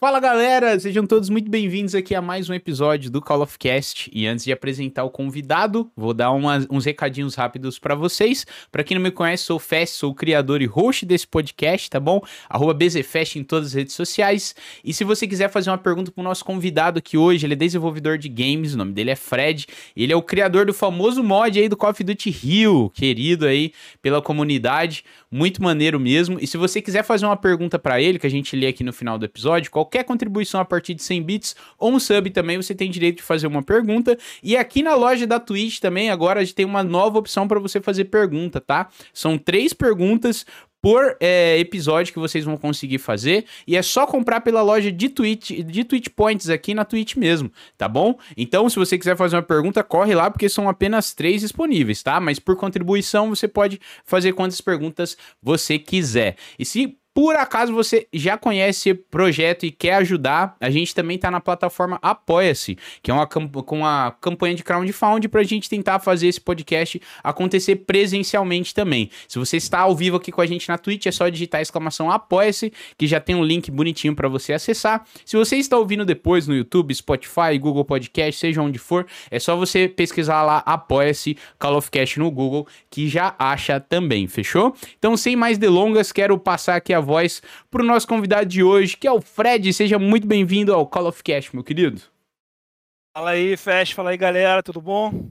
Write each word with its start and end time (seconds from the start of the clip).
Fala 0.00 0.20
galera, 0.20 0.78
sejam 0.78 1.04
todos 1.04 1.28
muito 1.28 1.50
bem-vindos 1.50 1.92
aqui 1.92 2.14
a 2.14 2.22
mais 2.22 2.48
um 2.48 2.54
episódio 2.54 3.10
do 3.10 3.20
Call 3.20 3.42
of 3.42 3.58
Cast. 3.58 4.08
E 4.14 4.28
antes 4.28 4.44
de 4.44 4.52
apresentar 4.52 5.02
o 5.02 5.10
convidado, 5.10 5.90
vou 5.96 6.14
dar 6.14 6.30
uns 6.30 6.84
recadinhos 6.84 7.34
rápidos 7.34 7.80
para 7.80 7.96
vocês. 7.96 8.46
Para 8.70 8.84
quem 8.84 8.96
não 8.96 9.02
me 9.02 9.10
conhece, 9.10 9.42
sou 9.42 9.56
o 9.56 9.58
Fest, 9.58 9.94
sou 9.94 10.12
o 10.12 10.14
criador 10.14 10.62
e 10.62 10.66
host 10.66 11.04
desse 11.04 11.26
podcast, 11.26 11.90
tá 11.90 11.98
bom? 11.98 12.20
Arroba 12.48 12.74
BZFest 12.74 13.40
em 13.40 13.42
todas 13.42 13.70
as 13.70 13.74
redes 13.74 13.92
sociais. 13.92 14.54
E 14.84 14.94
se 14.94 15.02
você 15.02 15.26
quiser 15.26 15.50
fazer 15.50 15.68
uma 15.68 15.76
pergunta 15.76 16.12
pro 16.12 16.22
nosso 16.22 16.44
convidado 16.44 17.00
aqui 17.00 17.18
hoje, 17.18 17.44
ele 17.44 17.54
é 17.54 17.56
desenvolvedor 17.56 18.18
de 18.18 18.28
games, 18.28 18.74
o 18.74 18.78
nome 18.78 18.92
dele 18.92 19.10
é 19.10 19.16
Fred. 19.16 19.66
Ele 19.96 20.12
é 20.12 20.16
o 20.16 20.22
criador 20.22 20.64
do 20.64 20.72
famoso 20.72 21.24
mod 21.24 21.58
aí 21.58 21.68
do 21.68 21.76
Call 21.76 21.90
of 21.90 22.04
Duty 22.04 22.30
Rio, 22.30 22.88
querido 22.94 23.46
aí 23.46 23.72
pela 24.00 24.22
comunidade, 24.22 25.04
muito 25.28 25.60
maneiro 25.60 25.98
mesmo. 25.98 26.38
E 26.40 26.46
se 26.46 26.56
você 26.56 26.80
quiser 26.80 27.02
fazer 27.02 27.26
uma 27.26 27.36
pergunta 27.36 27.80
para 27.80 28.00
ele, 28.00 28.16
que 28.16 28.28
a 28.28 28.30
gente 28.30 28.54
lê 28.54 28.68
aqui 28.68 28.84
no 28.84 28.92
final 28.92 29.18
do 29.18 29.24
episódio, 29.24 29.72
qual 29.72 29.87
qualquer 29.88 30.04
contribuição 30.04 30.60
a 30.60 30.64
partir 30.64 30.94
de 30.94 31.02
100 31.02 31.22
bits 31.22 31.56
ou 31.78 31.92
um 31.92 31.98
sub 31.98 32.30
também, 32.30 32.58
você 32.58 32.74
tem 32.74 32.90
direito 32.90 33.16
de 33.16 33.22
fazer 33.22 33.46
uma 33.46 33.62
pergunta. 33.62 34.16
E 34.42 34.56
aqui 34.56 34.82
na 34.82 34.94
loja 34.94 35.26
da 35.26 35.40
Twitch 35.40 35.80
também, 35.80 36.10
agora 36.10 36.40
a 36.40 36.44
gente 36.44 36.54
tem 36.54 36.66
uma 36.66 36.82
nova 36.82 37.18
opção 37.18 37.48
para 37.48 37.58
você 37.58 37.80
fazer 37.80 38.04
pergunta, 38.04 38.60
tá? 38.60 38.88
São 39.14 39.38
três 39.38 39.72
perguntas 39.72 40.44
por 40.80 41.16
é, 41.18 41.58
episódio 41.58 42.12
que 42.12 42.18
vocês 42.18 42.44
vão 42.44 42.56
conseguir 42.56 42.98
fazer. 42.98 43.46
E 43.66 43.76
é 43.76 43.82
só 43.82 44.06
comprar 44.06 44.40
pela 44.42 44.62
loja 44.62 44.92
de 44.92 45.08
Twitch, 45.08 45.50
de 45.50 45.84
Twitch 45.84 46.08
Points 46.14 46.48
aqui 46.48 46.74
na 46.74 46.84
Twitch 46.84 47.16
mesmo, 47.16 47.50
tá 47.76 47.88
bom? 47.88 48.16
Então, 48.36 48.68
se 48.68 48.76
você 48.76 48.96
quiser 48.96 49.16
fazer 49.16 49.36
uma 49.36 49.42
pergunta, 49.42 49.82
corre 49.82 50.14
lá, 50.14 50.30
porque 50.30 50.48
são 50.48 50.68
apenas 50.68 51.14
três 51.14 51.40
disponíveis, 51.40 52.02
tá? 52.02 52.20
Mas 52.20 52.38
por 52.38 52.56
contribuição, 52.56 53.30
você 53.30 53.48
pode 53.48 53.80
fazer 54.04 54.32
quantas 54.32 54.60
perguntas 54.60 55.16
você 55.42 55.78
quiser. 55.78 56.36
E 56.58 56.64
se 56.64 56.97
por 57.14 57.34
acaso 57.34 57.72
você 57.72 58.06
já 58.12 58.38
conhece 58.38 58.94
projeto 58.94 59.66
e 59.66 59.70
quer 59.70 59.94
ajudar, 59.94 60.56
a 60.60 60.70
gente 60.70 60.94
também 60.94 61.16
está 61.16 61.30
na 61.30 61.40
plataforma 61.40 61.98
Apoia-se, 62.00 62.78
que 63.02 63.10
é 63.10 63.14
uma, 63.14 63.26
com 63.26 63.78
uma 63.78 64.12
campanha 64.20 64.54
de 64.54 64.62
crowdfunding 64.62 65.28
para 65.28 65.40
a 65.40 65.44
gente 65.44 65.68
tentar 65.68 65.98
fazer 65.98 66.28
esse 66.28 66.40
podcast 66.40 67.00
acontecer 67.22 67.76
presencialmente 67.76 68.72
também. 68.72 69.10
Se 69.26 69.38
você 69.38 69.56
está 69.56 69.80
ao 69.80 69.96
vivo 69.96 70.16
aqui 70.16 70.30
com 70.30 70.40
a 70.40 70.46
gente 70.46 70.68
na 70.68 70.78
Twitch, 70.78 71.06
é 71.06 71.10
só 71.10 71.28
digitar 71.28 71.58
a 71.58 71.62
exclamação 71.62 72.10
Apoia-se, 72.10 72.72
que 72.96 73.06
já 73.06 73.18
tem 73.18 73.34
um 73.34 73.42
link 73.42 73.70
bonitinho 73.70 74.14
para 74.14 74.28
você 74.28 74.52
acessar. 74.52 75.04
Se 75.24 75.36
você 75.36 75.56
está 75.56 75.76
ouvindo 75.76 76.04
depois 76.04 76.46
no 76.46 76.54
YouTube, 76.54 76.94
Spotify, 76.94 77.58
Google 77.58 77.84
Podcast, 77.84 78.38
seja 78.38 78.62
onde 78.62 78.78
for, 78.78 79.06
é 79.30 79.38
só 79.38 79.56
você 79.56 79.88
pesquisar 79.88 80.42
lá 80.42 80.58
Apoia-se 80.58 81.36
Call 81.58 81.76
of 81.76 81.90
Cast 81.90 82.18
no 82.18 82.30
Google, 82.30 82.66
que 82.88 83.08
já 83.08 83.34
acha 83.38 83.80
também, 83.80 84.28
fechou? 84.28 84.74
Então, 84.98 85.16
sem 85.16 85.34
mais 85.34 85.58
delongas, 85.58 86.12
quero 86.12 86.38
passar 86.38 86.76
aqui 86.76 86.94
a 86.94 87.07
voz 87.08 87.40
para 87.70 87.82
o 87.82 87.86
nosso 87.86 88.06
convidado 88.06 88.44
de 88.44 88.62
hoje, 88.62 88.94
que 88.94 89.08
é 89.08 89.12
o 89.12 89.20
Fred. 89.20 89.72
Seja 89.72 89.98
muito 89.98 90.26
bem-vindo 90.26 90.74
ao 90.74 90.86
Call 90.86 91.06
of 91.06 91.22
Cast, 91.22 91.54
meu 91.54 91.64
querido. 91.64 92.02
Fala 93.16 93.30
aí, 93.30 93.56
Fest. 93.56 93.94
Fala 93.94 94.10
aí, 94.10 94.16
galera. 94.18 94.62
Tudo 94.62 94.82
bom? 94.82 95.30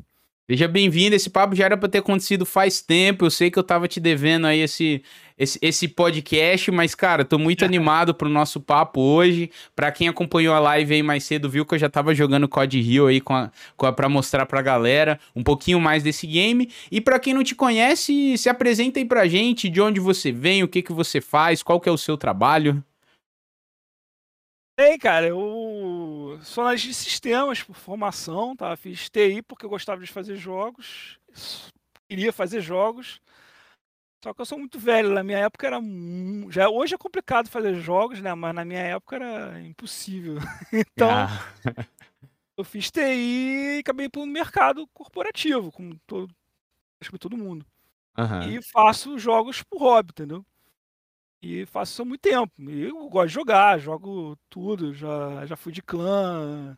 Seja 0.50 0.68
bem-vindo. 0.68 1.16
Esse 1.16 1.30
papo 1.30 1.54
já 1.54 1.66
era 1.66 1.78
para 1.78 1.88
ter 1.88 2.00
acontecido 2.00 2.48
faz 2.48 2.82
tempo. 2.82 3.26
Eu 3.26 3.30
sei 3.30 3.52
que 3.52 3.60
eu 3.60 3.64
tava 3.64 3.88
te 3.88 4.00
devendo 4.00 4.48
aí 4.48 4.60
esse, 4.60 5.04
esse, 5.38 5.60
esse 5.62 5.88
podcast, 5.88 6.72
mas, 6.72 6.96
cara, 6.96 7.24
tô 7.24 7.38
muito 7.38 7.64
animado 7.66 8.14
pro 8.14 8.28
nosso 8.28 8.60
papo 8.60 9.00
hoje. 9.00 9.52
Para 9.76 9.92
quem 9.92 10.08
acompanhou 10.08 10.56
a 10.56 10.60
live 10.60 10.96
aí 10.96 11.04
mais 11.04 11.24
cedo, 11.24 11.50
viu 11.50 11.66
que 11.66 11.76
eu 11.76 11.80
já 11.80 11.90
tava 11.90 12.16
jogando 12.16 12.48
COD 12.48 12.82
Rio 12.82 13.08
aí 13.08 13.22
com 13.22 13.34
a, 13.36 13.52
com 13.76 13.86
a, 13.86 13.94
pra 13.94 14.10
mostrar 14.10 14.46
pra 14.46 14.62
galera 14.62 15.20
um 15.36 15.44
pouquinho 15.44 15.80
mais 15.80 16.02
desse 16.02 16.26
game. 16.26 16.72
E 16.92 17.00
para 17.00 17.20
quem 17.20 17.34
não 17.34 17.44
te 17.44 17.54
conhece, 17.54 18.38
se 18.38 18.50
apresenta 18.50 19.00
aí 19.00 19.06
pra 19.06 19.28
gente, 19.28 19.70
de 19.70 19.82
onde 19.82 20.00
você 20.00 20.32
vem, 20.32 20.64
o 20.64 20.68
que 20.68 20.82
que 20.82 20.92
você 20.92 21.22
faz, 21.22 21.62
qual 21.62 21.80
que 21.80 21.90
é 21.90 21.92
o 21.92 21.98
seu 21.98 22.18
trabalho. 22.18 22.84
Ei, 24.80 24.96
cara, 25.00 25.28
eu 25.28 26.40
sou 26.44 26.64
analista 26.64 26.88
de 26.88 26.94
sistemas 26.94 27.64
por 27.64 27.76
formação, 27.76 28.56
tá? 28.56 28.76
Fiz 28.78 29.10
TI 29.10 29.42
porque 29.42 29.66
eu 29.66 29.70
gostava 29.70 30.00
de 30.02 30.12
fazer 30.12 30.36
jogos, 30.36 31.18
queria 32.08 32.32
fazer 32.32 32.62
jogos. 32.62 33.20
Só 34.24 34.34
que 34.34 34.42
eu 34.42 34.46
sou 34.46 34.58
muito 34.58 34.80
velho, 34.80 35.14
na 35.14 35.24
minha 35.24 35.40
época 35.40 35.68
era 35.68 35.80
já 36.50 36.70
hoje 36.70 36.96
é 36.96 36.98
complicado 36.98 37.50
fazer 37.50 37.76
jogos, 37.76 38.20
né, 38.20 38.34
mas 38.34 38.54
na 38.56 38.66
minha 38.66 38.82
época 38.82 39.16
era 39.16 39.62
impossível. 39.62 40.38
Então, 40.74 41.10
ah. 41.10 41.86
eu 42.58 42.64
fiz 42.64 42.90
TI 42.90 43.76
e 43.76 43.80
acabei 43.80 44.10
pro 44.10 44.26
mercado 44.26 44.88
corporativo, 44.88 45.72
como 45.72 45.98
todo 46.08 46.34
acho 47.00 47.12
que 47.12 47.20
todo 47.20 47.38
mundo. 47.38 47.66
Uhum. 48.18 48.50
E 48.50 48.62
faço 48.62 49.20
jogos 49.20 49.62
por 49.62 49.80
hobby, 49.80 50.10
entendeu? 50.12 50.44
E 51.40 51.68
faço 51.68 51.92
isso 51.92 52.02
há 52.02 52.06
muito 52.06 52.22
tempo. 52.22 52.52
E 52.60 52.86
eu 52.86 53.08
gosto 53.10 53.28
de 53.28 53.34
jogar, 53.36 53.78
jogo 53.78 54.36
tudo, 54.50 54.94
já, 54.96 55.46
já 55.46 55.56
fui 55.56 55.72
de 55.72 55.84
clã, 55.84 56.76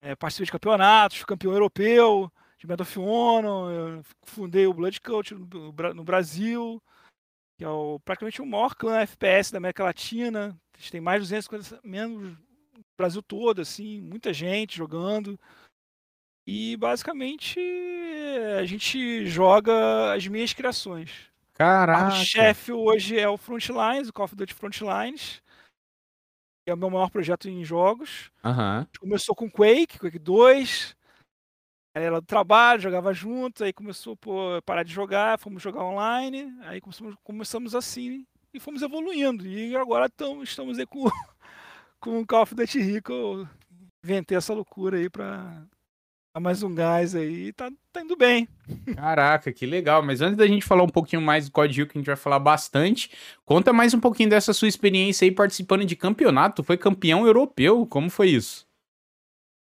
é, 0.00 0.16
participei 0.16 0.46
de 0.46 0.52
campeonatos, 0.52 1.18
fui 1.18 1.26
campeão 1.26 1.52
europeu 1.52 2.32
de 2.64 2.68
Medal 2.68 2.82
of 2.82 2.98
Honor, 2.98 4.02
fundei 4.22 4.66
o 4.66 4.72
Blood 4.72 5.00
Cult 5.02 5.34
no, 5.34 5.72
no 5.94 6.04
Brasil, 6.04 6.82
que 7.58 7.64
é 7.64 7.68
o, 7.68 8.00
praticamente 8.00 8.40
o 8.40 8.46
maior 8.46 8.74
clã 8.74 9.00
FPS 9.00 9.52
da 9.52 9.58
América 9.58 9.84
Latina. 9.84 10.58
A 10.74 10.78
gente 10.78 10.92
tem 10.92 11.00
mais 11.00 11.22
de 11.22 11.28
250 11.28 11.80
membros 11.86 12.32
no 12.32 12.84
Brasil 12.96 13.22
todo, 13.22 13.60
assim, 13.60 14.00
muita 14.00 14.32
gente 14.32 14.76
jogando. 14.76 15.38
E 16.46 16.76
basicamente 16.78 17.60
a 18.58 18.64
gente 18.64 19.26
joga 19.26 20.14
as 20.14 20.26
minhas 20.26 20.52
criações. 20.54 21.30
Caraca! 21.52 22.08
O 22.08 22.24
chefe 22.24 22.72
hoje 22.72 23.18
é 23.18 23.28
o 23.28 23.36
Frontlines, 23.36 24.08
o 24.08 24.12
Call 24.12 24.24
of 24.24 24.34
Duty 24.34 24.54
Frontlines. 24.54 25.42
Que 26.64 26.70
é 26.70 26.74
o 26.74 26.78
meu 26.78 26.88
maior 26.88 27.10
projeto 27.10 27.46
em 27.48 27.62
jogos. 27.62 28.30
Uhum. 28.42 28.86
Começou 28.98 29.34
com 29.34 29.50
Quake, 29.50 29.98
Quake 29.98 30.18
2 30.18 30.96
ela 31.94 32.20
do 32.20 32.26
trabalho, 32.26 32.80
jogava 32.80 33.14
junto, 33.14 33.62
aí 33.62 33.72
começou 33.72 34.18
a 34.58 34.62
parar 34.62 34.82
de 34.82 34.92
jogar, 34.92 35.38
fomos 35.38 35.62
jogar 35.62 35.84
online, 35.84 36.52
aí 36.62 36.80
começamos, 36.80 37.14
começamos 37.22 37.74
assim 37.74 38.26
e 38.52 38.58
fomos 38.58 38.82
evoluindo. 38.82 39.46
E 39.46 39.76
agora 39.76 40.10
tamo, 40.10 40.42
estamos 40.42 40.78
aí 40.78 40.86
com, 40.86 41.04
com 42.00 42.20
o 42.20 42.26
Call 42.26 42.42
of 42.42 42.54
Duty 42.54 42.80
Rico. 42.80 43.48
Inventei 44.02 44.36
essa 44.36 44.52
loucura 44.52 44.98
aí 44.98 45.08
pra 45.08 45.64
dar 46.34 46.40
mais 46.40 46.64
um 46.64 46.74
gás 46.74 47.14
aí. 47.14 47.52
Tá, 47.52 47.70
tá 47.92 48.02
indo 48.02 48.16
bem. 48.16 48.48
Caraca, 48.96 49.52
que 49.52 49.64
legal. 49.64 50.02
Mas 50.02 50.20
antes 50.20 50.36
da 50.36 50.48
gente 50.48 50.66
falar 50.66 50.82
um 50.82 50.88
pouquinho 50.88 51.22
mais 51.22 51.48
do 51.48 51.60
Rio, 51.62 51.86
que 51.86 51.96
a 51.96 52.00
gente 52.00 52.06
vai 52.06 52.16
falar 52.16 52.40
bastante, 52.40 53.08
conta 53.44 53.72
mais 53.72 53.94
um 53.94 54.00
pouquinho 54.00 54.30
dessa 54.30 54.52
sua 54.52 54.66
experiência 54.66 55.24
aí 55.24 55.30
participando 55.30 55.84
de 55.84 55.94
campeonato. 55.94 56.56
Tu 56.56 56.66
foi 56.66 56.76
campeão 56.76 57.24
europeu, 57.24 57.86
como 57.86 58.10
foi 58.10 58.30
isso? 58.30 58.66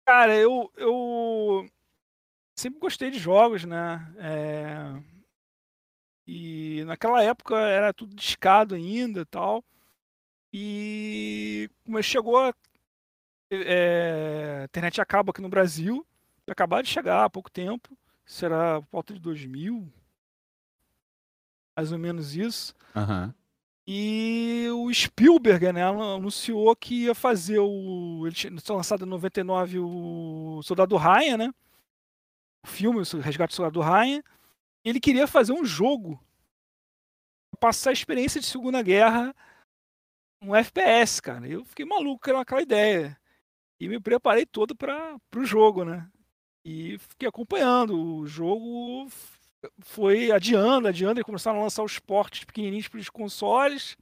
Cara, 0.06 0.34
eu, 0.37 0.71
eu 0.77 1.66
sempre 2.54 2.80
gostei 2.80 3.10
de 3.10 3.18
jogos, 3.18 3.64
né? 3.64 4.14
É... 4.18 5.02
E 6.26 6.84
naquela 6.84 7.22
época 7.22 7.56
era 7.56 7.92
tudo 7.92 8.14
discado 8.14 8.74
ainda 8.74 9.26
tal. 9.26 9.64
E 10.52 11.70
mas 11.86 12.04
chegou 12.04 12.38
a 12.38 12.54
é, 13.50 14.62
internet 14.64 15.00
acaba 15.00 15.30
aqui 15.30 15.42
no 15.42 15.48
Brasil, 15.48 16.06
acabar 16.46 16.82
de 16.82 16.88
chegar 16.88 17.24
há 17.24 17.30
pouco 17.30 17.50
tempo, 17.50 17.96
será 18.24 18.80
por 18.82 18.88
volta 18.92 19.14
de 19.14 19.20
2000, 19.20 19.92
mais 21.76 21.92
ou 21.92 21.98
menos 21.98 22.34
isso. 22.34 22.74
Uhum. 22.94 23.32
E 23.86 24.69
o 24.72 24.92
Spielberg, 24.92 25.72
né, 25.72 25.82
anunciou 25.82 26.74
que 26.76 27.04
ia 27.04 27.14
fazer 27.14 27.58
o. 27.58 28.22
Ele 28.26 28.34
tinha 28.34 28.52
lançado 28.70 29.04
em 29.04 29.08
99 29.08 29.80
o 29.80 30.60
Soldado 30.62 30.96
Ryan, 30.96 31.36
né? 31.36 31.54
Filme, 32.65 33.00
o 33.00 33.21
Resgate 33.21 33.55
Solar 33.55 33.71
do 33.71 33.81
Ryan, 33.81 34.23
ele 34.84 35.00
queria 35.00 35.27
fazer 35.27 35.53
um 35.53 35.65
jogo 35.65 36.23
passar 37.61 37.91
a 37.91 37.93
experiência 37.93 38.41
de 38.41 38.47
Segunda 38.47 38.83
Guerra 38.83 39.34
um 40.43 40.55
FPS, 40.55 41.23
cara. 41.23 41.47
Eu 41.47 41.65
fiquei 41.65 41.84
maluco 41.84 42.21
com 42.25 42.37
aquela 42.37 42.61
ideia. 42.61 43.17
E 43.81 43.88
me 43.88 44.00
preparei 44.00 44.44
todo 44.44 44.75
para 44.75 45.17
o 45.37 45.44
jogo, 45.44 45.85
né? 45.85 46.09
E 46.64 46.99
fiquei 46.99 47.29
acompanhando. 47.29 47.97
O 47.97 48.26
jogo 48.26 49.08
foi 49.81 50.32
adiando, 50.32 50.88
adiando, 50.88 51.20
e 51.20 51.25
começaram 51.25 51.61
a 51.61 51.62
lançar 51.62 51.82
os 51.82 51.99
portes 51.99 52.44
pequenininhos 52.44 52.88
para 52.88 53.00
os 53.00 53.08
consoles. 53.08 53.97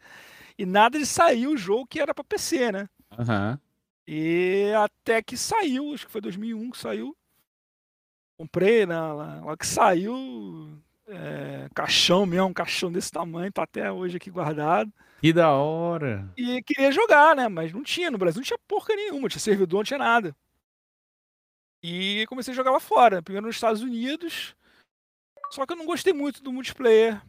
E 0.58 0.64
nada 0.66 0.98
de 0.98 1.06
sair 1.06 1.46
o 1.46 1.56
jogo 1.56 1.86
que 1.86 2.00
era 2.00 2.14
para 2.14 2.24
PC, 2.24 2.72
né? 2.72 2.88
Uhum. 3.18 3.58
E 4.06 4.72
até 4.76 5.22
que 5.22 5.36
saiu, 5.36 5.94
acho 5.94 6.06
que 6.06 6.12
foi 6.12 6.20
2001 6.20 6.70
que 6.70 6.78
saiu. 6.78 7.16
Comprei, 8.40 8.86
né? 8.86 8.98
Lá, 8.98 9.54
que 9.54 9.66
saiu, 9.66 10.82
é, 11.06 11.68
caixão 11.74 12.24
mesmo, 12.24 12.46
um 12.46 12.54
caixão 12.54 12.90
desse 12.90 13.10
tamanho, 13.10 13.52
tá 13.52 13.64
até 13.64 13.92
hoje 13.92 14.16
aqui 14.16 14.30
guardado. 14.30 14.90
Que 15.20 15.30
da 15.30 15.50
hora! 15.52 16.26
E 16.38 16.62
queria 16.62 16.90
jogar, 16.90 17.36
né? 17.36 17.48
Mas 17.48 17.70
não 17.70 17.82
tinha, 17.82 18.10
no 18.10 18.16
Brasil 18.16 18.40
não 18.40 18.46
tinha 18.46 18.58
porca 18.66 18.96
nenhuma, 18.96 19.28
tinha 19.28 19.38
servidor, 19.38 19.80
não 19.80 19.84
tinha 19.84 19.98
nada. 19.98 20.34
E 21.82 22.24
comecei 22.28 22.54
a 22.54 22.56
jogar 22.56 22.70
lá 22.70 22.80
fora, 22.80 23.22
primeiro 23.22 23.46
nos 23.46 23.56
Estados 23.56 23.82
Unidos. 23.82 24.56
Só 25.52 25.66
que 25.66 25.74
eu 25.74 25.76
não 25.76 25.84
gostei 25.84 26.14
muito 26.14 26.42
do 26.42 26.50
multiplayer 26.50 27.20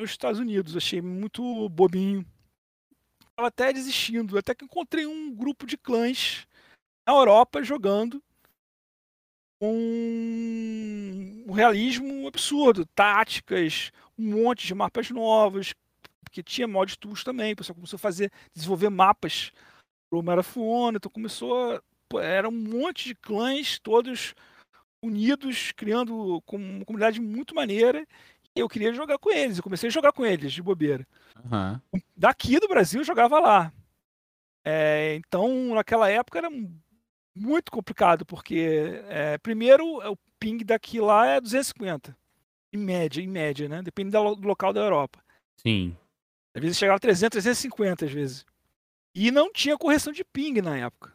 nos 0.00 0.12
Estados 0.12 0.40
Unidos, 0.40 0.74
achei 0.74 1.02
muito 1.02 1.68
bobinho. 1.68 2.24
estava 3.28 3.48
até 3.48 3.70
desistindo, 3.70 4.38
até 4.38 4.54
que 4.54 4.64
encontrei 4.64 5.04
um 5.04 5.30
grupo 5.34 5.66
de 5.66 5.76
clãs 5.76 6.46
na 7.06 7.12
Europa 7.12 7.62
jogando 7.62 8.22
com 9.64 11.44
um 11.46 11.52
realismo 11.52 12.28
absurdo, 12.28 12.84
táticas, 12.84 13.90
um 14.18 14.42
monte 14.42 14.66
de 14.66 14.74
mapas 14.74 15.10
novos, 15.10 15.74
porque 16.22 16.42
tinha 16.42 16.68
mod 16.68 16.98
tools 16.98 17.24
também, 17.24 17.54
o 17.54 17.56
pessoal 17.56 17.74
começou 17.74 17.96
a 17.96 18.00
fazer, 18.00 18.30
desenvolver 18.52 18.90
mapas 18.90 19.50
pro 20.10 20.22
Marathon, 20.22 20.90
então 20.90 21.10
começou, 21.10 21.72
a, 21.72 21.82
era 22.20 22.46
um 22.48 22.52
monte 22.52 23.08
de 23.08 23.14
clãs, 23.14 23.78
todos 23.78 24.34
unidos, 25.02 25.72
criando 25.72 26.14
uma 26.14 26.84
comunidade 26.84 27.20
muito 27.20 27.54
maneira, 27.54 28.06
e 28.54 28.60
eu 28.60 28.68
queria 28.68 28.92
jogar 28.92 29.18
com 29.18 29.30
eles, 29.30 29.56
eu 29.56 29.62
comecei 29.62 29.88
a 29.88 29.92
jogar 29.92 30.12
com 30.12 30.26
eles, 30.26 30.52
de 30.52 30.62
bobeira. 30.62 31.06
Uhum. 31.42 32.00
Daqui 32.14 32.60
do 32.60 32.68
Brasil 32.68 33.00
eu 33.00 33.04
jogava 33.04 33.40
lá. 33.40 33.72
É, 34.62 35.16
então, 35.16 35.74
naquela 35.74 36.08
época 36.10 36.38
era 36.38 36.50
muito 37.34 37.72
complicado, 37.72 38.24
porque 38.24 39.02
é, 39.08 39.38
primeiro 39.38 39.84
o 40.10 40.16
ping 40.38 40.58
daqui 40.64 41.00
lá 41.00 41.26
é 41.26 41.40
250, 41.40 42.16
em 42.72 42.78
média, 42.78 43.22
em 43.22 43.26
média, 43.26 43.68
né? 43.68 43.82
Depende 43.82 44.10
do 44.10 44.46
local 44.46 44.72
da 44.72 44.80
Europa. 44.80 45.22
Sim. 45.56 45.96
Às 46.54 46.62
vezes 46.62 46.78
chegava 46.78 46.96
a 46.96 47.00
300, 47.00 47.30
350 47.30 48.04
às 48.04 48.12
vezes. 48.12 48.46
E 49.14 49.30
não 49.30 49.52
tinha 49.52 49.78
correção 49.78 50.12
de 50.12 50.24
ping 50.24 50.60
na 50.60 50.76
época. 50.76 51.12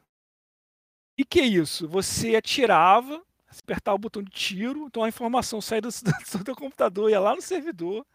E 1.18 1.26
que 1.26 1.40
é 1.40 1.46
isso? 1.46 1.88
Você 1.88 2.36
atirava, 2.36 3.22
apertava 3.62 3.96
o 3.96 4.00
botão 4.00 4.24
de 4.24 4.32
tiro, 4.32 4.86
então 4.88 5.04
a 5.04 5.10
informação 5.10 5.62
saía 5.62 5.82
do, 5.82 5.90
do 5.90 6.46
seu 6.46 6.56
computador, 6.56 7.10
ia 7.10 7.20
lá 7.20 7.36
no 7.36 7.42
servidor, 7.42 8.06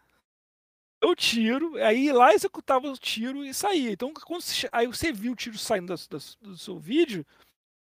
eu 1.01 1.15
tiro, 1.15 1.75
aí 1.83 2.11
lá 2.11 2.33
executava 2.33 2.87
o 2.87 2.97
tiro 2.97 3.45
e 3.45 3.53
saía. 3.53 3.91
Então, 3.91 4.11
quando 4.13 4.41
você, 4.41 4.67
aí 4.71 4.87
você 4.87 5.11
viu 5.11 5.33
o 5.33 5.35
tiro 5.35 5.57
saindo 5.57 5.93
do, 5.93 6.07
do, 6.07 6.49
do 6.49 6.57
seu 6.57 6.79
vídeo, 6.79 7.25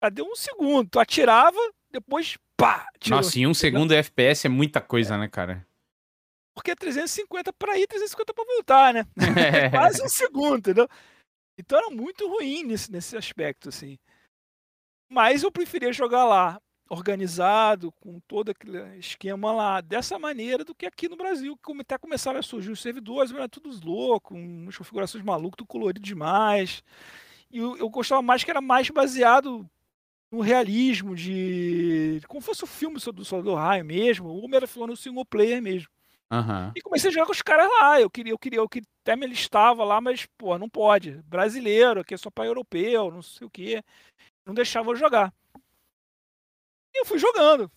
Cadê 0.01 0.21
um 0.21 0.35
segundo? 0.35 0.89
Tu 0.89 0.99
atirava, 0.99 1.57
depois 1.91 2.37
pá! 2.55 2.87
Nossa, 3.09 3.39
e 3.39 3.47
um 3.47 3.53
segundo 3.53 3.93
FPS 3.93 4.47
é 4.47 4.49
muita 4.49 4.79
coisa, 4.79 5.17
né, 5.17 5.27
cara? 5.27 5.65
Porque 6.55 6.71
é 6.71 6.75
350 6.75 7.53
para 7.53 7.77
ir, 7.77 7.87
350 7.87 8.33
para 8.33 8.45
voltar, 8.45 8.93
né? 8.93 9.05
É. 9.67 9.69
Quase 9.69 10.01
um 10.03 10.09
segundo, 10.09 10.57
entendeu? 10.57 10.87
Então 11.57 11.77
era 11.77 11.89
muito 11.89 12.27
ruim 12.27 12.63
nesse, 12.63 12.91
nesse 12.91 13.17
aspecto, 13.17 13.69
assim. 13.69 13.97
Mas 15.09 15.43
eu 15.43 15.51
preferia 15.51 15.93
jogar 15.93 16.25
lá, 16.25 16.59
organizado, 16.89 17.91
com 17.93 18.19
todo 18.21 18.49
aquele 18.49 18.97
esquema 18.97 19.51
lá, 19.51 19.81
dessa 19.81 20.19
maneira, 20.19 20.63
do 20.63 20.75
que 20.75 20.85
aqui 20.85 21.07
no 21.07 21.15
Brasil, 21.15 21.57
que 21.57 21.81
até 21.81 21.97
começaram 21.97 22.39
a 22.39 22.43
surgir 22.43 22.71
os 22.71 22.81
servidores, 22.81 23.31
mas 23.31 23.39
era 23.39 23.49
tudo 23.49 23.69
louco, 23.85 24.35
umas 24.35 24.77
configurações 24.77 25.23
malucas, 25.23 25.57
tudo 25.57 25.67
colorido 25.67 26.01
demais. 26.01 26.83
E 27.51 27.59
eu, 27.59 27.77
eu 27.77 27.89
gostava 27.89 28.21
mais 28.21 28.43
que 28.43 28.51
era 28.51 28.61
mais 28.61 28.89
baseado 28.89 29.67
no 30.31 30.41
realismo 30.41 31.15
de. 31.15 32.21
como 32.27 32.41
fosse 32.41 32.63
o 32.63 32.67
filme 32.67 32.97
do 32.97 33.25
Soldado 33.25 33.55
Raio 33.55 33.85
mesmo, 33.85 34.29
o 34.29 34.43
Homem 34.43 34.65
falou 34.67 34.87
no 34.87 34.97
single 34.97 35.25
player 35.25 35.61
mesmo. 35.61 35.89
Uhum. 36.31 36.71
E 36.75 36.81
comecei 36.81 37.09
a 37.09 37.13
jogar 37.13 37.25
com 37.25 37.31
os 37.31 37.41
caras 37.41 37.69
lá. 37.79 38.01
Eu 38.01 38.09
queria, 38.09 38.33
eu 38.33 38.37
queria, 38.37 38.59
eu 38.59 38.67
queria, 38.67 38.87
até 39.01 39.15
me 39.15 39.25
listava 39.25 39.83
lá, 39.83 40.01
mas, 40.01 40.25
pô, 40.37 40.57
não 40.57 40.69
pode. 40.69 41.11
Brasileiro, 41.25 42.01
aqui 42.01 42.13
é 42.13 42.17
só 42.17 42.29
para 42.29 42.45
europeu, 42.45 43.11
não 43.11 43.21
sei 43.21 43.47
o 43.47 43.49
quê. 43.49 43.83
Não 44.45 44.53
deixava 44.53 44.91
eu 44.91 44.95
jogar. 44.95 45.33
E 46.93 47.01
eu 47.01 47.05
fui 47.05 47.17
jogando. 47.17 47.71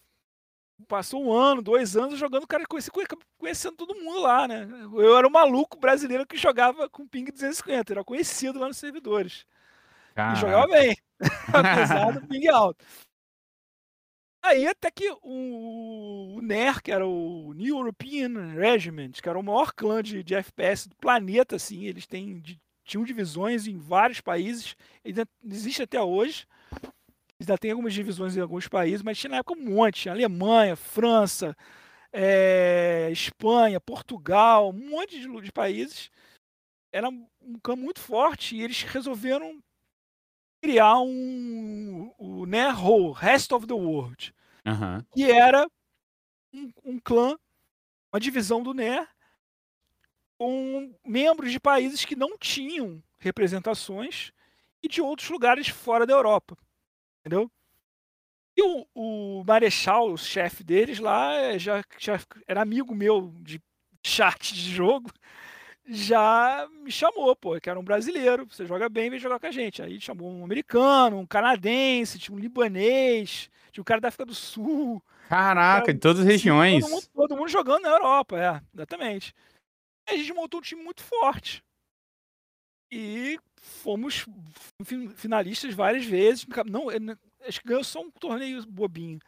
Passou 0.89 1.23
um 1.23 1.33
ano, 1.33 1.63
dois 1.63 1.97
anos 1.97 2.19
jogando, 2.19 2.47
cara, 2.47 2.65
conheci, 2.67 2.91
conhecendo 3.39 3.77
todo 3.77 3.95
mundo 3.95 4.21
lá, 4.21 4.49
né? 4.49 4.67
Eu 4.95 5.17
era 5.17 5.27
um 5.27 5.31
maluco 5.31 5.79
brasileiro 5.79 6.27
que 6.27 6.39
jogava 6.39 6.89
com 6.89 7.07
ping 7.07 7.31
250, 7.31 7.93
era 7.93 8.05
conhecido 8.05 8.59
lá 8.59 8.67
nos 8.67 8.79
servidores. 8.79 9.45
Caraca. 10.15 10.39
E 10.39 10.41
jogava 10.41 10.67
bem. 10.69 10.97
apesar 11.53 12.13
do 12.13 12.27
ping 12.27 12.49
alto. 12.49 12.85
Aí 14.43 14.67
até 14.67 14.91
que 14.91 15.11
o, 15.23 16.37
o 16.37 16.41
NER, 16.41 16.83
que 16.83 16.91
era 16.91 17.07
o 17.07 17.53
New 17.53 17.77
European 17.77 18.55
Regiment, 18.55 19.13
que 19.13 19.29
era 19.29 19.39
o 19.39 19.43
maior 19.43 19.73
clã 19.73 20.03
de, 20.03 20.23
de 20.23 20.35
FPS 20.35 20.89
do 20.89 20.97
planeta, 20.97 21.57
assim, 21.57 21.85
eles 21.85 22.07
têm, 22.07 22.41
de, 22.41 22.59
tinham 22.85 23.05
divisões 23.05 23.67
em 23.67 23.77
vários 23.77 24.21
países, 24.21 24.75
ainda 25.05 25.27
existe 25.45 25.83
até 25.83 26.01
hoje. 26.01 26.47
Ainda 27.39 27.57
tem 27.57 27.71
algumas 27.71 27.95
divisões 27.95 28.37
em 28.37 28.41
alguns 28.41 28.69
países, 28.69 29.03
mas 29.03 29.19
tinha 29.19 29.31
na 29.31 29.37
época 29.39 29.59
um 29.59 29.65
monte. 29.65 30.11
Alemanha, 30.11 30.77
França, 30.77 31.57
é, 32.13 33.09
Espanha, 33.11 33.81
Portugal, 33.81 34.71
um 34.71 34.91
monte 34.91 35.19
de, 35.21 35.41
de 35.41 35.53
países. 35.53 36.11
Era 36.93 37.09
um 37.09 37.59
campo 37.63 37.83
muito 37.83 38.01
forte 38.01 38.57
e 38.57 38.63
eles 38.63 38.83
resolveram 38.83 39.59
criar 40.61 40.99
um, 41.01 42.13
o 42.19 42.45
NERO, 42.47 43.13
Rest 43.13 43.53
of 43.53 43.67
the 43.67 43.75
World, 43.75 44.35
uhum. 44.67 45.03
que 45.13 45.31
era 45.31 45.67
um, 46.53 46.73
um, 46.85 46.99
clã, 46.99 47.37
uma 48.13 48.21
divisão 48.21 48.63
do 48.63 48.75
NER, 48.75 49.09
com 50.39 50.95
membros 51.05 51.51
de 51.53 51.61
países 51.61 52.05
que 52.05 52.17
não 52.17 52.37
tinham 52.39 53.03
representações 53.19 54.33
e 54.83 54.89
de 54.89 55.01
outros 55.01 55.29
lugares 55.29 55.69
fora 55.69 56.07
da 56.07 56.15
Europa, 56.15 56.57
entendeu? 57.21 57.51
E 58.57 58.63
o, 58.63 58.87
o 58.95 59.45
Marechal, 59.45 60.13
o 60.13 60.19
chefe 60.19 60.65
deles 60.65 60.99
lá, 60.99 61.57
já, 61.57 61.83
já 61.99 62.19
era 62.47 62.61
amigo 62.61 62.95
meu 62.95 63.33
de 63.41 63.63
chat 64.05 64.55
de 64.55 64.71
jogo, 64.75 65.11
já 65.93 66.69
me 66.83 66.91
chamou, 66.91 67.35
pô, 67.35 67.61
que 67.61 67.69
era 67.69 67.79
um 67.79 67.85
brasileiro, 67.85 68.47
você 68.47 68.65
joga 68.65 68.89
bem, 68.89 69.11
vem 69.11 69.19
jogar 69.19 69.41
com 69.41 69.47
a 69.47 69.51
gente. 69.51 69.83
Aí 69.83 70.01
chamou 70.01 70.31
um 70.31 70.45
americano, 70.45 71.19
um 71.19 71.27
canadense, 71.27 72.19
tinha 72.19 72.37
um 72.37 72.39
libanês, 72.39 73.51
tinha 73.73 73.83
um 73.83 73.85
cara 73.85 74.01
da 74.01 74.09
África 74.09 74.25
do 74.25 74.35
Sul. 74.35 75.03
Caraca, 75.29 75.87
cara, 75.87 75.93
de 75.93 75.99
todas 75.99 76.21
as 76.21 76.27
regiões. 76.27 76.85
Todo 76.85 76.91
mundo, 76.91 77.09
todo 77.13 77.37
mundo, 77.37 77.49
jogando 77.49 77.83
na 77.83 77.91
Europa, 77.91 78.39
é, 78.39 78.63
exatamente. 78.73 79.35
E 80.09 80.15
a 80.15 80.17
gente 80.17 80.33
montou 80.33 80.61
um 80.61 80.63
time 80.63 80.83
muito 80.83 81.03
forte. 81.03 81.63
E 82.93 83.39
fomos 83.61 84.27
finalistas 85.17 85.75
várias 85.75 86.05
vezes. 86.05 86.47
Não, 86.67 86.87
acho 87.47 87.61
que 87.61 87.69
ganhou 87.69 87.85
só 87.85 88.01
um 88.01 88.11
torneio 88.11 88.65
bobinho 88.67 89.19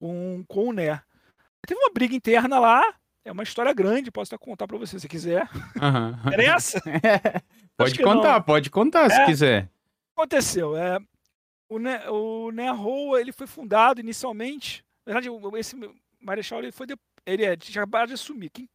com, 0.00 0.44
com 0.46 0.68
o 0.68 0.72
NER. 0.72 1.02
Teve 1.66 1.80
uma 1.80 1.92
briga 1.92 2.14
interna 2.14 2.58
lá, 2.58 2.82
é 3.28 3.32
uma 3.32 3.42
história 3.42 3.72
grande, 3.72 4.10
posso 4.10 4.34
até 4.34 4.42
contar 4.42 4.66
para 4.66 4.78
você 4.78 4.98
se 4.98 5.08
quiser. 5.08 5.48
Uhum. 5.76 6.28
Interessa? 6.28 6.80
pode 7.76 8.02
contar, 8.02 8.34
não. 8.34 8.42
pode 8.42 8.70
contar 8.70 9.10
se 9.10 9.20
é, 9.20 9.26
quiser. 9.26 9.70
Aconteceu. 10.16 10.76
É, 10.76 10.98
o, 11.68 11.78
ne 11.78 11.98
o 12.08 12.50
Nerro, 12.50 13.16
ele 13.16 13.32
foi 13.32 13.46
fundado 13.46 14.00
inicialmente. 14.00 14.82
Na 15.06 15.14
verdade, 15.14 15.28
esse 15.58 15.76
Marechal 16.20 16.60
ele 16.60 16.72
foi 16.72 16.86
de, 16.86 16.96
ele 17.26 17.44
é, 17.44 17.52
acabaram 17.52 18.06
de 18.06 18.14
assumir. 18.14 18.50
Quem 18.50 18.68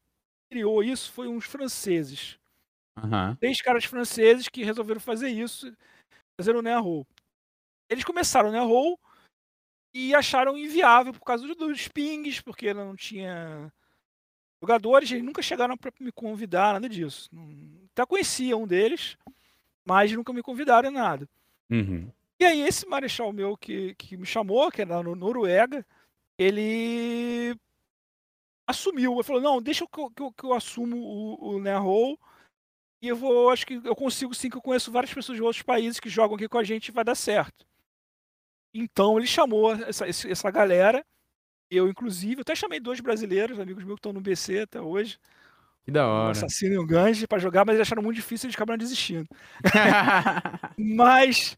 criou 0.51 0.83
isso 0.83 1.11
foi 1.11 1.27
uns 1.27 1.45
franceses. 1.45 2.37
Uhum. 2.97 3.35
Três 3.37 3.59
caras 3.59 3.85
franceses 3.85 4.47
que 4.47 4.63
resolveram 4.63 5.01
fazer 5.01 5.29
isso, 5.29 5.75
fazer 6.39 6.55
o 6.55 6.61
Nerro. 6.61 7.07
Eles 7.89 8.03
começaram 8.03 8.49
o 8.49 8.51
Nerro 8.51 8.99
e 9.93 10.13
acharam 10.13 10.57
inviável 10.57 11.11
por 11.11 11.23
causa 11.23 11.47
dos 11.55 11.87
pings, 11.87 12.39
porque 12.39 12.73
não 12.73 12.95
tinha 12.95 13.71
jogadores, 14.63 15.11
eles 15.11 15.23
nunca 15.23 15.41
chegaram 15.41 15.75
para 15.75 15.91
me 15.99 16.11
convidar, 16.11 16.73
nada 16.73 16.87
disso. 16.87 17.29
Até 17.91 18.05
conhecia 18.05 18.55
um 18.55 18.65
deles, 18.65 19.17
mas 19.85 20.13
nunca 20.13 20.31
me 20.31 20.41
convidaram 20.41 20.89
em 20.89 20.93
nada. 20.93 21.27
Uhum. 21.69 22.09
E 22.39 22.45
aí, 22.45 22.61
esse 22.61 22.87
marechal 22.87 23.33
meu 23.33 23.57
que, 23.57 23.93
que 23.95 24.15
me 24.15 24.25
chamou, 24.25 24.71
que 24.71 24.81
era 24.81 25.03
no 25.03 25.15
Noruega, 25.15 25.85
ele 26.37 27.53
assumiu. 28.65 29.15
Ele 29.15 29.23
falou: 29.23 29.41
Não, 29.41 29.61
deixa 29.61 29.85
que 29.85 29.99
eu, 29.99 30.09
que 30.09 30.21
eu, 30.21 30.31
que 30.31 30.43
eu 30.45 30.53
assumo 30.53 30.95
o, 30.97 31.55
o 31.55 31.59
Nerrow. 31.59 32.17
E 33.01 33.09
eu 33.09 33.17
vou, 33.17 33.49
acho 33.49 33.67
que 33.67 33.81
eu 33.83 33.95
consigo 33.95 34.33
sim, 34.33 34.49
que 34.49 34.55
eu 34.55 34.61
conheço 34.61 34.91
várias 34.91 35.13
pessoas 35.13 35.35
de 35.35 35.43
outros 35.43 35.61
países 35.61 35.99
que 35.99 36.07
jogam 36.07 36.35
aqui 36.37 36.47
com 36.47 36.57
a 36.57 36.63
gente 36.63 36.87
e 36.87 36.91
vai 36.91 37.03
dar 37.03 37.15
certo. 37.15 37.65
Então 38.73 39.17
ele 39.17 39.27
chamou 39.27 39.73
essa, 39.73 40.07
essa 40.07 40.49
galera 40.49 41.05
eu, 41.75 41.87
inclusive, 41.87 42.41
até 42.41 42.55
chamei 42.55 42.79
dois 42.79 42.99
brasileiros, 42.99 43.59
amigos 43.59 43.83
meus 43.83 43.95
que 43.95 43.99
estão 43.99 44.13
no 44.13 44.21
BC 44.21 44.61
até 44.61 44.81
hoje. 44.81 45.17
Que 45.83 45.91
da 45.91 46.07
hora. 46.07 46.27
Um 46.27 46.31
assassino 46.31 46.75
e 46.75 46.79
um 46.79 46.85
gangue 46.85 47.27
para 47.27 47.39
jogar, 47.39 47.65
mas 47.65 47.75
eles 47.75 47.87
acharam 47.87 48.01
muito 48.01 48.15
difícil 48.15 48.45
e 48.45 48.47
eles 48.47 48.55
acabaram 48.55 48.77
desistindo. 48.77 49.27
mas. 50.77 51.57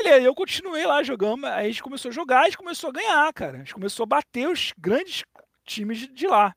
Eu 0.00 0.34
continuei 0.34 0.84
lá 0.84 1.02
jogando, 1.02 1.46
aí 1.46 1.66
a 1.66 1.68
gente 1.68 1.82
começou 1.82 2.08
a 2.08 2.12
jogar, 2.12 2.40
a 2.40 2.44
gente 2.44 2.58
começou 2.58 2.90
a 2.90 2.92
ganhar, 2.92 3.32
cara. 3.32 3.56
A 3.56 3.58
gente 3.58 3.74
começou 3.74 4.02
a 4.04 4.06
bater 4.06 4.48
os 4.48 4.72
grandes 4.76 5.22
times 5.64 6.08
de, 6.12 6.26
lá. 6.26 6.52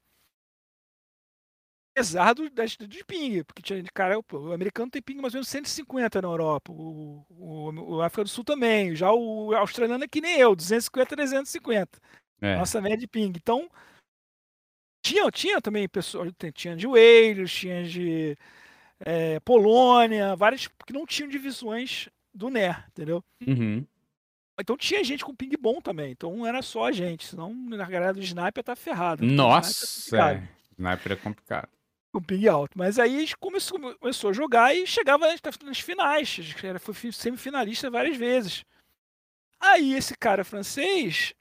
Apesar 1.96 2.34
do, 2.34 2.50
das, 2.50 2.72
de 2.77 3.03
ping, 3.05 3.43
porque 3.43 3.62
tinha 3.62 3.84
cara, 3.93 4.19
o, 4.19 4.53
americano 4.53 4.89
tem 4.89 5.01
ping 5.01 5.22
mais 5.22 5.34
ou 5.34 5.38
menos 5.38 5.48
150 5.50 6.22
na 6.22 6.27
Europa, 6.27 6.72
o, 6.72 7.25
o, 7.29 7.96
o 7.96 8.01
África 8.01 8.24
do 8.24 8.29
Sul 8.29 8.43
também, 8.43 8.96
já 8.96 9.12
o 9.12 9.53
australiano 9.55 10.03
é 10.03 10.07
que 10.07 10.22
nem 10.22 10.39
eu, 10.39 10.55
250, 10.55 11.15
350. 11.15 12.00
É. 12.41 12.56
Nossa 12.58 12.82
média 12.82 12.98
de 12.98 13.08
ping. 13.08 13.34
Então, 13.36 13.70
tinha, 15.01 15.29
tinha 15.32 15.62
também 15.62 15.88
pessoas, 15.88 16.32
tinha 16.53 16.75
de 16.75 16.86
Wales, 16.86 17.51
tinha 17.51 17.84
de 17.84 18.38
é, 19.00 19.39
Polônia, 19.41 20.36
várias 20.36 20.67
que 20.67 20.94
não 20.94 21.06
tinham 21.06 21.29
divisões 21.29 22.10
do 22.34 22.50
NER, 22.50 22.86
entendeu? 22.89 23.24
Uhum. 23.46 23.86
Então 24.60 24.75
tinha 24.75 25.03
gente 25.03 25.24
com 25.24 25.36
ping 25.36 25.56
bom 25.60 25.79
também, 25.79 26.12
então 26.12 26.36
não 26.36 26.46
era 26.46 26.62
só 26.62 26.86
a 26.86 26.91
gente, 26.91 27.27
senão 27.27 27.56
a 27.74 27.86
galera 27.86 28.13
do 28.13 28.22
sniper 28.22 28.63
tá 28.63 28.75
ferrada. 28.75 29.24
Nossa, 29.24 30.17
é. 30.17 30.48
Sniper 30.77 31.12
é 31.12 31.15
complicado. 31.15 31.70
Com 32.12 32.22
ping 32.22 32.48
alto. 32.48 32.77
Mas 32.77 32.98
aí 32.98 33.17
a 33.17 33.20
gente 33.20 33.38
começou, 33.38 33.79
começou 33.98 34.32
a 34.32 34.34
jogar 34.34 34.75
e 34.75 34.88
chegava 34.88 35.27
nas 35.63 35.79
finais. 35.79 36.39
Era, 36.63 36.79
foi 36.79 37.12
semifinalista 37.12 37.91
várias 37.91 38.17
vezes. 38.17 38.65
Aí 39.60 39.94
esse 39.94 40.17
cara 40.17 40.44
francês, 40.44 41.34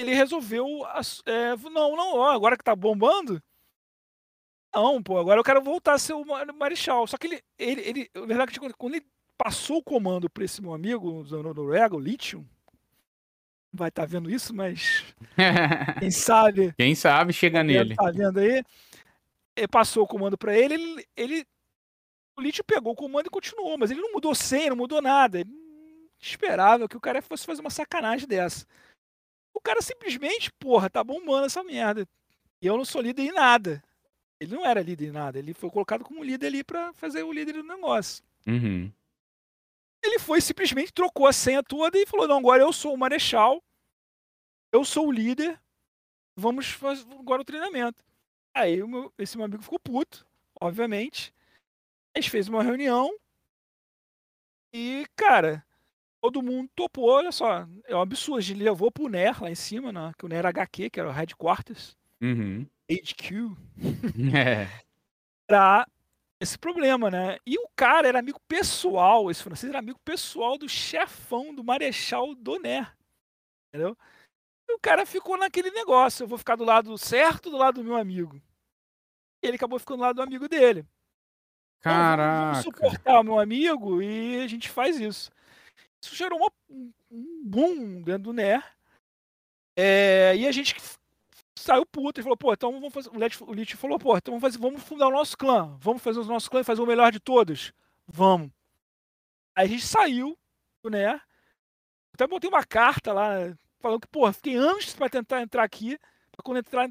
ele 0.00 0.14
resolveu. 0.14 0.66
É, 1.26 1.56
não, 1.56 1.96
não, 1.96 2.16
ó, 2.16 2.30
agora 2.30 2.56
que 2.56 2.64
tá 2.64 2.74
bombando. 2.74 3.42
Não, 4.74 5.02
pô, 5.02 5.18
agora 5.18 5.40
eu 5.40 5.44
quero 5.44 5.62
voltar 5.62 5.94
a 5.94 5.98
ser 5.98 6.14
o 6.14 6.24
Marechal. 6.54 7.06
Só 7.06 7.16
que 7.16 7.26
ele, 7.26 7.42
ele, 7.58 7.80
ele 7.82 8.10
na 8.14 8.26
verdade, 8.26 8.58
quando 8.78 8.94
ele 8.94 9.04
passou 9.36 9.78
o 9.78 9.82
comando 9.82 10.28
para 10.30 10.44
esse 10.44 10.62
meu 10.62 10.72
amigo 10.72 11.24
no 11.24 11.42
Noruega, 11.42 11.96
o 11.96 12.00
Lithium. 12.00 12.46
Vai 13.72 13.88
estar 13.88 14.02
tá 14.02 14.06
vendo 14.06 14.30
isso, 14.30 14.54
mas 14.54 15.04
quem 15.98 16.10
sabe. 16.10 16.74
Quem 16.76 16.94
sabe 16.94 17.32
chega 17.32 17.62
nele. 17.62 17.94
Tá 17.94 18.10
vendo 18.10 18.38
aí? 18.38 18.62
Ele 19.56 19.68
passou 19.68 20.04
o 20.04 20.06
comando 20.06 20.36
para 20.36 20.56
ele, 20.56 20.74
ele, 20.74 21.06
ele, 21.16 21.46
o 22.36 22.40
Lithium 22.40 22.64
pegou 22.66 22.92
o 22.92 22.96
comando 22.96 23.26
e 23.26 23.30
continuou, 23.30 23.76
mas 23.78 23.90
ele 23.90 24.00
não 24.00 24.12
mudou 24.12 24.34
senha, 24.34 24.70
não 24.70 24.76
mudou 24.76 25.00
nada. 25.00 25.40
Ele 25.40 25.50
esperava 26.20 26.88
que 26.88 26.96
o 26.96 27.00
cara 27.00 27.22
fosse 27.22 27.46
fazer 27.46 27.60
uma 27.60 27.70
sacanagem 27.70 28.26
dessa. 28.26 28.66
O 29.54 29.60
cara 29.60 29.82
simplesmente, 29.82 30.52
porra, 30.52 30.88
tá 30.88 31.02
bombando 31.02 31.46
essa 31.46 31.62
merda. 31.62 32.06
E 32.62 32.66
eu 32.66 32.76
não 32.76 32.84
sou 32.84 33.00
líder 33.00 33.22
em 33.22 33.32
nada. 33.32 33.82
Ele 34.38 34.54
não 34.54 34.64
era 34.64 34.82
líder 34.82 35.08
em 35.08 35.12
nada. 35.12 35.38
Ele 35.38 35.52
foi 35.52 35.70
colocado 35.70 36.04
como 36.04 36.24
líder 36.24 36.46
ali 36.46 36.64
para 36.64 36.92
fazer 36.94 37.22
o 37.22 37.32
líder 37.32 37.54
do 37.54 37.62
negócio. 37.62 38.24
Uhum. 38.46 38.90
Ele 40.02 40.18
foi 40.18 40.40
simplesmente 40.40 40.92
trocou 40.92 41.26
a 41.26 41.32
senha 41.32 41.62
toda 41.62 41.98
e 41.98 42.06
falou: 42.06 42.26
Não, 42.26 42.38
agora 42.38 42.62
eu 42.62 42.72
sou 42.72 42.94
o 42.94 42.98
marechal, 42.98 43.62
eu 44.72 44.84
sou 44.84 45.08
o 45.08 45.12
líder, 45.12 45.60
vamos 46.34 46.70
fazer 46.70 47.04
agora 47.12 47.42
o 47.42 47.44
treinamento. 47.44 48.02
Aí 48.54 48.82
meu, 48.82 49.12
esse 49.18 49.36
meu 49.36 49.44
amigo 49.44 49.62
ficou 49.62 49.78
puto, 49.78 50.26
obviamente. 50.58 51.34
A 52.14 52.20
gente 52.20 52.30
fez 52.30 52.48
uma 52.48 52.62
reunião 52.62 53.14
e, 54.72 55.06
cara, 55.16 55.64
todo 56.20 56.42
mundo 56.42 56.70
topou. 56.74 57.08
Olha 57.08 57.32
só, 57.32 57.66
é 57.86 57.96
um 57.96 58.00
absurdo. 58.00 58.38
A 58.38 58.42
gente 58.42 58.62
levou 58.62 58.90
pro 58.90 59.08
NER 59.08 59.42
lá 59.42 59.50
em 59.50 59.54
cima, 59.54 59.92
né, 59.92 60.12
que 60.18 60.24
o 60.24 60.28
NER 60.28 60.46
HQ, 60.46 60.90
que 60.90 61.00
era 61.00 61.08
o 61.08 61.12
Headquarters, 61.12 61.96
uhum. 62.20 62.66
HQ, 62.90 63.56
é. 64.36 64.68
pra 65.46 65.86
esse 66.40 66.58
problema, 66.58 67.10
né? 67.10 67.36
E 67.46 67.58
o 67.58 67.68
cara 67.76 68.08
era 68.08 68.18
amigo 68.18 68.40
pessoal, 68.48 69.30
esse 69.30 69.42
francês 69.42 69.70
era 69.70 69.78
amigo 69.78 69.98
pessoal 70.04 70.56
do 70.56 70.68
chefão 70.68 71.54
do 71.54 71.62
Marechal 71.62 72.34
Donner. 72.34 72.90
Entendeu? 73.68 73.96
E 74.68 74.72
o 74.72 74.78
cara 74.80 75.04
ficou 75.04 75.36
naquele 75.36 75.70
negócio, 75.70 76.24
eu 76.24 76.28
vou 76.28 76.38
ficar 76.38 76.56
do 76.56 76.64
lado 76.64 76.96
certo 76.96 77.50
do 77.50 77.56
lado 77.56 77.82
do 77.82 77.84
meu 77.84 77.96
amigo. 77.96 78.40
E 79.42 79.46
ele 79.46 79.56
acabou 79.56 79.78
ficando 79.78 79.98
do 79.98 80.02
lado 80.02 80.16
do 80.16 80.22
amigo 80.22 80.48
dele. 80.48 80.86
Caraca. 81.80 82.22
Então, 82.22 82.50
vamos 82.52 82.64
suportar 82.64 83.20
o 83.20 83.24
meu 83.24 83.38
amigo 83.38 84.02
e 84.02 84.40
a 84.40 84.46
gente 84.46 84.68
faz 84.68 84.98
isso. 84.98 85.30
Isso 86.02 86.14
gerou 86.14 86.50
um 86.68 87.42
boom 87.44 88.02
dentro 88.02 88.24
do 88.24 88.32
NER. 88.32 88.64
É, 89.76 90.34
e 90.36 90.46
a 90.46 90.52
gente 90.52 90.74
saiu 91.56 91.84
puto 91.84 92.20
e 92.20 92.22
falou, 92.22 92.36
pô, 92.36 92.52
então 92.52 92.72
vamos 92.72 92.92
fazer. 92.92 93.10
O 93.10 93.52
Lich 93.52 93.76
falou, 93.76 93.98
pô, 93.98 94.16
então 94.16 94.32
vamos, 94.38 94.42
fazer, 94.42 94.58
vamos 94.58 94.82
fundar 94.82 95.08
o 95.08 95.12
nosso 95.12 95.36
clã. 95.36 95.76
Vamos 95.80 96.02
fazer 96.02 96.20
o 96.20 96.24
nosso 96.24 96.50
clã 96.50 96.60
e 96.60 96.64
fazer 96.64 96.80
o 96.80 96.86
melhor 96.86 97.12
de 97.12 97.20
todos. 97.20 97.72
Vamos. 98.06 98.50
Aí 99.54 99.66
a 99.66 99.68
gente 99.68 99.86
saiu, 99.86 100.38
né? 100.84 101.20
Até 102.14 102.26
botei 102.26 102.48
uma 102.48 102.64
carta 102.64 103.12
lá, 103.12 103.56
falando 103.78 104.00
que, 104.00 104.08
pô, 104.08 104.30
fiquei 104.32 104.56
anos 104.56 104.94
para 104.94 105.08
tentar 105.10 105.42
entrar 105.42 105.62
aqui. 105.62 105.98
Pra 106.32 106.42
quando 106.42 106.58
entrar, 106.58 106.88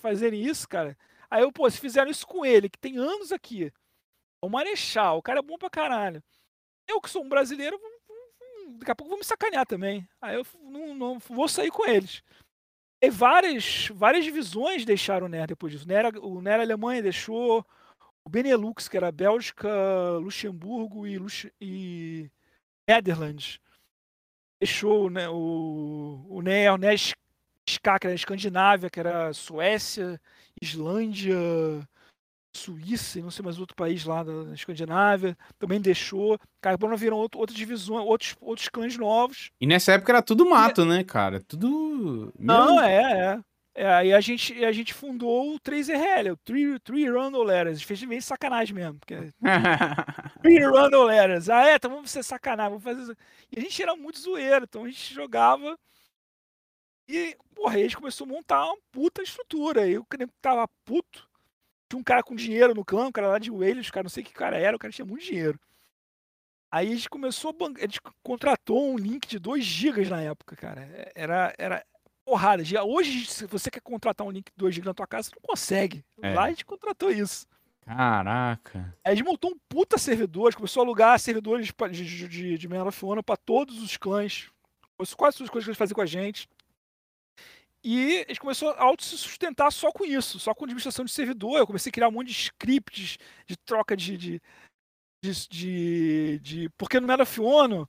fazerem 0.00 0.42
isso, 0.42 0.68
cara. 0.68 0.96
Aí 1.30 1.42
eu, 1.42 1.52
pô, 1.52 1.68
se 1.68 1.80
fizeram 1.80 2.10
isso 2.10 2.26
com 2.26 2.44
ele, 2.44 2.68
que 2.68 2.78
tem 2.78 2.96
anos 2.96 3.32
aqui. 3.32 3.72
O 4.40 4.48
Marechal, 4.48 5.18
o 5.18 5.22
cara 5.22 5.40
é 5.40 5.42
bom 5.42 5.58
pra 5.58 5.70
caralho. 5.70 6.22
Eu 6.86 7.00
que 7.00 7.10
sou 7.10 7.24
um 7.24 7.28
brasileiro, 7.28 7.80
daqui 8.78 8.90
a 8.90 8.94
pouco 8.94 9.10
vou 9.10 9.18
me 9.18 9.24
sacanear 9.24 9.66
também. 9.66 10.06
Aí 10.20 10.36
eu 10.36 10.46
não, 10.62 10.94
não 10.94 11.18
vou 11.18 11.48
sair 11.48 11.70
com 11.70 11.86
eles. 11.86 12.22
E 13.00 13.10
várias, 13.10 13.88
várias 13.94 14.24
divisões 14.24 14.84
deixaram 14.84 15.26
o 15.26 15.28
NER 15.28 15.46
depois 15.46 15.72
disso. 15.72 15.84
O 15.84 15.88
NER, 15.88 16.12
o 16.22 16.40
NER 16.40 16.60
Alemanha 16.60 17.02
deixou, 17.02 17.64
o 18.24 18.30
Benelux, 18.30 18.88
que 18.88 18.96
era 18.96 19.12
Bélgica, 19.12 19.68
Luxemburgo 20.18 21.06
e, 21.06 21.18
Lux, 21.18 21.46
e 21.60 22.30
Netherlands. 22.88 23.60
Deixou 24.60 25.10
né, 25.10 25.28
o, 25.28 26.24
o 26.28 26.40
NER, 26.40 26.72
o 26.72 26.78
NER 26.78 26.98
que 27.66 28.06
era 28.06 28.14
Escandinávia, 28.14 28.90
que 28.90 29.00
era 29.00 29.32
Suécia, 29.32 30.20
Islândia, 30.60 31.36
Suíça 32.56 33.18
e 33.18 33.22
não 33.22 33.30
sei 33.30 33.44
mais 33.44 33.58
outro 33.58 33.74
país 33.74 34.04
lá 34.04 34.22
da 34.22 34.52
Escandinávia, 34.54 35.36
também 35.58 35.80
deixou. 35.80 36.38
Carbono 36.60 36.96
viram 36.96 37.16
outro, 37.16 37.40
outras 37.40 37.56
divisões, 37.56 38.06
outros, 38.06 38.36
outros 38.40 38.68
clãs 38.68 38.96
novos. 38.96 39.50
E 39.60 39.66
nessa 39.66 39.92
época 39.92 40.12
era 40.12 40.22
tudo 40.22 40.48
mato, 40.48 40.82
e... 40.82 40.86
né, 40.86 41.04
cara? 41.04 41.40
Tudo. 41.40 42.32
Não, 42.38 42.80
é, 42.80 43.02
é. 43.36 43.40
É, 43.76 43.92
aí 43.92 44.14
a 44.14 44.20
gente, 44.20 44.64
a 44.64 44.70
gente 44.70 44.94
fundou 44.94 45.52
o 45.52 45.58
3RL, 45.58 46.32
o 46.32 46.36
Three, 46.36 46.78
three 46.78 47.10
Random 47.10 47.42
Letters. 47.42 47.70
A 47.70 47.78
gente 47.78 47.86
fez 47.86 48.02
meio 48.04 48.22
sacanagem 48.22 48.72
mesmo. 48.72 49.00
Porque... 49.00 49.16
three 50.42 50.60
Random 50.60 51.04
Letters. 51.04 51.48
Ah, 51.48 51.68
é, 51.68 51.74
então 51.74 51.90
vamos 51.90 52.10
ser 52.10 52.22
sacanagem, 52.22 52.78
vamos 52.78 52.84
fazer. 52.84 53.18
E 53.50 53.58
a 53.58 53.62
gente 53.62 53.82
era 53.82 53.96
muito 53.96 54.20
zoeiro, 54.20 54.64
então 54.64 54.84
a 54.84 54.86
gente 54.86 55.12
jogava. 55.12 55.76
E, 57.08 57.36
porra, 57.52 57.74
aí 57.74 57.80
a 57.80 57.84
gente 57.84 57.96
começou 57.96 58.26
a 58.26 58.30
montar 58.30 58.64
uma 58.64 58.78
puta 58.92 59.22
estrutura. 59.22 59.88
E 59.88 59.98
o 59.98 60.04
que 60.04 60.24
tava 60.40 60.68
puto 60.84 61.28
tinha 61.88 61.98
um 61.98 62.02
cara 62.02 62.22
com 62.22 62.34
dinheiro 62.34 62.74
no 62.74 62.84
clã, 62.84 63.06
um 63.06 63.12
cara 63.12 63.28
lá 63.28 63.38
de 63.38 63.50
Wales, 63.50 63.90
cara, 63.90 64.04
não 64.04 64.10
sei 64.10 64.22
que 64.22 64.32
cara 64.32 64.58
era, 64.58 64.76
o 64.76 64.78
cara 64.78 64.92
tinha 64.92 65.04
muito 65.04 65.24
dinheiro. 65.24 65.58
Aí 66.70 66.88
a 66.88 66.94
gente 66.94 67.08
começou 67.08 67.50
a 67.50 67.52
bancar, 67.52 67.84
a 67.84 67.86
gente 67.86 68.00
contratou 68.22 68.92
um 68.92 68.96
link 68.96 69.28
de 69.28 69.38
2 69.38 69.64
GB 69.64 70.08
na 70.08 70.20
época, 70.22 70.56
cara. 70.56 70.80
É, 70.80 71.12
era, 71.14 71.54
era 71.56 71.86
porrada. 72.24 72.64
Hoje, 72.84 73.26
se 73.26 73.46
você 73.46 73.70
quer 73.70 73.80
contratar 73.80 74.26
um 74.26 74.30
link 74.30 74.46
de 74.46 74.56
2 74.56 74.74
GB 74.74 74.88
na 74.88 74.94
tua 74.94 75.06
casa, 75.06 75.28
você 75.28 75.36
não 75.36 75.42
consegue. 75.42 76.04
É. 76.20 76.34
Lá 76.34 76.44
a 76.44 76.48
gente 76.48 76.64
contratou 76.64 77.10
isso. 77.10 77.46
Caraca. 77.82 78.92
Aí 79.04 79.12
a 79.12 79.14
gente 79.14 79.24
montou 79.24 79.50
um 79.52 79.58
puta 79.68 79.98
servidor, 79.98 80.48
a 80.48 80.50
gente 80.50 80.56
começou 80.56 80.82
a 80.82 80.86
alugar 80.86 81.18
servidores 81.20 81.66
de, 81.66 82.04
de, 82.04 82.28
de, 82.28 82.58
de 82.58 82.68
Medal 82.68 82.88
of 82.88 83.04
Honor 83.04 83.22
pra 83.22 83.36
todos 83.36 83.82
os 83.82 83.96
clãs. 83.96 84.50
Quase 84.96 85.36
todas 85.36 85.42
as 85.42 85.50
coisas 85.50 85.64
que 85.64 85.70
eles 85.70 85.78
faziam 85.78 85.94
com 85.94 86.00
a 86.00 86.06
gente. 86.06 86.48
E 87.84 88.24
a 88.24 88.28
gente 88.28 88.40
começou 88.40 88.70
a 88.70 88.82
auto 88.82 89.04
se 89.04 89.18
sustentar 89.18 89.70
só 89.70 89.92
com 89.92 90.06
isso, 90.06 90.38
só 90.38 90.54
com 90.54 90.64
administração 90.64 91.04
de 91.04 91.10
servidor. 91.10 91.58
Eu 91.58 91.66
comecei 91.66 91.90
a 91.90 91.92
criar 91.92 92.08
um 92.08 92.12
monte 92.12 92.28
de 92.28 92.32
scripts 92.32 93.18
de 93.46 93.56
troca 93.58 93.94
de. 93.94 94.16
de, 94.16 94.42
de, 95.22 95.48
de, 95.48 96.38
de... 96.40 96.68
Porque 96.78 96.98
no 96.98 97.06
Medal 97.06 97.24
of 97.24 97.40
Honor 97.40 97.86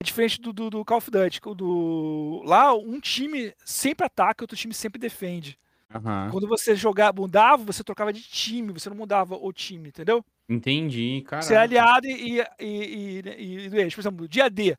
é 0.00 0.04
diferente 0.04 0.38
do, 0.38 0.52
do, 0.52 0.68
do, 0.68 0.84
Call 0.84 0.98
of 0.98 1.10
Duty. 1.10 1.40
Do... 1.56 2.42
Lá, 2.44 2.74
um 2.74 3.00
time 3.00 3.54
sempre 3.64 4.04
ataca, 4.04 4.44
outro 4.44 4.56
time 4.56 4.74
sempre 4.74 5.00
defende. 5.00 5.58
Uhum. 5.94 6.30
Quando 6.30 6.46
você 6.46 6.76
jogava, 6.76 7.18
mudava, 7.18 7.64
você 7.64 7.82
trocava 7.82 8.12
de 8.12 8.22
time, 8.22 8.72
você 8.72 8.90
não 8.90 8.96
mudava 8.96 9.36
o 9.36 9.50
time, 9.50 9.88
entendeu? 9.88 10.22
Entendi, 10.46 11.22
cara. 11.26 11.40
Você 11.40 11.54
é 11.54 11.58
aliado 11.58 12.06
e, 12.06 12.40
e, 12.40 12.44
e, 12.60 13.22
e, 13.38 13.66
e, 13.66 13.90
por 13.90 14.00
exemplo, 14.00 14.28
dia 14.28 14.50
D. 14.50 14.76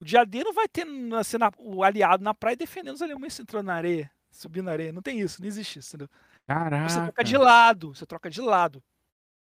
O 0.00 0.04
dia 0.04 0.24
D 0.24 0.44
não 0.44 0.52
vai 0.52 0.68
ter 0.68 0.86
assim, 1.18 1.38
na, 1.38 1.50
o 1.58 1.82
aliado 1.82 2.22
na 2.22 2.34
praia 2.34 2.56
defendendo 2.56 2.94
os 2.94 3.02
alemães 3.02 3.38
entrando 3.38 3.66
na 3.66 3.74
areia, 3.74 4.10
subindo 4.30 4.66
na 4.66 4.72
areia. 4.72 4.92
Não 4.92 5.02
tem 5.02 5.20
isso, 5.20 5.40
não 5.40 5.48
existe 5.48 5.78
isso, 5.78 5.96
entendeu? 5.96 6.08
Caraca. 6.46 6.88
Você 6.88 7.00
troca 7.00 7.24
de 7.24 7.36
lado, 7.36 7.94
você 7.94 8.06
troca 8.06 8.30
de 8.30 8.40
lado. 8.40 8.82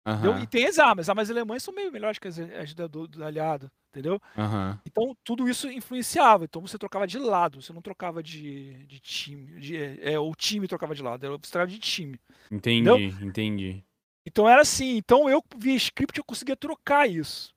Uhum. 0.05 0.39
E 0.39 0.48
tem 0.48 0.65
as 0.65 0.79
armas, 0.79 1.05
as 1.05 1.10
armas 1.10 1.29
alemãs 1.29 1.63
são 1.63 1.74
meio 1.74 1.91
melhores 1.91 2.19
que 2.19 2.27
as, 2.27 2.38
as 2.38 2.74
do, 2.74 3.07
do, 3.07 3.24
aliado, 3.24 3.72
entendeu? 3.89 4.22
Uhum. 4.38 4.77
Então 4.86 5.15
tudo 5.24 5.48
isso 5.48 5.69
influenciava. 5.72 6.43
Então 6.43 6.62
você 6.62 6.77
trocava 6.77 7.07
de 7.07 7.17
lado, 7.17 7.62
você 7.62 7.72
não 7.72 7.81
trocava 7.81 8.22
de, 8.22 8.86
de 8.86 9.00
time. 9.00 9.60
De, 9.60 9.77
é, 10.01 10.19
o 10.19 10.36
time 10.36 10.67
trocava 10.67 10.93
de 10.93 11.01
lado, 11.01 11.25
você 11.41 11.51
trocava 11.51 11.72
de 11.72 11.79
time. 11.79 12.19
Entendi, 12.51 12.89
entendeu? 12.89 13.27
entendi. 13.27 13.83
Então 14.25 14.48
era 14.48 14.62
assim. 14.62 14.98
Então 14.98 15.29
eu 15.29 15.41
via 15.57 15.75
script 15.75 16.17
eu 16.17 16.24
conseguia 16.25 16.55
trocar 16.55 17.10
isso. 17.10 17.52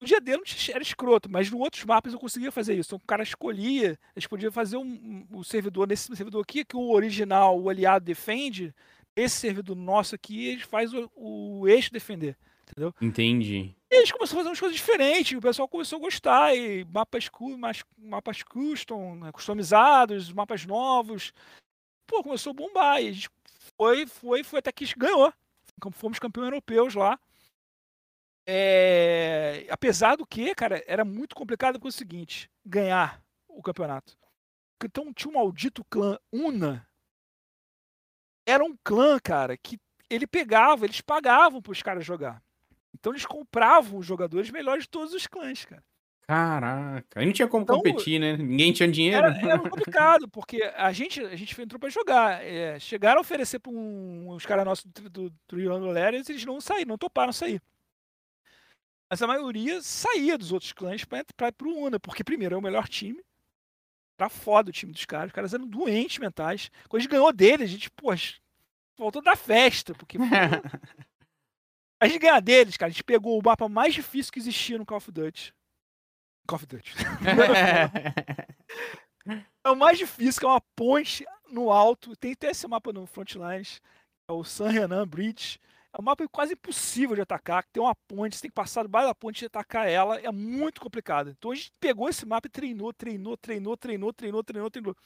No 0.00 0.06
dia 0.06 0.20
dele 0.20 0.42
era 0.70 0.82
escroto, 0.82 1.30
mas 1.30 1.50
no 1.50 1.58
outros 1.58 1.84
mapas 1.84 2.12
eu 2.12 2.18
conseguia 2.18 2.52
fazer 2.52 2.74
isso. 2.74 2.88
Então 2.88 3.00
o 3.02 3.06
cara 3.06 3.22
escolhia, 3.22 3.98
a 4.14 4.20
gente 4.20 4.28
podia 4.28 4.50
fazer 4.52 4.76
um, 4.76 5.26
um, 5.30 5.42
servidor, 5.42 5.88
nesse 5.88 6.14
servidor 6.14 6.42
aqui, 6.42 6.64
que 6.64 6.76
o 6.76 6.90
original, 6.90 7.58
o 7.58 7.70
aliado 7.70 8.04
defende, 8.04 8.74
esse 9.14 9.36
servidor 9.36 9.74
nosso 9.74 10.14
aqui, 10.14 10.48
ele 10.48 10.60
faz 10.60 10.92
o, 10.92 11.10
o 11.16 11.66
eixo 11.66 11.90
defender. 11.90 12.36
Entendeu? 12.68 12.94
Entendi. 13.00 13.74
E 13.90 13.96
eles 13.96 14.12
começaram 14.12 14.40
a 14.40 14.44
fazer 14.44 14.48
umas 14.50 14.60
coisas 14.60 14.76
diferentes, 14.76 15.38
o 15.38 15.40
pessoal 15.40 15.68
começou 15.68 15.98
a 15.98 16.00
gostar, 16.00 16.54
e 16.54 16.84
mapas, 16.84 17.30
mapas 17.96 18.42
custom, 18.42 19.14
né, 19.14 19.32
customizados, 19.32 20.32
mapas 20.32 20.66
novos. 20.66 21.32
Pô, 22.06 22.22
começou 22.22 22.50
a 22.50 22.54
bombar. 22.54 23.02
E 23.02 23.08
a 23.08 23.12
gente 23.12 23.30
foi, 23.78 24.06
foi, 24.06 24.44
foi 24.44 24.58
até 24.58 24.70
que 24.72 24.84
ganhou. 24.96 25.32
Fomos 25.92 26.18
campeões 26.18 26.48
europeus 26.48 26.94
lá. 26.94 27.18
É, 28.48 29.66
apesar 29.68 30.16
do 30.16 30.24
que, 30.24 30.54
cara, 30.54 30.82
era 30.86 31.04
muito 31.04 31.34
complicado 31.34 31.80
é 31.82 31.86
o 31.86 31.92
seguinte, 31.92 32.48
ganhar 32.64 33.20
o 33.48 33.60
campeonato. 33.60 34.16
Então 34.84 35.12
tinha 35.12 35.30
um 35.30 35.34
maldito 35.34 35.84
clã 35.84 36.18
Una. 36.32 36.86
Era 38.46 38.62
um 38.62 38.76
clã, 38.84 39.18
cara, 39.18 39.56
que 39.56 39.78
ele 40.08 40.26
pegava, 40.26 40.84
eles 40.84 41.00
pagavam 41.00 41.60
para 41.60 41.72
os 41.72 41.82
caras 41.82 42.04
jogar. 42.04 42.40
Então 42.94 43.12
eles 43.12 43.26
compravam 43.26 43.98
os 43.98 44.06
jogadores 44.06 44.50
melhores 44.50 44.84
de 44.84 44.90
todos 44.90 45.12
os 45.12 45.26
clãs, 45.26 45.64
cara. 45.64 45.82
Caraca, 46.28 47.20
aí 47.20 47.26
não 47.26 47.32
tinha 47.32 47.46
como 47.46 47.62
então, 47.62 47.76
competir, 47.76 48.18
né? 48.18 48.36
Ninguém 48.36 48.72
tinha 48.72 48.90
dinheiro. 48.90 49.26
Era, 49.26 49.38
era 49.38 49.58
complicado, 49.70 50.28
porque 50.28 50.60
a 50.76 50.92
gente, 50.92 51.20
a 51.20 51.36
gente 51.36 51.60
entrou 51.60 51.78
para 51.78 51.88
jogar. 51.88 52.44
É, 52.44 52.78
chegaram 52.80 53.18
a 53.18 53.20
oferecer 53.20 53.60
para 53.60 53.70
um, 53.70 54.32
uns 54.32 54.44
caras 54.44 54.64
nossos 54.64 54.84
do, 54.86 55.08
do, 55.08 55.32
do 55.48 55.60
e 55.60 56.16
eles 56.16 56.44
não 56.44 56.60
saíram, 56.60 56.88
não 56.88 56.98
toparam 56.98 57.32
sair. 57.32 57.60
Mas 59.08 59.22
a 59.22 59.26
maioria 59.26 59.80
saía 59.80 60.36
dos 60.36 60.52
outros 60.52 60.72
clãs 60.72 61.04
para 61.04 61.20
ir 61.20 61.52
pro 61.52 61.74
Una, 61.74 62.00
porque 62.00 62.24
primeiro 62.24 62.54
é 62.54 62.58
o 62.58 62.62
melhor 62.62 62.88
time. 62.88 63.22
Era 64.18 64.28
foda 64.28 64.70
o 64.70 64.72
time 64.72 64.92
dos 64.92 65.04
caras. 65.04 65.28
Os 65.28 65.32
caras 65.32 65.54
eram 65.54 65.66
doentes 65.66 66.18
mentais. 66.18 66.70
Quando 66.88 67.00
a 67.00 67.02
gente 67.02 67.10
ganhou 67.10 67.32
dele, 67.32 67.64
a 67.64 67.66
gente, 67.66 67.90
pô, 67.90 68.08
voltou 68.96 69.22
da 69.22 69.36
festa, 69.36 69.94
porque. 69.94 70.18
a 72.00 72.08
gente 72.08 72.18
ganhar 72.18 72.40
deles, 72.40 72.76
cara, 72.76 72.88
a 72.88 72.92
gente 72.92 73.04
pegou 73.04 73.38
o 73.38 73.42
mapa 73.42 73.68
mais 73.68 73.94
difícil 73.94 74.32
que 74.32 74.38
existia 74.38 74.78
no 74.78 74.86
Call 74.86 74.98
of 74.98 75.12
Duty. 75.12 75.54
Call 76.48 76.56
of 76.56 76.66
Duty. 76.66 76.94
é 79.64 79.70
o 79.70 79.76
mais 79.76 79.98
difícil, 79.98 80.40
que 80.40 80.46
é 80.46 80.48
uma 80.48 80.62
ponte 80.74 81.24
no 81.50 81.70
alto. 81.70 82.16
Tem 82.16 82.32
até 82.32 82.50
esse 82.50 82.66
mapa 82.66 82.92
no 82.92 83.06
Frontlines, 83.06 83.80
é 84.28 84.32
o 84.32 84.42
San 84.42 84.70
Renan 84.70 85.06
Bridge. 85.06 85.60
É 85.96 86.00
um 86.00 86.04
mapa 86.04 86.28
quase 86.28 86.52
impossível 86.52 87.16
de 87.16 87.22
atacar, 87.22 87.64
tem 87.72 87.82
uma 87.82 87.94
ponte, 87.94 88.36
você 88.36 88.42
tem 88.42 88.50
que 88.50 88.54
passar 88.54 88.82
debaixo 88.82 89.08
da 89.08 89.14
ponte 89.14 89.42
e 89.42 89.46
atacar 89.46 89.88
ela, 89.88 90.20
é 90.20 90.30
muito 90.30 90.78
complicado. 90.78 91.30
Então 91.30 91.52
a 91.52 91.54
gente 91.54 91.72
pegou 91.80 92.06
esse 92.06 92.26
mapa 92.26 92.46
e 92.46 92.50
treinou, 92.50 92.92
treinou, 92.92 93.34
treinou, 93.34 93.76
treinou, 93.78 94.12
treinou, 94.12 94.44
treinou, 94.44 94.70
treinou. 94.70 94.96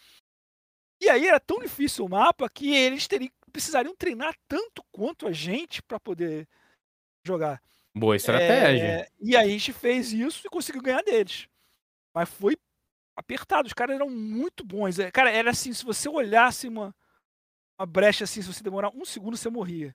E 1.01 1.09
aí 1.09 1.29
era 1.29 1.39
tão 1.39 1.61
difícil 1.61 2.05
o 2.05 2.09
mapa 2.09 2.51
que 2.51 2.75
eles 2.75 3.07
teriam, 3.07 3.31
precisariam 3.53 3.95
treinar 3.95 4.35
tanto 4.49 4.83
quanto 4.91 5.29
a 5.29 5.33
gente 5.33 5.81
para 5.81 6.01
poder 6.01 6.49
jogar. 7.25 7.63
Boa 7.95 8.17
estratégia. 8.17 8.85
É, 8.85 9.09
e 9.21 9.37
aí 9.37 9.49
a 9.49 9.53
gente 9.53 9.73
fez 9.73 10.13
isso 10.13 10.45
e 10.45 10.51
conseguiu 10.51 10.83
ganhar 10.83 11.03
deles. 11.03 11.47
Mas 12.13 12.29
foi 12.29 12.57
apertado, 13.17 13.69
os 13.69 13.73
caras 13.73 13.95
eram 13.95 14.11
muito 14.11 14.65
bons. 14.65 14.99
É, 14.99 15.09
cara, 15.13 15.31
era 15.31 15.51
assim, 15.51 15.73
se 15.73 15.85
você 15.85 16.09
olhasse 16.09 16.67
uma, 16.67 16.93
uma 17.79 17.87
brecha 17.87 18.25
assim, 18.25 18.43
se 18.43 18.53
você 18.53 18.63
demorar 18.63 18.91
um 18.93 19.05
segundo, 19.05 19.37
você 19.37 19.49
morria. 19.49 19.95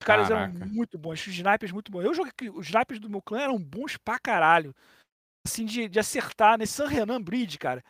Os 0.00 0.06
caras 0.06 0.28
Caraca. 0.28 0.56
eram 0.56 0.68
muito 0.68 0.98
bons, 0.98 1.20
os 1.26 1.28
snipers 1.28 1.72
muito 1.72 1.90
bons. 1.90 2.04
Eu 2.04 2.14
joguei 2.14 2.32
os 2.50 2.66
snipers 2.66 3.00
do 3.00 3.08
meu 3.08 3.22
clã 3.22 3.40
eram 3.40 3.58
bons 3.58 3.96
pra 3.96 4.18
caralho. 4.18 4.74
Assim, 5.46 5.64
de, 5.64 5.88
de 5.88 5.98
acertar 5.98 6.58
nesse 6.58 6.74
San 6.74 6.86
Renan 6.86 7.20
Bridge, 7.20 7.58
cara. 7.58 7.82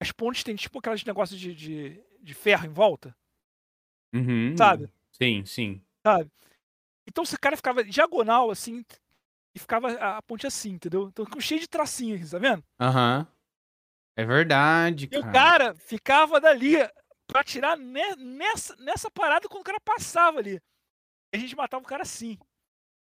As 0.00 0.10
pontes 0.10 0.42
têm 0.42 0.56
tipo 0.56 0.78
aqueles 0.78 1.04
negócios 1.04 1.38
de, 1.38 1.54
de, 1.54 2.02
de 2.20 2.34
ferro 2.34 2.66
em 2.66 2.70
volta. 2.70 3.16
Uhum. 4.14 4.56
Sabe? 4.56 4.90
Sim, 5.12 5.44
sim. 5.44 5.82
Sabe? 6.06 6.30
Então 7.06 7.24
esse 7.24 7.38
cara 7.38 7.56
ficava 7.56 7.84
diagonal 7.84 8.50
assim 8.50 8.84
e 9.54 9.58
ficava 9.58 9.92
a 9.92 10.22
ponte 10.22 10.46
assim, 10.46 10.70
entendeu? 10.70 11.08
Então 11.08 11.26
cheio 11.40 11.60
de 11.60 11.68
tracinhos, 11.68 12.30
tá 12.30 12.38
vendo? 12.38 12.64
Aham. 12.80 13.20
Uhum. 13.20 13.34
É 14.16 14.24
verdade, 14.24 15.08
cara. 15.08 15.24
E 15.24 15.28
o 15.28 15.32
cara 15.32 15.74
ficava 15.74 16.40
dali 16.40 16.76
pra 17.26 17.42
tirar 17.42 17.76
nessa, 17.76 18.76
nessa 18.76 19.10
parada 19.10 19.48
quando 19.48 19.62
o 19.62 19.64
cara 19.64 19.80
passava 19.80 20.38
ali 20.38 20.60
a 21.34 21.38
gente 21.38 21.56
matava 21.56 21.82
o 21.82 21.86
cara 21.86 22.02
assim. 22.02 22.38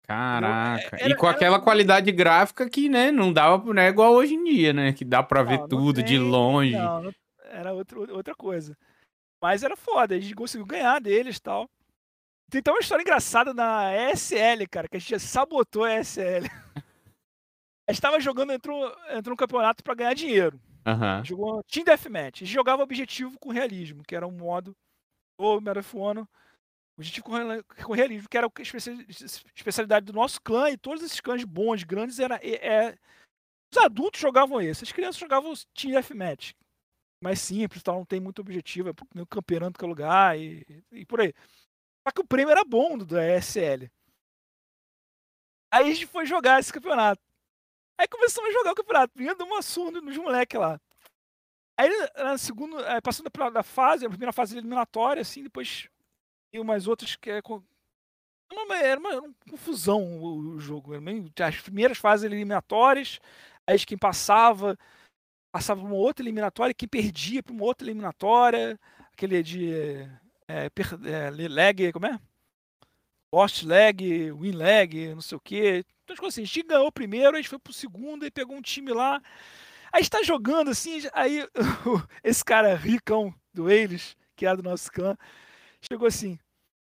Caraca. 0.03 0.97
Era, 0.99 1.09
e 1.09 1.15
com 1.15 1.27
aquela 1.27 1.55
era... 1.55 1.63
qualidade 1.63 2.11
gráfica 2.11 2.69
que, 2.69 2.89
né, 2.89 3.11
não 3.11 3.31
dava, 3.31 3.73
né, 3.73 3.87
igual 3.87 4.13
hoje 4.13 4.33
em 4.33 4.43
dia, 4.43 4.73
né? 4.73 4.93
Que 4.93 5.05
dá 5.05 5.21
pra 5.21 5.43
não, 5.43 5.49
ver 5.49 5.67
tudo 5.67 5.95
tem, 5.95 6.05
de 6.05 6.19
longe. 6.19 6.71
Não, 6.71 7.03
não, 7.03 7.13
era 7.43 7.73
outro, 7.73 8.15
outra 8.15 8.35
coisa. 8.35 8.77
Mas 9.41 9.63
era 9.63 9.75
foda, 9.75 10.15
a 10.15 10.19
gente 10.19 10.35
conseguiu 10.35 10.65
ganhar 10.65 10.99
deles 10.99 11.37
e 11.37 11.41
tal. 11.41 11.69
Tem 12.49 12.59
até 12.59 12.71
uma 12.71 12.79
história 12.79 13.03
engraçada 13.03 13.53
na 13.53 13.91
ESL, 14.11 14.67
cara, 14.69 14.87
que 14.87 14.97
a 14.97 14.99
gente 14.99 15.19
sabotou 15.19 15.83
a 15.83 15.99
ESL. 15.99 16.45
a 17.87 17.91
gente 17.91 18.01
tava 18.01 18.19
jogando, 18.19 18.51
entrou, 18.51 18.91
entrou 19.11 19.33
um 19.33 19.37
campeonato 19.37 19.83
pra 19.83 19.93
ganhar 19.93 20.13
dinheiro. 20.15 20.59
Uhum. 20.85 21.23
Jogou 21.23 21.63
Team 21.63 21.85
Deathmatch. 21.85 22.41
A 22.41 22.45
gente 22.45 22.53
jogava 22.53 22.81
objetivo 22.81 23.37
com 23.39 23.51
realismo, 23.51 24.03
que 24.03 24.15
era 24.15 24.25
um 24.25 24.31
modo 24.31 24.75
do 25.39 25.61
Medal 25.61 25.81
of 25.81 25.97
Honor 25.97 26.23
o 26.23 26.27
objetivo 26.99 27.25
com 27.85 27.93
realismo, 27.93 28.27
que 28.29 28.37
era 28.37 28.47
a 28.47 28.61
especialidade 29.55 30.05
do 30.05 30.13
nosso 30.13 30.41
clã, 30.41 30.69
e 30.69 30.77
todos 30.77 31.01
esses 31.01 31.21
clãs 31.21 31.43
bons, 31.45 31.83
grandes, 31.83 32.19
era, 32.19 32.35
é, 32.43 32.89
é... 32.89 32.97
os 33.71 33.77
adultos 33.77 34.19
jogavam 34.19 34.61
esse, 34.61 34.83
as 34.83 34.91
crianças 34.91 35.19
jogavam 35.19 35.53
Team 35.73 35.93
Deathmatch. 35.93 36.53
Mais 37.21 37.39
simples, 37.39 37.83
tal, 37.83 37.97
não 37.97 38.05
tem 38.05 38.19
muito 38.19 38.39
objetivo, 38.39 38.89
é 38.89 38.93
camperando 39.29 39.77
que 39.77 39.85
lugar 39.85 40.37
e, 40.37 40.65
e 40.91 41.05
por 41.05 41.21
aí. 41.21 41.33
Só 42.07 42.13
que 42.13 42.21
o 42.21 42.27
prêmio 42.27 42.51
era 42.51 42.63
bom 42.63 42.97
do 42.97 43.05
da 43.05 43.37
ESL. 43.37 43.89
Aí 45.71 45.91
a 45.91 45.93
gente 45.93 46.05
foi 46.05 46.25
jogar 46.25 46.59
esse 46.59 46.71
campeonato. 46.71 47.21
Aí 47.97 48.07
começamos 48.07 48.49
a 48.49 48.53
jogar 48.53 48.71
o 48.71 48.75
campeonato, 48.75 49.13
vinha 49.15 49.35
de 49.35 49.43
uma 49.43 49.61
surra 49.61 49.99
nos 49.99 50.17
moleques 50.17 50.59
lá. 50.59 50.79
Aí 51.77 51.89
na 52.15 52.37
segunda, 52.37 53.01
passando 53.01 53.29
da 53.51 53.63
fase, 53.63 54.05
a 54.05 54.09
primeira 54.09 54.31
fase 54.31 54.57
eliminatória, 54.57 55.21
assim, 55.21 55.43
depois 55.43 55.89
e 56.51 56.59
umas 56.59 56.87
outras 56.87 57.15
que 57.15 57.29
é. 57.29 57.41
Era 58.51 58.63
uma, 58.65 58.77
era 58.77 58.99
uma 58.99 59.33
confusão 59.49 60.21
o, 60.21 60.59
jogo. 60.59 60.93
As 61.39 61.61
primeiras 61.61 61.97
fases 61.97 62.25
eliminatórias, 62.25 63.19
aí 63.67 63.77
quem 63.85 63.97
passava, 63.97 64.77
passava 65.51 65.81
para 65.81 65.89
uma 65.89 65.97
outra 65.97 66.23
eliminatória, 66.23 66.73
quem 66.73 66.89
perdia 66.89 67.43
para 67.43 67.53
uma 67.53 67.63
outra 67.63 67.87
eliminatória, 67.87 68.79
aquele 69.13 69.43
de 69.43 69.71
é, 70.47 70.69
per, 70.69 70.97
é, 71.05 71.47
lag, 71.47 71.91
como 71.93 72.07
é? 72.07 72.19
Lost 73.31 73.63
lag, 73.63 74.31
win 74.31 74.53
lag, 74.53 75.13
não 75.13 75.21
sei 75.21 75.37
o 75.37 75.41
quê. 75.41 75.85
Então, 76.03 76.15
tipo 76.15 76.25
assim, 76.25 76.41
a 76.41 76.45
gente 76.45 76.63
ganhou 76.63 76.87
o 76.87 76.91
primeiro, 76.91 77.35
a 77.35 77.35
gente 77.35 77.49
foi 77.49 77.59
pro 77.59 77.71
segundo 77.71 78.25
e 78.25 78.31
pegou 78.31 78.57
um 78.57 78.61
time 78.61 78.91
lá. 78.91 79.21
Aí 79.91 80.01
está 80.01 80.23
jogando 80.23 80.71
assim, 80.71 81.01
aí 81.13 81.47
esse 82.23 82.43
cara 82.43 82.75
ricão 82.75 83.33
do 83.53 83.69
eles, 83.69 84.17
que 84.35 84.45
era 84.45 84.57
do 84.57 84.63
nosso 84.63 84.91
clã, 84.91 85.15
chegou 85.81 86.07
assim, 86.07 86.37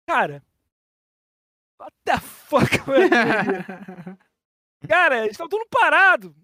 cara, 0.09 0.43
what 1.79 1.93
the 2.05 2.19
fuck, 2.19 2.71
Cara, 4.89 5.19
eles 5.19 5.33
estão 5.33 5.49
tudo 5.49 5.67
parado. 5.69 6.35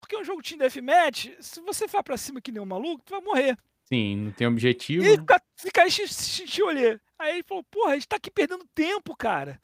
Porque 0.00 0.16
é 0.16 0.18
um 0.18 0.24
jogo 0.24 0.42
Team 0.42 0.58
Deathmatch, 0.58 1.30
se 1.40 1.60
você 1.60 1.88
for 1.88 2.02
pra 2.02 2.16
cima 2.16 2.40
que 2.40 2.52
nem 2.52 2.60
um 2.60 2.66
maluco, 2.66 3.02
tu 3.04 3.10
vai 3.10 3.20
morrer. 3.20 3.58
Sim, 3.84 4.16
não 4.16 4.32
tem 4.32 4.46
objetivo. 4.46 5.04
E 5.04 5.16
fica, 5.16 5.42
fica 5.56 5.82
aí 5.82 5.90
te 5.90 6.62
olhar. 6.62 7.00
Aí 7.18 7.34
ele 7.34 7.42
falou, 7.44 7.64
porra, 7.64 7.92
a 7.92 7.94
gente 7.94 8.08
tá 8.08 8.16
aqui 8.16 8.30
perdendo 8.30 8.66
tempo, 8.74 9.16
cara. 9.16 9.60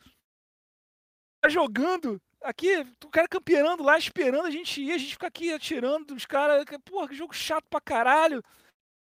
Tá 1.40 1.48
jogando 1.48 2.20
aqui, 2.40 2.78
o 3.04 3.10
cara 3.10 3.28
campeando 3.28 3.82
lá, 3.82 3.98
esperando 3.98 4.46
a 4.46 4.50
gente 4.50 4.80
ir, 4.80 4.92
a 4.92 4.98
gente 4.98 5.12
fica 5.12 5.26
aqui 5.26 5.52
atirando 5.52 6.14
os 6.14 6.24
caras. 6.24 6.64
Porra, 6.84 7.08
que 7.08 7.14
jogo 7.14 7.34
chato 7.34 7.64
pra 7.68 7.80
caralho. 7.80 8.42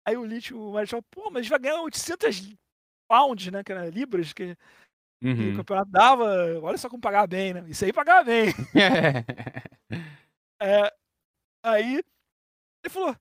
Aí 0.06 0.16
o 0.16 0.26
Lich, 0.26 0.54
o 0.54 0.72
Marechal, 0.72 1.02
pô, 1.04 1.30
mas 1.32 1.48
vai 1.48 1.60
ganhar 1.60 1.82
800 1.82 2.56
pounds, 3.08 3.52
né? 3.52 3.64
Que 3.64 3.72
era 3.72 3.90
libras, 3.90 4.34
que, 4.34 4.58
uhum. 5.24 5.54
o 5.54 5.58
campeonato 5.58 5.92
dava. 5.92 6.60
Olha 6.62 6.78
só 6.78 6.90
como 6.90 7.02
pagava 7.02 7.28
bem, 7.28 7.54
né? 7.54 7.66
Isso 7.68 7.86
aí 7.86 7.94
pagava 7.94 8.24
bem. 8.24 8.48
é, 10.62 10.94
aí 11.64 11.96
ele 11.96 12.04
falou: 12.90 13.16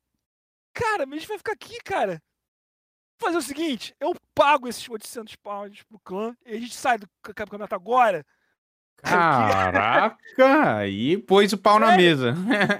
Cara, 0.72 1.06
mas 1.06 1.16
a 1.16 1.20
gente 1.20 1.28
vai 1.28 1.38
ficar 1.38 1.52
aqui, 1.52 1.78
cara. 1.82 2.22
Vou 3.18 3.28
fazer 3.28 3.38
o 3.38 3.42
seguinte: 3.42 3.94
eu 3.98 4.14
pago 4.34 4.68
esses 4.68 4.88
800 4.88 5.36
pounds 5.36 5.82
pro 5.84 5.98
clã 6.00 6.36
e 6.44 6.54
a 6.54 6.60
gente 6.60 6.74
sai 6.74 6.98
do 6.98 7.08
campeonato 7.34 7.74
agora. 7.74 8.24
Caraca! 9.02 10.78
aí 10.78 11.18
pôs 11.18 11.52
o 11.52 11.58
pau 11.58 11.76
é, 11.76 11.80
na 11.80 11.96
mesa. 11.96 12.34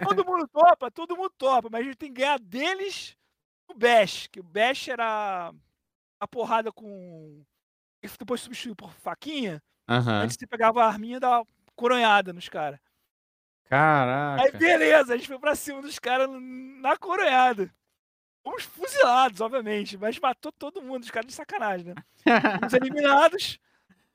todo 0.06 0.24
mundo 0.24 0.48
topa, 0.48 0.90
todo 0.90 1.16
mundo 1.16 1.32
topa, 1.36 1.68
mas 1.70 1.80
a 1.80 1.84
gente 1.84 1.96
tem 1.96 2.12
que 2.12 2.20
ganhar 2.20 2.38
deles 2.38 3.16
o 3.68 3.74
Bash, 3.74 4.28
que 4.28 4.40
o 4.40 4.44
Bash 4.44 4.88
era 4.88 5.52
a 6.20 6.29
porrada 6.29 6.72
com. 6.72 7.42
Depois 8.18 8.40
substituiu 8.40 8.76
por 8.76 8.92
faquinha. 8.92 9.62
Uhum. 9.88 10.22
Antes 10.22 10.37
você 10.38 10.46
pegava 10.46 10.83
a 10.83 10.87
arminha 10.87 11.16
e 11.16 11.20
dava 11.20 11.46
coronhada 11.74 12.33
nos 12.33 12.48
caras. 12.48 12.79
Caraca. 13.64 14.42
Aí 14.42 14.52
beleza, 14.52 15.14
a 15.14 15.16
gente 15.16 15.26
foi 15.26 15.38
pra 15.38 15.55
cima 15.55 15.83
dos 15.83 15.98
caras 15.98 16.29
na 16.31 16.96
coronhada. 16.96 17.70
Fomos 18.44 18.62
fuzilados, 18.62 19.40
obviamente, 19.40 19.98
mas 19.98 20.20
matou 20.20 20.52
todo 20.52 20.81
mundo, 20.81 21.02
os 21.02 21.11
caras 21.11 21.26
de 21.26 21.35
sacanagem, 21.35 21.87
né? 21.87 21.94
Fomos 22.61 22.72
eliminados. 22.74 23.59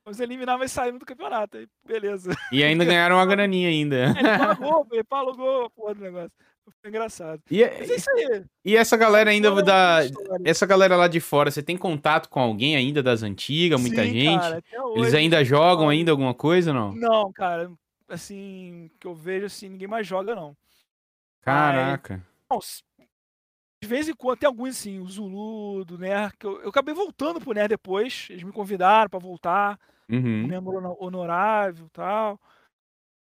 Fomos 0.03 0.19
eliminar, 0.19 0.57
mas 0.57 0.71
saímos 0.71 0.99
do 0.99 1.05
campeonato. 1.05 1.57
Aí, 1.57 1.67
beleza. 1.85 2.31
E 2.51 2.63
ainda 2.63 2.83
ganharam 2.85 3.17
uma 3.17 3.25
graninha 3.25 3.69
ainda. 3.69 3.97
É, 3.97 4.09
ele 4.09 4.37
pagou, 4.37 4.87
ele 4.91 5.03
pagou 5.03 5.65
a 5.65 5.69
porra 5.69 5.95
do 5.95 6.01
negócio. 6.01 6.31
Foi 6.79 6.89
engraçado. 6.89 7.41
E, 7.49 7.63
é, 7.63 7.79
Mas 7.79 7.89
é 7.89 7.95
isso 7.95 8.09
aí. 8.11 8.43
E 8.63 8.75
essa 8.77 8.95
galera 8.95 9.29
ainda 9.29 9.61
da. 9.61 9.99
Essa 10.45 10.65
galera 10.65 10.95
lá 10.95 11.07
de 11.07 11.19
fora, 11.19 11.51
você 11.51 11.61
tem 11.63 11.77
contato 11.77 12.29
com 12.29 12.39
alguém 12.39 12.75
ainda 12.75 13.01
das 13.03 13.23
antigas, 13.23 13.79
muita 13.81 14.03
Sim, 14.03 14.13
gente? 14.13 14.39
Cara, 14.39 14.63
Eles 14.95 15.13
ainda 15.13 15.43
jogam 15.43 15.89
ainda 15.89 16.11
alguma 16.11 16.33
coisa 16.33 16.71
não? 16.73 16.93
Não, 16.93 17.31
cara. 17.31 17.71
assim, 18.07 18.89
que 18.99 19.07
eu 19.07 19.15
vejo 19.15 19.45
assim, 19.45 19.69
ninguém 19.69 19.87
mais 19.87 20.05
joga, 20.05 20.35
não. 20.35 20.55
Caraca. 21.41 22.25
Mas, 22.49 22.83
de 23.81 23.87
vez 23.87 24.07
em 24.07 24.13
quando 24.13 24.39
tem 24.39 24.47
alguns 24.47 24.77
assim, 24.77 24.99
o 24.99 25.07
Zulu, 25.07 25.83
do 25.85 25.97
Ner, 25.97 26.31
que 26.37 26.45
eu, 26.45 26.61
eu 26.61 26.69
acabei 26.69 26.93
voltando 26.93 27.39
pro 27.39 27.53
Ner 27.53 27.67
depois. 27.67 28.27
Eles 28.29 28.43
me 28.43 28.51
convidaram 28.51 29.09
pra 29.09 29.19
voltar. 29.19 29.79
Uhum. 30.09 30.43
Um 30.43 30.47
membro 30.47 30.75
hono- 30.77 30.97
honorável 30.99 31.85
e 31.85 31.89
tal. 31.89 32.39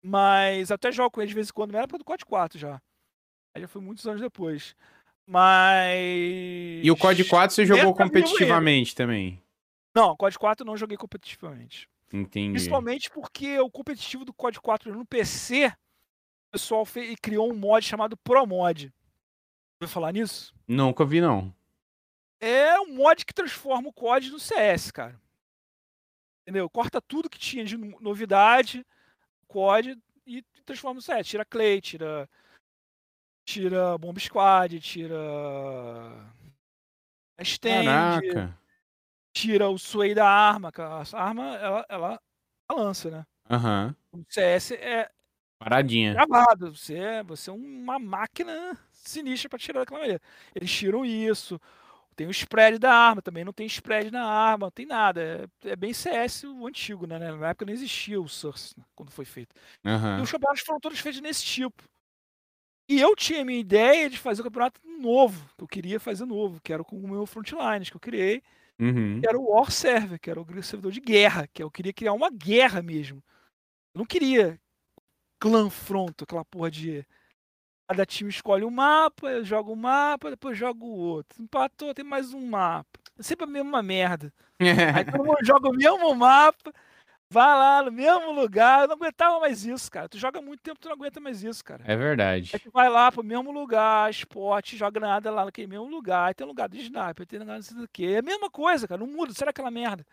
Mas 0.02 0.70
até 0.70 0.92
jogo 0.92 1.10
com 1.10 1.20
eles 1.20 1.30
de 1.30 1.34
vez 1.34 1.48
em 1.48 1.52
quando, 1.52 1.74
era 1.74 1.88
pra 1.88 1.98
do 1.98 2.04
COD 2.04 2.24
4 2.24 2.58
já. 2.58 2.80
Aí 3.56 3.62
já 3.62 3.68
foi 3.68 3.80
muitos 3.80 4.06
anos 4.06 4.20
depois. 4.20 4.76
Mas. 5.26 6.84
E 6.84 6.90
o 6.90 6.96
COD 6.96 7.24
4 7.24 7.54
você 7.54 7.64
jogou 7.64 7.94
competitivamente 7.94 8.94
também. 8.94 9.42
Não, 9.94 10.14
COD 10.14 10.38
4 10.38 10.62
eu 10.62 10.66
não 10.66 10.76
joguei 10.76 10.96
competitivamente. 10.98 11.88
Entendi. 12.12 12.52
Principalmente 12.52 13.10
porque 13.10 13.58
o 13.58 13.70
competitivo 13.70 14.24
do 14.26 14.32
COD 14.34 14.60
4 14.60 14.94
no 14.94 15.06
PC, 15.06 15.68
o 15.68 15.72
pessoal 16.52 16.84
fe- 16.84 17.16
criou 17.16 17.50
um 17.50 17.56
mod 17.56 17.84
chamado 17.84 18.14
Pro 18.18 18.46
Mod. 18.46 18.92
Ouviu 19.80 19.92
falar 19.92 20.12
nisso? 20.12 20.54
Nunca 20.68 21.04
vi, 21.04 21.20
não. 21.22 21.52
É 22.38 22.78
um 22.80 22.94
mod 22.94 23.24
que 23.24 23.32
transforma 23.32 23.88
o 23.88 23.92
COD 23.92 24.30
no 24.30 24.38
CS, 24.38 24.90
cara. 24.90 25.18
Entendeu? 26.42 26.68
Corta 26.68 27.00
tudo 27.00 27.30
que 27.30 27.38
tinha 27.38 27.64
de 27.64 27.76
no- 27.78 27.98
novidade, 28.00 28.86
COD, 29.48 29.98
e 30.26 30.42
transforma 30.66 30.96
no 30.96 31.02
CS. 31.02 31.26
Tira 31.26 31.44
Clay, 31.44 31.80
tira. 31.80 32.28
Tira 33.46 33.96
Bomb 33.96 34.18
Squad, 34.18 34.80
tira. 34.80 35.16
A 37.38 37.42
Stand, 37.42 37.84
Caraca. 37.84 38.58
tira 39.32 39.68
o 39.68 39.78
sway 39.78 40.14
da 40.14 40.28
arma, 40.28 40.72
a 40.76 41.22
arma 41.22 41.54
ela, 41.56 41.86
ela 41.88 42.20
balança, 42.68 43.10
né? 43.10 43.24
Aham. 43.48 43.94
O 44.12 44.24
CS 44.28 44.74
é 44.74 45.08
Paradinha. 45.60 46.14
gravado. 46.14 46.74
Você 46.74 46.94
é, 46.94 47.22
você 47.22 47.50
é 47.50 47.52
uma 47.52 47.98
máquina 48.00 48.76
sinistra 48.92 49.48
pra 49.48 49.58
tirar 49.58 49.80
daquela 49.80 50.00
maneira. 50.00 50.20
Eles 50.54 50.72
tiram 50.72 51.04
isso. 51.04 51.60
Tem 52.16 52.26
o 52.26 52.30
spread 52.30 52.78
da 52.78 52.92
arma, 52.92 53.22
também 53.22 53.44
não 53.44 53.52
tem 53.52 53.66
spread 53.66 54.10
na 54.10 54.24
arma, 54.24 54.66
não 54.66 54.70
tem 54.70 54.86
nada. 54.86 55.48
É, 55.64 55.70
é 55.70 55.76
bem 55.76 55.92
CS 55.92 56.46
o 56.46 56.66
antigo, 56.66 57.06
né? 57.06 57.18
Na 57.18 57.48
época 57.48 57.66
não 57.66 57.72
existia 57.72 58.20
o 58.20 58.26
Source 58.28 58.74
né, 58.76 58.84
quando 58.96 59.10
foi 59.12 59.24
feito. 59.26 59.54
E 59.84 59.88
Aham. 59.88 60.22
os 60.22 60.32
campeonatos 60.32 60.62
foram 60.64 60.80
todos 60.80 60.98
feitos 60.98 61.20
nesse 61.20 61.44
tipo. 61.44 61.84
E 62.88 63.00
eu 63.00 63.16
tinha 63.16 63.42
a 63.42 63.44
minha 63.44 63.58
ideia 63.58 64.08
de 64.08 64.18
fazer 64.18 64.40
o 64.42 64.44
campeonato 64.44 64.80
novo, 65.00 65.48
que 65.56 65.64
eu 65.64 65.68
queria 65.68 65.98
fazer 65.98 66.24
novo, 66.24 66.60
que 66.62 66.72
era 66.72 66.84
com 66.84 66.96
o 66.96 67.08
meu 67.08 67.26
Frontlines, 67.26 67.90
que 67.90 67.96
eu 67.96 68.00
criei, 68.00 68.42
Uhum. 68.78 69.20
que 69.20 69.26
era 69.28 69.38
o 69.38 69.50
War 69.50 69.70
Server, 69.70 70.20
que 70.20 70.28
era 70.30 70.40
o 70.40 70.62
servidor 70.62 70.92
de 70.92 71.00
guerra, 71.00 71.48
que 71.52 71.62
eu 71.62 71.70
queria 71.70 71.92
criar 71.94 72.12
uma 72.12 72.30
guerra 72.30 72.82
mesmo. 72.82 73.22
Eu 73.94 74.00
não 74.00 74.04
queria 74.06 74.60
clã 75.40 75.70
fronto, 75.70 76.24
aquela 76.24 76.44
porra 76.44 76.70
de. 76.70 77.04
Cada 77.88 78.04
time 78.04 78.28
escolhe 78.28 78.64
um 78.64 78.70
mapa, 78.70 79.28
eu 79.30 79.44
jogo 79.44 79.72
um 79.72 79.76
mapa, 79.76 80.30
depois 80.30 80.58
jogo 80.58 80.84
o 80.86 80.96
outro. 80.98 81.40
Empatou, 81.40 81.94
tem 81.94 82.04
mais 82.04 82.34
um 82.34 82.44
mapa. 82.44 82.98
É 83.18 83.22
sempre 83.22 83.44
a 83.44 83.48
mesma 83.48 83.82
merda. 83.82 84.32
Aí 85.00 85.04
todo 85.04 85.24
mundo 85.24 85.38
joga 85.42 85.68
o 85.68 85.72
mesmo 85.72 86.14
mapa, 86.14 86.72
vai 87.30 87.46
lá 87.46 87.82
no 87.82 87.92
mesmo 87.92 88.32
lugar. 88.32 88.82
Eu 88.82 88.88
não 88.88 88.96
aguentava 88.96 89.40
mais 89.40 89.64
isso, 89.64 89.90
cara. 89.90 90.08
Tu 90.08 90.18
joga 90.18 90.40
muito 90.40 90.60
tempo, 90.60 90.78
tu 90.78 90.88
não 90.88 90.94
aguenta 90.94 91.20
mais 91.20 91.42
isso, 91.42 91.64
cara. 91.64 91.84
É 91.86 91.96
verdade. 91.96 92.50
Aí 92.54 92.60
tu 92.60 92.70
vai 92.70 92.88
lá 92.88 93.10
pro 93.10 93.24
mesmo 93.24 93.50
lugar, 93.52 94.10
esporte, 94.10 94.76
joga 94.76 95.00
nada 95.00 95.30
lá 95.30 95.44
naquele 95.44 95.66
mesmo 95.66 95.86
lugar. 95.86 96.28
Aí 96.28 96.34
tem 96.34 96.46
lugar 96.46 96.68
de 96.68 96.80
sniper, 96.80 97.26
tem 97.26 97.38
lugar 97.38 97.54
não 97.54 97.62
sei 97.62 97.76
do 97.76 97.88
que. 97.88 98.06
É 98.06 98.18
a 98.18 98.22
mesma 98.22 98.50
coisa, 98.50 98.86
cara. 98.86 99.00
Não 99.00 99.06
muda, 99.06 99.32
será 99.32 99.50
aquela 99.50 99.70
merda? 99.70 100.06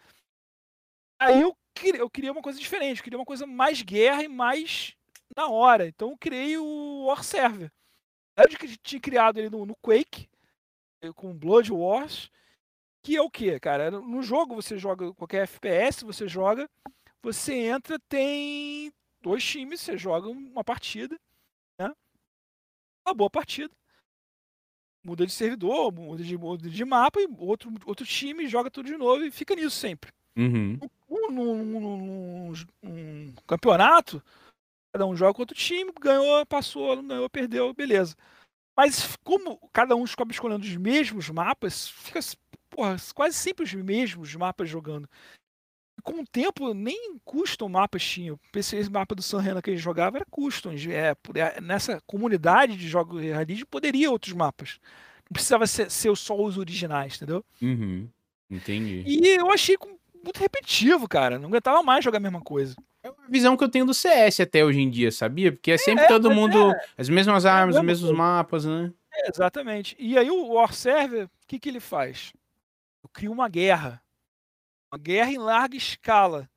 Aí 1.19 1.41
eu 1.41 1.55
queria, 1.73 2.01
eu 2.01 2.09
queria 2.09 2.31
uma 2.31 2.41
coisa 2.41 2.59
diferente, 2.59 2.97
eu 2.97 3.03
queria 3.03 3.19
uma 3.19 3.25
coisa 3.25 3.45
mais 3.45 3.81
guerra 3.81 4.23
e 4.23 4.27
mais 4.27 4.95
na 5.35 5.47
hora. 5.47 5.87
Então 5.87 6.11
eu 6.11 6.17
criei 6.17 6.57
o 6.57 7.05
War 7.05 7.23
Server. 7.23 7.71
Eu 8.35 8.47
tinha 8.81 8.99
criado 8.99 9.37
ele 9.37 9.49
no, 9.49 9.65
no 9.65 9.75
Quake, 9.75 10.27
eh, 11.01 11.13
com 11.13 11.37
Blood 11.37 11.71
Wars, 11.71 12.31
que 13.03 13.15
é 13.15 13.21
o 13.21 13.29
que, 13.29 13.59
cara? 13.59 13.91
No 13.91 14.23
jogo 14.23 14.55
você 14.55 14.77
joga 14.77 15.13
qualquer 15.13 15.43
FPS, 15.43 16.03
você 16.03 16.27
joga, 16.27 16.67
você 17.23 17.53
entra, 17.53 17.97
tem 18.09 18.91
dois 19.21 19.43
times, 19.43 19.79
você 19.79 19.97
joga 19.97 20.27
uma 20.27 20.63
partida, 20.63 21.17
né? 21.79 21.89
Uma 23.07 23.13
boa 23.15 23.29
partida. 23.29 23.73
Muda 25.05 25.25
de 25.25 25.31
servidor, 25.31 25.91
muda 25.91 26.23
de, 26.23 26.37
muda 26.37 26.69
de 26.69 26.85
mapa, 26.85 27.19
e 27.21 27.27
outro, 27.37 27.71
outro 27.85 28.05
time 28.05 28.47
joga 28.47 28.69
tudo 28.69 28.85
de 28.85 28.97
novo 28.97 29.23
e 29.23 29.31
fica 29.31 29.55
nisso 29.55 29.75
sempre 29.75 30.11
Uhum. 30.37 30.79
num, 31.09 31.31
num- 31.31 31.65
num- 31.65 32.53
num- 32.81 33.33
campeonato, 33.45 34.23
cada 34.93 35.05
um 35.05 35.15
joga 35.15 35.33
contra 35.33 35.53
o 35.53 35.57
time, 35.57 35.91
ganhou, 35.99 36.45
passou, 36.45 36.95
não 36.95 37.07
ganhou, 37.07 37.29
perdeu, 37.29 37.73
beleza. 37.73 38.15
Mas 38.75 39.15
como 39.23 39.59
cada 39.71 39.95
um 39.95 40.03
acaba 40.03 40.31
escolhendo 40.31 40.65
os 40.65 40.75
mesmos 40.77 41.29
mapas, 41.29 41.89
fica 41.89 42.19
porra, 42.69 42.95
quase 43.13 43.37
sempre 43.37 43.63
os 43.63 43.73
mesmos 43.73 44.33
mapas 44.35 44.67
jogando. 44.69 45.07
Com 46.03 46.21
o 46.21 46.27
tempo, 46.27 46.73
nem 46.73 47.17
custom 47.23 47.69
mapas 47.69 48.03
tinham. 48.03 48.37
Esse 48.53 48.89
mapa 48.89 49.15
do 49.15 49.21
San 49.21 49.39
Renan 49.39 49.61
que 49.61 49.69
a 49.69 49.73
gente 49.73 49.81
jogava 49.81 50.17
era 50.17 50.25
custom. 50.29 50.71
É, 50.89 51.15
é, 51.39 51.61
nessa 51.61 52.01
comunidade 52.05 52.75
de 52.75 52.87
jogos 52.87 53.21
de 53.21 53.31
realismo 53.31 53.65
poderia 53.67 54.11
outros 54.11 54.33
mapas. 54.33 54.79
Não 55.29 55.33
precisava 55.33 55.65
ser, 55.65 55.89
ser 55.89 56.15
só 56.17 56.35
os 56.39 56.57
originais, 56.57 57.15
entendeu? 57.15 57.43
Uhum. 57.61 58.09
Entendi. 58.51 59.03
E 59.07 59.27
eu 59.29 59.49
achei 59.49 59.77
muito 60.23 60.39
repetitivo, 60.39 61.07
cara. 61.07 61.39
Não 61.39 61.47
aguentava 61.47 61.81
mais 61.81 62.03
jogar 62.03 62.17
a 62.17 62.21
mesma 62.21 62.41
coisa. 62.41 62.75
É 63.01 63.09
uma 63.09 63.27
visão 63.29 63.55
que 63.57 63.63
eu 63.63 63.69
tenho 63.69 63.85
do 63.85 63.93
CS 63.93 64.41
até 64.41 64.63
hoje 64.63 64.79
em 64.79 64.89
dia, 64.89 65.11
sabia? 65.11 65.51
Porque 65.51 65.71
é 65.71 65.77
sempre 65.77 66.03
É, 66.03 66.07
todo 66.07 66.29
mundo. 66.29 66.73
As 66.97 67.09
mesmas 67.09 67.45
armas, 67.45 67.75
os 67.75 67.81
mesma 67.81 68.07
mesmos 68.07 68.17
mapas, 68.17 68.65
né? 68.65 68.91
É, 69.13 69.29
exatamente. 69.29 69.95
E 69.97 70.17
aí 70.17 70.29
o 70.29 70.53
War 70.53 70.73
Server, 70.73 71.25
o 71.25 71.29
que, 71.47 71.59
que 71.59 71.69
ele 71.69 71.79
faz? 71.79 72.33
Eu 73.03 73.09
crio 73.09 73.31
uma 73.31 73.47
guerra. 73.47 74.01
Uma 74.93 74.99
guerra 74.99 75.31
em 75.31 75.39
larga 75.39 75.75
escala. 75.75 76.47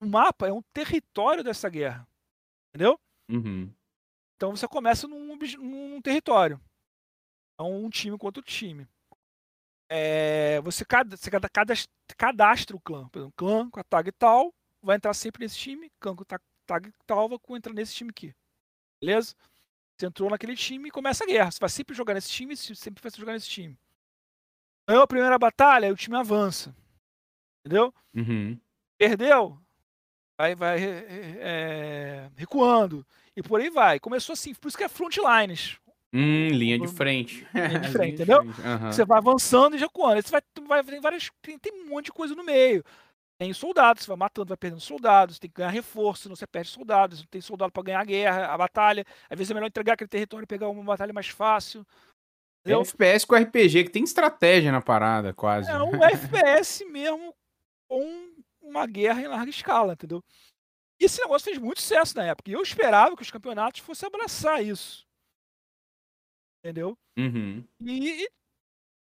O 0.00 0.06
mapa 0.06 0.46
é 0.46 0.52
um 0.52 0.62
território 0.72 1.42
dessa 1.42 1.68
guerra. 1.68 2.06
Entendeu? 2.68 2.96
Uhum. 3.28 3.74
Então 4.36 4.54
você 4.54 4.68
começa 4.68 5.08
num, 5.08 5.36
num 5.36 6.00
território. 6.00 6.60
Então 7.54 7.84
um 7.84 7.90
time 7.90 8.16
contra 8.16 8.40
o 8.40 8.44
time. 8.44 8.86
É, 9.90 10.60
você, 10.60 10.84
cada, 10.84 11.16
você 11.16 11.28
cada- 11.28 11.48
cadas- 11.48 11.88
cadastra 12.16 12.76
o 12.76 12.80
clã. 12.80 13.08
Por 13.08 13.18
exemplo, 13.18 13.34
clã 13.36 13.68
com 13.68 13.80
a 13.80 13.84
tag 13.84 14.12
tal 14.12 14.54
vai 14.80 14.94
entrar 14.94 15.12
sempre 15.12 15.42
nesse 15.42 15.58
time. 15.58 15.90
Clã 15.98 16.14
com 16.14 16.22
a 16.22 16.26
ta- 16.26 16.40
tag 16.66 16.92
tal 17.04 17.28
vai 17.28 17.38
entrar 17.56 17.72
nesse 17.72 17.96
time 17.96 18.10
aqui. 18.10 18.32
Beleza? 19.02 19.34
Você 19.98 20.06
entrou 20.06 20.30
naquele 20.30 20.54
time 20.54 20.88
e 20.88 20.92
começa 20.92 21.24
a 21.24 21.26
guerra. 21.26 21.50
Você 21.50 21.58
vai 21.58 21.68
sempre 21.68 21.96
jogar 21.96 22.14
nesse 22.14 22.30
time, 22.30 22.56
sempre 22.56 23.02
vai 23.02 23.10
jogar 23.10 23.32
nesse 23.32 23.48
time. 23.48 23.76
Ganhou 24.88 25.02
a 25.02 25.08
primeira 25.08 25.36
batalha, 25.36 25.86
aí 25.86 25.92
o 25.92 25.96
time 25.96 26.16
avança. 26.16 26.72
Entendeu? 27.66 27.92
Uhum. 28.14 28.56
Perdeu, 28.96 29.58
vai, 30.38 30.54
vai 30.54 30.78
é, 30.82 32.30
recuando. 32.36 33.04
E 33.36 33.42
por 33.42 33.60
aí 33.60 33.68
vai. 33.68 33.98
Começou 33.98 34.34
assim, 34.34 34.54
por 34.54 34.68
isso 34.68 34.78
que 34.78 34.84
é 34.84 34.88
frontlines. 34.88 35.78
Hum, 36.14 36.48
linha 36.48 36.78
de 36.78 36.86
frente. 36.86 37.46
Linha 37.52 37.80
de 37.80 37.88
frente, 37.92 38.14
entendeu? 38.14 38.40
aham. 38.64 38.92
Você 38.92 39.04
vai 39.04 39.18
avançando 39.18 39.76
e 39.76 39.80
recuando. 39.80 40.14
Aí 40.14 40.22
você 40.22 40.30
vai, 40.30 40.42
vai 40.66 40.84
tem 40.84 41.00
várias. 41.00 41.30
Tem, 41.42 41.58
tem 41.58 41.72
um 41.72 41.88
monte 41.88 42.06
de 42.06 42.12
coisa 42.12 42.36
no 42.36 42.44
meio. 42.44 42.84
Tem 43.38 43.52
soldados, 43.52 44.04
você 44.04 44.08
vai 44.08 44.16
matando, 44.16 44.48
vai 44.48 44.56
perdendo 44.56 44.80
soldados, 44.80 45.38
tem 45.38 45.50
que 45.50 45.56
ganhar 45.56 45.68
reforço, 45.68 46.22
senão 46.22 46.34
você 46.34 46.46
perde 46.46 46.70
soldados, 46.70 47.18
não 47.18 47.26
tem 47.26 47.40
soldado 47.42 47.70
para 47.70 47.82
ganhar 47.82 48.00
a 48.00 48.04
guerra, 48.04 48.46
a 48.46 48.56
batalha. 48.56 49.04
Às 49.28 49.36
vezes 49.36 49.50
é 49.50 49.54
melhor 49.54 49.66
entregar 49.66 49.92
aquele 49.92 50.08
território 50.08 50.44
e 50.44 50.46
pegar 50.46 50.68
uma 50.68 50.82
batalha 50.82 51.12
mais 51.12 51.28
fácil. 51.28 51.84
É 52.64 52.76
um 52.76 52.80
FPS 52.80 53.26
com 53.26 53.36
RPG, 53.36 53.84
que 53.84 53.90
tem 53.90 54.04
estratégia 54.04 54.72
na 54.72 54.80
parada, 54.80 55.34
quase. 55.34 55.70
É 55.70 55.76
um 55.82 55.94
FPS 56.02 56.84
mesmo 56.86 57.34
com 57.88 58.36
uma 58.60 58.86
guerra 58.86 59.20
em 59.22 59.28
larga 59.28 59.50
escala, 59.50 59.92
entendeu? 59.94 60.22
E 61.00 61.04
esse 61.04 61.20
negócio 61.20 61.44
fez 61.44 61.58
muito 61.58 61.80
sucesso 61.80 62.16
na 62.16 62.24
época. 62.24 62.50
E 62.50 62.54
eu 62.54 62.62
esperava 62.62 63.14
que 63.16 63.22
os 63.22 63.30
campeonatos 63.30 63.80
fossem 63.80 64.06
abraçar 64.06 64.64
isso. 64.64 65.06
Entendeu? 66.64 66.98
Uhum. 67.18 67.66
E, 67.80 68.24
e, 68.24 68.30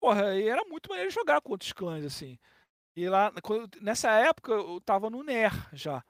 porra, 0.01 0.35
e 0.37 0.49
era 0.49 0.65
muito 0.65 0.89
maneiro 0.89 1.11
jogar 1.11 1.41
com 1.41 1.51
outros 1.53 1.73
clãs, 1.73 2.05
assim. 2.05 2.39
E 2.97 3.09
lá, 3.09 3.33
quando- 3.43 3.81
nessa 3.81 4.11
época, 4.13 4.53
eu 4.53 4.81
tava 4.81 5.11
no 5.11 5.23
NER 5.23 5.53
já. 5.75 6.05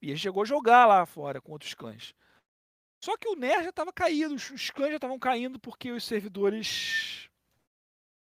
E 0.00 0.10
ele 0.10 0.18
chegou 0.18 0.42
a 0.42 0.46
jogar 0.46 0.86
lá 0.86 1.04
fora 1.04 1.40
com 1.40 1.52
outros 1.52 1.74
clãs. 1.74 2.14
Só 3.04 3.16
que 3.16 3.28
o 3.28 3.36
NER 3.36 3.62
já 3.64 3.72
tava 3.72 3.92
caído, 3.92 4.34
os, 4.34 4.50
os 4.50 4.70
clãs 4.70 4.90
já 4.90 4.96
estavam 4.96 5.18
caindo 5.18 5.60
porque 5.60 5.92
os 5.92 6.04
servidores 6.04 7.28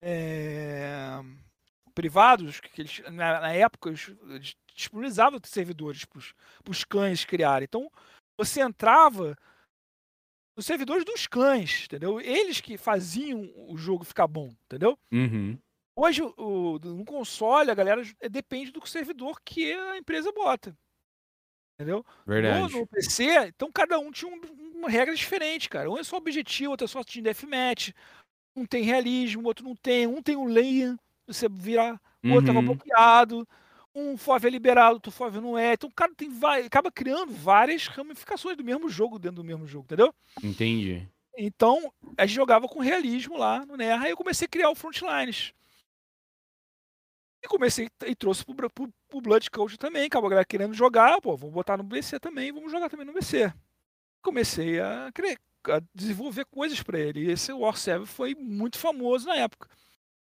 é, 0.02 1.20
privados, 1.94 2.60
que 2.60 2.82
eles, 2.82 3.02
na, 3.12 3.42
na 3.42 3.54
época, 3.54 3.90
eles, 3.90 4.56
disponibilizavam 4.74 5.40
servidores 5.44 6.06
para 6.06 6.72
os 6.72 6.84
clãs 6.84 7.26
criarem. 7.26 7.66
Então, 7.66 7.92
você 8.38 8.62
entrava 8.62 9.38
nos 10.56 10.66
servidores 10.66 11.06
dos 11.06 11.28
clãs, 11.28 11.86
entendeu? 11.86 12.20
Eles 12.20 12.62
que 12.62 12.78
faziam 12.78 13.52
o 13.56 13.78
jogo 13.78 14.04
ficar 14.04 14.28
bom, 14.28 14.54
entendeu? 14.66 14.98
Uhum. 15.12 15.58
Hoje, 15.96 16.22
o, 16.22 16.80
no 16.80 17.06
console, 17.06 17.70
a 17.70 17.76
galera 17.76 18.02
depende 18.30 18.72
do 18.72 18.86
servidor 18.88 19.42
que 19.44 19.74
a 19.74 19.98
empresa 19.98 20.32
bota. 20.32 20.76
Entendeu? 21.76 22.06
Verdade. 22.26 22.74
No, 22.74 22.80
no 22.82 22.88
PC, 22.88 23.48
então 23.48 23.72
cada 23.72 23.98
um 23.98 24.12
tinha 24.12 24.32
um, 24.32 24.40
uma 24.78 24.90
regra 24.90 25.16
diferente, 25.16 25.68
cara. 25.68 25.90
Um 25.90 25.98
é 25.98 26.04
só 26.04 26.18
objetivo, 26.18 26.72
outro 26.72 26.86
é 26.86 26.88
só 26.88 27.04
team 27.04 27.24
deathmatch. 27.24 27.92
Um 28.56 28.66
tem 28.66 28.84
realismo, 28.84 29.48
outro 29.48 29.66
não 29.66 29.76
tem. 29.76 30.06
Um 30.06 30.22
tem 30.22 30.36
o 30.36 30.46
lane, 30.46 30.98
você 31.34 31.48
virar, 31.50 32.00
o 32.24 32.30
outro 32.32 32.48
tava 32.48 32.60
Uhum. 32.60 32.66
bloqueado. 32.66 33.48
Um 33.94 34.16
FOV 34.18 34.48
é 34.48 34.50
liberado, 34.50 34.94
outro 34.96 35.12
FOV 35.12 35.42
não 35.42 35.58
é. 35.58 35.74
Então 35.74 35.90
o 35.90 35.94
cara 35.94 36.14
tem 36.16 36.30
vai, 36.30 36.66
acaba 36.66 36.90
criando 36.92 37.32
várias 37.34 37.88
ramificações 37.88 38.56
do 38.56 38.64
mesmo 38.64 38.88
jogo 38.90 39.20
dentro 39.20 39.38
do 39.38 39.44
mesmo 39.44 39.68
jogo, 39.68 39.84
entendeu? 39.86 40.14
Entendi. 40.42 41.08
Então, 41.38 41.92
a 42.18 42.26
gente 42.26 42.36
jogava 42.36 42.68
com 42.68 42.80
realismo 42.80 43.38
lá 43.38 43.66
no 43.66 43.76
NER, 43.76 44.02
aí 44.02 44.12
eu 44.12 44.18
comecei 44.18 44.46
a 44.46 44.50
criar 44.50 44.70
o 44.70 44.76
Frontlines. 44.76 45.54
E 47.44 47.48
comecei 47.48 47.90
e 48.06 48.16
trouxe 48.16 48.46
pro, 48.46 48.70
pro, 48.70 48.90
pro 49.10 49.22
Blood 49.22 49.50
Code 49.50 49.78
também, 49.78 50.06
acabou 50.06 50.28
a 50.28 50.30
galera 50.32 50.46
querendo 50.46 50.74
jogar, 50.74 51.20
pô, 51.22 51.36
vamos 51.36 51.54
botar 51.54 51.76
no 51.76 51.84
BC 51.84 52.20
também, 52.20 52.52
vamos 52.52 52.72
jogar 52.72 52.88
também 52.90 53.06
no 53.06 53.14
BC. 53.14 53.52
Comecei 54.22 54.80
a, 54.80 55.10
cre- 55.14 55.38
a 55.68 55.82
desenvolver 55.96 56.46
coisas 56.46 56.84
para 56.84 57.00
ele. 57.00 57.22
E 57.26 57.32
esse 57.32 57.52
War 57.52 57.76
7 57.76 58.06
foi 58.06 58.36
muito 58.36 58.78
famoso 58.78 59.26
na 59.28 59.36
época. 59.36 59.68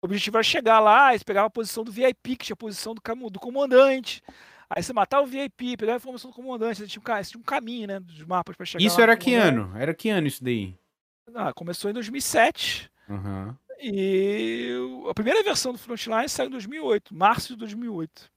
O 0.02 0.06
objetivo 0.06 0.38
era 0.38 0.44
chegar 0.44 0.80
lá, 0.80 1.12
você 1.18 1.24
pegava 1.26 1.48
a 1.48 1.52
posição 1.52 1.84
do 1.84 1.92
VIP, 1.92 2.38
que 2.38 2.46
tinha 2.46 2.54
a 2.54 2.58
posição 2.58 2.94
do, 2.96 3.30
do 3.30 3.40
comandante. 3.40 4.22
Aí 4.70 4.82
você 4.82 4.94
matava 4.94 5.24
o 5.24 5.28
VIP, 5.28 5.76
pegava 5.78 5.98
a 5.98 6.00
informação 6.00 6.30
do 6.30 6.36
comandante, 6.36 6.88
tinha 6.88 7.02
um, 7.02 7.24
tinha 7.24 7.40
um 7.40 7.44
caminho, 7.44 7.88
né, 7.88 8.00
dos 8.00 8.24
mapas 8.24 8.56
para 8.56 8.66
chegar 8.66 8.86
Isso 8.86 9.02
era 9.02 9.18
que 9.18 9.34
ano? 9.34 9.76
Era 9.78 9.94
que 9.94 10.10
ano 10.10 10.28
isso 10.28 10.44
daí? 10.44 10.76
Ah, 11.34 11.52
começou 11.54 11.90
em 11.90 11.94
2007. 11.94 12.90
Aham. 13.10 13.58
E 13.82 14.74
a 15.10 15.14
primeira 15.14 15.42
versão 15.44 15.72
do 15.72 15.78
Frontline 15.78 16.28
saiu 16.30 16.48
em 16.48 16.52
2008, 16.52 17.16
março 17.16 17.50
de 17.50 17.56
2008. 17.58 18.30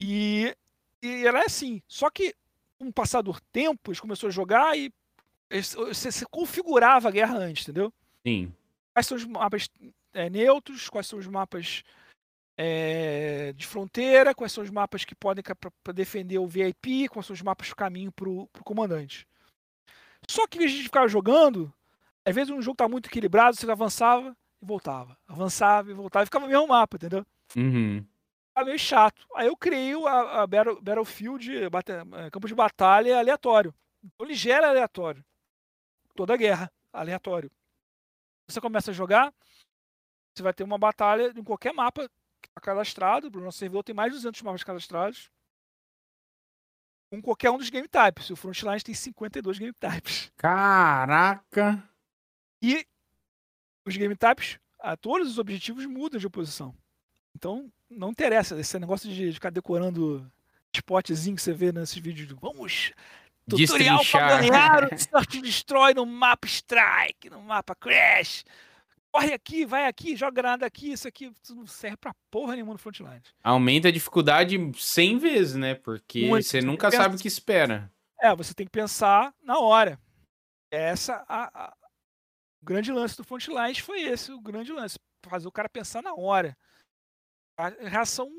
E, 0.00 0.54
e 1.02 1.26
era 1.26 1.44
assim. 1.44 1.82
Só 1.86 2.08
que, 2.10 2.34
com 2.78 2.86
o 2.88 2.92
passar 2.92 3.22
do 3.22 3.38
tempo, 3.52 3.90
eles 3.90 4.00
começaram 4.00 4.28
a 4.28 4.32
jogar 4.32 4.76
e 4.78 4.92
eles- 5.50 5.74
você, 5.74 6.10
você 6.10 6.24
configurava 6.30 7.08
a 7.08 7.12
guerra 7.12 7.36
antes, 7.36 7.64
entendeu? 7.64 7.92
Sim. 8.26 8.52
Quais 8.94 9.06
são 9.06 9.16
os 9.16 9.24
mapas 9.24 9.68
é, 10.12 10.28
neutros, 10.30 10.88
quais 10.88 11.06
são 11.06 11.18
os 11.18 11.26
mapas 11.26 11.82
é, 12.56 13.52
de 13.54 13.66
fronteira, 13.66 14.34
quais 14.34 14.52
são 14.52 14.62
os 14.62 14.70
mapas 14.70 15.04
que 15.04 15.14
podem 15.14 15.42
para 15.82 15.92
defender 15.92 16.38
o 16.38 16.46
VIP, 16.46 17.08
quais 17.08 17.26
são 17.26 17.34
os 17.34 17.42
mapas 17.42 17.68
de 17.68 17.74
caminho 17.74 18.12
para 18.12 18.28
o 18.28 18.48
comandante. 18.64 19.26
Só 20.28 20.46
que 20.46 20.58
a 20.58 20.66
gente 20.68 20.82
ficava 20.84 21.08
jogando, 21.08 21.72
às 22.24 22.34
vezes 22.34 22.50
um 22.52 22.60
jogo 22.60 22.76
tá 22.76 22.88
muito 22.88 23.08
equilibrado, 23.08 23.56
você 23.56 23.70
avançava 23.70 24.36
e 24.62 24.66
voltava, 24.66 25.16
avançava 25.26 25.90
e 25.90 25.94
voltava, 25.94 26.24
e 26.24 26.26
ficava 26.26 26.44
no 26.44 26.50
mesmo 26.52 26.68
mapa, 26.68 26.96
entendeu? 26.96 27.24
Uhum. 27.56 28.04
Ficava 28.48 28.66
meio 28.66 28.78
chato. 28.78 29.26
Aí 29.34 29.46
eu 29.46 29.56
criei 29.56 29.94
o- 29.94 30.06
a, 30.06 30.42
a 30.42 30.46
Battle- 30.46 30.80
Battlefield, 30.82 31.70
bate- 31.70 31.92
eh, 31.92 32.30
campo 32.30 32.46
de 32.46 32.54
batalha 32.54 33.18
aleatório. 33.18 33.74
Então 34.04 34.26
ele 34.26 34.34
gera 34.34 34.68
aleatório. 34.68 35.24
Toda 36.14 36.36
guerra, 36.36 36.70
aleatório. 36.92 37.50
Você 38.48 38.60
começa 38.60 38.90
a 38.90 38.94
jogar, 38.94 39.32
você 40.34 40.42
vai 40.42 40.52
ter 40.52 40.64
uma 40.64 40.78
batalha 40.78 41.32
em 41.36 41.42
qualquer 41.44 41.72
mapa 41.72 42.08
que 42.40 42.48
está 42.48 42.60
cadastrado. 42.60 43.28
O 43.36 43.40
nosso 43.42 43.58
servidor 43.58 43.82
tem 43.82 43.94
mais 43.94 44.12
de 44.12 44.18
200 44.18 44.42
mapas 44.42 44.64
cadastrados. 44.64 45.30
Com 47.12 47.20
qualquer 47.20 47.50
um 47.50 47.58
dos 47.58 47.70
game 47.70 47.88
types. 47.88 48.30
O 48.30 48.36
Frontlines 48.36 48.82
tem 48.82 48.94
52 48.94 49.58
game 49.58 49.74
types. 49.74 50.32
Caraca. 50.36 51.82
E 52.62 52.86
os 53.86 53.96
game 53.96 54.14
types, 54.14 54.58
todos 55.00 55.28
os 55.28 55.38
objetivos 55.38 55.84
mudam 55.86 56.20
de 56.20 56.26
oposição. 56.26 56.74
Então, 57.34 57.72
não 57.88 58.10
interessa 58.10 58.58
esse 58.58 58.78
negócio 58.78 59.10
de 59.12 59.32
ficar 59.32 59.50
decorando 59.50 60.30
spotzinho 60.74 61.34
que 61.34 61.42
você 61.42 61.52
vê 61.52 61.72
nesses 61.72 61.96
vídeos 61.96 62.28
de 62.28 62.34
vamos 62.34 62.92
tutorial 63.48 64.04
pra 64.04 64.38
Destrinchar. 64.38 64.40
ganhar 64.40 64.84
o 64.84 65.18
and 65.18 65.42
Destroy 65.42 65.94
no 65.94 66.06
mapa 66.06 66.46
Strike, 66.46 67.28
no 67.30 67.42
mapa 67.42 67.74
Crash. 67.74 68.44
Corre 69.12 69.32
aqui, 69.32 69.66
vai 69.66 69.86
aqui, 69.86 70.14
joga 70.16 70.30
granada 70.32 70.64
aqui, 70.66 70.92
isso 70.92 71.08
aqui 71.08 71.32
isso 71.42 71.54
não 71.54 71.66
serve 71.66 71.96
pra 71.96 72.14
porra 72.30 72.54
nenhuma 72.54 72.72
no 72.74 72.78
Frontline. 72.78 73.20
Aumenta 73.42 73.88
a 73.88 73.92
dificuldade 73.92 74.56
100 74.76 75.18
vezes, 75.18 75.56
né? 75.56 75.74
Porque 75.74 76.28
Muito. 76.28 76.46
você 76.46 76.60
nunca 76.60 76.88
pensa- 76.90 77.02
sabe 77.02 77.16
o 77.16 77.18
que 77.18 77.26
espera. 77.28 77.90
É, 78.20 78.34
você 78.36 78.54
tem 78.54 78.66
que 78.66 78.72
pensar 78.72 79.34
na 79.42 79.58
hora. 79.58 79.98
Essa 80.72 81.24
a, 81.28 81.64
a- 81.66 81.76
o 82.62 82.64
grande 82.64 82.92
lance 82.92 83.16
do 83.16 83.24
Frontlines 83.24 83.78
foi 83.78 84.02
esse, 84.02 84.30
o 84.30 84.40
grande 84.40 84.70
lance, 84.72 84.96
fazer 85.26 85.48
o 85.48 85.52
cara 85.52 85.68
pensar 85.68 86.02
na 86.02 86.14
hora. 86.14 86.56
A 87.58 87.68
reação 87.68 88.30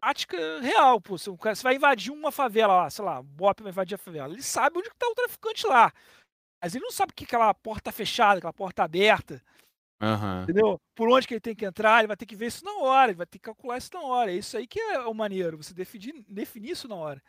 prática 0.00 0.36
real, 0.60 1.00
pô. 1.00 1.18
Você, 1.18 1.30
o 1.30 1.36
cara- 1.36 1.56
você 1.56 1.62
vai 1.64 1.74
invadir 1.74 2.12
uma 2.12 2.30
favela 2.30 2.76
lá, 2.76 2.90
sei 2.90 3.04
lá, 3.04 3.18
o 3.18 3.22
Bop 3.24 3.60
vai 3.60 3.72
invadir 3.72 3.96
a 3.96 3.98
favela. 3.98 4.32
Ele 4.32 4.42
sabe 4.42 4.78
onde 4.78 4.88
que 4.88 4.96
tá 4.96 5.06
o 5.08 5.14
traficante 5.16 5.66
lá. 5.66 5.92
Mas 6.62 6.76
ele 6.76 6.84
não 6.84 6.92
sabe 6.92 7.12
que 7.12 7.24
aquela 7.24 7.52
porta 7.52 7.90
fechada, 7.90 8.38
aquela 8.38 8.52
porta 8.52 8.84
aberta, 8.84 9.42
Aham. 10.02 10.42
entendeu? 10.42 10.80
Por 10.96 11.08
onde 11.08 11.26
que 11.28 11.34
ele 11.34 11.40
tem 11.40 11.54
que 11.54 11.64
entrar, 11.64 12.00
ele 12.00 12.08
vai 12.08 12.16
ter 12.16 12.26
que 12.26 12.34
ver 12.34 12.46
isso 12.46 12.64
na 12.64 12.76
hora, 12.78 13.10
ele 13.12 13.18
vai 13.18 13.26
ter 13.26 13.38
que 13.38 13.44
calcular 13.44 13.78
isso 13.78 13.90
na 13.94 14.00
hora. 14.02 14.32
É 14.32 14.36
isso 14.36 14.56
aí 14.56 14.66
que 14.66 14.80
é 14.80 14.98
o 15.00 15.14
maneiro, 15.14 15.56
você 15.56 15.72
definir, 15.72 16.24
definir 16.28 16.70
isso 16.70 16.88
na 16.88 16.96
hora. 16.96 17.22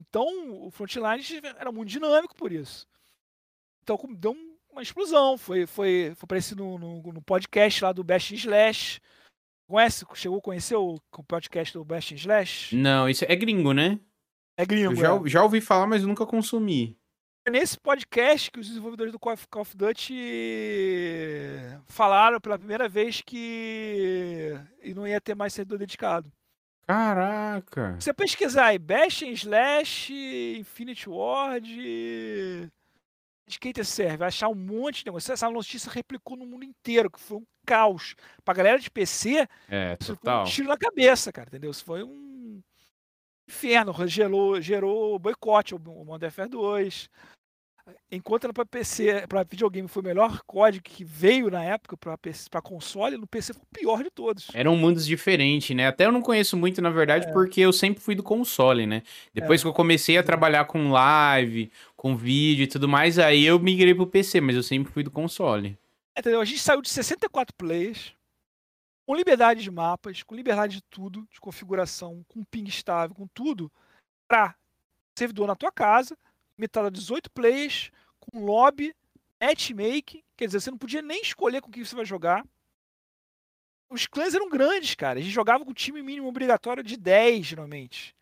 Então, 0.00 0.26
o 0.66 0.70
Frontline 0.70 1.22
era 1.56 1.72
muito 1.72 1.88
dinâmico 1.88 2.34
por 2.34 2.52
isso. 2.52 2.86
Então, 3.82 3.98
deu 4.10 4.32
um- 4.32 4.56
uma 4.70 4.82
explosão. 4.82 5.38
Foi, 5.38 5.66
foi, 5.66 6.12
foi 6.14 6.24
aparecido 6.24 6.62
no, 6.62 6.78
no, 6.78 7.12
no 7.14 7.22
podcast 7.22 7.82
lá 7.82 7.92
do 7.92 8.04
Best 8.04 8.32
in 8.34 8.36
Slash. 8.36 9.00
Conhece? 9.66 10.04
Chegou 10.14 10.38
a 10.38 10.42
conhecer 10.42 10.76
o, 10.76 10.94
o 10.94 11.24
podcast 11.24 11.72
do 11.72 11.84
Best 11.84 12.12
in 12.12 12.16
Slash? 12.16 12.76
Não, 12.76 13.08
isso 13.08 13.24
é 13.26 13.34
gringo, 13.34 13.72
né? 13.72 13.98
É 14.58 14.66
gringo. 14.66 14.92
Eu 14.92 14.96
já, 14.96 15.14
é. 15.14 15.28
já 15.28 15.42
ouvi 15.42 15.60
falar, 15.60 15.86
mas 15.86 16.04
nunca 16.04 16.26
consumi. 16.26 16.97
É 17.48 17.50
nesse 17.50 17.80
podcast 17.80 18.50
que 18.50 18.60
os 18.60 18.68
desenvolvedores 18.68 19.10
do 19.10 19.18
Call 19.18 19.32
of, 19.32 19.74
Duty 19.74 20.12
falaram 21.86 22.38
pela 22.38 22.58
primeira 22.58 22.86
vez 22.90 23.22
que 23.22 24.52
e 24.82 24.92
não 24.92 25.08
ia 25.08 25.18
ter 25.18 25.34
mais 25.34 25.54
servidor 25.54 25.78
dedicado. 25.78 26.30
Caraca. 26.86 27.96
Se 27.98 28.04
você 28.04 28.12
pesquisar 28.12 28.66
aí, 28.66 28.78
Bash 28.78 29.22
Slash, 29.22 30.12
Infinity 30.58 31.08
Ward, 31.08 32.70
te 33.46 33.82
serve, 33.82 34.24
achar 34.26 34.48
um 34.48 34.54
monte 34.54 34.98
de 34.98 35.06
negócio. 35.06 35.32
Essa 35.32 35.48
notícia 35.50 35.90
replicou 35.90 36.36
no 36.36 36.44
mundo 36.44 36.64
inteiro, 36.66 37.10
que 37.10 37.18
foi 37.18 37.38
um 37.38 37.46
caos. 37.66 38.14
Pra 38.44 38.52
galera 38.52 38.78
de 38.78 38.90
PC, 38.90 39.48
É, 39.70 39.96
total. 39.96 40.42
um 40.42 40.44
tiro 40.44 40.68
na 40.68 40.76
cabeça, 40.76 41.32
cara, 41.32 41.48
entendeu? 41.48 41.70
Isso 41.70 41.82
foi 41.82 42.02
um 42.02 42.60
inferno, 43.48 43.94
gerou, 44.06 44.60
gerou 44.60 45.18
boicote 45.18 45.72
ao 45.72 45.80
Modern 45.80 46.24
Warfare 46.24 46.50
2. 46.50 47.08
Enquanto 48.10 48.44
era 48.44 48.52
para 48.52 48.64
PC, 48.64 49.26
para 49.28 49.42
videogame 49.42 49.86
foi 49.88 50.02
o 50.02 50.04
melhor 50.06 50.40
código 50.46 50.82
que 50.82 51.04
veio 51.04 51.50
na 51.50 51.62
época 51.62 51.96
para 51.96 52.18
para 52.50 52.62
console, 52.62 53.16
no 53.16 53.26
PC 53.26 53.52
foi 53.52 53.62
o 53.62 53.66
pior 53.78 54.02
de 54.02 54.10
todos. 54.10 54.48
Eram 54.54 54.76
mundos 54.76 55.06
diferentes, 55.06 55.74
né? 55.76 55.86
Até 55.86 56.06
eu 56.06 56.12
não 56.12 56.22
conheço 56.22 56.56
muito, 56.56 56.80
na 56.80 56.90
verdade, 56.90 57.26
É. 57.26 57.32
porque 57.32 57.60
eu 57.60 57.72
sempre 57.72 58.02
fui 58.02 58.14
do 58.14 58.22
console, 58.22 58.86
né? 58.86 59.02
Depois 59.34 59.60
É. 59.60 59.64
que 59.64 59.68
eu 59.68 59.72
comecei 59.74 60.16
a 60.16 60.22
trabalhar 60.22 60.64
com 60.66 60.90
live, 60.90 61.70
com 61.96 62.16
vídeo 62.16 62.64
e 62.64 62.66
tudo 62.66 62.88
mais, 62.88 63.18
aí 63.18 63.44
eu 63.44 63.58
migrei 63.58 63.94
pro 63.94 64.06
PC, 64.06 64.40
mas 64.40 64.56
eu 64.56 64.62
sempre 64.62 64.92
fui 64.92 65.02
do 65.02 65.10
console. 65.10 65.78
Entendeu? 66.16 66.40
A 66.40 66.44
gente 66.44 66.60
saiu 66.60 66.82
de 66.82 66.88
64 66.88 67.54
players, 67.56 68.12
com 69.06 69.14
liberdade 69.14 69.62
de 69.62 69.70
mapas, 69.70 70.22
com 70.22 70.34
liberdade 70.34 70.76
de 70.76 70.82
tudo, 70.90 71.26
de 71.30 71.40
configuração, 71.40 72.24
com 72.28 72.42
ping 72.44 72.64
estável, 72.68 73.14
com 73.14 73.26
tudo, 73.28 73.70
para 74.26 74.54
servidor 75.16 75.46
na 75.46 75.56
tua 75.56 75.72
casa, 75.72 76.16
limitado 76.58 76.88
a 76.88 76.90
18 76.90 77.30
players, 77.30 77.90
com 78.18 78.44
lobby, 78.44 78.94
matchmaking, 79.40 80.22
quer 80.36 80.46
dizer, 80.46 80.60
você 80.60 80.70
não 80.70 80.78
podia 80.78 81.00
nem 81.00 81.22
escolher 81.22 81.60
com 81.60 81.70
quem 81.70 81.84
você 81.84 81.94
vai 81.94 82.04
jogar. 82.04 82.44
Os 83.88 84.06
clãs 84.06 84.34
eram 84.34 84.50
grandes, 84.50 84.94
cara. 84.94 85.18
A 85.18 85.22
gente 85.22 85.32
jogava 85.32 85.64
com 85.64 85.72
time 85.72 86.02
mínimo 86.02 86.28
obrigatório 86.28 86.82
de 86.82 86.96
10, 86.96 87.46
geralmente. 87.46 88.14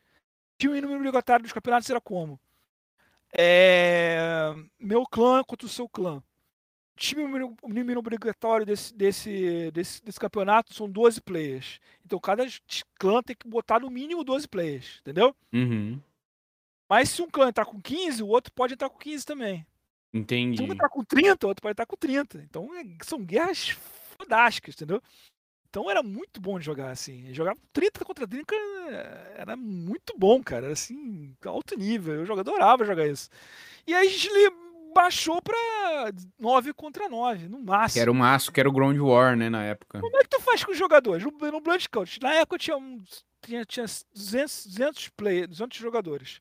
Time 0.59 0.75
mínimo 0.75 0.95
obrigatório 0.95 1.43
dos 1.43 1.53
campeonatos 1.53 1.91
era 1.91 2.01
como? 2.01 2.39
É... 3.37 4.55
Meu 4.79 5.05
clã 5.05 5.43
contra 5.43 5.67
o 5.67 5.71
seu 5.71 5.89
clã 5.89 6.23
time 6.97 7.27
mínimo- 7.27 7.99
obrigatório 7.99 8.65
desse, 8.65 8.93
desse, 8.95 9.71
desse, 9.71 10.03
desse 10.03 10.19
campeonato 10.19 10.75
são 10.75 10.89
12 10.89 11.21
players. 11.21 11.79
Então 12.05 12.19
cada 12.19 12.45
clã 12.99 13.23
tem 13.23 13.37
que 13.37 13.47
botar 13.47 13.81
no 13.81 13.91
mínimo 13.91 14.25
12 14.25 14.49
players, 14.49 14.99
entendeu? 15.01 15.37
Uhum. 15.53 16.01
Mas 16.89 17.11
se 17.11 17.23
um 17.23 17.29
clã 17.31 17.49
entrar 17.49 17.65
com 17.65 17.81
15, 17.81 18.23
o 18.23 18.29
outro 18.29 18.53
pode 18.53 18.75
entrar 18.75 18.89
com 18.89 18.99
15 18.99 19.25
também. 19.25 19.67
Se 20.13 20.19
Entendi. 20.19 20.63
um 20.63 20.73
entrar 20.73 20.89
com 20.89 21.05
30, 21.05 21.47
o 21.47 21.49
outro 21.49 21.63
pode 21.63 21.73
entrar 21.73 21.87
com 21.87 21.97
30. 21.97 22.39
Então 22.49 22.75
é- 22.75 22.85
são 23.05 23.23
guerras 23.23 23.77
fantásticas, 24.17 24.75
entendeu? 24.75 25.03
Então 25.69 25.91
era 25.91 26.03
muito 26.03 26.41
bom 26.41 26.59
de 26.59 26.65
jogar 26.65 26.91
assim. 26.91 27.35
Jogar 27.35 27.55
30 27.73 28.05
contra 28.05 28.27
30 28.27 28.55
era 29.37 29.57
muito 29.57 30.15
bom, 30.17 30.43
cara. 30.43 30.67
Era 30.67 30.73
assim, 30.73 31.35
alto 31.45 31.77
nível. 31.77 32.25
Eu 32.25 32.39
adorava 32.39 32.85
jogar 32.85 33.07
isso. 33.07 33.29
E 33.87 33.93
aí 33.93 34.07
a 34.07 34.11
gente 34.11 34.31
baixou 34.95 35.43
pra 35.43 36.11
9 36.39 36.73
contra 36.73 37.09
9, 37.11 37.49
no 37.49 37.59
máximo. 37.59 37.99
Que 37.99 38.01
era 38.01 38.11
o 38.11 38.15
máximo, 38.15 38.55
que 38.55 38.61
era 38.61 38.69
o 38.69 38.73
Ground 38.73 38.97
War, 38.99 39.37
né, 39.37 39.51
na 39.51 39.63
época. 39.65 40.01
Como 40.01 40.17
é 40.17 40.23
que 40.23 40.31
tu 40.31 40.41
faz 40.41 40.65
com 40.65 40.73
os 40.73 40.79
jogadores? 40.79 41.23
No, 41.23 41.31
no 41.31 41.61
Blood 41.61 41.89
Count, 41.91 42.19
na 42.23 42.33
época 42.33 42.57
tinha, 42.57 42.79
um, 42.79 43.03
tinha, 43.43 43.65
tinha 43.67 43.85
200, 44.15 44.67
200, 44.67 45.09
play, 45.11 45.47
200 45.47 45.77
jogadores. 45.79 46.41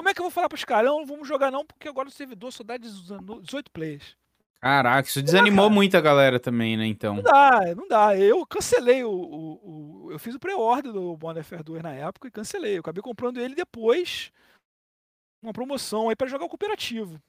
Como 0.00 0.08
é 0.08 0.14
que 0.14 0.20
eu 0.20 0.24
vou 0.24 0.30
falar 0.30 0.48
pros 0.48 0.64
caras? 0.64 0.90
Não, 0.90 1.04
vamos 1.04 1.28
jogar 1.28 1.50
não, 1.50 1.62
porque 1.62 1.86
agora 1.86 2.08
o 2.08 2.10
servidor 2.10 2.50
só 2.50 2.64
dá 2.64 2.78
18 2.78 3.70
players. 3.70 4.16
Caraca, 4.58 5.06
isso 5.06 5.22
desanimou 5.22 5.68
dá, 5.68 5.74
muito 5.74 5.94
a 5.94 6.00
galera 6.00 6.40
também, 6.40 6.74
né, 6.74 6.86
então. 6.86 7.16
Não 7.16 7.22
dá, 7.22 7.74
não 7.76 7.86
dá. 7.86 8.16
Eu 8.16 8.46
cancelei 8.46 9.04
o... 9.04 9.10
o, 9.10 10.06
o 10.06 10.12
eu 10.12 10.18
fiz 10.18 10.34
o 10.34 10.40
pré-order 10.40 10.90
do 10.90 11.18
Modern 11.20 11.36
Warfare 11.36 11.62
2 11.62 11.82
na 11.82 11.92
época 11.92 12.28
e 12.28 12.30
cancelei. 12.30 12.76
Eu 12.76 12.80
acabei 12.80 13.02
comprando 13.02 13.42
ele 13.42 13.54
depois, 13.54 14.32
uma 15.42 15.52
promoção 15.52 16.08
aí 16.08 16.16
para 16.16 16.28
jogar 16.28 16.46
o 16.46 16.48
cooperativo. 16.48 17.20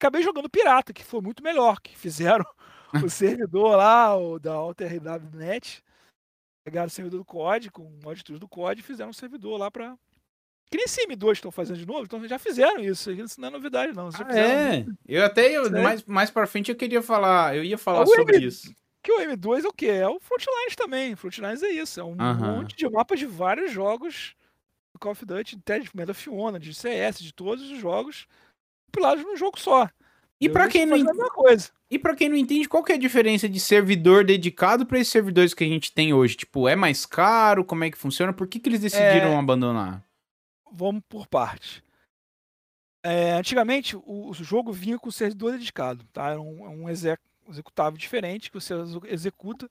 Acabei 0.00 0.22
jogando 0.22 0.48
pirata, 0.48 0.94
que 0.94 1.04
foi 1.04 1.20
muito 1.20 1.42
melhor, 1.42 1.78
que 1.78 1.94
fizeram 1.94 2.46
o 3.04 3.10
servidor 3.10 3.76
lá, 3.76 4.16
o 4.16 4.38
da 4.38 4.54
AlterRW.net. 4.54 5.84
Pegaram 6.64 6.86
o 6.86 6.90
servidor 6.90 7.18
do 7.18 7.24
COD, 7.26 7.70
com 7.70 7.82
o 7.82 8.00
mod 8.02 8.22
do 8.22 8.48
COD, 8.48 8.80
e 8.80 8.82
fizeram 8.82 9.10
um 9.10 9.12
servidor 9.12 9.58
lá 9.58 9.70
para 9.70 9.94
que 10.74 10.76
nem 10.76 10.86
CM2 10.86 11.34
estão 11.34 11.52
fazendo 11.52 11.78
de 11.78 11.86
novo, 11.86 12.02
então 12.02 12.26
já 12.26 12.36
fizeram 12.36 12.80
isso. 12.80 13.12
Isso 13.12 13.40
não 13.40 13.46
é 13.46 13.50
novidade, 13.52 13.92
não. 13.94 14.08
Ah, 14.08 14.36
é. 14.36 14.84
Eu 15.06 15.24
até, 15.24 15.56
eu, 15.56 15.70
mais, 15.70 16.02
mais 16.04 16.30
pra 16.30 16.48
frente, 16.48 16.68
eu 16.68 16.74
queria 16.74 17.00
falar, 17.00 17.56
eu 17.56 17.62
ia 17.62 17.78
falar 17.78 18.02
o 18.02 18.06
sobre 18.06 18.38
M, 18.38 18.46
isso. 18.46 18.74
Que 19.00 19.12
o 19.12 19.20
M2 19.20 19.64
é 19.64 19.68
o 19.68 19.72
quê? 19.72 19.86
É 19.86 20.08
o 20.08 20.18
Frontlines 20.18 20.74
também. 20.74 21.14
Frontlines 21.14 21.62
é 21.62 21.68
isso. 21.68 22.00
É 22.00 22.04
um 22.04 22.16
monte 22.16 22.74
de 22.74 22.88
mapas 22.88 23.20
de 23.20 23.26
vários 23.26 23.70
jogos 23.70 24.34
do 24.92 24.98
Call 24.98 25.12
of 25.12 25.24
Duty, 25.24 25.58
até 25.60 25.78
de 25.78 25.90
Medal 25.94 26.10
of 26.10 26.30
Honor, 26.30 26.58
de 26.58 26.74
CS, 26.74 27.20
de 27.20 27.32
todos 27.32 27.70
os 27.70 27.78
jogos, 27.78 28.26
compilados 28.86 29.24
num 29.24 29.36
jogo 29.36 29.60
só. 29.60 29.88
E 30.40 30.48
para 30.48 30.66
quem 30.66 30.86
não 30.86 31.04
coisa. 31.30 31.70
E 31.88 32.00
para 32.00 32.16
quem 32.16 32.28
não 32.28 32.36
entende, 32.36 32.68
qual 32.68 32.82
que 32.82 32.90
é 32.90 32.96
a 32.96 32.98
diferença 32.98 33.48
de 33.48 33.60
servidor 33.60 34.24
dedicado 34.24 34.84
para 34.84 34.98
esses 34.98 35.12
servidores 35.12 35.54
que 35.54 35.62
a 35.62 35.68
gente 35.68 35.92
tem 35.92 36.12
hoje? 36.12 36.34
Tipo, 36.34 36.66
é 36.66 36.74
mais 36.74 37.06
caro? 37.06 37.64
Como 37.64 37.84
é 37.84 37.90
que 37.92 37.98
funciona? 37.98 38.32
Por 38.32 38.48
que, 38.48 38.58
que 38.58 38.68
eles 38.68 38.80
decidiram 38.80 39.28
é... 39.28 39.36
abandonar? 39.36 40.02
Vamos 40.74 41.02
por 41.08 41.26
parte. 41.26 41.82
É, 43.02 43.32
antigamente, 43.32 43.96
o, 43.96 44.30
o, 44.30 44.34
jogo 44.34 44.72
vinha 44.72 44.98
com 44.98 45.08
o 45.08 45.12
servidor 45.12 45.52
dedicado, 45.52 46.04
tá? 46.12 46.30
Era 46.30 46.40
um, 46.40 46.64
é 46.64 46.68
um 46.70 46.88
executável 46.88 47.98
diferente 47.98 48.50
que 48.50 48.58
você 48.58 48.74
executa. 49.08 49.70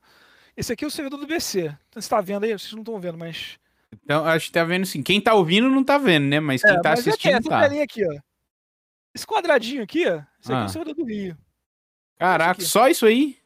Esse 0.56 0.72
aqui 0.72 0.84
é 0.84 0.88
o 0.88 0.92
servidor 0.92 1.20
do 1.20 1.26
BC. 1.26 1.62
Então, 1.62 1.78
você 1.94 2.00
está 2.00 2.22
vendo 2.22 2.44
aí? 2.44 2.52
Vocês 2.52 2.74
não 2.74 2.82
estão 2.82 3.00
vendo, 3.00 3.18
mas. 3.18 3.60
Então, 3.92 4.24
acho 4.26 4.48
que 4.48 4.52
tá 4.52 4.64
vendo 4.64 4.86
sim. 4.86 5.02
Quem 5.02 5.20
tá 5.20 5.34
ouvindo 5.34 5.68
não 5.68 5.84
tá 5.84 5.98
vendo, 5.98 6.28
né? 6.28 6.40
Mas 6.40 6.62
quem 6.62 6.72
é, 6.72 6.82
tá 6.82 6.92
mas 6.92 7.00
assistindo 7.00 7.36
aqui, 7.36 7.50
tá. 7.50 7.66
Aqui, 7.66 8.06
ó. 8.06 8.20
Esse 9.16 9.26
quadradinho 9.26 9.84
aqui, 9.84 10.08
ó. 10.08 10.22
Esse 10.40 10.52
aqui 10.52 10.54
ah. 10.54 10.58
é 10.58 10.62
o 10.62 10.66
ah. 10.66 10.70
servidor 10.70 10.96
do 10.96 11.06
Rio. 11.06 11.38
Caraca, 12.18 12.62
só 12.62 12.88
isso 12.88 13.06
aí? 13.06 13.38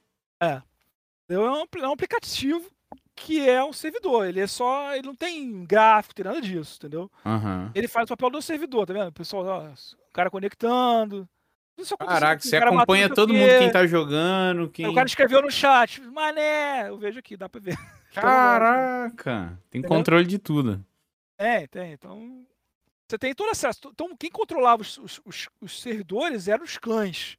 É. 0.42 0.62
É 1.30 1.40
um, 1.40 1.66
é 1.78 1.88
um 1.88 1.94
aplicativo 1.94 2.70
que 3.18 3.48
é 3.48 3.64
um 3.64 3.74
servidor. 3.74 4.28
Ele 4.28 4.40
é 4.40 4.48
só. 4.48 4.96
Ele 4.96 5.08
não 5.08 5.16
tem 5.16 5.66
gráfico, 5.66 6.16
tem 6.16 6.24
nada 6.24 6.40
disso, 6.40 6.78
entendeu? 6.78 7.12
Uhum. 7.26 7.72
Ele 7.74 7.88
faz 7.88 8.06
o 8.06 8.16
papel 8.16 8.30
do 8.30 8.42
servidor, 8.42 8.86
tá 8.86 8.94
vendo? 8.94 9.08
O 9.08 9.14
pessoal, 9.14 9.46
ó, 9.46 9.64
o 9.66 10.14
cara 10.14 10.30
conectando. 10.30 11.28
Caraca, 12.00 12.42
você 12.42 12.58
acompanha 12.58 13.08
todo 13.08 13.34
mundo 13.34 13.60
quem 13.60 13.72
tá 13.72 13.86
jogando. 13.86 14.70
Quem... 14.70 14.88
O 14.88 14.96
cara 14.96 15.08
escreveu 15.08 15.44
no 15.44 15.52
chat, 15.52 16.02
mané, 16.02 16.90
eu 16.90 16.98
vejo 16.98 17.20
aqui, 17.20 17.38
dá 17.38 17.48
pra 17.48 17.62
ver. 17.62 17.78
Caraca, 18.14 19.60
tem 19.70 19.80
entendeu? 19.80 19.96
controle 19.96 20.26
de 20.26 20.40
tudo. 20.40 20.84
É, 21.38 21.68
tem. 21.68 21.94
Então, 21.94 22.44
você 23.08 23.18
tem 23.18 23.34
todo 23.34 23.52
acesso. 23.52 23.80
Então, 23.86 24.16
quem 24.18 24.32
controlava 24.32 24.82
os, 24.82 24.98
os, 25.24 25.50
os 25.62 25.80
servidores 25.80 26.48
eram 26.48 26.64
os 26.64 26.80
clãs. 26.80 27.38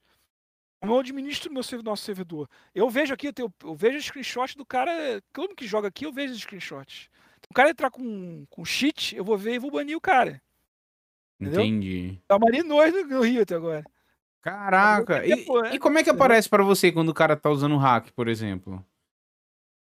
Eu 0.81 0.99
administro 0.99 1.53
meu 1.53 1.63
nosso 1.83 2.05
servidor. 2.05 2.49
Eu 2.75 2.89
vejo 2.89 3.13
aqui, 3.13 3.29
eu, 3.29 3.33
tenho, 3.33 3.53
eu 3.65 3.75
vejo 3.75 4.01
screenshot 4.01 4.57
do 4.57 4.65
cara. 4.65 5.21
Mundo 5.37 5.57
que 5.57 5.67
joga 5.67 5.89
aqui, 5.89 6.07
eu 6.07 6.13
vejo 6.13 6.33
os 6.33 6.41
screenshots. 6.41 7.09
O 7.51 7.55
cara 7.55 7.71
entrar 7.71 7.91
com, 7.91 8.47
com 8.49 8.65
cheat, 8.65 9.17
eu 9.17 9.25
vou 9.25 9.37
ver 9.37 9.55
e 9.55 9.59
vou 9.59 9.71
banir 9.71 9.97
o 9.97 10.01
cara. 10.01 10.41
Entendeu? 11.41 11.61
Entendi. 11.61 12.21
Tá 12.27 12.39
banindo 12.39 12.69
nós 12.69 12.93
no, 12.93 13.05
no 13.05 13.21
Rio 13.23 13.43
até 13.43 13.55
agora. 13.55 13.85
Caraca! 14.41 15.27
E, 15.27 15.33
é. 15.33 15.75
e, 15.75 15.79
como 15.79 15.99
é 15.99 16.05
que 16.05 16.11
aparece 16.11 16.49
para 16.49 16.63
você 16.63 16.93
quando 16.93 17.09
o 17.09 17.15
cara 17.15 17.37
tá 17.37 17.51
usando 17.51 17.77
hack, 17.77 18.11
por 18.13 18.29
exemplo? 18.29 18.85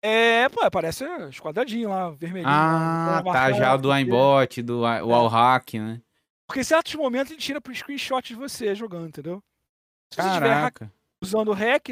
É, 0.02 0.50
pô, 0.50 0.62
aparece 0.62 1.06
os 1.06 1.40
quadradinhos 1.40 1.90
lá, 1.90 2.10
vermelhinho. 2.10 2.52
Ah, 2.52 3.24
lá, 3.26 3.34
tá, 3.34 3.52
já 3.54 3.74
o 3.74 3.78
do 3.78 3.90
aimbot, 3.90 4.62
do 4.62 4.82
o 4.82 4.86
é. 4.86 5.30
hack, 5.30 5.76
né? 5.76 6.02
Porque 6.46 6.60
em 6.60 6.64
certos 6.64 6.94
momentos 6.96 7.32
ele 7.32 7.40
tira 7.40 7.62
pro 7.62 7.74
screenshot 7.74 8.22
de 8.22 8.36
você 8.36 8.76
jogando, 8.76 9.08
entendeu? 9.08 9.42
Se 10.14 10.80
você 10.80 10.92
usando 11.24 11.50
o 11.50 11.54
hack, 11.54 11.90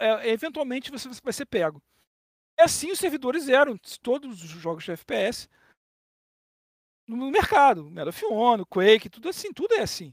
é, 0.00 0.30
eventualmente 0.30 0.90
você 0.90 1.08
vai 1.22 1.32
ser 1.32 1.46
pego. 1.46 1.82
E 2.58 2.62
assim 2.62 2.90
os 2.92 2.98
servidores 2.98 3.48
eram, 3.48 3.76
todos 4.02 4.42
os 4.44 4.50
jogos 4.50 4.84
de 4.84 4.92
FPS 4.92 5.48
no 7.08 7.30
mercado. 7.30 7.90
Of 8.06 8.24
Honor, 8.26 8.66
Quake, 8.66 9.08
tudo 9.08 9.28
assim, 9.28 9.52
tudo 9.52 9.74
é 9.74 9.80
assim. 9.80 10.12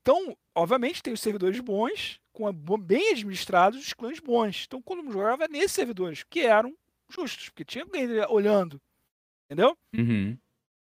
Então, 0.00 0.36
obviamente, 0.54 1.02
tem 1.02 1.12
os 1.12 1.20
servidores 1.20 1.60
bons, 1.60 2.20
com 2.32 2.52
bem 2.52 3.12
administrados, 3.12 3.80
os 3.80 3.92
clãs 3.92 4.18
bons. 4.18 4.64
Então, 4.66 4.82
quando 4.82 5.12
jogava 5.12 5.46
nesses 5.46 5.72
servidores, 5.72 6.24
que 6.24 6.40
eram 6.40 6.76
justos, 7.08 7.48
porque 7.48 7.64
tinha 7.64 7.84
alguém 7.84 8.08
olhando. 8.28 8.80
Entendeu? 9.46 9.78
Uhum. 9.94 10.36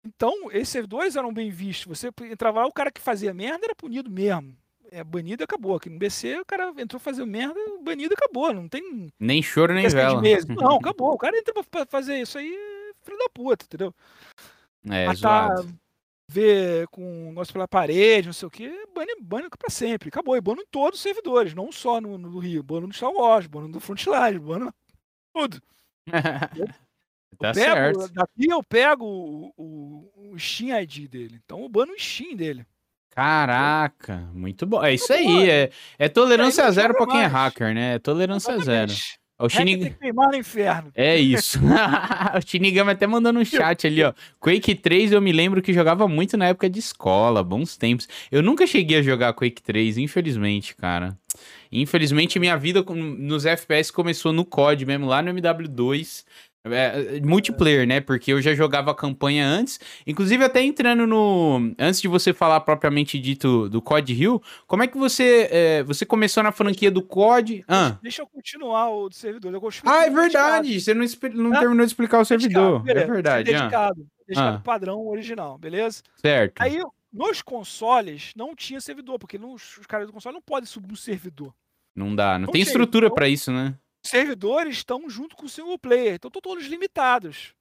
Então, 0.05 0.51
esses 0.51 0.71
servidores 0.71 1.15
eram 1.15 1.33
bem 1.33 1.51
vistos. 1.51 1.87
Você 1.97 2.11
entrava 2.23 2.61
lá, 2.61 2.67
o 2.67 2.73
cara 2.73 2.91
que 2.91 3.01
fazia 3.01 3.33
merda 3.33 3.67
era 3.67 3.75
punido 3.75 4.11
mesmo 4.11 4.57
é 4.91 5.03
banido 5.03 5.45
acabou. 5.45 5.77
Aqui 5.77 5.89
no 5.89 5.99
BC 5.99 6.41
o 6.41 6.45
cara 6.45 6.73
entrou 6.79 7.01
fazer 7.01 7.25
merda, 7.25 7.59
banido 7.83 8.15
acabou. 8.15 8.53
Não 8.53 8.69
tem. 8.69 9.09
Nem 9.19 9.43
choro 9.43 9.75
nem 9.75 9.89
vela. 9.89 10.21
Não, 10.49 10.77
acabou. 10.77 11.13
O 11.13 11.19
cara 11.19 11.37
entrou 11.37 11.65
pra 11.65 11.87
fazer 11.87 12.21
isso 12.21 12.39
aí, 12.39 12.51
filho 13.03 13.19
da 13.19 13.29
puta, 13.33 13.65
entendeu? 13.65 13.95
É, 14.91 15.07
Matar, 15.07 15.57
zoado. 15.57 15.79
ver 16.31 16.87
com 16.89 17.31
o 17.31 17.33
nosso 17.33 17.53
pela 17.53 17.67
parede, 17.67 18.27
não 18.27 18.35
sei 18.35 18.47
o 18.47 18.51
que, 18.51 18.69
bane, 18.95 19.17
bane 19.21 19.49
pra 19.49 19.71
sempre. 19.71 20.09
Acabou. 20.09 20.37
E 20.37 20.41
bano 20.41 20.61
em 20.61 20.67
todos 20.71 20.99
os 20.99 21.03
servidores, 21.03 21.55
não 21.55 21.73
só 21.73 22.01
no, 22.01 22.19
no 22.19 22.39
Rio. 22.39 22.63
Bano 22.63 22.87
no 22.87 22.93
Star 22.93 23.11
Wars, 23.11 23.47
bano 23.47 23.69
no 23.69 23.81
Frontline, 23.81 24.39
bano 24.39 24.73
tudo. 25.35 25.61
tá 27.39 27.49
eu 27.49 27.55
pego, 27.55 27.55
certo. 27.55 28.13
Daqui 28.13 28.51
eu 28.51 28.63
pego 28.63 29.05
o, 29.07 29.53
o, 29.57 30.33
o 30.33 30.39
Steam 30.39 30.79
ID 30.81 31.09
dele. 31.09 31.41
Então 31.45 31.63
eu 31.63 31.69
bano 31.69 31.93
o 31.93 31.99
Steam 31.99 32.37
dele. 32.37 32.67
Caraca, 33.15 34.29
muito 34.33 34.67
bom. 34.67 34.83
É 34.83 34.93
isso 34.93 35.13
aí, 35.13 35.49
é, 35.49 35.71
é 35.99 36.09
tolerância 36.09 36.69
zero 36.73 36.95
pra 36.95 37.07
quem 37.07 37.21
é 37.21 37.27
hacker, 37.27 37.73
né? 37.73 37.95
É 37.95 37.99
tolerância 37.99 38.59
zero. 38.59 38.93
O 39.39 39.49
Shinig... 39.49 39.97
no 40.01 40.37
inferno. 40.37 40.93
É 40.95 41.17
isso. 41.17 41.59
o 42.39 42.41
Shinigami 42.49 42.93
até 42.93 43.07
mandando 43.07 43.41
um 43.41 43.45
chat 43.45 43.87
ali, 43.87 44.03
ó. 44.03 44.13
Quake 44.41 44.75
3 44.75 45.13
eu 45.13 45.21
me 45.21 45.33
lembro 45.33 45.61
que 45.61 45.73
jogava 45.73 46.07
muito 46.07 46.37
na 46.37 46.47
época 46.47 46.71
de 46.71 46.79
escola, 46.79 47.43
bons 47.43 47.77
tempos. 47.77 48.09
Eu 48.31 48.43
nunca 48.43 48.67
cheguei 48.67 48.99
a 48.99 49.03
jogar 49.03 49.33
Quake 49.33 49.63
3, 49.63 49.99
infelizmente, 49.99 50.75
cara. 50.77 51.19
Infelizmente 51.71 52.39
minha 52.39 52.57
vida 52.57 52.83
nos 52.83 53.45
FPS 53.45 53.93
começou 53.93 54.33
no 54.33 54.45
COD 54.45 54.87
mesmo, 54.87 55.07
lá 55.07 55.21
no 55.21 55.33
MW2. 55.33 56.25
É, 56.67 57.21
multiplayer, 57.21 57.87
né? 57.87 58.01
Porque 58.01 58.33
eu 58.33 58.41
já 58.41 58.55
jogava 58.55 58.91
a 58.91 58.95
campanha 58.95 59.47
antes. 59.47 59.79
Inclusive, 60.07 60.43
até 60.45 60.63
entrando 60.63 61.07
no. 61.07 61.75
Antes 61.79 62.01
de 62.01 62.09
você 62.09 62.33
falar 62.33 62.61
propriamente 62.61 63.19
dito 63.19 63.69
do 63.69 63.83
COD 63.83 64.15
Rio, 64.15 64.43
como 64.67 64.83
é 64.83 64.87
que 64.87 64.97
você. 64.97 65.49
É, 65.51 65.83
você 65.83 66.07
começou 66.07 66.43
na 66.43 66.53
franquia 66.53 66.91
do 66.91 67.03
COD. 67.03 67.65
Ah. 67.69 67.99
Deixa 68.03 68.23
eu 68.23 68.27
continuar 68.27 68.89
o 68.89 69.11
servidor. 69.13 69.53
Eu 69.53 69.63
ah, 69.85 70.07
é 70.07 70.11
verdade. 70.11 70.81
Você 70.81 70.95
não, 70.95 71.05
não 71.35 71.55
ah? 71.55 71.61
terminou 71.61 71.85
de 71.85 71.93
explicar 71.93 72.21
o 72.21 72.25
servidor. 72.25 72.83
É 72.89 72.95
verdade. 73.05 73.51
É 73.51 73.53
dedicado. 73.53 74.01
Ah. 74.01 74.25
Dedicado 74.27 74.57
ah. 74.57 74.61
padrão 74.61 75.07
original, 75.07 75.59
beleza? 75.59 76.03
Certo. 76.17 76.63
Aí, 76.63 76.81
nos 77.13 77.43
consoles, 77.43 78.33
não 78.35 78.57
tinha 78.57 78.81
servidor, 78.81 79.19
porque 79.19 79.37
nos, 79.37 79.77
os 79.77 79.87
caras 79.87 80.07
do 80.07 80.15
console 80.15 80.35
não 80.35 80.43
podem 80.43 80.67
subir 80.67 80.91
um 80.91 80.97
servidor. 80.97 81.55
Não 81.95 82.15
dá. 82.17 82.39
Não, 82.39 82.47
não 82.47 82.53
tem 82.53 82.63
estrutura 82.63 83.07
então, 83.07 83.15
para 83.15 83.29
isso, 83.29 83.53
né? 83.53 83.75
Servidores 84.05 84.77
estão 84.77 85.09
junto 85.09 85.37
com 85.37 85.47
o 85.47 85.49
single 85.49 85.79
player, 85.79 86.15
então 86.15 86.29
estão 86.29 86.43
todos 86.43 86.67
limitados. 86.67 87.55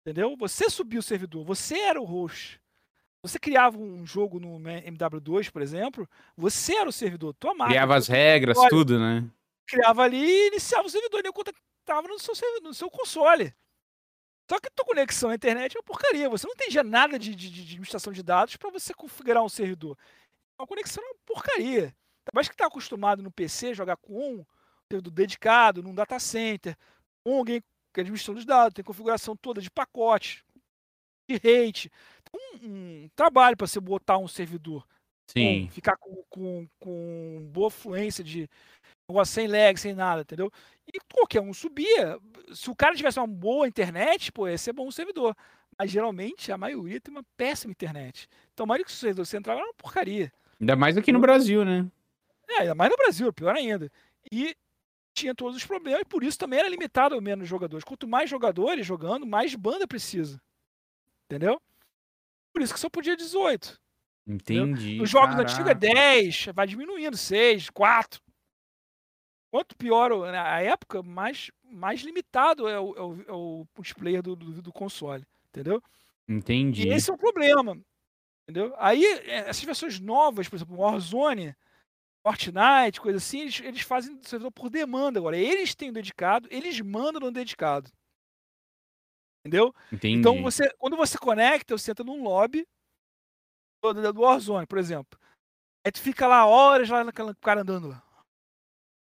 Entendeu? 0.00 0.36
Você 0.36 0.68
subiu 0.68 1.00
o 1.00 1.02
servidor, 1.02 1.44
você 1.44 1.78
era 1.78 2.00
o 2.00 2.04
host. 2.04 2.60
Você 3.22 3.38
criava 3.38 3.78
um 3.78 4.04
jogo 4.04 4.40
no 4.40 4.58
MW2, 4.58 5.50
por 5.50 5.62
exemplo, 5.62 6.08
você 6.36 6.74
era 6.76 6.88
o 6.88 6.92
servidor, 6.92 7.32
tua 7.34 7.54
máquina. 7.54 7.68
Criava 7.68 7.96
as 7.96 8.08
regras, 8.08 8.56
console, 8.56 8.70
tudo, 8.70 8.98
né? 8.98 9.30
Criava 9.68 10.02
ali 10.02 10.18
e 10.18 10.48
iniciava 10.48 10.88
o 10.88 10.90
servidor, 10.90 11.22
e 11.24 11.28
estava 11.28 12.08
no 12.08 12.18
seu, 12.18 12.34
no 12.62 12.74
seu 12.74 12.90
console. 12.90 13.54
Só 14.50 14.58
que 14.58 14.68
tua 14.70 14.84
conexão 14.84 15.30
à 15.30 15.34
internet 15.36 15.76
é 15.76 15.78
uma 15.78 15.84
porcaria. 15.84 16.28
Você 16.28 16.46
não 16.48 16.54
entendia 16.54 16.82
nada 16.82 17.16
de, 17.16 17.32
de, 17.34 17.48
de 17.48 17.62
administração 17.62 18.12
de 18.12 18.24
dados 18.24 18.56
para 18.56 18.70
você 18.70 18.92
configurar 18.92 19.42
um 19.42 19.48
servidor. 19.48 19.96
A 20.58 20.66
conexão 20.66 21.02
é 21.02 21.06
uma 21.06 21.16
porcaria. 21.24 21.94
Mas 22.34 22.48
que 22.48 22.54
está 22.54 22.66
acostumado 22.66 23.22
no 23.22 23.30
PC 23.30 23.72
jogar 23.72 23.96
com 23.96 24.12
um, 24.14 24.46
dedicado, 25.00 25.82
num 25.82 25.94
data 25.94 26.18
center, 26.18 26.76
com 27.24 27.38
alguém 27.38 27.60
que 27.92 28.00
é 28.00 28.02
administração 28.02 28.34
dos 28.34 28.44
dados, 28.44 28.74
tem 28.74 28.84
configuração 28.84 29.36
toda 29.36 29.60
de 29.60 29.70
pacote, 29.70 30.44
de 31.28 31.36
rate. 31.36 31.90
Então, 32.22 32.40
um, 32.62 33.04
um 33.04 33.08
trabalho 33.14 33.56
para 33.56 33.66
você 33.66 33.80
botar 33.80 34.18
um 34.18 34.28
servidor. 34.28 34.86
Sim. 35.26 35.66
Com, 35.66 35.72
ficar 35.72 35.96
com, 35.96 36.24
com, 36.28 36.68
com 36.80 37.48
boa 37.52 37.70
fluência 37.70 38.24
de 38.24 38.48
negócio 39.08 39.34
sem 39.34 39.46
lag, 39.46 39.78
sem 39.78 39.94
nada, 39.94 40.22
entendeu? 40.22 40.50
E 40.86 40.98
qualquer 41.14 41.40
um 41.40 41.54
subia. 41.54 42.18
Se 42.54 42.70
o 42.70 42.76
cara 42.76 42.94
tivesse 42.94 43.18
uma 43.18 43.26
boa 43.26 43.68
internet, 43.68 44.32
pô, 44.32 44.48
ia 44.48 44.58
ser 44.58 44.72
bom 44.72 44.88
o 44.88 44.92
servidor. 44.92 45.36
Mas 45.78 45.90
geralmente 45.90 46.52
a 46.52 46.58
maioria 46.58 47.00
tem 47.00 47.14
uma 47.14 47.24
péssima 47.36 47.72
internet. 47.72 48.28
Então, 48.52 48.64
a 48.64 48.66
maioria 48.66 48.84
que 48.84 48.90
o 48.90 48.94
servidor 48.94 49.26
central 49.26 49.58
é 49.58 49.62
uma 49.62 49.74
porcaria. 49.74 50.32
Ainda 50.60 50.76
mais 50.76 50.96
aqui 50.96 51.12
no 51.12 51.20
Brasil, 51.20 51.64
né? 51.64 51.86
É, 52.48 52.62
ainda 52.62 52.74
mais 52.74 52.90
no 52.90 52.96
Brasil, 52.96 53.32
pior 53.32 53.54
ainda. 53.56 53.90
E 54.30 54.54
tinha 55.14 55.34
todos 55.34 55.56
os 55.56 55.66
problemas, 55.66 56.02
e 56.02 56.04
por 56.04 56.24
isso 56.24 56.38
também 56.38 56.58
era 56.58 56.68
limitado 56.68 57.14
ao 57.14 57.20
menos 57.20 57.48
jogadores. 57.48 57.84
Quanto 57.84 58.08
mais 58.08 58.28
jogadores 58.28 58.86
jogando, 58.86 59.26
mais 59.26 59.54
banda 59.54 59.86
precisa. 59.86 60.40
Entendeu? 61.26 61.60
Por 62.52 62.62
isso 62.62 62.74
que 62.74 62.80
só 62.80 62.88
podia 62.88 63.16
18. 63.16 63.80
Entendi. 64.26 64.98
Nos 64.98 65.10
jogos 65.10 65.36
antigos 65.36 65.70
é 65.70 65.74
10, 65.74 66.46
vai 66.54 66.66
diminuindo, 66.66 67.16
6, 67.16 67.70
4. 67.70 68.20
Quanto 69.50 69.76
pior 69.76 70.12
a 70.12 70.62
época, 70.62 71.02
mais, 71.02 71.50
mais 71.62 72.00
limitado 72.00 72.66
é 72.68 72.80
o, 72.80 72.94
é 72.96 73.02
o, 73.02 73.22
é 73.28 73.32
o 73.32 73.66
multiplayer 73.76 74.22
do, 74.22 74.34
do, 74.34 74.62
do, 74.62 74.72
console, 74.72 75.26
entendeu? 75.48 75.82
Entendi. 76.26 76.88
E 76.88 76.90
esse 76.90 77.10
é 77.10 77.12
o 77.12 77.18
problema, 77.18 77.78
entendeu? 78.44 78.74
Aí, 78.78 79.04
é, 79.04 79.48
essas 79.48 79.62
versões 79.62 80.00
novas, 80.00 80.48
por 80.48 80.56
exemplo, 80.56 80.78
Warzone, 80.78 81.54
Fortnite, 82.24 83.00
coisa 83.00 83.18
assim, 83.18 83.40
eles, 83.40 83.60
eles 83.60 83.80
fazem 83.80 84.22
servidor 84.22 84.52
por 84.52 84.70
demanda 84.70 85.18
agora. 85.18 85.36
Eles 85.36 85.74
têm 85.74 85.90
o 85.90 85.92
dedicado, 85.92 86.48
eles 86.50 86.80
mandam 86.80 87.20
no 87.20 87.32
dedicado. 87.32 87.90
Entendeu? 89.44 89.74
Entendi. 89.92 90.20
Então, 90.20 90.40
você, 90.40 90.72
quando 90.78 90.96
você 90.96 91.18
conecta, 91.18 91.76
você 91.76 91.90
entra 91.90 92.04
num 92.04 92.22
lobby 92.22 92.64
do, 93.82 94.12
do 94.12 94.20
Warzone, 94.20 94.66
por 94.68 94.78
exemplo. 94.78 95.18
Aí 95.84 95.90
tu 95.90 96.00
fica 96.00 96.28
lá 96.28 96.46
horas 96.46 96.88
lá 96.88 97.02
naquela 97.02 97.34
cara 97.34 97.62
andando 97.62 97.88
lá. 97.88 98.00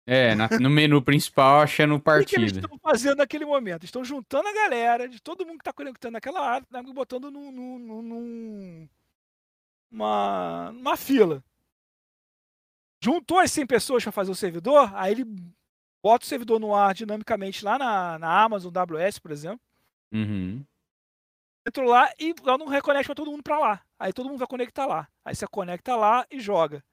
É, 0.07 0.33
na, 0.33 0.49
no 0.59 0.69
menu 0.69 0.99
principal 0.99 1.61
achando 1.61 1.99
partida. 1.99 2.23
O 2.23 2.27
que, 2.27 2.35
que 2.35 2.41
eles 2.41 2.57
estão 2.57 2.79
fazendo 2.79 3.17
naquele 3.17 3.45
momento? 3.45 3.85
Estão 3.85 4.03
juntando 4.03 4.47
a 4.47 4.53
galera 4.53 5.07
de 5.07 5.21
todo 5.21 5.45
mundo 5.45 5.59
que 5.59 5.61
está 5.61 5.71
conectando 5.71 6.13
naquela 6.13 6.41
área, 6.41 6.65
né, 6.71 6.81
botando 6.91 7.29
num, 7.29 7.51
num, 7.51 8.01
num, 8.01 8.89
uma, 9.91 10.71
uma 10.71 10.97
fila 10.97 11.43
juntou 13.01 13.39
as 13.39 13.51
100 13.51 13.65
pessoas 13.65 14.03
para 14.03 14.11
fazer 14.11 14.31
o 14.31 14.35
servidor, 14.35 14.91
aí 14.95 15.11
ele 15.11 15.25
bota 16.03 16.25
o 16.25 16.27
servidor 16.27 16.59
no 16.59 16.75
ar 16.75 16.93
dinamicamente 16.93 17.65
lá 17.65 17.77
na, 17.77 18.19
na 18.19 18.43
Amazon 18.43 18.71
WS, 18.71 19.19
por 19.19 19.31
exemplo. 19.31 19.59
Uhum. 20.13 20.63
Entrou 21.67 21.89
lá 21.89 22.11
e 22.19 22.33
lá 22.43 22.57
não 22.57 22.67
reconecta 22.67 23.13
todo 23.13 23.31
mundo 23.31 23.43
para 23.43 23.59
lá. 23.59 23.81
Aí 23.99 24.11
todo 24.11 24.27
mundo 24.27 24.39
vai 24.39 24.47
conectar 24.47 24.85
lá. 24.85 25.07
Aí 25.23 25.35
você 25.35 25.47
conecta 25.47 25.95
lá 25.95 26.25
e 26.29 26.39
joga. 26.39 26.83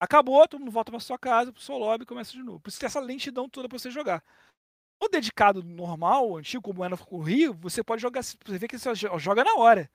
Acabou, 0.00 0.46
todo 0.46 0.60
mundo 0.60 0.70
volta 0.70 0.90
para 0.90 1.00
sua 1.00 1.18
casa, 1.18 1.52
para 1.52 1.62
seu 1.62 1.76
lobby 1.76 2.04
e 2.04 2.06
começa 2.06 2.32
de 2.32 2.42
novo. 2.42 2.60
Por 2.60 2.68
isso 2.68 2.78
tem 2.78 2.86
essa 2.86 3.00
lentidão 3.00 3.48
toda 3.48 3.68
para 3.68 3.78
você 3.78 3.90
jogar. 3.90 4.22
O 5.02 5.08
dedicado 5.08 5.62
normal, 5.62 6.36
antigo, 6.36 6.62
como 6.62 6.84
era 6.84 6.96
no 6.96 7.20
Rio, 7.20 7.52
você 7.54 7.82
pode 7.82 8.00
jogar. 8.00 8.22
Você 8.22 8.36
vê 8.58 8.66
que 8.66 8.78
você 8.78 8.94
joga 8.94 9.44
na 9.44 9.54
hora. 9.56 9.90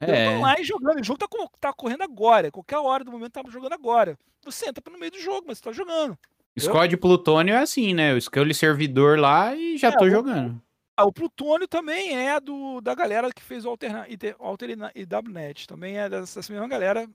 É. 0.00 0.34
Tô 0.34 0.42
lá 0.42 0.60
e 0.60 0.64
jogando. 0.64 1.00
O 1.00 1.04
jogo 1.04 1.18
tá, 1.18 1.26
tá, 1.60 1.72
correndo 1.72 2.02
agora. 2.02 2.50
Qualquer 2.50 2.78
hora 2.78 3.04
do 3.04 3.10
momento 3.10 3.32
tá 3.32 3.42
jogando 3.48 3.72
agora. 3.72 4.18
Você 4.44 4.68
entra 4.68 4.82
no 4.90 4.98
meio 4.98 5.12
do 5.12 5.20
jogo, 5.20 5.44
mas 5.48 5.58
você 5.58 5.64
tá 5.64 5.72
jogando. 5.72 6.18
Squad 6.58 6.96
Plutônio 6.96 7.54
é 7.54 7.58
assim, 7.58 7.92
né? 7.92 8.12
Eu 8.12 8.18
escolho 8.18 8.54
servidor 8.54 9.18
lá 9.18 9.54
e 9.54 9.76
já 9.76 9.88
é, 9.88 9.92
tô 9.92 10.04
o, 10.04 10.10
jogando. 10.10 10.60
Ah, 10.96 11.04
o 11.04 11.12
Plutônio 11.12 11.68
também 11.68 12.16
é 12.16 12.40
do, 12.40 12.80
da 12.80 12.94
galera 12.94 13.30
que 13.32 13.42
fez 13.42 13.64
o 13.66 13.68
Alter, 13.68 14.06
Alter 14.38 14.70
e 14.94 15.02
WNet. 15.04 15.66
Também 15.66 15.98
é 15.98 16.08
dessa, 16.08 16.40
dessa 16.40 16.52
mesma 16.52 16.68
galera. 16.68 17.08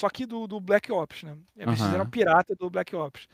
Só 0.00 0.08
que 0.08 0.26
do, 0.26 0.48
do 0.48 0.60
Black 0.60 0.90
Ops, 0.90 1.22
né? 1.22 1.36
Eles 1.56 1.78
uhum. 1.78 1.86
fizeram 1.86 2.06
pirata 2.06 2.54
do 2.56 2.68
Black 2.68 2.96
Ops. 2.96 3.28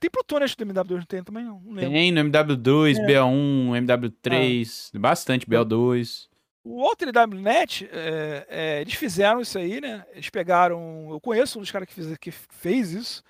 Tem 0.00 0.10
Plutônio, 0.10 0.44
acho 0.44 0.56
que 0.56 0.64
do 0.64 0.74
MW2 0.74 0.90
não 0.90 1.02
tem 1.02 1.22
também, 1.22 1.44
não, 1.44 1.60
não. 1.60 1.76
Tem 1.76 2.12
no 2.12 2.20
MW2, 2.20 2.98
é. 2.98 3.06
BA1, 3.06 3.86
MW3, 3.86 4.90
é. 4.94 4.98
bastante, 4.98 5.46
BO2. 5.46 6.28
O 6.68 6.82
Walter 6.82 7.12
WNet, 7.12 7.88
é, 7.92 8.46
é, 8.48 8.80
eles 8.80 8.94
fizeram 8.94 9.40
isso 9.40 9.56
aí, 9.56 9.80
né? 9.80 10.04
Eles 10.10 10.28
pegaram. 10.28 11.10
Eu 11.10 11.20
conheço 11.20 11.58
um 11.58 11.62
dos 11.62 11.70
caras 11.70 11.86
que 11.86 11.94
fez, 11.94 12.18
que 12.18 12.32
fez 12.32 12.90
isso. 12.90 13.22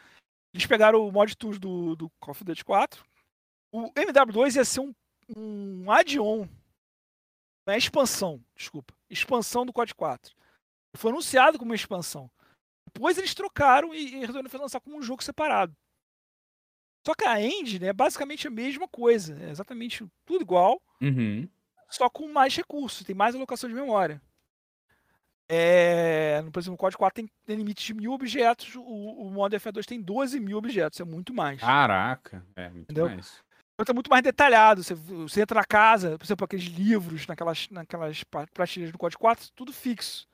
Eles 0.54 0.66
pegaram 0.66 1.06
o 1.06 1.12
mod 1.12 1.36
tools 1.36 1.58
do, 1.58 1.94
do 1.94 2.08
Call 2.18 2.32
of 2.32 2.42
Duty 2.42 2.64
4. 2.64 3.04
O 3.70 3.92
MW2 3.92 4.56
ia 4.56 4.64
ser 4.64 4.80
um, 4.80 4.94
um 5.36 5.92
add-on. 5.92 6.48
Não 7.66 7.74
é 7.74 7.76
expansão, 7.76 8.42
desculpa. 8.56 8.94
Expansão 9.10 9.66
do 9.66 9.72
COD 9.72 9.94
4. 9.94 10.34
Foi 10.96 11.10
anunciado 11.10 11.58
como 11.58 11.72
uma 11.72 11.76
expansão. 11.76 12.30
Depois 12.86 13.18
eles 13.18 13.34
trocaram 13.34 13.94
e, 13.94 14.14
e 14.14 14.20
resolveram 14.20 14.62
lançar 14.62 14.80
como 14.80 14.96
um 14.96 15.02
jogo 15.02 15.22
separado. 15.22 15.76
Só 17.06 17.14
que 17.14 17.26
a 17.26 17.38
engine 17.42 17.84
é 17.84 17.92
basicamente 17.92 18.48
a 18.48 18.50
mesma 18.50 18.88
coisa. 18.88 19.38
É 19.42 19.50
exatamente 19.50 20.06
tudo 20.24 20.40
igual. 20.40 20.80
Uhum 21.02 21.46
só 21.88 22.08
com 22.08 22.32
mais 22.32 22.54
recursos, 22.56 23.06
tem 23.06 23.14
mais 23.14 23.34
alocação 23.34 23.68
de 23.68 23.74
memória. 23.74 24.20
É, 25.48 26.42
por 26.52 26.58
exemplo, 26.58 26.74
o 26.74 26.78
código 26.78 26.98
4 26.98 27.22
tem, 27.22 27.30
tem 27.44 27.56
limite 27.56 27.86
de 27.86 27.94
mil 27.94 28.12
objetos, 28.12 28.74
o, 28.74 28.82
o 28.82 29.30
modo 29.30 29.54
FA2 29.56 29.84
tem 29.84 30.00
12 30.00 30.40
mil 30.40 30.58
objetos, 30.58 30.98
é 31.00 31.04
muito 31.04 31.32
mais. 31.32 31.60
Caraca, 31.60 32.44
é 32.56 32.68
muito 32.68 32.90
Entendeu? 32.90 33.08
mais. 33.08 33.44
Então, 33.78 33.92
é 33.92 33.94
muito 33.94 34.10
mais 34.10 34.22
detalhado. 34.22 34.82
Você, 34.82 34.94
você, 34.94 35.42
entra 35.42 35.60
na 35.60 35.64
casa, 35.64 36.16
por 36.18 36.24
exemplo, 36.24 36.44
aqueles 36.44 36.64
livros, 36.64 37.26
naquelas, 37.26 37.68
naquelas 37.70 38.24
prateleiras 38.24 38.90
do 38.90 38.98
código 38.98 39.20
4, 39.20 39.50
tudo 39.54 39.72
fixo. 39.72 40.26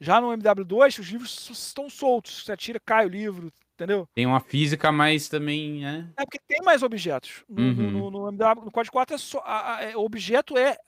Já 0.00 0.20
no 0.20 0.28
MW2, 0.28 1.00
os 1.00 1.08
livros 1.08 1.50
estão 1.50 1.90
soltos. 1.90 2.44
Você 2.44 2.52
atira, 2.52 2.80
cai 2.80 3.04
o 3.04 3.08
livro, 3.08 3.52
entendeu? 3.74 4.08
Tem 4.14 4.26
uma 4.26 4.40
física 4.40 4.90
mais 4.90 5.28
também, 5.28 5.82
né? 5.82 6.12
É 6.16 6.24
porque 6.24 6.38
tem 6.46 6.62
mais 6.64 6.82
objetos. 6.82 7.44
No, 7.48 7.62
uhum. 7.62 7.90
no, 7.90 8.10
no, 8.10 8.32
no, 8.32 8.54
no 8.54 8.72
código 8.72 8.92
4 8.92 9.14
é 9.14 9.18
só. 9.18 9.38
A, 9.44 9.76
a, 9.76 9.82
é, 9.82 9.96
o 9.96 10.00
objeto 10.00 10.56
é 10.56 10.78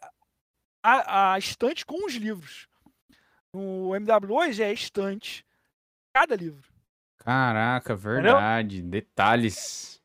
a, 0.83 1.35
a 1.35 1.39
estante 1.39 1.85
com 1.85 2.07
os 2.07 2.15
livros. 2.15 2.69
No 3.53 3.91
MW2 3.91 4.61
é 4.61 4.73
estante 4.73 5.45
cada 6.13 6.37
livro. 6.37 6.71
Caraca, 7.19 7.97
verdade. 7.97 8.79
Entendeu? 8.79 8.91
Detalhes. 8.91 10.01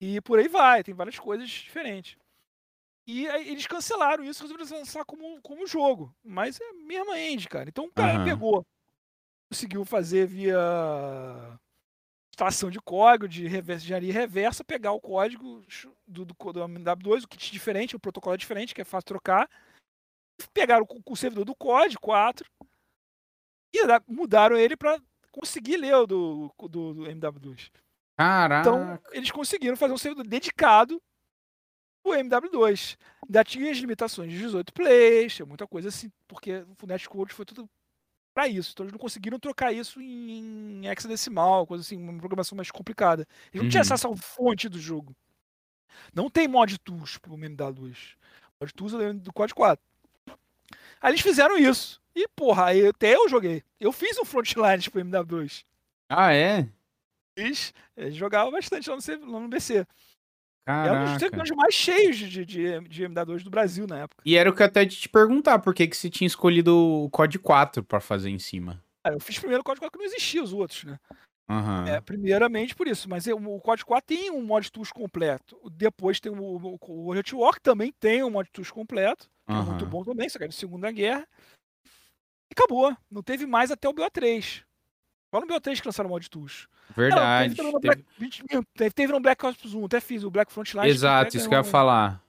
E 0.00 0.20
por 0.20 0.38
aí 0.38 0.48
vai, 0.48 0.82
tem 0.82 0.94
várias 0.94 1.18
coisas 1.18 1.48
diferentes. 1.48 2.16
E 3.06 3.26
eles 3.26 3.66
cancelaram 3.66 4.22
isso, 4.22 4.42
resolveram 4.42 4.78
lançar 4.78 5.04
como, 5.04 5.40
como 5.42 5.66
jogo. 5.66 6.14
Mas 6.22 6.60
é 6.60 6.64
a 6.68 6.74
mesma 6.74 7.18
end, 7.18 7.48
cara. 7.48 7.68
Então 7.68 7.86
o 7.86 7.92
cara 7.92 8.18
uhum. 8.18 8.24
pegou, 8.24 8.66
conseguiu 9.48 9.84
fazer 9.84 10.26
via 10.26 10.56
extração 12.40 12.70
de 12.70 12.80
código, 12.80 13.28
de 13.28 13.46
engenharia 13.46 14.12
reversa, 14.12 14.64
pegar 14.64 14.92
o 14.92 15.00
código 15.00 15.62
do, 16.06 16.24
do, 16.24 16.34
do 16.34 16.60
MW2, 16.60 17.24
o 17.24 17.28
kit 17.28 17.52
diferente, 17.52 17.94
o 17.94 18.00
protocolo 18.00 18.34
é 18.34 18.38
diferente, 18.38 18.74
que 18.74 18.80
é 18.80 18.84
fácil 18.84 19.08
trocar, 19.08 19.48
pegaram 20.54 20.86
o, 21.06 21.16
servidor 21.16 21.44
do 21.44 21.54
COD 21.54 21.98
4 21.98 22.50
e 23.74 23.80
mudaram 24.08 24.56
ele 24.56 24.74
para 24.74 24.98
conseguir 25.30 25.76
ler 25.76 25.94
o 25.94 26.06
do, 26.06 26.54
do, 26.58 26.94
do 26.94 27.02
MW2. 27.02 27.70
Caraca. 28.16 28.68
Então, 28.68 28.98
eles 29.12 29.30
conseguiram 29.30 29.76
fazer 29.76 29.92
um 29.92 29.98
servidor 29.98 30.26
dedicado 30.26 31.00
o 32.02 32.12
MW2. 32.12 32.96
Ainda 33.26 33.44
tinha 33.44 33.70
as 33.70 33.76
limitações 33.76 34.32
de 34.32 34.38
18 34.38 34.72
plays, 34.72 35.38
muita 35.40 35.66
coisa 35.66 35.88
assim, 35.88 36.10
porque 36.26 36.64
o 36.82 36.86
Netcode 36.86 37.34
foi 37.34 37.44
tudo 37.44 37.68
para 38.34 38.48
isso. 38.48 38.70
Então 38.72 38.84
eles 38.84 38.92
não 38.92 38.98
conseguiram 38.98 39.38
trocar 39.38 39.72
isso 39.72 40.00
em, 40.00 40.82
em 40.82 40.86
hexadecimal, 40.86 41.66
coisa 41.66 41.82
assim, 41.82 41.96
uma 41.96 42.18
programação 42.18 42.56
mais 42.56 42.70
complicada. 42.70 43.26
Eles 43.46 43.54
não 43.54 43.62
uhum. 43.64 43.68
tinham 43.68 43.82
acesso 43.82 44.08
à 44.08 44.16
fonte 44.16 44.68
do 44.68 44.78
jogo. 44.78 45.14
Não 46.14 46.30
tem 46.30 46.48
mod 46.48 46.78
tools 46.78 47.18
pro 47.18 47.36
MW2. 47.36 47.96
Mod 48.60 48.74
tools 48.74 48.94
é 48.94 49.12
do 49.12 49.32
Code 49.32 49.54
4. 49.54 49.84
Aí 51.00 51.10
eles 51.10 51.20
fizeram 51.20 51.56
isso. 51.56 52.00
E, 52.14 52.26
porra, 52.28 52.66
aí 52.66 52.86
até 52.86 53.14
eu 53.14 53.28
joguei. 53.28 53.62
Eu 53.78 53.92
fiz 53.92 54.18
um 54.18 54.24
Frontlines 54.24 54.88
pro 54.88 55.00
MW2. 55.00 55.64
Ah, 56.08 56.34
é? 56.34 56.68
Fiz. 57.38 57.72
Eles 57.96 58.16
jogavam 58.16 58.50
bastante 58.50 58.90
lá 58.90 58.96
no, 58.96 59.32
lá 59.32 59.40
no 59.40 59.48
BC. 59.48 59.86
Caraca. 60.70 61.24
Era 61.24 61.36
um 61.36 61.38
dos 61.38 61.50
mais 61.50 61.74
cheios 61.74 62.16
de, 62.16 62.44
de, 62.44 62.80
de 62.80 63.04
MW2 63.04 63.42
do 63.42 63.50
Brasil 63.50 63.86
na 63.86 64.00
época. 64.00 64.22
E 64.24 64.36
era 64.36 64.48
o 64.48 64.54
que 64.54 64.62
eu 64.62 64.66
até 64.66 64.86
te 64.86 65.08
perguntar, 65.08 65.58
por 65.58 65.74
que, 65.74 65.86
que 65.86 65.96
você 65.96 66.08
tinha 66.08 66.26
escolhido 66.26 66.76
o 66.76 67.10
COD 67.10 67.38
4 67.38 67.82
pra 67.84 68.00
fazer 68.00 68.30
em 68.30 68.38
cima? 68.38 68.82
Ah, 69.04 69.12
eu 69.12 69.20
fiz 69.20 69.38
primeiro 69.38 69.62
o 69.62 69.64
COD 69.64 69.80
4 69.80 69.98
que 69.98 70.04
não 70.04 70.12
existia 70.12 70.42
os 70.42 70.52
outros, 70.52 70.84
né? 70.84 70.98
Uhum. 71.50 71.86
É, 71.88 72.00
primeiramente 72.00 72.76
por 72.76 72.86
isso, 72.86 73.08
mas 73.08 73.26
o 73.26 73.60
COD 73.60 73.84
4 73.84 74.06
tem 74.06 74.30
um 74.30 74.42
mod 74.42 74.70
tools 74.70 74.92
completo. 74.92 75.60
Depois 75.72 76.20
tem 76.20 76.30
o, 76.30 76.36
o, 76.36 76.78
o 76.80 76.92
World 77.06 77.34
War, 77.34 77.54
que 77.54 77.60
também 77.60 77.92
tem 77.98 78.22
um 78.22 78.30
mod 78.30 78.48
tools 78.52 78.70
completo 78.70 79.28
que 79.50 79.52
uhum. 79.52 79.62
é 79.62 79.64
muito 79.64 79.86
bom 79.86 80.04
também, 80.04 80.28
só 80.28 80.38
que 80.38 80.44
é 80.44 80.48
de 80.48 80.54
Segunda 80.54 80.90
Guerra. 80.92 81.26
E 81.84 82.52
acabou. 82.52 82.96
Não 83.10 83.22
teve 83.22 83.46
mais 83.46 83.70
até 83.70 83.88
o 83.88 83.94
BO3. 83.94 84.62
Só 85.30 85.40
no 85.40 85.46
BO3 85.46 85.80
que 85.80 85.86
lançaram 85.86 86.08
o 86.08 86.12
mod 86.12 86.28
tools. 86.28 86.68
Verdade. 86.96 87.56
Não, 87.62 87.80
teve, 87.80 88.04
teve... 88.18 88.66
Black, 88.76 88.94
teve 88.94 89.12
no 89.12 89.20
Black 89.20 89.46
Ops 89.46 89.74
1, 89.74 89.84
até 89.84 90.00
fiz 90.00 90.24
o 90.24 90.30
Black 90.30 90.52
Frontline. 90.52 90.88
Exato, 90.88 91.36
isso 91.36 91.48
que 91.48 91.54
eu 91.54 91.58
ia 91.58 91.64
falar. 91.64 92.22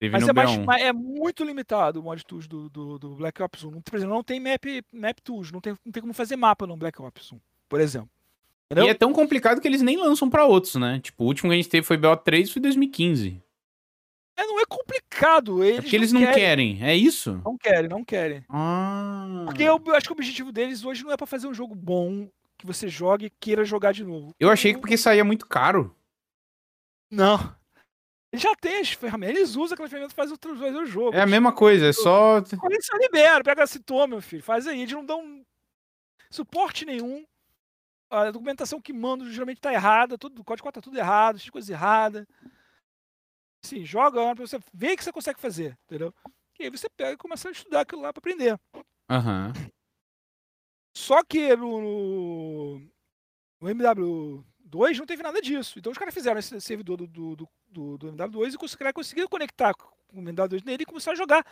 Teve 0.00 0.12
mas, 0.12 0.28
é 0.28 0.32
mais, 0.32 0.56
mas, 0.58 0.82
é 0.82 0.92
muito 0.92 1.44
limitado 1.44 2.00
o 2.00 2.02
mod 2.02 2.24
tools 2.24 2.46
do, 2.46 2.70
do, 2.70 2.98
do, 2.98 3.16
Black 3.16 3.42
Ops 3.42 3.64
1. 3.64 3.80
Por 3.82 3.96
exemplo, 3.96 4.14
não 4.14 4.22
tem 4.22 4.38
map, 4.38 4.64
map 4.92 5.18
tools, 5.20 5.50
não 5.50 5.60
tem, 5.60 5.76
não 5.84 5.92
tem 5.92 6.00
como 6.00 6.14
fazer 6.14 6.36
mapa 6.36 6.66
no 6.66 6.76
Black 6.76 7.02
Ops 7.02 7.32
1. 7.32 7.40
por 7.68 7.80
exemplo. 7.80 8.08
Entendeu? 8.70 8.86
E 8.86 8.90
é 8.90 8.94
tão 8.94 9.12
complicado 9.12 9.60
que 9.60 9.66
eles 9.66 9.82
nem 9.82 9.96
lançam 9.96 10.30
para 10.30 10.44
outros, 10.44 10.76
né? 10.76 11.00
Tipo, 11.00 11.24
o 11.24 11.26
último 11.26 11.50
que 11.50 11.54
a 11.54 11.56
gente 11.56 11.68
teve 11.68 11.86
foi 11.86 11.98
BO3 11.98 12.52
foi 12.52 12.62
2015. 12.62 13.42
É, 14.36 14.46
não 14.46 14.60
é 14.60 14.64
complicado. 14.66 15.64
Eles 15.64 15.78
é 15.78 15.82
porque 15.82 15.96
eles 15.96 16.12
não, 16.12 16.20
não 16.20 16.28
querem. 16.28 16.76
querem. 16.76 16.88
é 16.88 16.94
isso? 16.94 17.40
Não 17.44 17.58
querem, 17.58 17.88
não 17.88 18.04
querem. 18.04 18.44
Ah. 18.48 19.42
Porque 19.46 19.64
eu, 19.64 19.82
eu 19.84 19.94
acho 19.96 20.06
que 20.06 20.12
o 20.12 20.14
objetivo 20.14 20.52
deles 20.52 20.84
hoje 20.84 21.02
não 21.02 21.10
é 21.10 21.16
para 21.16 21.26
fazer 21.26 21.48
um 21.48 21.54
jogo 21.54 21.74
bom, 21.74 22.28
que 22.58 22.66
você 22.66 22.88
jogue 22.88 23.26
e 23.26 23.30
queira 23.30 23.64
jogar 23.64 23.92
de 23.92 24.04
novo. 24.04 24.34
Eu 24.38 24.50
achei 24.50 24.74
que 24.74 24.80
porque 24.80 24.98
saía 24.98 25.24
muito 25.24 25.46
caro. 25.46 25.96
Não. 27.10 27.56
Ele 28.30 28.42
já 28.42 28.54
tem 28.56 28.80
as 28.80 28.90
ferramentas, 28.90 29.36
eles 29.36 29.56
usam 29.56 29.74
aquelas 29.74 29.90
ferramentas 29.90 30.12
para 30.12 30.24
fazer, 30.24 30.58
fazer 30.60 30.76
o 30.76 30.86
jogo. 30.86 31.16
É 31.16 31.22
a 31.22 31.26
mesma 31.26 31.52
coisa, 31.52 31.86
é 31.86 31.92
só. 31.92 32.38
Eles 32.38 32.84
só 32.84 32.96
liberam, 32.98 33.42
pega 33.42 33.62
esse 33.62 33.80
toma, 33.80 34.08
meu 34.08 34.20
filho, 34.20 34.42
faz 34.42 34.66
aí. 34.66 34.82
Eles 34.82 34.92
não 34.92 35.04
dão 35.04 35.46
suporte 36.30 36.84
nenhum. 36.84 37.24
A 38.10 38.30
documentação 38.30 38.80
que 38.80 38.92
mandam 38.92 39.30
geralmente 39.30 39.60
tá 39.60 39.72
errada, 39.72 40.18
tudo, 40.18 40.40
o 40.40 40.44
código 40.44 40.64
4 40.64 40.80
tá 40.80 40.84
tudo 40.84 40.98
errado, 40.98 41.40
tem 41.40 41.50
coisa 41.50 41.72
errada. 41.72 42.26
Assim, 43.64 43.84
joga 43.84 44.34
pra 44.34 44.46
você 44.46 44.58
ver 44.72 44.92
o 44.92 44.96
que 44.96 45.04
você 45.04 45.12
consegue 45.12 45.40
fazer, 45.40 45.76
entendeu? 45.84 46.14
E 46.58 46.64
aí 46.64 46.70
você 46.70 46.88
pega 46.90 47.12
e 47.12 47.16
começa 47.16 47.48
a 47.48 47.52
estudar 47.52 47.82
aquilo 47.82 48.02
lá 48.02 48.12
para 48.12 48.20
aprender. 48.20 48.58
Aham. 49.10 49.52
Uhum. 49.54 49.70
Só 50.98 51.22
que 51.22 51.54
no, 51.54 52.80
no 53.60 53.68
MW2 53.68 54.98
não 54.98 55.06
teve 55.06 55.22
nada 55.22 55.40
disso. 55.40 55.78
Então 55.78 55.92
os 55.92 55.96
caras 55.96 56.12
fizeram 56.12 56.40
esse 56.40 56.60
servidor 56.60 56.96
do, 56.96 57.06
do, 57.06 57.48
do, 57.68 57.98
do 57.98 58.12
MW2 58.12 58.54
e 58.54 58.58
conseguiram, 58.58 58.92
conseguiram 58.92 59.28
conectar 59.28 59.74
o 60.12 60.20
MW2 60.20 60.64
nele 60.64 60.82
e 60.82 60.86
começar 60.86 61.12
a 61.12 61.14
jogar 61.14 61.46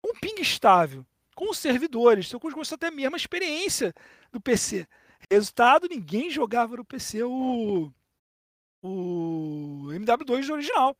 com 0.00 0.14
ping 0.20 0.40
estável, 0.40 1.04
com 1.34 1.50
os 1.50 1.58
servidores. 1.58 2.28
Então 2.28 2.38
começou 2.38 2.76
a 2.76 2.78
ter 2.78 2.86
a 2.86 2.90
mesma 2.92 3.16
experiência 3.16 3.92
do 4.30 4.40
PC. 4.40 4.86
Resultado, 5.28 5.88
ninguém 5.90 6.30
jogava 6.30 6.76
no 6.76 6.84
PC 6.84 7.24
o, 7.24 7.92
o 8.82 9.88
MW2 9.90 10.48
original. 10.48 10.96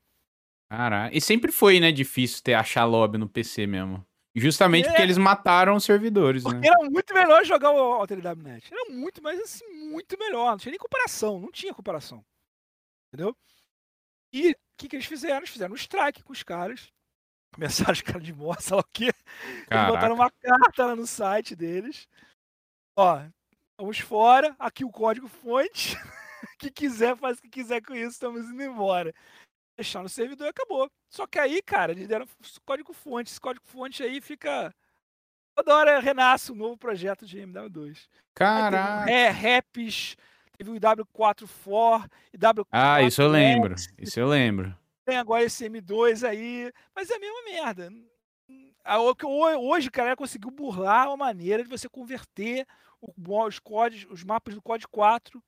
Caralho. 0.69 1.17
E 1.17 1.21
sempre 1.21 1.53
foi, 1.53 1.79
né, 1.79 1.93
difícil 1.93 2.43
ter 2.43 2.55
achar 2.55 2.85
lobby 2.85 3.17
no 3.17 3.29
PC 3.29 3.65
mesmo. 3.65 4.05
Justamente 4.39 4.85
é. 4.85 4.89
porque 4.91 5.03
eles 5.03 5.17
mataram 5.17 5.77
os 5.77 5.85
servidores, 5.85 6.43
porque 6.43 6.59
né? 6.59 6.69
Era 6.69 6.91
muito 6.91 7.15
melhor 7.15 7.43
jogar 7.43 7.71
o 7.71 7.95
Altered 7.95 8.23
Net. 8.37 8.71
Era 8.71 8.91
muito, 8.91 9.23
mas 9.23 9.41
assim, 9.41 9.67
muito 9.89 10.19
melhor. 10.19 10.51
Não 10.51 10.59
tinha 10.59 10.73
nem 10.73 10.79
comparação, 10.79 11.41
não 11.41 11.51
tinha 11.51 11.73
comparação. 11.73 12.23
Entendeu? 13.09 13.35
E 14.31 14.51
o 14.51 14.57
que, 14.77 14.89
que 14.89 14.97
eles 14.97 15.07
fizeram? 15.07 15.39
Eles 15.39 15.49
fizeram 15.49 15.73
um 15.73 15.77
strike 15.77 16.23
com 16.23 16.35
os 16.35 16.43
caras. 16.43 16.93
Começaram 17.55 17.93
os 17.93 18.03
caras 18.03 18.23
de 18.23 18.35
morte, 18.35 18.65
sei 18.65 18.75
lá 18.75 18.83
o 18.83 18.93
quê. 18.93 19.11
Eles 19.71 19.87
botaram 19.87 20.15
uma 20.15 20.31
carta 20.31 20.85
lá 20.85 20.95
no 20.95 21.07
site 21.07 21.57
deles. 21.57 22.07
Ó, 22.95 23.23
vamos 23.81 24.01
fora, 24.01 24.55
aqui 24.59 24.85
o 24.85 24.91
código 24.91 25.29
fonte. 25.29 25.97
que 26.59 26.71
quiser, 26.71 27.17
faz 27.17 27.39
o 27.39 27.43
que 27.43 27.49
quiser 27.49 27.81
com 27.81 27.95
isso, 27.95 28.11
estamos 28.11 28.45
indo 28.51 28.63
embora 28.63 29.15
deixar 29.77 30.03
no 30.03 30.09
servidor 30.09 30.47
e 30.47 30.51
acabou. 30.51 30.91
Só 31.09 31.27
que 31.27 31.39
aí, 31.39 31.63
cara, 31.63 31.93
eles 31.93 32.09
deram 32.09 32.27
código 32.65 32.93
fonte. 32.93 33.31
Esse 33.31 33.41
código 33.41 33.65
fonte 33.67 34.03
aí 34.03 34.21
fica. 34.21 34.75
Toda 35.55 35.75
hora 35.75 36.01
renasce 36.01 36.53
um 36.53 36.57
novo 36.57 36.77
projeto 36.77 37.25
de 37.25 37.39
MW2. 37.39 38.09
Caraca! 38.35 39.11
É, 39.11 39.29
raps, 39.29 40.17
teve 40.57 40.71
o 40.71 40.75
IW4 40.75 41.47
For, 41.47 42.07
IW4. 42.37 42.67
Ah, 42.71 43.03
isso 43.03 43.23
eu 43.23 43.29
lembro. 43.29 43.75
Isso 43.99 44.21
eu 44.21 44.27
lembro. 44.27 44.77
Tem 45.05 45.17
agora 45.17 45.45
esse 45.45 45.69
M2 45.69 46.29
aí. 46.29 46.73
Mas 46.95 47.11
é 47.11 47.17
a 47.17 47.19
mesma 47.19 47.43
merda. 47.45 47.91
Hoje, 49.59 49.91
cara, 49.91 50.15
conseguiu 50.15 50.51
burlar 50.51 51.09
uma 51.09 51.17
maneira 51.17 51.63
de 51.63 51.69
você 51.69 51.89
converter 51.89 52.67
os 53.01 53.59
códigos, 53.59 54.13
os 54.13 54.25
mapas 54.25 54.55
do 54.55 54.63
código 54.63 54.91
4 54.93 55.43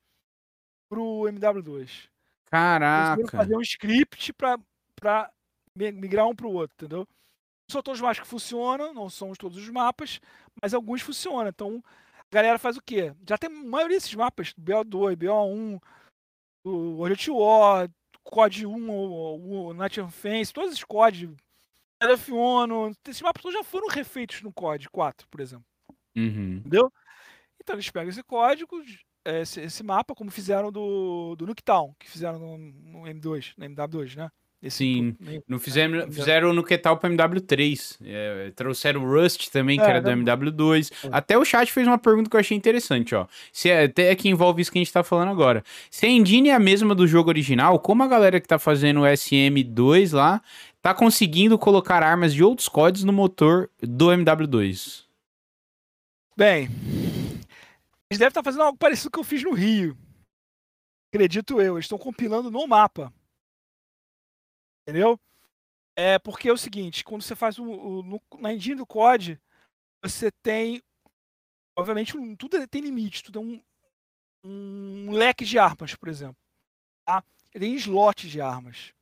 pro 0.88 1.24
MW2. 1.28 2.08
Caraca. 2.50 3.26
Fazer 3.28 3.56
um 3.56 3.60
script 3.60 4.32
para 4.32 4.58
migrar 5.76 6.26
um 6.26 6.34
para 6.34 6.46
o 6.46 6.52
outro, 6.52 6.74
entendeu? 6.74 7.00
Não 7.00 7.72
são 7.72 7.82
todos 7.82 8.00
os 8.00 8.02
mapas 8.02 8.20
que 8.20 8.26
funcionam, 8.26 8.94
não 8.94 9.10
são 9.10 9.32
todos 9.34 9.58
os 9.58 9.68
mapas, 9.68 10.20
mas 10.60 10.72
alguns 10.72 11.02
funcionam. 11.02 11.48
Então, 11.48 11.82
a 12.18 12.34
galera 12.34 12.58
faz 12.58 12.76
o 12.76 12.82
quê? 12.82 13.14
Já 13.28 13.36
tem 13.36 13.50
a 13.50 13.52
maioria 13.52 13.96
desses 13.96 14.14
mapas, 14.14 14.54
BO2, 14.54 15.16
BO1, 15.16 15.80
o 16.64 16.98
Orient 17.00 17.28
War, 17.28 17.90
COD 18.24 18.66
1, 18.66 18.90
o, 18.90 19.68
o 19.68 19.74
Night 19.74 20.02
Fence, 20.10 20.52
todos 20.52 20.72
esses 20.72 20.84
COD, 20.84 21.34
F1, 22.02 22.94
esses 23.06 23.22
mapas 23.22 23.52
já 23.52 23.64
foram 23.64 23.88
refeitos 23.88 24.42
no 24.42 24.52
COD 24.52 24.88
4, 24.88 25.26
por 25.28 25.40
exemplo. 25.40 25.66
Uhum. 26.16 26.56
Entendeu? 26.58 26.92
Então 27.60 27.74
eles 27.74 27.90
pegam 27.90 28.08
esse 28.08 28.22
código, 28.22 28.82
esse, 29.28 29.60
esse, 29.60 29.82
mapa, 29.82 30.14
como 30.14 30.30
fizeram 30.30 30.70
do, 30.72 31.34
do 31.36 31.46
Nuketown, 31.46 31.94
que 31.98 32.10
fizeram 32.10 32.38
no, 32.38 32.58
no 32.58 33.02
M2, 33.02 33.52
no 33.56 33.66
MW2, 33.66 34.16
né? 34.16 34.30
Esse 34.60 34.78
Sim, 34.78 35.16
no 35.46 35.60
fizeram, 35.60 36.10
fizeram 36.10 36.52
no 36.52 36.64
Ketal 36.64 36.96
para 36.96 37.08
MW3. 37.08 37.96
É, 38.04 38.50
trouxeram 38.56 39.04
o 39.04 39.08
Rust 39.08 39.50
também, 39.50 39.78
que 39.78 39.84
é, 39.84 39.88
era 39.88 40.00
do 40.00 40.10
MW2. 40.10 40.90
É. 41.04 41.08
Até 41.12 41.38
o 41.38 41.44
chat 41.44 41.70
fez 41.70 41.86
uma 41.86 41.96
pergunta 41.96 42.28
que 42.28 42.34
eu 42.34 42.40
achei 42.40 42.56
interessante, 42.56 43.14
ó. 43.14 43.28
Se 43.52 43.70
é, 43.70 43.84
até 43.84 44.12
que 44.16 44.28
envolve 44.28 44.60
isso 44.60 44.72
que 44.72 44.78
a 44.78 44.82
gente 44.82 44.92
tá 44.92 45.04
falando 45.04 45.30
agora. 45.30 45.62
Se 45.88 46.06
a 46.06 46.08
engine 46.08 46.48
é 46.48 46.54
a 46.54 46.58
mesma 46.58 46.92
do 46.92 47.06
jogo 47.06 47.28
original, 47.28 47.78
como 47.78 48.02
a 48.02 48.08
galera 48.08 48.40
que 48.40 48.48
tá 48.48 48.58
fazendo 48.58 49.02
o 49.02 49.04
SM2 49.04 50.12
lá 50.12 50.42
tá 50.82 50.92
conseguindo 50.92 51.56
colocar 51.56 52.02
armas 52.02 52.34
de 52.34 52.42
outros 52.42 52.68
códigos 52.68 53.04
no 53.04 53.12
motor 53.12 53.70
do 53.80 54.08
MW2? 54.08 55.04
Bem, 56.36 56.68
eles 58.10 58.18
devem 58.18 58.28
estar 58.28 58.42
fazendo 58.42 58.62
algo 58.62 58.78
parecido 58.78 59.10
com 59.10 59.20
o 59.20 59.24
que 59.24 59.26
eu 59.26 59.28
fiz 59.28 59.44
no 59.44 59.52
Rio. 59.52 59.96
Acredito 61.12 61.60
eu. 61.60 61.74
Eles 61.74 61.84
estão 61.84 61.98
compilando 61.98 62.50
no 62.50 62.66
mapa. 62.66 63.12
Entendeu? 64.82 65.20
É 65.94 66.18
porque 66.18 66.48
é 66.48 66.52
o 66.52 66.56
seguinte, 66.56 67.04
quando 67.04 67.22
você 67.22 67.34
faz 67.34 67.58
o, 67.58 67.64
o 67.64 68.02
no, 68.02 68.22
na 68.38 68.54
engine 68.54 68.76
do 68.76 68.86
COD, 68.86 69.38
você 70.02 70.30
tem. 70.30 70.82
Obviamente, 71.76 72.14
tudo 72.36 72.66
tem 72.66 72.80
limite, 72.80 73.22
tudo 73.22 73.38
é 73.38 73.42
um, 73.42 73.62
um 74.44 75.12
leque 75.12 75.44
de 75.44 75.58
armas, 75.58 75.94
por 75.94 76.08
exemplo. 76.08 76.36
Tá? 77.04 77.22
Tem 77.52 77.74
slots 77.74 78.30
de 78.30 78.40
armas. 78.40 78.94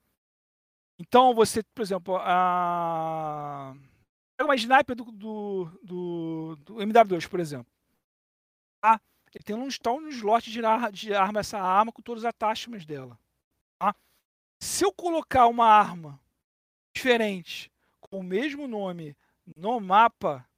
Então 0.98 1.34
você, 1.34 1.62
por 1.62 1.82
exemplo, 1.82 2.16
a. 2.16 3.74
Pega 4.36 4.48
uma 4.48 4.56
sniper 4.56 4.96
do, 4.96 5.04
do, 5.04 5.64
do, 5.82 6.56
do 6.56 6.74
MW2, 6.76 7.28
por 7.28 7.40
exemplo. 7.40 7.75
Tá? 8.86 9.00
Ele 9.34 9.42
tem 9.42 9.56
um, 9.56 9.64
um 9.64 10.08
slot 10.08 10.50
de, 10.50 10.60
de 10.92 11.12
arma 11.12 11.40
essa 11.40 11.58
arma 11.58 11.90
com 11.90 12.00
todos 12.00 12.22
os 12.22 12.26
attachments 12.26 12.86
dela. 12.86 13.18
Tá? 13.80 13.92
Se 14.60 14.84
eu 14.84 14.92
colocar 14.92 15.48
uma 15.48 15.66
arma 15.66 16.20
diferente 16.94 17.70
com 18.00 18.20
o 18.20 18.22
mesmo 18.22 18.68
nome 18.68 19.16
no 19.56 19.80
mapa, 19.80 20.48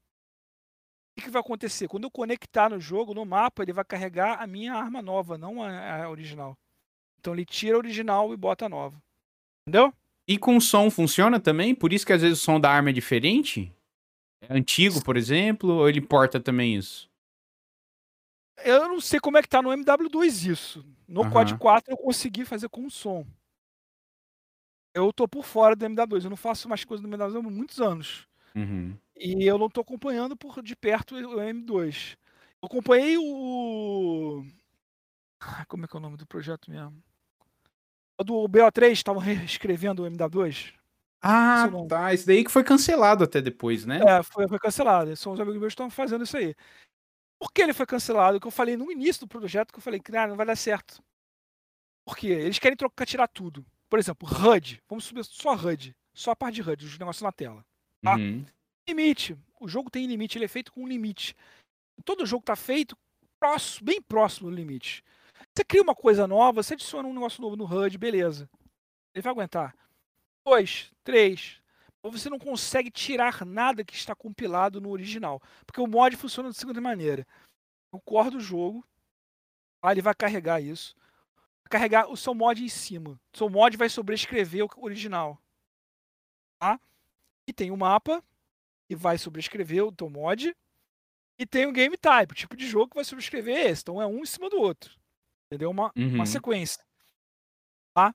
o 1.16 1.22
que 1.22 1.30
vai 1.30 1.40
acontecer? 1.40 1.88
Quando 1.88 2.04
eu 2.04 2.10
conectar 2.10 2.68
no 2.68 2.78
jogo, 2.78 3.14
no 3.14 3.24
mapa, 3.24 3.62
ele 3.62 3.72
vai 3.72 3.84
carregar 3.84 4.42
a 4.42 4.46
minha 4.46 4.74
arma 4.74 5.00
nova, 5.00 5.38
não 5.38 5.62
a, 5.62 6.04
a 6.04 6.10
original. 6.10 6.56
Então 7.18 7.32
ele 7.32 7.46
tira 7.46 7.76
a 7.76 7.78
original 7.78 8.32
e 8.34 8.36
bota 8.36 8.66
a 8.66 8.68
nova. 8.68 9.02
Entendeu? 9.66 9.92
E 10.28 10.36
com 10.36 10.60
som 10.60 10.90
funciona 10.90 11.40
também? 11.40 11.74
Por 11.74 11.94
isso 11.94 12.04
que 12.04 12.12
às 12.12 12.20
vezes 12.20 12.38
o 12.38 12.44
som 12.44 12.60
da 12.60 12.70
arma 12.70 12.90
é 12.90 12.92
diferente? 12.92 13.72
É 14.42 14.54
antigo, 14.54 15.02
por 15.02 15.16
exemplo, 15.16 15.70
ou 15.70 15.88
ele 15.88 16.02
porta 16.02 16.38
também 16.38 16.76
isso? 16.76 17.08
Eu 18.64 18.88
não 18.88 19.00
sei 19.00 19.20
como 19.20 19.38
é 19.38 19.42
que 19.42 19.48
tá 19.48 19.62
no 19.62 19.70
MW2 19.70 20.50
isso. 20.50 20.84
No 21.06 21.22
uhum. 21.22 21.30
COD 21.30 21.59
4 21.59 21.92
eu 21.92 21.96
consegui 21.96 22.44
fazer 22.44 22.68
com 22.68 22.88
som. 22.90 23.26
Eu 24.94 25.12
tô 25.12 25.28
por 25.28 25.44
fora 25.44 25.76
do 25.76 25.86
MW2. 25.86 26.24
Eu 26.24 26.30
não 26.30 26.36
faço 26.36 26.68
mais 26.68 26.84
coisas 26.84 27.06
do 27.06 27.16
MW2 27.16 27.38
há 27.38 27.42
muitos 27.42 27.80
anos. 27.80 28.26
Uhum. 28.54 28.96
E 29.16 29.46
eu 29.46 29.59
não 29.59 29.68
tô 29.68 29.80
acompanhando 29.80 30.36
por 30.36 30.62
de 30.62 30.74
perto 30.74 31.14
o 31.14 31.36
M2. 31.36 32.16
Eu 32.61 32.66
acompanhei 32.66 33.16
o. 33.16 34.44
Como 35.68 35.84
é 35.84 35.88
que 35.88 35.96
é 35.96 35.98
o 35.98 36.02
nome 36.02 36.16
do 36.16 36.26
projeto 36.26 36.70
mesmo? 36.70 37.02
O 38.18 38.24
do 38.24 38.48
BO3 38.48 38.90
estavam 38.90 39.22
reescrevendo 39.22 40.02
o 40.02 40.06
MW2. 40.11 40.74
Ah, 41.20 41.68
tá. 41.88 42.14
Esse 42.14 42.26
daí 42.26 42.44
que 42.44 42.50
foi 42.50 42.62
cancelado 42.62 43.24
até 43.24 43.40
depois, 43.40 43.84
né? 43.84 44.00
É, 44.06 44.22
foi, 44.22 44.46
foi 44.46 44.59
cancelado. 44.59 45.16
São 45.16 45.32
os 45.32 45.40
amigos 45.40 45.61
meus 45.61 45.70
que 45.70 45.74
estão 45.74 45.90
fazendo 45.90 46.24
isso 46.24 46.36
aí. 46.36 46.54
Por 47.39 47.53
que 47.53 47.62
ele 47.62 47.72
foi 47.72 47.86
cancelado? 47.86 48.41
Que 48.41 48.47
eu 48.47 48.51
falei 48.51 48.76
no 48.76 48.91
início 48.91 49.20
do 49.20 49.28
projeto, 49.28 49.72
que 49.72 49.78
eu 49.78 49.82
falei 49.82 50.01
que 50.01 50.16
ah, 50.16 50.26
não 50.26 50.36
vai 50.36 50.47
dar 50.47 50.57
certo. 50.57 51.03
Por 52.05 52.16
quê? 52.16 52.28
Eles 52.28 52.59
querem 52.59 52.76
trocar, 52.76 53.07
tirar 53.07 53.28
tudo. 53.28 53.64
Por 53.89 53.99
exemplo, 53.99 54.28
HUD. 54.28 54.82
Vamos 54.89 55.05
subir 55.05 55.24
só 55.24 55.55
HUD. 55.55 55.95
Só 56.12 56.32
a 56.32 56.36
parte 56.36 56.57
de 56.57 56.62
HUD, 56.62 56.84
os 56.84 56.99
negócios 56.99 57.22
na 57.22 57.30
tela. 57.30 57.64
Tá? 58.03 58.16
Uhum. 58.16 58.45
Limite. 58.89 59.36
O 59.61 59.68
jogo 59.68 59.91
tem 59.91 60.07
limite, 60.07 60.36
ele 60.36 60.45
é 60.45 60.49
feito 60.49 60.72
com 60.72 60.82
um 60.82 60.89
limite. 60.89 61.34
Todo 62.05 62.26
jogo 62.26 62.43
está 62.43 62.57
feito 62.57 62.97
próximo, 63.39 63.86
bem 63.86 64.03
próximo 64.03 64.51
do 64.51 64.57
limite. 64.57 65.05
Você 65.55 65.64
cria 65.64 65.82
uma 65.82 65.95
coisa 65.95 66.26
nova, 66.26 66.62
você 66.62 66.74
adiciona 66.74 67.09
um 67.09 67.14
negócio 67.14 67.41
novo 67.41 67.57
no 67.57 67.64
HUD, 67.64 67.99
beleza. 67.99 68.49
Ele 69.14 69.22
vai 69.22 69.32
aguentar. 69.32 69.74
Dois, 70.45 70.91
três, 71.05 71.61
você 72.03 72.30
não 72.30 72.38
consegue 72.38 72.90
tirar 72.90 73.44
nada 73.44 73.84
que 73.84 73.94
está 73.94 74.14
compilado 74.14 74.80
no 74.80 74.90
original. 74.90 75.42
Porque 75.66 75.80
o 75.80 75.86
mod 75.86 76.16
funciona 76.16 76.49
da 76.49 76.55
seguinte 76.55 76.80
maneira. 76.80 77.26
O 77.92 78.01
core 78.01 78.30
do 78.30 78.40
jogo, 78.40 78.84
Aí 79.80 79.94
ele 79.94 80.03
vai 80.03 80.14
carregar 80.14 80.61
isso. 80.61 80.96
Vai 81.62 81.70
carregar 81.70 82.11
o 82.11 82.16
seu 82.16 82.34
mod 82.34 82.62
em 82.62 82.68
cima. 82.68 83.11
O 83.32 83.36
seu 83.36 83.49
mod 83.49 83.76
vai 83.76 83.88
sobrescrever 83.88 84.64
o 84.64 84.84
original. 84.84 85.40
Tá? 86.61 86.80
E 87.49 87.53
tem 87.53 87.70
o 87.70 87.76
mapa 87.76 88.22
que 88.88 88.96
vai 88.96 89.16
sobrescrever 89.18 89.84
o 89.84 89.92
teu 89.92 90.11
mod. 90.11 90.55
E 91.38 91.46
tem 91.46 91.66
o 91.66 91.72
game 91.72 91.96
type, 91.96 92.32
o 92.32 92.36
tipo 92.36 92.57
de 92.57 92.66
jogo 92.66 92.88
que 92.88 92.96
vai 92.96 93.05
sobrescrever 93.05 93.66
esse. 93.66 93.82
Então 93.82 94.03
é 94.03 94.07
um 94.07 94.18
em 94.22 94.26
cima 94.26 94.51
do 94.51 94.59
outro. 94.59 94.99
Entendeu? 95.46 95.70
Uma, 95.70 95.92
Uhum. 95.96 96.14
uma 96.16 96.26
sequência. 96.26 96.84
Tá? 97.94 98.12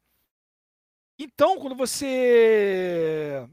Então, 1.18 1.58
quando 1.60 1.76
você 1.76 3.48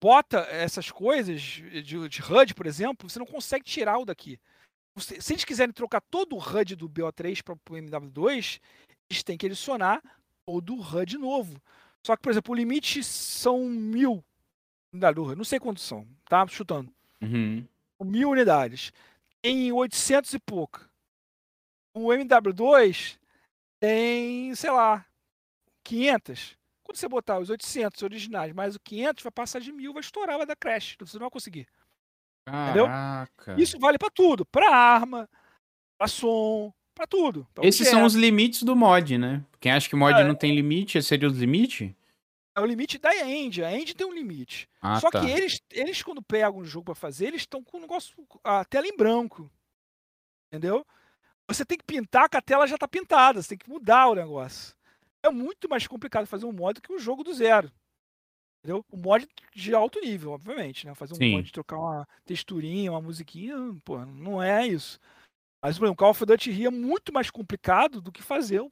bota 0.00 0.38
essas 0.50 0.90
coisas 0.90 1.40
de, 1.40 1.82
de 2.08 2.22
HUD, 2.22 2.54
por 2.54 2.66
exemplo, 2.66 3.08
você 3.08 3.18
não 3.18 3.26
consegue 3.26 3.64
tirar 3.64 3.98
o 3.98 4.04
daqui. 4.04 4.38
Você- 4.94 5.20
se 5.20 5.32
eles 5.32 5.44
quiserem 5.44 5.72
trocar 5.72 6.00
todo 6.00 6.34
o 6.36 6.38
HUD 6.38 6.74
do 6.76 6.88
BO3 6.88 7.42
para 7.42 7.54
o 7.54 7.76
MW2, 7.76 8.60
eles 9.08 9.22
têm 9.22 9.36
que 9.36 9.46
adicionar 9.46 10.02
todo 10.46 10.74
o 10.74 10.80
HUD 10.80 11.18
novo. 11.18 11.60
Só 12.04 12.16
que, 12.16 12.22
por 12.22 12.30
exemplo, 12.30 12.52
o 12.52 12.56
limite 12.56 13.04
são 13.04 13.66
mil 13.68 14.24
unidades. 14.92 15.36
Não 15.36 15.44
sei 15.44 15.60
quantos 15.60 15.84
são, 15.84 16.06
tá? 16.28 16.46
Chutando. 16.46 16.92
Uhum. 17.20 17.66
Mil 18.02 18.30
unidades. 18.30 18.92
Tem 19.42 19.70
800 19.70 20.32
e 20.32 20.38
pouco. 20.38 20.80
O 21.94 22.08
MW2 22.12 23.18
tem, 23.78 24.54
sei 24.54 24.70
lá, 24.70 25.04
500. 25.84 26.56
Quando 26.90 26.96
você 26.96 27.08
botar 27.08 27.38
os 27.38 27.50
800 27.50 28.02
originais 28.02 28.52
mais 28.52 28.74
o 28.74 28.80
500, 28.80 29.22
vai 29.22 29.30
passar 29.30 29.60
de 29.60 29.70
mil, 29.70 29.92
vai 29.92 30.00
estourar, 30.00 30.36
vai 30.38 30.44
dar 30.44 30.56
crash. 30.56 30.96
Você 30.98 31.16
não 31.16 31.20
vai 31.20 31.30
conseguir. 31.30 31.68
Entendeu? 32.48 32.86
Caraca. 32.86 33.54
Isso 33.60 33.78
vale 33.78 33.96
pra 33.96 34.10
tudo, 34.10 34.44
Pra 34.44 34.74
arma, 34.74 35.30
pra 35.96 36.08
som, 36.08 36.74
pra 36.92 37.06
tudo. 37.06 37.46
pra 37.54 37.64
Esses 37.64 37.86
são 37.86 38.02
os 38.04 38.14
limites 38.16 38.64
do 38.64 38.74
mod, 38.74 39.16
né? 39.16 39.44
Quem 39.60 39.70
acha 39.70 39.88
que 39.88 39.94
mod 39.94 40.12
Ah, 40.20 40.24
não 40.24 40.34
tem 40.34 40.52
limite, 40.52 41.00
seria 41.00 41.28
os 41.28 41.38
limites? 41.38 41.92
É 42.56 42.60
o 42.60 42.66
limite 42.66 42.98
da 42.98 43.14
End. 43.24 43.62
A 43.62 43.72
End 43.72 43.94
tem 43.94 44.04
um 44.04 44.12
limite. 44.12 44.68
Ah, 44.82 44.98
Só 44.98 45.12
tá. 45.12 45.20
que 45.20 45.30
eles, 45.30 45.60
eles, 45.70 46.02
quando 46.02 46.20
pegam 46.20 46.58
um 46.58 46.64
jogo 46.64 46.86
pra 46.86 46.96
fazer, 46.96 47.28
eles 47.28 47.42
estão 47.42 47.62
com 47.62 47.76
o 47.76 47.80
negócio, 47.82 48.16
a 48.42 48.64
tela 48.64 48.88
em 48.88 48.96
branco. 48.96 49.48
Entendeu? 50.52 50.84
Você 51.46 51.64
tem 51.64 51.78
que 51.78 51.84
pintar 51.84 52.28
que 52.28 52.36
a 52.36 52.42
tela 52.42 52.66
já 52.66 52.76
tá 52.76 52.88
pintada. 52.88 53.40
Você 53.40 53.50
tem 53.50 53.58
que 53.58 53.70
mudar 53.70 54.08
o 54.08 54.16
negócio. 54.16 54.74
É 55.22 55.30
muito 55.30 55.68
mais 55.68 55.86
complicado 55.86 56.26
fazer 56.26 56.46
um 56.46 56.52
mod 56.52 56.80
que 56.80 56.92
um 56.92 56.98
jogo 56.98 57.22
do 57.22 57.34
zero. 57.34 57.70
Entendeu? 58.58 58.84
Um 58.92 58.98
mod 58.98 59.26
de 59.54 59.74
alto 59.74 60.00
nível, 60.00 60.32
obviamente, 60.32 60.86
né? 60.86 60.94
Fazer 60.94 61.14
um 61.14 61.16
Sim. 61.16 61.32
mod 61.32 61.46
de 61.46 61.52
trocar 61.52 61.78
uma 61.78 62.08
texturinha, 62.24 62.90
uma 62.90 63.00
musiquinha, 63.00 63.56
pô, 63.84 64.04
não 64.04 64.42
é 64.42 64.66
isso. 64.66 64.98
Mas, 65.62 65.78
por 65.78 65.84
exemplo, 65.84 65.96
Call 65.96 66.10
of 66.10 66.24
Duty 66.24 66.50
Rio 66.50 66.68
é 66.68 66.70
muito 66.70 67.12
mais 67.12 67.30
complicado 67.30 68.00
do 68.00 68.12
que 68.12 68.22
fazer 68.22 68.60
o 68.60 68.70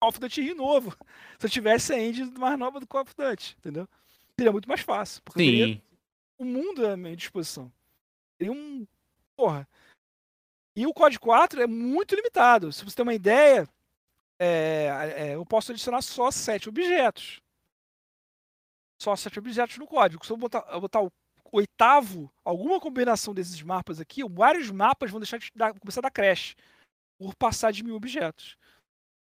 Call 0.00 0.10
of 0.10 0.20
Duty 0.20 0.42
Rio 0.42 0.54
novo. 0.54 0.96
Se 1.38 1.46
eu 1.46 1.50
tivesse 1.50 1.92
a 1.92 2.00
engine 2.00 2.32
mais 2.38 2.58
nova 2.58 2.80
do 2.80 2.86
Call 2.86 3.02
of 3.02 3.14
Duty, 3.14 3.56
entendeu? 3.58 3.88
Seria 4.38 4.52
muito 4.52 4.68
mais 4.68 4.80
fácil. 4.80 5.22
Porque 5.22 5.38
teria 5.38 5.66
Sim. 5.66 5.82
o 6.38 6.44
mundo 6.44 6.86
à 6.86 6.96
minha 6.96 7.16
disposição. 7.16 7.72
Tem 8.38 8.50
um. 8.50 8.86
Porra. 9.34 9.66
E 10.74 10.86
o 10.86 10.92
COD 10.92 11.18
4 11.18 11.62
é 11.62 11.66
muito 11.66 12.14
limitado. 12.14 12.70
Se 12.70 12.84
você 12.84 12.94
tem 12.94 13.02
uma 13.02 13.14
ideia, 13.14 13.66
é, 14.38 15.14
é, 15.16 15.34
eu 15.34 15.44
posso 15.46 15.72
adicionar 15.72 16.02
só 16.02 16.30
sete 16.30 16.68
objetos. 16.68 17.40
Só 19.00 19.14
sete 19.14 19.38
objetos 19.38 19.78
no 19.78 19.86
código. 19.86 20.24
Se 20.24 20.32
eu 20.32 20.36
botar, 20.36 20.64
eu 20.70 20.80
botar 20.80 21.02
o 21.02 21.10
oitavo, 21.52 22.30
alguma 22.44 22.80
combinação 22.80 23.34
desses 23.34 23.60
mapas 23.62 24.00
aqui, 24.00 24.22
vários 24.28 24.70
mapas 24.70 25.10
vão 25.10 25.20
deixar 25.20 25.38
de 25.38 25.50
dar, 25.54 25.72
começar 25.78 26.00
a 26.00 26.02
dar 26.02 26.10
crash 26.10 26.54
por 27.18 27.34
passar 27.34 27.72
de 27.72 27.82
mil 27.82 27.94
objetos. 27.94 28.56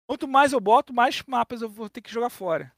Quanto 0.07 0.27
mais 0.27 0.53
eu 0.53 0.59
boto, 0.59 0.93
mais 0.93 1.23
mapas 1.27 1.61
eu 1.61 1.69
vou 1.69 1.89
ter 1.89 2.01
que 2.01 2.11
jogar 2.11 2.29
fora. 2.29 2.71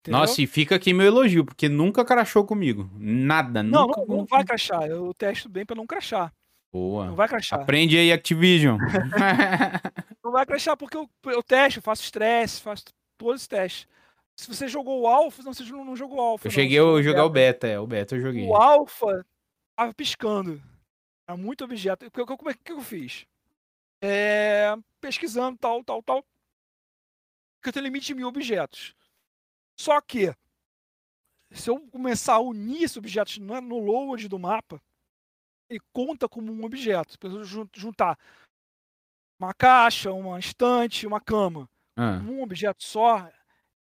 Entendeu? 0.00 0.20
Nossa, 0.20 0.40
e 0.40 0.46
fica 0.46 0.76
aqui 0.76 0.92
meu 0.92 1.06
elogio, 1.06 1.44
porque 1.44 1.68
nunca 1.68 2.04
crashou 2.04 2.44
comigo. 2.44 2.88
Nada, 2.94 3.62
não, 3.62 3.86
nunca. 3.86 4.00
não, 4.06 4.16
não 4.18 4.24
vai 4.24 4.44
crashar. 4.44 4.84
Eu 4.84 5.12
testo 5.14 5.48
bem 5.48 5.66
pra 5.66 5.76
não 5.76 5.86
crashar. 5.86 6.32
Boa. 6.72 7.06
Não 7.06 7.14
vai 7.14 7.28
crashar. 7.28 7.60
Aprende 7.60 7.96
aí, 7.96 8.12
Activision. 8.12 8.78
Não 10.22 10.32
vai 10.32 10.44
crashar 10.44 10.76
porque 10.76 10.96
eu, 10.96 11.08
eu 11.24 11.42
testo, 11.42 11.78
eu 11.78 11.82
faço 11.82 12.02
estresse, 12.02 12.60
faço 12.60 12.84
todos 13.16 13.42
os 13.42 13.48
testes. 13.48 13.88
Se 14.36 14.46
você 14.46 14.68
jogou 14.68 15.00
o 15.00 15.06
Alpha, 15.06 15.42
não, 15.42 15.52
você 15.52 15.64
não, 15.64 15.96
jogou 15.96 16.18
o 16.18 16.20
Alpha. 16.20 16.46
eu 16.46 16.50
não, 16.50 16.54
cheguei 16.54 16.78
a 16.78 17.02
jogar 17.02 17.24
o 17.24 17.30
beta, 17.30 17.66
é. 17.66 17.80
O 17.80 17.86
beta 17.86 18.14
eu 18.14 18.20
joguei. 18.20 18.46
O 18.46 18.54
Alpha 18.54 19.26
tava 19.74 19.92
piscando. 19.92 20.62
Era 21.26 21.36
muito 21.36 21.64
objeto. 21.64 22.06
O 22.06 22.10
que, 22.10 22.24
que- 22.24 22.48
é 22.50 22.54
que 22.54 22.72
eu 22.72 22.80
fiz? 22.80 23.26
É, 24.00 24.76
pesquisando, 25.00 25.58
tal, 25.58 25.82
tal, 25.82 26.02
tal. 26.02 26.24
Que 27.60 27.70
eu 27.70 27.72
tenho 27.72 27.84
limite 27.84 28.06
de 28.06 28.14
mil 28.14 28.28
objetos. 28.28 28.94
Só 29.76 30.00
que, 30.00 30.32
se 31.50 31.70
eu 31.70 31.80
começar 31.90 32.34
a 32.34 32.40
unir 32.40 32.84
esses 32.84 32.96
objetos 32.96 33.38
no, 33.38 33.60
no 33.60 33.78
load 33.78 34.28
do 34.28 34.38
mapa, 34.38 34.80
ele 35.68 35.80
conta 35.92 36.28
como 36.28 36.52
um 36.52 36.64
objeto. 36.64 37.12
Se 37.12 37.44
jun- 37.44 37.68
juntar 37.74 38.18
uma 39.40 39.54
caixa, 39.54 40.12
uma 40.12 40.38
estante, 40.38 41.06
uma 41.06 41.20
cama, 41.20 41.68
Ah, 41.96 42.18
um 42.28 42.42
objeto 42.42 42.82
só, 42.82 43.30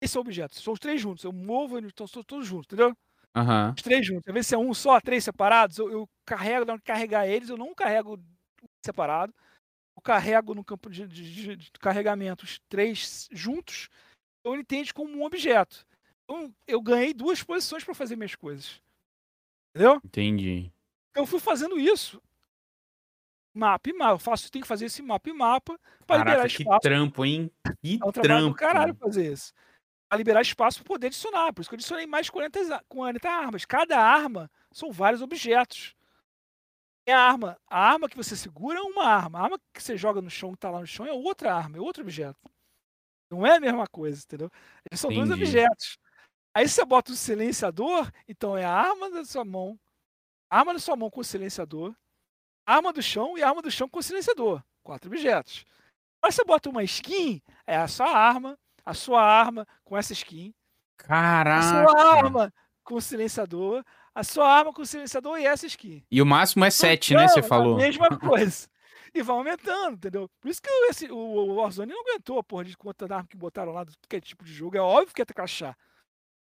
esse 0.02 0.18
é 0.18 0.20
o 0.20 0.22
objeto. 0.22 0.56
São 0.60 0.74
os 0.74 0.80
três 0.80 1.00
juntos. 1.02 1.24
Eu 1.24 1.32
movo, 1.32 1.78
eles 1.78 1.90
estão 1.90 2.08
todos 2.24 2.48
juntos, 2.48 2.66
entendeu? 2.68 2.96
Aham. 3.36 3.74
Os 3.76 3.82
três 3.84 4.06
juntos. 4.06 4.28
Às 4.28 4.34
vezes 4.34 4.48
se 4.48 4.56
é 4.56 4.58
um 4.58 4.74
só, 4.74 5.00
três 5.02 5.24
separados, 5.24 5.78
eu, 5.78 5.90
eu 5.92 6.10
carrego, 6.26 6.66
de 6.66 6.82
carregar 6.82 7.28
eles, 7.28 7.50
eu 7.50 7.58
não 7.58 7.74
carrego 7.76 8.18
separado. 8.86 9.34
Eu 9.98 10.02
carrego 10.02 10.54
no 10.54 10.64
campo 10.64 10.90
de, 10.90 11.08
de- 11.08 11.34
de- 11.34 11.56
de 11.56 11.72
carregamento 11.80 12.44
os 12.44 12.60
três 12.68 13.28
juntos, 13.32 13.90
então 14.40 14.54
ele 14.54 14.62
entende 14.62 14.94
como 14.94 15.18
um 15.18 15.24
objeto. 15.24 15.86
Então 16.24 16.54
eu 16.68 16.82
ganhei 16.82 17.14
duas 17.14 17.42
posições 17.42 17.84
para 17.84 17.96
fazer 17.96 18.16
minhas 18.18 18.36
coisas. 18.36 18.82
Entendeu? 19.74 20.02
Entendi. 20.04 20.72
Então 21.16 21.24
eu 21.24 21.28
fui 21.28 21.40
fazendo 21.40 21.80
isso. 21.80 22.22
Mapa 23.56 23.90
e 23.90 23.94
mapa. 23.94 24.12
Eu 24.16 24.20
faço, 24.20 24.52
tenho 24.52 24.64
que 24.64 24.68
fazer 24.68 24.88
esse 24.88 25.02
mapa 25.02 25.30
e 25.30 25.34
mapa 25.34 25.80
para 26.06 26.18
liberar 26.18 26.36
Caraca, 26.40 26.50
que 26.54 26.62
espaço. 26.64 26.82
trampo, 26.82 27.24
hein? 27.26 27.50
Que 27.82 27.94
É 28.04 28.06
um 28.06 28.12
trabalho 28.12 28.50
do 28.50 28.54
trampo. 28.54 28.56
caralho 28.56 28.96
fazer 28.96 29.32
isso. 29.32 29.54
Pra 30.10 30.18
liberar 30.18 30.42
espaço 30.42 30.80
para 30.80 30.88
poder 30.88 31.08
adicionar. 31.08 31.54
Por 31.54 31.62
isso 31.62 31.70
que 31.70 31.76
eu 31.76 31.78
adicionei 31.78 32.06
mais 32.06 32.26
de 32.26 32.34
40, 32.34 32.64
za- 32.66 32.84
40 32.90 33.30
armas. 33.30 33.64
Cada 33.64 33.98
arma 33.98 34.52
são 34.74 34.92
vários 34.92 35.22
objetos. 35.22 35.96
É 37.08 37.14
a 37.14 37.20
arma. 37.22 37.58
A 37.66 37.80
arma 37.92 38.10
que 38.10 38.18
você 38.18 38.36
segura 38.36 38.80
é 38.80 38.82
uma 38.82 39.06
arma. 39.06 39.40
A 39.40 39.44
arma 39.44 39.60
que 39.74 39.82
você 39.82 39.96
joga 39.96 40.22
no 40.22 40.30
chão, 40.30 40.52
que 40.52 40.58
tá 40.58 40.70
lá 40.70 40.82
no 40.82 40.88
chão, 40.88 41.06
é 41.06 41.14
outra 41.14 41.54
arma, 41.56 41.78
é 41.78 41.80
outro 41.80 42.04
objeto. 42.04 42.38
Não 43.32 43.48
é 43.48 43.56
a 43.56 43.60
mesma 43.60 43.88
coisa, 43.88 44.22
entendeu? 44.22 44.52
Eles 44.92 45.00
são 45.00 45.10
dois 45.10 45.30
Entendi. 45.30 45.44
objetos. 45.44 45.98
Aí 46.54 46.68
você 46.68 46.84
bota 46.84 47.12
o 47.14 47.16
silenciador, 47.16 48.12
então 48.28 48.58
é 48.58 48.66
a 48.66 48.72
arma 48.72 49.10
da 49.10 49.24
sua 49.24 49.46
mão. 49.46 49.80
A 50.50 50.60
arma 50.60 50.74
da 50.74 50.80
sua 50.80 50.96
mão 50.96 51.10
com 51.10 51.24
silenciador. 51.24 51.94
a 52.66 52.76
Arma 52.76 52.92
do 52.94 53.02
chão 53.02 53.38
e 53.38 53.44
a 53.44 53.50
arma 53.50 53.62
do 53.62 53.70
chão 53.72 53.88
com 53.88 54.02
silenciador. 54.02 54.64
Quatro 54.84 55.10
objetos. 55.10 55.66
Aí 56.22 56.32
você 56.32 56.44
bota 56.44 56.70
uma 56.70 56.84
skin, 56.84 57.42
é 57.68 57.78
a 57.78 57.88
sua 57.88 58.10
arma, 58.10 58.58
a 58.84 58.94
sua 58.94 59.22
arma 59.22 59.68
com 59.84 59.96
essa 59.98 60.14
skin, 60.14 60.54
a 61.00 61.04
Caraca. 61.04 61.62
sua 61.92 62.16
arma 62.18 62.54
com 62.84 63.00
silenciador, 63.00 63.84
a 64.14 64.24
sua 64.24 64.48
arma 64.48 64.74
com 64.74 64.84
silenciador 64.86 65.38
e 65.40 65.46
essa 65.46 65.66
skin. 65.68 66.04
E 66.10 66.22
o 66.22 66.26
máximo 66.26 66.66
é 66.66 66.70
7, 66.72 67.14
né? 67.16 67.28
Você 67.28 67.40
é 67.40 67.44
falou. 67.44 67.76
A 67.76 67.78
mesma 67.78 68.08
coisa. 68.18 68.68
E 69.14 69.22
vai 69.22 69.36
aumentando, 69.38 69.96
entendeu? 69.96 70.30
Por 70.42 70.50
isso 70.50 70.62
que 70.62 70.70
esse, 70.90 71.10
o, 71.12 71.16
o 71.18 71.56
Warzone 71.56 71.92
não 71.94 72.02
aguentou 72.02 72.38
a 72.40 72.44
porra 72.44 72.66
de 72.66 72.76
quanta 72.76 73.06
arma 73.06 73.28
que 73.28 73.38
botaram 73.38 73.72
lá, 73.72 73.84
do 73.84 73.94
que 74.10 74.20
tipo 74.22 74.44
de 74.44 74.54
jogo. 74.54 74.76
É 74.78 74.82
óbvio 74.82 75.14
que 75.14 75.22
ia 75.22 75.26
ter 75.26 75.34
que 75.34 75.42
achar. 75.42 75.78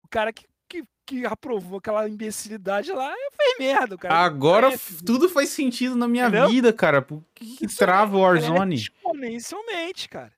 O 0.03 0.09
cara 0.09 0.33
que, 0.33 0.47
que, 0.83 0.85
que 1.07 1.27
aprovou 1.27 1.79
aquela 1.79 2.09
imbecilidade 2.09 2.93
lá 2.93 3.15
fez 3.37 3.59
merda. 3.59 3.97
Cara 3.97 4.15
Agora 4.15 4.75
É, 4.75 4.79
tudo 5.05 5.29
faz 5.29 5.51
sentido 5.51 5.95
na 5.97 6.09
minha 6.09 6.27
Entendeu? 6.29 6.49
vida, 6.49 6.73
cara. 6.73 7.01
Por 7.03 7.23
que, 7.35 7.57
que 7.57 7.67
Isso 7.67 7.79
trava 7.79 8.17
o 8.17 8.21
é 8.21 8.23
Warzone? 8.23 8.75
exponencialmente, 8.77 10.09
cara. 10.09 10.33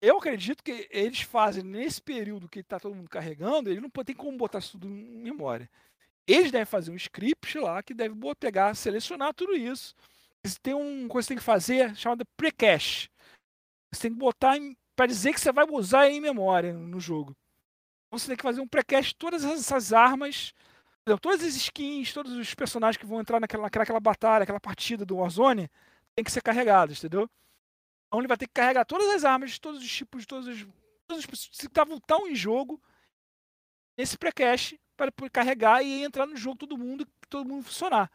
Eu 0.00 0.18
acredito 0.18 0.62
que 0.62 0.86
eles 0.90 1.22
fazem 1.22 1.62
nesse 1.64 2.00
período 2.00 2.48
que 2.48 2.62
tá 2.62 2.78
todo 2.78 2.94
mundo 2.94 3.08
carregando, 3.08 3.70
eles 3.70 3.82
não 3.82 3.90
tem 3.90 4.14
como 4.14 4.36
botar 4.36 4.58
isso 4.58 4.72
tudo 4.72 4.86
em 4.86 5.22
memória. 5.22 5.68
Eles 6.28 6.50
devem 6.50 6.66
fazer 6.66 6.90
um 6.90 6.96
script 6.96 7.58
lá 7.58 7.82
que 7.82 7.94
deve 7.94 8.14
pegar, 8.38 8.74
selecionar 8.74 9.32
tudo 9.32 9.54
isso. 9.54 9.94
Têm 10.62 10.74
uma 10.74 11.08
coisa 11.08 11.26
que 11.26 11.28
você 11.28 11.28
tem 11.28 11.36
que 11.38 11.42
fazer 11.42 11.96
chamada 11.96 12.24
pre-cache. 12.36 13.08
Você 13.92 14.02
tem 14.02 14.12
que 14.12 14.18
botar 14.18 14.56
para 14.94 15.06
dizer 15.06 15.32
que 15.32 15.40
você 15.40 15.52
vai 15.52 15.66
usar 15.68 16.08
em 16.08 16.20
memória 16.20 16.72
no 16.72 17.00
jogo. 17.00 17.34
Você 18.10 18.28
tem 18.28 18.36
que 18.36 18.42
fazer 18.42 18.60
um 18.60 18.66
de 18.66 19.14
todas 19.14 19.44
essas 19.44 19.92
armas, 19.92 20.54
todas 21.20 21.42
as 21.42 21.54
skins, 21.54 22.12
todos 22.12 22.32
os 22.32 22.54
personagens 22.54 22.96
que 22.96 23.06
vão 23.06 23.20
entrar 23.20 23.40
naquela, 23.40 23.64
naquela 23.64 23.82
aquela 23.82 24.00
batalha, 24.00 24.42
aquela 24.44 24.60
partida 24.60 25.04
do 25.04 25.16
Warzone, 25.16 25.70
tem 26.14 26.24
que 26.24 26.32
ser 26.32 26.42
carregados, 26.42 26.98
entendeu? 26.98 27.28
Então 28.06 28.20
ele 28.20 28.28
vai 28.28 28.36
ter 28.36 28.46
que 28.46 28.54
carregar 28.54 28.84
todas 28.84 29.08
as 29.14 29.24
armas, 29.24 29.58
todos 29.58 29.82
os 29.82 29.90
tipos, 29.90 30.24
todos 30.26 30.48
os. 30.48 30.66
Todos 31.06 31.24
os 31.24 31.48
se 31.52 31.66
estavam 31.66 32.00
tão 32.00 32.26
em 32.26 32.34
jogo, 32.34 32.82
nesse 33.96 34.18
pre-cache, 34.18 34.80
para 34.96 35.12
carregar 35.30 35.80
e 35.80 36.02
entrar 36.02 36.26
no 36.26 36.36
jogo 36.36 36.56
todo 36.56 36.76
mundo, 36.76 37.06
todo 37.28 37.48
mundo 37.48 37.62
funcionar. 37.62 38.10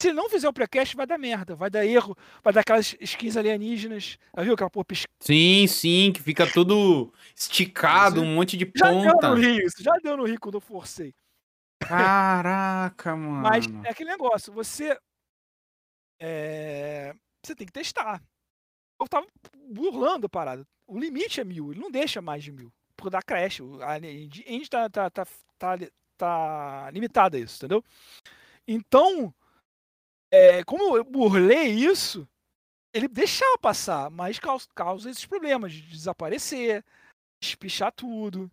Se 0.00 0.08
ele 0.08 0.16
não 0.16 0.28
fizer 0.28 0.48
o 0.48 0.52
precast, 0.52 0.96
vai 0.96 1.06
dar 1.06 1.18
merda, 1.18 1.54
vai 1.54 1.70
dar 1.70 1.86
erro, 1.86 2.16
vai 2.42 2.52
dar 2.52 2.60
aquelas 2.60 2.94
skins 3.00 3.36
alienígenas. 3.36 4.18
Viu 4.38 4.54
aquela 4.54 4.68
porra 4.70 4.84
pisc... 4.84 5.06
Sim, 5.20 5.66
sim, 5.66 6.12
que 6.12 6.20
fica 6.20 6.50
tudo 6.50 7.12
esticado, 7.34 8.20
um 8.20 8.34
monte 8.34 8.56
de 8.56 8.70
Já 8.74 8.90
deu 8.90 9.12
ponta. 9.12 9.28
no 9.30 9.34
Rio, 9.36 9.66
isso 9.66 9.82
já 9.82 9.96
deu 10.02 10.16
no 10.16 10.24
Rio 10.24 10.38
quando 10.40 10.56
eu 10.56 10.60
forcei. 10.60 11.14
Caraca, 11.80 13.16
mano. 13.16 13.42
Mas 13.42 13.66
é 13.84 13.90
aquele 13.90 14.10
negócio, 14.10 14.52
você. 14.52 14.98
é, 16.20 17.14
você 17.44 17.54
tem 17.54 17.66
que 17.66 17.72
testar. 17.72 18.22
Eu 19.00 19.08
tava 19.08 19.26
burlando 19.68 20.26
a 20.26 20.28
parada. 20.28 20.66
O 20.86 20.98
limite 20.98 21.40
é 21.40 21.44
mil, 21.44 21.72
ele 21.72 21.80
não 21.80 21.90
deixa 21.90 22.20
mais 22.20 22.42
de 22.42 22.52
mil. 22.52 22.72
Por 22.96 23.10
dar 23.10 23.22
crash. 23.22 23.60
A 23.82 23.98
gente 24.00 24.70
tá, 24.70 24.88
tá, 24.88 25.10
tá, 25.10 25.26
tá, 25.58 25.78
tá 26.16 26.90
limitada 26.90 27.36
a 27.36 27.40
isso, 27.40 27.56
entendeu? 27.56 27.82
Então, 28.66 29.34
é, 30.34 30.64
como 30.64 30.96
eu 30.96 31.04
burlei 31.04 31.68
isso, 31.68 32.28
ele 32.92 33.06
deixava 33.06 33.56
passar, 33.58 34.10
mas 34.10 34.38
causa, 34.38 34.66
causa 34.74 35.08
esses 35.08 35.24
problemas 35.24 35.72
de 35.72 35.82
desaparecer, 35.82 36.84
espichar 37.40 37.92
tudo. 37.92 38.50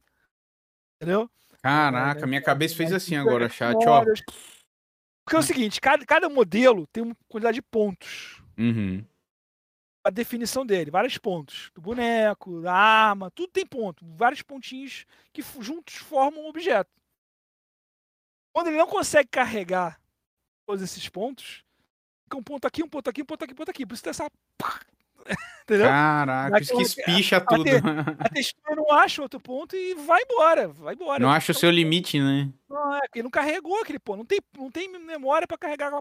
Entendeu? 0.95 1.29
Caraca, 1.63 2.27
minha 2.27 2.41
cabeça 2.41 2.75
fez 2.75 2.93
assim 2.93 3.15
agora, 3.15 3.49
chat, 3.49 3.75
ó. 3.87 4.03
Porque 4.03 5.35
é 5.35 5.39
o 5.39 5.43
seguinte, 5.43 5.81
cada, 5.81 6.05
cada 6.05 6.29
modelo 6.29 6.85
tem 6.87 7.03
uma 7.03 7.15
quantidade 7.27 7.55
de 7.55 7.61
pontos. 7.63 8.41
Uhum. 8.57 9.03
A 10.03 10.09
definição 10.09 10.65
dele, 10.65 10.91
vários 10.91 11.17
pontos. 11.17 11.71
Do 11.73 11.81
boneco, 11.81 12.61
da 12.61 12.73
arma, 12.73 13.31
tudo 13.31 13.51
tem 13.51 13.65
ponto. 13.65 14.05
Vários 14.15 14.41
pontinhos 14.41 15.05
que 15.31 15.43
juntos 15.59 15.95
formam 15.95 16.43
um 16.43 16.47
objeto. 16.47 16.91
Quando 18.53 18.67
ele 18.67 18.77
não 18.77 18.87
consegue 18.87 19.29
carregar 19.29 20.01
todos 20.65 20.83
esses 20.83 21.07
pontos, 21.07 21.63
um 22.37 22.43
ponto 22.43 22.65
aqui, 22.65 22.83
um 22.83 22.87
ponto 22.87 23.09
aqui, 23.09 23.21
um 23.21 23.25
ponto 23.25 23.43
aqui, 23.43 23.53
um 23.53 23.55
ponto 23.55 23.69
aqui. 23.71 23.85
Por 23.85 23.93
isso 23.93 24.03
tem 24.03 24.11
essa. 24.11 24.27
Entendeu? 25.63 25.87
Caraca, 25.87 26.59
isso 26.59 26.75
que 26.75 26.81
espicha 26.81 27.39
tudo. 27.39 27.63
A 28.19 28.27
textura 28.29 28.75
não 28.75 28.91
acha 28.91 29.21
outro 29.21 29.39
ponto 29.39 29.75
e 29.75 29.93
vai 29.93 30.21
embora. 30.23 30.67
Vai 30.67 30.95
embora. 30.95 31.19
Não 31.19 31.29
acha 31.29 31.51
o 31.51 31.55
seu 31.55 31.69
limite, 31.69 32.19
né? 32.19 32.49
Não, 32.69 32.95
é, 32.95 33.01
porque 33.01 33.19
ele 33.19 33.23
não 33.23 33.29
carregou 33.29 33.79
aquele 33.79 33.99
ponto. 33.99 34.17
Não 34.17 34.25
tem, 34.25 34.39
não 34.57 34.71
tem 34.71 34.91
memória 34.99 35.47
pra 35.47 35.57
carregar 35.57 35.91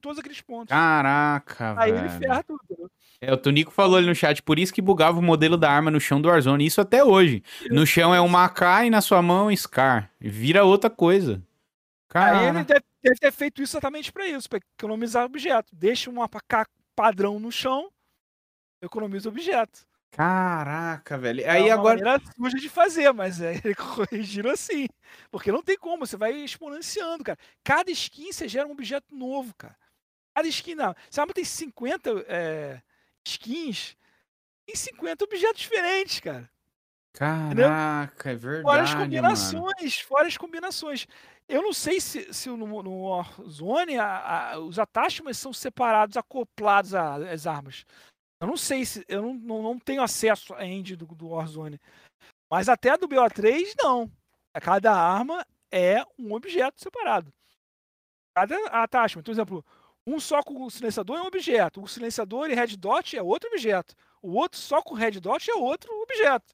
todos 0.00 0.18
aqueles 0.18 0.40
pontos. 0.40 0.70
Caraca, 0.70 1.74
Aí 1.78 1.90
ele 1.90 2.08
velho. 2.08 2.18
ferra 2.18 2.42
tudo. 2.42 2.60
entendeu? 2.64 2.90
É, 3.20 3.32
o 3.32 3.36
Tonico 3.36 3.70
falou 3.70 3.96
ali 3.98 4.06
no 4.06 4.14
chat, 4.16 4.42
por 4.42 4.58
isso 4.58 4.74
que 4.74 4.82
bugava 4.82 5.18
o 5.20 5.22
modelo 5.22 5.56
da 5.56 5.70
arma 5.70 5.92
no 5.92 6.00
chão 6.00 6.20
do 6.20 6.28
Warzone. 6.28 6.66
Isso 6.66 6.80
até 6.80 7.04
hoje. 7.04 7.42
No 7.70 7.86
chão 7.86 8.12
é 8.12 8.20
uma 8.20 8.44
AK 8.46 8.86
e 8.86 8.90
na 8.90 9.00
sua 9.00 9.22
mão 9.22 9.48
é 9.48 9.52
um 9.52 9.56
Scar. 9.56 10.10
Vira 10.20 10.64
outra 10.64 10.90
coisa. 10.90 11.40
Aí 12.14 12.46
ele 12.46 12.52
Cara, 12.52 12.64
deve, 12.64 12.84
deve 13.02 13.18
ter 13.18 13.32
feito 13.32 13.62
isso 13.62 13.72
exatamente 13.76 14.12
pra 14.12 14.26
isso, 14.26 14.48
pra 14.48 14.58
economizar 14.78 15.24
objeto. 15.24 15.74
Deixa 15.74 16.10
um 16.10 16.22
AK 16.22 16.68
padrão 16.94 17.38
no 17.40 17.50
chão, 17.52 17.90
economiza 18.82 19.28
objeto. 19.28 19.86
caraca, 20.10 21.18
velho. 21.18 21.40
É 21.42 21.48
Aí 21.48 21.70
uma 21.70 21.74
agora. 21.74 22.00
maneira 22.00 22.20
suja 22.36 22.58
de 22.58 22.68
fazer, 22.68 23.12
mas 23.12 23.40
é, 23.40 23.54
ele 23.64 23.74
corrigiram 23.74 24.50
assim. 24.50 24.86
Porque 25.30 25.50
não 25.52 25.62
tem 25.62 25.76
como, 25.78 26.06
você 26.06 26.16
vai 26.16 26.32
exponenciando, 26.32 27.24
cara. 27.24 27.38
Cada 27.64 27.90
skin 27.90 28.32
você 28.32 28.48
gera 28.48 28.66
um 28.68 28.72
objeto 28.72 29.14
novo, 29.14 29.54
cara. 29.56 29.76
Cada 30.36 30.48
skin, 30.48 30.74
não. 30.76 30.90
A 30.92 30.96
arma 31.20 31.34
tem 31.34 31.44
50 31.44 32.10
é, 32.28 32.82
skins, 33.26 33.96
tem 34.66 34.76
50 34.76 35.24
objetos 35.24 35.62
diferentes, 35.62 36.20
cara. 36.20 36.50
Caraca, 37.12 38.30
é 38.32 38.38
Fora 38.38 38.82
as 38.82 38.90
verdade, 38.90 38.94
mano. 38.94 39.00
combinações, 39.04 40.00
fora 40.00 40.26
as 40.26 40.36
combinações. 40.36 41.06
Eu 41.48 41.60
não 41.62 41.72
sei 41.72 42.00
se, 42.00 42.32
se 42.32 42.48
no, 42.48 42.82
no 42.82 43.02
Warzone 43.08 43.98
a- 43.98 44.52
a- 44.52 44.58
os 44.58 44.78
attachments 44.78 45.38
são 45.38 45.52
separados, 45.52 46.16
acoplados 46.16 46.94
às 46.94 47.46
armas. 47.46 47.84
Eu 48.40 48.46
não 48.46 48.56
sei 48.56 48.84
se. 48.84 49.04
Eu 49.08 49.22
não, 49.22 49.34
não, 49.34 49.62
não 49.62 49.78
tenho 49.78 50.02
acesso 50.02 50.54
à 50.54 50.64
end 50.64 50.96
do, 50.96 51.06
do 51.06 51.28
Warzone. 51.28 51.78
Mas 52.50 52.68
até 52.68 52.90
a 52.90 52.96
do 52.96 53.06
BO3, 53.08 53.74
não. 53.78 54.10
Cada 54.60 54.92
arma 54.92 55.46
é 55.70 56.02
um 56.18 56.32
objeto 56.34 56.80
separado. 56.82 57.32
Cada 58.34 58.56
attachment. 58.82 59.22
Por 59.22 59.30
exemplo, 59.30 59.64
um 60.06 60.18
só 60.18 60.42
com 60.42 60.62
o 60.64 60.70
silenciador 60.70 61.18
é 61.18 61.22
um 61.22 61.26
objeto. 61.26 61.82
O 61.82 61.88
silenciador 61.88 62.50
e 62.50 62.54
red 62.54 62.76
dot 62.76 63.16
é 63.16 63.22
outro 63.22 63.48
objeto. 63.50 63.94
O 64.22 64.32
outro 64.34 64.58
só 64.58 64.82
com 64.82 64.94
red 64.94 65.12
dot 65.20 65.50
é 65.50 65.54
outro 65.54 65.92
objeto. 66.02 66.52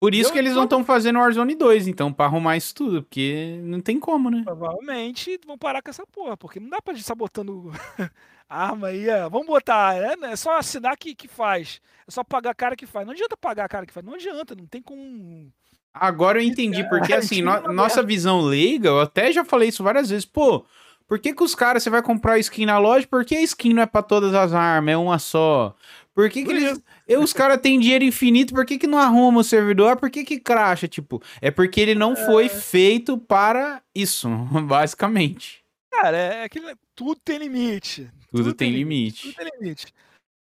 Por 0.00 0.14
isso 0.14 0.30
Eu 0.30 0.32
que 0.32 0.38
eles 0.38 0.54
não 0.54 0.64
estão 0.64 0.84
fazendo 0.84 1.18
Warzone 1.18 1.54
2, 1.56 1.88
então, 1.88 2.12
pra 2.12 2.26
arrumar 2.26 2.56
isso 2.56 2.74
tudo, 2.74 3.02
porque 3.02 3.58
não 3.64 3.80
tem 3.80 3.98
como, 3.98 4.30
né? 4.30 4.42
Provavelmente 4.44 5.38
vão 5.46 5.58
parar 5.58 5.82
com 5.82 5.90
essa 5.90 6.06
porra, 6.06 6.36
porque 6.36 6.60
não 6.60 6.68
dá 6.68 6.80
pra 6.80 6.94
gente 6.94 7.02
estar 7.02 7.16
botando 7.16 7.72
arma 8.48 8.88
aí. 8.88 9.08
é, 9.08 9.28
Vamos 9.28 9.46
botar, 9.46 9.96
é, 9.96 10.16
né, 10.16 10.32
é 10.32 10.36
só 10.36 10.56
assinar 10.56 10.96
que, 10.96 11.14
que 11.14 11.26
faz. 11.26 11.80
É 12.06 12.10
só 12.10 12.22
pagar 12.22 12.50
a 12.50 12.54
cara 12.54 12.76
que 12.76 12.86
faz. 12.86 13.04
Não 13.06 13.12
adianta 13.12 13.36
pagar 13.36 13.64
a 13.64 13.68
cara 13.68 13.84
que 13.86 13.92
faz. 13.92 14.06
Não 14.06 14.14
adianta, 14.14 14.54
não 14.54 14.66
tem 14.66 14.80
como. 14.80 15.52
Agora 15.92 16.38
eu 16.38 16.46
entendi, 16.46 16.88
porque 16.88 17.12
a 17.12 17.18
assim, 17.18 17.42
no- 17.42 17.72
nossa 17.72 18.02
visão 18.02 18.40
leiga, 18.40 18.88
eu 18.90 19.00
até 19.00 19.32
já 19.32 19.44
falei 19.44 19.68
isso 19.70 19.82
várias 19.82 20.08
vezes, 20.10 20.24
pô, 20.24 20.64
por 21.08 21.18
que 21.18 21.34
que 21.34 21.42
os 21.42 21.54
caras, 21.56 21.82
você 21.82 21.90
vai 21.90 22.02
comprar 22.02 22.38
skin 22.38 22.66
na 22.66 22.78
loja, 22.78 23.06
por 23.06 23.24
que 23.24 23.34
a 23.34 23.42
skin 23.42 23.72
não 23.74 23.82
é 23.82 23.86
pra 23.86 24.02
todas 24.02 24.32
as 24.34 24.52
armas, 24.52 24.92
é 24.92 24.96
uma 24.96 25.18
só? 25.18 25.74
Por 26.18 26.28
que 26.28 26.44
que 26.44 26.50
eles... 26.50 26.82
Eu, 27.06 27.22
os 27.22 27.32
caras 27.32 27.60
têm 27.60 27.78
dinheiro 27.78 28.02
infinito, 28.02 28.52
por 28.52 28.66
que 28.66 28.76
que 28.76 28.88
não 28.88 28.98
arruma 28.98 29.38
o 29.38 29.44
servidor? 29.44 29.96
Por 29.96 30.10
que 30.10 30.24
que 30.24 30.40
cracha, 30.40 30.88
tipo? 30.88 31.22
É 31.40 31.48
porque 31.48 31.80
ele 31.80 31.94
não 31.94 32.16
foi 32.16 32.48
feito 32.48 33.16
para 33.16 33.80
isso, 33.94 34.28
basicamente. 34.66 35.64
Cara, 35.88 36.16
é 36.16 36.42
aquele. 36.42 36.74
Tudo 36.96 37.20
tem 37.24 37.38
limite. 37.38 38.10
Tudo, 38.32 38.52
tem 38.52 38.72
limite. 38.72 39.28
Tudo 39.28 39.36
tem 39.36 39.60
limite. 39.60 39.94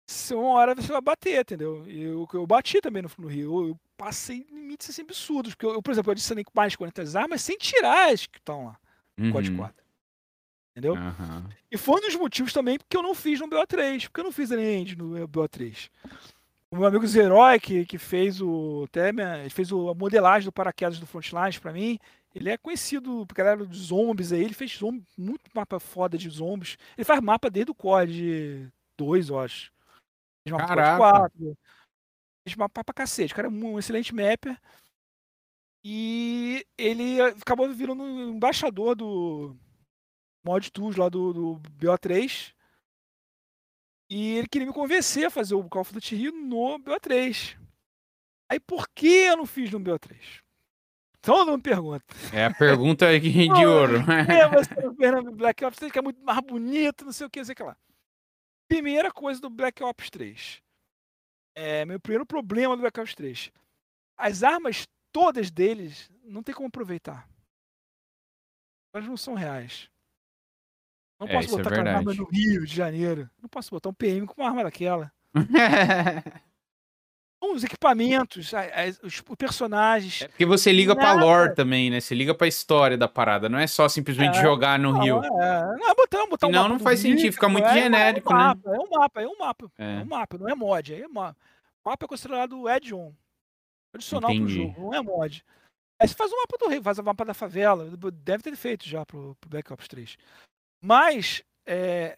Se 0.08 0.34
uma 0.34 0.54
hora 0.54 0.74
você 0.74 0.90
vai 0.90 1.00
bater, 1.00 1.40
entendeu? 1.40 1.86
Eu, 1.86 2.26
eu 2.34 2.46
bati 2.48 2.80
também 2.80 3.02
no, 3.02 3.10
no 3.16 3.28
Rio. 3.28 3.60
Eu, 3.60 3.68
eu 3.68 3.80
passei 3.96 4.44
limites 4.50 4.90
assim, 4.90 5.02
absurdos. 5.02 5.54
Porque, 5.54 5.66
eu, 5.66 5.74
eu, 5.74 5.80
por 5.80 5.92
exemplo, 5.92 6.10
eu 6.10 6.14
adicionei 6.14 6.44
mais 6.52 6.74
40 6.74 7.16
armas 7.16 7.42
sem 7.42 7.56
tirar 7.56 8.12
as 8.12 8.26
que 8.26 8.38
estão 8.38 8.64
lá 8.64 8.76
no 9.16 9.32
código 9.32 9.54
Uhum. 9.54 9.62
4. 9.62 9.84
Entendeu? 10.80 10.94
Aham. 10.96 11.44
E 11.70 11.76
foi 11.76 11.98
um 11.98 12.06
dos 12.06 12.16
motivos 12.16 12.52
também 12.52 12.78
porque 12.78 12.96
eu 12.96 13.02
não 13.02 13.14
fiz 13.14 13.38
no 13.38 13.48
BO3. 13.48 14.02
Porque 14.04 14.20
eu 14.20 14.24
não 14.24 14.32
fiz 14.32 14.50
End 14.50 14.96
no 14.96 15.28
BO3. 15.28 15.90
O 16.72 16.76
meu 16.76 16.86
amigo 16.86 17.06
Zeroy, 17.06 17.58
que, 17.60 17.84
que 17.84 17.98
fez 17.98 18.40
o. 18.40 18.84
Até 18.86 19.12
minha- 19.12 19.38
ele 19.38 19.50
fez 19.50 19.70
o, 19.72 19.88
a 19.90 19.94
modelagem 19.94 20.46
do 20.46 20.52
paraquedas 20.52 20.98
do 20.98 21.06
Frontlines 21.06 21.58
pra 21.58 21.72
mim. 21.72 21.98
Ele 22.34 22.48
é 22.48 22.56
conhecido 22.56 23.24
porque 23.26 23.42
galera 23.42 23.64
dos 23.66 23.76
zombies 23.86 24.32
aí. 24.32 24.42
Ele 24.42 24.54
fez 24.54 24.76
zombi, 24.76 25.04
muito 25.18 25.50
mapa 25.54 25.78
foda 25.80 26.16
de 26.16 26.28
zombies. 26.28 26.76
Ele 26.96 27.04
faz 27.04 27.20
mapa 27.20 27.50
desde 27.50 27.72
o 27.72 27.74
COD 27.74 28.68
2, 28.96 29.28
eu 29.30 29.38
acho. 29.40 29.72
Fez 30.46 30.52
mapa 30.52 30.64
do 30.64 30.68
COD 30.68 30.76
Caraca. 30.76 30.98
4. 30.98 31.58
Fez 32.46 32.56
mapa 32.56 32.84
pra 32.84 32.94
cacete. 32.94 33.32
O 33.32 33.36
cara 33.36 33.48
é 33.48 33.50
um 33.50 33.78
excelente 33.78 34.14
mapper. 34.14 34.56
E 35.84 36.64
ele 36.78 37.20
acabou 37.22 37.72
virando 37.72 38.02
um 38.02 38.30
embaixador 38.30 38.94
do 38.94 39.56
Mod 40.44 40.70
Tools 40.70 40.96
lá 40.96 41.08
do, 41.08 41.32
do 41.32 41.60
BO3. 41.78 42.54
E 44.08 44.36
ele 44.36 44.48
queria 44.48 44.66
me 44.66 44.72
convencer 44.72 45.26
a 45.26 45.30
fazer 45.30 45.54
o 45.54 45.68
Call 45.68 45.82
of 45.82 45.92
Duty 45.92 46.16
Rio 46.16 46.32
no 46.32 46.78
BO3. 46.78 47.56
Aí 48.48 48.58
por 48.58 48.88
que 48.88 49.06
eu 49.06 49.36
não 49.36 49.46
fiz 49.46 49.70
no 49.70 49.78
BO3? 49.78 50.42
Todo 51.22 51.50
mundo 51.50 51.62
pergunta. 51.62 52.04
É 52.32 52.46
a 52.46 52.54
pergunta 52.54 53.08
aqui 53.14 53.30
de 53.30 53.66
ouro. 53.66 53.96
É, 54.10 54.48
você 54.48 54.74
não 54.80 54.94
fez 54.94 55.12
no 55.12 55.32
Black 55.32 55.64
Ops 55.64 55.78
3 55.78 55.92
que 55.92 55.98
é 55.98 56.02
muito 56.02 56.20
mais 56.24 56.40
bonito, 56.40 57.04
não 57.04 57.12
sei 57.12 57.26
o 57.26 57.30
que, 57.30 57.40
não 57.40 57.44
sei 57.44 57.52
o 57.52 57.56
que 57.56 57.62
lá. 57.62 57.76
Primeira 58.66 59.12
coisa 59.12 59.40
do 59.40 59.50
Black 59.50 59.82
Ops 59.82 60.08
3. 60.08 60.62
É, 61.54 61.84
meu 61.84 62.00
primeiro 62.00 62.24
problema 62.24 62.74
do 62.74 62.80
Black 62.80 62.98
Ops 62.98 63.14
3. 63.14 63.52
As 64.16 64.42
armas 64.42 64.86
todas 65.12 65.50
deles 65.50 66.10
não 66.24 66.42
tem 66.42 66.54
como 66.54 66.68
aproveitar. 66.68 67.28
Elas 68.94 69.06
não 69.06 69.16
são 69.16 69.34
reais. 69.34 69.89
Não 71.20 71.28
É, 71.28 71.34
posso 71.34 71.48
é 71.48 71.50
botar 71.58 71.68
aquela 71.70 71.90
arma 71.90 72.12
verdade. 72.12 72.18
no 72.18 72.24
Rio 72.24 72.64
de 72.66 72.74
Janeiro. 72.74 73.30
Não 73.42 73.48
posso 73.48 73.70
botar 73.70 73.90
um 73.90 73.94
PM 73.94 74.26
com 74.26 74.40
uma 74.40 74.48
arma 74.48 74.64
daquela. 74.64 75.12
Os 77.42 77.64
equipamentos, 77.64 78.52
os 79.02 79.22
personagens. 79.38 80.20
É 80.22 80.28
porque 80.28 80.44
você 80.44 80.70
liga 80.70 80.94
pra 80.94 81.14
Nada. 81.14 81.24
lore 81.24 81.54
também, 81.54 81.90
né? 81.90 81.98
Você 81.98 82.14
liga 82.14 82.34
pra 82.34 82.46
história 82.46 82.98
da 82.98 83.08
parada. 83.08 83.48
Não 83.48 83.58
é 83.58 83.66
só 83.66 83.88
simplesmente 83.88 84.38
É. 84.38 84.42
jogar 84.42 84.78
no 84.78 84.92
Não, 84.92 85.00
Rio. 85.00 85.24
é, 85.24 85.76
não, 85.78 85.90
é 85.90 85.94
botar, 85.94 86.26
botar 86.26 86.46
um 86.46 86.50
Senão 86.50 86.62
mapa 86.64 86.68
não 86.74 86.78
faz 86.78 87.02
Rio, 87.02 87.16
sentido, 87.16 87.32
fica 87.32 87.48
muito 87.48 87.64
é, 87.66 87.72
genérico, 87.74 88.30
é 88.30 88.36
um 88.36 88.38
né? 88.38 88.44
mapa, 88.44 88.70
É 88.70 88.78
um 88.78 88.90
mapa, 88.90 89.22
é 89.22 89.26
um 89.26 89.38
mapa. 89.38 89.72
É. 89.78 89.94
É 89.94 90.02
um 90.02 90.04
mapa, 90.04 90.36
não 90.38 90.48
é 90.50 90.54
mod. 90.54 90.94
É 90.94 91.08
mapa. 91.08 91.36
O 91.82 91.88
mapa 91.88 92.04
é 92.04 92.08
considerado 92.08 92.68
add-on. 92.68 93.14
Adicional 93.94 94.30
Entendi. 94.30 94.54
pro 94.58 94.62
jogo, 94.66 94.80
não 94.82 94.94
é 94.94 95.02
mod. 95.02 95.44
Aí 95.98 96.06
você 96.08 96.14
faz 96.14 96.30
um 96.30 96.36
mapa 96.36 96.58
do 96.58 96.68
rei, 96.68 96.82
faz 96.82 96.98
o 96.98 97.02
mapa 97.02 97.24
da 97.24 97.32
favela. 97.34 97.90
Deve 98.12 98.42
ter 98.42 98.54
feito 98.54 98.86
já 98.86 99.04
pro, 99.06 99.34
pro 99.40 99.48
Black 99.50 99.72
Ops 99.72 99.88
3. 99.88 100.16
Mas 100.80 101.42
é, 101.66 102.16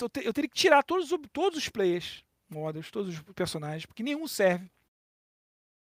eu, 0.00 0.08
te- 0.08 0.24
eu 0.24 0.32
teria 0.32 0.48
que 0.48 0.56
tirar 0.56 0.82
todos, 0.82 1.10
os- 1.12 1.18
todos 1.32 1.58
os 1.58 1.68
players, 1.68 2.24
modas, 2.48 2.90
todos 2.90 3.14
os 3.14 3.20
personagens, 3.34 3.86
porque 3.86 4.02
nenhum 4.02 4.26
serve. 4.26 4.70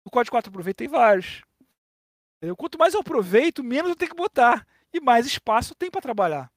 O 0.05 0.11
código 0.11 0.33
4 0.33 0.49
aproveita 0.49 0.79
tem 0.79 0.89
vários. 0.89 1.43
Entendeu? 2.39 2.57
Quanto 2.57 2.79
mais 2.79 2.95
eu 2.95 3.01
aproveito, 3.01 3.63
menos 3.63 3.91
eu 3.91 3.97
tenho 3.97 4.11
que 4.11 4.17
botar. 4.17 4.67
E 4.93 4.99
mais 5.01 5.27
espaço 5.27 5.75
tem 5.75 5.91
para 5.91 6.01
trabalhar. 6.01 6.51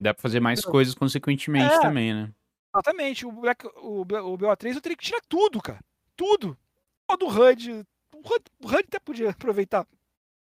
Dá 0.00 0.12
pra 0.12 0.20
fazer 0.20 0.40
mais 0.40 0.62
coisas 0.64 0.94
consequentemente 0.94 1.72
É. 1.72 1.80
também, 1.80 2.12
né? 2.12 2.32
Exatamente. 2.74 3.24
O, 3.24 3.30
Black, 3.32 3.64
o, 3.66 4.00
o 4.02 4.04
BO3 4.38 4.74
eu 4.74 4.80
teria 4.80 4.96
que 4.96 5.04
tirar 5.04 5.20
tudo, 5.28 5.62
cara. 5.62 5.80
Tudo. 6.16 6.58
Todo 7.06 7.26
o 7.26 7.28
HUD. 7.30 7.86
O 8.12 8.18
HUD, 8.18 8.44
o 8.60 8.66
HUD 8.66 8.84
até 8.88 8.98
podia 8.98 9.30
aproveitar. 9.30 9.86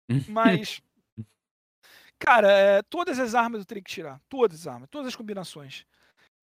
Mas. 0.30 0.82
Cara, 2.24 2.52
é, 2.52 2.82
todas 2.84 3.18
as 3.20 3.34
armas 3.34 3.60
eu 3.60 3.66
teria 3.66 3.84
que 3.84 3.90
tirar. 3.92 4.22
Todas 4.30 4.62
as 4.62 4.68
armas, 4.68 4.90
todas 4.90 5.08
as 5.08 5.16
combinações. 5.16 5.86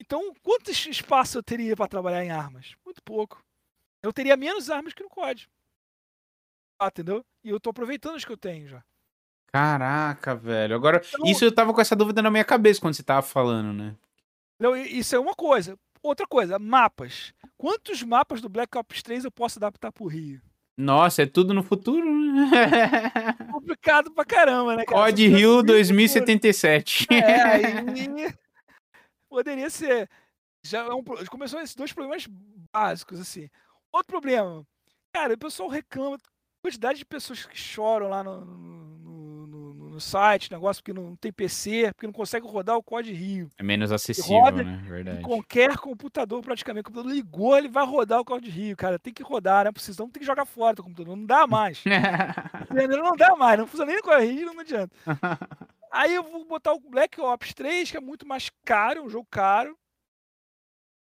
Então, 0.00 0.34
quanto 0.42 0.70
es- 0.70 0.86
espaço 0.86 1.38
eu 1.38 1.42
teria 1.42 1.76
para 1.76 1.86
trabalhar 1.88 2.24
em 2.24 2.30
armas? 2.30 2.74
Muito 2.84 3.02
pouco. 3.02 3.42
Eu 4.02 4.12
teria 4.12 4.36
menos 4.36 4.70
armas 4.70 4.92
que 4.92 5.02
no 5.02 5.08
COD. 5.08 5.48
Ah, 6.80 6.88
entendeu? 6.88 7.24
E 7.44 7.48
eu 7.50 7.58
tô 7.60 7.70
aproveitando 7.70 8.16
as 8.16 8.24
que 8.24 8.32
eu 8.32 8.36
tenho 8.36 8.68
já. 8.68 8.84
Caraca, 9.52 10.34
velho. 10.34 10.74
Agora, 10.74 11.00
Então- 11.04 11.26
isso 11.26 11.44
eu 11.44 11.54
tava 11.54 11.72
com 11.72 11.80
essa 11.80 11.96
dúvida 11.96 12.22
na 12.22 12.30
minha 12.30 12.44
cabeça 12.44 12.80
quando 12.80 12.94
você 12.94 13.02
tava 13.02 13.22
falando, 13.22 13.72
né? 13.72 13.96
Não, 14.60 14.76
isso 14.76 15.14
é 15.14 15.18
uma 15.18 15.34
coisa. 15.34 15.78
Outra 16.02 16.26
coisa, 16.26 16.58
mapas. 16.58 17.32
Quantos 17.56 18.02
mapas 18.02 18.40
do 18.40 18.48
Black 18.48 18.76
Ops 18.78 19.02
3 19.02 19.24
eu 19.24 19.32
posso 19.32 19.58
adaptar 19.58 19.90
pro 19.90 20.06
Rio? 20.06 20.40
Nossa, 20.78 21.22
é 21.22 21.26
tudo 21.26 21.52
no 21.52 21.64
futuro, 21.64 22.06
né? 22.08 22.50
Complicado 23.50 24.12
pra 24.12 24.24
caramba, 24.24 24.76
né, 24.76 24.84
cara? 24.84 25.06
Code 25.06 25.26
Rio 25.26 25.48
no 25.50 25.56
futuro. 25.56 25.72
2077. 25.72 27.08
É, 27.10 27.42
aí 27.42 27.64
poderia 29.28 29.68
ser. 29.68 30.08
Já 30.64 30.84
é 30.84 30.92
um 30.92 31.02
começou 31.02 31.60
esses 31.60 31.74
dois 31.74 31.92
problemas 31.92 32.28
básicos, 32.72 33.18
assim. 33.18 33.50
Outro 33.92 34.06
problema, 34.06 34.64
cara, 35.12 35.34
o 35.34 35.38
pessoal 35.38 35.68
reclama, 35.68 36.14
a 36.14 36.62
quantidade 36.62 37.00
de 37.00 37.04
pessoas 37.04 37.44
que 37.44 37.58
choram 37.58 38.08
lá 38.08 38.22
no, 38.22 38.44
no, 38.44 38.98
no- 39.98 40.00
site, 40.00 40.50
negócio 40.50 40.82
porque 40.82 40.98
não 40.98 41.14
tem 41.16 41.32
PC, 41.32 41.92
porque 41.94 42.06
não 42.06 42.12
consegue 42.12 42.46
rodar 42.46 42.76
o 42.76 42.82
Code 42.82 43.12
Rio. 43.12 43.50
É 43.58 43.62
menos 43.62 43.90
acessível, 43.92 44.40
roda 44.40 44.62
né? 44.62 44.80
Verdade. 44.84 45.18
Em 45.18 45.22
qualquer 45.22 45.76
computador, 45.78 46.42
praticamente. 46.42 46.82
O 46.82 46.84
computador 46.90 47.12
ligou, 47.12 47.56
ele 47.58 47.68
vai 47.68 47.84
rodar 47.86 48.20
o 48.20 48.24
Code 48.24 48.48
Rio, 48.50 48.76
cara. 48.76 48.98
Tem 48.98 49.12
que 49.12 49.22
rodar, 49.22 49.64
né? 49.64 49.72
Precisa, 49.72 50.02
não 50.02 50.10
tem 50.10 50.20
que 50.20 50.26
jogar 50.26 50.44
fora 50.46 50.74
do 50.76 50.82
computador. 50.82 51.16
Não 51.16 51.24
dá 51.26 51.46
mais. 51.46 51.82
Não 52.70 53.16
dá 53.16 53.34
mais, 53.36 53.58
não 53.58 53.66
funciona 53.66 53.92
nem 53.92 54.00
com 54.02 54.10
a 54.10 54.18
Rio, 54.18 54.52
não 54.52 54.60
adianta. 54.60 54.94
Aí 55.90 56.14
eu 56.14 56.22
vou 56.22 56.44
botar 56.44 56.72
o 56.74 56.80
Black 56.80 57.18
Ops 57.20 57.54
3, 57.54 57.90
que 57.90 57.96
é 57.96 58.00
muito 58.00 58.26
mais 58.26 58.50
caro, 58.64 59.02
um 59.04 59.08
jogo 59.08 59.26
caro. 59.30 59.76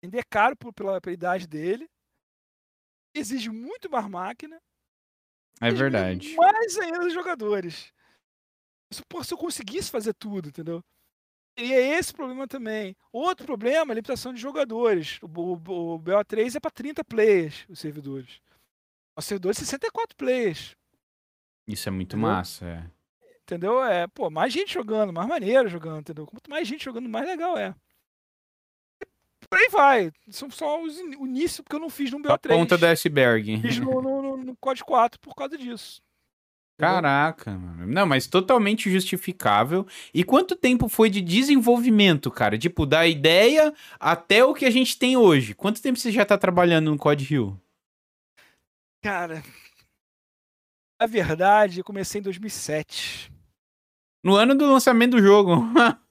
Ainda 0.02 0.18
é 0.20 0.24
caro 0.24 0.56
por- 0.56 0.74
pela, 0.74 1.02
pela 1.02 1.14
idade 1.14 1.46
dele. 1.48 1.90
Exige 3.14 3.50
muito 3.50 3.90
mais 3.90 4.08
máquina. 4.08 4.58
É 5.60 5.70
verdade. 5.72 6.34
Mais 6.38 6.78
ainda 6.78 7.00
dos 7.00 7.14
jogadores. 7.14 7.92
Se, 8.92 9.04
eu 9.32 9.38
conseguisse 9.38 9.92
fazer 9.92 10.14
tudo, 10.14 10.50
entendeu? 10.50 10.84
Teria 11.56 11.98
esse 12.00 12.14
problema 12.14 12.48
também. 12.48 12.96
Outro 13.12 13.46
problema 13.46 13.78
é 13.78 13.92
a 13.92 13.96
limitação 13.96 14.34
de 14.34 14.40
jogadores. 14.40 15.20
O, 15.22 15.28
o, 15.28 15.96
o 15.96 16.00
BO3 16.00 16.56
é 16.56 16.60
para 16.60 16.72
30 16.72 17.04
players, 17.04 17.66
os 17.70 17.80
servidores. 17.80 18.40
Os 19.16 19.26
servidores 19.26 19.58
64 19.58 20.16
players. 20.16 20.76
Isso 21.68 21.90
é 21.90 21.92
muito 21.92 22.16
Entendeu? 22.16 22.30
massa, 22.30 22.66
é. 22.66 22.92
Entendeu? 23.44 23.84
É, 23.84 24.08
pô, 24.08 24.30
mais 24.30 24.54
gente 24.54 24.74
jogando, 24.74 25.12
mais 25.12 25.28
maneiro 25.28 25.68
jogando, 25.68 26.00
entendeu? 26.02 26.26
Quanto 26.26 26.50
mais 26.50 26.68
gente 26.68 26.86
jogando, 26.86 27.10
mais 27.10 27.26
legal 27.28 27.58
é. 27.58 27.76
Por 29.50 29.58
aí 29.58 29.68
vai. 29.70 30.12
São 30.30 30.50
só 30.52 30.82
os 30.82 30.98
o 30.98 31.26
início, 31.26 31.64
porque 31.64 31.76
eu 31.76 31.80
não 31.80 31.90
fiz 31.90 32.12
no 32.12 32.20
A 32.20 32.38
BO3. 32.38 32.50
ponta 32.50 32.78
do 32.78 32.86
iceberg. 32.86 33.60
Fiz 33.62 33.80
no, 33.80 34.02
no, 34.02 34.22
no, 34.22 34.38
no 34.38 34.58
COD 34.58 34.84
4 34.84 35.20
por 35.20 35.34
causa 35.36 35.58
disso. 35.58 36.02
Caraca, 36.80 37.51
mano. 37.51 37.86
Não, 37.86 38.05
mas 38.05 38.25
totalmente 38.25 38.89
justificável. 38.89 39.86
E 40.13 40.23
quanto 40.23 40.55
tempo 40.55 40.88
foi 40.88 41.09
de 41.09 41.19
desenvolvimento, 41.19 42.32
cara? 42.32 42.57
Tipo, 42.57 42.86
da 42.86 43.05
ideia 43.05 43.73
até 43.99 44.43
o 44.45 44.53
que 44.53 44.65
a 44.65 44.69
gente 44.69 44.97
tem 44.97 45.17
hoje. 45.17 45.53
Quanto 45.53 45.82
tempo 45.82 45.99
você 45.99 46.11
já 46.11 46.25
tá 46.25 46.38
trabalhando 46.38 46.89
no 46.91 46.97
Code 46.97 47.25
Rio? 47.25 47.59
Cara, 49.03 49.43
a 50.99 51.05
verdade, 51.05 51.80
eu 51.80 51.84
comecei 51.84 52.19
em 52.19 52.23
2007. 52.23 53.32
No 54.23 54.36
ano 54.36 54.55
do 54.55 54.71
lançamento 54.71 55.11
do 55.11 55.21
jogo. 55.21 55.55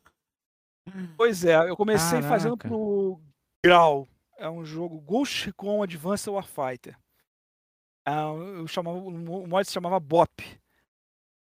Pois 1.18 1.44
é, 1.44 1.54
eu 1.68 1.76
comecei 1.76 2.22
fazendo 2.22 2.56
Caraca. 2.56 2.68
pro 2.68 3.20
Grau. 3.62 4.08
É 4.38 4.48
um 4.48 4.64
jogo 4.64 4.98
Ghost 5.00 5.44
Recon 5.44 5.82
Advanced 5.82 6.32
Warfighter. 6.32 6.96
Ah, 8.08 8.32
eu 8.56 8.66
chamava, 8.66 8.96
o 8.96 9.46
mod 9.46 9.66
se 9.66 9.72
chamava 9.72 10.00
BOP. 10.00 10.40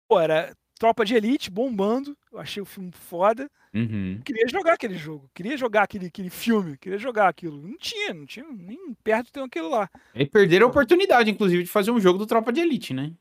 Pô, 0.07 0.21
era 0.21 0.55
tropa 0.79 1.07
de 1.07 1.15
elite 1.15 1.51
bombando. 1.51 2.15
Eu 2.31 2.39
achei 2.39 2.63
o 2.63 2.67
filme 2.67 2.93
foda. 2.93 3.51
Uhum. 3.73 4.21
queria 4.25 4.49
jogar 4.49 4.73
aquele 4.73 4.99
jogo, 4.99 5.31
queria 5.33 5.57
jogar 5.57 5.85
aquele, 5.85 6.07
aquele 6.07 6.29
filme, 6.29 6.77
queria 6.77 6.99
jogar 6.99 7.29
aquilo. 7.29 7.57
Não 7.63 7.79
tinha, 7.79 8.13
não 8.13 8.27
tinha 8.27 8.45
nem 8.51 8.93
perto 8.95 9.27
de 9.27 9.33
ter 9.33 9.41
aquilo 9.41 9.71
lá. 9.71 9.89
E 10.13 10.27
perderam 10.27 10.67
a 10.67 10.71
oportunidade, 10.71 11.31
inclusive, 11.31 11.63
de 11.63 11.71
fazer 11.71 11.93
um 11.93 12.01
jogo 12.01 12.19
do 12.19 12.27
Tropa 12.27 12.53
de 12.53 12.61
Elite, 12.61 12.93
né? 12.93 13.15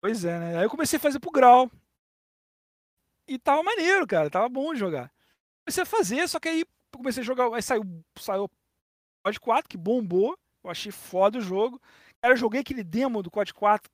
Pois 0.00 0.24
é, 0.24 0.38
né? 0.38 0.58
Aí 0.58 0.64
eu 0.64 0.70
comecei 0.70 0.98
a 0.98 1.00
fazer 1.00 1.18
pro 1.18 1.32
grau. 1.32 1.70
E 3.28 3.38
tava 3.38 3.62
maneiro, 3.62 4.06
cara, 4.06 4.30
tava 4.30 4.48
bom 4.48 4.74
jogar. 4.74 5.12
Comecei 5.64 5.82
a 5.82 5.86
fazer, 5.86 6.28
só 6.28 6.38
que 6.38 6.48
aí 6.48 6.64
comecei 6.94 7.22
a 7.22 7.26
jogar, 7.26 7.52
aí 7.52 7.62
saiu, 7.62 7.82
saiu 8.18 8.44
o 8.44 8.50
COD 9.24 9.40
4, 9.40 9.68
que 9.68 9.76
bombou. 9.76 10.38
Eu 10.62 10.70
achei 10.70 10.92
foda 10.92 11.38
o 11.38 11.42
jogo. 11.42 11.80
Cara, 12.22 12.34
eu 12.34 12.38
joguei 12.38 12.60
aquele 12.60 12.84
demo 12.84 13.20
do 13.22 13.30
COD 13.30 13.52
4 13.52 13.90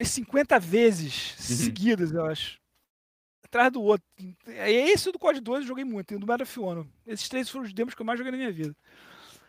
umas 0.00 0.08
50 0.08 0.58
vezes 0.58 1.34
seguidas, 1.38 2.10
eu 2.12 2.26
acho. 2.26 2.58
Atrás 3.44 3.70
do 3.72 3.80
outro. 3.82 4.06
É 4.46 4.70
esse 4.72 5.10
do 5.12 5.18
COD 5.18 5.40
2 5.40 5.60
eu 5.62 5.68
joguei 5.68 5.84
muito, 5.84 6.12
e 6.12 6.16
o 6.16 6.18
do 6.18 6.32
of 6.42 6.60
Honor. 6.60 6.86
Esses 7.06 7.28
três 7.28 7.48
foram 7.48 7.64
os 7.64 7.72
demos 7.72 7.94
que 7.94 8.02
eu 8.02 8.06
mais 8.06 8.18
joguei 8.18 8.32
na 8.32 8.38
minha 8.38 8.52
vida. 8.52 8.74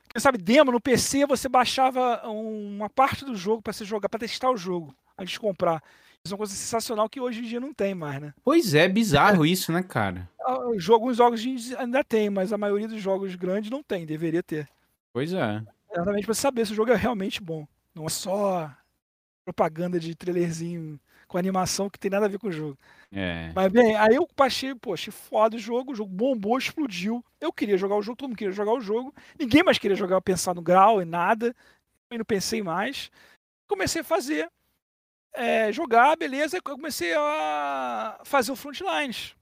Porque, 0.04 0.20
sabe, 0.20 0.38
demo 0.38 0.72
no 0.72 0.80
PC 0.82 1.26
você 1.26 1.48
baixava 1.50 2.28
um- 2.30 2.76
uma 2.76 2.90
parte 2.90 3.26
do 3.26 3.36
jogo 3.36 3.62
pra 3.62 3.74
você 3.74 3.86
jogar, 3.86 4.10
pra 4.10 4.20
testar 4.20 4.52
o 4.52 4.58
jogo, 4.58 4.94
antes 5.18 5.34
de 5.34 5.40
comprar. 5.40 5.82
Isso 6.24 6.32
é 6.32 6.36
uma 6.36 6.40
coisa 6.40 6.54
sensacional 6.54 7.10
que 7.10 7.20
hoje 7.20 7.40
em 7.40 7.44
dia 7.44 7.60
não 7.60 7.74
tem 7.74 7.96
mais, 7.96 8.22
né? 8.22 8.34
Pois 8.44 8.76
é, 8.76 8.88
bizarro 8.88 9.46
isso, 9.46 9.72
né, 9.72 9.82
cara? 9.82 10.30
Ah, 10.42 10.52
Alguns 10.54 11.16
jogos 11.16 11.40
ainda 11.78 12.04
tem, 12.04 12.30
mas 12.30 12.54
a 12.54 12.58
maioria 12.58 12.88
dos 12.88 13.02
jogos 13.02 13.34
grandes 13.36 13.72
não 13.72 13.82
tem, 13.82 14.06
deveria 14.06 14.44
ter. 14.44 14.70
Pois 15.14 15.34
é. 15.34 15.64
Exatamente 15.92 16.26
pra 16.26 16.34
saber 16.34 16.66
se 16.66 16.72
o 16.72 16.76
jogo 16.76 16.92
é 16.92 16.96
realmente 16.96 17.42
bom. 17.42 17.68
Não 17.94 18.06
é 18.06 18.10
só 18.10 18.72
propaganda 19.46 20.00
de 20.00 20.16
trailerzinho 20.16 21.00
com 21.28 21.38
animação 21.38 21.90
que 21.90 22.00
tem 22.00 22.12
nada 22.12 22.26
a 22.26 22.30
ver 22.30 22.40
com 22.40 22.48
o 22.48 22.52
jogo. 22.52 22.78
É. 23.12 23.52
Mas 23.56 23.72
bem, 23.72 23.96
aí 23.96 24.16
eu 24.16 24.28
baixei, 24.36 24.76
pô, 24.76 24.94
achei 24.94 25.12
foda 25.12 25.56
o 25.56 25.60
jogo, 25.60 25.92
o 25.92 25.96
jogo 25.96 26.12
bombou, 26.12 26.58
explodiu. 26.58 27.24
Eu 27.40 27.52
queria 27.52 27.78
jogar 27.78 27.96
o 27.96 28.02
jogo, 28.02 28.18
todo 28.18 28.30
mundo 28.30 28.38
queria 28.38 28.54
jogar 28.54 28.74
o 28.74 28.82
jogo. 28.82 29.14
Ninguém 29.40 29.64
mais 29.64 29.78
queria 29.78 29.96
jogar, 29.96 30.22
pensar 30.22 30.54
no 30.54 30.62
grau 30.62 31.02
e 31.02 31.06
nada. 31.06 31.56
Eu 32.10 32.18
não 32.18 32.26
pensei 32.26 32.62
mais. 32.62 33.10
Comecei 33.68 34.02
a 34.02 34.04
fazer, 34.04 34.50
é, 35.34 35.72
jogar, 35.72 36.18
beleza. 36.18 36.58
Eu 36.58 36.64
comecei 36.64 37.14
a 37.16 38.20
fazer 38.26 38.52
o 38.52 38.56
Frontlines. 38.56 39.36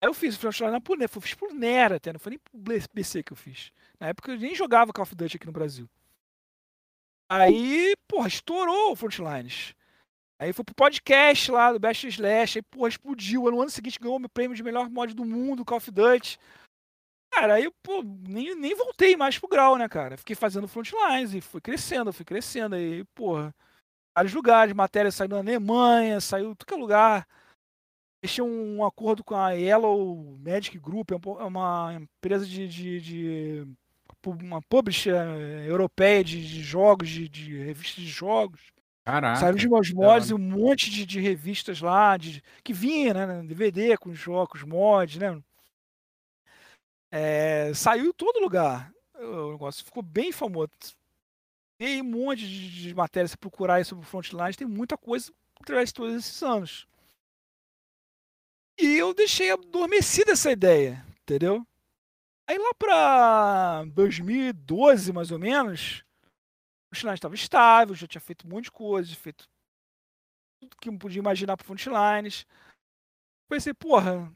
Aí 0.00 0.08
eu 0.08 0.14
fiz 0.14 0.36
o 0.36 0.38
Frontlines 0.38 0.72
na 0.72 1.04
eu 1.04 1.20
fiz 1.20 1.34
por 1.34 1.52
Nera 1.52 1.96
até, 1.96 2.12
não 2.12 2.20
foi 2.20 2.30
nem 2.30 2.38
por 2.38 2.58
BC 2.92 3.22
que 3.22 3.32
eu 3.32 3.36
fiz. 3.36 3.72
Na 4.00 4.08
época 4.08 4.32
eu 4.32 4.38
nem 4.38 4.54
jogava 4.54 4.92
Call 4.92 5.02
of 5.04 5.14
Duty 5.14 5.36
aqui 5.36 5.46
no 5.46 5.52
Brasil. 5.52 5.88
Aí, 7.30 7.94
porra, 8.06 8.28
estourou 8.28 8.92
o 8.92 8.96
Frontlines. 8.96 9.74
Aí 10.38 10.52
foi 10.52 10.64
pro 10.64 10.74
podcast 10.74 11.50
lá 11.50 11.72
do 11.72 11.80
Best 11.80 12.06
Slash, 12.06 12.58
aí, 12.58 12.62
porra, 12.62 12.88
explodiu. 12.88 13.50
No 13.50 13.60
ano 13.60 13.70
seguinte 13.70 13.98
ganhou 13.98 14.20
o 14.20 14.28
prêmio 14.28 14.56
de 14.56 14.62
melhor 14.62 14.88
mod 14.90 15.14
do 15.14 15.24
mundo, 15.24 15.64
Call 15.64 15.78
of 15.78 15.90
Duty. 15.90 16.38
Cara, 17.32 17.54
aí, 17.54 17.70
pô, 17.82 18.02
nem, 18.02 18.54
nem 18.54 18.74
voltei 18.74 19.16
mais 19.16 19.38
pro 19.38 19.48
grau, 19.48 19.76
né, 19.76 19.88
cara? 19.88 20.16
Fiquei 20.16 20.36
fazendo 20.36 20.68
frontlines 20.68 21.34
e 21.34 21.40
fui 21.40 21.60
crescendo, 21.60 22.12
fui 22.12 22.24
crescendo. 22.24 22.74
Aí, 22.76 23.04
porra, 23.14 23.54
vários 24.16 24.32
lugares, 24.34 24.74
matéria 24.74 25.10
saiu 25.10 25.28
na 25.30 25.38
Alemanha, 25.38 26.20
saiu 26.20 26.50
em 26.52 26.54
todo 26.54 26.74
é 26.74 26.80
lugar. 26.80 27.28
Fechei 28.24 28.42
um, 28.42 28.84
acordo 28.84 29.22
com 29.24 29.34
a 29.36 29.50
Yellow 29.52 30.36
Magic 30.38 30.78
Group, 30.78 31.10
é 31.12 31.14
é 31.14 31.44
uma 31.44 31.94
empresa 31.94 32.46
de, 32.46 32.66
de, 32.68 33.00
de- 33.00 33.76
uma 34.30 34.60
publisher 34.62 35.14
eh, 35.14 35.66
europeia 35.68 36.22
de, 36.22 36.46
de 36.46 36.62
jogos, 36.62 37.08
de, 37.08 37.28
de 37.28 37.58
revistas 37.58 38.04
de 38.04 38.10
jogos. 38.10 38.60
Caraca. 39.04 39.38
Saíram 39.38 39.56
de 39.56 39.94
mods 39.94 40.30
e 40.30 40.34
um 40.34 40.38
monte 40.38 40.90
de, 40.90 41.06
de 41.06 41.20
revistas 41.20 41.80
lá, 41.80 42.16
de, 42.16 42.42
que 42.64 42.72
vinha, 42.72 43.14
né, 43.14 43.42
DVD 43.44 43.96
com 43.96 44.10
os 44.10 44.18
jogos, 44.18 44.64
mods, 44.64 45.18
né? 45.18 45.40
É, 47.10 47.72
saiu 47.72 48.06
em 48.06 48.12
todo 48.12 48.40
lugar. 48.40 48.92
O 49.14 49.52
negócio 49.52 49.84
ficou 49.84 50.02
bem 50.02 50.32
famoso. 50.32 50.68
Tem 51.78 52.02
um 52.02 52.04
monte 52.04 52.46
de, 52.46 52.82
de 52.82 52.94
matéria, 52.94 53.28
se 53.28 53.36
procurar 53.36 53.76
aí 53.76 53.84
sobre 53.84 54.04
o 54.04 54.08
Frontlines, 54.08 54.56
tem 54.56 54.66
muita 54.66 54.96
coisa 54.96 55.32
através 55.60 55.90
de 55.90 55.94
todos 55.94 56.14
esses 56.14 56.42
anos. 56.42 56.86
E 58.78 58.96
eu 58.96 59.14
deixei 59.14 59.50
adormecida 59.50 60.32
essa 60.32 60.50
ideia, 60.50 61.04
entendeu? 61.22 61.66
Aí 62.48 62.58
lá 62.58 62.72
pra 62.74 63.84
2012, 63.86 65.12
mais 65.12 65.32
ou 65.32 65.38
menos, 65.38 66.04
o 66.90 66.94
Frontline 66.94 67.14
estava 67.14 67.34
estável, 67.34 67.94
já 67.94 68.06
tinha 68.06 68.20
feito 68.20 68.46
um 68.46 68.50
monte 68.50 68.64
de 68.64 68.72
coisa, 68.72 69.14
feito 69.16 69.48
tudo 70.60 70.76
que 70.80 70.88
eu 70.88 70.98
podia 70.98 71.18
imaginar 71.18 71.56
para 71.56 71.66
Frontlines. 71.66 72.46
Pensei, 73.48 73.74
porra, 73.74 74.32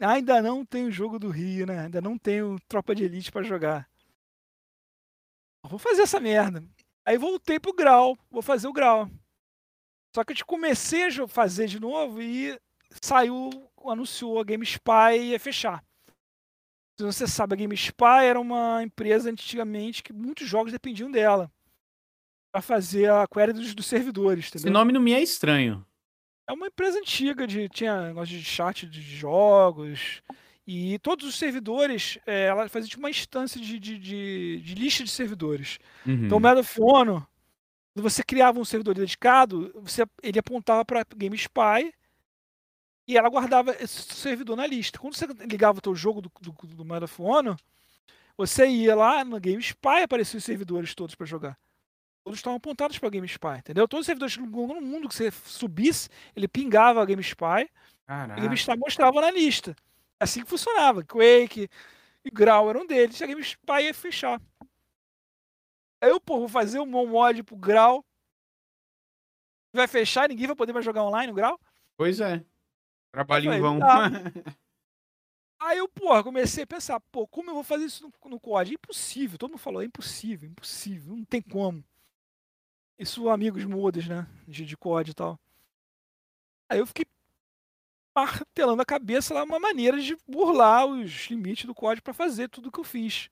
ainda 0.00 0.42
não 0.42 0.64
tem 0.64 0.86
o 0.86 0.90
jogo 0.90 1.18
do 1.18 1.30
Rio, 1.30 1.66
né? 1.66 1.80
Ainda 1.80 2.00
não 2.00 2.18
tenho 2.18 2.58
Tropa 2.68 2.94
de 2.94 3.04
Elite 3.04 3.30
pra 3.30 3.42
jogar. 3.42 3.88
Vou 5.62 5.78
fazer 5.78 6.02
essa 6.02 6.20
merda. 6.20 6.62
Aí 7.06 7.16
voltei 7.16 7.60
pro 7.60 7.72
Grau, 7.72 8.18
vou 8.30 8.42
fazer 8.42 8.66
o 8.66 8.72
Grau. 8.72 9.08
Só 10.14 10.24
que 10.24 10.32
eu 10.32 10.46
comecei 10.46 11.06
a 11.06 11.28
fazer 11.28 11.66
de 11.66 11.80
novo 11.80 12.20
e 12.20 12.58
saiu, 13.02 13.50
anunciou 13.86 14.40
a 14.40 14.44
GameSpy 14.44 15.30
ia 15.30 15.40
fechar. 15.40 15.84
Se 16.96 17.04
você 17.04 17.26
sabe, 17.26 17.54
a 17.54 17.56
GameSpy 17.56 18.24
era 18.24 18.40
uma 18.40 18.82
empresa 18.82 19.30
antigamente 19.30 20.02
que 20.02 20.12
muitos 20.12 20.48
jogos 20.48 20.72
dependiam 20.72 21.10
dela 21.10 21.50
para 22.52 22.62
fazer 22.62 23.10
a 23.10 23.26
query 23.26 23.52
dos, 23.52 23.74
dos 23.74 23.86
servidores. 23.86 24.46
Entendeu? 24.48 24.68
Esse 24.68 24.70
nome 24.70 24.92
não 24.92 25.00
me 25.00 25.12
é 25.12 25.20
estranho. 25.20 25.84
É 26.48 26.52
uma 26.52 26.68
empresa 26.68 26.98
antiga 26.98 27.46
de 27.46 27.68
tinha 27.68 28.08
negócio 28.08 28.36
de 28.36 28.44
chat 28.44 28.86
de 28.86 29.00
jogos 29.00 30.22
e 30.66 30.98
todos 31.00 31.26
os 31.26 31.36
servidores 31.36 32.18
é, 32.26 32.46
ela 32.46 32.68
fazia 32.68 32.88
tipo 32.88 33.02
uma 33.02 33.10
instância 33.10 33.60
de, 33.60 33.78
de, 33.78 33.98
de, 33.98 34.60
de 34.62 34.74
lista 34.74 35.02
de 35.02 35.10
servidores. 35.10 35.78
Uhum. 36.06 36.26
Então 36.26 36.38
o 36.38 36.40
Medal 36.40 36.60
of 36.60 36.80
Honor, 36.80 37.26
quando 37.92 38.08
você 38.08 38.22
criava 38.22 38.60
um 38.60 38.64
servidor 38.64 38.94
dedicado, 38.94 39.72
você, 39.74 40.04
ele 40.22 40.38
apontava 40.38 40.84
para 40.84 41.04
GameSpy 41.16 41.92
e 43.06 43.16
ela 43.16 43.28
guardava 43.28 43.76
esse 43.80 44.02
servidor 44.14 44.56
na 44.56 44.66
lista. 44.66 44.98
Quando 44.98 45.14
você 45.14 45.26
ligava 45.26 45.78
o 45.78 45.82
teu 45.82 45.94
jogo 45.94 46.20
do, 46.20 46.30
do, 46.40 46.52
do 46.52 47.04
of 47.04 47.22
Honor, 47.22 47.56
você 48.36 48.66
ia 48.66 48.94
lá 48.94 49.24
no 49.24 49.38
GameSpy 49.38 50.00
e 50.00 50.02
apareciam 50.02 50.38
os 50.38 50.44
servidores 50.44 50.94
todos 50.94 51.14
para 51.14 51.26
jogar. 51.26 51.58
Todos 52.24 52.38
estavam 52.38 52.56
apontados 52.56 52.98
para 52.98 53.10
GameSpy, 53.10 53.58
entendeu? 53.58 53.86
Todos 53.86 54.04
os 54.04 54.06
servidores 54.06 54.36
no 54.36 54.46
mundo 54.80 55.08
que 55.08 55.14
você 55.14 55.30
subisse, 55.30 56.08
ele 56.34 56.48
pingava 56.48 57.02
a 57.02 57.04
GameSpy 57.04 57.70
Caraca. 58.06 58.40
e 58.40 58.40
a 58.40 58.44
GameSpy 58.44 58.76
mostrava 58.78 59.20
na 59.20 59.30
lista. 59.30 59.76
Assim 60.18 60.42
que 60.42 60.48
funcionava. 60.48 61.04
Quake 61.04 61.68
e 62.24 62.30
Grau 62.30 62.70
eram 62.70 62.86
deles, 62.86 63.20
a 63.20 63.26
GameSpy 63.26 63.82
ia 63.82 63.92
fechar. 63.92 64.40
Aí 66.00 66.10
eu, 66.10 66.18
pô, 66.20 66.38
vou 66.38 66.48
fazer 66.48 66.80
um 66.80 66.86
mod 66.86 67.42
pro 67.42 67.56
Grau. 67.56 68.04
Vai 69.72 69.86
fechar, 69.86 70.28
ninguém 70.28 70.46
vai 70.46 70.56
poder 70.56 70.72
mais 70.72 70.84
jogar 70.84 71.02
online 71.02 71.28
no 71.28 71.34
Grau? 71.34 71.60
Pois 71.96 72.20
é. 72.20 72.42
Trabalho 73.14 73.54
em 73.54 73.60
vão. 73.60 73.78
Tá. 73.78 74.10
Aí 75.62 75.78
eu, 75.78 75.88
porra, 75.88 76.24
comecei 76.24 76.64
a 76.64 76.66
pensar, 76.66 77.00
pô, 77.12 77.28
como 77.28 77.48
eu 77.48 77.54
vou 77.54 77.62
fazer 77.62 77.84
isso 77.84 78.02
no, 78.02 78.30
no 78.30 78.40
COD? 78.40 78.72
É 78.72 78.74
impossível. 78.74 79.38
Todo 79.38 79.52
mundo 79.52 79.60
falou, 79.60 79.80
é 79.80 79.84
impossível, 79.84 80.50
impossível, 80.50 81.14
não 81.14 81.24
tem 81.24 81.40
como. 81.40 81.82
Isso 82.98 83.28
amigos 83.28 83.64
mudos, 83.64 84.08
né? 84.08 84.26
De, 84.48 84.66
de 84.66 84.76
COD 84.76 85.12
e 85.12 85.14
tal. 85.14 85.38
Aí 86.68 86.80
eu 86.80 86.86
fiquei 86.86 87.06
martelando 88.16 88.82
a 88.82 88.86
cabeça 88.86 89.32
lá 89.32 89.44
uma 89.44 89.60
maneira 89.60 90.00
de 90.00 90.16
burlar 90.26 90.84
os 90.86 91.28
limites 91.30 91.66
do 91.66 91.74
COD 91.74 92.02
para 92.02 92.12
fazer 92.12 92.48
tudo 92.48 92.70
que 92.70 92.80
eu 92.80 92.84
fiz. 92.84 93.28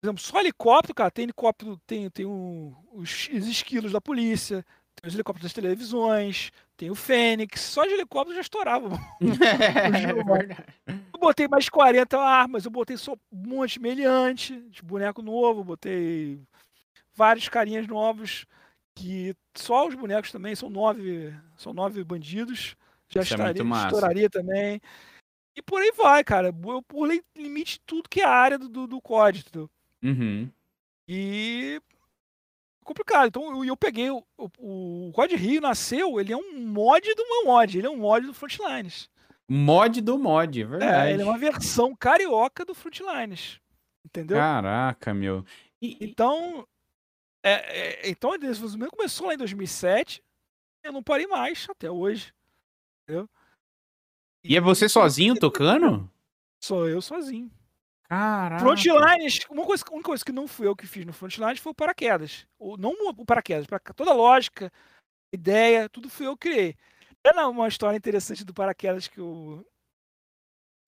Por 0.00 0.06
exemplo, 0.06 0.22
só 0.22 0.38
helicóptero, 0.38 0.94
cara, 0.94 1.10
tem 1.10 1.24
helicóptero, 1.24 1.76
tem, 1.86 2.08
tem 2.08 2.24
um, 2.24 2.72
os, 2.92 3.28
os 3.28 3.48
esquilos 3.48 3.90
da 3.90 4.00
polícia, 4.00 4.64
tem 5.00 5.08
os 5.08 5.14
helicópteros 5.14 5.44
das 5.44 5.52
televisões, 5.52 6.50
tem 6.76 6.90
o 6.90 6.94
Fênix, 6.94 7.60
só 7.60 7.84
de 7.84 7.92
helicóptero 7.92 8.34
já 8.34 8.40
estourava. 8.40 8.90
É, 10.88 11.00
eu 11.14 11.20
botei 11.20 11.48
mais 11.48 11.68
40 11.68 12.18
armas, 12.18 12.64
eu 12.64 12.70
botei 12.70 12.96
só 12.96 13.12
um 13.32 13.48
monte 13.48 13.74
de 13.74 13.80
meliante, 13.80 14.60
de 14.70 14.82
boneco 14.82 15.20
novo, 15.20 15.64
botei 15.64 16.40
vários 17.14 17.48
carinhas 17.48 17.86
novos, 17.86 18.46
que 18.94 19.34
só 19.54 19.86
os 19.88 19.94
bonecos 19.94 20.30
também, 20.30 20.54
são 20.54 20.70
nove, 20.70 21.34
são 21.56 21.72
nove 21.72 22.04
bandidos, 22.04 22.76
já 23.08 23.22
Isso 23.22 23.34
é 23.34 23.36
estaria, 23.36 23.62
é 23.62 23.84
estouraria 23.84 24.30
também. 24.30 24.80
E 25.56 25.62
por 25.62 25.80
aí 25.82 25.92
vai, 25.96 26.22
cara. 26.22 26.48
Eu 26.48 26.82
pulei 26.82 27.20
limite 27.36 27.80
tudo 27.84 28.08
que 28.08 28.20
é 28.20 28.24
a 28.24 28.30
área 28.30 28.58
do, 28.58 28.68
do, 28.68 28.86
do 28.86 29.00
código. 29.00 29.68
Uhum. 30.02 30.48
E 31.08 31.80
complicado. 32.88 33.28
Então 33.28 33.56
eu, 33.56 33.64
eu 33.64 33.76
peguei 33.76 34.10
o, 34.10 34.24
o, 34.36 35.12
o 35.14 35.36
Rio 35.36 35.60
nasceu, 35.60 36.18
ele 36.18 36.32
é 36.32 36.36
um 36.36 36.58
mod 36.60 37.14
do 37.14 37.28
meu 37.28 37.44
mod, 37.44 37.78
ele 37.78 37.86
é 37.86 37.90
um 37.90 37.98
mod 37.98 38.26
do 38.26 38.34
Frontlines. 38.34 39.10
Mod 39.46 40.00
do 40.00 40.18
mod, 40.18 40.60
é 40.60 40.64
verdade. 40.64 41.08
É, 41.08 41.12
ele 41.12 41.22
é 41.22 41.24
uma 41.24 41.38
versão 41.38 41.94
carioca 41.94 42.64
do 42.64 42.74
Frontlines. 42.74 43.60
Entendeu? 44.04 44.36
Caraca, 44.36 45.12
meu. 45.12 45.44
E, 45.80 45.96
então, 46.00 46.66
é, 47.42 47.52
é, 47.52 48.10
então 48.10 48.30
o 48.30 48.38
desenvolvimento 48.38 48.90
começou 48.90 49.26
lá 49.26 49.34
em 49.34 49.38
2007. 49.38 50.22
Eu 50.82 50.92
não 50.92 51.02
parei 51.02 51.26
mais 51.26 51.66
até 51.68 51.90
hoje. 51.90 52.32
Entendeu? 53.02 53.28
E, 54.42 54.54
e 54.54 54.56
é 54.56 54.60
você 54.60 54.88
sozinho 54.88 55.34
tocando? 55.34 56.10
Sou 56.60 56.88
eu 56.88 57.00
sozinho. 57.00 57.50
Caraca. 58.08 58.64
Frontlines, 58.64 59.40
uma 59.50 59.66
coisa, 59.66 59.84
uma 59.90 60.02
coisa 60.02 60.24
que 60.24 60.32
não 60.32 60.48
fui 60.48 60.66
eu 60.66 60.74
que 60.74 60.86
fiz 60.86 61.04
no 61.04 61.12
Frontlines 61.12 61.60
foi 61.60 61.72
o 61.72 61.74
paraquedas. 61.74 62.46
O, 62.58 62.76
não 62.78 62.92
o 62.92 63.26
paraquedas, 63.26 63.66
para 63.66 63.78
toda 63.78 64.12
a 64.12 64.14
lógica, 64.14 64.72
ideia, 65.30 65.88
tudo 65.90 66.08
fui 66.08 66.26
eu 66.26 66.36
que 66.36 66.48
criei. 66.48 66.76
É 67.22 67.44
uma 67.44 67.68
história 67.68 67.96
interessante 67.96 68.44
do 68.44 68.54
paraquedas 68.54 69.08
que 69.08 69.18
eu. 69.18 69.66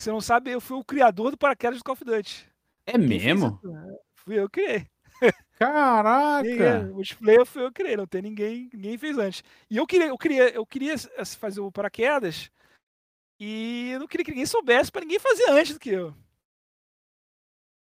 Você 0.01 0.11
não 0.11 0.21
sabe, 0.23 0.51
eu 0.51 0.61
fui 0.61 0.79
o 0.79 0.85
criador 0.85 1.31
do 1.31 1.37
paraquedas 1.37 1.79
do 1.79 1.85
Call 1.85 1.93
of 1.93 2.05
Duty. 2.05 2.49
É 2.87 2.97
mesmo? 2.97 3.61
Fui 4.15 4.39
eu 4.39 4.49
que 4.49 4.63
criei. 4.63 4.87
Caraca! 5.59 6.89
o 6.91 6.95
multiplayer 6.95 7.45
foi 7.45 7.65
eu 7.65 7.69
que 7.71 7.83
criei, 7.83 7.97
não 7.99 8.07
tem 8.07 8.23
ninguém, 8.23 8.71
ninguém 8.73 8.97
fez 8.97 9.19
antes. 9.19 9.45
E 9.69 9.77
eu 9.77 9.87
queria, 9.87 10.07
eu 10.07 10.17
queria, 10.17 10.49
eu 10.55 10.65
queria 10.65 10.95
fazer 11.39 11.61
o 11.61 11.71
paraquedas 11.71 12.51
e 13.39 13.91
eu 13.93 14.01
não 14.01 14.09
queria 14.09 14.25
que 14.25 14.31
ninguém 14.31 14.47
soubesse 14.47 14.91
para 14.91 15.03
ninguém 15.03 15.19
fazer 15.19 15.51
antes 15.51 15.75
do 15.75 15.79
que 15.79 15.91
eu. 15.91 16.15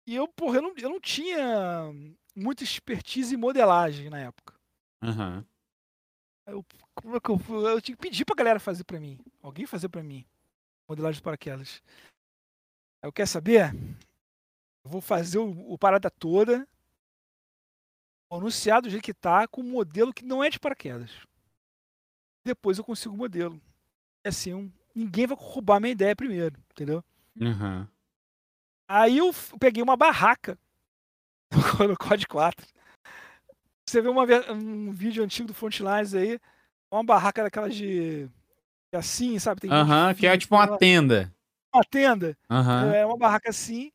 E 0.06 0.16
eu, 0.16 0.28
porra, 0.28 0.58
eu 0.58 0.62
não, 0.62 0.74
eu 0.78 0.90
não 0.90 1.00
tinha 1.00 1.92
muita 2.36 2.64
expertise 2.64 3.34
em 3.34 3.38
modelagem 3.38 4.10
na 4.10 4.20
época. 4.20 4.54
Uhum. 5.02 5.44
Eu, 6.46 6.66
como 6.94 7.16
é 7.16 7.20
que 7.20 7.30
eu, 7.30 7.40
eu 7.68 7.82
tinha 7.82 7.96
que 7.96 8.02
pedir 8.02 8.26
pra 8.26 8.36
galera 8.36 8.60
fazer 8.60 8.84
pra 8.84 9.00
mim. 9.00 9.18
Alguém 9.42 9.66
fazer 9.66 9.88
pra 9.88 10.04
mim. 10.04 10.26
Modelagem 10.88 11.20
de 11.20 11.24
paraquedas. 11.24 11.82
Eu 13.02 13.12
quero 13.12 13.30
saber? 13.30 13.74
Eu 14.84 14.92
vou 14.92 15.02
fazer 15.02 15.38
o, 15.38 15.74
o 15.74 15.78
parada 15.78 16.10
toda. 16.10 16.68
Anunciar 18.30 18.82
do 18.82 18.90
jeito 18.90 19.04
que 19.04 19.14
tá, 19.14 19.48
com 19.48 19.62
um 19.62 19.70
modelo 19.70 20.14
que 20.14 20.26
não 20.26 20.44
é 20.44 20.50
de 20.50 20.60
paraquedas. 20.60 21.12
Depois 22.44 22.78
eu 22.78 22.84
consigo 22.84 23.14
o 23.14 23.18
modelo. 23.18 23.62
É 24.24 24.30
assim, 24.30 24.54
um, 24.54 24.72
ninguém 24.94 25.28
vai 25.28 25.38
roubar 25.40 25.80
minha 25.80 25.92
ideia 25.92 26.16
primeiro, 26.16 26.60
entendeu? 26.72 27.04
Uhum. 27.40 27.88
Aí 28.88 29.18
eu 29.18 29.34
peguei 29.60 29.82
uma 29.82 29.96
barraca 29.98 30.58
no 31.88 31.98
COD 31.98 32.28
4. 32.28 32.66
Você 33.88 34.02
vê 34.02 34.08
uma, 34.08 34.24
um 34.52 34.92
vídeo 34.92 35.24
antigo 35.24 35.48
do 35.48 35.54
Frontlines 35.54 36.14
aí, 36.14 36.40
uma 36.92 37.04
barraca 37.04 37.44
daquelas 37.44 37.76
de. 37.76 38.30
assim, 38.94 39.38
sabe? 39.40 39.70
Aham, 39.70 40.14
que 40.14 40.26
é 40.26 40.38
tipo 40.38 40.56
uma 40.56 40.78
tenda. 40.78 41.34
Uma 41.74 41.84
tenda. 41.84 42.38
Uhum. 42.50 42.94
É 42.94 43.06
uma 43.06 43.18
barraca 43.18 43.50
assim. 43.50 43.92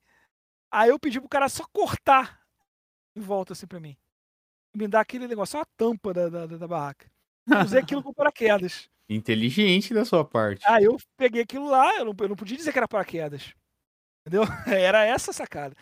Aí 0.71 0.91
eu 0.91 0.99
pedi 0.99 1.19
pro 1.21 1.29
cara 1.29 1.49
só 1.49 1.65
cortar 1.73 2.41
em 3.17 3.21
volta 3.21 3.53
assim 3.53 3.67
pra 3.67 3.81
mim. 3.81 3.97
Me 4.75 4.87
dar 4.87 5.01
aquele 5.01 5.27
negócio, 5.27 5.53
só 5.53 5.63
a 5.63 5.67
tampa 5.77 6.13
da, 6.13 6.29
da, 6.29 6.47
da 6.47 6.69
barraca. 6.69 7.11
Eu 7.47 7.61
usei 7.63 7.81
aquilo 7.81 8.03
com 8.03 8.13
paraquedas. 8.13 8.89
Inteligente 9.09 9.95
da 9.95 10.05
sua 10.05 10.23
parte. 10.23 10.61
Aí 10.67 10.85
eu 10.85 10.99
peguei 11.17 11.43
aquilo 11.43 11.67
lá, 11.71 11.97
eu 11.97 12.05
não, 12.05 12.15
eu 12.19 12.29
não 12.29 12.37
podia 12.37 12.57
dizer 12.57 12.73
que 12.73 12.79
era 12.79 12.87
paraquedas. 12.87 13.55
Entendeu? 14.21 14.43
Era 14.67 15.05
essa 15.05 15.31
a 15.31 15.35
sacada. 15.35 15.75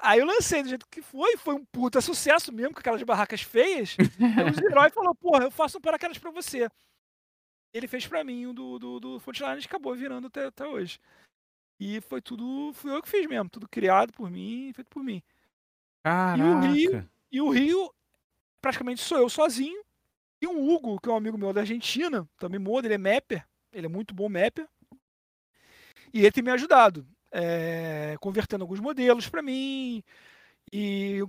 Aí 0.00 0.20
eu 0.20 0.26
lancei 0.26 0.62
do 0.62 0.68
jeito 0.68 0.86
que 0.88 1.02
foi, 1.02 1.36
foi 1.36 1.54
um 1.54 1.64
puta 1.64 2.00
sucesso 2.00 2.52
mesmo, 2.52 2.72
com 2.72 2.80
aquelas 2.80 3.02
barracas 3.02 3.42
feias. 3.42 3.96
Aí 3.98 4.50
os 4.50 4.58
heróis 4.62 4.92
falou, 4.94 5.14
porra, 5.14 5.44
eu 5.44 5.50
faço 5.50 5.78
um 5.78 5.80
paraquedas 5.80 6.18
pra 6.18 6.30
você. 6.30 6.68
Ele 7.72 7.88
fez 7.88 8.06
pra 8.06 8.24
mim 8.24 8.46
o 8.46 8.52
do, 8.52 8.78
do, 8.78 9.00
do 9.00 9.20
Frontline 9.20 9.60
e 9.60 9.64
acabou 9.64 9.94
virando 9.94 10.28
até, 10.28 10.46
até 10.46 10.66
hoje. 10.66 10.98
E 11.80 12.00
foi 12.00 12.20
tudo, 12.20 12.72
fui 12.74 12.92
eu 12.92 13.02
que 13.02 13.08
fiz 13.08 13.26
mesmo, 13.26 13.48
tudo 13.48 13.68
criado 13.68 14.12
por 14.12 14.30
mim, 14.30 14.72
feito 14.74 14.88
por 14.88 15.02
mim. 15.02 15.22
Caraca. 16.02 16.42
E 16.42 16.42
o 16.42 16.60
Rio, 16.60 17.10
e 17.32 17.40
o 17.40 17.50
Rio 17.50 17.94
praticamente 18.60 19.00
sou 19.00 19.18
eu 19.18 19.28
sozinho. 19.28 19.82
E 20.40 20.46
o 20.46 20.70
Hugo, 20.70 21.00
que 21.00 21.08
é 21.08 21.12
um 21.12 21.16
amigo 21.16 21.36
meu 21.36 21.52
da 21.52 21.62
Argentina, 21.62 22.28
também 22.38 22.60
muda, 22.60 22.86
ele 22.86 22.94
é 22.94 22.98
mapper, 22.98 23.44
ele 23.72 23.86
é 23.86 23.88
muito 23.88 24.14
bom 24.14 24.28
mapper. 24.28 24.68
E 26.14 26.20
ele 26.20 26.32
tem 26.32 26.42
me 26.42 26.50
ajudado 26.52 27.06
é, 27.32 28.16
convertendo 28.20 28.64
alguns 28.64 28.80
modelos 28.80 29.28
para 29.28 29.42
mim 29.42 30.02
e 30.72 31.20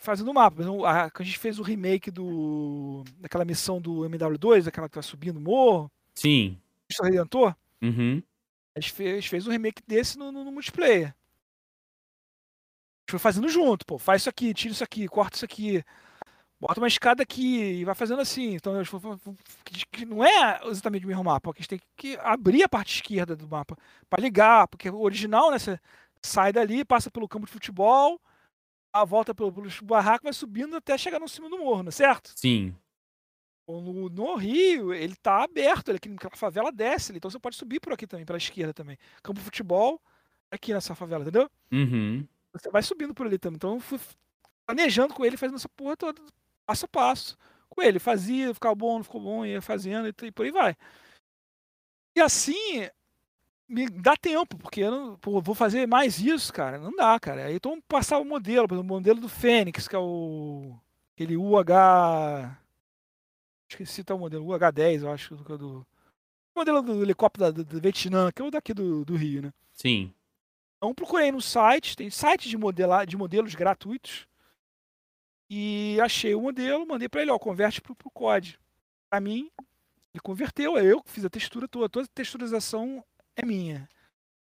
fazendo 0.00 0.32
mapa. 0.34 0.62
A, 0.86 1.10
a 1.14 1.22
gente 1.22 1.38
fez 1.38 1.58
o 1.58 1.62
remake 1.62 2.10
do 2.10 3.04
daquela 3.18 3.44
missão 3.44 3.80
do 3.80 4.00
MW2, 4.02 4.66
aquela 4.66 4.88
que 4.88 4.94
tá 4.94 5.02
subindo 5.02 5.36
o 5.36 5.40
morro. 5.40 5.90
Sim. 6.14 6.58
Cristo 6.88 7.04
Redentor. 7.04 7.54
Uhum. 7.80 8.22
A 8.74 8.80
gente 8.80 8.92
fez, 8.92 9.26
fez 9.26 9.46
um 9.46 9.50
remake 9.50 9.82
desse 9.86 10.18
no, 10.18 10.32
no, 10.32 10.44
no 10.44 10.52
multiplayer. 10.52 11.08
A 11.08 11.10
gente 13.04 13.10
foi 13.10 13.18
fazendo 13.18 13.48
junto, 13.48 13.84
pô. 13.84 13.98
Faz 13.98 14.22
isso 14.22 14.30
aqui, 14.30 14.54
tira 14.54 14.72
isso 14.72 14.84
aqui, 14.84 15.08
corta 15.08 15.36
isso 15.36 15.44
aqui. 15.44 15.84
Bota 16.62 16.80
uma 16.80 16.86
escada 16.86 17.24
aqui 17.24 17.80
e 17.80 17.84
vai 17.84 17.92
fazendo 17.92 18.22
assim. 18.22 18.54
Então, 18.54 18.72
não 20.06 20.24
é 20.24 20.60
exatamente 20.66 21.04
o 21.04 21.08
mesmo 21.08 21.24
mapa, 21.24 21.40
porque 21.40 21.58
a 21.58 21.62
gente 21.62 21.70
tem 21.70 21.80
que 21.96 22.16
abrir 22.22 22.62
a 22.62 22.68
parte 22.68 22.94
esquerda 22.94 23.34
do 23.34 23.48
mapa 23.48 23.76
para 24.08 24.22
ligar, 24.22 24.68
porque 24.68 24.88
o 24.88 25.00
original, 25.00 25.50
né, 25.50 25.58
você 25.58 25.76
sai 26.22 26.52
dali, 26.52 26.84
passa 26.84 27.10
pelo 27.10 27.28
campo 27.28 27.46
de 27.46 27.52
futebol, 27.52 28.20
a 28.92 29.04
volta 29.04 29.34
pelo, 29.34 29.52
pelo 29.52 29.68
barraco, 29.82 30.22
vai 30.22 30.32
subindo 30.32 30.76
até 30.76 30.96
chegar 30.96 31.18
no 31.18 31.28
cimo 31.28 31.48
do 31.48 31.58
morro, 31.58 31.82
não 31.82 31.88
é 31.88 31.92
certo? 31.92 32.32
Sim. 32.36 32.72
No, 33.66 34.08
no, 34.08 34.36
Rio, 34.36 34.94
ele 34.94 35.16
tá 35.16 35.42
aberto, 35.42 35.88
ele, 35.88 35.98
aquela 35.98 36.36
favela 36.36 36.70
desce, 36.70 37.12
então 37.12 37.28
você 37.28 37.40
pode 37.40 37.56
subir 37.56 37.80
por 37.80 37.92
aqui 37.92 38.06
também, 38.06 38.24
pela 38.24 38.38
esquerda 38.38 38.72
também. 38.72 38.96
Campo 39.20 39.40
de 39.40 39.44
futebol, 39.44 40.00
aqui 40.48 40.72
nessa 40.72 40.94
favela, 40.94 41.22
entendeu? 41.22 41.50
Uhum. 41.72 42.24
Você 42.52 42.70
vai 42.70 42.82
subindo 42.82 43.14
por 43.14 43.26
ali 43.26 43.38
também. 43.38 43.56
Então 43.56 43.74
eu 43.74 43.80
fui 43.80 43.98
planejando 44.64 45.12
com 45.14 45.24
ele, 45.24 45.36
fazendo 45.36 45.56
essa 45.56 45.68
porra 45.70 45.96
toda, 45.96 46.22
passo 46.66 46.84
a 46.86 46.88
passo. 46.88 47.38
Com 47.68 47.82
ele, 47.82 47.98
fazia, 47.98 48.52
ficava 48.52 48.74
bom, 48.74 48.96
não 48.96 49.04
ficou 49.04 49.20
bom, 49.20 49.46
ia 49.46 49.62
fazendo 49.62 50.06
e, 50.08 50.26
e 50.26 50.30
por 50.30 50.44
aí 50.44 50.52
vai. 50.52 50.76
E 52.14 52.20
assim, 52.20 52.88
me 53.66 53.88
dá 53.88 54.14
tempo, 54.16 54.58
porque 54.58 54.82
eu 54.82 54.90
não, 54.90 55.16
pô, 55.18 55.40
vou 55.40 55.54
fazer 55.54 55.86
mais 55.86 56.18
isso, 56.18 56.52
cara. 56.52 56.78
Não 56.78 56.94
dá, 56.94 57.18
cara. 57.18 57.46
Aí 57.46 57.54
então 57.54 57.80
passar 57.88 58.18
o 58.18 58.24
modelo, 58.24 58.66
o 58.70 58.84
modelo 58.84 59.20
do 59.20 59.28
Fênix, 59.28 59.88
que 59.88 59.96
é 59.96 59.98
o 59.98 60.76
aquele 61.14 61.36
UH 61.36 62.58
esqueci 63.72 64.04
tal 64.04 64.18
modelo, 64.18 64.46
UH10, 64.46 65.02
eu 65.02 65.10
acho, 65.10 65.36
do, 65.36 65.58
do 65.58 65.86
o 66.54 66.60
modelo 66.60 66.82
do 66.82 67.02
helicóptero 67.02 67.52
do, 67.52 67.64
do 67.64 67.80
Vietnã, 67.80 68.30
que 68.30 68.42
é 68.42 68.44
o 68.44 68.50
daqui 68.50 68.74
do, 68.74 69.04
do 69.04 69.16
Rio, 69.16 69.42
né? 69.42 69.52
Sim. 69.72 70.12
Então 70.76 70.94
procurei 70.94 71.32
no 71.32 71.40
site, 71.40 71.96
tem 71.96 72.10
sites 72.10 72.50
de, 72.50 72.58
modelar, 72.58 73.06
de 73.06 73.16
modelos 73.16 73.54
gratuitos. 73.54 74.26
E 75.54 76.00
achei 76.00 76.34
o 76.34 76.40
modelo, 76.40 76.86
mandei 76.86 77.10
para 77.10 77.20
ele, 77.20 77.30
ó, 77.30 77.38
converte 77.38 77.78
pro, 77.82 77.94
pro 77.94 78.10
COD. 78.10 78.58
Para 79.10 79.20
mim, 79.20 79.50
ele 80.14 80.20
converteu, 80.22 80.78
é 80.78 80.82
eu 80.82 81.02
que 81.02 81.10
fiz 81.10 81.26
a 81.26 81.28
textura 81.28 81.68
toda, 81.68 81.90
toda 81.90 82.06
a 82.06 82.14
texturização 82.14 83.04
é 83.36 83.44
minha. 83.44 83.86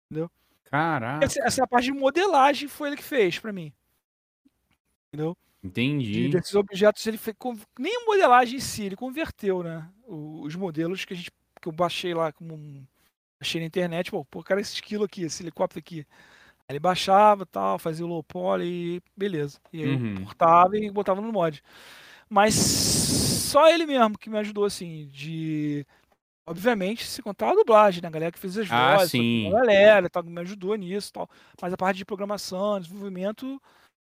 Entendeu? 0.09 0.31
Caraca. 0.63 1.23
Essa, 1.23 1.43
essa 1.43 1.67
parte 1.67 1.85
de 1.85 1.91
modelagem 1.91 2.67
foi 2.67 2.89
ele 2.89 2.97
que 2.97 3.03
fez 3.03 3.37
para 3.37 3.53
mim. 3.53 3.71
Entendeu? 5.07 5.37
Entendi. 5.63 6.21
E 6.21 6.29
desses 6.29 6.55
objetos 6.55 7.05
ele 7.05 7.19
fez. 7.19 7.35
Nem 7.77 8.03
modelagem 8.07 8.57
em 8.57 8.59
si, 8.59 8.85
ele 8.85 8.95
converteu, 8.95 9.61
né? 9.61 9.87
Os 10.07 10.55
modelos 10.55 11.05
que 11.05 11.13
a 11.13 11.15
gente. 11.15 11.29
que 11.61 11.67
eu 11.67 11.71
baixei 11.71 12.15
lá 12.15 12.31
como. 12.31 12.83
Achei 13.39 13.61
na 13.61 13.67
internet, 13.67 14.09
pô, 14.09 14.25
pô, 14.25 14.41
cara, 14.41 14.59
esse 14.59 14.73
esquilo 14.73 15.03
aqui, 15.03 15.21
esse 15.21 15.43
helicóptero 15.43 15.81
aqui. 15.81 16.03
Ele 16.67 16.79
baixava 16.79 17.45
tal, 17.45 17.77
fazia 17.77 18.05
o 18.05 18.09
low 18.09 18.23
poly 18.23 18.95
e 18.95 19.01
beleza. 19.15 19.59
E 19.71 19.83
aí 19.83 19.95
uhum. 19.95 20.15
eu 20.15 20.25
cortava 20.25 20.77
e 20.77 20.89
botava 20.89 21.21
no 21.21 21.31
mod. 21.31 21.61
Mas 22.29 22.55
só 22.55 23.69
ele 23.69 23.85
mesmo 23.85 24.17
que 24.17 24.29
me 24.29 24.37
ajudou, 24.39 24.65
assim, 24.65 25.07
de 25.11 25.85
Obviamente, 26.47 27.07
se 27.07 27.23
contar 27.23 27.49
a 27.49 27.55
dublagem, 27.55 28.03
né? 28.03 28.07
A 28.07 28.11
galera 28.11 28.31
que 28.31 28.37
fez 28.37 28.55
as 28.55 28.71
ah, 28.71 28.97
vozes, 28.97 29.11
sim. 29.11 29.47
a 29.47 29.51
galera 29.51 30.09
tal, 30.09 30.23
me 30.23 30.41
ajudou 30.41 30.75
nisso 30.75 31.11
tal. 31.11 31.27
Mas 31.59 31.73
a 31.73 31.77
parte 31.77 31.97
de 31.97 32.05
programação, 32.05 32.79
desenvolvimento, 32.79 33.59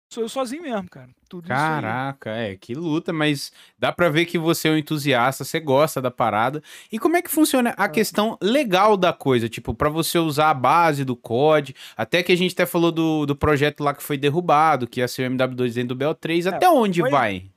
sou 0.09 0.23
eu 0.23 0.29
sozinho 0.29 0.63
mesmo, 0.63 0.89
cara. 0.89 1.09
Tudo 1.29 1.47
Caraca, 1.47 2.31
é, 2.31 2.55
que 2.55 2.73
luta, 2.73 3.13
mas 3.13 3.51
dá 3.77 3.91
pra 3.91 4.09
ver 4.09 4.25
que 4.25 4.37
você 4.37 4.67
é 4.67 4.71
um 4.71 4.77
entusiasta, 4.77 5.43
você 5.43 5.59
gosta 5.59 6.01
da 6.01 6.09
parada. 6.09 6.61
E 6.91 6.97
como 6.97 7.15
é 7.15 7.21
que 7.21 7.29
funciona 7.29 7.73
a 7.77 7.85
é. 7.85 7.89
questão 7.89 8.37
legal 8.41 8.97
da 8.97 9.13
coisa? 9.13 9.47
Tipo, 9.47 9.75
para 9.75 9.89
você 9.89 10.17
usar 10.17 10.49
a 10.49 10.53
base 10.53 11.05
do 11.05 11.15
COD, 11.15 11.75
até 11.95 12.23
que 12.23 12.31
a 12.31 12.35
gente 12.35 12.53
até 12.53 12.65
falou 12.65 12.91
do, 12.91 13.27
do 13.27 13.35
projeto 13.35 13.83
lá 13.83 13.93
que 13.93 14.01
foi 14.01 14.17
derrubado, 14.17 14.87
que 14.87 14.99
ia 14.99 15.07
ser 15.07 15.29
o 15.29 15.33
MW2 15.33 15.73
dentro 15.73 15.95
do 15.95 16.03
BO3, 16.03 16.45
é, 16.47 16.55
até 16.55 16.67
onde 16.67 17.01
vai? 17.03 17.49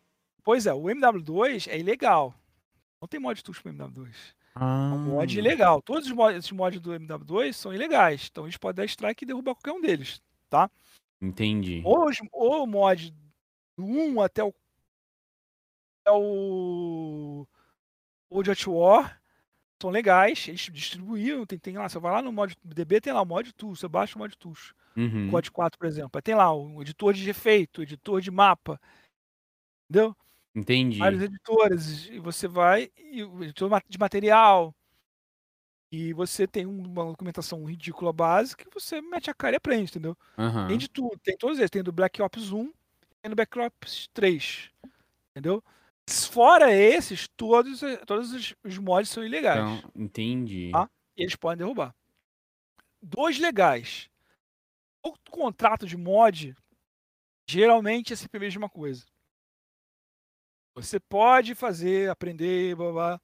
Pois 0.44 0.66
é, 0.66 0.74
o 0.74 0.82
MW2 0.82 1.68
é 1.68 1.78
ilegal. 1.78 2.34
Não 3.00 3.09
tem 3.09 3.18
mod 3.18 3.42
tools 3.42 3.59
pro 3.59 3.72
MW2. 3.72 4.09
Ah. 4.55 4.90
É 4.92 4.94
um 4.94 4.98
mod 4.98 5.38
ilegal. 5.38 5.80
Todos 5.80 6.07
os 6.07 6.12
mods, 6.12 6.38
esses 6.38 6.53
mods 6.53 6.78
do 6.78 6.92
MW2 6.92 7.55
são 7.55 7.72
ilegais. 7.72 8.28
Então 8.30 8.44
a 8.44 8.46
gente 8.48 8.59
pode 8.59 8.76
dar 8.76 8.84
strike 8.84 9.24
e 9.24 9.26
derrubar 9.26 9.55
qualquer 9.55 9.72
um 9.72 9.80
deles, 9.80 10.20
tá? 10.50 10.70
Entendi. 11.22 11.82
Hoje, 11.84 12.20
o 12.32 12.66
mod 12.66 13.14
do 13.78 13.84
1 13.84 14.20
até 14.20 14.42
o. 14.42 14.52
Até 16.00 16.16
o. 16.16 17.46
World 18.28 18.50
at 18.50 18.66
War 18.66 19.22
são 19.80 19.90
legais. 19.90 20.48
Eles 20.48 20.68
distribuíram. 20.72 21.46
Tem, 21.46 21.60
tem 21.60 21.78
lá, 21.78 21.88
você 21.88 22.00
vai 22.00 22.10
lá 22.10 22.22
no 22.22 22.32
mod 22.32 22.56
DB, 22.64 23.00
tem 23.00 23.12
lá 23.12 23.22
o 23.22 23.26
mod 23.26 23.52
tools. 23.52 23.78
Você 23.78 23.86
baixa 23.86 24.16
o 24.16 24.18
mod 24.18 24.36
tools. 24.36 24.74
Uhum. 24.96 25.30
COD 25.30 25.50
4, 25.52 25.78
por 25.78 25.86
exemplo. 25.86 26.10
Aí 26.14 26.22
tem 26.22 26.34
lá 26.34 26.52
o 26.52 26.82
editor 26.82 27.14
de 27.14 27.30
efeito, 27.30 27.82
editor 27.82 28.20
de 28.20 28.30
mapa. 28.30 28.80
Entendeu? 29.88 30.16
Entendi. 30.54 30.98
Vários 30.98 31.22
editores. 31.22 32.06
E 32.06 32.18
você 32.18 32.48
vai. 32.48 32.90
E 32.96 33.22
o 33.22 33.44
editor 33.44 33.70
de 33.88 33.98
material. 33.98 34.74
E 35.93 36.14
você 36.14 36.47
tem 36.47 36.64
uma 36.64 37.05
documentação 37.05 37.62
ridícula 37.66 38.14
básica 38.14 38.64
que 38.64 38.72
você 38.72 39.03
mete 39.03 39.28
a 39.30 39.34
cara 39.34 39.57
e 39.57 39.59
aprende, 39.59 39.90
entendeu? 39.90 40.16
Uhum. 40.38 40.66
Tem 40.66 40.78
de 40.78 40.88
tudo. 40.88 41.18
Tem 41.22 41.36
todos 41.36 41.59
eles. 41.59 41.70
Tem 41.70 41.82
do 41.82 41.93
Black 41.93 42.22
Ops 42.22 42.51
1 42.51 42.72
e 43.22 43.28
do 43.28 43.36
Black 43.36 43.59
Ops 43.59 44.09
3. 44.14 44.70
Entendeu? 45.30 45.62
Fora 46.09 46.72
esses, 46.72 47.28
todos, 47.28 47.82
todos 48.07 48.55
os 48.64 48.78
mods 48.78 49.11
são 49.11 49.22
ilegais. 49.22 49.59
Então, 49.59 49.90
entendi. 49.95 50.70
Tá? 50.72 50.88
E 51.14 51.22
eles 51.24 51.36
podem 51.36 51.59
derrubar. 51.59 51.95
Dois 53.03 53.38
legais. 53.38 54.09
O 55.05 55.14
contrato 55.30 55.86
de 55.86 55.97
mod, 55.99 56.57
geralmente 57.47 58.14
é 58.14 58.16
sempre 58.16 58.38
a 58.38 58.40
mesma 58.40 58.68
coisa. 58.68 59.05
Você 60.74 60.99
pode 60.99 61.55
fazer, 61.55 62.09
aprender, 62.09 62.74
blá, 62.76 62.93
blá, 62.93 63.20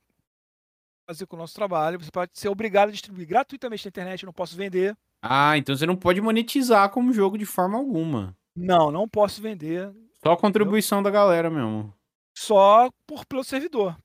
fazer 1.08 1.26
com 1.26 1.36
o 1.36 1.38
nosso 1.38 1.54
trabalho. 1.54 1.98
Você 1.98 2.10
pode 2.10 2.32
ser 2.34 2.48
obrigado 2.48 2.90
a 2.90 2.92
distribuir 2.92 3.26
gratuitamente 3.26 3.86
na 3.86 3.88
internet, 3.88 4.22
eu 4.22 4.26
não 4.26 4.32
posso 4.32 4.54
vender. 4.54 4.94
Ah, 5.22 5.56
então 5.56 5.74
você 5.74 5.86
não 5.86 5.96
pode 5.96 6.20
monetizar 6.20 6.90
como 6.90 7.14
jogo 7.14 7.38
de 7.38 7.46
forma 7.46 7.78
alguma. 7.78 8.36
Não, 8.54 8.90
não 8.90 9.08
posso 9.08 9.40
vender. 9.40 9.90
Só 10.22 10.32
a 10.32 10.36
contribuição 10.36 11.02
da 11.02 11.10
galera 11.10 11.48
mesmo. 11.48 11.92
Só 12.36 12.90
por, 13.06 13.24
pelo 13.24 13.42
servidor. 13.42 13.96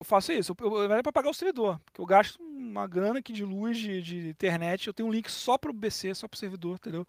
Eu 0.00 0.06
faço 0.06 0.32
isso. 0.32 0.54
Eu, 0.58 0.76
eu, 0.78 0.92
é 0.92 1.02
para 1.02 1.12
pagar 1.12 1.30
o 1.30 1.34
servidor. 1.34 1.78
Porque 1.84 2.00
eu 2.00 2.06
gasto 2.06 2.40
uma 2.42 2.86
grana 2.86 3.18
aqui 3.18 3.32
de 3.32 3.44
luz, 3.44 3.76
de, 3.76 4.00
de 4.00 4.28
internet. 4.28 4.86
Eu 4.86 4.94
tenho 4.94 5.08
um 5.08 5.12
link 5.12 5.30
só 5.30 5.58
para 5.58 5.70
o 5.70 5.74
BC, 5.74 6.14
só 6.14 6.26
para 6.26 6.36
o 6.36 6.38
servidor, 6.38 6.76
entendeu? 6.76 7.06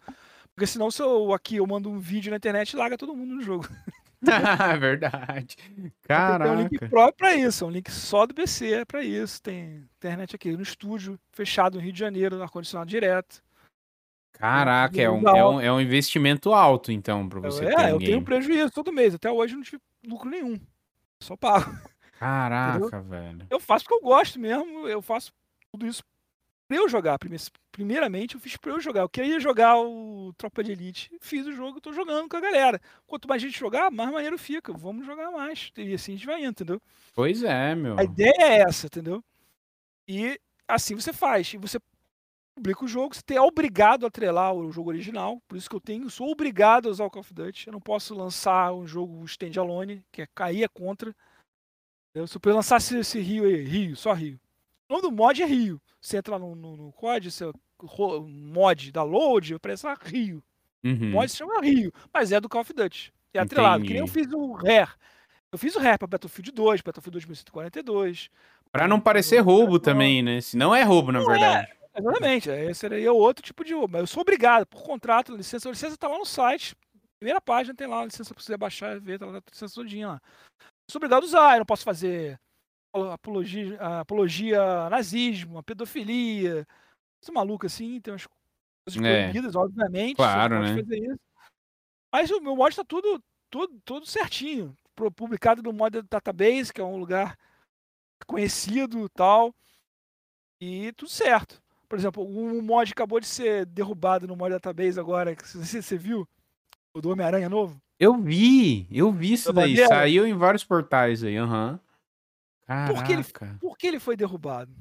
Porque 0.54 0.66
senão, 0.66 0.90
se 0.90 1.00
eu 1.00 1.32
aqui 1.32 1.56
eu 1.56 1.66
mando 1.66 1.88
um 1.88 1.98
vídeo 1.98 2.30
na 2.30 2.36
internet, 2.36 2.76
larga 2.76 2.98
todo 2.98 3.16
mundo 3.16 3.36
no 3.36 3.42
jogo. 3.42 3.66
É 4.26 4.76
verdade. 4.78 5.56
Caraca. 6.02 6.44
Tem 6.44 6.52
um 6.52 6.62
link 6.62 6.88
próprio 6.88 7.16
para 7.16 7.34
isso, 7.34 7.64
é 7.64 7.66
um 7.66 7.70
link 7.70 7.90
só 7.90 8.26
do 8.26 8.34
BC 8.34 8.84
para 8.86 9.02
isso. 9.02 9.42
Tem 9.42 9.88
internet 9.96 10.36
aqui 10.36 10.52
no 10.52 10.62
estúdio, 10.62 11.18
fechado 11.32 11.74
no 11.74 11.80
Rio 11.80 11.92
de 11.92 11.98
Janeiro, 11.98 12.42
ar-condicionado 12.42 12.90
direto. 12.90 13.42
Caraca, 14.32 15.00
é 15.00 15.10
um, 15.10 15.28
é, 15.28 15.44
um, 15.46 15.60
é 15.60 15.72
um 15.72 15.80
investimento 15.80 16.54
alto, 16.54 16.90
então, 16.90 17.28
para 17.28 17.40
você 17.40 17.64
é, 17.66 17.74
ter. 17.74 17.84
É, 17.84 17.92
eu 17.92 17.98
tenho 17.98 18.22
prejuízo 18.22 18.70
todo 18.70 18.92
mês. 18.92 19.14
Até 19.14 19.30
hoje 19.30 19.54
não 19.54 19.62
tive 19.62 19.82
lucro 20.06 20.30
nenhum. 20.30 20.58
Só 21.22 21.36
pago. 21.36 21.70
Caraca, 22.18 22.86
Entendeu? 22.86 23.02
velho. 23.02 23.46
Eu 23.50 23.60
faço 23.60 23.84
porque 23.84 24.02
eu 24.02 24.08
gosto 24.08 24.38
mesmo. 24.38 24.88
Eu 24.88 25.02
faço 25.02 25.32
tudo 25.70 25.86
isso 25.86 26.02
pra 26.70 26.76
eu 26.76 26.88
jogar. 26.88 27.18
Primeiramente, 27.72 28.36
eu 28.36 28.40
fiz 28.40 28.56
pra 28.56 28.70
eu 28.70 28.80
jogar. 28.80 29.00
Eu 29.00 29.08
queria 29.08 29.40
jogar 29.40 29.76
o 29.76 30.32
Tropa 30.38 30.62
de 30.62 30.70
Elite. 30.70 31.10
Fiz 31.20 31.44
o 31.44 31.52
jogo, 31.52 31.80
tô 31.80 31.92
jogando 31.92 32.28
com 32.28 32.36
a 32.36 32.40
galera. 32.40 32.80
Quanto 33.08 33.26
mais 33.26 33.42
gente 33.42 33.58
jogar, 33.58 33.90
mais 33.90 34.12
maneiro 34.12 34.38
fica. 34.38 34.72
Vamos 34.72 35.04
jogar 35.04 35.32
mais. 35.32 35.72
E 35.76 35.92
assim 35.92 36.12
a 36.12 36.16
gente 36.16 36.26
vai 36.26 36.40
indo, 36.40 36.50
entendeu? 36.50 36.80
Pois 37.12 37.42
é, 37.42 37.74
meu. 37.74 37.98
A 37.98 38.04
ideia 38.04 38.36
é 38.38 38.62
essa, 38.62 38.86
entendeu? 38.86 39.20
E 40.06 40.40
assim 40.68 40.94
você 40.94 41.12
faz. 41.12 41.52
E 41.52 41.56
você 41.56 41.80
publica 42.54 42.84
o 42.84 42.88
jogo, 42.88 43.16
você 43.16 43.34
é 43.34 43.40
obrigado 43.40 44.04
a 44.04 44.08
atrelar 44.08 44.54
o 44.54 44.70
jogo 44.70 44.90
original. 44.90 45.42
Por 45.48 45.58
isso 45.58 45.68
que 45.68 45.74
eu 45.74 45.80
tenho, 45.80 46.08
sou 46.08 46.30
obrigado 46.30 46.86
a 46.86 46.92
usar 46.92 47.04
o 47.04 47.10
Call 47.10 47.22
of 47.22 47.34
Duty. 47.34 47.66
Eu 47.66 47.72
não 47.72 47.80
posso 47.80 48.14
lançar 48.14 48.72
um 48.72 48.86
jogo 48.86 49.24
standalone, 49.24 50.04
que 50.12 50.22
é 50.22 50.28
cair 50.32 50.68
contra. 50.68 51.12
Eu, 52.14 52.28
se 52.28 52.36
eu 52.36 52.54
lançasse 52.54 52.96
esse 52.96 53.18
Rio 53.18 53.44
aí, 53.44 53.64
Rio, 53.64 53.96
só 53.96 54.12
Rio. 54.12 54.38
O 54.90 54.94
nome 54.94 55.02
do 55.02 55.12
mod 55.12 55.40
é 55.40 55.46
Rio. 55.46 55.80
Você 56.00 56.16
entra 56.16 56.36
no, 56.36 56.56
no, 56.56 56.76
no 56.76 56.92
COD, 56.92 57.30
você, 57.30 57.52
mod 58.26 58.90
da 58.90 59.04
load, 59.04 59.54
aparece 59.54 59.86
lá 59.86 59.96
Rio. 60.02 60.42
Uhum. 60.84 61.12
mod 61.12 61.30
se 61.30 61.36
chama 61.36 61.60
Rio, 61.60 61.92
mas 62.12 62.32
é 62.32 62.40
do 62.40 62.48
Call 62.48 62.62
of 62.62 62.72
Duty. 62.72 63.14
É 63.32 63.38
atrelado, 63.38 63.84
que 63.84 63.92
nem 63.92 64.00
eu 64.00 64.08
fiz 64.08 64.26
o 64.32 64.52
Rare. 64.52 64.90
Eu 65.52 65.58
fiz 65.58 65.76
o 65.76 65.78
Rare 65.78 65.96
pra 65.96 66.08
Battlefield 66.08 66.50
2, 66.50 66.80
Battlefield 66.80 67.24
2142. 67.24 68.30
Pra 68.72 68.88
não 68.88 68.98
parecer 68.98 69.38
roubo 69.38 69.78
também, 69.78 70.22
né? 70.22 70.40
Se 70.40 70.56
não 70.56 70.74
é 70.74 70.82
roubo, 70.82 71.12
na 71.12 71.20
não 71.20 71.30
é, 71.30 71.38
verdade. 71.38 71.72
É, 71.94 72.00
exatamente, 72.00 72.50
esse 72.50 72.80
seria 72.80 73.12
outro 73.12 73.44
tipo 73.44 73.64
de 73.64 73.72
roubo. 73.72 73.92
Mas 73.92 74.00
eu 74.00 74.06
sou 74.08 74.22
obrigado, 74.22 74.66
por 74.66 74.82
contrato, 74.82 75.36
licença. 75.36 75.68
A 75.68 75.72
licença 75.72 75.96
tá 75.96 76.08
lá 76.08 76.18
no 76.18 76.26
site. 76.26 76.74
Primeira 77.20 77.40
página 77.40 77.76
tem 77.76 77.86
lá 77.86 78.00
a 78.00 78.06
licença 78.06 78.34
pra 78.34 78.42
você 78.42 78.56
baixar 78.56 78.96
e 78.96 78.98
ver, 79.00 79.20
tá 79.20 79.26
lá 79.26 79.38
a 79.38 79.42
licença 79.48 79.72
todinha 79.72 80.08
lá. 80.08 80.22
Eu 80.60 80.90
sou 80.90 80.98
obrigado 80.98 81.22
a 81.22 81.26
usar, 81.26 81.54
eu 81.54 81.58
não 81.58 81.66
posso 81.66 81.84
fazer 81.84 82.40
apologia, 83.12 83.80
apologia 84.00 84.62
a 84.62 84.90
nazismo, 84.90 85.58
a 85.58 85.62
pedofilia, 85.62 86.66
coisa 87.20 87.32
maluca 87.32 87.66
assim, 87.66 88.00
tem 88.00 88.12
umas 88.12 88.26
coisas 88.26 89.02
é. 89.02 89.22
proibidas, 89.22 89.56
obviamente. 89.56 90.16
Claro, 90.16 90.60
né? 90.60 90.76
Mas 92.12 92.30
o 92.30 92.40
meu 92.40 92.56
mod 92.56 92.74
tá 92.74 92.84
tudo, 92.84 93.22
tudo, 93.50 93.80
tudo 93.84 94.06
certinho. 94.06 94.76
publicado 95.16 95.62
no 95.62 95.72
Model 95.72 96.02
Database, 96.02 96.72
que 96.72 96.80
é 96.80 96.84
um 96.84 96.96
lugar 96.96 97.36
conhecido 98.26 99.08
tal. 99.10 99.54
E 100.60 100.92
tudo 100.92 101.10
certo. 101.10 101.62
Por 101.88 101.98
exemplo, 101.98 102.24
um 102.24 102.62
mod 102.62 102.92
acabou 102.92 103.18
de 103.18 103.26
ser 103.26 103.66
derrubado 103.66 104.26
no 104.28 104.36
Mod 104.36 104.52
Database 104.52 105.00
agora. 105.00 105.34
Você, 105.34 105.82
você 105.82 105.98
viu? 105.98 106.28
O 106.94 107.00
do 107.00 107.10
Homem-Aranha 107.10 107.48
novo? 107.48 107.80
Eu 107.98 108.16
vi, 108.16 108.86
eu 108.90 109.12
vi 109.12 109.32
isso 109.32 109.52
daí. 109.52 109.76
Saiu 109.76 110.26
em 110.26 110.34
vários 110.34 110.64
portais 110.64 111.24
aí, 111.24 111.36
aham. 111.36 111.72
Uhum. 111.72 111.89
Por, 112.86 113.04
que 113.04 113.12
ele, 113.12 113.24
por 113.58 113.76
que 113.76 113.86
ele 113.86 113.98
foi 113.98 114.16
derrubado? 114.16 114.72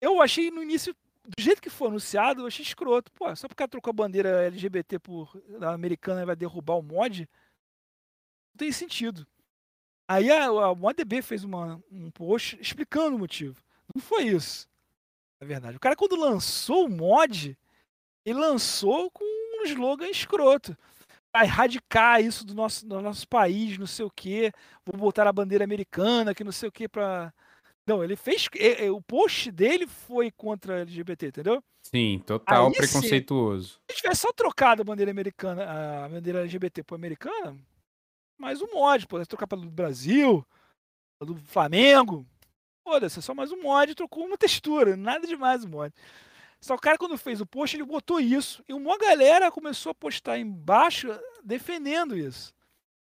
Eu 0.00 0.20
achei 0.20 0.50
no 0.50 0.62
início, 0.62 0.94
do 1.24 1.42
jeito 1.42 1.62
que 1.62 1.70
foi 1.70 1.88
anunciado, 1.88 2.42
eu 2.42 2.46
achei 2.46 2.64
escroto. 2.64 3.12
Pô, 3.12 3.34
só 3.36 3.46
porque 3.46 3.66
trocou 3.68 3.90
a 3.90 3.94
bandeira 3.94 4.46
LGBT 4.46 4.98
por 4.98 5.30
americana 5.62 6.22
e 6.22 6.26
vai 6.26 6.36
derrubar 6.36 6.74
o 6.74 6.82
mod, 6.82 7.28
não 8.54 8.58
tem 8.58 8.72
sentido. 8.72 9.26
Aí 10.08 10.30
a, 10.30 10.46
a 10.46 10.74
ModDB 10.74 11.20
fez 11.22 11.44
uma, 11.44 11.82
um 11.92 12.10
post 12.10 12.58
explicando 12.60 13.16
o 13.16 13.18
motivo. 13.18 13.62
Não 13.94 14.00
foi 14.00 14.24
isso. 14.24 14.66
Na 15.40 15.46
verdade. 15.46 15.76
O 15.76 15.80
cara, 15.80 15.94
quando 15.94 16.16
lançou 16.16 16.86
o 16.86 16.90
mod, 16.90 17.56
ele 18.24 18.38
lançou 18.38 19.10
com 19.10 19.24
um 19.24 19.64
slogan 19.64 20.08
escroto. 20.08 20.76
Erradicar 21.36 22.20
isso 22.20 22.44
do 22.44 22.54
nosso, 22.54 22.86
do 22.86 23.00
nosso 23.00 23.28
país, 23.28 23.78
não 23.78 23.86
sei 23.86 24.04
o 24.04 24.10
quê. 24.10 24.52
Vou 24.84 24.98
botar 24.98 25.26
a 25.28 25.32
bandeira 25.32 25.62
americana, 25.62 26.34
que 26.34 26.42
não 26.42 26.50
sei 26.50 26.68
o 26.68 26.72
quê, 26.72 26.88
pra. 26.88 27.32
Não, 27.86 28.02
ele 28.02 28.16
fez. 28.16 28.48
O 28.92 29.00
post 29.00 29.50
dele 29.52 29.86
foi 29.86 30.30
contra 30.30 30.80
LGBT, 30.80 31.28
entendeu? 31.28 31.62
Sim, 31.82 32.22
total 32.26 32.66
Aí, 32.66 32.72
preconceituoso. 32.72 33.68
Se 33.68 33.80
ele 33.88 33.96
tivesse 33.98 34.20
só 34.20 34.32
trocado 34.32 34.82
a 34.82 34.84
bandeira 34.84 35.10
americana, 35.10 36.04
a 36.04 36.08
bandeira 36.08 36.40
LGBT 36.40 36.82
por 36.82 36.96
americana, 36.96 37.56
mais 38.36 38.60
um 38.60 38.66
mod, 38.72 39.06
pode 39.06 39.26
trocar 39.26 39.46
pelo 39.46 39.70
Brasil, 39.70 40.44
do 41.22 41.36
Flamengo. 41.36 42.26
Foda-se, 42.86 43.20
é 43.20 43.22
só 43.22 43.32
mais 43.34 43.52
um 43.52 43.62
mod, 43.62 43.94
trocou 43.94 44.26
uma 44.26 44.36
textura, 44.36 44.96
nada 44.96 45.26
demais 45.26 45.64
o 45.64 45.68
mod. 45.68 45.94
Só 46.60 46.74
o 46.74 46.78
cara, 46.78 46.98
quando 46.98 47.16
fez 47.16 47.40
o 47.40 47.46
post, 47.46 47.76
ele 47.76 47.84
botou 47.84 48.20
isso. 48.20 48.64
E 48.68 48.72
uma 48.72 48.98
galera 48.98 49.50
começou 49.50 49.90
a 49.90 49.94
postar 49.94 50.38
embaixo 50.38 51.08
defendendo 51.44 52.16
isso. 52.16 52.52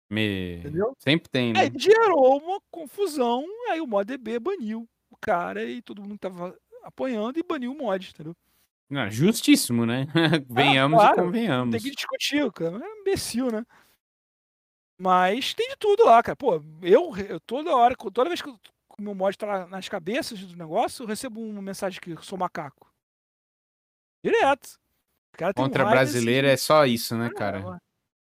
Me... 0.10 0.58
Entendeu? 0.58 0.96
Sempre 1.00 1.30
tem, 1.30 1.54
né? 1.54 1.62
Aí 1.62 1.72
gerou 1.76 2.38
uma 2.38 2.62
confusão, 2.72 3.44
aí 3.70 3.82
o 3.82 3.88
ModDB 3.88 4.40
baniu 4.40 4.88
o 5.10 5.18
cara 5.18 5.66
e 5.66 5.82
todo 5.82 6.02
mundo 6.02 6.18
tava 6.18 6.58
apoiando 6.84 7.38
e 7.40 7.44
baniu 7.44 7.72
o 7.72 7.78
mod, 7.78 8.10
entendeu? 8.10 8.36
Não, 8.90 9.10
justíssimo, 9.12 9.86
né? 9.86 10.08
Venhamos 10.50 11.00
ah, 11.00 11.08
claro, 11.08 11.22
e 11.22 11.26
convenhamos. 11.26 11.72
Tem 11.72 11.82
que 11.82 11.96
discutir, 11.96 12.50
cara. 12.54 12.78
É 12.78 12.88
um 12.88 13.02
imbecil, 13.02 13.52
né? 13.52 13.66
Mas 14.98 15.54
tem 15.54 15.70
de 15.70 15.76
tudo 15.78 16.06
lá, 16.06 16.24
cara. 16.24 16.36
Pô, 16.36 16.64
eu, 16.82 17.16
eu 17.18 17.40
toda 17.42 17.76
hora, 17.76 17.96
toda 17.96 18.30
vez 18.30 18.42
que 18.42 18.50
o 18.50 18.58
meu 18.98 19.14
mod 19.14 19.38
tá 19.38 19.68
nas 19.68 19.90
cabeças 19.90 20.40
do 20.40 20.56
negócio, 20.56 21.04
eu 21.04 21.08
recebo 21.08 21.42
uma 21.42 21.62
mensagem 21.62 22.00
que 22.00 22.12
eu 22.12 22.24
sou 22.24 22.38
macaco. 22.38 22.87
Direto. 24.24 24.80
Contra 25.56 25.86
um 25.86 25.90
brasileiro 25.90 26.48
assim, 26.48 26.54
é 26.54 26.58
só 26.58 26.86
isso, 26.86 27.16
né, 27.16 27.30
cara? 27.30 27.80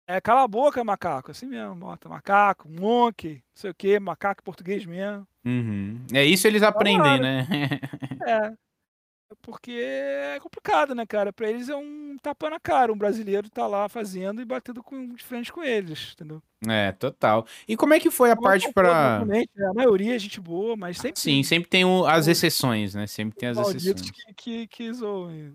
É, 0.05 0.19
cala 0.19 0.43
a 0.43 0.47
boca, 0.47 0.83
macaco. 0.83 1.31
Assim 1.31 1.45
mesmo, 1.45 1.75
bota 1.75 2.09
macaco, 2.09 2.67
monkey, 2.67 3.35
não 3.35 3.41
sei 3.53 3.69
o 3.69 3.75
que, 3.75 3.99
macaco 3.99 4.43
português 4.43 4.85
mesmo. 4.85 5.25
Uhum. 5.45 6.03
É 6.13 6.25
isso 6.25 6.47
eles 6.47 6.63
aprendem, 6.63 7.19
né? 7.19 7.47
é. 8.27 8.53
Porque 9.43 9.71
é 9.71 10.39
complicado, 10.41 10.95
né, 10.95 11.05
cara? 11.05 11.31
Pra 11.31 11.47
eles 11.47 11.69
é 11.69 11.75
um 11.75 12.17
tapa 12.19 12.49
na 12.49 12.59
cara. 12.59 12.91
Um 12.91 12.97
brasileiro 12.97 13.47
tá 13.47 13.67
lá 13.67 13.87
fazendo 13.87 14.41
e 14.41 14.45
batendo 14.45 14.81
com, 14.81 15.13
de 15.13 15.23
frente 15.23 15.53
com 15.53 15.63
eles, 15.63 16.13
entendeu? 16.13 16.41
É, 16.67 16.91
total. 16.93 17.45
E 17.67 17.77
como 17.77 17.93
é 17.93 17.99
que 17.99 18.09
foi 18.09 18.31
a 18.31 18.35
Não 18.35 18.41
parte 18.41 18.73
para 18.73 19.23
né? 19.25 19.43
A 19.69 19.73
maioria 19.73 20.15
é 20.15 20.19
gente 20.19 20.41
boa, 20.41 20.75
mas 20.75 20.97
sempre. 20.97 21.19
Sim, 21.21 21.43
sempre 21.43 21.69
tem 21.69 21.85
o, 21.85 22.05
as 22.07 22.27
exceções, 22.27 22.95
né? 22.95 23.05
Sempre 23.05 23.37
tem 23.37 23.49
as 23.49 23.57
exceções. 23.59 24.09
Que, 24.09 24.33
que, 24.33 24.67
que 24.67 24.93
zoam. 24.93 25.53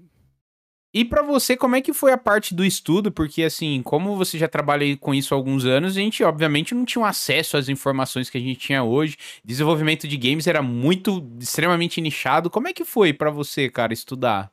E 0.95 1.05
para 1.05 1.23
você, 1.23 1.57
como 1.57 1.75
é 1.75 1.83
que 1.83 1.93
foi 1.93 2.13
a 2.13 2.17
parte 2.17 2.55
do 2.55 2.65
estudo? 2.65 3.11
Porque, 3.11 3.43
assim, 3.43 3.83
como 3.83 4.17
você 4.17 4.39
já 4.39 4.47
trabalha 4.47 4.97
com 4.97 5.13
isso 5.13 5.35
há 5.35 5.37
alguns 5.37 5.65
anos, 5.65 5.97
a 5.97 6.01
gente, 6.01 6.23
obviamente, 6.23 6.73
não 6.73 6.85
tinha 6.85 7.05
acesso 7.05 7.57
às 7.57 7.69
informações 7.69 8.31
que 8.31 8.39
a 8.39 8.41
gente 8.41 8.61
tinha 8.61 8.85
hoje. 8.85 9.17
Desenvolvimento 9.45 10.07
de 10.07 10.17
games 10.17 10.47
era 10.47 10.63
muito, 10.63 11.29
extremamente 11.41 12.01
nichado. 12.01 12.49
Como 12.49 12.69
é 12.69 12.73
que 12.73 12.85
foi 12.85 13.13
para 13.13 13.29
você, 13.29 13.69
cara, 13.69 13.93
estudar? 13.93 14.53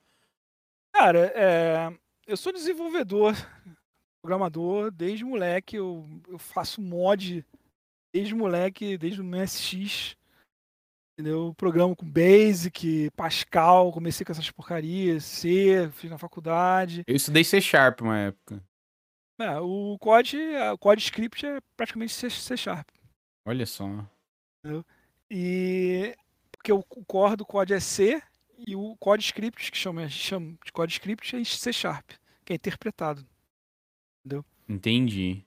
Cara, 0.91 1.31
é... 1.35 1.93
eu 2.25 2.35
sou 2.35 2.51
desenvolvedor, 2.51 3.35
programador, 4.25 4.89
desde 4.89 5.23
moleque. 5.23 5.75
Eu, 5.75 6.09
eu 6.27 6.39
faço 6.39 6.81
mod 6.81 7.45
desde 8.11 8.33
moleque, 8.33 8.97
desde 8.97 9.21
o 9.21 9.23
MSX. 9.23 10.17
Entendeu? 11.21 11.53
Programa 11.53 11.95
com 11.95 12.09
Basic, 12.09 13.11
Pascal, 13.11 13.91
comecei 13.91 14.25
com 14.25 14.31
essas 14.31 14.49
porcarias, 14.49 15.23
C, 15.23 15.87
fiz 15.91 16.09
na 16.09 16.17
faculdade. 16.17 17.03
Eu 17.05 17.15
estudei 17.15 17.43
C 17.43 17.61
Sharp 17.61 18.01
uma 18.01 18.17
época. 18.17 18.63
É, 19.39 19.59
o 19.59 19.99
Code, 19.99 20.35
o 20.35 20.93
Script 20.97 21.45
é 21.45 21.59
praticamente 21.77 22.11
C, 22.11 22.27
C 22.27 22.57
Sharp. 22.57 22.89
Olha 23.45 23.67
só. 23.67 23.85
Entendeu? 24.65 24.83
E 25.29 26.15
porque 26.51 26.73
o 26.73 26.81
core 26.81 27.35
do 27.35 27.45
código 27.45 27.77
é 27.77 27.79
C 27.79 28.19
e 28.57 28.75
o 28.75 28.95
Code 28.97 29.23
Script, 29.23 29.71
que 29.71 29.77
chama, 29.77 30.09
chama 30.09 30.57
de 30.65 30.71
Code 30.71 30.93
Script, 30.93 31.35
é 31.35 31.43
C 31.43 31.71
Sharp, 31.71 32.13
que 32.43 32.53
é 32.53 32.55
interpretado. 32.55 33.23
Entendeu? 34.25 34.43
Entendi. 34.67 35.45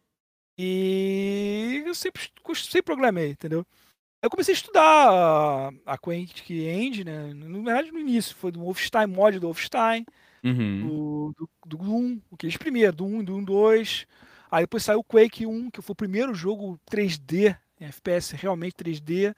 E 0.57 1.83
eu 1.85 1.95
sempre, 1.97 2.23
sempre 2.55 2.83
programei, 2.83 3.31
entendeu? 3.31 3.67
Eu 4.25 4.31
comecei 4.31 4.55
a 4.55 4.57
estudar 4.57 5.71
a 5.85 5.99
Quantic 5.99 6.51
Engine, 6.51 7.05
né? 7.05 7.35
Na 7.35 7.59
verdade, 7.59 7.93
no 7.93 7.99
início, 7.99 8.35
foi 8.35 8.51
do 8.51 8.61
Wolfenstein, 8.61 9.07
mod 9.07 9.39
do 9.39 9.47
Wolfenstein, 9.49 10.07
uhum. 10.43 10.81
do, 10.81 11.35
do, 11.37 11.51
do 11.67 11.77
Doom, 11.77 12.19
aqueles 12.33 12.57
primeiros, 12.57 12.97
do 12.97 13.05
1 13.05 13.21
e 13.21 13.25
do 13.25 13.37
1 13.37 13.45
2. 13.45 14.07
Aí 14.51 14.63
depois 14.63 14.83
saiu 14.83 15.01
o 15.01 15.05
Quake 15.05 15.45
1, 15.45 15.71
que 15.71 15.83
foi 15.83 15.93
o 15.93 15.97
primeiro 15.97 16.35
jogo 16.35 16.81
3D, 16.91 17.55
FPS 17.79 18.35
realmente 18.35 18.77
3D. 18.77 19.35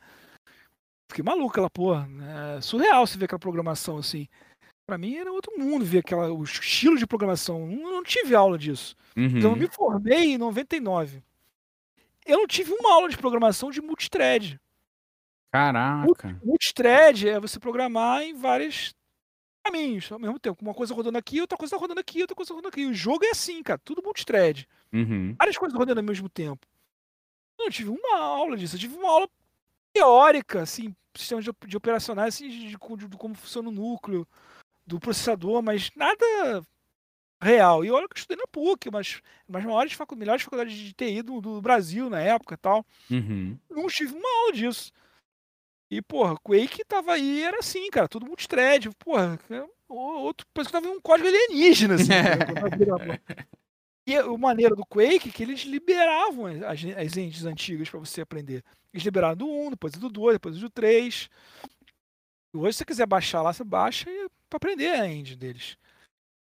Fiquei 1.11 1.25
maluco 1.25 1.51
aquela 1.51 1.71
porra. 1.71 2.07
Né? 2.07 2.61
Surreal 2.61 3.05
você 3.05 3.19
ver 3.19 3.25
aquela 3.25 3.41
programação 3.41 3.99
assim. 3.99 4.29
Pra 4.87 4.97
mim 4.97 5.17
era 5.17 5.33
outro 5.33 5.59
mundo 5.59 5.85
ver 5.85 5.99
aquela, 5.99 6.33
o 6.33 6.45
estilo 6.45 6.97
de 6.97 7.09
programação. 7.09 7.69
Eu 7.73 7.91
não 7.91 8.05
tive 8.05 8.37
aula 8.37 8.57
disso. 8.57 8.95
Uhum. 9.17 9.25
Então 9.25 9.51
eu 9.51 9.57
me 9.57 9.67
formei 9.67 10.35
em 10.35 10.39
99. 10.39 11.25
Eu 12.25 12.39
não 12.39 12.47
tive 12.47 12.73
uma 12.73 12.95
aula 12.95 13.09
de 13.09 13.17
programação 13.17 13.71
de 13.71 13.81
multithread. 13.81 14.61
Caraca. 15.53 16.41
Multithread 16.45 17.29
é 17.29 17.41
você 17.41 17.59
programar 17.59 18.23
em 18.23 18.35
vários 18.35 18.95
caminhos 19.65 20.11
ao 20.11 20.19
mesmo 20.19 20.39
tempo. 20.39 20.63
Uma 20.63 20.75
coisa 20.75 20.95
rodando 20.95 21.19
aqui, 21.19 21.41
outra 21.41 21.57
coisa 21.59 21.77
rodando 21.77 22.01
aqui, 22.01 22.21
outra 22.21 22.37
coisa 22.37 22.53
rodando 22.53 22.69
aqui. 22.69 22.87
O 22.87 22.95
jogo 22.95 23.25
é 23.25 23.31
assim, 23.31 23.63
cara, 23.63 23.81
tudo 23.85 24.03
multithread. 24.03 24.69
Uhum. 24.93 25.35
Várias 25.39 25.59
coisas 25.59 25.77
rodando 25.77 26.01
ao 26.01 26.07
mesmo 26.07 26.29
tempo. 26.29 26.67
Eu 27.59 27.71
tive 27.71 27.91
uma 27.91 28.19
aula 28.19 28.57
disso, 28.57 28.77
eu 28.77 28.81
tive 28.81 28.97
uma 28.97 29.11
aula 29.11 29.29
teórica, 29.93 30.63
assim, 30.63 30.95
sistemas 31.15 31.45
de, 31.45 31.51
de 31.67 31.77
operacionais, 31.77 32.35
assim, 32.35 32.49
de, 32.49 32.59
de, 32.59 32.69
de, 32.69 33.17
como 33.17 33.35
funciona 33.35 33.69
o 33.69 33.73
núcleo 33.73 34.29
do 34.87 35.01
processador, 35.01 35.63
mas 35.63 35.91
nada 35.97 36.63
real. 37.41 37.85
E 37.85 37.91
olha 37.91 38.07
que 38.07 38.15
eu 38.15 38.19
estudei 38.19 38.37
na 38.37 38.47
PUC, 38.47 38.91
mas 38.91 39.21
nas 39.49 39.65
maiores 39.65 39.93
facu 39.95 40.15
melhores 40.15 40.43
faculdades 40.43 40.75
de 40.75 40.93
TI 40.93 41.23
do, 41.23 41.41
do 41.41 41.61
Brasil 41.61 42.11
na 42.11 42.21
época 42.21 42.57
tal. 42.57 42.85
Uhum. 43.11 43.59
Não 43.71 43.87
tive 43.87 44.15
uma 44.15 44.41
aula 44.43 44.53
disso. 44.53 44.93
E, 45.91 46.03
porra, 46.03 46.37
Quake 46.37 46.85
tava 46.85 47.13
aí, 47.13 47.43
era 47.43 47.59
assim, 47.61 47.89
cara, 47.91 48.09
tudo 48.09 48.27
multithread. 48.27 48.91
Porra, 48.99 49.39
é 49.51 49.65
outro, 49.89 50.47
parece 50.53 50.69
que 50.69 50.73
tava 50.73 50.93
um 50.93 51.01
código 51.01 51.29
alienígena, 51.29 51.95
assim. 51.95 52.13
e 54.07 54.19
o 54.21 54.37
maneiro 54.37 54.75
do 54.75 54.85
Quake 54.85 55.29
é 55.29 55.33
que 55.33 55.43
eles 55.43 55.61
liberavam 55.61 56.47
as, 56.47 56.85
as 56.85 57.17
entes 57.17 57.45
antigas 57.45 57.89
para 57.89 58.01
você 58.01 58.21
aprender. 58.21 58.65
Eles 58.93 59.05
liberaram 59.05 59.37
do 59.37 59.49
1, 59.49 59.71
depois 59.71 59.93
do 59.95 60.09
2, 60.09 60.35
depois 60.35 60.59
do 60.59 60.69
3. 60.71 61.29
E 62.55 62.57
hoje, 62.57 62.73
se 62.73 62.79
você 62.79 62.85
quiser 62.85 63.07
baixar 63.07 63.43
lá, 63.43 63.53
você 63.53 63.63
baixa 63.63 64.11
para 64.49 64.57
aprender 64.57 64.89
a 64.89 65.07
engine 65.07 65.37
deles. 65.37 65.77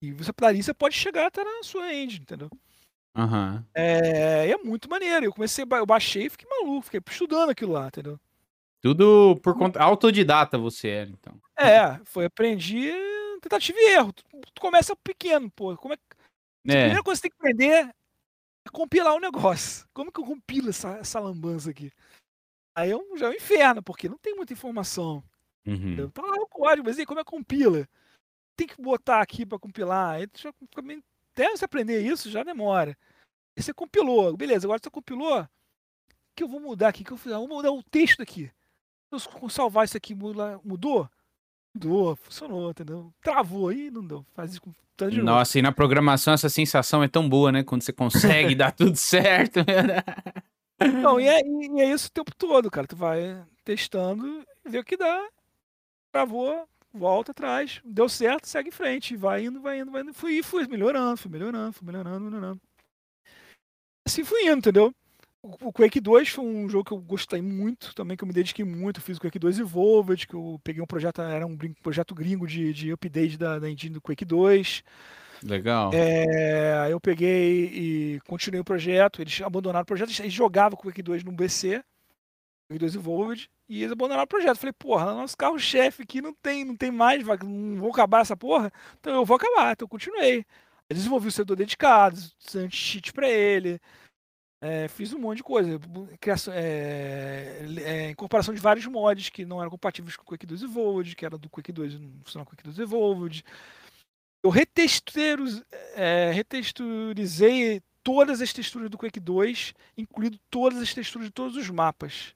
E 0.01 0.11
você, 0.11 0.31
dali, 0.39 0.63
você 0.63 0.73
pode 0.73 0.95
chegar 0.95 1.27
até 1.27 1.43
na 1.43 1.63
sua 1.63 1.93
engine, 1.93 2.21
entendeu? 2.21 2.49
Uhum. 3.15 3.63
É, 3.73 4.49
é 4.49 4.57
muito 4.57 4.89
maneiro. 4.89 5.25
Eu 5.25 5.33
comecei, 5.33 5.65
eu 5.69 5.85
baixei 5.85 6.25
e 6.25 6.29
fiquei 6.29 6.47
maluco, 6.49 6.83
fiquei 6.83 7.01
estudando 7.07 7.49
aquilo 7.49 7.73
lá, 7.73 7.87
entendeu? 7.87 8.19
Tudo 8.81 9.39
por 9.41 9.57
conta. 9.57 9.81
Autodidata 9.81 10.57
você 10.57 10.89
era, 10.89 11.09
então. 11.09 11.39
É, 11.57 11.99
foi 12.05 12.25
aprendi 12.25 12.91
tentativa 13.41 13.77
e 13.79 13.93
erro. 13.93 14.13
Tu, 14.13 14.23
tu 14.53 14.61
começa 14.61 14.95
pequeno, 14.95 15.49
pô. 15.51 15.75
Como 15.77 15.93
é, 15.93 15.97
é. 16.67 16.71
A 16.71 16.75
primeira 16.75 17.03
coisa 17.03 17.21
que 17.21 17.27
você 17.27 17.29
tem 17.29 17.31
que 17.31 17.37
aprender 17.37 17.89
é 18.67 18.69
compilar 18.71 19.13
o 19.13 19.17
um 19.17 19.21
negócio. 19.21 19.87
Como 19.93 20.11
que 20.11 20.19
eu 20.19 20.25
compilo 20.25 20.69
essa, 20.69 20.97
essa 20.97 21.19
lambança 21.19 21.69
aqui? 21.71 21.91
Aí 22.75 22.91
eu, 22.91 23.03
já 23.17 23.27
é 23.27 23.29
um 23.29 23.33
inferno, 23.33 23.81
porque 23.81 24.07
não 24.07 24.17
tem 24.17 24.35
muita 24.35 24.53
informação. 24.53 25.23
Uhum. 25.65 26.09
Tá 26.11 26.21
lá 26.21 26.41
o 26.41 26.47
código, 26.47 26.87
mas 26.87 26.99
aí 26.99 27.05
como 27.05 27.19
é 27.19 27.23
que 27.23 27.29
compila? 27.29 27.87
Tem 28.55 28.67
que 28.67 28.81
botar 28.81 29.21
aqui 29.21 29.45
para 29.45 29.59
compilar. 29.59 30.15
Aí 30.15 30.27
já, 30.35 30.53
até 31.33 31.49
você 31.49 31.65
aprender 31.65 32.01
isso 32.01 32.29
já 32.29 32.43
demora. 32.43 32.97
E 33.55 33.63
você 33.63 33.73
compilou, 33.73 34.37
beleza, 34.37 34.67
agora 34.67 34.79
você 34.81 34.89
compilou, 34.89 35.47
que 36.35 36.43
eu 36.43 36.47
vou 36.47 36.59
mudar 36.59 36.89
aqui? 36.89 37.03
que 37.03 37.11
eu 37.11 37.17
fiz? 37.17 37.31
Ah, 37.31 37.39
vou 37.39 37.47
mudar 37.47 37.71
o 37.71 37.81
texto 37.81 38.21
aqui. 38.21 38.51
Eu 39.11 39.49
salvar 39.49 39.85
isso 39.85 39.97
aqui, 39.97 40.13
mudou? 40.13 41.09
Mudou, 41.73 42.15
funcionou, 42.15 42.71
entendeu? 42.71 43.13
Travou 43.21 43.69
aí, 43.69 43.89
não 43.91 44.05
deu. 44.05 44.25
Faz 44.33 44.51
isso 44.51 44.61
com 44.61 44.73
tá 44.95 45.07
Nossa, 45.07 45.59
e 45.59 45.61
na 45.61 45.71
programação 45.71 46.33
essa 46.33 46.49
sensação 46.49 47.03
é 47.03 47.07
tão 47.07 47.29
boa, 47.29 47.51
né? 47.51 47.63
Quando 47.63 47.83
você 47.83 47.93
consegue 47.93 48.53
dar 48.55 48.71
tudo 48.71 48.95
certo. 48.95 49.59
Não, 51.01 51.19
e 51.19 51.27
é, 51.27 51.39
e 51.41 51.81
é 51.81 51.91
isso 51.93 52.07
o 52.07 52.11
tempo 52.11 52.35
todo, 52.35 52.71
cara. 52.71 52.87
Tu 52.87 52.95
vai 52.95 53.43
testando 53.63 54.43
vê 54.67 54.79
o 54.79 54.83
que 54.83 54.97
dá. 54.97 55.27
Travou, 56.11 56.67
volta 56.93 57.31
atrás, 57.31 57.81
deu 57.83 58.09
certo, 58.09 58.45
segue 58.45 58.69
em 58.69 58.71
frente, 58.71 59.15
vai 59.15 59.45
indo, 59.45 59.61
vai 59.61 59.79
indo, 59.79 59.91
vai 59.91 60.01
indo. 60.01 60.13
Fui, 60.13 60.41
fui 60.43 60.67
melhorando, 60.67 61.17
fui 61.17 61.31
melhorando, 61.31 61.73
fui 61.73 61.85
melhorando, 61.85 62.25
melhorando. 62.25 62.61
Assim 64.05 64.23
fui 64.23 64.43
indo, 64.43 64.57
entendeu? 64.59 64.93
O 65.61 65.71
Quake 65.71 65.99
2 65.99 66.29
foi 66.29 66.45
um 66.45 66.67
jogo 66.69 66.83
que 66.83 66.91
eu 66.91 66.97
gostei 66.97 67.41
muito, 67.41 67.93
também 67.95 68.17
que 68.17 68.23
eu 68.23 68.27
me 68.27 68.33
dediquei 68.33 68.65
muito. 68.65 68.99
Eu 68.99 69.03
fiz 69.03 69.17
o 69.17 69.21
Quake 69.21 69.39
2 69.39 69.59
Evolved, 69.59 70.27
que 70.27 70.33
eu 70.33 70.59
peguei 70.63 70.81
um 70.81 70.87
projeto, 70.87 71.21
era 71.21 71.45
um 71.45 71.57
projeto 71.81 72.13
gringo 72.13 72.45
de, 72.45 72.73
de 72.73 72.91
update 72.91 73.37
da, 73.37 73.57
da 73.57 73.69
engine 73.69 73.93
do 73.93 74.01
Quake 74.01 74.25
2. 74.25 74.83
Legal. 75.43 75.91
É, 75.93 76.87
eu 76.91 76.99
peguei 76.99 77.65
e 77.65 78.19
continuei 78.27 78.59
o 78.59 78.65
projeto. 78.65 79.21
Eles 79.21 79.41
abandonaram 79.41 79.83
o 79.83 79.85
projeto, 79.85 80.09
eles 80.19 80.33
jogavam 80.33 80.77
o 80.77 80.81
Quake 80.81 81.01
2 81.01 81.23
no 81.23 81.31
BC, 81.31 81.83
Quake 82.69 82.79
2 82.79 82.95
Evolved, 82.95 83.49
e 83.69 83.81
eles 83.81 83.91
abandonaram 83.91 84.23
o 84.23 84.27
projeto. 84.27 84.57
Falei, 84.57 84.73
porra, 84.73 85.13
nosso 85.13 85.37
carro-chefe 85.37 86.03
aqui 86.03 86.21
não 86.21 86.33
tem, 86.33 86.65
não 86.65 86.75
tem 86.75 86.91
mais, 86.91 87.23
não 87.25 87.77
vou 87.77 87.91
acabar 87.91 88.21
essa 88.21 88.35
porra, 88.35 88.71
então 88.99 89.13
eu 89.13 89.25
vou 89.25 89.37
acabar. 89.37 89.73
Então 89.73 89.85
eu 89.85 89.89
continuei. 89.89 90.45
Eu 90.89 90.95
desenvolvi 90.95 91.27
o 91.27 91.31
servidor 91.31 91.57
dedicado, 91.57 92.17
anti-cheat 92.55 93.11
pra 93.11 93.29
ele. 93.29 93.79
É, 94.59 94.87
fiz 94.87 95.13
um 95.13 95.19
monte 95.19 95.37
de 95.37 95.43
coisa. 95.43 95.79
Criação, 96.19 96.53
é, 96.55 97.59
é, 97.83 98.09
incorporação 98.09 98.53
de 98.53 98.59
vários 98.59 98.85
mods 98.87 99.29
que 99.29 99.45
não 99.45 99.59
eram 99.59 99.69
compatíveis 99.69 100.15
com 100.15 100.23
o 100.23 100.25
Quake 100.25 100.47
2 100.47 100.63
Evolved, 100.63 101.15
que 101.15 101.25
era 101.25 101.37
do 101.37 101.49
Quake 101.49 101.71
2 101.71 101.99
não 101.99 102.11
funcionava 102.23 102.49
com 102.49 102.53
o 102.53 102.57
Quake 102.57 102.63
2 102.63 102.79
Evolved. 102.79 103.43
Eu 104.43 104.51
é, 105.95 106.31
retexturizei 106.31 107.81
todas 108.03 108.41
as 108.41 108.53
texturas 108.53 108.89
do 108.89 108.97
Quake 108.97 109.19
2, 109.19 109.73
incluindo 109.97 110.39
todas 110.49 110.81
as 110.81 110.93
texturas 110.93 111.27
de 111.27 111.33
todos 111.33 111.55
os 111.55 111.69
mapas. 111.69 112.33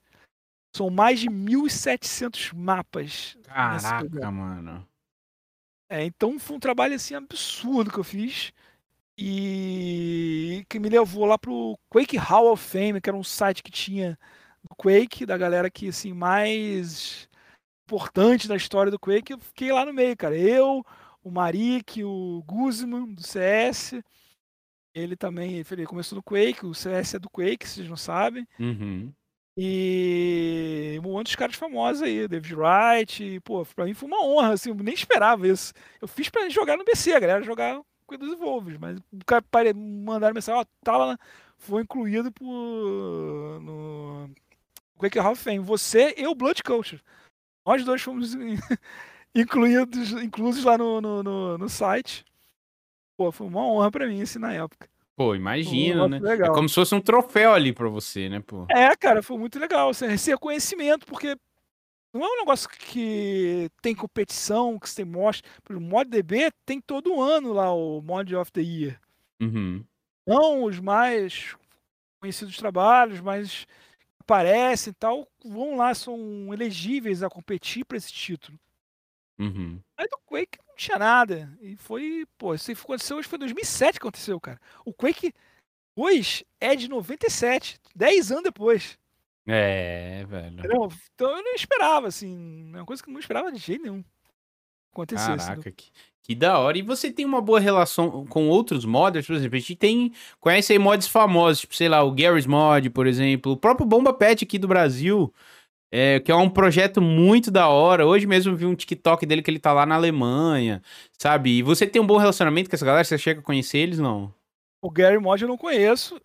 São 0.76 0.90
mais 0.90 1.20
de 1.20 1.28
1.700 1.28 2.54
mapas. 2.54 3.38
Caraca, 3.44 4.32
mano. 4.32 4.88
É, 5.90 6.06
então 6.06 6.40
foi 6.40 6.56
um 6.56 6.60
trabalho 6.60 6.96
assim 6.96 7.16
absurdo 7.16 7.92
que 7.92 8.00
eu 8.00 8.04
fiz 8.04 8.54
e 9.18 10.66
que 10.70 10.80
me 10.80 10.90
levou 10.90 11.26
lá 11.26 11.38
pro 11.38 11.78
Quake 11.90 12.18
Hall 12.18 12.52
of 12.52 12.64
Fame, 12.64 13.00
que 13.02 13.10
era 13.10 13.18
um 13.18 13.24
site 13.24 13.62
que 13.64 13.72
tinha 13.72 14.18
do 14.64 14.76
Quake, 14.76 15.26
da 15.26 15.38
galera 15.38 15.70
que 15.70 15.90
assim 15.90 16.14
mais 16.14 17.28
importante 17.86 18.48
da 18.48 18.56
história 18.56 18.92
do 18.92 19.00
Quake. 19.00 19.34
Eu 19.34 19.40
fiquei 19.40 19.72
lá 19.72 19.86
no 19.86 19.94
meio, 19.94 20.16
cara. 20.16 20.38
Eu, 20.38 20.84
o 21.24 21.30
Marik, 21.30 22.04
o 22.04 22.44
Guzman 22.46 23.14
do 23.14 23.22
CS. 23.22 23.96
Ele 24.94 25.16
também, 25.16 25.64
ele 25.72 25.86
começou 25.86 26.18
no 26.18 26.24
Quake, 26.24 26.66
o 26.66 26.74
CS 26.74 27.16
é 27.16 27.20
do 27.20 27.30
Quake, 27.30 27.68
vocês 27.68 27.88
não 27.88 27.96
sabem. 27.96 28.46
Uhum. 28.60 29.12
E 29.58 31.00
um 31.00 31.12
monte 31.12 31.32
de 31.32 31.38
caras 31.38 31.56
famosos 31.56 32.02
aí, 32.02 32.28
David 32.28 32.56
Wright, 32.56 33.24
e, 33.24 33.40
pô, 33.40 33.66
pra 33.66 33.86
mim 33.86 33.94
foi 33.94 34.08
uma 34.08 34.26
honra, 34.26 34.54
assim, 34.54 34.70
eu 34.70 34.76
nem 34.76 34.94
esperava 34.94 35.48
isso. 35.48 35.74
Eu 36.02 36.08
fiz 36.08 36.30
pra 36.30 36.50
jogar 36.50 36.78
no 36.78 36.84
BC, 36.84 37.14
a 37.14 37.20
galera 37.20 37.44
jogar 37.44 37.82
dos 38.18 38.38
Wolves, 38.38 38.78
mas 38.78 38.98
o 38.98 39.26
cara 39.26 39.44
mandaram 39.74 40.34
mensagem, 40.34 40.62
ó, 40.62 40.66
tá 40.84 40.98
lá, 40.98 41.18
foi 41.58 41.84
incluído 41.84 42.32
por, 42.32 43.60
no 43.62 44.30
Quake 44.98 45.20
Hall 45.20 45.34
of 45.34 45.44
Fame, 45.44 45.60
você 45.60 46.14
e 46.18 46.28
o 46.28 46.36
Blood 46.36 46.64
Culture. 46.64 47.02
Nós 47.66 47.84
dois 47.84 48.02
fomos 48.02 48.36
incluídos, 49.36 50.12
inclusos 50.14 50.64
lá 50.64 50.78
no, 50.78 51.00
no, 51.00 51.24
no, 51.24 51.58
no 51.58 51.70
site. 51.70 52.26
Pô, 53.18 53.32
foi 53.32 53.48
uma 53.48 53.66
honra 53.66 53.92
pra 53.92 54.08
mim, 54.08 54.22
assim, 54.22 54.40
na 54.40 54.54
época. 54.54 54.90
Pô, 55.16 55.36
imagina, 55.36 56.08
né? 56.08 56.20
É 56.34 56.48
como 56.50 56.68
se 56.68 56.76
fosse 56.76 56.96
um 56.96 57.02
troféu 57.02 57.54
ali 57.54 57.72
pra 57.72 57.88
você, 57.88 58.28
né, 58.28 58.40
pô? 58.40 58.66
É, 58.70 58.96
cara, 58.96 59.22
foi 59.22 59.38
muito 59.38 59.60
legal. 59.60 59.90
Assim, 59.90 60.06
esse 60.06 60.32
reconhecimento, 60.32 61.06
porque 61.06 61.36
não 62.14 62.24
é 62.24 62.28
um 62.28 62.40
negócio 62.40 62.68
que 62.70 63.70
tem 63.82 63.96
competição, 63.96 64.78
que 64.78 64.90
você 64.90 65.06
mostra. 65.06 65.50
O 65.70 65.80
ModDB 65.80 66.52
tem 66.66 66.82
todo 66.82 67.22
ano 67.22 67.54
lá 67.54 67.74
o 67.74 68.02
Mod 68.02 68.36
of 68.36 68.52
the 68.52 68.62
Year. 68.62 69.00
Uhum. 69.42 69.84
Não 70.28 70.64
os 70.64 70.80
mais 70.80 71.56
conhecidos 72.20 72.58
trabalhos, 72.58 73.20
mas 73.22 73.66
aparecem 74.20 74.92
e 74.92 74.94
tal, 74.94 75.28
vão 75.44 75.76
lá, 75.76 75.94
são 75.94 76.54
elegíveis 76.54 77.24
a 77.24 77.30
competir 77.30 77.84
para 77.84 77.98
esse 77.98 78.14
título. 78.14 78.60
Uhum. 79.40 79.82
Aí 79.98 80.08
do 80.08 80.18
Quake 80.26 80.60
não 80.68 80.76
tinha 80.76 81.00
nada. 81.00 81.58
E 81.62 81.76
foi, 81.76 82.26
pô, 82.38 82.54
isso 82.54 82.72
aconteceu 82.72 83.18
hoje 83.18 83.28
foi 83.28 83.40
2007 83.40 84.00
que 84.00 84.06
aconteceu, 84.06 84.40
cara. 84.40 84.60
O 84.86 84.94
Quake 84.94 85.34
2 85.98 86.44
é 86.60 86.76
de 86.76 86.88
97, 86.88 87.80
10 87.96 88.32
anos 88.32 88.44
depois. 88.44 88.98
É, 89.48 90.24
velho. 90.28 90.56
Não, 90.68 90.90
então 91.14 91.38
eu 91.38 91.44
não 91.44 91.54
esperava, 91.54 92.08
assim. 92.08 92.72
É 92.74 92.78
uma 92.78 92.86
coisa 92.86 93.02
que 93.02 93.10
eu 93.10 93.14
não 93.14 93.20
esperava 93.20 93.52
de 93.52 93.60
jeito 93.60 93.84
nenhum. 93.84 94.04
Acontecesse. 94.92 95.48
Caraca, 95.48 95.72
que, 95.72 95.90
que 96.22 96.36
da 96.36 96.60
hora. 96.60 96.78
E 96.78 96.82
você 96.82 97.12
tem 97.12 97.26
uma 97.26 97.42
boa 97.42 97.60
relação 97.60 98.26
com 98.28 98.48
outros 98.50 98.86
modders, 98.86 99.26
por 99.26 99.36
exemplo? 99.36 99.56
A 99.56 99.60
gente 99.60 99.76
tem. 99.76 100.12
Conhece 100.40 100.74
aí 100.74 100.80
mods 100.80 101.08
famosos, 101.08 101.62
tipo, 101.62 101.76
sei 101.76 101.90
lá, 101.90 102.04
o 102.04 102.12
Gary's 102.12 102.46
Mod, 102.46 102.90
por 102.90 103.08
exemplo. 103.08 103.54
O 103.54 103.58
próprio 103.58 103.86
Bomba 103.86 104.14
Pet 104.14 104.44
aqui 104.44 104.60
do 104.60 104.68
Brasil. 104.68 105.34
É, 105.94 106.22
que 106.22 106.32
é 106.32 106.36
um 106.36 106.50
projeto 106.50 107.02
muito 107.02 107.52
da 107.52 107.68
hora. 107.68 108.08
Hoje 108.08 108.26
mesmo 108.26 108.56
vi 108.56 108.66
um 108.66 108.76
TikTok 108.76 109.26
dele 109.26 109.42
que 109.42 109.52
ele 109.52 109.60
tá 109.60 109.74
lá 109.74 109.86
na 109.86 109.96
Alemanha, 109.96 110.82
sabe? 111.20 111.58
E 111.58 111.62
você 111.62 111.86
tem 111.86 112.02
um 112.02 112.08
bom 112.08 112.16
relacionamento 112.16 112.70
com 112.70 112.76
essa 112.78 112.86
galera? 112.86 113.04
Você 113.04 113.18
chega 113.18 113.42
a 113.42 113.44
conhecer 113.44 113.80
eles, 113.80 114.00
não? 114.00 114.34
O 114.82 114.90
Gary 114.90 115.20
Mod 115.20 115.42
eu 115.42 115.50
não 115.50 115.58
conheço. 115.58 116.18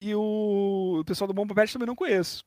E 0.00 0.14
o, 0.14 0.98
o 1.00 1.04
pessoal 1.04 1.26
do 1.26 1.34
Bomba 1.34 1.52
Pet 1.52 1.72
também 1.72 1.86
não 1.86 1.96
conheço. 1.96 2.44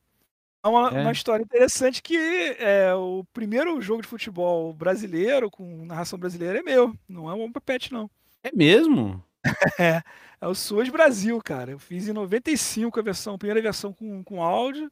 É 0.64 0.68
uma, 0.68 0.88
é 0.90 1.00
uma, 1.00 1.12
história 1.12 1.42
interessante 1.42 2.00
que 2.00 2.16
é, 2.16 2.94
o 2.94 3.24
primeiro 3.32 3.80
jogo 3.80 4.00
de 4.00 4.08
futebol 4.08 4.72
brasileiro, 4.72 5.50
com 5.50 5.84
narração 5.84 6.16
brasileira, 6.18 6.60
é 6.60 6.62
meu. 6.62 6.96
Não 7.08 7.28
é 7.28 7.34
o 7.34 7.38
Bomba 7.38 7.60
Pet, 7.60 7.92
não. 7.92 8.08
É 8.44 8.50
mesmo? 8.54 9.22
é, 9.80 10.02
é 10.40 10.46
o 10.46 10.54
Suas 10.54 10.88
Brasil, 10.88 11.40
cara. 11.42 11.72
Eu 11.72 11.80
fiz 11.80 12.06
em 12.06 12.12
95 12.12 12.98
a 12.98 13.02
versão, 13.02 13.34
a 13.34 13.38
primeira 13.38 13.60
versão 13.60 13.92
com, 13.92 14.22
com 14.22 14.40
áudio. 14.40 14.90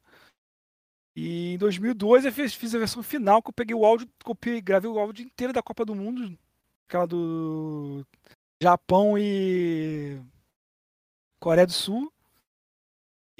E 1.15 1.53
em 1.53 1.57
2002 1.57 2.25
eu 2.25 2.31
fiz, 2.31 2.53
fiz 2.53 2.73
a 2.75 2.79
versão 2.79 3.03
final, 3.03 3.41
que 3.41 3.49
eu 3.49 3.53
peguei 3.53 3.75
o 3.75 3.85
áudio, 3.85 4.09
copiei, 4.23 4.61
gravei 4.61 4.89
o 4.89 4.99
áudio 4.99 5.25
inteiro 5.25 5.51
da 5.53 5.61
Copa 5.61 5.83
do 5.83 5.93
Mundo, 5.93 6.37
aquela 6.87 7.05
do 7.05 8.05
Japão 8.61 9.17
e 9.17 10.21
Coreia 11.39 11.67
do 11.67 11.73
Sul. 11.73 12.11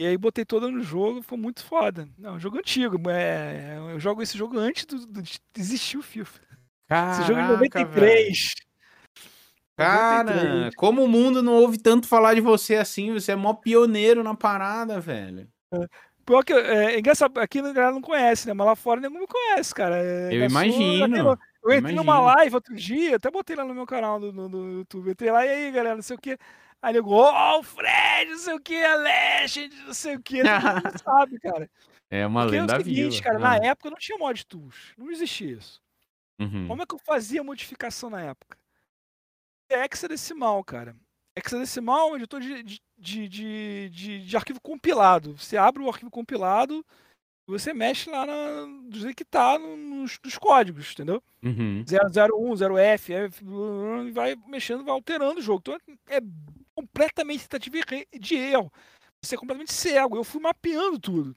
E 0.02 0.06
aí 0.08 0.18
botei 0.18 0.44
toda 0.44 0.68
no 0.68 0.82
jogo, 0.82 1.22
foi 1.22 1.38
muito 1.38 1.64
foda. 1.64 2.10
Não, 2.18 2.36
é 2.36 2.40
jogo 2.40 2.58
antigo, 2.58 3.00
é, 3.08 3.78
eu 3.92 4.00
jogo 4.00 4.24
esse 4.24 4.36
jogo 4.36 4.58
antes 4.58 4.84
do, 4.84 5.06
do, 5.06 5.22
de 5.22 5.40
existir 5.56 5.96
o 5.96 6.02
FIFA. 6.02 6.42
Caraca, 6.90 7.20
esse 7.20 7.28
jogo 7.28 7.40
em 7.40 7.48
93. 7.48 8.54
Cara, 9.78 10.34
93. 10.34 10.76
como 10.76 11.04
o 11.04 11.08
mundo 11.08 11.44
não 11.44 11.54
ouve 11.54 11.78
tanto 11.78 12.08
falar 12.08 12.34
de 12.34 12.42
você 12.42 12.78
assim, 12.78 13.14
você 13.14 13.34
é 13.34 13.36
mó 13.36 13.54
pioneiro 13.54 14.24
na 14.24 14.34
parada, 14.34 15.00
velho. 15.00 15.48
É. 15.72 15.86
Pior 16.26 16.44
que 16.44 16.52
é, 16.52 16.96
é 16.96 17.00
engraçado, 17.00 17.40
aqui 17.40 17.60
a 17.60 17.72
galera 17.72 17.92
não 17.92 18.02
conhece, 18.02 18.48
né? 18.48 18.56
Mas 18.56 18.66
lá 18.66 18.76
fora 18.76 19.00
ninguém 19.00 19.20
me 19.20 19.28
conhece, 19.28 19.72
cara. 19.76 19.98
É, 19.98 20.34
eu 20.34 20.46
imagino. 20.46 21.16
eu, 21.16 21.38
eu 21.64 21.78
entrei 21.78 21.94
numa 21.94 22.20
live 22.20 22.56
outro 22.56 22.74
dia, 22.74 23.18
até 23.18 23.30
botei 23.30 23.56
lá 23.56 23.64
no 23.64 23.76
meu 23.76 23.86
canal 23.86 24.20
do, 24.20 24.34
no, 24.34 24.50
no 24.50 24.80
YouTube. 24.80 25.12
Entrei 25.12 25.30
lá, 25.30 25.46
e 25.46 25.50
aí, 25.50 25.72
galera, 25.72 25.94
não 25.94 26.02
sei 26.02 26.16
o 26.16 26.20
que. 26.20 26.36
Aí 26.82 26.96
ele 26.96 27.02
ó, 27.06 27.60
oh, 27.60 27.64
Fred, 27.64 28.32
não 28.32 28.38
sei 28.40 28.54
o 28.56 28.60
que, 28.60 28.84
a 28.84 28.96
Legend, 28.96 29.76
não 29.86 29.94
sei 29.94 30.16
o 30.16 30.22
que. 30.22 30.42
Todo 30.42 30.84
mundo 30.84 30.98
sabe, 31.04 31.40
cara. 31.40 31.70
É 32.10 32.26
uma 32.26 32.42
Porque 32.42 32.58
lenda 32.58 32.74
é 32.74 32.78
o 32.78 32.84
seguinte, 32.84 33.12
viva. 33.12 33.24
cara, 33.24 33.40
né? 33.40 33.46
na 33.46 33.66
época 33.68 33.90
não 33.90 33.98
tinha 33.98 34.18
mod 34.18 34.46
tools. 34.46 34.94
Não 34.98 35.12
existia 35.12 35.52
isso. 35.52 35.82
Uhum. 36.40 36.68
Como 36.68 36.82
é 36.82 36.86
que 36.86 36.96
eu 36.96 37.00
fazia 37.00 37.44
modificação 37.44 38.10
na 38.10 38.22
época? 38.22 38.58
É 39.70 39.86
hexadecimal, 39.86 40.62
cara. 40.64 40.96
Hexadecimal 41.38 42.10
é 42.10 42.12
um 42.12 42.16
editor 42.18 42.42
de, 42.42 42.64
de, 42.64 42.82
de, 42.98 43.90
de, 43.90 44.26
de, 44.26 44.38
arquivo 44.38 44.60
compilado. 44.60 45.38
Você 45.38 45.56
abre 45.56 45.82
o 45.82 45.88
arquivo 45.88 46.12
compilado 46.12 46.86
e 47.48 47.52
você 47.52 47.74
mexe 47.74 48.10
lá 48.10 48.26
na, 48.26 48.66
do 48.90 49.00
jeito 49.00 49.16
que 49.16 49.24
tá 49.24 49.58
nos, 49.58 50.20
nos 50.22 50.38
códigos, 50.38 50.92
entendeu? 50.92 51.24
Uhum. 51.42 51.86
001, 51.86 52.54
0F, 52.56 53.14
F, 53.14 53.46
e 54.08 54.12
vai 54.12 54.36
mexendo, 54.48 54.84
vai 54.84 54.94
alterando 54.94 55.40
o 55.40 55.44
jogo. 55.44 55.62
Então 55.62 55.80
é 56.10 56.20
completamente 56.82 57.48
tentativa 57.48 57.78
de 58.20 58.36
erro. 58.36 58.72
Você 59.22 59.36
é 59.36 59.38
completamente 59.38 59.74
cego. 59.74 60.18
Eu 60.18 60.24
fui 60.24 60.42
mapeando 60.42 61.00
tudo. 61.00 61.36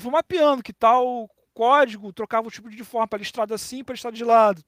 Fui 0.00 0.10
mapeando 0.10 0.62
que 0.62 0.72
tal 0.72 1.30
código 1.54 2.12
trocava 2.12 2.48
o 2.48 2.50
tipo 2.50 2.68
de 2.68 2.82
forma 2.82 3.06
para 3.06 3.18
listrado 3.18 3.54
assim, 3.54 3.84
para 3.84 3.92
listrado 3.92 4.16
de 4.16 4.24
lado 4.24 4.64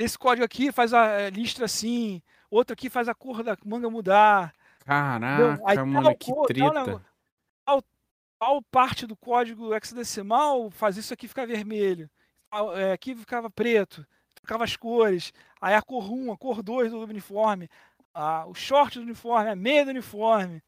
esse 0.00 0.18
código 0.18 0.44
aqui 0.44 0.72
faz 0.72 0.94
a 0.94 1.06
é, 1.06 1.30
listra 1.30 1.66
assim, 1.66 2.22
outro 2.50 2.72
aqui 2.72 2.88
faz 2.88 3.06
a 3.06 3.14
cor 3.14 3.42
da 3.42 3.56
manga 3.64 3.90
mudar. 3.90 4.54
Caraca, 4.84 5.60
Aí, 5.66 5.76
mano, 5.78 6.16
que 6.16 6.32
cor, 6.32 6.46
treta. 6.46 6.72
Tal, 6.72 7.02
tal, 7.66 7.82
tal 8.38 8.62
parte 8.62 9.06
do 9.06 9.14
código 9.14 9.74
hexadecimal 9.74 10.70
faz 10.70 10.96
isso 10.96 11.12
aqui 11.12 11.28
ficar 11.28 11.46
vermelho. 11.46 12.10
É, 12.76 12.92
aqui 12.92 13.14
ficava 13.14 13.50
preto, 13.50 14.06
trocava 14.42 14.64
as 14.64 14.76
cores. 14.76 15.32
Aí 15.60 15.74
a 15.74 15.82
cor 15.82 16.10
1, 16.12 16.32
a 16.32 16.36
cor 16.36 16.62
2 16.62 16.90
do 16.90 17.00
uniforme, 17.00 17.68
a, 18.14 18.46
o 18.46 18.54
short 18.54 18.98
do 18.98 19.04
uniforme, 19.04 19.50
a 19.50 19.56
meia 19.56 19.84
do 19.84 19.90
uniforme. 19.90 20.62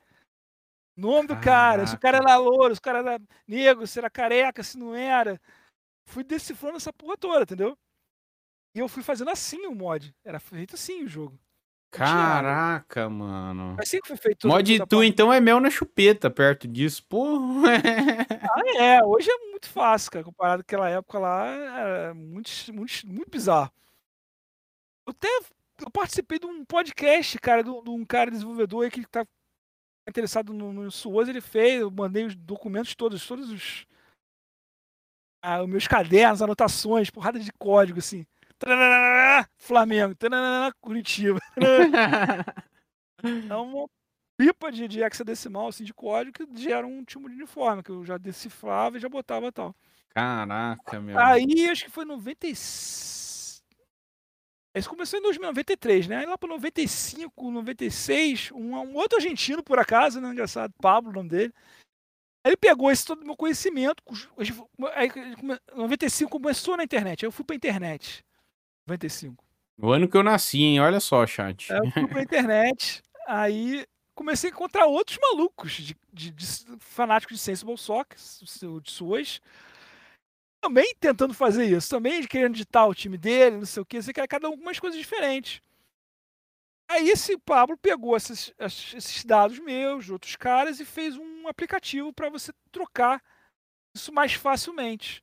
Nome 0.97 1.29
do 1.29 1.41
cara, 1.41 1.87
se 1.87 1.95
o 1.95 1.99
cara 1.99 2.19
era 2.19 2.37
louro, 2.37 2.75
se 2.75 2.79
o 2.79 2.83
cara 2.83 2.99
era 2.99 3.21
negro, 3.47 3.87
se 3.87 3.99
era 3.99 4.11
careca, 4.11 4.63
se 4.63 4.77
não 4.77 4.95
era. 4.95 5.41
Fui 6.05 6.23
decifrando 6.23 6.77
essa 6.77 6.93
porra 6.93 7.17
toda, 7.17 7.43
entendeu? 7.43 7.77
E 8.75 8.79
eu 8.79 8.89
fui 8.89 9.03
fazendo 9.03 9.31
assim 9.31 9.67
o 9.67 9.75
mod. 9.75 10.15
Era 10.25 10.39
feito 10.39 10.75
assim 10.75 11.03
o 11.03 11.09
jogo. 11.09 11.39
Caraca, 11.93 13.09
mano. 13.11 13.77
Assim 13.79 14.01
que 14.01 14.09
foi 14.09 14.17
feito. 14.17 14.49
Mod 14.49 14.79
tu 14.79 14.97
parte. 14.97 15.07
então 15.07 15.31
é 15.31 15.39
mel 15.41 15.61
na 15.61 15.69
chupeta 15.69 16.31
perto 16.31 16.67
disso, 16.67 17.05
porra. 17.07 17.69
ah, 18.51 18.83
é. 18.83 19.05
Hoje 19.05 19.31
é 19.31 19.51
muito 19.51 19.69
fácil, 19.69 20.11
cara. 20.11 20.25
Comparado 20.25 20.63
com 20.63 20.67
aquela 20.67 20.89
época 20.89 21.19
lá, 21.19 21.47
era 21.47 22.15
muito, 22.15 22.51
muito, 22.73 23.07
muito 23.07 23.31
bizarro. 23.31 23.71
Eu 25.07 25.11
até 25.11 25.29
eu 25.81 25.91
participei 25.91 26.39
de 26.39 26.47
um 26.47 26.65
podcast, 26.65 27.39
cara, 27.39 27.63
de, 27.63 27.71
um 27.71 28.05
cara 28.07 28.31
desenvolvedor 28.31 28.85
aí 28.85 28.91
que 28.91 29.05
tá 29.07 29.27
interessado 30.09 30.53
no, 30.53 30.73
no 30.73 30.91
Suoso, 30.91 31.31
ele 31.31 31.41
fez, 31.41 31.81
eu 31.81 31.91
mandei 31.91 32.25
os 32.25 32.35
documentos 32.35 32.95
todos, 32.95 33.27
todos 33.27 33.51
os, 33.51 33.87
ah, 35.43 35.63
os 35.63 35.69
meus 35.69 35.87
cadernos, 35.87 36.41
anotações, 36.41 37.11
porrada 37.11 37.39
de 37.39 37.53
código, 37.53 37.99
assim. 37.99 38.27
Flamengo, 39.57 40.15
Curitiba. 40.81 41.39
é 43.51 43.55
uma 43.55 43.89
pipa 44.37 44.71
de, 44.73 44.89
de 44.89 45.01
hexadecimal, 45.01 45.69
assim, 45.69 45.85
de 45.85 45.95
código 45.95 46.33
que 46.33 46.63
gera 46.63 46.87
um 46.87 47.05
tipo 47.05 47.29
de 47.29 47.37
uniforme, 47.37 47.83
que 47.83 47.91
eu 47.91 48.05
já 48.05 48.19
decifrava 48.19 48.97
e 48.97 49.01
já 49.01 49.09
botava 49.09 49.53
tal. 49.53 49.75
Caraca, 50.11 51.01
meu. 51.01 51.19
Aí 51.19 51.69
acho 51.71 51.85
que 51.85 51.91
foi 51.91 52.05
96. 52.05 53.13
Isso 54.75 54.89
começou 54.89 55.19
em 55.19 55.23
2093, 55.23 56.09
né? 56.09 56.17
Aí 56.19 56.27
lá 56.27 56.39
para 56.39 56.49
95, 56.49 57.51
96, 57.51 58.53
um, 58.53 58.75
um 58.75 58.95
outro 58.95 59.19
argentino, 59.19 59.63
por 59.63 59.79
acaso, 59.79 60.21
né? 60.21 60.31
Engraçado, 60.31 60.73
Pablo, 60.81 61.11
o 61.11 61.15
nome 61.15 61.29
dele. 61.29 61.55
Ele 62.45 62.57
pegou 62.57 62.91
esse 62.91 63.05
todo 63.05 63.23
o 63.23 63.25
meu 63.25 63.37
conhecimento. 63.37 64.03
Aí, 64.95 65.11
95 65.75 66.31
começou 66.31 66.77
na 66.77 66.85
internet. 66.85 67.25
Aí 67.25 67.29
eu 67.29 67.33
fui 67.33 67.45
pra 67.45 67.55
internet. 67.55 68.25
95. 68.87 69.45
O 69.79 69.91
ano 69.91 70.09
que 70.09 70.17
eu 70.17 70.23
nasci, 70.23 70.63
hein? 70.63 70.81
Olha 70.81 71.01
só, 71.01 71.27
chat. 71.27 71.73
Aí 71.73 71.79
eu 71.79 71.91
fui 71.91 72.07
pra 72.07 72.23
internet. 72.23 73.03
Aí 73.27 73.87
comecei 74.15 74.51
a 74.51 74.53
encontrar 74.53 74.87
outros 74.87 75.19
malucos 75.21 75.73
de, 75.73 75.97
de, 76.13 76.31
de 76.31 76.47
fanáticos 76.79 77.37
de 77.37 77.43
Sensible 77.43 77.77
Soccer, 77.77 78.19
de 78.81 78.91
suas. 78.91 79.41
Também 80.61 80.95
tentando 81.01 81.35
fazer 81.35 81.65
isso. 81.65 81.89
Também 81.89 82.25
querendo 82.27 82.55
editar 82.55 82.87
o 82.87 82.95
time 82.95 83.19
dele, 83.19 83.57
não 83.57 83.67
sei 83.67 83.83
o 83.83 83.87
que. 83.87 84.01
Você 84.01 84.13
quer 84.13 84.29
cada 84.29 84.49
um 84.49 84.57
com 84.57 84.63
umas 84.63 84.79
coisas 84.79 84.99
diferentes. 84.99 85.61
Aí 86.89 87.09
esse 87.09 87.39
Pablo 87.39 87.77
pegou 87.77 88.17
esses, 88.17 88.53
esses 88.59 89.25
dados 89.25 89.59
meus, 89.59 90.05
de 90.05 90.13
outros 90.13 90.37
caras, 90.37 90.79
e 90.79 90.85
fez 90.85 91.17
um 91.17 91.49
aplicativo 91.49 92.13
para 92.13 92.29
você 92.29 92.53
trocar 92.71 93.23
isso 93.95 94.13
mais 94.13 94.35
facilmente. 94.35 95.23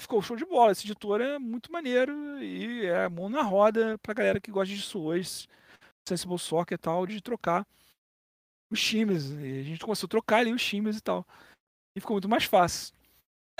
Ficou 0.00 0.22
show 0.22 0.36
de 0.36 0.44
bola. 0.46 0.72
Esse 0.72 0.86
editor 0.86 1.20
é 1.20 1.38
muito 1.38 1.70
maneiro 1.70 2.42
e 2.42 2.86
é 2.86 3.08
mão 3.08 3.28
na 3.28 3.42
roda 3.42 3.98
pra 3.98 4.14
galera 4.14 4.40
que 4.40 4.50
gosta 4.50 4.74
de 4.74 4.80
suas, 4.80 5.46
Sensible 6.08 6.38
Soccer 6.38 6.74
e 6.74 6.78
tal, 6.78 7.06
de 7.06 7.20
trocar 7.20 7.66
os 8.70 8.82
times. 8.82 9.30
E 9.30 9.60
a 9.60 9.62
gente 9.62 9.84
começou 9.84 10.06
a 10.06 10.10
trocar 10.10 10.38
ali 10.38 10.52
os 10.52 10.64
times 10.64 10.96
e 10.96 11.02
tal. 11.02 11.26
E 11.96 12.00
ficou 12.00 12.14
muito 12.14 12.28
mais 12.28 12.44
fácil. 12.44 12.94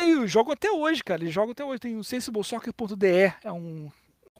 E 0.01 0.11
eu 0.11 0.27
jogo 0.27 0.53
até 0.53 0.71
hoje, 0.71 1.05
cara. 1.05 1.23
Eles 1.23 1.35
jogam 1.35 1.53
até 1.53 1.65
hoje. 1.65 1.81
Tem 1.81 1.97
o 1.97 2.03
sensiblesoccer.de, 2.03 3.35
é 3.45 3.53
um 3.53 3.91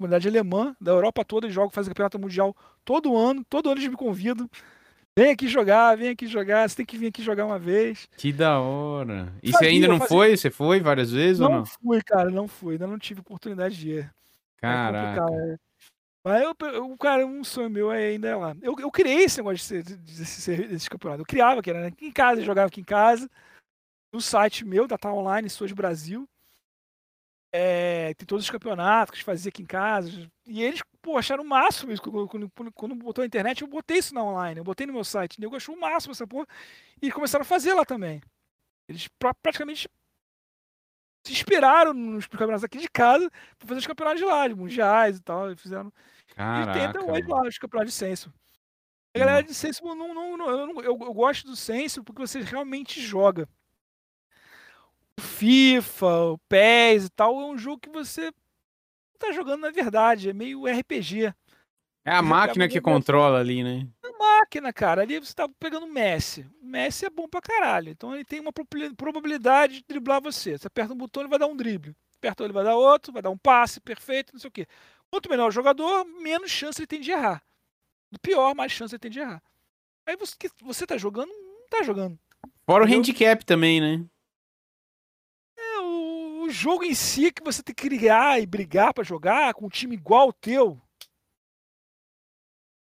comunidade 0.01 0.27
alemã 0.27 0.75
da 0.81 0.93
Europa 0.93 1.23
toda, 1.23 1.47
eles 1.47 1.55
jogam, 1.55 1.69
fazem 1.69 1.91
campeonato 1.91 2.19
mundial 2.19 2.57
todo 2.87 3.15
ano, 3.15 3.45
todo 3.45 3.69
ano 3.69 3.79
eles 3.79 3.91
me 3.91 3.97
convidam. 3.97 4.49
Vem 5.21 5.33
aqui 5.33 5.49
jogar, 5.49 5.99
vem 5.99 6.09
aqui 6.09 6.27
jogar, 6.27 6.67
você 6.67 6.77
tem 6.77 6.87
que 6.87 6.97
vir 6.97 7.09
aqui 7.09 7.23
jogar 7.23 7.45
uma 7.45 7.59
vez. 7.59 8.09
Que 8.17 8.33
da 8.33 8.59
hora. 8.59 9.31
E 9.43 9.53
você 9.53 9.67
ainda 9.67 9.87
não 9.87 9.99
fazia... 9.99 10.09
foi? 10.09 10.35
Você 10.35 10.51
foi 10.51 10.81
várias 10.81 11.13
vezes 11.13 11.41
não 11.41 11.47
ou 11.47 11.53
não? 11.53 11.59
Não 11.59 11.67
fui, 11.67 12.03
cara, 12.03 12.31
não 12.31 12.49
fui. 12.49 12.73
Ainda 12.73 12.87
não 12.87 12.99
tive 12.99 13.21
oportunidade 13.21 13.77
de 13.77 13.91
ir. 13.91 14.05
É 14.05 14.11
Caraca. 14.63 15.27
É 15.31 15.57
Mas 16.25 16.43
eu, 16.43 16.55
eu, 16.73 16.97
cara, 16.97 17.27
um 17.27 17.45
sonho 17.45 17.69
meu 17.69 17.93
é 17.93 18.07
ainda 18.07 18.35
lá. 18.39 18.57
Eu, 18.63 18.75
eu 18.79 18.91
criei 18.91 19.25
esse 19.25 19.37
negócio 19.37 19.59
de 19.59 19.63
ser, 19.63 19.83
desse, 19.83 20.57
desse 20.57 20.89
campeonato. 20.89 21.21
Eu 21.21 21.27
criava, 21.27 21.61
que 21.61 21.69
era 21.69 21.89
aqui 21.89 22.07
em 22.07 22.13
casa, 22.13 22.41
jogava 22.41 22.69
aqui 22.69 22.81
em 22.81 22.85
casa. 22.85 23.31
No 24.15 24.23
site 24.23 24.65
meu, 24.65 24.89
da 24.89 24.97
Tá 24.97 25.13
Online, 25.13 25.51
Souza 25.51 25.75
Brasil. 25.75 26.27
É, 27.53 28.15
tem 28.15 28.27
todos 28.27 28.45
os 28.45 28.51
campeonatos 28.51 29.11
que 29.11 29.17
a 29.17 29.19
gente 29.19 29.25
fazia 29.25 29.49
aqui 29.49 29.63
em 29.63 29.67
casa. 29.67 30.31
E 30.47 30.63
eles, 30.63 30.81
pô, 31.03 31.19
acharam 31.19 31.43
o 31.43 31.49
máximo 31.49 31.93
isso. 31.93 32.03
Quando, 32.03 32.29
quando, 32.29 32.73
quando 32.73 32.95
botou 32.95 33.23
a 33.23 33.27
internet, 33.27 33.63
eu 33.63 33.69
botei 33.69 33.99
isso 33.99 34.15
na 34.15 34.23
online, 34.23 34.61
eu 34.61 34.65
botei 34.65 34.87
no 34.87 34.93
meu 34.93 35.05
site. 35.05 35.39
O 35.39 35.41
nego 35.41 35.57
achou 35.57 35.75
o 35.75 35.81
máximo 35.81 36.13
essa 36.13 36.27
porra. 36.27 36.47
E 37.03 37.11
começaram 37.11 37.43
a 37.43 37.47
fazer 37.47 37.75
lá 37.75 37.85
também. 37.85 38.23
Eles 38.89 39.09
pra, 39.19 39.35
praticamente 39.35 39.89
se 41.27 41.33
inspiraram 41.33 41.93
nos 41.93 42.27
campeonatos 42.27 42.65
aqui 42.65 42.79
de 42.79 42.89
casa 42.89 43.31
pra 43.59 43.69
fazer 43.69 43.81
os 43.81 43.87
campeonatos 43.87 44.21
de 44.21 44.27
lá, 44.27 44.49
de 44.49 44.55
mundiais 44.55 45.19
e 45.19 45.23
tal. 45.23 45.51
E 45.51 45.57
fizeram. 45.57 45.93
Caraca, 46.35 46.71
e 46.71 46.73
tem 46.73 46.85
até 46.87 47.01
hoje 47.01 47.29
lá 47.29 47.43
os 47.43 47.59
campeonatos 47.59 47.93
de 47.93 47.99
Senso. 47.99 48.33
A 49.15 49.19
galera 49.19 49.43
de 49.43 49.53
Senso, 49.53 49.83
não, 49.85 50.15
não, 50.15 50.37
não, 50.37 50.51
eu, 50.51 50.83
eu, 50.83 50.99
eu 51.01 51.15
gosto 51.15 51.47
do 51.47 51.57
Senso 51.57 52.05
porque 52.05 52.21
você 52.21 52.41
realmente 52.41 53.01
joga. 53.01 53.49
FIFA, 55.21 56.33
o 56.33 56.39
PES 56.49 57.07
e 57.07 57.11
tal, 57.11 57.41
é 57.41 57.45
um 57.45 57.59
jogo 57.59 57.81
que 57.81 57.91
você 57.91 58.33
tá 59.19 59.33
jogando 59.33 59.61
na 59.61 59.71
verdade, 59.71 60.31
é 60.31 60.33
meio 60.33 60.67
RPG. 60.67 61.33
É 62.05 62.13
a 62.13 62.23
máquina 62.23 62.69
que 62.69 62.81
controla 62.81 63.39
ali, 63.39 63.63
né? 63.63 63.87
É 64.03 64.09
a 64.09 64.19
máquina, 64.19 64.73
cara. 64.73 65.03
Ali 65.03 65.19
você 65.19 65.35
tá 65.35 65.49
pegando 65.61 65.85
o 65.85 65.93
Messi. 65.93 66.47
O 66.63 66.67
Messi 66.67 67.05
é 67.05 67.11
bom 67.11 67.29
pra 67.29 67.43
caralho. 67.43 67.91
Então 67.91 68.15
ele 68.15 68.25
tem 68.25 68.41
uma 68.41 68.53
probabilidade 68.97 69.75
de 69.75 69.85
driblar 69.87 70.21
você. 70.23 70.57
Você 70.57 70.67
aperta 70.67 70.95
um 70.95 70.97
botão, 70.97 71.23
ele 71.23 71.31
vai 71.31 71.39
dar 71.39 71.47
um 71.47 71.57
drible. 71.57 71.95
Aperta 72.17 72.45
ele 72.45 72.53
vai 72.53 72.65
dar 72.65 72.77
outro, 72.77 73.13
vai 73.13 73.23
dar 73.23 73.31
um 73.31 73.37
passe 73.37 73.81
perfeito, 73.81 74.33
não 74.33 74.41
sei 74.41 74.49
o 74.49 74.53
quê. 74.53 74.67
Quanto 75.11 75.29
melhor 75.29 75.49
o 75.49 75.53
jogador, 75.53 76.05
menos 76.05 76.51
chance 76.51 76.81
ele 76.81 76.87
tem 76.87 77.01
de 77.01 77.11
errar. 77.11 77.43
Do 78.11 78.19
pior, 78.19 78.55
mais 78.55 78.73
chance 78.73 78.95
ele 78.95 79.01
tem 79.01 79.11
de 79.11 79.21
errar. 79.21 79.43
Aí 80.07 80.17
você, 80.17 80.35
você 80.63 80.87
tá 80.87 80.97
jogando, 80.97 81.29
não 81.29 81.69
tá 81.69 81.83
jogando. 81.83 82.19
Fora 82.67 82.85
o 82.85 82.87
handicap 82.87 83.45
também, 83.45 83.81
né? 83.81 84.05
O 86.51 86.53
jogo 86.53 86.85
em 86.85 86.95
si 86.95 87.33
que 87.33 87.43
você 87.43 87.63
tem 87.63 87.75
que 87.75 87.89
criar 87.89 88.41
e 88.41 88.47
brigar 88.47 88.93
para 88.93 89.05
jogar 89.05 89.55
com 89.55 89.67
um 89.67 89.71
time 89.71 89.95
igual 89.95 90.23
ao 90.23 90.33
teu. 90.33 90.81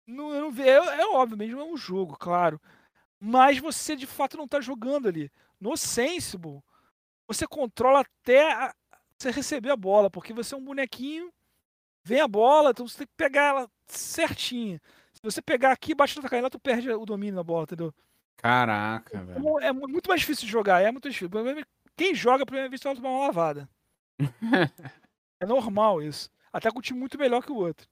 Não, 0.06 0.50
não, 0.50 0.62
é, 0.62 1.00
é 1.00 1.06
obviamente 1.08 1.52
não 1.52 1.60
é 1.60 1.64
um 1.64 1.76
jogo, 1.76 2.16
claro. 2.16 2.60
Mas 3.18 3.58
você 3.58 3.96
de 3.96 4.06
fato 4.06 4.36
não 4.36 4.44
está 4.44 4.60
jogando 4.60 5.08
ali. 5.08 5.30
No 5.60 5.76
Sensible, 5.76 6.62
você 7.26 7.46
controla 7.46 8.00
até 8.00 8.52
a, 8.52 8.74
você 9.18 9.30
receber 9.30 9.70
a 9.70 9.76
bola, 9.76 10.10
porque 10.10 10.32
você 10.32 10.54
é 10.54 10.58
um 10.58 10.64
bonequinho, 10.64 11.32
vem 12.04 12.20
a 12.20 12.28
bola, 12.28 12.70
então 12.70 12.86
você 12.86 12.98
tem 12.98 13.06
que 13.06 13.14
pegar 13.16 13.46
ela 13.46 13.70
certinho. 13.86 14.80
Se 15.12 15.20
você 15.22 15.42
pegar 15.42 15.72
aqui, 15.72 15.94
bate 15.94 16.20
na 16.20 16.28
canela, 16.28 16.50
tu 16.50 16.60
perde 16.60 16.90
o 16.90 17.04
domínio 17.04 17.36
da 17.36 17.42
bola, 17.42 17.64
entendeu? 17.64 17.92
Caraca, 18.36 19.16
então, 19.16 19.26
velho. 19.26 19.60
É 19.60 19.72
muito 19.72 20.08
mais 20.08 20.20
difícil 20.20 20.44
de 20.44 20.52
jogar, 20.52 20.82
é 20.82 20.92
muito 20.92 21.08
difícil. 21.08 21.30
Quem 21.96 22.14
joga 22.14 22.42
a 22.42 22.46
primeira 22.46 22.68
vez 22.68 22.82
vai 22.82 22.94
tomar 22.94 23.10
uma 23.10 23.26
lavada. 23.26 23.68
é 25.40 25.46
normal 25.46 26.02
isso. 26.02 26.30
Até 26.52 26.70
com 26.70 26.78
um 26.78 26.82
time 26.82 26.98
muito 26.98 27.18
melhor 27.18 27.42
que 27.42 27.52
o 27.52 27.56
outro. 27.56 27.88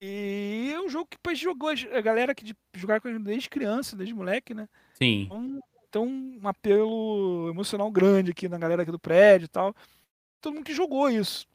E 0.00 0.70
é 0.72 0.80
um 0.80 0.88
jogo 0.88 1.06
que 1.06 1.16
depois 1.16 1.38
jogou 1.38 1.70
a 1.70 2.00
galera 2.00 2.34
que 2.34 2.44
de 2.44 2.54
jogar 2.74 3.00
com 3.00 3.22
desde 3.22 3.48
criança, 3.48 3.96
desde 3.96 4.14
moleque, 4.14 4.54
né? 4.54 4.68
Sim. 4.94 5.22
Então, 5.22 5.60
então 5.88 6.06
um 6.06 6.46
apelo 6.48 7.48
emocional 7.48 7.90
grande 7.90 8.30
aqui 8.30 8.48
na 8.48 8.58
galera 8.58 8.82
aqui 8.82 8.92
do 8.92 8.98
prédio 8.98 9.46
e 9.46 9.48
tal. 9.48 9.74
Todo 10.40 10.54
mundo 10.54 10.64
que 10.64 10.74
jogou 10.74 11.08
isso. 11.08 11.46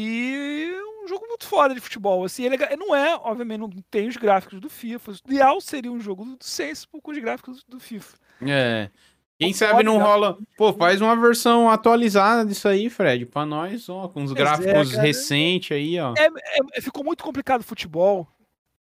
E 0.00 0.72
é 0.72 1.04
um 1.04 1.08
jogo 1.08 1.26
muito 1.28 1.46
foda 1.46 1.74
de 1.74 1.80
futebol. 1.80 2.24
Assim, 2.24 2.44
ele 2.44 2.56
é, 2.56 2.76
não 2.76 2.94
é, 2.94 3.14
obviamente, 3.16 3.60
não 3.60 3.70
tem 3.90 4.08
os 4.08 4.16
gráficos 4.16 4.60
do 4.60 4.70
FIFA. 4.70 5.12
O 5.12 5.14
ideal 5.26 5.60
seria 5.60 5.92
um 5.92 6.00
jogo 6.00 6.24
do 6.24 6.44
Sense 6.44 6.86
com 6.86 7.10
os 7.10 7.18
gráficos 7.18 7.62
do 7.64 7.78
FIFA. 7.78 8.16
É. 8.42 8.90
Quem 9.38 9.52
sabe 9.52 9.82
não 9.82 9.98
rola. 9.98 10.38
Pô, 10.56 10.72
faz 10.72 11.00
uma 11.00 11.16
versão 11.16 11.70
atualizada 11.70 12.44
disso 12.44 12.68
aí, 12.68 12.90
Fred, 12.90 13.24
pra 13.24 13.46
nós, 13.46 13.88
ó, 13.88 14.06
com 14.08 14.22
os 14.22 14.32
gráficos 14.32 14.94
é, 14.94 15.00
recentes 15.00 15.74
aí, 15.74 15.98
ó. 15.98 16.14
É, 16.16 16.28
é, 16.74 16.80
ficou 16.80 17.02
muito 17.02 17.24
complicado 17.24 17.60
o 17.62 17.64
futebol 17.64 18.28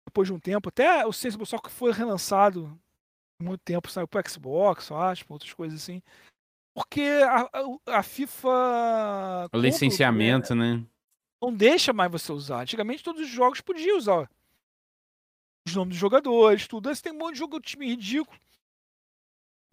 depois 0.05 0.27
de 0.27 0.33
um 0.33 0.39
tempo. 0.39 0.67
Até 0.67 1.05
o 1.05 1.13
Sensible 1.13 1.45
Soccer 1.45 1.71
foi 1.71 1.93
relançado 1.93 2.77
muito 3.41 3.61
tempo, 3.63 3.89
saiu 3.89 4.07
pro 4.07 4.21
Xbox, 4.29 4.89
eu 4.89 4.97
acho, 4.97 5.25
outras 5.29 5.53
coisas 5.53 5.81
assim. 5.81 6.01
Porque 6.73 7.01
a, 7.01 7.49
a, 7.87 7.99
a 7.99 8.03
FIFA. 8.03 9.49
O 9.53 9.57
licenciamento, 9.57 10.53
né? 10.53 10.83
Não 11.41 11.53
deixa 11.53 11.91
mais 11.91 12.11
você 12.11 12.31
usar. 12.31 12.61
Antigamente 12.61 13.03
todos 13.03 13.21
os 13.21 13.29
jogos 13.29 13.61
podiam 13.61 13.97
usar 13.97 14.29
os 15.67 15.75
nomes 15.75 15.93
dos 15.93 15.99
jogadores, 15.99 16.67
tudo. 16.67 16.89
Aí 16.89 16.95
você 16.95 17.01
tem 17.01 17.13
um 17.13 17.17
monte 17.17 17.33
de 17.33 17.39
jogo 17.39 17.59
de 17.59 17.67
time 17.67 17.87
ridículo 17.87 18.37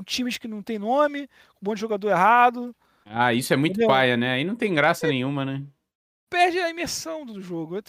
times 0.05 0.39
que 0.39 0.49
não 0.49 0.63
tem 0.63 0.79
nome, 0.79 1.29
um 1.61 1.69
monte 1.69 1.77
de 1.77 1.81
jogador 1.83 2.11
errado. 2.11 2.75
Ah, 3.05 3.33
isso 3.33 3.53
é 3.53 3.57
muito 3.57 3.73
Entendeu? 3.73 3.89
paia, 3.89 4.17
né? 4.17 4.33
Aí 4.35 4.45
não 4.45 4.57
tem 4.57 4.75
graça 4.75 5.07
nenhuma, 5.07 5.45
né? 5.45 5.63
Perde 6.31 6.59
a 6.59 6.71
imersão 6.71 7.25
do 7.25 7.41
jogo. 7.41 7.81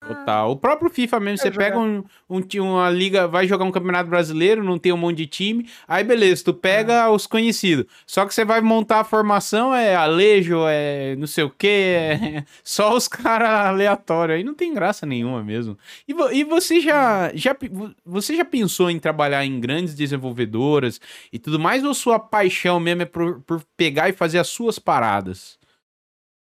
Tô- 0.00 0.14
Total. 0.14 0.50
O 0.50 0.56
próprio 0.56 0.90
FIFA 0.90 1.20
mesmo, 1.20 1.38
você 1.38 1.50
Quero 1.50 1.58
pega 1.58 1.78
um, 1.78 2.02
um 2.28 2.40
uma 2.62 2.88
liga, 2.90 3.28
vai 3.28 3.46
jogar 3.46 3.66
um 3.66 3.70
campeonato 3.70 4.08
brasileiro, 4.08 4.64
não 4.64 4.78
tem 4.78 4.92
um 4.92 4.96
monte 4.96 5.18
de 5.18 5.26
time, 5.26 5.68
aí 5.86 6.02
beleza, 6.02 6.42
tu 6.44 6.54
pega 6.54 7.10
os 7.10 7.26
conhecidos. 7.26 7.84
Só 8.06 8.24
que 8.24 8.32
você 8.34 8.42
vai 8.42 8.62
montar 8.62 9.00
a 9.00 9.04
formação, 9.04 9.74
é 9.74 9.94
Alejo, 9.94 10.60
é 10.66 11.14
não 11.16 11.26
sei 11.26 11.44
o 11.44 11.50
que, 11.50 11.66
é 11.68 12.44
só 12.64 12.96
os 12.96 13.06
caras 13.06 13.50
aleatórios, 13.66 14.38
aí 14.38 14.44
não 14.44 14.54
tem 14.54 14.72
graça 14.72 15.04
nenhuma 15.04 15.44
mesmo. 15.44 15.76
E, 16.08 16.12
e 16.38 16.44
você 16.44 16.80
já, 16.80 17.30
já, 17.34 17.54
pe- 17.54 17.68
vo- 17.68 17.94
você 18.04 18.34
já 18.34 18.44
pensou 18.44 18.90
em 18.90 18.98
trabalhar 18.98 19.44
em 19.44 19.60
grandes 19.60 19.94
desenvolvedoras 19.94 20.98
e 21.30 21.38
tudo 21.38 21.58
mais, 21.60 21.84
ou 21.84 21.92
sua 21.92 22.18
paixão 22.18 22.80
mesmo 22.80 23.02
é 23.02 23.04
por, 23.06 23.42
por 23.42 23.62
pegar 23.76 24.08
e 24.08 24.12
fazer 24.14 24.38
as 24.38 24.48
suas 24.48 24.78
paradas? 24.78 25.59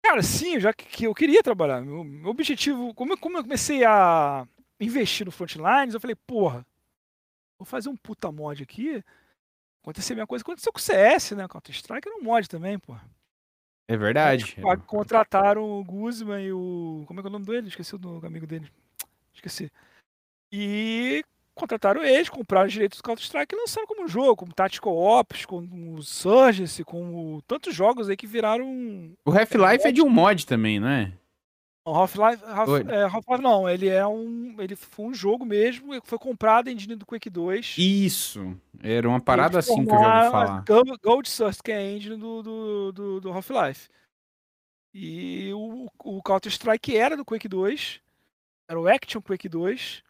Cara, 0.07 0.23
sim, 0.23 0.57
já 0.57 0.71
que, 0.71 1.03
eu 1.03 1.13
queria 1.13 1.43
trabalhar. 1.43 1.81
Meu, 1.81 2.01
meu 2.01 2.29
objetivo, 2.29 2.93
como 2.93 3.11
eu, 3.11 3.17
como 3.17 3.37
eu 3.37 3.43
comecei 3.43 3.83
a 3.83 4.47
investir 4.79 5.25
no 5.25 5.33
Frontlines, 5.33 5.93
eu 5.93 5.99
falei, 5.99 6.15
porra, 6.15 6.65
vou 7.59 7.65
fazer 7.65 7.89
um 7.89 7.97
puta 7.97 8.31
mod 8.31 8.63
aqui. 8.63 9.03
Acontecer 9.83 10.13
a 10.13 10.15
mesma 10.15 10.27
coisa 10.27 10.45
que 10.45 10.49
aconteceu 10.49 10.71
com 10.71 10.79
o 10.79 10.81
CS, 10.81 11.31
né? 11.31 11.45
Counter-Strike 11.45 12.07
era 12.07 12.17
um 12.17 12.23
mod 12.23 12.47
também, 12.47 12.79
porra. 12.79 13.03
É 13.85 13.97
verdade. 13.97 14.55
Eles 14.57 14.85
Contrataram 14.85 15.61
o 15.61 15.83
Guzman 15.83 16.41
e 16.41 16.53
o. 16.53 17.03
Como 17.05 17.19
é 17.19 17.23
que 17.23 17.27
é 17.27 17.29
o 17.29 17.33
nome 17.33 17.45
dele? 17.45 17.67
Esqueci 17.67 17.93
o 17.93 17.97
do 17.97 18.25
amigo 18.25 18.47
dele. 18.47 18.71
Esqueci. 19.33 19.69
E 20.53 21.21
contrataram 21.57 22.03
eles, 22.03 22.29
compraram 22.29 22.67
os 22.67 22.73
direitos 22.73 22.99
do 22.99 23.03
Counter-Strike 23.03 23.53
e 23.53 23.57
lançaram 23.57 23.87
como 23.87 24.07
jogo, 24.07 24.37
como 24.37 24.53
Tactical 24.53 24.95
Ops, 24.95 25.45
como 25.45 25.95
o 25.95 26.03
Surgency, 26.03 26.83
como 26.83 27.41
tantos 27.47 27.75
jogos 27.75 28.09
aí 28.09 28.15
que 28.15 28.27
viraram. 28.27 29.11
O 29.25 29.31
Half-Life 29.31 29.87
é 29.87 29.91
de 29.91 30.01
um 30.01 30.09
mod 30.09 30.45
também, 30.45 30.79
não 30.79 30.87
é? 30.87 31.11
Não, 31.85 31.95
Half-Life 31.95 32.43
Half, 32.45 32.69
é, 32.89 33.03
Half-Life 33.03 33.41
não, 33.41 33.69
ele 33.69 33.87
é 33.87 34.05
um. 34.05 34.55
Ele 34.59 34.75
foi 34.75 35.05
um 35.05 35.13
jogo 35.13 35.45
mesmo, 35.45 35.93
foi 36.03 36.19
comprado 36.19 36.69
em 36.69 36.73
engine 36.73 36.95
do 36.95 37.05
Quake 37.05 37.29
2. 37.29 37.75
Isso. 37.77 38.55
Era 38.83 39.07
uma 39.07 39.21
parada 39.21 39.59
assim 39.59 39.85
que 39.85 39.91
eu 39.91 39.99
já 39.99 40.19
ouvi 40.19 40.31
falar. 40.31 40.63
Gold, 40.67 40.91
Gold 41.01 41.29
Source, 41.29 41.63
que 41.63 41.71
é 41.71 41.77
a 41.77 41.91
engine 41.91 42.17
do, 42.17 42.43
do, 42.43 42.91
do, 42.91 43.21
do 43.21 43.31
Half-Life. 43.31 43.89
E 44.93 45.53
o, 45.53 45.87
o 46.03 46.21
Counter-Strike 46.21 46.97
era 46.97 47.15
do 47.15 47.23
Quake 47.23 47.47
2, 47.47 48.01
era 48.67 48.79
o 48.79 48.87
Action 48.87 49.21
Quake 49.21 49.47
2. 49.47 50.03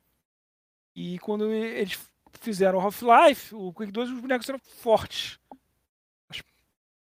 E 0.97 1.19
quando 1.19 1.53
eles 1.53 1.95
fizeram 2.41 2.79
o 2.79 2.81
Half-Life, 2.81 3.53
o 3.53 3.71
Quake 3.71 3.91
2 3.91 4.09
os 4.09 4.19
bonecos 4.19 4.49
eram 4.49 4.57
fortes. 4.57 5.37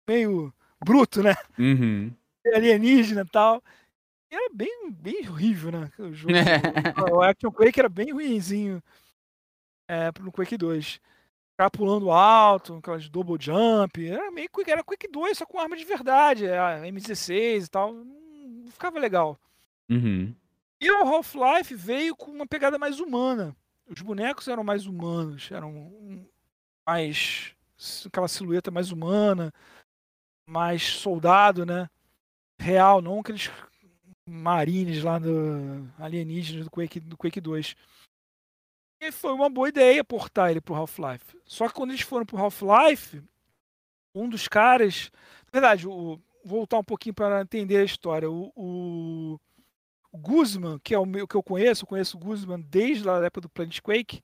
Meio 0.08 0.50
bruto, 0.82 1.22
né? 1.22 1.34
Uhum. 1.58 2.10
Alienígena 2.54 3.20
e 3.20 3.28
tal. 3.28 3.62
E 4.30 4.34
era 4.34 4.48
bem, 4.50 4.90
bem 4.90 5.28
horrível, 5.28 5.70
né? 5.70 5.90
O 5.98 6.10
jogo. 6.10 6.32
o 7.14 7.20
Action 7.20 7.52
Quake 7.52 7.78
era 7.78 7.90
bem 7.90 8.12
ruinzinho 8.12 8.82
é, 9.86 10.10
no 10.20 10.32
Quake 10.32 10.56
2. 10.56 10.98
Ficava 11.50 11.70
pulando 11.70 12.10
alto, 12.10 12.76
aquelas 12.76 13.10
double 13.10 13.36
jump. 13.38 14.08
Era 14.08 14.30
meio 14.30 14.48
Quake, 14.48 14.70
era 14.70 14.82
Quake 14.82 15.06
2, 15.06 15.36
só 15.36 15.44
com 15.44 15.60
arma 15.60 15.76
de 15.76 15.84
verdade. 15.84 16.48
A 16.48 16.80
M16 16.80 17.66
e 17.66 17.68
tal. 17.68 17.92
Não 17.92 18.70
ficava 18.70 18.98
legal. 18.98 19.38
Uhum. 19.90 20.34
E 20.80 20.90
o 20.90 21.06
Half-Life 21.06 21.74
veio 21.74 22.16
com 22.16 22.30
uma 22.30 22.46
pegada 22.46 22.78
mais 22.78 22.98
humana. 22.98 23.54
Os 23.88 24.00
bonecos 24.00 24.48
eram 24.48 24.64
mais 24.64 24.86
humanos, 24.86 25.50
eram 25.50 26.26
mais. 26.86 27.54
aquela 28.06 28.28
silhueta 28.28 28.70
mais 28.70 28.90
humana, 28.90 29.52
mais 30.48 30.82
soldado, 30.82 31.66
né? 31.66 31.88
Real, 32.60 33.02
não 33.02 33.20
aqueles 33.20 33.50
marines 34.28 35.02
lá 35.02 35.18
do 35.18 35.90
alienígenas 35.98 36.64
do 36.64 36.70
Quake, 36.70 37.00
do 37.00 37.16
Quake 37.16 37.40
2. 37.40 37.74
E 39.00 39.10
foi 39.10 39.32
uma 39.32 39.50
boa 39.50 39.68
ideia 39.68 40.04
portar 40.04 40.50
ele 40.50 40.60
pro 40.60 40.74
Half-Life. 40.76 41.36
Só 41.44 41.66
que 41.68 41.74
quando 41.74 41.90
eles 41.90 42.02
foram 42.02 42.24
pro 42.24 42.38
Half-Life, 42.38 43.20
um 44.14 44.28
dos 44.28 44.46
caras. 44.46 45.10
Na 45.46 45.60
verdade, 45.60 45.88
o- 45.88 46.20
voltar 46.44 46.78
um 46.78 46.84
pouquinho 46.84 47.14
para 47.14 47.40
entender 47.42 47.78
a 47.78 47.84
história. 47.84 48.30
O, 48.30 48.52
o 48.54 49.40
Guzman, 50.18 50.78
que 50.80 50.94
é 50.94 50.98
o 50.98 51.06
meu, 51.06 51.26
que 51.26 51.34
eu 51.34 51.42
conheço, 51.42 51.84
eu 51.84 51.88
conheço 51.88 52.16
o 52.16 52.20
Guzman 52.20 52.60
desde 52.60 53.08
a 53.08 53.14
época 53.18 53.42
do 53.42 53.48
Planet 53.48 53.80
Quake, 53.80 54.22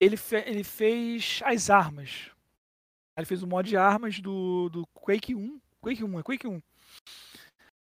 ele, 0.00 0.16
fe- 0.16 0.44
ele 0.46 0.62
fez 0.64 1.40
as 1.44 1.70
armas. 1.70 2.30
Ele 3.16 3.26
fez 3.26 3.42
o 3.42 3.46
mod 3.48 3.68
de 3.68 3.76
armas 3.76 4.20
do, 4.20 4.68
do 4.68 4.86
Quake 4.94 5.34
1. 5.34 5.60
Quake 5.80 6.04
1, 6.04 6.18
é 6.20 6.22
Quake 6.22 6.46
1. 6.46 6.62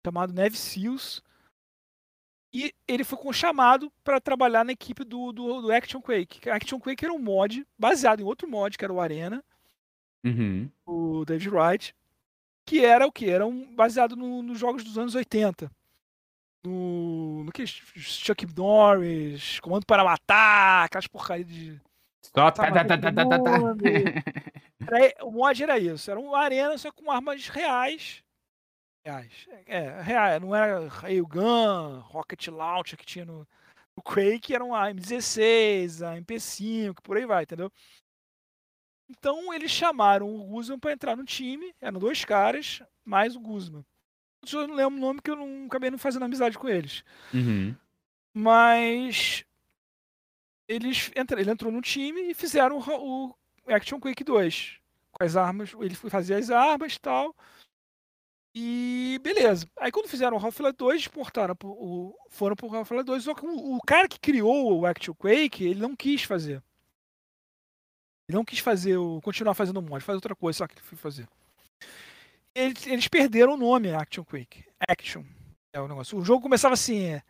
Chamado 0.07 0.33
Neve 0.33 0.57
Seals. 0.57 1.23
E 2.55 2.73
ele 2.87 3.03
foi 3.03 3.19
chamado 3.33 3.91
para 4.05 4.21
trabalhar 4.21 4.65
na 4.65 4.71
equipe 4.71 5.03
do, 5.03 5.33
do, 5.33 5.63
do 5.63 5.73
Action 5.73 6.01
Quake. 6.01 6.49
Action 6.49 6.79
Quake 6.79 7.05
era 7.05 7.13
um 7.13 7.19
mod 7.19 7.67
baseado 7.77 8.21
em 8.21 8.25
outro 8.25 8.49
mod, 8.49 8.79
que 8.79 8.85
era 8.85 8.93
o 8.93 9.01
Arena, 9.01 9.43
Uhum. 10.25 10.71
o 10.87 11.25
David 11.25 11.51
Wright, 11.51 11.95
que 12.65 12.85
era 12.85 13.07
o 13.07 13.13
que? 13.13 13.29
Era 13.29 13.45
um, 13.45 13.75
baseado 13.75 14.15
no- 14.15 14.41
nos 14.43 14.59
jogos 14.59 14.85
dos 14.85 14.97
anos 14.97 15.15
80. 15.17 15.69
No, 16.65 17.45
no 17.45 17.53
que? 17.53 17.67
Chuck 17.67 18.47
Norris, 18.57 19.61
Comando 19.61 19.85
para 19.85 20.03
Matar, 20.05 20.85
aquelas 20.85 21.07
porcarias 21.07 21.47
de. 21.47 21.81
Só 22.23 22.51
Tá 22.51 22.53
tá, 22.53 22.73
tá, 22.73 22.85
tá, 22.85 22.99
tá, 22.99 23.13
tá, 23.13 23.13
tá, 23.13 23.25
tá. 23.25 23.39
todo 23.39 23.75
Era- 24.97 25.25
o 25.25 25.31
mod 25.31 25.63
era 25.63 25.79
isso, 25.79 26.11
era 26.11 26.19
uma 26.19 26.39
arena 26.39 26.77
só 26.79 26.91
com 26.91 27.11
armas 27.11 27.49
reais. 27.49 28.23
Reais. 29.07 29.47
É, 29.67 30.01
reais, 30.01 30.41
não 30.41 30.55
era 30.57 30.89
Railgun, 30.89 31.99
Rocket 32.01 32.49
Launcher 32.49 32.99
que 32.99 33.05
tinha 33.05 33.25
no, 33.27 33.47
no 33.97 34.03
Quake, 34.03 34.55
eram 34.55 34.75
a 34.75 34.91
M16, 34.91 36.01
a 36.03 36.17
MP5, 36.19 36.95
por 37.03 37.19
aí 37.19 37.27
vai, 37.27 37.43
entendeu? 37.43 37.71
Então 39.11 39.53
eles 39.53 39.71
chamaram 39.71 40.35
o 40.35 40.45
Guzman 40.45 40.79
para 40.79 40.93
entrar 40.93 41.15
no 41.17 41.25
time, 41.25 41.75
eram 41.81 42.01
dois 42.01 42.25
caras, 42.25 42.83
mais 43.05 43.37
o 43.37 43.41
Guzman. 43.41 43.85
Eu 44.53 44.69
não 44.69 44.75
lembro 44.75 44.97
o 44.97 45.01
nome 45.01 45.21
que 45.23 45.31
eu 45.31 45.37
não 45.37 45.67
acabei 45.67 45.91
não 45.91 45.99
fazendo 45.99 46.25
amizade 46.25 46.59
com 46.59 46.69
eles. 46.69 47.03
Uhum. 47.33 47.75
Mas 48.33 49.45
eles 50.69 51.11
entra, 51.15 51.41
ele 51.41 51.51
entrou 51.51 51.73
no 51.73 51.81
time 51.81 52.31
e 52.31 52.35
fizeram 52.35 52.79
o, 52.79 53.29
o 53.29 53.35
Action 53.75 54.01
Quake 54.01 54.25
2. 54.25 54.79
Com 55.13 55.25
as 55.25 55.37
armas, 55.37 55.73
ele 55.81 55.95
foi 55.95 56.11
fazer 56.11 56.35
as 56.35 56.51
armas 56.51 56.95
e 56.95 57.01
tal. 57.01 57.35
E 58.55 59.21
beleza. 59.23 59.69
Aí 59.79 59.91
quando 59.91 60.09
fizeram 60.09 60.37
o 60.37 60.41
Half-Life 60.41 60.77
2, 60.77 61.01
exportaram 61.03 61.57
pro, 61.57 61.71
o, 61.71 62.17
foram 62.29 62.55
pro 62.55 62.73
Half-Life 62.75 63.05
2. 63.05 63.25
Só 63.25 63.35
que 63.35 63.45
o, 63.45 63.77
o 63.77 63.81
cara 63.81 64.09
que 64.09 64.19
criou 64.19 64.81
o 64.81 64.87
Action 64.87 65.15
Quake, 65.15 65.65
ele 65.65 65.81
não 65.81 65.97
quis 65.97 66.23
fazer. 66.23 66.63
Ele 68.29 68.37
não 68.37 68.45
quis 68.45 68.61
fazer 68.61 68.97
o. 68.97 69.21
continuar 69.23 69.55
fazendo 69.55 69.79
o 69.79 69.83
mod, 69.83 70.03
fazer 70.03 70.17
outra 70.17 70.35
coisa, 70.35 70.59
só 70.59 70.67
que 70.67 70.75
ele 70.75 70.83
foi 70.83 70.97
fazer. 70.97 71.29
Eles, 72.55 72.87
eles 72.87 73.09
perderam 73.09 73.55
o 73.55 73.57
nome 73.57 73.93
Action 73.93 74.25
Quake. 74.25 74.65
Action. 74.89 75.25
É 75.73 75.81
o 75.81 75.89
negócio. 75.89 76.17
O 76.19 76.25
jogo 76.25 76.43
começava 76.43 76.75
assim. 76.75 77.05
é, 77.05 77.23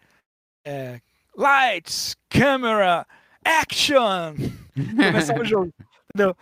é, 0.67 1.01
lights, 1.37 2.15
camera, 2.29 3.07
action! 3.45 4.35
Começava 4.75 5.41
o 5.41 5.45
jogo, 5.45 5.73
entendeu? 6.15 6.37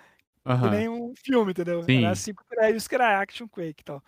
Aham. 0.44 0.70
nem 0.70 0.88
um 0.88 1.14
filme, 1.16 1.52
entendeu? 1.52 1.82
Sim. 1.84 1.98
Era 1.98 2.10
assim, 2.10 2.32
era 2.50 2.70
isso 2.70 2.88
que 2.88 2.94
era 2.94 3.20
Action 3.20 3.46
Quake 3.46 3.82
e 3.82 3.84
tal. 3.84 4.02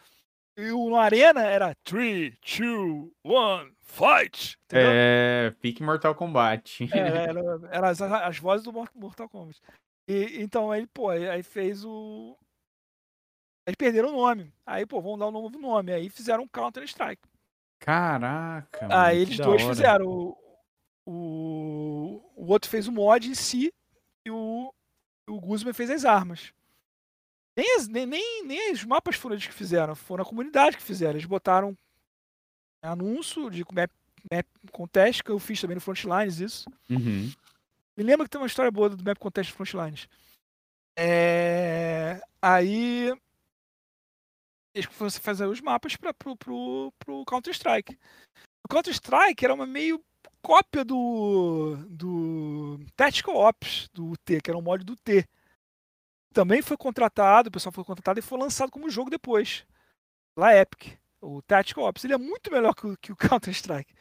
E 0.57 0.71
o 0.71 0.89
no 0.89 0.97
Arena 0.97 1.43
era 1.43 1.75
3, 1.85 2.35
2, 2.41 3.11
1, 3.25 3.71
fight! 3.83 4.57
Entendeu? 4.65 4.91
É, 4.93 5.51
pique 5.61 5.83
Mortal 5.83 6.15
Kombat. 6.15 6.89
É, 6.93 6.99
era, 6.99 7.41
era 7.71 7.89
as, 7.91 8.01
as 8.01 8.39
vozes 8.39 8.65
do 8.65 8.73
Mor- 8.73 8.91
Mortal 8.95 9.29
Kombat. 9.29 9.61
E, 10.09 10.41
então 10.43 10.71
aí, 10.71 10.87
pô, 10.87 11.11
aí 11.11 11.43
fez 11.43 11.85
o. 11.85 12.37
Aí 13.67 13.75
perderam 13.75 14.11
o 14.11 14.17
nome. 14.21 14.53
Aí, 14.67 14.85
pô, 14.85 15.01
vamos 15.01 15.19
dar 15.19 15.29
um 15.29 15.31
novo 15.31 15.59
nome. 15.59 15.93
Aí 15.93 16.11
fizeram 16.11 16.45
um 16.45 16.49
Counter-Strike. 16.49 17.23
Caraca, 17.81 18.89
mano, 18.89 19.01
Aí 19.01 19.19
eles 19.19 19.37
dois 19.39 19.63
hora. 19.63 19.75
fizeram. 19.75 20.07
O, 20.07 20.39
o, 21.07 22.33
o 22.37 22.47
outro 22.47 22.71
fez 22.71 22.89
o 22.89 22.93
mod 22.93 23.29
em 23.29 23.35
si 23.35 23.73
e 24.27 24.31
o, 24.31 24.73
o 25.29 25.41
Guzman 25.41 25.75
fez 25.75 25.91
as 25.91 26.05
armas. 26.05 26.53
Nem, 27.57 27.77
as, 27.77 27.87
nem, 27.87 28.07
nem, 28.07 28.45
nem 28.45 28.73
os 28.73 28.85
mapas 28.85 29.17
foram 29.17 29.35
eles 29.35 29.47
que 29.47 29.53
fizeram, 29.53 29.95
foram 29.95 30.23
a 30.23 30.27
comunidade 30.27 30.77
que 30.77 30.83
fizeram. 30.83 31.13
Eles 31.13 31.27
botaram 31.27 31.77
anúncio 32.83 33.51
de 33.51 33.65
map, 33.73 33.91
map 34.31 34.47
contest, 34.73 35.23
que 35.23 35.31
eu 35.31 35.39
fiz 35.39 35.61
também 35.61 35.77
no 35.77 35.81
Frontlines 35.81 36.41
isso. 36.41 36.69
Uhum. 36.91 37.31
Me 37.97 38.03
lembra 38.03 38.27
que 38.27 38.31
tem 38.31 38.41
uma 38.41 38.47
história 38.47 38.71
boa 38.71 38.91
do 38.91 39.05
Map 39.05 39.19
Contest 39.19 39.53
Frontlines. 39.53 40.09
É... 40.99 42.21
Aí 42.43 43.13
eles 44.75 44.87
foram 44.91 45.11
fazer 45.11 45.47
os 45.47 45.61
mapas 45.61 45.97
para 45.97 46.13
pro, 46.13 46.37
pro, 46.37 46.93
pro 46.99 47.25
Counter-Strike. 47.25 47.97
O 48.65 48.69
Counter-Strike 48.69 49.45
era 49.45 49.55
uma 49.55 49.67
meio 49.67 50.03
cópia 50.43 50.85
do, 50.85 51.77
do 51.89 52.81
Tactical 52.97 53.37
Ops, 53.37 53.89
do 53.95 54.17
T, 54.25 54.41
que 54.41 54.51
era 54.51 54.59
um 54.59 54.63
mod 54.63 54.85
do 54.85 54.97
T. 54.97 55.27
também 56.33 56.61
foi 56.61 56.77
contratado, 56.77 57.49
o 57.49 57.53
pessoal 57.53 57.73
foi 57.73 57.85
contratado 57.85 58.19
e 58.19 58.23
foi 58.23 58.39
lançado 58.39 58.71
como 58.71 58.91
jogo 58.91 59.09
depois. 59.09 59.65
Lá 60.37 60.55
Epic, 60.55 60.99
o 61.21 61.41
Tactical 61.43 61.85
Ops. 61.85 62.05
Ele 62.05 62.15
é 62.15 62.19
muito 62.19 62.51
melhor 62.51 62.75
que 62.75 62.87
o, 62.87 62.97
que 62.99 63.13
o 63.13 63.17
Counter-Strike. 63.17 63.95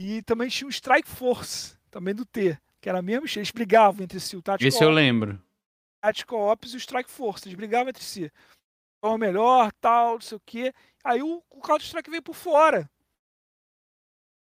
E 0.00 0.22
também 0.22 0.48
tinha 0.48 0.66
o 0.66 0.72
Strike 0.72 1.08
Force, 1.08 1.76
também 1.90 2.14
do 2.14 2.24
T, 2.24 2.58
que 2.80 2.88
era 2.88 3.02
mesmo, 3.02 3.26
eles 3.36 3.50
brigavam 3.50 4.02
entre 4.02 4.18
si, 4.18 4.34
o 4.34 4.42
Tactical 4.42 4.68
Esse 4.68 4.82
eu 4.82 4.90
lembro. 4.90 5.34
O 5.34 6.00
Tactical 6.00 6.40
Ops 6.40 6.72
e 6.72 6.76
o 6.76 6.80
Strike 6.80 7.10
Force, 7.10 7.46
eles 7.46 7.56
brigavam 7.56 7.90
entre 7.90 8.02
si. 8.02 8.32
O 9.02 9.16
melhor, 9.16 9.72
tal, 9.80 10.14
não 10.14 10.20
sei 10.20 10.36
o 10.36 10.42
quê. 10.44 10.74
Aí 11.02 11.22
o, 11.22 11.42
o 11.48 11.60
Counter-Strike 11.60 12.10
veio 12.10 12.22
por 12.22 12.34
fora. 12.34 12.90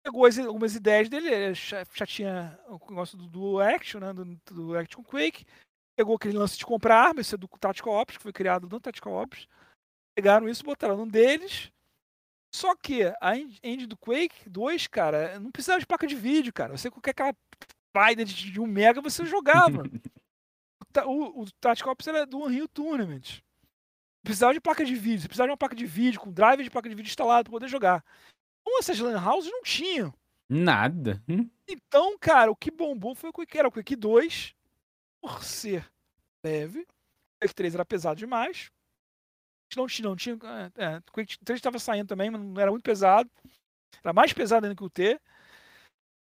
Pegou 0.04 0.26
as, 0.26 0.38
algumas 0.38 0.74
ideias 0.74 1.08
dele, 1.08 1.54
já, 1.54 1.84
já 1.94 2.06
tinha 2.06 2.58
o 2.66 2.78
negócio 2.90 3.16
do, 3.16 3.28
do 3.28 3.60
Action, 3.60 4.00
né, 4.00 4.12
do, 4.12 4.24
do 4.50 4.76
Action 4.76 5.02
Quake. 5.02 5.46
Pegou 5.96 6.16
aquele 6.16 6.36
lance 6.36 6.58
de 6.58 6.66
comprar 6.66 7.08
armas, 7.08 7.26
esse 7.26 7.34
é 7.34 7.38
do 7.38 7.48
Tactical 7.48 7.94
Ops, 7.94 8.16
que 8.16 8.22
foi 8.22 8.32
criado 8.32 8.68
no 8.68 8.80
Tactical 8.80 9.12
Ops. 9.14 9.46
Pegaram 10.14 10.48
isso, 10.48 10.64
botaram 10.64 10.96
num 10.96 11.08
deles 11.08 11.72
só 12.54 12.76
que 12.76 13.02
a 13.20 13.36
engine 13.36 13.86
do 13.86 13.96
Quake 13.96 14.48
2, 14.48 14.86
cara, 14.86 15.38
não 15.40 15.50
precisava 15.50 15.80
de 15.80 15.86
placa 15.86 16.06
de 16.06 16.14
vídeo, 16.14 16.52
cara. 16.52 16.76
Você 16.76 16.90
com 16.90 17.00
aquela 17.02 17.34
Spider 17.88 18.26
de 18.26 18.60
1 18.60 18.66
mega, 18.66 19.00
você 19.00 19.24
jogava. 19.24 19.82
o, 21.06 21.42
o 21.42 21.52
Tactical 21.52 21.92
Ops 21.92 22.06
era 22.06 22.26
do 22.26 22.38
Unreal 22.38 22.68
Tournament. 22.68 23.42
Precisava 24.22 24.54
de 24.54 24.60
placa 24.60 24.84
de 24.84 24.94
vídeo, 24.94 25.22
você 25.22 25.28
precisava 25.28 25.48
de 25.48 25.52
uma 25.52 25.56
placa 25.56 25.74
de 25.74 25.86
vídeo, 25.86 26.20
com 26.20 26.32
drive 26.32 26.62
de 26.62 26.70
placa 26.70 26.88
de 26.88 26.94
vídeo 26.94 27.10
instalado 27.10 27.44
para 27.44 27.58
poder 27.58 27.68
jogar. 27.68 28.04
Como 28.64 28.78
essas 28.78 28.98
LAN 28.98 29.20
houses 29.20 29.50
não 29.50 29.62
tinham. 29.62 30.14
Nada. 30.48 31.22
Hum? 31.28 31.50
Então, 31.68 32.16
cara, 32.18 32.50
o 32.50 32.56
que 32.56 32.70
bombou 32.70 33.14
foi 33.14 33.30
o 33.30 33.32
Quake, 33.32 33.58
era 33.58 33.68
o 33.68 33.72
Quake 33.72 33.96
2, 33.96 34.54
por 35.20 35.42
ser 35.42 35.90
leve. 36.44 36.80
O 36.80 36.86
Quake 37.44 37.54
3 37.54 37.74
era 37.74 37.84
pesado 37.84 38.18
demais 38.18 38.70
não 39.76 39.86
tinha, 39.86 40.08
não 40.08 40.16
tinha. 40.16 40.38
É, 40.76 40.84
é, 40.84 40.96
o 40.98 41.12
Quake 41.12 41.38
3 41.44 41.58
estava 41.58 41.78
saindo 41.78 42.08
também, 42.08 42.30
mas 42.30 42.40
não 42.40 42.60
era 42.60 42.70
muito 42.70 42.84
pesado. 42.84 43.30
Era 44.02 44.12
mais 44.12 44.32
pesado 44.32 44.66
ainda 44.66 44.76
que 44.76 44.84
o 44.84 44.90
T. 44.90 45.20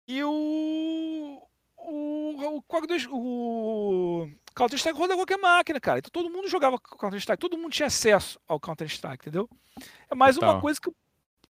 E 0.07 0.23
o. 0.23 1.48
O, 1.81 2.61
o, 2.61 2.63
o 3.11 4.29
Counter-Strike 4.55 4.97
roda 4.97 5.15
qualquer 5.15 5.37
máquina, 5.37 5.79
cara. 5.79 5.99
Então 5.99 6.11
todo 6.11 6.29
mundo 6.29 6.47
jogava 6.47 6.79
Counter-Strike, 6.79 7.39
todo 7.39 7.57
mundo 7.57 7.71
tinha 7.71 7.87
acesso 7.87 8.39
ao 8.47 8.59
Counter-Strike, 8.59 9.23
entendeu? 9.23 9.49
É 10.09 10.15
mais 10.15 10.37
uma 10.37 10.59
coisa 10.59 10.79
que. 10.79 10.91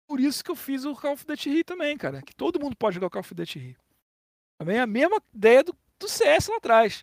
por 0.07 0.21
isso 0.21 0.45
que 0.45 0.51
eu 0.51 0.57
fiz 0.57 0.85
o 0.85 0.95
Call 0.95 1.13
of 1.13 1.25
Duty 1.25 1.65
também, 1.65 1.97
cara. 1.97 2.23
Que 2.23 2.35
todo 2.35 2.61
mundo 2.61 2.77
pode 2.77 2.95
jogar 2.95 3.07
o 3.07 3.11
Call 3.11 3.21
of 3.21 3.35
Duty 3.35 3.77
Também 4.59 4.77
é 4.77 4.81
a 4.81 4.87
mesma 4.87 5.21
ideia 5.35 5.65
do, 5.65 5.75
do 5.99 6.09
CS 6.09 6.49
lá 6.49 6.57
atrás. 6.57 7.03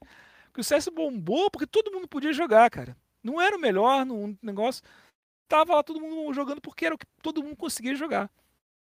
Que 0.53 0.61
o 0.61 0.63
CS 0.63 0.87
bombou 0.89 1.49
porque 1.49 1.67
todo 1.67 1.91
mundo 1.91 2.07
podia 2.07 2.33
jogar, 2.33 2.69
cara. 2.69 2.95
Não 3.23 3.41
era 3.41 3.55
o 3.55 3.59
melhor 3.59 4.05
no 4.05 4.37
negócio. 4.41 4.83
Tava 5.47 5.75
lá 5.75 5.83
todo 5.83 5.99
mundo 5.99 6.33
jogando 6.33 6.61
porque 6.61 6.85
era 6.85 6.95
o 6.95 6.97
que 6.97 7.05
todo 7.21 7.43
mundo 7.43 7.55
conseguia 7.55 7.95
jogar. 7.95 8.29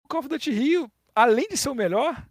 O 0.03 0.07
Call 0.07 0.19
of 0.19 0.29
Duty 0.29 0.51
Rio, 0.51 0.91
além 1.15 1.47
de 1.47 1.57
ser 1.57 1.69
o 1.69 1.75
melhor, 1.75 2.25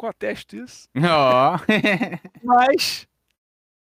eu 0.00 0.08
atesto 0.08 0.56
isso. 0.56 0.88
Oh. 0.96 1.56
mas, 2.42 3.06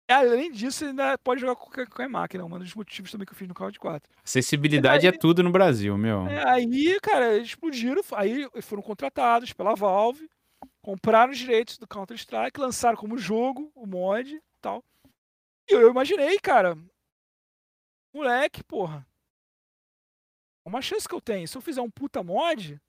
além 0.09 0.51
disso, 0.51 0.85
ainda 0.85 1.17
pode 1.19 1.41
jogar 1.41 1.57
com 1.57 1.71
qualquer, 1.71 2.09
máquina. 2.09 2.45
Um 2.45 2.59
dos 2.59 2.75
motivos 2.75 3.11
também 3.11 3.27
que 3.27 3.33
eu 3.33 3.37
fiz 3.37 3.49
no 3.49 3.55
of 3.55 3.79
4. 3.79 4.11
Acessibilidade 4.25 5.07
aí, 5.07 5.15
é 5.15 5.19
tudo 5.19 5.43
no 5.43 5.51
Brasil, 5.51 5.97
meu. 5.97 6.27
É, 6.27 6.49
aí, 6.49 6.99
cara, 7.01 7.37
explodiram. 7.39 8.03
Aí 8.15 8.49
foram 8.63 8.83
contratados 8.83 9.53
pela 9.53 9.75
Valve, 9.75 10.29
compraram 10.83 11.33
os 11.33 11.39
direitos 11.39 11.79
do 11.79 11.87
Counter-Strike, 11.87 12.61
lançaram 12.61 12.97
como 12.97 13.19
jogo 13.19 13.71
o 13.75 13.87
mod 13.87 14.35
e 14.35 14.43
tal. 14.61 14.83
E 15.69 15.75
eu 15.75 15.91
imaginei, 15.91 16.39
cara, 16.41 16.77
Moleque, 18.15 18.63
porra. 18.63 19.07
Uma 20.65 20.83
chance 20.83 21.09
que 21.09 21.15
eu 21.15 21.21
tenho. 21.21 21.49
Se 21.49 21.57
eu 21.57 21.63
fizer 21.63 21.81
um 21.81 21.91
puta 21.91 22.23
mod, 22.23 22.81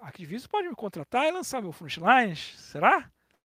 a 0.00 0.08
Activision 0.08 0.48
pode 0.48 0.68
me 0.68 0.74
contratar 0.74 1.26
e 1.26 1.32
lançar 1.32 1.62
meu 1.62 1.72
Frontlines. 1.72 2.54
Será? 2.58 3.10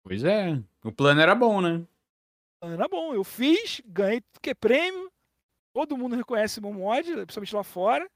Pois 0.02 0.22
é. 0.24 0.62
O 0.84 0.92
plano 0.92 1.20
era 1.20 1.34
bom, 1.34 1.60
né? 1.60 1.76
O 1.76 2.60
plano 2.60 2.74
era 2.74 2.88
bom. 2.88 3.14
Eu 3.14 3.24
fiz, 3.24 3.80
ganhei 3.86 4.22
que 4.40 4.54
prêmio. 4.54 5.10
Todo 5.72 5.96
mundo 5.96 6.16
reconhece 6.16 6.60
meu 6.60 6.72
mod, 6.72 7.12
principalmente 7.12 7.54
lá 7.54 7.64
fora. 7.64 8.10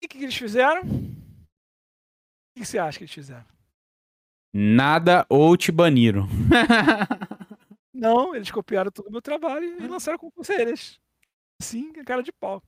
E 0.00 0.06
o 0.06 0.08
que, 0.08 0.18
que 0.18 0.24
eles 0.24 0.36
fizeram? 0.36 0.82
O 0.82 2.54
que, 2.54 2.64
você 2.64 2.78
acha 2.78 2.98
que 2.98 3.04
eles 3.04 3.14
fizeram? 3.14 3.46
Nada 4.52 5.26
ou 5.28 5.56
te 5.56 5.72
baniram. 5.72 6.28
Não, 7.92 8.34
eles 8.34 8.50
copiaram 8.50 8.92
todo 8.92 9.08
o 9.08 9.10
meu 9.10 9.20
trabalho 9.20 9.64
e 9.64 9.86
lançaram 9.88 10.18
com 10.18 10.30
eles. 10.52 11.00
Sim, 11.60 11.92
cara 12.04 12.22
de 12.22 12.32
pau. 12.32 12.62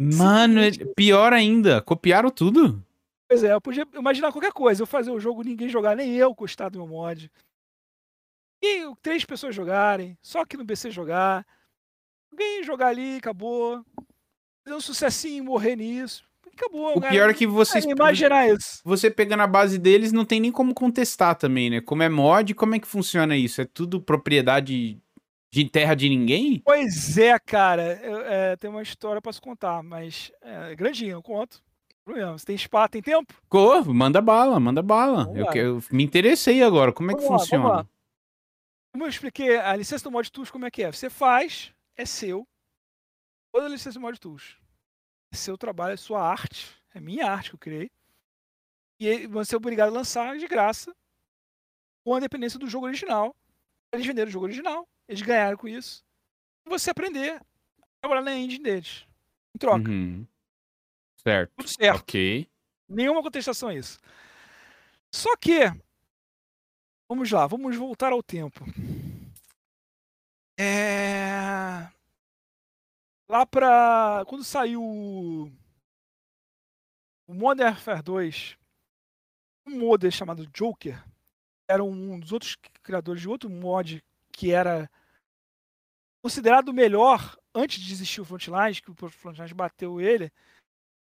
Mano, 0.00 0.60
pior 0.96 1.32
ainda, 1.32 1.82
copiaram 1.82 2.30
tudo. 2.30 2.82
Pois 3.28 3.44
é, 3.44 3.52
eu 3.52 3.60
podia 3.60 3.86
imaginar 3.94 4.32
qualquer 4.32 4.52
coisa. 4.52 4.82
Eu 4.82 4.86
fazer 4.86 5.10
o 5.10 5.20
jogo, 5.20 5.42
ninguém 5.42 5.68
jogar, 5.68 5.94
nem 5.94 6.14
eu 6.16 6.34
gostar 6.34 6.68
do 6.68 6.78
meu 6.78 6.88
mod. 6.88 7.30
E 8.62 8.90
três 9.02 9.24
pessoas 9.24 9.54
jogarem, 9.54 10.16
só 10.22 10.44
que 10.44 10.56
no 10.56 10.66
PC 10.66 10.90
jogar. 10.90 11.46
Alguém 12.32 12.64
jogar 12.64 12.88
ali, 12.88 13.16
acabou. 13.16 13.84
Fazer 14.64 14.76
um 14.76 14.80
sucessinho, 14.80 15.44
morrer 15.44 15.76
nisso 15.76 16.24
acabou. 16.60 16.96
O 16.96 17.00
cara. 17.00 17.12
pior 17.12 17.30
é 17.30 17.34
que 17.34 17.46
vocês. 17.46 17.84
É, 17.84 17.90
imaginar 17.90 18.48
isso. 18.48 18.80
Você 18.84 19.10
pegando 19.10 19.42
a 19.42 19.46
base 19.46 19.78
deles, 19.78 20.12
não 20.12 20.24
tem 20.24 20.40
nem 20.40 20.52
como 20.52 20.74
contestar 20.74 21.34
também, 21.34 21.70
né? 21.70 21.80
Como 21.80 22.02
é 22.02 22.08
mod, 22.08 22.54
como 22.54 22.74
é 22.74 22.78
que 22.78 22.86
funciona 22.86 23.36
isso? 23.36 23.60
É 23.60 23.64
tudo 23.64 24.00
propriedade 24.00 24.98
de 25.50 25.68
terra 25.68 25.94
de 25.94 26.08
ninguém? 26.08 26.60
Pois 26.64 27.18
é, 27.18 27.38
cara. 27.38 28.00
Eu, 28.02 28.20
é, 28.20 28.56
tem 28.56 28.70
uma 28.70 28.82
história 28.82 29.20
pra 29.20 29.32
se 29.32 29.40
contar, 29.40 29.82
mas 29.82 30.32
é 30.40 30.74
grandinho, 30.74 31.12
eu 31.12 31.22
conto. 31.22 31.62
Você 32.06 32.46
tem 32.46 32.56
espaço, 32.56 32.90
tem 32.90 33.02
tempo? 33.02 33.32
Cor, 33.48 33.86
manda 33.94 34.20
bala, 34.20 34.58
manda 34.58 34.82
bala. 34.82 35.30
Eu, 35.34 35.46
eu, 35.54 35.82
me 35.92 36.02
interessei 36.02 36.62
agora. 36.62 36.92
Como 36.92 37.10
é 37.10 37.14
que 37.14 37.22
vamos 37.22 37.42
funciona? 37.42 37.68
Lá, 37.68 37.86
Como 38.92 39.04
eu 39.04 39.08
expliquei, 39.08 39.56
a 39.58 39.76
licença 39.76 40.04
do 40.04 40.10
Mod 40.10 40.30
Tools, 40.32 40.50
como 40.50 40.66
é 40.66 40.70
que 40.70 40.82
é? 40.82 40.90
Você 40.90 41.08
faz, 41.08 41.72
é 41.96 42.04
seu. 42.04 42.44
Toda 43.52 43.66
a 43.66 43.68
licença 43.68 43.98
do 43.98 44.02
Mod 44.02 44.18
Tools 44.18 44.60
seu 45.36 45.56
trabalho, 45.56 45.94
é 45.94 45.96
sua 45.96 46.22
arte, 46.22 46.74
é 46.94 47.00
minha 47.00 47.30
arte 47.30 47.50
que 47.50 47.54
eu 47.54 47.60
criei. 47.60 47.90
E 48.98 49.26
você 49.26 49.54
é 49.54 49.58
obrigado 49.58 49.88
a 49.88 49.92
lançar 49.92 50.36
de 50.36 50.46
graça 50.46 50.94
com 52.04 52.14
a 52.14 52.20
dependência 52.20 52.58
do 52.58 52.68
jogo 52.68 52.86
original. 52.86 53.34
Eles 53.92 54.06
venderam 54.06 54.28
o 54.28 54.32
jogo 54.32 54.46
original, 54.46 54.88
eles 55.10 55.22
ganharam 55.22 55.56
com 55.56 55.68
isso. 55.68 56.04
E 56.66 56.70
você 56.70 56.90
aprender 56.90 57.34
a 57.34 57.86
trabalhar 58.00 58.22
na 58.22 58.34
engine 58.34 58.62
deles. 58.62 59.06
Em 59.54 59.58
troca. 59.58 59.90
Uhum. 59.90 60.26
Certo. 61.22 61.52
Tudo 61.56 61.68
certo. 61.68 62.00
Ok. 62.00 62.48
Nenhuma 62.88 63.22
contestação 63.22 63.68
a 63.68 63.74
isso. 63.74 63.98
Só 65.12 65.36
que, 65.36 65.60
vamos 67.08 67.30
lá, 67.30 67.46
vamos 67.46 67.76
voltar 67.76 68.12
ao 68.12 68.22
tempo. 68.22 68.64
É 70.58 71.88
lá 73.30 73.46
pra. 73.46 74.24
Quando 74.26 74.44
saiu 74.44 74.82
o 74.82 75.50
Modern 77.28 77.70
Warfare 77.70 78.02
2, 78.02 78.58
um 79.66 79.78
modder 79.78 80.10
chamado 80.10 80.46
Joker 80.48 81.02
era 81.68 81.84
um 81.84 82.18
dos 82.18 82.32
outros 82.32 82.56
criadores 82.82 83.22
de 83.22 83.28
outro 83.28 83.48
mod 83.48 84.02
que 84.32 84.50
era 84.50 84.90
considerado 86.22 86.68
o 86.68 86.74
melhor 86.74 87.36
antes 87.54 87.80
de 87.80 87.92
existir 87.92 88.20
o 88.20 88.24
Frontlines, 88.24 88.80
que 88.80 88.90
o 88.90 88.94
Frontlines 88.94 89.52
bateu 89.52 90.00
ele. 90.00 90.30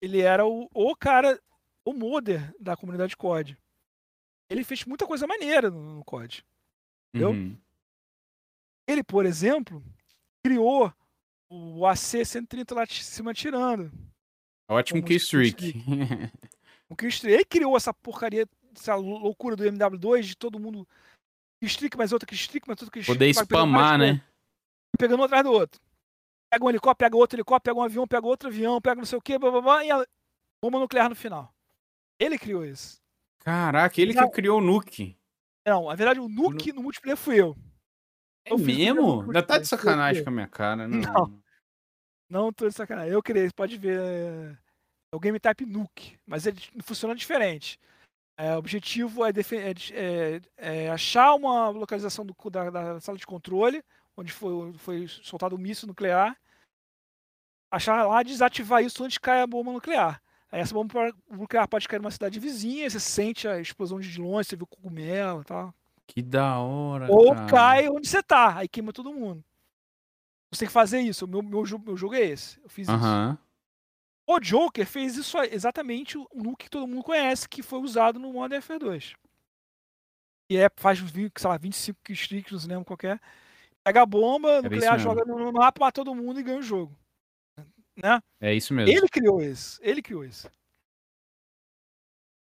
Ele 0.03 0.21
era 0.21 0.47
o, 0.47 0.69
o 0.73 0.97
cara, 0.97 1.41
o 1.85 1.93
modder 1.93 2.55
da 2.59 2.77
comunidade 2.77 3.17
COD. 3.17 3.59
Ele 4.51 4.65
fez 4.65 4.85
muita 4.85 5.07
coisa 5.07 5.27
maneira 5.27 5.71
no, 5.71 5.97
no 5.97 6.05
COD. 6.05 6.45
Entendeu? 7.09 7.31
Uhum. 7.31 7.57
Ele, 8.89 9.05
por 9.05 9.27
exemplo, 9.27 9.85
criou 10.45 10.93
o 11.51 11.87
AC 11.87 12.25
130 12.25 12.75
lá 12.75 12.85
de 12.85 13.05
cima 13.05 13.35
tirando. 13.35 13.93
Ótimo 14.69 15.03
keystreak. 15.03 15.75
o 16.89 16.97
keystreak. 16.97 17.35
Ele 17.35 17.45
criou 17.45 17.77
essa 17.77 17.93
porcaria, 17.93 18.49
essa 18.75 18.95
loucura 18.95 19.55
do 19.55 19.65
MW2 19.65 20.23
de 20.23 20.37
todo 20.37 20.61
mundo 20.61 20.89
keystreak, 21.63 21.97
mais 21.97 22.13
outra 22.13 22.27
keystreak, 22.27 22.67
mais 22.67 22.81
outra 22.81 22.93
keystreak. 22.93 23.19
Poder 23.19 23.35
spamar, 23.35 23.99
né? 23.99 24.23
Pegando 25.01 25.21
um 25.21 25.25
atrás 25.25 25.43
do 25.43 25.51
outro. 25.51 25.81
Pega 26.53 26.65
um 26.65 26.69
helicóptero, 26.69 26.97
pega 26.99 27.17
outro 27.17 27.37
helicóptero, 27.37 27.75
pega 27.75 27.81
um 27.81 27.85
avião, 27.85 28.07
pega 28.07 28.27
outro 28.27 28.49
avião, 28.49 28.81
pega 28.81 28.97
não 28.97 29.07
sei 29.07 29.19
o 29.19 29.23
que, 29.23 29.39
blá, 29.39 29.51
blá, 29.51 29.61
blá, 29.63 29.85
e 29.85 29.91
a 29.91 30.05
bomba 30.63 30.79
nuclear 30.79 31.09
no 31.09 31.15
final. 31.15 31.55
Ele 32.19 32.39
criou 32.39 32.65
isso. 32.65 33.01
Caraca, 33.39 34.01
ele 34.01 34.13
não, 34.13 34.29
que 34.29 34.35
criou 34.35 34.59
o 34.59 34.61
nuke. 34.61 35.17
Não, 35.67 35.89
na 35.89 35.95
verdade 35.95 36.21
o 36.21 36.29
nuke 36.29 36.73
no 36.73 36.83
multiplayer 36.83 37.17
fui 37.17 37.41
eu. 37.41 37.57
É 38.45 38.55
mesmo? 38.57 39.23
Ainda 39.23 39.43
tá 39.43 39.59
de 39.59 39.67
sacanagem 39.67 40.23
com 40.23 40.31
a 40.31 40.33
minha 40.33 40.49
cara, 40.49 40.87
não. 40.87 41.01
Não, 41.01 41.43
não 42.29 42.53
tô 42.53 42.69
de 42.69 42.75
sacanagem. 42.75 43.13
Eu 43.13 43.23
criei, 43.23 43.49
pode 43.55 43.79
ver. 43.79 43.99
É 45.13 45.17
o 45.17 45.21
Game 45.21 45.41
Type 45.41 45.67
Nuke, 45.67 46.19
mas 46.27 46.47
ele 46.47 46.61
funciona 46.83 47.15
diferente. 47.15 47.79
É, 48.37 48.55
o 48.55 48.59
objetivo 48.59 49.25
é, 49.25 49.31
é, 49.31 49.75
é, 49.93 50.41
é, 50.57 50.91
achar 50.91 51.35
uma 51.35 51.69
localização 51.69 52.25
do, 52.25 52.35
da, 52.51 52.71
da, 52.71 53.01
sala 53.01 53.19
de 53.19 53.27
controle, 53.27 53.85
onde 54.17 54.33
foi, 54.33 54.73
foi 54.75 55.09
soltado 55.09 55.57
um 55.57 55.59
míssil 55.59 55.89
nuclear, 55.89 56.37
achar 57.71 58.05
lá, 58.07 58.23
desativar 58.23 58.83
isso 58.83 59.03
antes 59.05 59.15
de 59.15 59.21
cair 59.21 59.43
a 59.43 59.47
bomba 59.47 59.73
nuclear. 59.73 60.21
Aí 60.51 60.61
essa 60.61 60.75
bomba 60.75 61.13
nuclear 61.31 61.69
pode 61.69 61.87
cair 61.87 62.01
numa 62.01 62.11
cidade 62.11 62.41
vizinha, 62.41 62.89
você 62.91 62.99
sente 62.99 63.47
a 63.47 63.61
explosão 63.61 64.01
de 64.01 64.21
longe, 64.21 64.49
você 64.49 64.57
vê 64.57 64.65
o 64.65 64.67
cogumelo 64.67 65.43
e 65.43 65.45
tal. 65.45 65.75
Que 66.07 66.21
da 66.21 66.59
hora. 66.59 67.07
Ou 67.09 67.35
cara. 67.35 67.47
cai 67.47 67.89
onde 67.89 68.09
você 68.09 68.23
tá, 68.23 68.57
aí 68.57 68.69
queima 68.69 68.93
todo 68.93 69.13
mundo. 69.13 69.45
Você 70.51 70.61
tem 70.61 70.69
que 70.69 70.73
fazer 70.73 71.01
isso. 71.01 71.27
Meu, 71.29 71.43
meu, 71.43 71.65
meu 71.65 71.97
jogo 71.97 72.15
é 72.15 72.21
esse. 72.21 72.59
Eu 72.63 72.69
fiz 72.69 72.89
isso. 72.89 73.39
O 74.27 74.41
Joker 74.41 74.87
fez 74.87 75.17
isso 75.17 75.39
exatamente 75.39 76.19
o 76.19 76.29
nuke 76.35 76.65
que 76.65 76.71
todo 76.71 76.87
mundo 76.87 77.03
conhece, 77.03 77.49
que 77.49 77.63
foi 77.63 77.81
usado 77.81 78.19
no 78.19 78.33
Modern 78.33 78.55
Warfare 78.55 78.79
2. 78.79 79.15
E 80.49 80.57
é, 80.57 80.69
faz, 80.77 80.99
sei 80.99 81.31
lá, 81.45 81.57
25 81.57 81.99
streaks, 82.13 82.53
não 82.53 82.59
se 82.59 82.69
lembra 82.69 82.85
qualquer. 82.85 83.21
Pega 83.85 84.03
a 84.03 84.07
bomba, 84.07 84.51
Era 84.51 84.63
nuclear, 84.63 84.99
joga 84.99 85.25
no 85.25 85.53
mapa, 85.53 85.81
mata 85.81 85.95
todo 85.95 86.15
mundo 86.15 86.41
e 86.41 86.43
ganha 86.43 86.59
o 86.59 86.63
jogo. 86.63 86.97
Né? 87.97 88.21
É 88.41 88.55
isso 88.55 88.73
mesmo. 88.73 88.93
Ele 88.93 89.09
criou 89.09 89.43
isso. 89.43 89.79
Ele 89.83 90.03
criou 90.03 90.25
isso. 90.25 90.51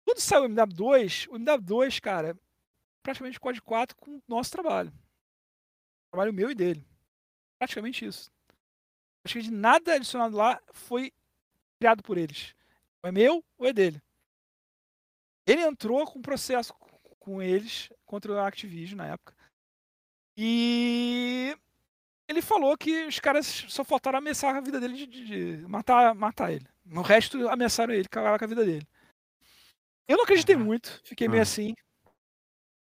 Quando 0.05 0.19
saiu 0.19 0.43
o 0.43 0.49
MW2, 0.49 1.27
o 1.29 1.39
MW2, 1.39 2.01
cara, 2.01 2.37
praticamente 3.03 3.39
código 3.39 3.65
4 3.65 3.95
com 3.95 4.17
o 4.17 4.23
nosso 4.27 4.51
trabalho. 4.51 4.91
Trabalho 6.11 6.33
meu 6.33 6.51
e 6.51 6.55
dele. 6.55 6.85
Praticamente 7.59 8.05
isso. 8.05 8.29
Acho 9.23 9.35
que 9.35 9.43
de 9.43 9.51
nada 9.51 9.93
adicionado 9.93 10.35
lá 10.35 10.61
foi 10.73 11.13
criado 11.79 12.03
por 12.03 12.17
eles. 12.17 12.55
Ou 13.03 13.09
é 13.09 13.11
meu 13.11 13.43
ou 13.57 13.67
é 13.67 13.73
dele. 13.73 14.01
Ele 15.47 15.61
entrou 15.61 16.05
com 16.05 16.19
um 16.19 16.23
processo 16.23 16.73
com 17.19 17.41
eles 17.41 17.89
contra 18.05 18.41
a 18.41 18.47
Activision 18.47 18.97
na 18.97 19.07
época. 19.07 19.35
E 20.43 21.55
ele 22.27 22.41
falou 22.41 22.75
que 22.75 23.05
os 23.05 23.19
caras 23.19 23.45
só 23.45 23.83
faltaram 23.83 24.17
ameaçar 24.17 24.55
a 24.55 24.59
vida 24.59 24.79
dele 24.79 24.95
de, 24.95 25.05
de, 25.05 25.57
de 25.57 25.67
matar, 25.67 26.15
matar 26.15 26.51
ele. 26.51 26.65
No 26.83 27.03
resto, 27.03 27.47
ameaçaram 27.47 27.93
ele, 27.93 28.07
cagaram 28.07 28.39
com 28.39 28.45
a 28.45 28.47
vida 28.47 28.65
dele. 28.65 28.87
Eu 30.07 30.17
não 30.17 30.23
acreditei 30.23 30.55
muito, 30.55 30.99
fiquei 31.03 31.27
meio 31.27 31.43
assim. 31.43 31.75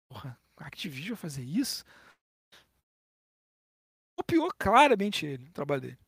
Porra, 0.09 0.39
Activision 0.57 1.17
fazer 1.17 1.43
isso? 1.43 1.85
Copiou 4.15 4.49
claramente 4.57 5.27
ele, 5.27 5.49
o 5.49 5.53
trabalho 5.53 5.81
dele. 5.81 5.99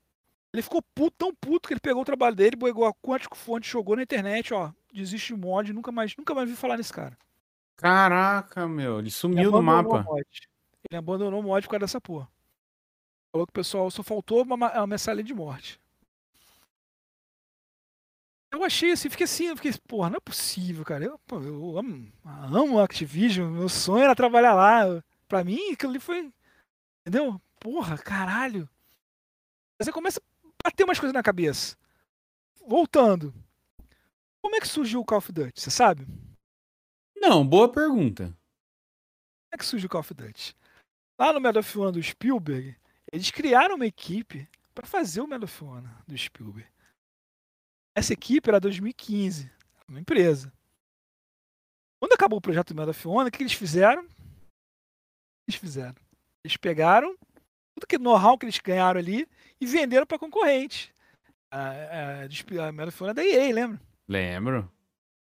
Ele 0.52 0.62
ficou 0.62 0.80
puto, 0.94 1.16
tão 1.18 1.34
puto 1.34 1.66
que 1.66 1.74
ele 1.74 1.80
pegou 1.80 2.02
o 2.02 2.06
trabalho 2.06 2.36
dele, 2.36 2.56
pegou 2.56 2.86
a 2.86 2.94
quântico 2.94 3.36
fonte, 3.36 3.68
jogou 3.68 3.96
na 3.96 4.04
internet, 4.04 4.54
ó. 4.54 4.70
Desiste 4.92 5.34
do 5.34 5.40
mod, 5.40 5.72
nunca 5.72 5.90
mais, 5.90 6.14
nunca 6.16 6.32
mais 6.32 6.48
vi 6.48 6.54
falar 6.54 6.76
nesse 6.76 6.92
cara. 6.92 7.18
Caraca, 7.76 8.68
meu, 8.68 9.00
ele 9.00 9.10
sumiu 9.10 9.50
do 9.50 9.60
mapa. 9.60 10.06
Ele 10.90 10.98
abandonou 10.98 11.40
o 11.40 11.42
mod 11.42 11.64
por 11.64 11.70
causa 11.70 11.80
dessa 11.80 12.00
porra. 12.00 12.28
Falou 13.32 13.46
que 13.46 13.50
o 13.50 13.54
pessoal 13.54 13.90
só 13.90 14.02
faltou 14.02 14.42
uma, 14.42 14.56
uma 14.56 14.86
mensagem 14.86 15.24
de 15.24 15.32
morte. 15.32 15.80
Eu 18.52 18.64
achei 18.64 18.90
assim, 18.90 19.08
fiquei 19.08 19.24
assim, 19.24 19.46
eu 19.46 19.56
fiquei, 19.56 19.72
porra, 19.86 20.10
não 20.10 20.16
é 20.16 20.20
possível, 20.20 20.84
cara. 20.84 21.04
Eu, 21.04 21.18
pô, 21.20 21.40
eu 21.40 21.78
amo, 21.78 22.12
amo 22.24 22.80
Activision, 22.80 23.48
meu 23.48 23.68
sonho 23.68 24.02
era 24.02 24.16
trabalhar 24.16 24.54
lá. 24.54 25.02
Pra 25.28 25.44
mim, 25.44 25.70
aquilo 25.72 25.92
ali 25.92 26.00
foi. 26.00 26.32
Entendeu? 27.06 27.40
Porra, 27.60 27.96
caralho. 27.96 28.68
Você 29.78 29.92
começa 29.92 30.20
bater 30.62 30.82
umas 30.82 30.98
coisas 30.98 31.14
na 31.14 31.22
cabeça. 31.22 31.76
Voltando. 32.66 33.32
Como 34.42 34.56
é 34.56 34.60
que 34.60 34.66
surgiu 34.66 35.00
o 35.00 35.04
Call 35.04 35.18
of 35.18 35.32
Duty? 35.32 35.60
Você 35.60 35.70
sabe? 35.70 36.06
Não, 37.16 37.46
boa 37.46 37.70
pergunta. 37.70 38.24
Como 38.24 39.52
é 39.52 39.56
que 39.56 39.64
surgiu 39.64 39.86
o 39.86 39.90
Call 39.90 40.00
of 40.00 40.12
Duty? 40.12 40.56
Lá 41.20 41.34
no 41.34 41.40
Medal 41.40 41.60
of 41.60 41.78
Honor 41.78 41.92
do 41.92 42.02
Spielberg, 42.02 42.74
eles 43.12 43.30
criaram 43.30 43.74
uma 43.74 43.84
equipe 43.84 44.48
para 44.74 44.86
fazer 44.86 45.20
o 45.20 45.26
Medal 45.26 45.44
of 45.44 45.62
Honor 45.62 46.02
do 46.08 46.16
Spielberg. 46.16 46.66
Essa 47.94 48.14
equipe 48.14 48.48
era 48.48 48.58
2015, 48.58 49.52
uma 49.86 50.00
empresa. 50.00 50.50
Quando 52.00 52.14
acabou 52.14 52.38
o 52.38 52.40
projeto 52.40 52.68
do 52.68 52.74
Medal 52.74 52.92
of 52.92 53.06
Honor, 53.06 53.26
o 53.26 53.30
que 53.30 53.42
eles 53.42 53.52
fizeram? 53.52 54.08
Eles 55.46 55.60
fizeram. 55.60 55.96
Eles 56.42 56.56
pegaram 56.56 57.14
tudo 57.74 57.86
que 57.86 57.98
know-how 57.98 58.38
que 58.38 58.46
eles 58.46 58.58
ganharam 58.58 58.98
ali 58.98 59.28
e 59.60 59.66
venderam 59.66 60.06
para 60.06 60.18
concorrente. 60.18 60.90
A, 61.50 61.68
a, 61.68 62.66
a 62.68 62.72
Medal 62.72 62.88
of 62.88 63.02
Honor 63.04 63.10
é 63.10 63.14
da 63.14 63.24
EA, 63.26 63.54
lembra? 63.54 63.80
Lembro. 64.08 64.72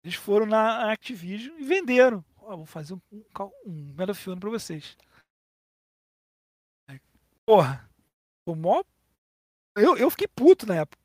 Eles 0.02 0.16
foram 0.16 0.46
na 0.46 0.90
Activision 0.90 1.56
e 1.60 1.62
venderam. 1.62 2.24
Oh, 2.38 2.56
vou 2.56 2.66
fazer 2.66 2.94
um, 2.94 3.00
um, 3.12 3.24
um 3.64 3.94
Medal 3.96 4.10
of 4.10 4.30
Honor 4.30 4.40
pra 4.40 4.50
vocês. 4.50 4.96
Porra. 7.47 7.89
O 8.44 8.55
maior... 8.55 8.85
eu, 9.77 9.97
eu 9.97 10.10
fiquei 10.10 10.27
puto 10.27 10.66
na 10.66 10.77
época. 10.77 11.02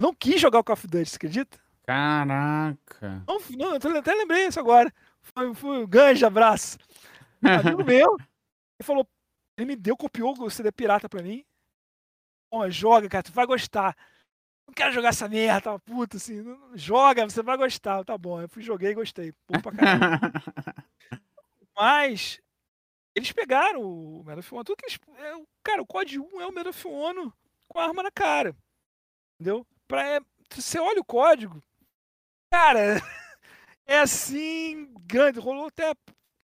Não 0.00 0.14
quis 0.14 0.40
jogar 0.40 0.60
o 0.60 0.64
Call 0.64 0.74
of 0.74 0.86
Duty, 0.86 1.06
você 1.10 1.16
acredita? 1.16 1.58
Caraca. 1.84 3.24
Não, 3.26 3.38
não 3.56 3.74
eu 3.74 3.98
até 3.98 4.14
lembrei 4.14 4.46
isso 4.46 4.60
agora. 4.60 4.92
Foi, 5.22 5.54
foi 5.54 5.82
o 5.82 5.86
Ganja, 5.86 6.26
abraço. 6.26 6.78
Amigo 7.42 7.82
meu. 7.84 8.16
Ele 8.16 8.84
falou, 8.84 9.08
ele 9.56 9.66
me 9.66 9.76
deu, 9.76 9.96
copiou 9.96 10.34
o 10.38 10.50
CD 10.50 10.70
pirata 10.70 11.08
pra 11.08 11.22
mim. 11.22 11.44
Bom, 12.52 12.68
joga, 12.70 13.08
cara, 13.08 13.22
tu 13.22 13.32
vai 13.32 13.46
gostar. 13.46 13.96
Não 14.66 14.74
quero 14.74 14.92
jogar 14.92 15.08
essa 15.08 15.28
merda, 15.28 15.62
tava 15.62 15.78
puto 15.80 16.18
assim. 16.18 16.44
Joga, 16.74 17.28
você 17.28 17.42
vai 17.42 17.56
gostar. 17.56 18.04
Tá 18.04 18.16
bom, 18.16 18.40
eu 18.40 18.48
fui, 18.48 18.62
joguei 18.62 18.90
e 18.90 18.94
gostei. 18.94 19.32
Pô, 19.46 19.60
pra 19.60 19.72
caralho. 19.72 20.20
Mas 21.74 22.40
eles 23.18 23.32
pegaram 23.32 23.82
o 23.82 24.24
Medal 24.24 24.38
of 24.38 24.54
Honor. 24.54 24.64
Tudo 24.64 24.76
que 24.76 24.86
eles, 24.86 24.98
é, 25.16 25.46
cara, 25.62 25.82
o 25.82 25.86
COD 25.86 26.18
1 26.18 26.40
é 26.40 26.46
o 26.46 26.52
Medal 26.52 26.70
of 26.70 26.88
Honor 26.88 27.32
com 27.68 27.78
a 27.78 27.84
arma 27.84 28.02
na 28.02 28.10
cara. 28.10 28.56
Entendeu? 29.34 29.66
Pra, 29.86 30.16
é, 30.16 30.20
você 30.50 30.78
olha 30.78 31.00
o 31.00 31.04
código, 31.04 31.62
cara, 32.50 32.80
é 33.86 33.98
assim, 34.00 34.92
grande. 35.02 35.38
Rolou 35.38 35.66
até 35.66 35.94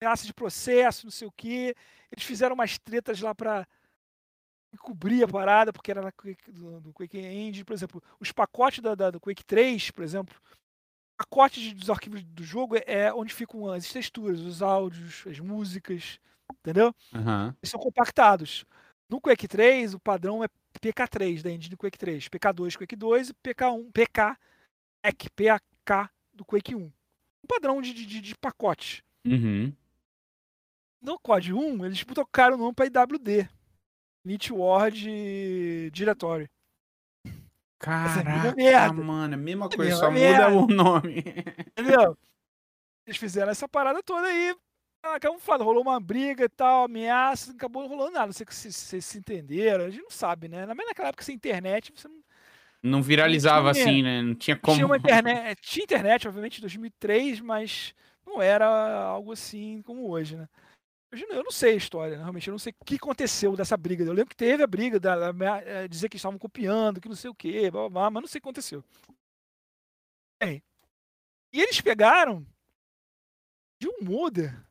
ameaça 0.02 0.26
de 0.26 0.34
processo, 0.34 1.06
não 1.06 1.12
sei 1.12 1.28
o 1.28 1.32
quê. 1.32 1.76
Eles 2.12 2.26
fizeram 2.26 2.56
umas 2.56 2.78
tretas 2.78 3.22
lá 3.22 3.34
pra 3.34 3.68
cobrir 4.80 5.24
a 5.24 5.28
parada, 5.28 5.72
porque 5.72 5.92
era 5.92 6.02
na 6.02 6.12
Quake, 6.12 6.52
do, 6.52 6.82
do 6.82 6.94
Quake 6.94 7.18
Engine, 7.18 7.64
por 7.64 7.74
exemplo. 7.74 8.04
Os 8.20 8.32
pacotes 8.32 8.80
da, 8.80 8.96
da, 8.96 9.12
do 9.12 9.20
Quake 9.20 9.44
3, 9.46 9.92
por 9.92 10.04
exemplo, 10.04 10.36
pacotes 11.18 11.74
dos 11.74 11.90
arquivos 11.90 12.24
do 12.24 12.44
jogo 12.44 12.76
é, 12.76 12.84
é 12.86 13.14
onde 13.14 13.34
ficam 13.34 13.72
as 13.72 13.88
texturas, 13.92 14.40
os 14.40 14.62
áudios, 14.62 15.26
as 15.28 15.40
músicas, 15.40 16.20
entendeu? 16.60 16.94
Uhum. 17.14 17.48
Eles 17.62 17.70
são 17.70 17.80
compactados. 17.80 18.66
No 19.10 19.22
Quake 19.22 19.48
3, 19.48 19.94
o 19.94 20.00
padrão 20.00 20.44
é 20.44 20.48
PK3 20.80 21.42
da 21.42 21.52
engine 21.52 21.70
do 21.70 21.78
Quake 21.78 21.98
3, 21.98 22.30
PK2 22.30 22.78
Quake 22.78 22.96
2 22.96 23.30
e 23.30 23.34
PK1, 23.34 23.92
PK, 23.92 24.38
PK, 25.02 25.30
PK 25.36 26.10
do 26.34 26.46
Quake 26.46 26.76
1. 26.76 26.80
Um 26.80 26.92
padrão 27.48 27.82
de, 27.82 27.94
de, 27.94 28.22
de 28.22 28.36
pacotes. 28.38 29.02
Uhum. 29.26 29.74
No 31.02 31.20
COD 31.20 31.54
1, 31.54 31.86
eles 31.86 32.06
tocaram 32.06 32.56
o 32.56 32.58
nome 32.58 32.74
para 32.74 32.86
IWD. 32.86 33.50
Need 34.26 34.54
Word 34.54 35.92
Directory. 35.92 36.50
Caraca, 37.78 38.62
é 38.62 38.92
mano, 38.94 39.38
mesma 39.38 39.70
coisa, 39.70 39.92
é 39.92 39.96
só 39.98 40.10
muda 40.10 40.48
o 40.50 40.66
nome. 40.68 41.20
Entendeu? 41.78 42.18
Eles 43.06 43.18
fizeram 43.18 43.52
essa 43.52 43.68
parada 43.68 44.02
toda 44.02 44.26
aí. 44.26 44.56
Acabou 45.04 45.38
falando, 45.38 45.66
rolou 45.66 45.82
uma 45.82 46.00
briga 46.00 46.46
e 46.46 46.50
tal, 46.50 46.86
ameaça, 46.86 47.50
não 47.50 47.58
acabou 47.58 47.86
rolando 47.86 48.12
nada. 48.12 48.28
Não 48.28 48.34
sei 48.34 48.46
se 48.50 48.72
vocês 48.72 49.04
se 49.04 49.18
entenderam, 49.18 49.84
a 49.84 49.90
gente 49.90 50.02
não 50.02 50.10
sabe, 50.10 50.48
né? 50.48 50.66
Mas 50.66 50.88
naquela 50.88 51.10
época, 51.10 51.26
sem 51.26 51.36
internet, 51.36 51.92
você 51.94 52.08
não. 52.08 52.24
Não 52.82 53.02
viralizava 53.02 53.68
não 53.68 53.74
tinha, 53.74 53.86
assim, 53.86 54.02
né? 54.02 54.22
Não 54.22 54.36
tinha 54.36 54.58
como. 54.58 54.76
Tinha, 54.76 54.86
uma 54.86 54.98
internet, 54.98 55.60
tinha 55.62 55.84
internet, 55.84 56.28
obviamente, 56.28 56.58
em 56.58 56.62
2003, 56.62 57.42
mas 57.42 57.94
não 58.26 58.42
era 58.42 58.66
algo 58.66 59.34
assim 59.34 59.82
como 59.82 60.10
hoje, 60.10 60.38
né? 60.38 60.48
Eu 61.30 61.44
não 61.44 61.52
sei 61.52 61.74
a 61.74 61.78
história, 61.78 62.16
né? 62.16 62.22
realmente. 62.22 62.48
Eu 62.48 62.54
não 62.54 62.60
sei 62.60 62.74
o 62.80 62.86
que 62.86 62.96
aconteceu 62.96 63.56
dessa 63.56 63.78
briga. 63.78 64.04
Eu 64.04 64.14
lembro 64.14 64.30
que 64.30 64.36
teve 64.36 64.64
a 64.64 64.68
briga, 64.68 65.00
da, 65.00 65.32
da, 65.32 65.62
é, 65.62 65.88
dizer 65.88 66.10
que 66.10 66.16
estavam 66.16 66.40
copiando, 66.40 67.00
que 67.00 67.08
não 67.08 67.16
sei 67.16 67.30
o 67.30 67.36
quê, 67.36 67.70
blá, 67.70 67.82
blá, 67.82 67.90
blá, 67.90 68.12
mas 68.12 68.22
não 68.22 68.28
sei 68.28 68.40
o 68.40 68.42
que 68.42 68.48
aconteceu. 68.48 68.84
Bem, 70.42 70.64
e 71.54 71.62
eles 71.62 71.80
pegaram 71.80 72.46
de 73.80 73.88
um 73.88 74.02
Muda, 74.02 74.66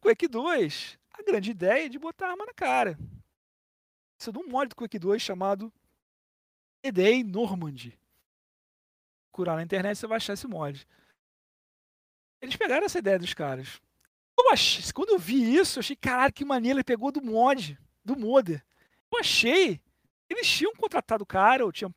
Quake 0.00 0.28
2, 0.28 0.98
a 1.12 1.22
grande 1.22 1.50
ideia 1.50 1.88
de 1.88 1.98
botar 1.98 2.30
arma 2.30 2.46
na 2.46 2.54
cara. 2.54 2.98
Isso 4.18 4.30
é 4.30 4.32
de 4.32 4.38
um 4.38 4.48
mod 4.48 4.68
do 4.68 4.76
Quake 4.76 4.98
2 4.98 5.20
chamado 5.20 5.72
EDA 6.82 7.24
Normandy. 7.24 7.98
Curar 9.32 9.56
na 9.56 9.62
internet 9.62 9.98
você 9.98 10.06
vai 10.06 10.16
achar 10.16 10.34
esse 10.34 10.46
mod. 10.46 10.86
Eles 12.42 12.56
pegaram 12.56 12.86
essa 12.86 12.98
ideia 12.98 13.18
dos 13.18 13.34
caras 13.34 13.80
eu 14.50 14.52
achei, 14.52 14.92
quando 14.92 15.10
eu 15.10 15.18
vi 15.18 15.56
isso, 15.56 15.78
eu 15.78 15.80
achei, 15.80 15.96
caralho, 15.96 16.32
que 16.32 16.44
maneiro, 16.44 16.78
ele 16.78 16.84
pegou 16.84 17.12
do 17.12 17.22
mod, 17.22 17.78
do 18.04 18.18
modder. 18.18 18.64
Eu 19.12 19.18
achei, 19.20 19.80
eles 20.28 20.48
tinham 20.48 20.74
contratado 20.74 21.22
o 21.22 21.26
cara, 21.26 21.64
ou 21.64 21.72
tinham 21.72 21.94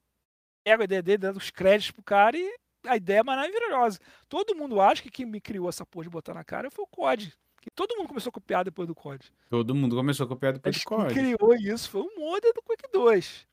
pego 0.64 0.82
a 0.82 0.86
ideia 0.86 1.02
dele, 1.02 1.18
dando 1.18 1.38
os 1.38 1.50
créditos 1.50 1.92
pro 1.92 2.04
cara 2.04 2.38
e 2.38 2.56
a 2.86 2.96
ideia 2.96 3.20
é 3.20 3.24
maravilhosa. 3.24 4.00
Todo 4.30 4.56
mundo 4.56 4.80
acha 4.80 5.02
que 5.02 5.12
quem 5.12 5.26
me 5.26 5.42
criou 5.42 5.70
essa 5.70 5.86
porra 5.86 6.06
de 6.06 6.10
botar 6.10 6.34
na 6.34 6.44
cara 6.44 6.72
foi 6.72 6.84
o 6.84 6.88
COD. 6.88 7.36
Que 7.64 7.72
todo 7.72 7.96
mundo 7.96 8.10
começou 8.10 8.30
a 8.30 8.34
copiar 8.34 8.66
depois 8.66 8.86
do 8.86 8.94
COD. 8.94 9.32
Todo 9.50 9.74
mundo 9.74 9.96
começou 9.96 10.26
a 10.26 10.28
copiar 10.28 10.52
depois 10.52 10.76
Mas 10.76 10.84
do 10.84 10.86
COD. 10.86 11.14
quem 11.14 11.34
criou 11.38 11.56
isso 11.56 11.90
foi 11.90 12.02
o 12.02 12.20
modder 12.20 12.54
do 12.54 12.62
Quake 12.62 12.92
2. 12.92 13.48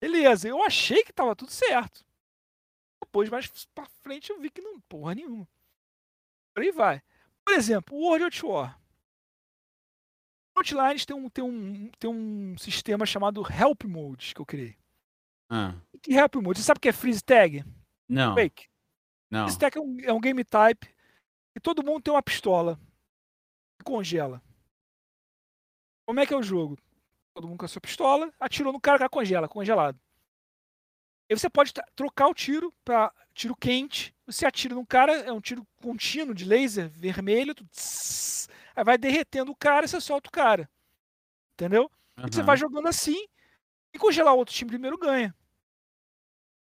Beleza, 0.00 0.48
eu 0.48 0.62
achei 0.64 1.04
que 1.04 1.12
tava 1.12 1.36
tudo 1.36 1.50
certo. 1.50 2.06
Depois, 3.04 3.28
mais 3.28 3.46
pra 3.74 3.84
frente, 3.84 4.30
eu 4.30 4.40
vi 4.40 4.48
que 4.50 4.62
não, 4.62 4.80
porra 4.80 5.14
nenhuma. 5.14 5.46
Por 6.54 6.62
aí 6.62 6.70
vai. 6.72 7.02
Por 7.44 7.52
exemplo, 7.52 7.94
o 7.94 8.00
World 8.00 8.24
of 8.24 8.46
War. 8.46 8.80
Frontlines 10.56 11.04
tem 11.04 11.14
um, 11.14 11.28
tem, 11.28 11.44
um, 11.44 11.90
tem 11.98 12.10
um 12.10 12.56
sistema 12.56 13.04
chamado 13.04 13.42
Help 13.42 13.84
Mode 13.84 14.34
que 14.34 14.40
eu 14.40 14.46
criei. 14.46 14.74
Ah, 15.50 15.74
que 16.02 16.14
Help 16.14 16.36
Mode? 16.36 16.58
Você 16.60 16.64
sabe 16.64 16.78
o 16.78 16.80
que 16.80 16.88
é 16.88 16.92
Freeze 16.92 17.22
Tag? 17.22 17.62
não, 18.08 18.34
Fake. 18.34 18.68
não. 19.30 19.42
Freeze 19.42 19.58
Tag 19.58 19.76
é 19.76 19.80
um, 19.82 20.00
é 20.00 20.12
um 20.14 20.20
game 20.20 20.42
type 20.44 20.88
e 21.54 21.60
todo 21.60 21.84
mundo 21.84 22.02
tem 22.02 22.12
uma 22.14 22.22
pistola 22.22 22.76
que 22.76 22.87
congela. 23.84 24.42
Como 26.06 26.20
é 26.20 26.26
que 26.26 26.32
é 26.32 26.36
o 26.36 26.42
jogo? 26.42 26.78
Todo 27.34 27.46
mundo 27.46 27.58
com 27.58 27.64
a 27.64 27.68
sua 27.68 27.80
pistola, 27.80 28.32
atirou 28.40 28.72
no 28.72 28.80
cara, 28.80 28.98
cara 28.98 29.10
congela, 29.10 29.48
congelado. 29.48 30.00
Aí 31.30 31.38
você 31.38 31.50
pode 31.50 31.72
trocar 31.94 32.28
o 32.28 32.34
tiro 32.34 32.72
para 32.84 33.12
tiro 33.34 33.54
quente. 33.54 34.14
Você 34.26 34.46
atira 34.46 34.74
no 34.74 34.86
cara, 34.86 35.12
é 35.12 35.32
um 35.32 35.40
tiro 35.40 35.66
contínuo 35.82 36.34
de 36.34 36.44
laser 36.44 36.88
vermelho, 36.88 37.54
tu 37.54 37.64
tss, 37.66 38.48
aí 38.74 38.84
vai 38.84 38.98
derretendo 38.98 39.52
o 39.52 39.56
cara 39.56 39.84
e 39.84 39.88
você 39.88 40.00
solta 40.00 40.28
o 40.28 40.32
cara. 40.32 40.68
Entendeu? 41.52 41.90
E 42.16 42.32
você 42.32 42.42
vai 42.42 42.56
jogando 42.56 42.88
assim 42.88 43.28
e 43.92 43.98
congelar 43.98 44.34
o 44.34 44.38
outro 44.38 44.54
time 44.54 44.70
primeiro 44.70 44.98
ganha. 44.98 45.34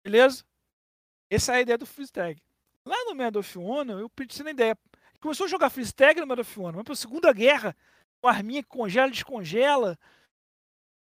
Beleza? 0.03 0.44
Essa 1.30 1.53
é 1.53 1.56
a 1.57 1.61
ideia 1.61 1.77
do 1.77 1.86
freeze 1.86 2.11
tag. 2.11 2.41
Lá 2.86 3.06
no 3.06 3.15
Medal 3.15 3.40
of 3.40 3.60
Honor, 3.60 3.99
eu 3.99 4.10
pensei 4.10 4.44
na 4.44 4.52
ideia. 4.52 4.77
Começou 5.22 5.46
a 5.46 5.50
jogar 5.50 5.72
tag 5.96 6.22
no 6.22 6.41
of 6.41 6.60
Honor, 6.60 6.76
mas 6.78 6.84
pra 6.84 6.96
Segunda 6.96 7.34
Guerra, 7.34 7.76
com 8.22 8.28
arminha 8.30 8.64
que 8.64 8.70
congela 8.70 9.12
descongela. 9.12 10.00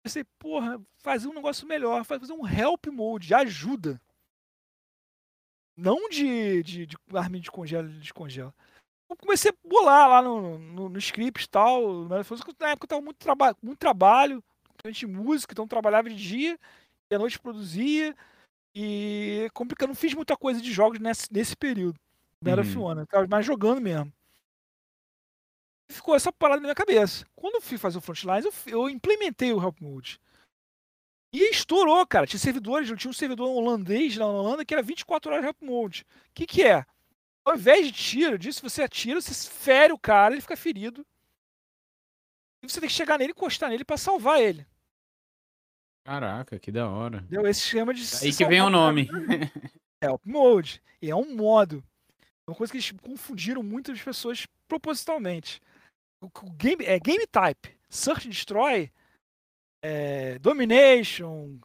Pensei, 0.03 0.23
porra, 0.37 0.81
fazer 0.99 1.27
um 1.27 1.33
negócio 1.33 1.67
melhor, 1.67 2.03
fazer 2.03 2.33
um 2.33 2.47
help 2.47 2.87
mode, 2.87 3.27
de 3.27 3.33
ajuda. 3.33 4.01
Não 5.77 6.09
de, 6.09 6.63
de, 6.63 6.85
de 6.85 6.97
arminha 7.13 7.41
de 7.41 7.51
congela 7.51 7.87
descongela. 7.87 8.53
Eu 9.09 9.15
comecei 9.15 9.51
a 9.51 9.67
bolar 9.67 10.09
lá 10.09 10.21
no, 10.21 10.59
no, 10.59 10.89
no 10.89 10.99
script 10.99 11.45
e 11.45 11.49
tal. 11.49 12.05
Na 12.09 12.19
época 12.19 12.51
eu 12.83 12.87
tava 12.87 13.01
muito, 13.01 13.17
traba 13.17 13.55
muito 13.61 13.79
trabalho, 13.79 14.43
em 14.85 15.05
música, 15.05 15.53
então 15.53 15.67
trabalhava 15.67 16.09
de 16.09 16.15
dia 16.15 16.59
e 17.09 17.15
à 17.15 17.19
noite 17.19 17.39
produzia. 17.39 18.15
E 18.75 19.43
é 19.45 19.49
complicado, 19.49 19.89
não 19.89 19.95
fiz 19.95 20.13
muita 20.13 20.37
coisa 20.37 20.61
de 20.61 20.71
jogos 20.71 20.99
nesse, 20.99 21.31
nesse 21.31 21.55
período. 21.55 21.99
Of 22.41 22.77
Uhum. 22.77 23.05
Tava 23.05 23.27
mais 23.27 23.45
jogando 23.45 23.81
mesmo. 23.81 24.13
E 25.89 25.93
ficou 25.93 26.15
essa 26.15 26.31
parada 26.31 26.61
na 26.61 26.67
minha 26.67 26.75
cabeça. 26.75 27.25
Quando 27.35 27.55
eu 27.55 27.61
fui 27.61 27.77
fazer 27.77 27.97
o 27.97 28.01
Frontlines, 28.01 28.45
eu, 28.45 28.53
eu 28.67 28.89
implementei 28.89 29.51
o 29.51 29.61
Help 29.61 29.81
Mode. 29.81 30.19
E 31.33 31.51
estourou, 31.51 32.05
cara. 32.07 32.25
Tinha 32.25 32.39
servidores, 32.39 32.89
eu 32.89 32.95
tinha 32.97 33.09
um 33.09 33.13
servidor 33.13 33.49
holandês 33.49 34.15
lá 34.15 34.25
na 34.25 34.31
Holanda 34.31 34.65
que 34.65 34.73
era 34.73 34.81
24 34.81 35.31
horas 35.31 35.43
de 35.43 35.47
Help 35.47 35.61
Mode. 35.61 36.05
O 36.29 36.33
que, 36.33 36.45
que 36.45 36.63
é? 36.63 36.85
Ao 37.43 37.55
invés 37.55 37.85
de 37.85 37.91
tiro 37.91 38.37
disso, 38.37 38.61
você 38.61 38.83
atira, 38.83 39.19
você 39.19 39.33
fere 39.49 39.91
o 39.91 39.99
cara, 39.99 40.33
ele 40.33 40.41
fica 40.41 40.55
ferido. 40.55 41.05
E 42.63 42.69
você 42.69 42.79
tem 42.79 42.89
que 42.89 42.95
chegar 42.95 43.17
nele, 43.17 43.31
encostar 43.31 43.69
nele 43.69 43.83
pra 43.83 43.97
salvar 43.97 44.41
ele. 44.41 44.65
Caraca, 46.05 46.59
que 46.59 46.71
da 46.71 46.89
hora. 46.89 47.17
Entendeu? 47.17 47.47
Esse 47.47 47.65
esquema 47.65 47.93
de 47.93 48.01
Aí 48.21 48.33
que 48.33 48.45
vem 48.45 48.61
o 48.61 48.69
nome. 48.69 49.07
Help 50.01 50.21
Mode. 50.25 50.81
E 51.01 51.09
é 51.09 51.15
um 51.15 51.35
modo. 51.35 51.83
Uma 52.49 52.55
coisa 52.55 52.71
que 52.71 52.77
eles 52.77 52.91
confundiram 52.91 53.63
muitas 53.63 54.01
pessoas 54.01 54.45
propositalmente. 54.67 55.61
O, 56.21 56.29
game, 56.51 56.83
é 56.83 56.99
game 56.99 57.25
type. 57.27 57.77
Search 57.89 58.27
and 58.27 58.31
Destroy, 58.31 58.91
é, 59.81 60.37
Domination, 60.39 61.59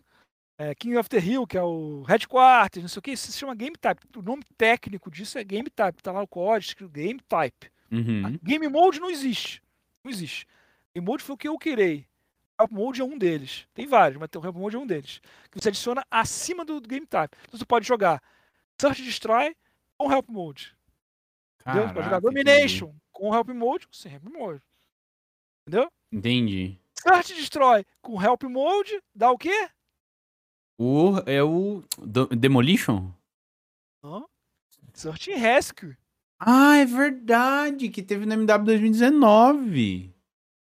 é, 0.56 0.74
King 0.74 0.96
of 0.96 1.08
the 1.08 1.18
Hill, 1.18 1.46
que 1.46 1.58
é 1.58 1.62
o 1.62 2.02
Headquarters, 2.02 2.82
não 2.82 2.88
sei 2.88 2.98
o 2.98 3.02
que, 3.02 3.12
isso 3.12 3.30
se 3.30 3.38
chama 3.38 3.54
game 3.54 3.76
type. 3.76 4.02
O 4.16 4.22
nome 4.22 4.42
técnico 4.56 5.10
disso 5.10 5.38
é 5.38 5.44
game 5.44 5.68
type. 5.68 6.02
Tá 6.02 6.12
lá 6.12 6.22
o 6.22 6.28
código, 6.28 6.68
escrito 6.68 6.90
game 6.90 7.20
type. 7.28 7.70
Uhum. 7.90 8.38
Game 8.42 8.68
Mode 8.68 9.00
não 9.00 9.10
existe. 9.10 9.62
Não 10.02 10.10
existe. 10.10 10.46
Game 10.94 11.06
Mode 11.06 11.22
foi 11.22 11.34
o 11.34 11.38
que 11.38 11.48
eu 11.48 11.58
criei. 11.58 12.06
Help 12.60 12.70
Mode 12.70 13.00
é 13.00 13.04
um 13.04 13.18
deles. 13.18 13.66
Tem 13.74 13.86
vários, 13.86 14.18
mas 14.18 14.28
tem 14.28 14.40
o 14.40 14.44
Help 14.44 14.56
Mode 14.56 14.76
é 14.76 14.78
um 14.78 14.86
deles. 14.86 15.20
Que 15.50 15.60
você 15.60 15.68
adiciona 15.68 16.04
acima 16.10 16.64
do, 16.64 16.80
do 16.80 16.88
Game 16.88 17.06
Type. 17.06 17.36
Então 17.42 17.58
você 17.58 17.64
pode 17.64 17.86
jogar 17.86 18.22
Search 18.80 19.02
Destroy 19.02 19.54
com 20.04 20.12
Help 20.12 20.28
Mode. 20.28 20.76
Entendeu? 21.60 21.82
Você 21.88 21.94
pode 21.94 22.04
jogar 22.04 22.20
Caraca, 22.20 22.28
entendi. 22.30 22.44
Domination 22.44 22.94
com 23.12 23.34
Help 23.34 23.48
Mode 23.48 23.88
sem 23.92 24.12
Help 24.12 24.24
Mode. 24.24 24.62
Entendeu? 25.66 25.90
Entendi. 26.12 26.78
Search 26.98 27.34
Destroy 27.34 27.84
com 28.02 28.22
Help 28.22 28.42
Mode 28.44 29.02
dá 29.14 29.30
o 29.30 29.38
quê? 29.38 29.68
O 30.78 31.18
é 31.26 31.42
o 31.42 31.82
Do- 31.98 32.26
Demolition? 32.26 33.10
Hã? 34.04 34.24
Search 34.92 35.32
and 35.32 35.36
Rescue. 35.38 35.96
Ah, 36.38 36.76
é 36.76 36.84
verdade, 36.84 37.88
que 37.88 38.02
teve 38.02 38.26
no 38.26 38.34
MW 38.34 38.64
2019. 38.64 40.14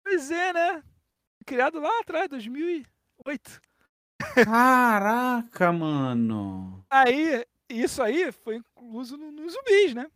Pois 0.04 0.30
é, 0.30 0.52
né? 0.52 0.82
Criado 1.44 1.80
lá 1.80 2.00
atrás, 2.00 2.28
2008. 2.28 3.60
Caraca, 4.44 5.72
mano. 5.72 6.84
Aí, 6.90 7.44
isso 7.72 8.02
aí 8.02 8.30
foi 8.32 8.56
incluso 8.56 9.16
no- 9.16 9.30
nos 9.32 9.52
zumbis, 9.52 9.94
né? 9.94 10.10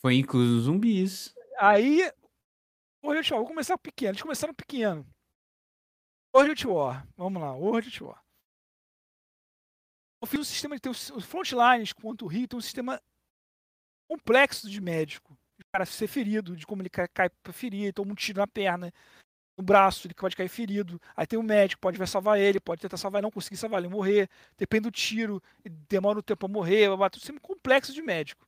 Foi 0.00 0.14
incluso 0.16 0.58
os 0.58 0.62
zumbis. 0.64 1.34
Aí, 1.58 2.00
World 3.04 3.32
War, 3.32 3.40
vou 3.40 3.48
começar 3.48 3.76
pequeno. 3.78 4.10
Eles 4.10 4.22
começaram 4.22 4.54
pequeno. 4.54 5.06
World 6.34 6.66
War, 6.66 7.06
vamos 7.16 7.42
lá, 7.42 7.52
World 7.54 8.04
War. 8.04 8.22
Eu 10.20 10.26
fiz 10.26 10.40
um 10.40 10.44
sistema 10.44 10.74
de 10.76 10.82
ter 10.82 10.88
os 10.90 11.08
frontlines 11.24 11.92
quanto 11.92 12.24
o 12.24 12.28
Rio, 12.28 12.46
tem 12.48 12.58
um 12.58 12.62
sistema 12.62 13.00
complexo 14.08 14.68
de 14.68 14.80
médico. 14.80 15.32
O 15.60 15.64
cara 15.72 15.84
ser 15.86 16.06
ferido, 16.08 16.56
de 16.56 16.66
como 16.66 16.82
ele 16.82 16.90
cai, 16.90 17.08
cai 17.08 17.28
pra 17.42 17.52
ferir, 17.52 17.92
toma 17.92 18.12
um 18.12 18.14
tiro 18.14 18.38
na 18.40 18.46
perna, 18.46 18.92
no 19.58 19.64
braço, 19.64 20.06
ele 20.06 20.14
pode 20.14 20.36
cair 20.36 20.48
ferido. 20.48 21.00
Aí 21.16 21.26
tem 21.26 21.36
o 21.38 21.42
médico, 21.42 21.80
pode 21.80 21.98
ver 21.98 22.06
salvar 22.06 22.38
ele, 22.38 22.60
pode 22.60 22.80
tentar 22.80 22.96
salvar 22.96 23.20
não 23.20 23.30
conseguir 23.30 23.56
salvar 23.56 23.80
ele, 23.80 23.88
morrer. 23.92 24.30
Depende 24.56 24.82
do 24.84 24.90
tiro, 24.92 25.42
demora 25.88 26.20
um 26.20 26.22
tempo 26.22 26.46
pra 26.46 26.48
morrer, 26.48 26.84
é 26.84 26.90
um 26.90 26.98
sistema 27.12 27.40
complexo 27.40 27.92
de 27.92 28.00
médico. 28.00 28.46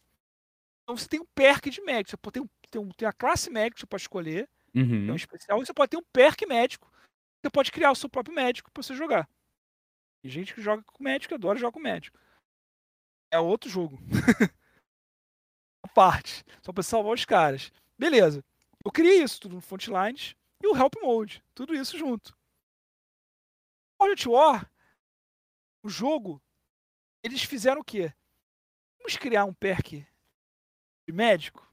Então 0.85 0.97
você 0.97 1.09
tem 1.09 1.20
um 1.20 1.27
perk 1.35 1.69
de 1.69 1.82
médico, 1.82 2.11
você 2.11 2.16
pode 2.16 2.35
ter, 2.35 2.41
um, 2.41 2.49
tem, 2.70 2.81
um, 2.81 2.89
tem 2.91 3.09
a 3.09 3.12
classe 3.12 3.51
médico 3.51 3.74
que 3.74 3.81
você 3.81 3.87
pode 3.87 4.03
escolher, 4.03 4.49
que 4.73 4.78
é 4.78 4.82
Uhum. 4.82 5.12
um 5.12 5.16
especial, 5.16 5.61
e 5.61 5.66
você 5.66 5.74
pode 5.74 5.91
ter 5.91 5.97
um 5.97 6.05
perk 6.12 6.47
médico. 6.47 6.89
Você 7.43 7.51
pode 7.51 7.73
criar 7.73 7.91
o 7.91 7.97
seu 7.97 8.09
próprio 8.09 8.35
médico 8.35 8.70
pra 8.70 8.82
você 8.82 8.95
jogar. 8.95 9.28
Tem 10.23 10.31
gente 10.31 10.55
que 10.55 10.62
joga 10.62 10.82
com 10.85 11.03
médico, 11.03 11.35
adora 11.35 11.59
jogar 11.59 11.73
com 11.73 11.81
médico. 11.81 12.16
É 13.32 13.39
outro 13.41 13.69
jogo. 13.69 13.99
a 15.85 15.89
parte. 15.89 16.45
Só 16.62 16.73
pra 16.73 16.82
salvar 16.82 17.15
os 17.15 17.24
caras. 17.24 17.73
Beleza. 17.99 18.45
Eu 18.85 18.93
criei 18.93 19.23
isso 19.23 19.41
tudo 19.41 19.57
no 19.57 19.61
Frontlines 19.61 20.35
e 20.62 20.66
o 20.66 20.77
Help 20.77 20.95
Mode. 21.03 21.43
Tudo 21.55 21.74
isso 21.74 21.99
junto. 21.99 22.37
Of 23.99 24.28
War, 24.28 24.70
o 25.82 25.89
jogo, 25.89 26.43
eles 27.23 27.43
fizeram 27.43 27.81
o 27.81 27.85
quê? 27.85 28.12
Vamos 28.99 29.16
criar 29.16 29.45
um 29.45 29.55
perk 29.55 30.07
de 31.07 31.12
médico? 31.12 31.69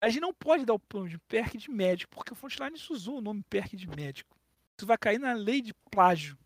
A 0.00 0.08
gente 0.08 0.20
não 0.20 0.34
pode 0.34 0.64
dar 0.64 0.74
o 0.74 0.78
plano 0.78 1.08
de 1.08 1.18
perk 1.18 1.56
de 1.56 1.70
médico, 1.70 2.14
porque 2.14 2.32
o 2.32 2.36
Frontlines 2.36 2.88
usou 2.90 3.18
o 3.18 3.20
nome 3.20 3.42
perk 3.44 3.76
de 3.76 3.88
médico. 3.88 4.38
Isso 4.78 4.86
vai 4.86 4.98
cair 4.98 5.18
na 5.18 5.32
lei 5.32 5.62
de 5.62 5.72
plágio. 5.90 6.38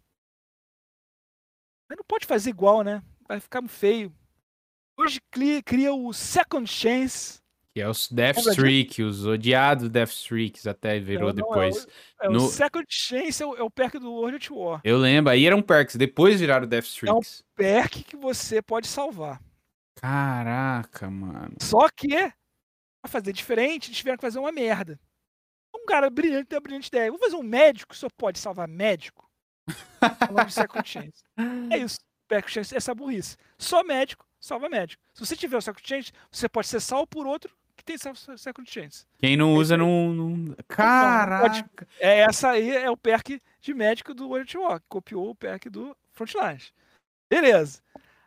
Mas 1.88 1.98
não 1.98 2.04
pode 2.04 2.26
fazer 2.26 2.50
igual, 2.50 2.82
né? 2.82 3.02
Vai 3.26 3.40
ficar 3.40 3.66
feio. 3.68 4.14
Hoje 4.96 5.20
cria 5.64 5.92
o 5.92 6.12
Second 6.12 6.66
Chance. 6.70 7.39
Que 7.72 7.80
é 7.80 7.88
os 7.88 8.08
Death 8.10 8.36
Lembra 8.38 8.50
disso? 8.50 8.50
Streak, 8.66 9.02
os 9.02 9.24
odiados 9.26 9.88
Death 9.88 10.10
Streaks, 10.10 10.66
até 10.66 10.98
virou 10.98 11.28
Não, 11.28 11.34
não, 11.36 11.48
depois. 11.48 11.86
É 12.20 12.28
o 12.28 12.32
No- 12.32 12.48
Second 12.48 12.84
Chance 12.88 13.42
é 13.42 13.46
o, 13.46 13.54
é 13.56 13.62
o 13.62 13.70
perk 13.70 13.98
do 13.98 14.12
World 14.12 14.36
of 14.38 14.52
War. 14.52 14.80
Eu 14.82 14.98
lembro, 14.98 15.30
aí 15.32 15.46
eram 15.46 15.62
perks, 15.62 15.94
depois 15.94 16.40
viraram 16.40 16.66
Death 16.66 16.86
É 17.06 17.12
um-. 17.12 17.20
Perk 17.54 18.02
que 18.02 18.16
você 18.16 18.60
pode 18.60 18.88
salvar. 18.88 19.40
Caraca, 19.94 21.08
mano. 21.10 21.54
Só 21.60 21.88
que, 21.88 22.08
pra 22.08 23.08
fazer 23.08 23.32
diferente, 23.32 23.88
eles 23.88 23.98
tiveram 23.98 24.16
que 24.16 24.22
fazer 24.22 24.38
uma 24.40 24.50
merda. 24.50 24.98
Um 25.74 25.84
cara 25.86 26.10
brilhante 26.10 26.46
tem 26.48 26.56
uma 26.56 26.62
brilhante 26.62 26.88
ideia. 26.88 27.10
Vou 27.10 27.20
fazer 27.20 27.36
um 27.36 27.42
médico 27.42 27.94
só 27.94 28.08
pode 28.10 28.38
salvar 28.38 28.66
médico. 28.66 29.30
O 30.28 30.32
nome 30.32 30.46
de 30.46 30.52
Second 30.54 30.88
Chance. 30.88 31.22
É 31.70 31.78
isso. 31.78 31.98
Second 32.28 32.52
Chance 32.52 32.74
é 32.74 32.78
essa 32.78 32.94
burrice. 32.94 33.36
Só 33.56 33.84
médico 33.84 34.26
salva 34.40 34.68
médico. 34.68 35.00
Se 35.14 35.24
você 35.24 35.36
tiver 35.36 35.56
o 35.56 35.60
Second 35.62 35.86
Chance, 35.86 36.12
você 36.32 36.48
pode 36.48 36.66
ser 36.66 36.80
salvo 36.80 37.06
por 37.06 37.26
outro 37.26 37.54
que 37.80 37.84
tem 37.84 37.96
Second 37.98 38.70
Chance. 38.70 39.06
Quem 39.18 39.36
não 39.36 39.54
usa 39.54 39.76
não. 39.76 40.12
não... 40.12 40.56
Caraca. 40.68 41.86
É 41.98 42.20
essa 42.20 42.50
aí 42.50 42.70
é 42.70 42.90
o 42.90 42.96
perk 42.96 43.40
de 43.60 43.74
médico 43.74 44.14
do 44.14 44.28
World 44.28 44.46
que 44.46 44.58
copiou 44.88 45.30
o 45.30 45.34
perk 45.34 45.68
do 45.68 45.96
Frontlines. 46.12 46.72
Beleza. 47.28 47.80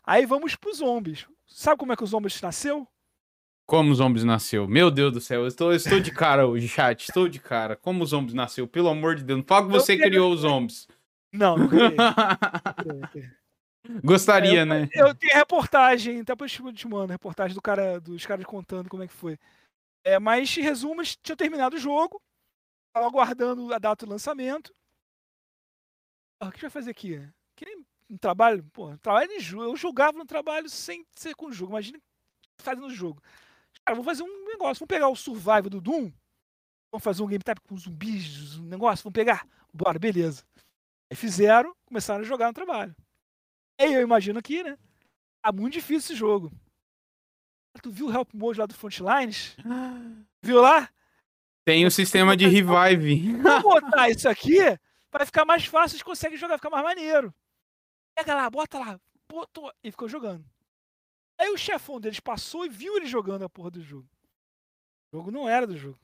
Aí 0.04 0.26
vamos 0.26 0.56
pros 0.56 0.78
zombies. 0.78 1.26
Sabe 1.48 1.78
como 1.78 1.94
é 1.94 1.96
que 1.96 2.04
os 2.04 2.10
zombies 2.10 2.42
nasceu? 2.42 2.88
Como 3.66 3.92
os 3.92 3.98
zombies 3.98 4.24
nasceu? 4.24 4.68
Meu 4.68 4.92
Deus 4.92 5.14
do 5.14 5.22
céu, 5.22 5.42
eu 5.42 5.48
estou, 5.48 5.72
eu 5.72 5.78
estou 5.78 6.00
de 6.00 6.12
cara 6.12 6.46
hoje, 6.46 6.68
chat. 6.68 7.04
Estou 7.04 7.30
de 7.30 7.40
cara. 7.40 7.76
Como 7.76 8.04
os 8.04 8.10
zombies 8.10 8.34
nasceu? 8.34 8.68
Pelo 8.68 8.90
amor 8.90 9.16
de 9.16 9.24
Deus. 9.24 9.40
Não 9.40 9.46
fala 9.46 9.66
que 9.66 9.72
você 9.72 9.98
criou 9.98 10.34
os 10.34 10.42
zombies. 10.42 10.88
Não, 11.32 11.58
não 11.58 11.68
criei. 11.68 11.96
Gostaria, 14.04 14.62
eu, 14.62 14.66
né? 14.66 14.90
Eu 14.94 15.14
tenho 15.14 15.34
reportagem, 15.34 16.22
até 16.22 16.34
eu 16.34 16.74
te 16.74 16.88
mando, 16.88 17.12
reportagem 17.12 17.54
do 17.54 17.62
cara, 17.62 18.00
dos 18.00 18.26
caras 18.26 18.46
contando 18.46 18.90
como 18.90 19.04
é 19.04 19.08
que 19.08 19.14
foi. 19.14 19.38
É, 20.04 20.20
mas, 20.20 20.56
em 20.58 20.62
resumo, 20.62 21.02
eles 21.02 21.16
tinham 21.16 21.36
terminado 21.36 21.76
o 21.76 21.80
jogo, 21.80 22.22
tava 22.94 23.08
aguardando 23.08 23.74
a 23.74 23.80
data 23.80 24.06
do 24.06 24.12
lançamento. 24.12 24.74
Ah, 26.40 26.48
o 26.48 26.52
que 26.52 26.56
a 26.56 26.58
gente 26.58 26.62
vai 26.62 26.70
fazer 26.72 26.92
aqui? 26.92 27.30
Que 27.56 27.66
nem 27.66 27.86
um 28.10 28.18
trabalho, 28.18 28.64
pô, 28.74 28.98
trabalho 28.98 29.32
em 29.32 29.40
jogo. 29.40 29.64
Eu 29.64 29.76
jogava 29.76 30.18
no 30.18 30.26
trabalho 30.26 30.70
sem 30.70 31.06
ser 31.16 31.36
com 31.36 31.48
o 31.48 31.54
jogo. 31.54 31.72
Imagina 31.72 32.00
fazendo 32.58 32.88
o 32.88 32.94
jogo. 32.94 33.22
Cara, 33.86 33.96
vou 33.96 34.04
fazer 34.04 34.24
um 34.24 34.46
negócio. 34.46 34.80
Vamos 34.80 34.90
pegar 34.90 35.10
o 35.10 35.16
Survival 35.16 35.70
do 35.70 35.82
Doom. 35.82 36.12
Vamos 36.92 37.04
fazer 37.04 37.24
um 37.24 37.28
game 37.28 37.44
type 37.44 37.62
com 37.62 37.78
zumbis, 37.78 38.58
um 38.58 38.66
negócio. 38.66 39.04
Vamos 39.04 39.16
pegar. 39.16 39.48
Bora, 39.74 39.98
beleza. 39.98 40.44
Aí 41.10 41.18
fizeram, 41.18 41.76
começaram 41.86 42.22
a 42.22 42.28
jogar 42.28 42.48
no 42.48 42.54
trabalho. 42.54 42.96
Aí 43.80 43.94
eu 43.94 44.02
imagino 44.02 44.40
aqui, 44.40 44.64
né? 44.64 44.78
Tá 45.42 45.52
muito 45.52 45.74
difícil 45.74 46.14
esse 46.14 46.16
jogo. 46.16 46.52
Tu 47.82 47.92
viu 47.92 48.08
o 48.08 48.14
Help 48.14 48.34
Mode 48.34 48.60
lá 48.60 48.66
do 48.66 48.74
Frontlines? 48.74 49.58
Viu 50.42 50.62
lá? 50.62 50.90
Tem 51.66 51.86
o 51.86 51.92
sistema 51.92 52.38
de 52.38 52.48
revive. 52.48 53.34
Vou 53.42 53.62
botar 53.82 54.10
isso 54.10 54.30
aqui, 54.30 54.60
vai 55.12 55.26
ficar 55.26 55.46
mais 55.46 55.66
fácil, 55.66 55.98
gente 55.98 56.06
consegue 56.06 56.38
jogar, 56.38 56.58
ficar 56.58 56.70
mais 56.70 56.84
maneiro. 56.84 57.34
Pega 58.16 58.36
lá, 58.36 58.50
bota 58.50 58.80
lá, 58.80 59.00
botou, 59.30 59.74
e 59.84 59.90
ficou 59.90 60.08
jogando. 60.08 60.46
Aí 61.40 61.50
o 61.50 61.58
chefão 61.58 62.00
deles 62.00 62.20
passou 62.20 62.66
e 62.66 62.70
viu 62.70 62.96
ele 62.98 63.06
jogando 63.06 63.44
a 63.44 63.50
porra 63.50 63.72
do 63.72 63.82
jogo. 63.82 64.08
O 65.12 65.18
jogo 65.18 65.32
não 65.32 65.50
era 65.50 65.66
do 65.66 65.76
jogo. 65.78 66.00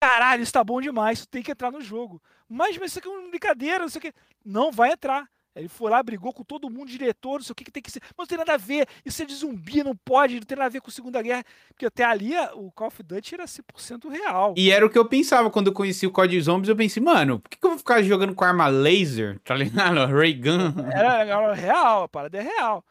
Caralho, 0.00 0.42
isso 0.42 0.52
tá 0.52 0.64
bom 0.64 0.80
demais, 0.80 1.18
isso 1.18 1.28
tem 1.28 1.42
que 1.42 1.52
entrar 1.52 1.70
no 1.70 1.80
jogo. 1.80 2.20
Mas, 2.48 2.76
mas 2.76 2.90
isso 2.90 2.98
aqui 2.98 3.08
é 3.08 3.10
uma 3.10 3.28
brincadeira, 3.28 3.80
não 3.80 3.88
sei 3.88 3.98
o 3.98 4.02
que. 4.02 4.14
Não 4.44 4.72
vai 4.72 4.92
entrar. 4.92 5.30
Ele 5.54 5.68
foi 5.68 5.90
lá, 5.90 6.02
brigou 6.02 6.32
com 6.32 6.42
todo 6.42 6.70
mundo, 6.70 6.88
diretor, 6.88 7.34
não 7.34 7.42
sei 7.42 7.52
o 7.52 7.54
que, 7.54 7.64
que 7.64 7.70
tem 7.70 7.82
que 7.82 7.90
ser. 7.90 8.00
Mas 8.16 8.16
não 8.18 8.26
tem 8.26 8.38
nada 8.38 8.54
a 8.54 8.56
ver, 8.56 8.86
isso 9.04 9.22
é 9.22 9.26
de 9.26 9.34
zumbi, 9.34 9.82
não 9.82 9.94
pode, 9.94 10.36
não 10.36 10.42
tem 10.42 10.56
nada 10.56 10.66
a 10.66 10.70
ver 10.70 10.80
com 10.80 10.88
a 10.88 10.92
Segunda 10.92 11.20
Guerra. 11.20 11.44
Porque 11.68 11.86
até 11.86 12.04
ali 12.04 12.32
o 12.54 12.70
Call 12.72 12.88
of 12.88 13.02
Duty 13.02 13.34
era 13.34 13.44
100% 13.44 14.10
real. 14.10 14.54
E 14.56 14.70
era 14.70 14.84
o 14.84 14.90
que 14.90 14.98
eu 14.98 15.04
pensava 15.04 15.50
quando 15.50 15.66
eu 15.66 15.72
conheci 15.72 16.06
o 16.06 16.10
Código 16.10 16.42
Zombies. 16.42 16.68
Eu 16.68 16.76
pensei, 16.76 17.02
mano, 17.02 17.38
por 17.38 17.50
que, 17.50 17.58
que 17.58 17.66
eu 17.66 17.70
vou 17.70 17.78
ficar 17.78 18.02
jogando 18.02 18.34
com 18.34 18.44
arma 18.44 18.68
laser? 18.68 19.38
Tá 19.40 19.54
ligado? 19.54 20.06
Ray 20.12 20.34
Gun. 20.34 20.74
Era, 20.90 21.24
era 21.24 21.54
real, 21.54 22.04
a 22.04 22.08
parada 22.08 22.38
é 22.38 22.42
real. 22.42 22.84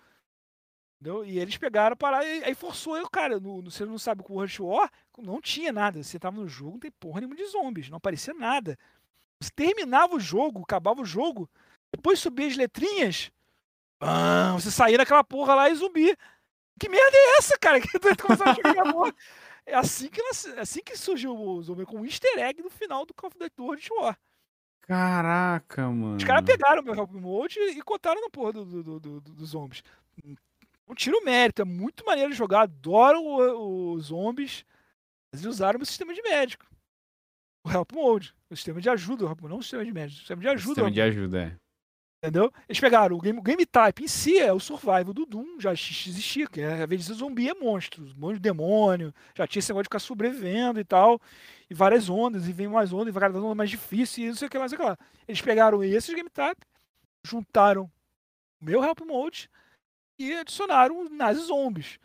Entendeu? 1.01 1.25
E 1.25 1.39
eles 1.39 1.57
pegaram 1.57 1.97
para 1.97 2.23
e 2.23 2.43
aí 2.43 2.53
forçou 2.53 2.95
eu, 2.95 3.09
cara. 3.09 3.39
No, 3.39 3.59
no, 3.59 3.71
você 3.71 3.83
não 3.85 3.97
sabe 3.97 4.21
com 4.21 4.35
o 4.35 4.39
Rush 4.39 4.59
War, 4.59 4.87
não 5.17 5.41
tinha 5.41 5.73
nada. 5.73 6.03
Você 6.03 6.19
tava 6.19 6.39
no 6.39 6.47
jogo, 6.47 6.73
não 6.73 6.79
tem 6.79 6.91
porra 6.91 7.21
nenhuma 7.21 7.35
de 7.35 7.45
zombies, 7.47 7.89
não 7.89 7.97
aparecia 7.97 8.35
nada. 8.35 8.77
Você 9.39 9.49
terminava 9.55 10.15
o 10.15 10.19
jogo, 10.19 10.61
acabava 10.61 11.01
o 11.01 11.05
jogo, 11.05 11.49
depois 11.91 12.19
subia 12.19 12.47
as 12.47 12.55
letrinhas, 12.55 13.31
bam, 13.99 14.53
você 14.53 14.71
saía 14.71 14.97
daquela 14.97 15.23
porra 15.23 15.55
lá 15.55 15.69
e 15.69 15.75
zumbi. 15.75 16.15
Que 16.79 16.89
merda 16.89 17.15
é 17.15 17.37
essa, 17.37 17.57
cara? 17.59 17.79
Que 17.81 17.87
a 17.97 18.53
jogar 18.53 18.93
porra. 18.93 19.13
É 19.65 19.75
assim 19.75 20.09
que, 20.09 20.19
é 20.19 20.59
assim 20.59 20.81
que 20.83 20.97
surgiu 20.97 21.35
o 21.37 21.61
zumbi, 21.61 21.85
com 21.85 21.99
um 21.99 22.05
easter 22.05 22.39
egg 22.39 22.61
no 22.61 22.69
final 22.69 23.05
do 23.05 23.13
Call 23.13 23.29
of 23.29 23.37
Duty 23.37 23.61
World 23.61 23.87
War. 23.91 24.17
Caraca, 24.81 25.89
mano. 25.89 26.17
Os 26.17 26.23
caras 26.23 26.43
pegaram 26.43 26.81
o 26.81 26.85
meu 26.85 26.95
Help 26.95 27.11
Mode 27.11 27.59
e 27.59 27.81
contaram 27.81 28.19
na 28.19 28.29
porra 28.29 28.53
do, 28.53 28.65
do, 28.65 28.83
do, 28.83 28.99
do, 28.99 29.21
dos 29.21 29.49
zombies. 29.49 29.83
Não 30.87 30.95
tira 30.95 31.17
o 31.17 31.23
mérito, 31.23 31.61
é 31.61 31.65
muito 31.65 32.05
maneiro 32.05 32.31
de 32.31 32.37
jogar, 32.37 32.63
adoro 32.63 33.21
os 33.93 34.05
zombies. 34.05 34.65
Eles 35.31 35.45
usaram 35.45 35.79
o 35.79 35.85
sistema 35.85 36.13
de 36.13 36.21
médico. 36.21 36.65
O 37.63 37.71
Help 37.71 37.91
Mode. 37.93 38.35
O 38.49 38.55
sistema 38.55 38.81
de 38.81 38.89
ajuda, 38.89 39.25
não 39.43 39.57
o 39.59 39.63
sistema 39.63 39.85
de 39.85 39.93
médico, 39.93 40.17
o 40.17 40.19
sistema 40.19 40.41
de 40.41 40.47
ajuda. 40.49 40.63
O 40.63 40.75
sistema 40.75 40.91
de 40.91 41.01
ajuda, 41.01 41.43
é. 41.43 41.57
Entendeu? 42.23 42.53
Eles 42.69 42.79
pegaram 42.79 43.15
o 43.15 43.19
game, 43.19 43.39
o 43.39 43.41
game 43.41 43.65
type 43.65 44.03
em 44.03 44.07
si, 44.07 44.37
é 44.37 44.53
o 44.53 44.59
survival 44.59 45.11
do 45.11 45.25
Doom, 45.25 45.59
já 45.59 45.73
existia, 45.73 46.45
que 46.45 46.61
é, 46.61 46.83
às 46.83 46.87
vezes 46.87 47.17
zumbi 47.17 47.49
é 47.49 47.53
monstro, 47.55 48.03
monstro 48.15 48.39
demônio, 48.39 49.11
já 49.35 49.47
tinha 49.47 49.59
esse 49.59 49.71
negócio 49.71 49.83
de 49.85 49.87
ficar 49.87 49.99
sobrevivendo 49.99 50.79
e 50.79 50.83
tal, 50.83 51.19
e 51.67 51.73
várias 51.73 52.09
ondas, 52.09 52.47
e 52.47 52.53
vem 52.53 52.67
mais 52.67 52.93
ondas, 52.93 53.07
e 53.15 53.19
cada 53.19 53.39
onda 53.39 53.55
mais 53.55 53.71
difícil, 53.71 54.23
e 54.23 54.27
não 54.27 54.35
sei 54.35 54.47
o 54.47 54.51
que 54.51 54.59
mais, 54.59 54.71
o 54.71 54.77
lá. 54.83 54.95
Eles 55.27 55.41
pegaram 55.41 55.83
esses 55.83 56.13
game 56.13 56.29
type, 56.29 56.61
juntaram 57.25 57.89
o 58.61 58.65
meu 58.65 58.83
help 58.83 58.99
mode 59.01 59.49
e 60.19 60.31
adicionaram 60.35 61.09
nazis 61.09 61.45
zombies. 61.45 61.97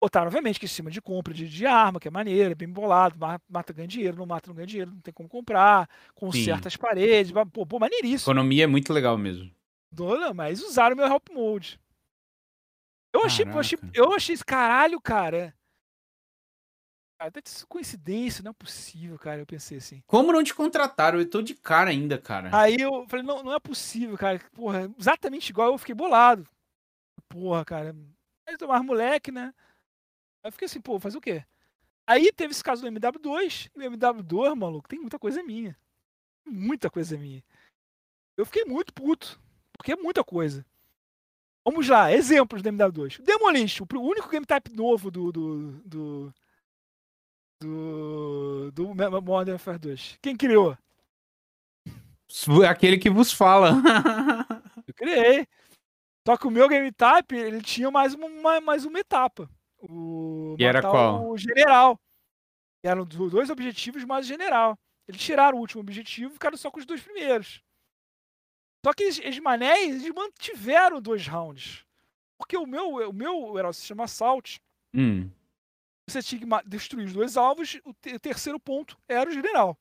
Botaram, 0.00 0.28
obviamente, 0.28 0.60
que 0.60 0.66
em 0.66 0.68
cima 0.68 0.90
de 0.90 1.02
compra 1.02 1.34
de, 1.34 1.48
de 1.48 1.66
arma, 1.66 1.98
que 1.98 2.06
é 2.06 2.10
maneiro, 2.10 2.52
é 2.52 2.54
bem 2.54 2.68
bolado, 2.68 3.16
mata, 3.48 3.72
ganha 3.72 3.88
dinheiro, 3.88 4.16
não 4.16 4.26
mata, 4.26 4.48
não 4.48 4.54
ganha 4.54 4.66
dinheiro, 4.66 4.92
não 4.92 5.00
tem 5.00 5.12
como 5.12 5.28
comprar, 5.28 5.90
conserta 6.14 6.68
as 6.68 6.76
paredes, 6.76 7.32
pô, 7.52 7.66
pô, 7.66 7.78
maneiríssimo. 7.80 8.32
Economia 8.32 8.64
é 8.64 8.66
muito 8.68 8.92
legal 8.92 9.18
mesmo. 9.18 9.50
Dona, 9.90 10.32
mas 10.32 10.62
usaram 10.62 10.94
meu 10.94 11.06
help 11.06 11.28
mode. 11.30 11.80
Eu 13.12 13.24
achei, 13.24 13.44
eu 13.44 13.58
achei, 13.58 13.78
eu 13.94 14.12
achei 14.12 14.34
esse 14.34 14.44
caralho, 14.44 15.00
cara. 15.00 15.54
Até 17.20 17.42
que 17.42 17.50
coincidência, 17.66 18.44
não 18.44 18.52
é 18.52 18.54
possível, 18.54 19.18
cara. 19.18 19.40
Eu 19.40 19.46
pensei 19.46 19.78
assim. 19.78 20.00
Como 20.06 20.32
não 20.32 20.44
te 20.44 20.54
contrataram? 20.54 21.18
Eu 21.18 21.28
tô 21.28 21.42
de 21.42 21.54
cara 21.54 21.90
ainda, 21.90 22.16
cara. 22.16 22.50
Aí 22.56 22.76
eu 22.78 23.04
falei, 23.08 23.26
não, 23.26 23.42
não 23.42 23.52
é 23.52 23.58
possível, 23.58 24.16
cara. 24.16 24.38
Porra, 24.52 24.88
exatamente 24.96 25.50
igual 25.50 25.72
eu 25.72 25.78
fiquei 25.78 25.94
bolado. 25.94 26.48
Porra, 27.28 27.64
cara. 27.64 27.96
Aí 28.46 28.56
tomar 28.56 28.84
moleque, 28.84 29.32
né? 29.32 29.52
Aí 30.42 30.48
eu 30.48 30.52
fiquei 30.52 30.66
assim, 30.66 30.80
pô, 30.80 30.98
fazer 30.98 31.18
o 31.18 31.20
quê? 31.20 31.44
Aí 32.06 32.32
teve 32.32 32.52
esse 32.52 32.64
caso 32.64 32.82
do 32.82 32.88
MW2, 32.88 33.70
e 33.76 33.86
o 33.86 33.90
MW2, 33.90 34.54
maluco, 34.54 34.88
tem 34.88 34.98
muita 34.98 35.18
coisa 35.18 35.42
minha. 35.42 35.76
Muita 36.46 36.88
coisa 36.88 37.18
minha. 37.18 37.44
Eu 38.36 38.46
fiquei 38.46 38.64
muito 38.64 38.94
puto, 38.94 39.38
porque 39.76 39.92
é 39.92 39.96
muita 39.96 40.24
coisa. 40.24 40.64
Vamos 41.66 41.86
lá, 41.86 42.10
exemplos 42.10 42.62
do 42.62 42.70
MW2. 42.70 43.22
Demolition, 43.22 43.84
o 43.92 44.00
único 44.00 44.30
game 44.30 44.46
type 44.46 44.74
novo 44.74 45.10
do. 45.10 45.30
do. 45.30 45.72
do. 45.84 46.34
do, 47.60 48.70
do 48.72 48.94
Modern 48.94 49.50
Warfare 49.50 49.78
2. 49.78 50.18
Quem 50.22 50.34
criou? 50.34 50.78
Aquele 52.66 52.96
que 52.96 53.10
vos 53.10 53.32
fala. 53.32 53.72
eu 54.86 54.94
criei. 54.94 55.46
Só 56.26 56.36
que 56.36 56.46
o 56.46 56.50
meu 56.50 56.68
game 56.68 56.90
type, 56.92 57.34
ele 57.34 57.60
tinha 57.60 57.90
mais 57.90 58.14
uma, 58.14 58.60
mais 58.60 58.84
uma 58.86 58.98
etapa. 58.98 59.50
O 59.80 60.56
e 60.58 60.64
era 60.64 60.80
qual? 60.80 61.30
O 61.30 61.36
general. 61.36 61.98
Eram 62.82 63.04
dois 63.04 63.50
objetivos 63.50 64.04
mais 64.04 64.26
o 64.26 64.28
general. 64.28 64.78
Eles 65.06 65.20
tiraram 65.20 65.58
o 65.58 65.60
último 65.60 65.80
objetivo 65.80 66.30
e 66.30 66.34
ficaram 66.34 66.56
só 66.56 66.70
com 66.70 66.78
os 66.78 66.86
dois 66.86 67.02
primeiros. 67.02 67.62
Só 68.84 68.92
que 68.92 69.02
eles, 69.02 69.18
eles 69.18 69.38
manéis, 69.38 70.02
eles 70.02 70.14
mantiveram 70.14 71.00
dois 71.00 71.26
rounds. 71.26 71.84
Porque 72.38 72.56
o 72.56 72.66
meu, 72.66 73.08
o 73.08 73.12
meu 73.12 73.58
herói 73.58 73.72
se 73.72 73.84
chama 73.84 74.04
Assault. 74.04 74.60
Hum. 74.94 75.30
Você 76.08 76.22
tinha 76.22 76.40
que 76.40 76.68
destruir 76.68 77.06
os 77.06 77.12
dois 77.12 77.36
alvos, 77.36 77.78
o, 77.84 77.92
te, 77.92 78.14
o 78.14 78.20
terceiro 78.20 78.58
ponto 78.58 78.96
era 79.08 79.28
o 79.28 79.32
general. 79.32 79.76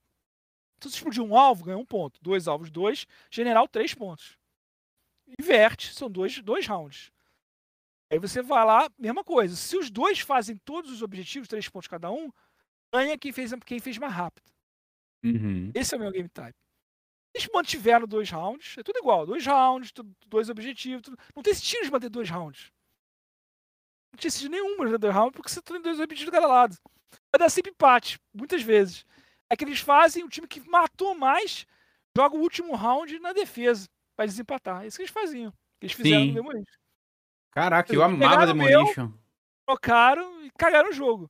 Então, 0.77 0.91
se 0.91 0.97
explodir 0.97 1.23
um 1.23 1.37
alvo, 1.37 1.63
ganha 1.63 1.77
um 1.77 1.85
ponto. 1.85 2.19
Dois 2.21 2.47
alvos, 2.47 2.69
dois. 2.69 3.05
General, 3.31 3.67
três 3.67 3.93
pontos. 3.93 4.37
Inverte, 5.39 5.93
são 5.93 6.09
dois, 6.09 6.41
dois 6.41 6.67
rounds. 6.67 7.11
Aí 8.09 8.19
você 8.19 8.41
vai 8.41 8.65
lá, 8.65 8.89
mesma 8.97 9.23
coisa. 9.23 9.55
Se 9.55 9.77
os 9.77 9.89
dois 9.89 10.19
fazem 10.19 10.57
todos 10.63 10.91
os 10.91 11.01
objetivos, 11.01 11.47
três 11.47 11.67
pontos 11.67 11.87
cada 11.87 12.09
um, 12.11 12.31
ganha 12.93 13.17
quem 13.17 13.31
fez, 13.31 13.51
quem 13.65 13.79
fez 13.79 13.97
mais 13.97 14.13
rápido. 14.13 14.49
Uhum. 15.23 15.71
Esse 15.73 15.93
é 15.93 15.97
o 15.97 15.99
meu 15.99 16.11
game 16.11 16.29
type. 16.29 16.57
Eles 17.33 17.49
mantiveram 17.53 18.07
dois 18.07 18.29
rounds, 18.29 18.77
é 18.77 18.83
tudo 18.83 18.99
igual. 18.99 19.25
Dois 19.25 19.45
rounds, 19.45 19.91
dois 20.27 20.49
objetivos. 20.49 21.01
Tudo... 21.03 21.17
Não 21.35 21.43
tem 21.43 21.53
sentido 21.53 21.83
de 21.83 21.91
manter 21.91 22.09
dois 22.09 22.29
rounds. 22.29 22.71
Não 24.11 24.17
tinha 24.17 24.31
sentido 24.31 24.51
nenhum 24.51 24.77
manter 24.77 24.97
dois 24.97 25.13
rounds, 25.13 25.33
porque 25.35 25.49
você 25.49 25.61
tem 25.61 25.81
dois 25.81 25.99
objetivos 25.99 26.25
de 26.25 26.31
cada 26.31 26.47
lado. 26.47 26.77
Vai 27.31 27.39
dar 27.39 27.49
sempre 27.49 27.71
empate, 27.71 28.19
muitas 28.33 28.61
vezes. 28.61 29.05
É 29.49 29.55
que 29.55 29.63
eles 29.63 29.79
fazem 29.79 30.23
o 30.23 30.29
time 30.29 30.47
que 30.47 30.61
matou 30.61 31.13
mais 31.13 31.65
joga 32.17 32.35
o 32.35 32.41
último 32.41 32.75
round 32.75 33.19
na 33.19 33.31
defesa 33.31 33.87
para 34.15 34.25
desempatar. 34.25 34.83
É 34.83 34.87
isso 34.87 34.97
que 34.97 35.03
eles 35.03 35.13
faziam. 35.13 35.53
Eles 35.79 35.93
fizeram 35.93 36.21
Sim. 36.21 36.27
no 36.29 36.33
Demolition. 36.33 36.76
Caraca, 37.57 37.91
eu 37.91 38.03
amava 38.03 38.45
Demolition. 38.45 39.07
Meu, 39.07 39.19
trocaram 39.65 40.45
e 40.45 40.51
cagaram 40.51 40.91
o 40.91 40.93
jogo. 40.93 41.27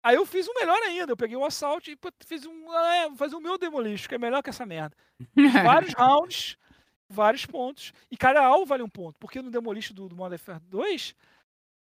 Aí 0.00 0.14
eu 0.14 0.24
fiz 0.24 0.46
um 0.46 0.54
melhor 0.54 0.80
ainda. 0.84 1.10
Eu 1.10 1.16
peguei 1.16 1.36
o 1.36 1.40
um 1.40 1.44
assalto 1.44 1.90
e 1.90 1.98
fiz 2.24 2.46
um. 2.46 2.70
Ah, 2.70 2.94
é, 2.94 3.08
vou 3.08 3.16
fazer 3.16 3.34
o 3.34 3.40
meu 3.40 3.58
Demolition, 3.58 4.08
que 4.08 4.14
é 4.14 4.18
melhor 4.18 4.44
que 4.44 4.50
essa 4.50 4.64
merda. 4.64 4.96
vários 5.64 5.92
rounds, 5.94 6.56
vários 7.08 7.46
pontos. 7.46 7.92
E 8.08 8.16
cada 8.16 8.44
alvo 8.44 8.64
vale 8.64 8.84
um 8.84 8.88
ponto. 8.88 9.18
Porque 9.18 9.42
no 9.42 9.50
Demolition 9.50 9.92
do, 9.92 10.08
do 10.08 10.14
Modern 10.14 10.40
Warfare 10.40 10.60
2, 10.68 11.16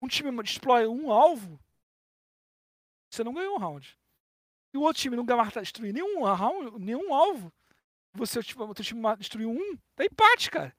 um 0.01 0.09
time 0.09 0.31
deploy 0.43 0.87
um 0.87 1.13
alvo, 1.13 1.61
você 3.11 3.23
não 3.23 3.35
ganhou 3.35 3.57
um 3.57 3.59
round. 3.59 3.95
E 4.73 4.79
o 4.79 4.81
outro 4.81 5.03
time 5.03 5.17
não 5.17 5.27
destruir 5.61 5.93
nenhum, 5.93 6.23
round, 6.23 6.79
nenhum 6.79 7.13
alvo, 7.13 7.53
você, 8.15 8.43
tipo, 8.43 8.65
o 8.65 8.69
outro 8.69 8.83
time 8.83 9.03
destruiu 9.19 9.51
um, 9.51 9.77
tá 9.95 10.07
empate, 10.07 10.51
cara. 10.51 10.75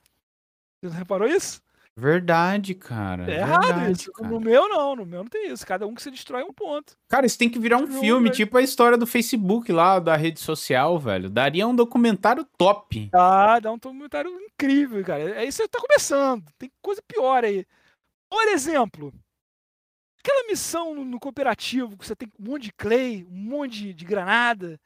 Você 0.80 0.90
não 0.90 0.98
reparou 0.98 1.28
isso? 1.28 1.62
Verdade, 1.96 2.74
cara. 2.74 3.24
É 3.24 3.26
verdade, 3.26 3.68
errado 3.68 3.92
isso. 3.92 4.12
Cara. 4.14 4.30
No 4.30 4.40
meu 4.40 4.70
não, 4.70 4.96
no 4.96 5.06
meu 5.06 5.24
não 5.24 5.30
tem 5.30 5.52
isso. 5.52 5.66
Cada 5.66 5.86
um 5.86 5.94
que 5.94 6.02
se 6.02 6.10
destrói 6.10 6.44
um 6.44 6.54
ponto. 6.54 6.96
Cara, 7.10 7.26
isso 7.26 7.38
tem 7.38 7.50
que 7.50 7.60
virar 7.60 7.78
um 7.78 7.88
Não, 7.88 8.00
filme, 8.00 8.24
velho. 8.26 8.36
tipo 8.36 8.58
a 8.58 8.62
história 8.62 8.98
do 8.98 9.06
Facebook 9.06 9.72
lá, 9.72 10.00
da 10.00 10.16
rede 10.16 10.40
social, 10.40 10.98
velho. 10.98 11.30
Daria 11.30 11.68
um 11.68 11.76
documentário 11.76 12.46
top. 12.58 13.10
Ah, 13.14 13.60
dá 13.60 13.72
um 13.72 13.80
comentário 13.80 14.32
incrível, 14.40 15.04
cara. 15.04 15.38
Aí 15.40 15.52
você 15.52 15.68
tá 15.68 15.80
começando. 15.80 16.46
Tem 16.58 16.72
coisa 16.82 17.02
pior 17.06 17.44
aí. 17.44 17.66
Por 18.30 18.48
exemplo, 18.48 19.14
aquela 20.24 20.48
missão 20.48 20.96
no, 20.96 21.04
no 21.04 21.20
cooperativo 21.20 21.98
que 21.98 22.08
você 22.08 22.16
tem 22.16 22.30
um 22.40 22.52
monte 22.52 22.64
de 22.64 22.74
clay, 22.74 23.28
um 23.30 23.36
monte 23.36 23.72
de, 23.80 23.94
de 23.94 24.06
granada, 24.06 24.80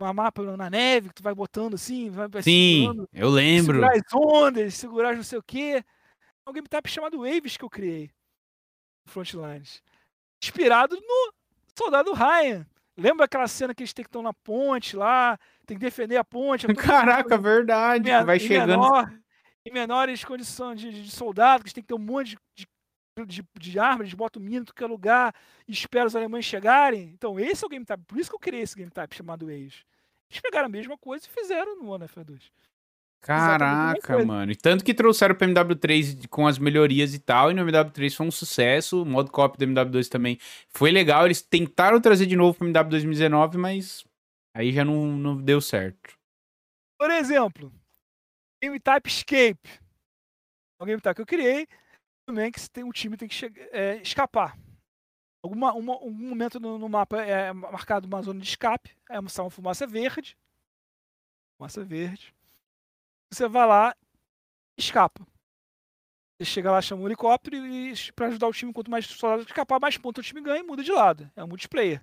uma 0.00 0.12
mapa 0.14 0.42
na 0.56 0.70
neve 0.70 1.08
que 1.08 1.16
tu 1.16 1.22
vai 1.22 1.34
botando 1.34 1.74
assim, 1.74 2.08
vai, 2.08 2.28
Sim, 2.42 3.06
eu 3.12 3.28
lembro. 3.28 3.74
segurar 3.74 3.96
as 3.96 4.14
ondas, 4.14 4.74
segurar 4.74 5.16
não 5.16 5.24
sei 5.24 5.38
o 5.38 5.42
quê. 5.42 5.84
Um 6.50 6.52
game 6.52 6.68
type 6.68 6.90
chamado 6.90 7.18
Waves 7.18 7.56
que 7.56 7.64
eu 7.64 7.70
criei. 7.70 8.10
Frontlines. 9.06 9.82
Inspirado 10.42 10.96
no 10.96 11.34
Soldado 11.76 12.12
Ryan. 12.12 12.66
Lembra 12.96 13.24
aquela 13.24 13.48
cena 13.48 13.74
que 13.74 13.82
eles 13.82 13.92
têm 13.92 14.04
que 14.04 14.08
estar 14.08 14.20
na 14.20 14.34
ponte 14.34 14.96
lá, 14.96 15.38
tem 15.64 15.78
que 15.78 15.84
defender 15.84 16.16
a 16.16 16.24
ponte. 16.24 16.70
é 16.70 16.74
Caraca, 16.74 17.36
mundo 17.36 17.42
verdade. 17.42 18.10
vai 18.24 18.38
chegando. 18.38 18.68
menor- 18.68 19.20
em 19.64 19.72
menores 19.72 20.24
condições 20.24 20.80
de, 20.80 21.04
de, 21.04 21.10
soldado, 21.10 21.62
que 21.62 21.68
eles 21.68 21.72
têm 21.72 21.82
que 21.82 21.88
ter 21.88 21.94
um 21.94 21.98
monte 21.98 22.36
de, 22.54 22.66
de, 23.26 23.44
de, 23.58 23.78
armas, 23.78 24.06
eles 24.06 24.14
botam 24.14 24.42
mina 24.42 24.62
em 24.62 24.64
qualquer 24.64 24.86
lugar 24.86 25.34
e 25.68 25.72
esperam 25.72 26.06
os 26.06 26.16
alemães 26.16 26.44
chegarem. 26.44 27.10
Então, 27.14 27.38
esse 27.38 27.62
é 27.62 27.66
o 27.66 27.70
game 27.70 27.84
type. 27.84 28.02
Por 28.04 28.18
isso 28.18 28.30
que 28.30 28.36
eu 28.36 28.40
criei 28.40 28.62
esse 28.62 28.74
game 28.76 28.90
type 28.90 29.14
chamado 29.14 29.48
Age. 29.48 29.84
Eles 30.30 30.40
pegaram 30.40 30.66
a 30.66 30.70
mesma 30.70 30.96
coisa 30.96 31.26
e 31.26 31.30
fizeram 31.30 31.76
no 31.76 31.90
One 31.90 32.06
F2. 32.06 32.50
Caraca, 33.20 34.14
coisa. 34.14 34.26
mano. 34.26 34.50
E 34.50 34.56
tanto 34.56 34.84
que 34.84 34.94
trouxeram 34.94 35.34
pro 35.34 35.46
MW3 35.46 36.26
com 36.28 36.46
as 36.46 36.58
melhorias 36.58 37.14
e 37.14 37.18
tal, 37.18 37.50
e 37.50 37.54
no 37.54 37.64
MW3 37.64 38.14
foi 38.14 38.26
um 38.26 38.30
sucesso. 38.30 39.02
O 39.02 39.06
modo 39.06 39.30
copy 39.30 39.58
do 39.58 39.66
MW2 39.66 40.08
também 40.08 40.38
foi 40.68 40.90
legal. 40.90 41.26
Eles 41.26 41.42
tentaram 41.42 42.00
trazer 42.00 42.26
de 42.26 42.36
novo 42.36 42.56
pro 42.56 42.66
MW 42.66 42.90
2019, 42.90 43.58
mas 43.58 44.04
aí 44.56 44.72
já 44.72 44.84
não, 44.84 45.06
não 45.06 45.36
deu 45.36 45.60
certo. 45.60 46.18
Por 46.98 47.10
exemplo, 47.10 47.72
game 48.62 48.80
type 48.80 49.08
Escape. 49.08 49.68
É 50.78 50.82
um 50.82 50.86
game 50.86 51.00
type 51.00 51.16
que 51.16 51.22
eu 51.22 51.26
criei 51.26 51.66
também 52.30 52.52
que 52.52 52.70
tem 52.70 52.84
um 52.84 52.92
time 52.92 53.16
tem 53.16 53.28
que 53.28 53.34
chegar, 53.34 53.66
é, 53.72 53.96
escapar. 53.96 54.56
Alguma, 55.42 55.72
uma, 55.72 55.94
algum 55.94 56.12
momento 56.12 56.60
no, 56.60 56.78
no 56.78 56.88
mapa 56.88 57.20
é 57.22 57.52
marcado 57.52 58.06
uma 58.06 58.22
zona 58.22 58.40
de 58.40 58.48
escape, 58.48 58.96
é 59.08 59.18
uma 59.18 59.50
fumaça 59.50 59.86
verde. 59.86 60.36
Fumaça 61.56 61.82
verde. 61.82 62.34
Você 63.32 63.48
vai 63.48 63.66
lá 63.66 63.94
e 64.76 64.80
escapa. 64.80 65.24
Você 66.38 66.44
chega 66.46 66.70
lá, 66.70 66.80
chama 66.80 67.02
um 67.02 67.06
helicóptero 67.06 67.56
e 67.56 67.92
para 68.14 68.28
ajudar 68.28 68.48
o 68.48 68.52
time, 68.52 68.72
quanto 68.72 68.90
mais 68.90 69.06
soldados 69.06 69.46
escapar, 69.46 69.78
mais 69.78 69.96
pontos 69.98 70.24
o 70.24 70.26
time 70.26 70.40
ganha 70.40 70.60
e 70.60 70.66
muda 70.66 70.82
de 70.82 70.90
lado. 70.90 71.30
É 71.36 71.44
um 71.44 71.48
multiplayer. 71.48 72.02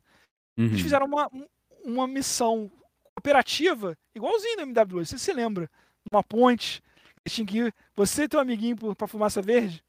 Eles 0.58 0.78
Uhum. 0.78 0.84
fizeram 0.84 1.06
uma, 1.08 1.28
um- 1.34 1.48
uma 1.84 2.08
missão 2.08 2.72
cooperativa, 3.16 3.98
igualzinho 4.16 4.58
no 4.58 4.62
MW2, 4.74 5.10
você 5.10 5.18
se 5.18 5.34
lembra? 5.34 5.70
Uma 6.12 6.24
ponte, 6.24 6.82
eles 7.26 7.34
tinham 7.36 7.46
que 7.48 7.58
ir, 7.60 7.74
você 7.96 8.24
e 8.24 8.28
teu 8.28 8.40
amiguinho 8.40 8.96
pra 8.96 9.08
fumaça 9.08 9.42
verde. 9.42 9.84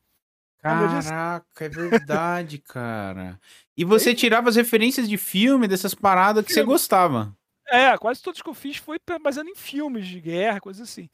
Caraca, 0.60 1.65
é 1.65 1.69
verdade, 1.69 2.59
cara. 2.66 3.40
E 3.77 3.85
você 3.85 4.15
tirava 4.15 4.48
as 4.48 4.56
referências 4.56 5.09
de 5.09 5.16
filme, 5.16 5.69
dessas 5.69 5.94
paradas 5.94 6.44
que 6.44 6.52
você 6.52 6.65
gostava. 6.65 7.36
É, 7.69 7.97
quase 7.98 8.23
todos 8.23 8.40
que 8.40 8.48
eu 8.48 8.55
fiz 8.55 8.78
foi 8.78 8.98
baseado 9.20 9.48
em 9.48 9.55
filmes 9.55 10.06
de 10.06 10.20
guerra, 10.20 10.60
coisas 10.60 10.89
assim. 10.89 11.09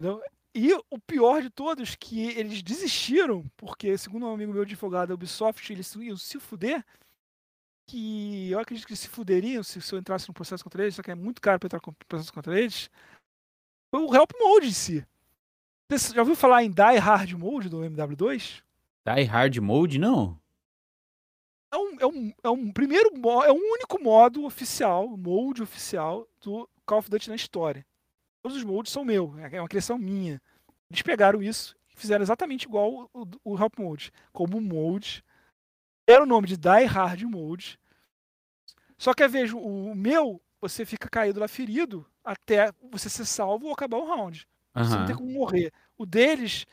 Entendeu? 0.00 0.22
E 0.54 0.72
o 0.90 0.98
pior 0.98 1.42
de 1.42 1.50
todos, 1.50 1.94
que 1.94 2.22
eles 2.30 2.62
desistiram, 2.62 3.44
porque, 3.56 3.96
segundo 3.98 4.26
um 4.26 4.32
amigo 4.32 4.52
meu 4.52 4.62
advogado 4.62 5.08
da 5.08 5.14
Ubisoft, 5.14 5.70
eles 5.70 5.94
iam 5.94 6.16
se 6.16 6.40
fuder, 6.40 6.84
que 7.86 8.50
eu 8.50 8.58
acredito 8.58 8.86
que 8.86 8.92
eles 8.92 9.00
se 9.00 9.08
fuderiam 9.08 9.62
se, 9.62 9.80
se 9.80 9.94
eu 9.94 9.98
entrasse 9.98 10.26
num 10.26 10.32
processo 10.32 10.64
contra 10.64 10.82
eles, 10.82 10.94
só 10.94 11.02
que 11.02 11.10
é 11.10 11.14
muito 11.14 11.40
caro 11.40 11.58
pra 11.58 11.66
entrar 11.66 11.80
com 11.80 11.92
processo 12.08 12.32
contra 12.32 12.58
eles, 12.58 12.90
foi 13.94 14.02
o 14.02 14.14
Help 14.14 14.30
Mode 14.40 14.68
em 14.68 14.72
si. 14.72 15.06
Você 15.90 16.14
já 16.14 16.22
ouviu 16.22 16.34
falar 16.34 16.64
em 16.64 16.70
Die 16.70 16.98
Hard 16.98 17.32
Mode 17.32 17.68
do 17.68 17.80
MW2? 17.80 18.62
Die 19.06 19.24
Hard 19.24 19.56
Mode, 19.58 19.98
não? 19.98 20.40
É 21.72 21.76
um, 21.76 22.00
é 22.00 22.06
um, 22.06 22.32
é 22.44 22.48
um 22.50 22.72
primeiro 22.72 23.10
é 23.44 23.52
um 23.52 23.72
único 23.72 24.02
modo 24.02 24.44
oficial, 24.44 25.08
mode 25.16 25.62
oficial 25.62 26.26
do 26.40 26.68
Call 26.86 26.98
of 26.98 27.10
Duty 27.10 27.28
na 27.28 27.36
história. 27.36 27.86
Todos 28.42 28.56
os 28.56 28.64
modes 28.64 28.92
são 28.92 29.04
meu, 29.04 29.34
é 29.38 29.60
uma 29.60 29.68
criação 29.68 29.98
minha. 29.98 30.40
Eles 30.90 31.02
pegaram 31.02 31.42
isso 31.42 31.76
e 31.88 31.98
fizeram 31.98 32.22
exatamente 32.22 32.64
igual 32.64 33.10
o, 33.12 33.26
o 33.44 33.58
Help 33.58 33.78
Mode, 33.78 34.12
como 34.32 34.60
mode. 34.60 35.22
Era 36.06 36.22
o 36.22 36.26
nome 36.26 36.48
de 36.48 36.56
Die 36.56 36.84
Hard 36.86 37.22
Mode. 37.22 37.78
Só 38.98 39.14
que 39.14 39.26
veja, 39.28 39.56
o 39.56 39.94
meu, 39.94 40.42
você 40.60 40.84
fica 40.84 41.08
caído 41.08 41.40
lá 41.40 41.48
ferido 41.48 42.06
até 42.24 42.72
você 42.90 43.08
ser 43.08 43.24
salvo 43.24 43.66
ou 43.66 43.72
acabar 43.72 43.96
o 43.98 44.06
round. 44.06 44.46
Você 44.74 44.96
não 44.96 45.06
tem 45.06 45.16
como 45.16 45.30
morrer. 45.30 45.72
O 45.96 46.06
deles 46.06 46.66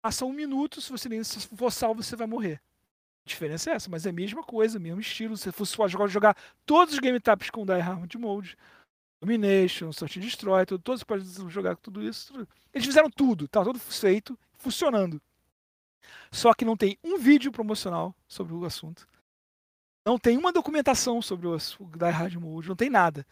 passa 0.00 0.24
um 0.24 0.32
minuto, 0.32 0.80
se 0.80 0.90
você 0.90 1.08
nem 1.08 1.22
se 1.22 1.46
for 1.48 1.70
salvo, 1.70 2.02
você 2.02 2.16
vai 2.16 2.26
morrer. 2.26 2.60
A 3.24 3.28
diferença 3.28 3.70
é 3.70 3.74
essa, 3.74 3.88
mas 3.88 4.04
é 4.04 4.10
a 4.10 4.12
mesma 4.12 4.42
coisa, 4.42 4.78
mesmo 4.78 5.00
estilo. 5.00 5.36
Se 5.36 5.50
você 5.50 5.76
for 5.76 5.88
jogar, 5.88 6.08
jogar 6.08 6.36
todos 6.66 6.94
os 6.94 7.00
game 7.00 7.20
types 7.20 7.50
com 7.50 7.64
Die 7.64 7.78
Hard 7.78 8.14
Mode, 8.16 8.56
Domination, 9.22 9.92
Search 9.92 10.18
and 10.18 10.22
Destroy, 10.22 10.66
tudo, 10.66 10.82
todos 10.82 11.04
podem 11.04 11.24
jogar 11.48 11.76
com 11.76 11.82
tudo 11.82 12.02
isso. 12.02 12.32
tudo. 12.32 12.48
Eles 12.74 12.86
fizeram 12.86 13.08
tudo, 13.08 13.46
tá 13.46 13.62
tudo 13.62 13.78
feito, 13.78 14.36
funcionando. 14.58 15.22
Só 16.32 16.52
que 16.52 16.64
não 16.64 16.76
tem 16.76 16.98
um 17.04 17.18
vídeo 17.18 17.52
promocional 17.52 18.14
sobre 18.26 18.52
o 18.52 18.64
assunto. 18.64 19.06
Não 20.04 20.18
tem 20.18 20.36
uma 20.36 20.52
documentação 20.52 21.22
sobre 21.22 21.46
o, 21.46 21.56
Die 21.56 22.10
Hard 22.10 22.34
Mode, 22.34 22.68
não 22.68 22.76
tem 22.76 22.90
nada. 22.90 23.24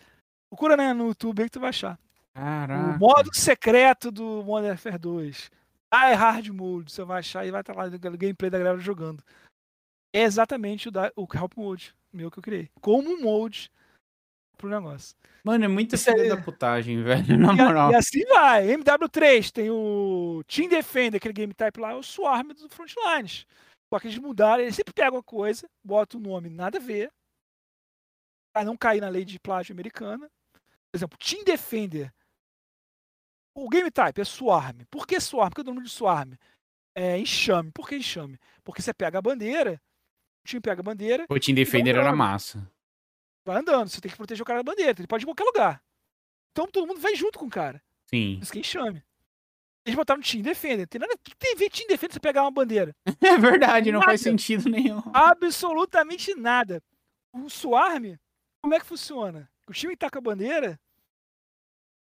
Procura 0.48 0.76
né, 0.76 0.92
no 0.92 1.08
YouTube 1.08 1.42
aí 1.42 1.48
que 1.48 1.52
tu 1.52 1.60
vai 1.60 1.70
achar. 1.70 1.98
Caraca. 2.32 2.96
O 2.96 2.98
modo 2.98 3.34
secreto 3.34 4.12
do 4.12 4.44
Modern 4.44 4.70
Warfare 4.70 4.98
2. 4.98 5.50
Die 5.92 6.14
Hard 6.14 6.48
Mode. 6.48 6.92
Você 6.92 7.02
vai 7.02 7.18
achar 7.18 7.44
e 7.44 7.50
vai 7.50 7.62
estar 7.62 7.74
lá 7.74 7.86
o 7.86 8.18
gameplay 8.18 8.48
da 8.48 8.58
galera 8.58 8.78
jogando. 8.78 9.24
É 10.12 10.22
exatamente 10.22 10.88
o, 10.88 10.92
da, 10.92 11.12
o 11.16 11.26
Help 11.34 11.56
Mode 11.56 11.94
meu 12.12 12.30
que 12.30 12.38
eu 12.38 12.42
criei. 12.42 12.70
Como 12.80 13.08
um 13.08 13.20
mode 13.22 13.70
pro 14.60 14.68
negócio. 14.68 15.16
Mano, 15.42 15.64
é 15.64 15.68
muita 15.68 15.96
filha 15.96 16.22
aí- 16.22 16.28
da 16.28 16.36
putagem, 16.36 17.02
velho. 17.04 17.38
Na 17.38 17.52
moral. 17.52 17.90
e 17.92 17.94
assim 17.94 18.24
vai. 18.26 18.66
MW3 18.76 19.50
tem 19.50 19.70
o 19.70 20.42
Team 20.46 20.68
Defender, 20.68 21.16
aquele 21.16 21.34
game 21.34 21.54
type 21.54 21.80
lá, 21.80 21.92
é 21.92 21.94
o 21.94 22.02
Swarm 22.02 22.48
do 22.52 22.68
Frontlines. 22.68 23.46
Só 23.92 23.98
que 23.98 24.06
eles 24.06 24.18
mudaram, 24.18 24.62
eles 24.62 24.76
sempre 24.76 24.92
pegam 24.94 25.18
a 25.18 25.22
coisa, 25.22 25.68
botam 25.84 26.20
o 26.20 26.22
nome 26.22 26.48
nada 26.48 26.78
a 26.78 26.80
ver, 26.80 27.10
pra 28.52 28.64
não 28.64 28.76
cair 28.76 29.00
na 29.00 29.08
lei 29.08 29.24
de 29.24 29.38
plágio 29.40 29.72
americana. 29.72 30.30
Por 30.52 30.96
exemplo, 30.96 31.18
Team 31.18 31.42
Defender. 31.44 32.12
O 33.56 33.68
game 33.68 33.90
type 33.90 34.20
é 34.20 34.24
Swarm. 34.24 34.82
Por 34.90 35.06
que 35.06 35.18
Swarm? 35.20 35.50
Por 35.50 35.56
que 35.56 35.60
o 35.70 35.74
nome 35.74 35.84
de 35.86 35.90
Swarm? 35.92 36.34
É 36.94 37.18
enxame. 37.18 37.70
Por 37.72 37.88
que 37.88 37.96
enxame? 37.96 38.38
Porque 38.62 38.80
você 38.82 38.92
pega 38.94 39.18
a 39.18 39.22
bandeira, 39.22 39.80
o 40.44 40.48
time 40.48 40.60
pega 40.60 40.80
a 40.80 40.84
bandeira, 40.84 41.26
O 41.28 41.38
Team 41.40 41.54
Defender 41.54 41.96
era 41.96 42.14
massa. 42.14 42.68
Vai 43.44 43.58
andando. 43.58 43.88
Você 43.88 44.00
tem 44.00 44.10
que 44.10 44.16
proteger 44.16 44.42
o 44.42 44.46
cara 44.46 44.60
da 44.60 44.70
bandeira. 44.70 44.94
Ele 44.98 45.06
pode 45.06 45.22
ir 45.22 45.24
em 45.24 45.28
qualquer 45.28 45.44
lugar. 45.44 45.82
Então 46.52 46.66
todo 46.66 46.86
mundo 46.86 47.00
vai 47.00 47.14
junto 47.14 47.38
com 47.38 47.46
o 47.46 47.50
cara. 47.50 47.82
Sim. 48.06 48.38
Isso 48.42 48.52
que 48.52 48.58
é 48.58 48.60
enxame. 48.60 49.02
Eles 49.84 49.96
botaram 49.96 50.20
Team 50.20 50.42
Defender. 50.42 50.86
Tem 50.86 51.00
nada 51.00 51.16
que 51.22 51.34
tem 51.36 51.54
a 51.54 51.56
ver 51.56 51.70
Team 51.70 51.86
Defender 51.88 52.12
você 52.12 52.20
pegar 52.20 52.42
uma 52.42 52.50
bandeira. 52.50 52.94
É 53.22 53.38
verdade, 53.38 53.92
não 53.92 54.02
faz 54.02 54.20
Nada. 54.20 54.30
sentido 54.30 54.68
nenhum. 54.68 55.00
Absolutamente 55.14 56.34
nada. 56.34 56.82
O 57.32 57.48
Swarm, 57.48 58.16
como 58.60 58.74
é 58.74 58.80
que 58.80 58.86
funciona? 58.86 59.48
O 59.68 59.72
time 59.72 59.92
que 59.92 59.98
tá 59.98 60.10
com 60.10 60.18
a 60.18 60.22
bandeira, 60.22 60.78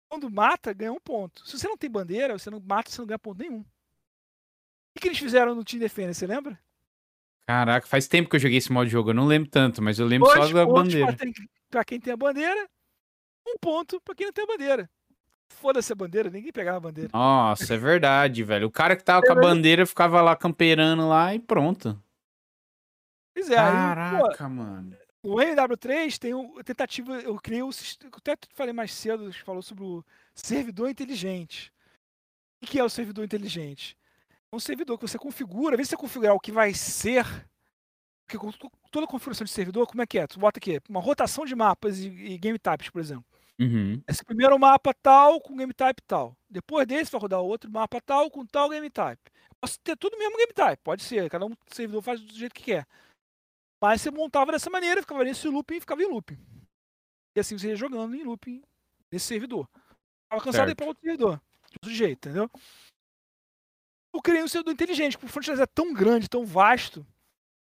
quando 0.07 0.29
mata, 0.29 0.71
ganha 0.71 0.93
um 0.93 0.99
ponto. 0.99 1.45
Se 1.47 1.57
você 1.57 1.67
não 1.67 1.75
tem 1.77 1.89
bandeira, 1.89 2.37
você 2.37 2.49
não 2.49 2.59
mata, 2.59 2.91
você 2.91 3.01
não 3.01 3.07
ganha 3.07 3.19
ponto 3.19 3.39
nenhum. 3.39 3.61
O 3.61 3.65
que, 4.93 5.01
que 5.01 5.07
eles 5.07 5.17
fizeram 5.19 5.55
no 5.55 5.63
Team 5.65 5.79
Defender, 5.79 6.13
você 6.13 6.27
lembra? 6.27 6.59
Caraca, 7.47 7.85
faz 7.85 8.07
tempo 8.07 8.29
que 8.29 8.35
eu 8.35 8.39
joguei 8.39 8.57
esse 8.57 8.71
modo 8.71 8.85
de 8.85 8.91
jogo. 8.91 9.11
Eu 9.11 9.13
não 9.13 9.25
lembro 9.27 9.49
tanto, 9.49 9.81
mas 9.81 9.99
eu 9.99 10.07
lembro 10.07 10.27
só 10.29 10.47
da 10.51 10.65
bandeira. 10.65 11.13
Pra, 11.13 11.15
tem- 11.15 11.33
pra 11.69 11.85
quem 11.85 11.99
tem 11.99 12.13
a 12.13 12.17
bandeira, 12.17 12.67
um 13.47 13.57
ponto 13.59 14.01
pra 14.01 14.15
quem 14.15 14.25
não 14.25 14.33
tem 14.33 14.43
a 14.43 14.47
bandeira. 14.47 14.89
Foda-se 15.53 15.93
a 15.93 15.95
bandeira, 15.95 16.29
ninguém 16.29 16.51
pegava 16.51 16.77
a 16.77 16.81
bandeira. 16.81 17.09
Nossa, 17.13 17.75
é 17.75 17.77
verdade, 17.77 18.43
velho. 18.43 18.67
O 18.67 18.71
cara 18.71 18.95
que 18.95 19.03
tava 19.03 19.21
com 19.25 19.31
a 19.31 19.35
bandeira 19.35 19.85
ficava 19.85 20.21
lá 20.21 20.35
camperando 20.35 21.07
lá 21.07 21.35
e 21.35 21.39
pronto. 21.39 22.01
Pois 23.35 23.49
é, 23.49 23.57
aí, 23.57 23.71
pô, 23.71 24.27
Caraca, 24.27 24.49
mano. 24.49 24.97
O 25.21 25.37
MW3 25.37 26.17
tem 26.19 26.33
um, 26.33 26.61
tentativa, 26.63 27.19
eu 27.19 27.35
criei 27.37 27.61
o 27.63 27.69
eu 27.69 28.09
até 28.15 28.37
falei 28.53 28.73
mais 28.73 28.93
cedo, 28.93 29.31
falou 29.33 29.61
sobre 29.61 29.83
o 29.83 30.03
servidor 30.33 30.89
inteligente. 30.89 31.73
O 32.61 32.65
que 32.67 32.79
é 32.79 32.83
o 32.83 32.89
servidor 32.89 33.25
inteligente? 33.25 33.97
Um 34.55 34.59
servidor 34.59 34.97
que 34.97 35.07
você 35.07 35.17
configura, 35.17 35.75
vez 35.75 35.89
você 35.89 35.97
configurar 35.97 36.33
o 36.33 36.39
que 36.39 36.51
vai 36.51 36.73
ser, 36.73 37.25
porque 38.25 38.37
toda 38.89 39.05
configuração 39.05 39.43
de 39.43 39.51
servidor, 39.51 39.85
como 39.85 40.01
é 40.01 40.07
que 40.07 40.17
é? 40.17 40.25
Tu 40.25 40.39
bota 40.39 40.59
aqui, 40.59 40.79
uma 40.89 41.01
rotação 41.01 41.45
de 41.45 41.53
mapas 41.53 41.99
e, 41.99 42.07
e 42.07 42.37
game 42.37 42.57
types, 42.57 42.89
por 42.89 43.01
exemplo. 43.01 43.25
Uhum. 43.59 44.01
Esse 44.07 44.23
primeiro 44.23 44.57
mapa 44.57 44.93
tal 44.93 45.39
com 45.41 45.55
game 45.55 45.73
type 45.73 46.01
tal. 46.03 46.37
Depois 46.49 46.87
desse 46.87 47.11
vai 47.11 47.21
rodar 47.21 47.41
outro 47.41 47.69
mapa 47.69 47.99
tal 48.01 48.29
com 48.31 48.45
tal 48.45 48.69
game 48.69 48.89
type. 48.89 49.21
Posso 49.59 49.79
ter 49.81 49.97
tudo 49.97 50.17
mesmo 50.17 50.37
game 50.37 50.53
type, 50.53 50.81
pode 50.83 51.03
ser, 51.03 51.29
cada 51.29 51.45
um 51.45 51.53
servidor 51.67 52.01
faz 52.01 52.21
do 52.21 52.33
jeito 52.33 52.55
que 52.55 52.63
quer. 52.63 52.87
Mas 53.81 54.01
você 54.01 54.09
montava 54.09 54.51
dessa 54.51 54.69
maneira, 54.69 55.01
ficava 55.01 55.23
nesse 55.23 55.47
looping, 55.47 55.79
ficava 55.79 56.01
em 56.01 56.07
looping. 56.07 56.37
E 57.35 57.39
assim 57.39 57.57
você 57.57 57.67
ia 57.67 57.75
jogando 57.75 58.15
em 58.15 58.23
looping 58.23 58.63
nesse 59.11 59.25
servidor. 59.25 59.67
Tava 60.29 60.41
cansado 60.41 60.67
de 60.67 60.71
ir 60.71 60.75
pra 60.75 60.87
outro 60.87 61.03
servidor. 61.03 61.41
Outro 61.73 61.91
jeito, 61.91 62.29
entendeu? 62.29 62.49
Eu 64.15 64.21
criei 64.21 64.41
um 64.41 64.47
servidor 64.47 64.73
inteligente, 64.73 65.17
porque 65.17 65.25
o 65.25 65.29
Frontline 65.29 65.61
é 65.61 65.65
tão 65.65 65.93
grande, 65.93 66.29
tão 66.29 66.45
vasto. 66.45 67.05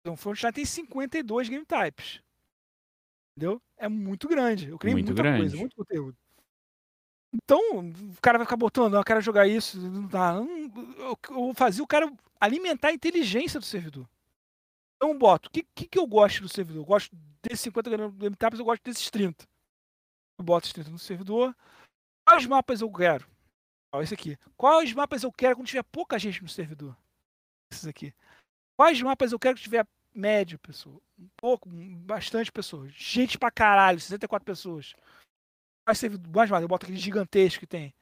Então, 0.01 0.15
o 0.15 0.17
Frontline 0.17 0.53
tem 0.53 0.65
52 0.65 1.49
game 1.49 1.67
types. 1.67 2.21
Entendeu? 3.37 3.61
É 3.77 3.89
muito 3.89 4.29
grande. 4.29 4.69
Eu 4.69 4.79
criei 4.79 4.95
Muito 4.95 5.09
muita 5.09 5.23
grande. 5.23 5.41
coisa, 5.41 5.57
muito 5.57 5.75
conteúdo. 5.77 6.17
Então, 7.35 7.61
o 7.81 8.21
cara 8.23 8.39
vai 8.39 8.47
ficar 8.47 8.57
botando, 8.57 8.95
"Ah, 8.97 9.01
eu 9.01 9.05
quero 9.05 9.21
jogar 9.21 9.47
isso, 9.47 9.79
não 9.79 10.07
dá. 10.07 10.35
Eu, 10.97 11.19
eu 11.31 11.53
fazia 11.55 11.83
o 11.83 11.87
cara 11.87 12.11
alimentar 12.41 12.89
a 12.89 12.93
inteligência 12.93 13.59
do 13.59 13.67
servidor. 13.67 14.09
Então, 14.97 15.11
eu 15.11 15.19
boto, 15.19 15.49
o 15.49 15.53
que, 15.53 15.65
que, 15.75 15.89
que 15.89 15.99
eu 15.99 16.07
gosto 16.07 16.43
do 16.43 16.49
servidor? 16.49 16.81
Eu 16.83 16.87
gosto 16.87 17.11
desses 17.43 17.61
50 17.61 17.91
game 18.13 18.37
types, 18.37 18.59
eu 18.61 18.65
gosto 18.65 18.83
desses 18.85 19.11
30. 19.11 19.45
Eu 20.39 20.45
boto 20.45 20.65
esses 20.65 20.73
30 20.73 20.91
no 20.91 20.99
servidor. 20.99 21.55
Quais 22.27 22.47
mapas 22.47 22.81
eu 22.81 22.91
quero? 22.91 23.27
Ó, 23.97 24.03
esse 24.03 24.15
aqui. 24.15 24.39
Quais 24.57 24.93
mapas 24.93 25.23
eu 25.23 25.33
quero 25.33 25.57
quando 25.57 25.67
tiver 25.67 25.83
pouca 25.85 26.19
gente 26.19 26.43
no 26.43 26.49
servidor? 26.49 26.97
Esses 27.73 27.87
aqui. 27.87 28.13
Quais 28.79 29.01
mapas 29.01 29.33
eu 29.33 29.39
quero 29.39 29.57
que 29.57 29.63
tiver 29.63 29.87
médio, 30.15 30.59
pessoa? 30.59 31.01
Um 31.19 31.29
pouco, 31.37 31.69
bastante 31.69 32.53
pessoas. 32.53 32.93
Gente 32.95 33.39
pra 33.39 33.51
caralho, 33.51 33.99
64 33.99 34.45
pessoas. 34.45 34.95
Quais 35.87 35.99
servidor, 35.99 36.31
mais 36.35 36.51
mapas? 36.51 36.63
Eu 36.63 36.69
boto 36.69 36.85
aquele 36.87 36.99
gigantesco 36.99 37.61
que 37.61 37.67
tem. 37.67 37.95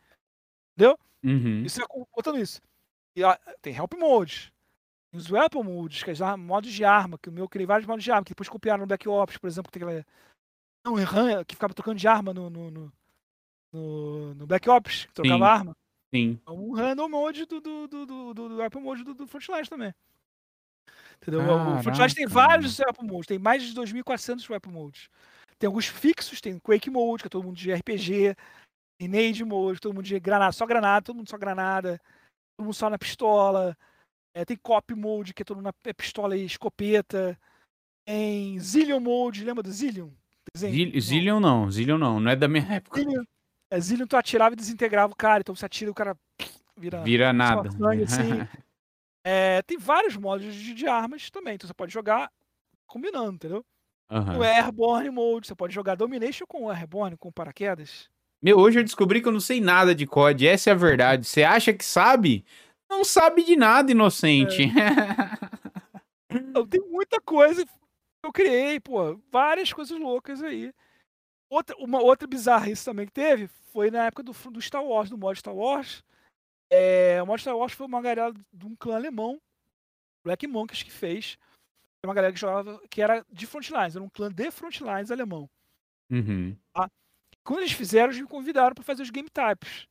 Entendeu? 0.76 0.98
Uhum. 1.22 1.62
Isso 1.64 1.80
é 1.82 1.86
botando 2.14 2.38
isso. 2.38 2.60
E 3.16 3.22
ó, 3.22 3.36
tem 3.62 3.74
Help 3.74 3.94
Mode. 3.94 4.52
Tem 5.12 5.20
os 5.20 5.30
Weapon 5.30 5.62
Modes, 5.62 6.02
que 6.02 6.10
é 6.10 6.36
modos 6.36 6.72
de 6.72 6.84
arma, 6.84 7.16
que 7.16 7.28
o 7.28 7.32
meu 7.32 7.44
eu 7.44 7.48
criei 7.48 7.66
vários 7.66 7.86
modos 7.86 8.02
de 8.02 8.10
arma, 8.10 8.24
que 8.24 8.32
depois 8.32 8.48
copiaram 8.48 8.80
no 8.80 8.86
Black 8.86 9.08
Ops, 9.08 9.38
por 9.38 9.46
exemplo, 9.46 9.70
que 9.70 9.78
tem 9.78 9.86
aquela. 9.88 10.04
Não, 10.84 11.44
que 11.44 11.54
ficava 11.54 11.72
trocando 11.72 11.98
de 11.98 12.08
arma 12.08 12.34
no, 12.34 12.50
no, 12.50 12.70
no, 12.70 12.92
no- 13.72 14.34
no 14.34 14.46
Black 14.46 14.68
Ops, 14.68 15.06
que 15.06 15.12
trocava 15.14 15.36
Sim. 15.38 15.50
arma. 15.50 15.76
Sim. 16.14 16.38
É 16.46 16.50
um 16.52 16.72
random 16.72 17.08
mode 17.08 17.44
do, 17.44 17.60
do, 17.60 17.88
do, 17.88 18.06
do, 18.06 18.34
do, 18.34 18.48
do 18.48 18.56
Weapon 18.58 18.80
Mode 18.80 19.02
do, 19.02 19.14
do 19.14 19.26
Frontline 19.26 19.66
também. 19.66 19.92
Entendeu? 21.20 21.40
O 21.40 21.82
Frontline 21.82 22.14
tem 22.14 22.28
Caraca. 22.28 22.48
vários 22.48 22.78
Weapon 22.78 23.02
Modes, 23.04 23.26
tem 23.26 23.38
mais 23.38 23.64
de 23.64 23.74
2.400 23.74 24.48
Weapon 24.48 24.70
Modes. 24.70 25.08
Tem 25.58 25.66
alguns 25.66 25.86
fixos, 25.86 26.40
tem 26.40 26.56
Quake 26.60 26.88
Mode, 26.88 27.24
que 27.24 27.26
é 27.26 27.30
todo 27.30 27.42
mundo 27.42 27.56
de 27.56 27.72
RPG, 27.72 28.36
tem 28.96 29.08
Nade 29.08 29.44
Mode, 29.44 29.80
todo 29.80 29.92
mundo 29.92 30.04
de 30.04 30.20
granada, 30.20 30.52
só 30.52 30.64
granada, 30.64 31.04
todo 31.04 31.16
mundo 31.16 31.28
só 31.28 31.36
granada, 31.36 32.00
todo 32.56 32.66
mundo 32.66 32.74
só 32.74 32.88
na 32.88 32.98
pistola. 32.98 33.76
É, 34.36 34.44
tem 34.44 34.56
Cop 34.56 34.94
Mode, 34.94 35.34
que 35.34 35.42
é 35.42 35.44
todo 35.44 35.56
mundo 35.56 35.64
na 35.66 35.90
é 35.90 35.92
pistola 35.92 36.36
e 36.36 36.44
escopeta. 36.44 37.36
Tem 38.06 38.56
Zillion 38.60 39.00
Mode, 39.00 39.44
lembra 39.44 39.64
do 39.64 39.72
Zillion? 39.72 40.10
Zillion 40.56 41.40
não, 41.40 41.68
Zillion 41.68 41.98
não, 41.98 42.20
não 42.20 42.30
é 42.30 42.36
da 42.36 42.46
minha 42.46 42.62
época. 42.70 43.00
Zillion. 43.00 43.24
É, 43.70 43.80
Zillion 43.80 44.06
tu 44.06 44.16
atirava 44.16 44.54
e 44.54 44.56
desintegrava 44.56 45.12
o 45.12 45.16
cara, 45.16 45.40
então 45.40 45.54
você 45.54 45.66
atira 45.66 45.88
e 45.88 45.92
o 45.92 45.94
cara 45.94 46.16
vira 46.76 47.02
Vira 47.02 47.32
nada. 47.32 47.70
sangue, 47.70 48.04
assim. 48.04 48.46
É, 49.24 49.62
tem 49.62 49.78
vários 49.78 50.16
modos 50.16 50.54
de, 50.54 50.74
de 50.74 50.86
armas 50.86 51.30
também, 51.30 51.54
então 51.54 51.66
você 51.66 51.74
pode 51.74 51.92
jogar 51.92 52.30
combinando, 52.86 53.32
entendeu? 53.32 53.64
Aham. 54.10 54.38
O 54.38 54.42
Airborne 54.42 55.10
Mode, 55.10 55.46
você 55.46 55.54
pode 55.54 55.74
jogar 55.74 55.94
Domination 55.94 56.44
com 56.46 56.64
o 56.64 56.70
Airborne, 56.70 57.16
com 57.16 57.32
paraquedas. 57.32 58.08
Meu, 58.42 58.58
hoje 58.58 58.78
eu 58.78 58.84
descobri 58.84 59.22
que 59.22 59.28
eu 59.28 59.32
não 59.32 59.40
sei 59.40 59.60
nada 59.60 59.94
de 59.94 60.06
COD, 60.06 60.46
essa 60.46 60.68
é 60.68 60.72
a 60.72 60.76
verdade. 60.76 61.26
Você 61.26 61.42
acha 61.42 61.72
que 61.72 61.84
sabe? 61.84 62.44
Não 62.90 63.02
sabe 63.02 63.42
de 63.42 63.56
nada, 63.56 63.90
inocente. 63.90 64.70
Então, 66.36 66.66
tem 66.66 66.80
muita 66.80 67.20
coisa 67.20 67.64
que 67.64 67.70
eu 68.24 68.32
criei, 68.32 68.80
pô, 68.80 69.20
várias 69.30 69.72
coisas 69.72 69.96
loucas 69.98 70.42
aí. 70.42 70.72
Outra, 71.54 71.76
uma 71.76 72.02
outra 72.02 72.26
bizarrice 72.26 72.84
também 72.84 73.06
que 73.06 73.12
teve 73.12 73.46
foi 73.72 73.88
na 73.88 74.06
época 74.06 74.24
do, 74.24 74.32
do 74.50 74.60
Star 74.60 74.84
Wars, 74.84 75.08
do 75.08 75.16
modo 75.16 75.38
Star 75.38 75.54
Wars. 75.54 76.02
É, 76.68 77.22
o 77.22 77.26
modo 77.26 77.38
Star 77.38 77.56
Wars 77.56 77.72
foi 77.72 77.86
uma 77.86 78.02
galera 78.02 78.32
de 78.52 78.66
um 78.66 78.74
clã 78.74 78.96
alemão, 78.96 79.40
Black 80.24 80.48
Monkeys, 80.48 80.82
que 80.82 80.90
fez. 80.90 81.38
Uma 82.04 82.12
galera 82.12 82.32
que 82.32 82.40
jogava, 82.40 82.80
que 82.90 83.00
era 83.00 83.24
de 83.30 83.46
Frontlines, 83.46 83.94
era 83.94 84.04
um 84.04 84.08
clã 84.08 84.32
de 84.32 84.50
Frontlines 84.50 85.12
alemão. 85.12 85.48
Uhum. 86.10 86.56
Quando 87.44 87.60
eles 87.60 87.72
fizeram, 87.72 88.06
eles 88.08 88.20
me 88.20 88.26
convidaram 88.26 88.74
para 88.74 88.82
fazer 88.82 89.02
os 89.02 89.10
game 89.10 89.28
types 89.30 89.86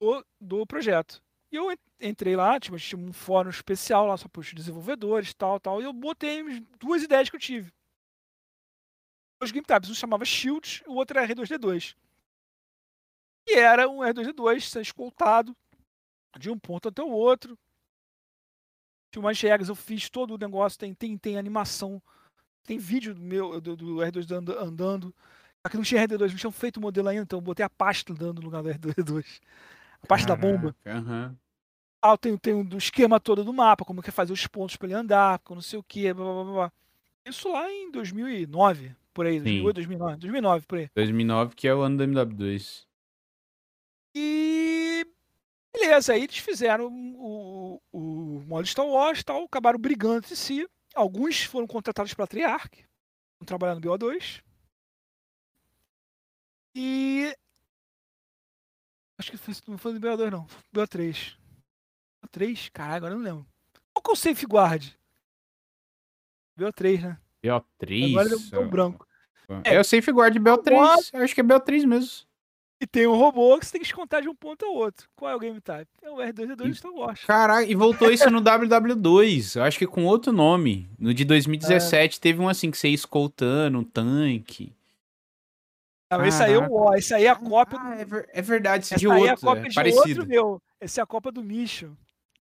do, 0.00 0.26
do 0.40 0.66
projeto. 0.66 1.22
E 1.52 1.56
eu 1.56 1.70
en- 1.70 1.78
entrei 2.00 2.34
lá, 2.34 2.58
tipo, 2.58 2.76
tinha 2.76 3.00
um 3.00 3.12
fórum 3.12 3.50
especial 3.50 4.04
lá 4.04 4.16
só 4.16 4.26
para 4.26 4.40
os 4.40 4.52
desenvolvedores, 4.52 5.32
tal, 5.32 5.60
tal, 5.60 5.80
e 5.80 5.84
eu 5.84 5.92
botei 5.92 6.40
as 6.40 6.60
duas 6.80 7.02
ideias 7.04 7.30
que 7.30 7.36
eu 7.36 7.40
tive. 7.40 7.72
Os 9.40 9.50
game 9.52 9.64
types, 9.64 9.88
um 9.90 9.94
chamava 9.94 10.24
Shield, 10.24 10.82
o 10.86 10.94
outro 10.94 11.18
era 11.18 11.26
R2D2. 11.32 11.94
E 13.46 13.54
era 13.54 13.88
um 13.88 13.98
R2D2 13.98 14.60
ser 14.68 14.82
escoltado 14.82 15.56
de 16.38 16.50
um 16.50 16.58
ponto 16.58 16.88
até 16.88 17.02
o 17.02 17.08
outro. 17.08 17.56
Tinha 19.10 19.20
umas 19.22 19.40
regras, 19.40 19.68
eu 19.68 19.74
fiz 19.74 20.10
todo 20.10 20.34
o 20.34 20.38
negócio, 20.38 20.78
tem, 20.78 20.92
tem, 20.92 21.16
tem 21.16 21.38
animação, 21.38 22.02
tem 22.64 22.78
vídeo 22.78 23.14
do 23.14 23.20
meu 23.22 23.60
do, 23.60 23.74
do 23.76 23.96
R2D 24.02 24.32
and- 24.34 24.60
andando. 24.60 25.14
Só 25.62 25.70
que 25.70 25.76
não 25.76 25.84
tinha 25.84 26.02
R2D2, 26.06 26.30
não 26.30 26.36
tinham 26.38 26.52
feito 26.52 26.76
o 26.76 26.80
modelo 26.80 27.08
ainda, 27.08 27.22
então 27.22 27.38
eu 27.38 27.42
botei 27.42 27.64
a 27.64 27.70
pasta 27.70 28.12
andando 28.12 28.40
no 28.40 28.44
lugar 28.46 28.62
do 28.62 28.70
R2D2. 28.70 29.40
A 30.02 30.06
parte 30.06 30.26
da 30.26 30.36
bomba. 30.36 30.76
Aham. 30.86 31.36
Ah, 32.00 32.16
tem, 32.16 32.36
tem 32.36 32.54
o 32.54 32.62
do 32.62 32.78
esquema 32.78 33.18
todo 33.18 33.42
do 33.42 33.52
mapa, 33.52 33.84
como 33.84 34.00
que 34.02 34.10
é 34.10 34.12
fazer 34.12 34.32
os 34.32 34.46
pontos 34.46 34.76
pra 34.76 34.86
ele 34.86 34.94
andar, 34.94 35.40
não 35.50 35.60
sei 35.60 35.78
o 35.78 35.82
que, 35.82 36.12
blá, 36.12 36.24
blá, 36.24 36.44
blá. 36.44 36.72
Isso 37.24 37.50
lá 37.52 37.68
em 37.70 37.90
2009, 37.90 38.94
por 39.18 39.26
aí, 39.26 39.40
2008, 39.40 39.74
2009, 39.74 40.16
2009, 40.18 40.66
por 40.66 40.78
aí. 40.78 40.90
2009, 40.94 41.56
que 41.56 41.66
é 41.66 41.74
o 41.74 41.80
ano 41.80 41.96
do 41.96 42.04
MW2. 42.04 42.86
E 44.14 45.04
beleza, 45.74 46.12
aí 46.12 46.22
eles 46.22 46.38
fizeram 46.38 46.86
o, 46.86 47.82
o 47.90 48.44
modo 48.46 48.68
Star 48.68 48.86
Wars 48.86 49.18
e 49.18 49.24
tal, 49.24 49.42
acabaram 49.42 49.76
brigando 49.76 50.18
entre 50.18 50.36
si. 50.36 50.68
Alguns 50.94 51.42
foram 51.42 51.66
contratados 51.66 52.14
pela 52.14 52.28
Triarch, 52.28 52.76
estão 52.76 53.44
trabalhando 53.44 53.84
no 53.84 53.90
BO2. 53.90 54.40
E. 56.76 57.36
Acho 59.18 59.32
que 59.32 59.36
foi, 59.36 59.54
não 59.66 59.78
foi 59.78 59.98
do 59.98 60.00
BO2, 60.00 60.30
não. 60.30 60.46
Foi 60.46 60.62
do 60.70 60.80
BO3. 60.80 61.36
BO3? 62.24 62.70
Caralho, 62.70 62.96
agora 62.98 63.14
eu 63.14 63.18
não 63.18 63.24
lembro. 63.24 63.46
Qual 63.92 64.00
que 64.00 64.10
é 64.10 64.12
o 64.12 64.16
Safeguard? 64.16 64.96
BO3, 66.56 67.02
né? 67.02 67.20
BO3. 67.44 68.10
Agora 68.10 68.28
deu, 68.28 68.38
deu 68.38 68.60
um 68.60 68.70
branco. 68.70 69.07
É, 69.64 69.78
o 69.80 69.84
Safeguard 69.84 70.36
BO3. 70.38 71.10
Eu 71.12 71.22
acho 71.22 71.34
que 71.34 71.40
é 71.40 71.44
BO3 71.44 71.86
mesmo. 71.86 72.26
E 72.80 72.86
tem 72.86 73.08
um 73.08 73.16
robô 73.16 73.58
que 73.58 73.66
você 73.66 73.72
tem 73.72 73.80
que 73.80 73.86
descontar 73.88 74.22
de 74.22 74.28
um 74.28 74.34
ponto 74.36 74.64
ao 74.64 74.72
outro. 74.72 75.08
Qual 75.16 75.28
é 75.30 75.34
o 75.34 75.38
game 75.40 75.60
type? 75.60 75.90
É 76.00 76.10
o 76.10 76.16
R2D2 76.18 76.74
Star 76.76 76.92
Wars. 76.92 77.24
Caralho, 77.24 77.68
e 77.68 77.74
voltou 77.74 78.08
isso 78.10 78.30
no 78.30 78.40
WW2. 78.40 79.56
Eu 79.56 79.64
acho 79.64 79.76
que 79.78 79.86
com 79.86 80.04
outro 80.04 80.30
nome. 80.32 80.88
No 80.98 81.12
de 81.12 81.24
2017 81.24 82.20
teve 82.20 82.40
um 82.40 82.48
assim 82.48 82.70
que 82.70 82.78
você 82.78 82.88
ia 82.88 82.94
escoltando 82.94 83.78
um 83.78 83.84
tanque. 83.84 84.72
Não, 86.10 86.24
esse 86.24 86.42
aí 86.42 86.52
é 86.54 86.58
o 86.58 86.72
ó, 86.72 86.94
esse 86.94 87.12
aí 87.12 87.26
é 87.26 87.28
a 87.30 87.36
cópia 87.36 87.78
Ah, 87.80 88.04
do. 88.04 88.16
é, 88.16 88.26
é 88.32 88.42
verdade, 88.42 88.84
esse 88.84 88.94
de 88.96 89.06
é 89.06 89.10
a 89.10 89.14
outro. 89.14 89.40
cópia 89.40 89.66
é 89.66 89.68
de 89.68 89.74
parecido. 89.74 90.20
outro 90.20 90.26
meu. 90.26 90.62
Essa 90.80 91.00
é 91.00 91.02
a 91.02 91.06
Copa 91.06 91.30
do 91.32 91.42
Mission. 91.42 91.90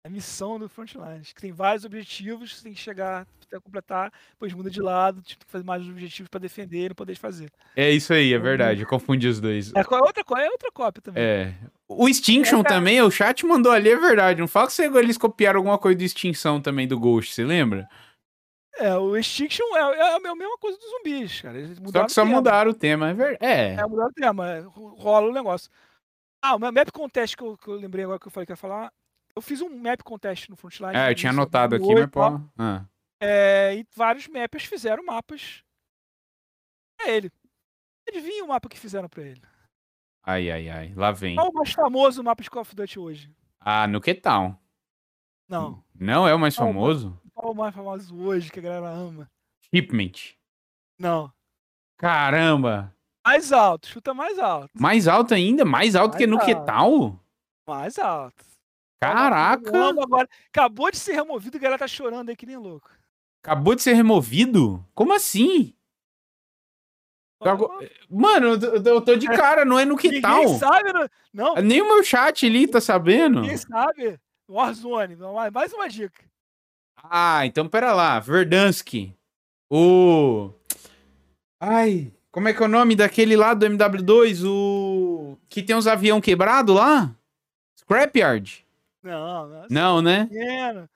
A 0.05 0.09
missão 0.09 0.59
do 0.59 0.69
Frontlines. 0.69 1.33
Que 1.33 1.41
tem 1.41 1.53
vários 1.53 1.85
objetivos, 1.85 2.57
você 2.57 2.63
tem 2.63 2.73
que 2.73 2.79
chegar, 2.81 3.27
até 3.47 3.59
completar, 3.61 4.13
depois 4.31 4.53
muda 4.55 4.71
de 4.71 4.81
lado, 4.81 5.21
tipo, 5.21 5.41
tem 5.41 5.47
que 5.47 5.53
fazer 5.53 5.65
mais 5.65 5.87
objetivos 5.87 6.29
pra 6.31 6.39
defender 6.41 6.87
e 6.87 6.89
não 6.91 6.95
poder 6.95 7.17
fazer. 7.17 7.51
É 7.77 7.91
isso 7.91 8.13
aí, 8.13 8.33
é 8.33 8.39
verdade. 8.39 8.83
Eu 8.83 8.87
confundi 8.89 9.27
os 9.27 9.41
dois. 9.41 9.73
É 9.75 9.83
qual- 9.85 10.03
outra, 10.03 10.23
é 10.41 10.49
outra 10.51 10.71
cópia 10.73 11.03
também. 11.03 11.23
É. 11.23 11.55
O 11.89 12.09
Extinction 12.09 12.61
É, 12.61 12.65
também, 12.65 13.03
o 13.03 13.11
chat 13.11 13.45
mandou 13.45 13.73
ali, 13.73 13.91
é 13.91 13.97
verdade. 13.97 14.41
Não 14.41 14.49
fala 14.49 14.69
que 14.69 14.73
você- 14.73 14.87
eles 14.87 15.19
copiaram 15.19 15.59
alguma 15.59 15.79
coisa 15.79 15.99
do 15.99 16.05
Extinção 16.05 16.61
também 16.61 16.87
do 16.87 16.99
Ghost, 16.99 17.35
você 17.35 17.45
lembra? 17.45 17.89
É, 18.77 18.95
o 18.97 19.17
Extinction 19.17 19.65
é, 19.77 19.81
é 19.81 20.15
a 20.15 20.21
mesma 20.21 20.57
coisa 20.59 20.79
dos 20.79 20.89
zumbis, 20.91 21.41
cara. 21.41 21.59
Eles 21.59 21.77
Só 21.91 22.05
que 22.05 22.13
só 22.13 22.23
tema. 22.23 22.37
mudaram 22.37 22.71
o 22.71 22.75
tema, 22.75 23.09
é 23.11 23.15
verdade. 23.15 23.39
É. 23.45 23.75
É, 23.75 23.83
mudaram 23.87 24.11
o 24.11 24.13
tema. 24.13 24.49
é, 24.51 24.61
ro- 24.61 24.95
Rola 24.95 25.29
o 25.29 25.33
negócio. 25.33 25.69
Ah, 26.41 26.55
o 26.55 26.59
map 26.61 26.91
contest 26.93 27.37
que 27.37 27.43
eu, 27.43 27.59
que 27.59 27.67
eu 27.69 27.75
lembrei 27.75 28.05
agora 28.05 28.21
que 28.21 28.29
eu 28.29 28.31
falei 28.31 28.47
que 28.47 28.53
ia 28.53 28.57
falar. 28.57 28.93
Eu 29.39 29.43
fiz 29.43 29.61
um 29.61 29.69
map 29.69 30.03
contest 30.03 30.49
no 30.49 30.57
Frontline. 30.57 30.97
É, 30.97 31.05
eu 31.07 31.11
no 31.11 31.15
tinha 31.15 31.31
anotado 31.31 31.77
aqui, 31.77 31.85
2008, 31.85 32.19
mas 32.19 32.41
pô. 32.41 32.51
Ah. 32.59 32.85
É, 33.21 33.77
e 33.77 33.87
vários 33.95 34.27
mappers 34.27 34.65
fizeram 34.65 35.05
mapas 35.05 35.63
pra 36.97 37.09
ele. 37.09 37.31
Adivinha 38.09 38.45
o 38.45 38.49
mapa 38.49 38.69
que 38.69 38.77
fizeram 38.77 39.09
pra 39.09 39.23
ele? 39.23 39.41
Ai, 40.25 40.51
ai, 40.51 40.69
ai. 40.69 40.93
Lá 40.97 41.13
vem. 41.13 41.37
Qual 41.37 41.51
o 41.51 41.55
mais 41.55 41.71
famoso 41.71 42.25
mapa 42.25 42.43
de 42.43 42.51
Call 42.51 42.63
of 42.63 42.75
Duty 42.75 42.99
hoje? 42.99 43.33
Ah, 43.61 43.87
no 43.87 44.01
que 44.01 44.13
tal? 44.13 44.61
Não. 45.49 45.85
Não 45.95 46.27
é 46.27 46.35
o 46.35 46.39
mais 46.39 46.57
famoso? 46.57 47.17
Qual 47.33 47.53
o 47.53 47.57
mais 47.57 47.73
famoso 47.73 48.21
hoje 48.21 48.51
que 48.51 48.59
a 48.59 48.63
galera 48.63 48.89
ama? 48.89 49.31
Shipment. 49.73 50.35
Não. 50.99 51.33
Caramba! 51.97 52.93
Mais 53.25 53.53
alto, 53.53 53.87
chuta 53.87 54.13
mais 54.13 54.37
alto. 54.37 54.71
Mais 54.75 55.07
alto 55.07 55.33
ainda? 55.33 55.65
Mais 55.65 55.95
alto 55.95 56.17
que 56.17 56.27
Mais 56.27 56.41
no 56.41 56.45
que 56.45 56.55
alto. 56.55 56.67
tal? 56.67 57.25
Mais 57.69 57.99
alto. 58.01 58.49
Caraca! 59.01 59.89
Agora, 59.89 60.29
acabou 60.49 60.91
de 60.91 60.99
ser 60.99 61.13
removido 61.13 61.57
e 61.57 61.59
a 61.59 61.61
galera 61.61 61.79
tá 61.79 61.87
chorando 61.87 62.31
aí 62.31 62.37
que 62.37 62.47
nem 62.47 62.57
louco. 62.57 62.91
Acabou 63.43 63.75
de 63.75 63.83
ser 63.83 63.93
removido? 63.93 64.85
Como 64.95 65.13
assim? 65.13 65.75
Mano, 68.11 68.55
eu 68.85 69.01
tô 69.01 69.15
de 69.15 69.27
cara, 69.29 69.65
não 69.65 69.79
é 69.79 69.85
no 69.85 69.97
que 69.97 70.21
tal. 70.21 70.41
Ninguém 70.41 70.59
sabe, 70.59 70.93
não. 71.33 71.55
Nem 71.55 71.81
o 71.81 71.87
meu 71.87 72.03
chat 72.03 72.45
ali 72.45 72.67
tá 72.67 72.81
sabendo. 72.81 73.43
Ninguém 73.43 73.57
sabe. 73.57 74.19
Warzone, 74.49 75.17
mais 75.53 75.73
uma 75.73 75.89
dica. 75.89 76.25
Ah, 77.01 77.47
então 77.47 77.69
pera 77.69 77.93
lá. 77.93 78.19
Verdansky. 78.19 79.15
O. 79.71 80.51
Ai, 81.61 82.13
como 82.33 82.49
é 82.49 82.53
que 82.53 82.61
é 82.61 82.67
o 82.67 82.69
nome 82.69 82.97
daquele 82.97 83.37
lá 83.37 83.55
do 83.55 83.67
MW2? 83.67 84.45
O. 84.45 85.39
Que 85.49 85.63
tem 85.63 85.77
uns 85.77 85.87
avião 85.87 86.21
quebrado 86.21 86.75
lá? 86.75 87.15
Scrapyard? 87.79 88.67
Não, 89.03 89.49
não. 89.49 89.67
Não, 89.71 90.03
né? 90.03 90.27
Pequeno. 90.27 90.89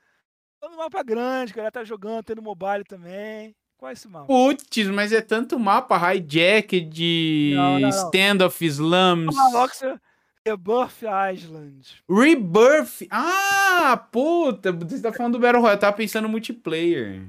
Todo 0.61 0.77
mapa 0.77 1.03
grande, 1.03 1.53
cara 1.55 1.71
tá 1.71 1.83
jogando, 1.83 2.23
tendo 2.23 2.43
mobile 2.43 2.85
também. 2.85 3.55
Qual 3.77 3.91
é 3.91 3.95
esse 3.95 4.07
mapa? 4.07 4.27
Putz, 4.27 4.87
mas 4.87 5.13
é 5.13 5.21
tanto 5.21 5.59
mapa. 5.59 6.15
Hijack 6.15 6.81
de 6.81 7.55
Standoff 7.89 8.65
Slums. 8.65 9.37
Ah, 9.37 9.99
Rebirth 10.47 11.03
Island. 11.03 12.05
Rebirth? 12.09 13.09
Ah, 13.11 13.97
puta. 14.13 14.73
Você 14.73 15.03
tá 15.03 15.13
falando 15.13 15.33
do 15.33 15.41
Battle 15.41 15.61
Royale. 15.61 15.77
Eu 15.77 15.81
tava 15.81 15.97
pensando 15.97 16.25
no 16.25 16.29
multiplayer. 16.29 17.29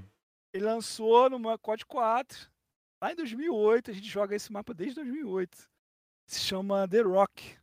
Ele 0.53 0.63
lançou 0.63 1.29
no 1.29 1.57
COD 1.57 1.85
4. 1.87 2.47
Lá 3.01 3.11
em 3.11 3.15
2008. 3.15 3.89
A 3.89 3.93
gente 3.93 4.07
joga 4.07 4.35
esse 4.35 4.51
mapa 4.51 4.73
desde 4.75 4.95
2008. 4.95 5.57
Se 6.27 6.39
chama 6.39 6.87
The 6.87 7.01
Rock. 7.01 7.55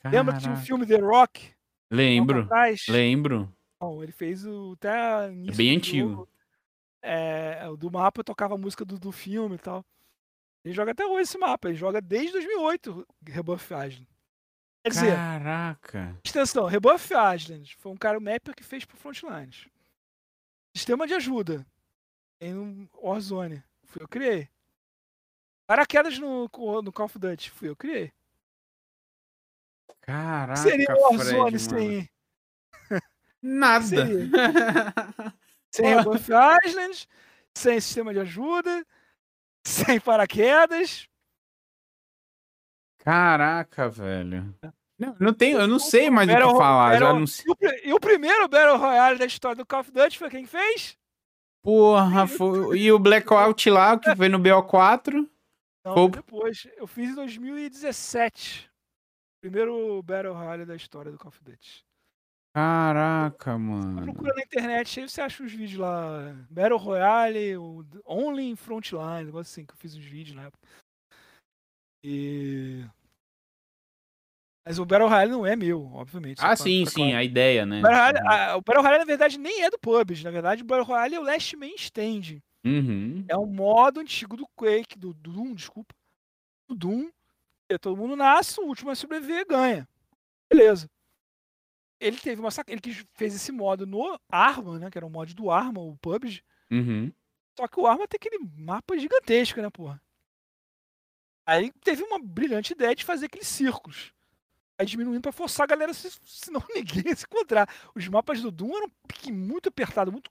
Caraca. 0.00 0.16
Lembra 0.16 0.34
que 0.34 0.40
tinha 0.40 0.54
um 0.54 0.56
filme 0.56 0.86
The 0.86 0.96
Rock? 0.98 1.54
Lembro. 1.90 2.48
Lembro. 2.88 3.52
Bom, 3.80 4.02
ele 4.02 4.12
fez 4.12 4.46
o 4.46 4.72
até 4.72 5.26
é 5.26 5.52
bem 5.56 5.76
antigo. 5.76 6.10
Jogo 6.10 6.28
é, 7.02 7.64
do 7.78 7.90
mapa 7.90 8.22
tocava 8.22 8.54
a 8.54 8.58
música 8.58 8.84
do, 8.84 8.98
do 8.98 9.12
filme 9.12 9.56
e 9.56 9.58
tal. 9.58 9.84
Ele 10.64 10.74
joga 10.74 10.92
até 10.92 11.06
hoje 11.06 11.22
esse 11.22 11.38
mapa, 11.38 11.68
ele 11.68 11.76
joga 11.76 12.00
desde 12.00 12.32
2008 12.32 13.06
Rebuff 13.26 13.64
Island. 13.72 14.08
Quer 14.82 14.90
dizer, 14.90 15.14
Caraca! 15.14 16.18
Extensão, 16.24 16.66
Rebuff 16.66 17.10
Island 17.12 17.76
foi 17.76 17.92
um 17.92 17.96
cara, 17.96 18.18
o 18.18 18.20
mapper 18.20 18.54
que 18.54 18.62
fez 18.62 18.84
pro 18.84 18.96
Frontlines. 18.96 19.66
Sistema 20.74 21.06
de 21.06 21.14
ajuda 21.14 21.66
em 22.40 22.54
um 22.54 22.88
Warzone, 23.02 23.62
fui 23.84 24.02
eu 24.02 24.08
criei. 24.08 24.48
Paraquedas 25.66 26.18
no, 26.18 26.42
no 26.82 26.92
Call 26.92 27.06
of 27.06 27.18
Duty, 27.18 27.50
fui 27.50 27.68
eu 27.68 27.76
criei. 27.76 28.12
Caraca, 30.02 30.56
Seria 30.56 30.94
Warzone 30.94 31.58
sem... 31.60 32.10
Nada. 33.42 33.86
Sem 35.72 35.94
Rebuff 35.94 36.28
Island, 36.64 37.08
sem 37.56 37.80
sistema 37.80 38.12
de 38.12 38.20
ajuda, 38.20 38.84
sem 39.64 40.00
paraquedas. 40.00 41.08
Caraca, 42.98 43.88
velho. 43.88 44.54
Não, 44.98 45.16
não 45.18 45.32
tenho, 45.32 45.58
eu 45.58 45.66
não 45.66 45.78
sei 45.78 46.10
mais 46.10 46.28
o 46.28 46.32
que 46.32 46.38
falar. 46.38 46.90
Battle, 46.90 47.08
já 47.08 47.14
não 47.14 47.26
sei. 47.26 47.46
E, 47.84 47.92
o, 47.92 47.98
primeiro 47.98 48.46
Battle 48.48 48.76
Royale 48.76 49.18
da 49.18 49.24
história 49.24 49.56
do 49.56 49.64
Call 49.64 49.80
of 49.80 49.90
Duty 49.90 50.18
foi 50.18 50.28
quem 50.28 50.44
fez? 50.44 50.98
Porra, 51.62 52.26
foi, 52.26 52.78
e 52.78 52.92
o 52.92 52.98
Blackout 52.98 53.70
lá, 53.70 53.98
que 53.98 54.14
foi 54.16 54.28
no 54.28 54.38
BO4? 54.38 55.26
Não, 55.84 55.94
foi... 55.94 56.10
depois. 56.10 56.68
Eu 56.76 56.86
fiz 56.86 57.10
em 57.10 57.14
2017. 57.14 58.69
Primeiro 59.40 60.02
Battle 60.02 60.34
Royale 60.34 60.66
da 60.66 60.76
história 60.76 61.10
do 61.10 61.18
Call 61.18 61.28
of 61.28 61.42
Duty. 61.42 61.84
Caraca, 62.52 63.56
mano. 63.56 64.02
Procura 64.02 64.34
na 64.34 64.42
internet 64.42 65.00
aí 65.00 65.08
você 65.08 65.20
acha 65.20 65.42
os 65.42 65.52
vídeos 65.52 65.78
lá. 65.78 66.34
Battle 66.50 66.78
Royale, 66.78 67.56
Only 68.04 68.50
in 68.50 68.56
Frontline, 68.56 69.24
negócio 69.24 69.52
assim, 69.52 69.64
que 69.64 69.72
eu 69.72 69.78
fiz 69.78 69.94
os 69.94 70.04
vídeos 70.04 70.36
na 70.36 70.46
época. 70.46 70.68
E. 72.04 72.84
Mas 74.66 74.78
o 74.78 74.84
Battle 74.84 75.08
Royale 75.08 75.30
não 75.30 75.46
é 75.46 75.56
meu, 75.56 75.86
obviamente. 75.94 76.38
Ah, 76.40 76.56
sim, 76.56 76.84
sim, 76.86 76.94
claro. 76.94 77.16
a 77.16 77.24
ideia, 77.24 77.64
né? 77.64 77.78
O 77.78 77.82
Battle, 77.82 78.22
Royale, 78.22 78.50
a, 78.50 78.56
o 78.56 78.60
Battle 78.60 78.82
Royale, 78.82 78.98
na 78.98 79.04
verdade, 79.04 79.38
nem 79.38 79.62
é 79.62 79.70
do 79.70 79.78
PUBG. 79.78 80.24
Na 80.24 80.30
verdade, 80.30 80.62
o 80.62 80.66
Battle 80.66 80.86
Royale 80.86 81.14
é 81.14 81.20
o 81.20 81.24
Last 81.24 81.56
Man 81.56 81.74
Stand. 81.76 82.42
Uhum. 82.64 83.24
É 83.28 83.36
um 83.36 83.46
modo 83.46 84.00
antigo 84.00 84.36
do 84.36 84.46
Quake, 84.56 84.98
do, 84.98 85.14
do 85.14 85.32
Doom, 85.32 85.54
desculpa. 85.54 85.94
Do 86.68 86.74
Doom. 86.74 87.10
Todo 87.78 87.96
mundo 87.96 88.16
nasce, 88.16 88.60
o 88.60 88.64
último 88.64 88.90
a 88.90 88.94
sobreviver 88.94 89.46
ganha. 89.46 89.88
Beleza 90.48 90.88
ele 92.00 92.18
teve 92.18 92.40
uma 92.40 92.50
sac... 92.50 92.68
ele 92.70 92.80
que 92.80 92.92
fez 93.12 93.34
esse 93.34 93.52
modo 93.52 93.86
no 93.86 94.18
Arma, 94.28 94.78
né? 94.78 94.90
Que 94.90 94.98
era 94.98 95.06
o 95.06 95.10
mod 95.10 95.34
do 95.34 95.50
Arma, 95.50 95.80
o 95.80 95.96
PUBG. 95.98 96.42
Uhum. 96.70 97.12
Só 97.56 97.68
que 97.68 97.78
o 97.78 97.86
Arma 97.86 98.08
tem 98.08 98.16
aquele 98.16 98.38
mapa 98.56 98.98
gigantesco, 98.98 99.60
né, 99.60 99.68
porra? 99.68 100.02
Aí 101.44 101.70
teve 101.84 102.02
uma 102.02 102.18
brilhante 102.18 102.72
ideia 102.72 102.94
de 102.94 103.04
fazer 103.04 103.26
aqueles 103.26 103.48
círculos. 103.48 104.14
Aí 104.80 104.86
diminuindo 104.86 105.20
pra 105.20 105.30
forçar 105.30 105.64
a 105.64 105.66
galera, 105.66 105.92
senão 105.92 106.64
ninguém 106.74 107.02
ia 107.08 107.14
se 107.14 107.26
encontrar. 107.26 107.68
Os 107.94 108.08
mapas 108.08 108.40
do 108.40 108.50
Doom 108.50 108.74
eram 108.78 108.90
muito 109.30 109.68
apertados, 109.68 110.10
muito 110.10 110.30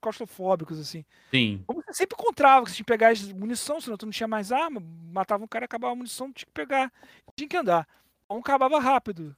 claustrofóbicos, 0.00 0.78
assim. 0.78 1.04
Sim. 1.30 1.62
Como 1.66 1.82
você 1.82 1.92
sempre 1.92 2.16
encontrava, 2.18 2.64
você 2.64 2.76
tinha 2.76 2.84
que 2.84 2.90
pegar 2.90 3.12
munição, 3.36 3.78
senão 3.78 3.98
tu 3.98 4.06
não 4.06 4.10
tinha 4.10 4.26
mais 4.26 4.52
arma, 4.52 4.82
matava 5.12 5.44
um 5.44 5.46
cara, 5.46 5.66
acabava 5.66 5.92
a 5.92 5.96
munição, 5.96 6.32
tinha 6.32 6.46
que 6.46 6.52
pegar. 6.52 6.90
Tinha 7.36 7.46
que 7.46 7.56
andar. 7.58 7.86
Então 8.24 8.38
acabava 8.38 8.80
rápido. 8.80 9.36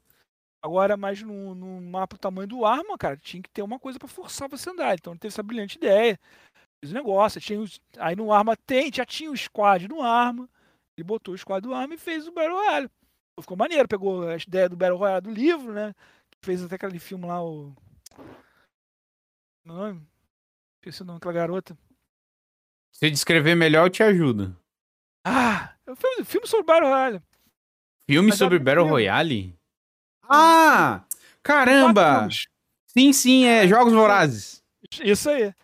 Agora, 0.62 0.96
mais 0.96 1.20
no, 1.20 1.56
no 1.56 1.80
mapa 1.80 2.14
o 2.14 2.18
tamanho 2.20 2.46
do 2.46 2.64
arma, 2.64 2.96
cara, 2.96 3.16
tinha 3.16 3.42
que 3.42 3.50
ter 3.50 3.62
uma 3.62 3.80
coisa 3.80 3.98
para 3.98 4.06
forçar 4.06 4.48
você 4.48 4.68
a 4.68 4.72
andar. 4.72 4.94
Então 4.94 5.12
ele 5.12 5.18
teve 5.18 5.32
essa 5.32 5.42
brilhante 5.42 5.76
ideia. 5.76 6.16
Fez 6.80 6.92
o 6.92 6.94
negócio. 6.94 7.40
Tinha 7.40 7.58
os, 7.58 7.80
aí 7.98 8.14
no 8.14 8.32
arma 8.32 8.56
tem, 8.56 8.92
já 8.94 9.04
tinha 9.04 9.28
o 9.28 9.36
squad 9.36 9.88
no 9.88 10.00
arma. 10.02 10.48
Ele 10.96 11.04
botou 11.04 11.34
o 11.34 11.38
squad 11.38 11.66
do 11.66 11.74
arma 11.74 11.94
e 11.94 11.98
fez 11.98 12.28
o 12.28 12.32
Battle 12.32 12.54
Royale. 12.54 12.88
Ficou 13.40 13.56
maneiro, 13.56 13.88
pegou 13.88 14.28
a 14.28 14.36
ideia 14.36 14.68
do 14.68 14.76
Battle 14.76 14.98
Royale 14.98 15.22
do 15.22 15.30
livro, 15.30 15.72
né? 15.72 15.94
Fez 16.42 16.62
até 16.62 16.74
aquele 16.74 16.98
filme 16.98 17.26
lá, 17.26 17.42
o. 17.42 17.74
Meu 19.64 19.74
nome? 19.74 20.06
Esqueci 20.76 21.02
o 21.02 21.04
nome 21.04 21.18
daquela 21.18 21.34
garota. 21.34 21.78
Se 22.92 23.10
descrever 23.10 23.54
melhor, 23.54 23.86
eu 23.86 23.90
te 23.90 24.02
ajudo. 24.02 24.56
Ah! 25.24 25.74
É 25.86 25.90
um 25.90 25.96
filme, 25.96 26.24
filme 26.24 26.46
sobre 26.46 26.66
Battle 26.66 26.90
Royale. 26.90 27.22
Filme 28.06 28.28
Mas 28.28 28.38
sobre 28.38 28.58
Battle 28.58 28.84
filme. 28.84 28.90
Royale? 28.90 29.58
Ah! 30.28 31.04
Caramba! 31.42 32.28
Sim, 32.86 33.12
sim, 33.12 33.46
é 33.46 33.66
Jogos 33.66 33.92
Vorazes. 33.92 34.62
Isso 35.02 35.30
aí. 35.30 35.54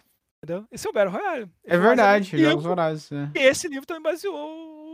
Entendeu? 0.43 0.67
Esse 0.71 0.87
é 0.87 0.91
o 0.91 0.93
Battle 0.93 1.13
Royale. 1.13 1.51
É 1.65 1.77
verdade, 1.77 2.35
é 2.35 2.39
Jogos 2.39 2.65
Vorazes. 2.65 3.13
É. 3.13 3.31
E 3.35 3.39
esse 3.41 3.69
livro 3.69 3.87
também 3.87 4.03
baseou 4.03 4.88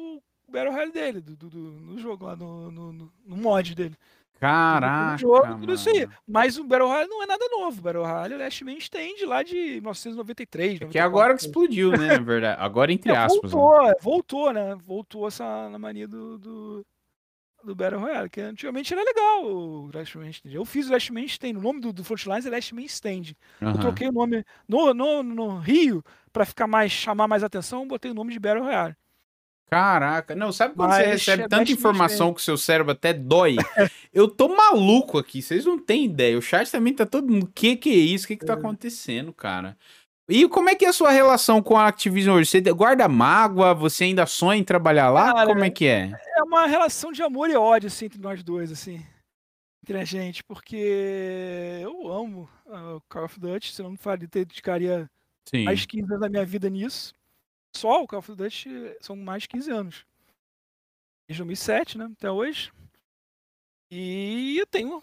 Battle 0.49 0.73
Royale 0.73 0.93
dele, 0.93 1.21
do, 1.21 1.37
do, 1.37 1.51
do 1.51 1.59
no 1.59 1.99
jogo 1.99 2.27
lá, 2.27 2.37
no, 2.37 2.71
no, 2.71 2.93
no 2.93 3.37
mod 3.37 3.75
dele. 3.75 3.97
Caraca. 4.39 5.16
Jogo, 5.16 5.59
tudo 5.61 5.75
isso 5.75 5.89
aí. 5.89 6.09
Mas 6.27 6.59
o 6.59 6.65
Battle 6.65 6.89
Royale 6.89 7.09
não 7.09 7.23
é 7.23 7.27
nada 7.27 7.45
novo. 7.51 7.79
O 7.79 7.83
Battle 7.83 8.05
Royale 8.05 8.35
é 8.35 8.37
o 8.37 8.41
Last 8.41 8.65
Man 8.65 8.77
Stand 8.79 9.27
lá 9.27 9.43
de 9.43 9.55
1993. 9.55 10.83
É 10.83 10.87
que 10.87 10.99
agora 10.99 11.35
que 11.35 11.43
explodiu, 11.43 11.93
né? 11.93 12.19
Na 12.19 12.25
verdade. 12.25 12.61
Agora, 12.61 12.93
entre 12.93 13.11
é, 13.11 13.16
aspas. 13.16 13.51
Voltou, 13.51 13.87
né? 13.87 13.95
voltou, 14.01 14.53
né? 14.53 14.77
Voltou 14.85 15.29
essa 15.29 15.69
na 15.71 15.79
mania 15.79 16.07
do, 16.07 16.37
do, 16.39 16.87
do 17.65 17.75
Battle 17.75 18.01
Royale, 18.01 18.29
que 18.29 18.41
antigamente 18.41 18.93
era 18.93 19.03
legal 19.03 19.45
o 19.47 19.91
Last 19.95 20.19
Man 20.19 20.29
Stand. 20.29 20.51
Eu 20.51 20.65
fiz 20.65 20.89
o 20.89 20.93
Last 20.93 21.12
Man 21.12 21.25
Stand, 21.25 21.57
o 21.57 21.62
nome 21.62 21.81
do, 21.81 21.93
do 21.93 22.05
Frontlines 22.05 22.45
é 22.45 22.51
Last 22.51 22.75
Man 22.75 22.83
Stand. 22.83 23.35
Uhum. 23.62 23.71
Eu 23.71 23.79
troquei 23.79 24.09
o 24.09 24.12
nome 24.12 24.45
no, 24.69 24.93
no, 24.93 25.23
no 25.23 25.59
Rio, 25.59 26.05
para 26.33 26.45
ficar 26.45 26.66
mais, 26.66 26.93
chamar 26.93 27.27
mais 27.27 27.43
atenção, 27.43 27.89
botei 27.89 28.11
o 28.11 28.15
nome 28.15 28.33
de 28.33 28.41
Battle 28.41 28.65
Royale. 28.65 28.95
Caraca, 29.74 30.34
não, 30.34 30.52
sabe 30.52 30.74
quando 30.74 30.90
Mas 30.90 31.05
você 31.05 31.10
recebe 31.10 31.42
é 31.42 31.48
tanta 31.48 31.72
informação 31.72 32.32
que 32.32 32.40
o 32.40 32.44
seu 32.44 32.56
cérebro 32.56 32.92
até 32.92 33.12
dói? 33.12 33.56
eu 34.12 34.28
tô 34.28 34.55
maluco 34.55 35.18
aqui, 35.18 35.42
vocês 35.42 35.64
não 35.64 35.78
têm 35.78 36.05
ideia. 36.05 36.38
O 36.38 36.42
chat 36.42 36.70
também 36.70 36.94
tá 36.94 37.05
todo 37.05 37.28
mundo. 37.28 37.44
O 37.44 37.52
que 37.52 37.76
que 37.76 37.90
é 37.90 37.96
isso? 37.96 38.24
O 38.24 38.28
que 38.28 38.36
que 38.36 38.46
tá 38.46 38.52
é. 38.52 38.56
acontecendo, 38.56 39.32
cara? 39.32 39.76
E 40.28 40.48
como 40.48 40.70
é 40.70 40.74
que 40.74 40.84
é 40.84 40.88
a 40.88 40.92
sua 40.92 41.10
relação 41.10 41.60
com 41.60 41.76
a 41.76 41.88
Activision 41.88 42.36
hoje? 42.36 42.48
Você 42.48 42.60
guarda 42.60 43.09
mágoa? 43.09 43.74
Você 43.74 44.05
ainda 44.05 44.24
sonha 44.26 44.59
em 44.59 44.64
trabalhar 44.64 45.10
lá? 45.10 45.34
Cara, 45.34 45.46
como 45.48 45.64
é 45.64 45.70
que 45.70 45.86
é? 45.86 46.12
É 46.36 46.42
uma 46.44 46.66
relação 46.66 47.12
de 47.12 47.22
amor 47.22 47.51
e 47.51 47.56
ódio, 47.56 47.88
assim, 47.88 48.06
entre 48.06 48.20
nós 48.20 48.42
dois, 48.42 48.72
assim. 48.72 49.05
Entre 49.82 49.98
a 49.98 50.05
gente, 50.05 50.42
porque 50.44 51.80
eu 51.82 52.10
amo 52.10 52.48
o 52.64 53.01
Call 53.09 53.24
of 53.24 53.38
Duty, 53.38 53.72
se 53.72 53.82
eu 53.82 53.90
não 53.90 53.96
faria, 53.98 54.26
dedicaria 54.26 55.10
Sim. 55.46 55.64
mais 55.64 55.84
15 55.84 56.05
anos 56.05 56.20
da 56.20 56.28
minha 56.30 56.44
vida 56.46 56.70
nisso. 56.70 57.12
Só 57.76 58.02
o 58.02 58.06
Call 58.06 58.20
of 58.20 58.34
Duty 58.34 58.96
são 59.01 59.16
mais 59.16 59.42
de 59.42 59.48
15 59.48 59.70
anos. 59.70 60.06
Desde 61.28 61.42
2007, 61.42 61.98
né, 61.98 62.10
até 62.16 62.30
hoje. 62.30 62.72
E 63.90 64.59
eu 64.59 64.66
tenho 64.66 65.02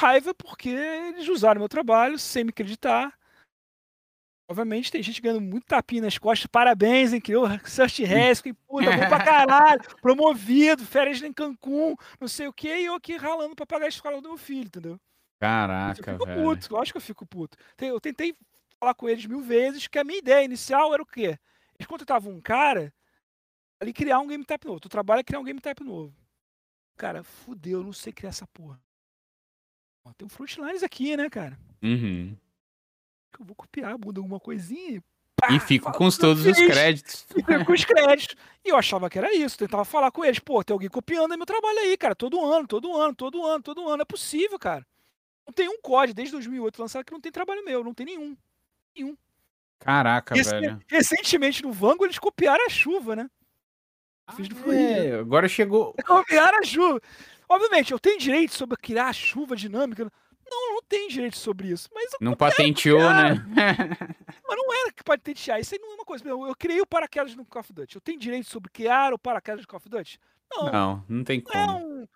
raiva 0.00 0.34
porque 0.34 0.68
eles 0.68 1.28
usaram 1.28 1.60
meu 1.60 1.68
trabalho 1.68 2.18
sem 2.18 2.44
me 2.44 2.50
acreditar 2.50 3.16
Obviamente 4.52 4.92
tem 4.92 5.02
gente 5.02 5.22
ganhando 5.22 5.40
muito 5.40 5.64
tapinha 5.64 6.02
nas 6.02 6.18
costas. 6.18 6.46
Parabéns, 6.46 7.14
hein? 7.14 7.20
Criou 7.22 7.46
Search 7.64 8.04
Rescue, 8.04 8.52
puta, 8.52 8.90
bom 8.90 9.08
pra 9.08 9.24
caralho. 9.24 9.80
Promovido, 10.02 10.84
férias 10.84 11.22
em 11.22 11.32
Cancún, 11.32 11.96
não 12.20 12.28
sei 12.28 12.48
o 12.48 12.52
quê. 12.52 12.80
E 12.80 12.84
eu 12.84 12.94
aqui 12.94 13.16
ralando 13.16 13.56
pra 13.56 13.64
pagar 13.64 13.86
a 13.86 13.88
escola 13.88 14.20
do 14.20 14.28
meu 14.28 14.36
filho, 14.36 14.66
entendeu? 14.66 15.00
Caraca, 15.40 15.98
eu 15.98 16.04
fico 16.04 16.26
velho. 16.26 16.42
puto, 16.42 16.74
lógico 16.74 16.98
que 16.98 17.02
eu 17.02 17.06
fico 17.06 17.26
puto. 17.26 17.56
Eu 17.80 17.98
tentei 17.98 18.36
falar 18.78 18.92
com 18.94 19.08
eles 19.08 19.24
mil 19.24 19.40
vezes 19.40 19.86
que 19.86 19.98
a 19.98 20.04
minha 20.04 20.18
ideia 20.18 20.44
inicial 20.44 20.92
era 20.92 21.02
o 21.02 21.06
quê? 21.06 21.38
Eles 21.82 21.88
contratavam 21.88 22.32
um 22.32 22.40
cara 22.40 22.94
ali 23.80 23.92
criar 23.92 24.20
um 24.20 24.26
game 24.28 24.44
type 24.44 24.66
novo. 24.66 24.78
Tu 24.80 24.88
trabalha 24.88 25.20
é 25.20 25.24
criar 25.24 25.40
um 25.40 25.44
game 25.44 25.60
type 25.60 25.82
novo. 25.82 26.14
Cara, 26.96 27.24
fudeu, 27.24 27.80
eu 27.80 27.84
não 27.84 27.92
sei 27.92 28.12
criar 28.12 28.30
essa 28.30 28.46
porra. 28.46 28.80
Ó, 30.04 30.12
tem 30.12 30.24
um 30.26 30.28
frontlines 30.28 30.82
aqui, 30.84 31.16
né, 31.16 31.28
cara? 31.28 31.58
Uhum. 31.82 32.36
Eu 33.38 33.44
vou 33.44 33.56
copiar, 33.56 33.98
muda 33.98 34.20
alguma 34.20 34.38
coisinha 34.38 35.02
e 35.50 35.54
E 35.54 35.58
fico 35.58 35.90
com 35.90 36.06
os- 36.06 36.16
todos 36.16 36.46
os 36.46 36.56
créditos. 36.56 37.26
E 37.30 37.34
fico 37.42 37.64
com 37.64 37.72
os 37.72 37.84
créditos. 37.84 38.36
E 38.64 38.68
eu 38.68 38.76
achava 38.76 39.10
que 39.10 39.18
era 39.18 39.34
isso. 39.34 39.58
Tentava 39.58 39.84
falar 39.84 40.12
com 40.12 40.24
eles. 40.24 40.38
Pô, 40.38 40.62
tem 40.62 40.72
alguém 40.72 40.88
copiando 40.88 41.36
meu 41.36 41.46
trabalho 41.46 41.80
aí, 41.80 41.96
cara. 41.96 42.14
Todo 42.14 42.40
ano, 42.44 42.68
todo 42.68 42.94
ano, 42.96 43.14
todo 43.14 43.44
ano, 43.44 43.62
todo 43.62 43.88
ano. 43.88 44.02
É 44.02 44.04
possível, 44.04 44.58
cara. 44.58 44.86
Não 45.44 45.52
tem 45.52 45.68
um 45.68 45.80
código 45.80 46.14
desde 46.14 46.30
2008 46.32 46.80
lançado 46.80 47.04
que 47.04 47.12
não 47.12 47.20
tem 47.20 47.32
trabalho 47.32 47.64
meu. 47.64 47.82
Não 47.82 47.92
tem 47.92 48.06
nenhum. 48.06 48.36
Nenhum. 48.96 49.16
Caraca, 49.84 50.34
Rec- 50.34 50.46
velho. 50.46 50.80
Recentemente 50.88 51.62
no 51.62 51.72
Vango 51.72 52.04
eles 52.04 52.18
copiaram 52.18 52.64
a 52.66 52.70
chuva, 52.70 53.16
né? 53.16 53.28
Do 54.36 54.72
É, 54.72 55.18
agora 55.18 55.48
chegou. 55.48 55.94
Copiaram 56.06 56.58
a 56.58 56.62
chuva. 56.62 57.00
Obviamente, 57.48 57.92
eu 57.92 57.98
tenho 57.98 58.18
direito 58.18 58.54
sobre 58.54 58.76
criar 58.76 59.08
a 59.08 59.12
chuva 59.12 59.54
dinâmica. 59.54 60.10
Não, 60.48 60.74
não 60.74 60.82
tenho 60.82 61.10
direito 61.10 61.36
sobre 61.36 61.68
isso. 61.68 61.88
Mas, 61.92 62.10
Não 62.20 62.34
patenteou, 62.34 63.00
né? 63.00 63.34
mas 64.46 64.56
não 64.56 64.72
era 64.72 64.92
que 64.92 65.02
patentear. 65.02 65.60
Isso 65.60 65.74
aí 65.74 65.80
não 65.80 65.92
é 65.92 65.94
uma 65.94 66.04
coisa. 66.04 66.26
Eu, 66.26 66.54
criei 66.56 66.80
o 66.80 66.86
paraquedas 66.86 67.34
no 67.34 67.44
Call 67.44 67.60
of 67.60 67.72
Duty. 67.72 67.96
Eu 67.96 68.00
tenho 68.00 68.18
direito 68.18 68.48
sobre 68.48 68.70
criar 68.70 69.12
o 69.12 69.18
paraquedas 69.18 69.62
no 69.62 69.66
Call 69.66 69.78
of 69.78 69.88
Duty? 69.88 70.18
Não. 70.50 70.72
Não, 70.72 71.04
não 71.08 71.24
tem 71.24 71.42
não 71.42 71.60
é 71.60 71.66
como. 71.66 71.78
um, 71.86 72.08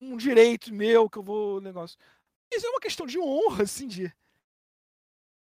um 0.00 0.16
direito 0.16 0.72
meu 0.74 1.08
que 1.08 1.18
eu 1.18 1.22
vou. 1.22 1.60
negócio. 1.60 1.96
Isso 2.52 2.66
é 2.66 2.70
uma 2.70 2.80
questão 2.80 3.06
de 3.06 3.18
honra, 3.18 3.64
assim, 3.64 3.86
de. 3.88 4.12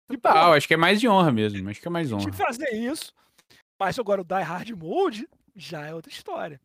De, 0.10 0.18
pô, 0.18 0.30
Total, 0.30 0.54
acho 0.54 0.68
que 0.68 0.74
é 0.74 0.78
mais 0.78 1.00
de 1.00 1.08
honra 1.08 1.32
mesmo. 1.32 1.70
Acho 1.70 1.82
que 1.82 1.88
é 1.88 1.92
mais 1.92 2.08
de 2.08 2.16
honra. 2.16 2.32
fazer 2.34 2.70
isso. 2.74 3.14
Mas 3.80 4.00
agora 4.00 4.22
o 4.22 4.26
Die 4.26 4.42
Hard 4.42 4.70
Mode 4.72 5.28
já 5.56 5.86
é 5.86 5.94
outra 5.94 6.12
história. 6.12 6.60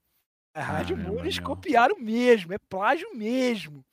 Die 0.56 0.62
Hard 0.62 0.88
Caramba, 0.88 1.08
Mode 1.10 1.22
eles 1.22 1.38
meu. 1.38 1.46
copiaram 1.46 1.98
mesmo, 1.98 2.52
é 2.52 2.58
plágio 2.58 3.14
mesmo. 3.14 3.84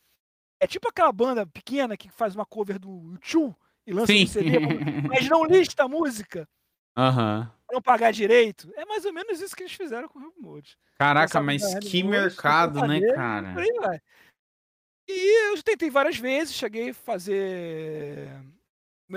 É 0.62 0.68
tipo 0.68 0.90
aquela 0.90 1.12
banda 1.12 1.46
pequena 1.48 1.96
que 1.96 2.10
faz 2.10 2.36
uma 2.36 2.46
cover 2.46 2.78
do 2.78 3.14
YouTube 3.14 3.56
e 3.88 3.94
lança 3.94 4.12
Sim. 4.12 4.22
no 4.22 4.28
CD, 4.28 4.60
mas 5.08 5.28
não 5.30 5.46
lista 5.48 5.84
a 5.84 5.88
música 5.88 6.48
Aham. 6.98 7.52
pra 7.66 7.76
não 7.76 7.82
pagar 7.82 8.12
direito. 8.12 8.72
É 8.76 8.86
mais 8.86 9.06
ou 9.06 9.14
menos 9.14 9.40
isso 9.42 9.56
que 9.56 9.64
eles 9.64 9.74
fizeram 9.74 10.08
com 10.08 10.20
o 10.20 10.22
Hard 10.22 10.34
Mode. 10.38 10.78
Caraca, 10.98 11.42
mas 11.42 11.64
que 11.80 12.04
Mode, 12.04 12.18
mercado, 12.18 12.86
né, 12.86 13.00
cara? 13.14 14.02
E 15.08 15.52
eu 15.52 15.64
tentei 15.64 15.90
várias 15.90 16.18
vezes, 16.18 16.54
cheguei 16.54 16.92
a 16.92 16.94
fazer 16.94 18.30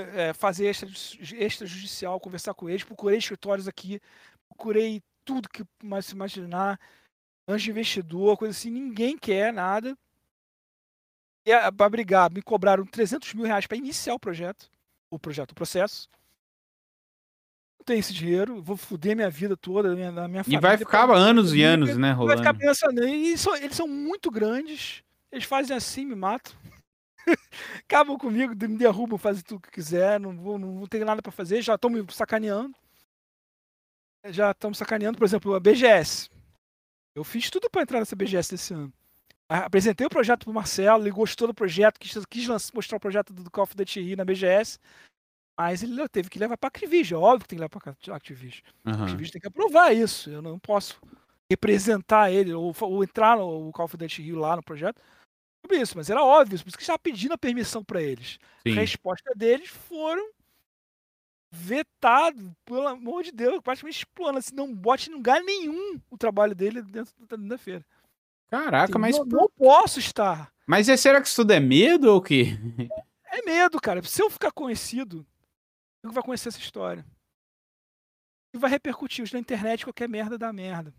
é, 0.01 0.32
fazer 0.32 0.66
extra- 0.66 0.89
extrajudicial, 0.89 2.19
conversar 2.20 2.55
com 2.55 2.69
eles, 2.69 2.85
procurei 2.85 3.19
escritórios 3.19 3.69
aqui, 3.69 4.01
procurei 4.48 5.02
tudo 5.24 5.48
que 5.48 5.64
mais 5.82 6.06
se 6.06 6.14
imaginar, 6.14 6.78
anjo 7.47 7.64
de 7.64 7.70
investidor, 7.70 8.36
coisa 8.36 8.52
assim, 8.56 8.70
ninguém 8.70 9.16
quer 9.19 9.52
nada. 9.52 9.97
E 11.47 11.52
a- 11.52 11.70
pra 11.73 11.89
brigar, 11.89 12.31
me 12.32 12.40
cobraram 12.40 12.85
300 12.86 13.32
mil 13.35 13.44
reais 13.44 13.66
para 13.66 13.77
iniciar 13.77 14.14
o 14.14 14.19
projeto, 14.20 14.70
o 15.10 15.19
projeto, 15.19 15.51
o 15.52 15.55
processo. 15.55 16.09
Não 17.78 17.85
tenho 17.85 17.98
esse 17.98 18.14
dinheiro, 18.14 18.62
vou 18.62 18.77
foder 18.77 19.16
minha 19.16 19.28
vida 19.28 19.56
toda, 19.56 19.94
minha, 19.94 20.12
da 20.12 20.28
minha 20.28 20.43
E 20.43 20.44
família. 20.44 20.60
vai 20.60 20.77
pra- 20.78 20.86
ficar 20.86 21.10
anos 21.10 21.52
e 21.52 21.62
anos, 21.62 21.97
né, 21.97 22.14
vai 22.14 22.36
ficar 22.36 22.52
rolando. 22.52 22.59
pensando, 22.59 23.05
e 23.09 23.36
são- 23.36 23.56
eles 23.56 23.74
são 23.77 23.89
muito 23.89 24.31
grandes, 24.31 25.02
eles 25.32 25.44
fazem 25.44 25.77
assim, 25.77 26.06
me 26.06 26.14
matam. 26.14 26.52
Acabam 27.84 28.16
comigo, 28.16 28.54
me 28.54 28.76
derrubam, 28.76 29.18
fazem 29.18 29.42
tudo 29.42 29.62
que 29.62 29.70
quiser, 29.70 30.18
não 30.18 30.36
vou, 30.36 30.58
não 30.58 30.78
vou 30.78 30.88
ter 30.88 31.04
nada 31.04 31.22
pra 31.22 31.32
fazer, 31.32 31.62
já 31.62 31.74
estão 31.74 31.90
me 31.90 32.04
sacaneando. 32.12 32.74
Já 34.26 34.52
estão 34.52 34.70
me 34.70 34.76
sacaneando, 34.76 35.18
por 35.18 35.24
exemplo, 35.24 35.54
a 35.54 35.60
BGS. 35.60 36.30
Eu 37.14 37.24
fiz 37.24 37.50
tudo 37.50 37.68
pra 37.68 37.82
entrar 37.82 37.98
nessa 37.98 38.16
BGS 38.16 38.50
desse 38.50 38.72
ano. 38.72 38.92
Apresentei 39.48 40.06
o 40.06 40.10
projeto 40.10 40.44
pro 40.44 40.54
Marcelo, 40.54 41.02
ele 41.02 41.10
gostou 41.10 41.46
do 41.46 41.54
projeto, 41.54 41.98
quis, 41.98 42.24
quis 42.26 42.48
mostrar 42.72 42.96
o 42.96 43.00
projeto 43.00 43.32
do 43.34 43.50
Call 43.50 43.64
of 43.64 43.76
Duty 43.76 44.16
na 44.16 44.24
BGS, 44.24 44.78
mas 45.58 45.82
ele 45.82 46.08
teve 46.08 46.30
que 46.30 46.38
levar 46.38 46.56
pra 46.56 46.68
Activision, 46.68 47.22
óbvio 47.22 47.42
que 47.42 47.48
tem 47.48 47.58
que 47.58 47.60
levar 47.60 47.68
pra 47.68 48.16
Activision. 48.16 48.62
A 48.84 48.90
Aham. 48.90 49.02
Activision 49.02 49.32
tem 49.32 49.40
que 49.42 49.48
aprovar 49.48 49.94
isso. 49.94 50.30
Eu 50.30 50.40
não 50.40 50.58
posso 50.58 50.98
representar 51.50 52.32
ele 52.32 52.54
ou, 52.54 52.74
ou 52.80 53.04
entrar 53.04 53.36
no 53.36 53.70
Call 53.72 53.84
of 53.84 53.96
Duty 53.96 54.22
Rio 54.22 54.38
lá 54.38 54.56
no 54.56 54.62
projeto 54.62 55.02
sobre 55.62 55.80
isso, 55.80 55.97
mas 55.97 56.10
era 56.10 56.22
óbvio, 56.22 56.59
por 56.59 56.68
isso 56.68 56.76
que 56.76 56.82
estava 56.82 56.98
pedindo 56.98 57.32
a 57.32 57.39
permissão 57.39 57.82
para 57.84 58.02
eles. 58.02 58.39
A 58.66 58.70
Sim. 58.70 58.74
resposta 58.74 59.32
deles 59.34 59.68
foram 59.68 60.28
vetado, 61.51 62.56
pelo 62.64 62.89
amor 62.89 63.22
de 63.22 63.30
Deus, 63.30 63.60
praticamente 63.62 63.98
explana, 63.98 64.39
assim, 64.39 64.55
não 64.55 64.74
bote 64.74 65.10
em 65.10 65.14
lugar 65.14 65.43
nenhum 65.43 66.01
o 66.10 66.16
trabalho 66.16 66.55
dele 66.55 66.82
dentro 66.82 67.14
da, 67.36 67.59
feira. 67.59 67.84
Caraca, 68.51 68.98
mas, 68.98 69.18
não, 69.18 69.24
não 69.24 69.48
posso 69.51 69.98
estar. 69.98 70.52
mas 70.66 70.89
é, 70.89 70.97
será 70.97 71.20
que 71.20 71.28
isso 71.28 71.36
tudo 71.36 71.52
é 71.52 71.60
medo 71.60 72.10
ou 72.10 72.18
o 72.18 72.22
quê? 72.22 72.59
É 73.26 73.43
medo, 73.47 73.80
cara. 73.80 74.02
Se 74.02 74.22
eu 74.22 74.28
ficar 74.28 74.52
conhecido, 74.52 75.26
eu 76.02 76.10
vai 76.10 76.22
conhecer 76.22 76.48
essa 76.48 76.59
história. 76.59 77.02
E 78.55 78.59
vai 78.59 78.70
repercutir. 78.70 79.24
Isso 79.24 79.34
na 79.34 79.40
internet, 79.40 79.84
qualquer 79.86 80.06
merda 80.06 80.36
dá 80.36 80.52
merda. 80.52 80.93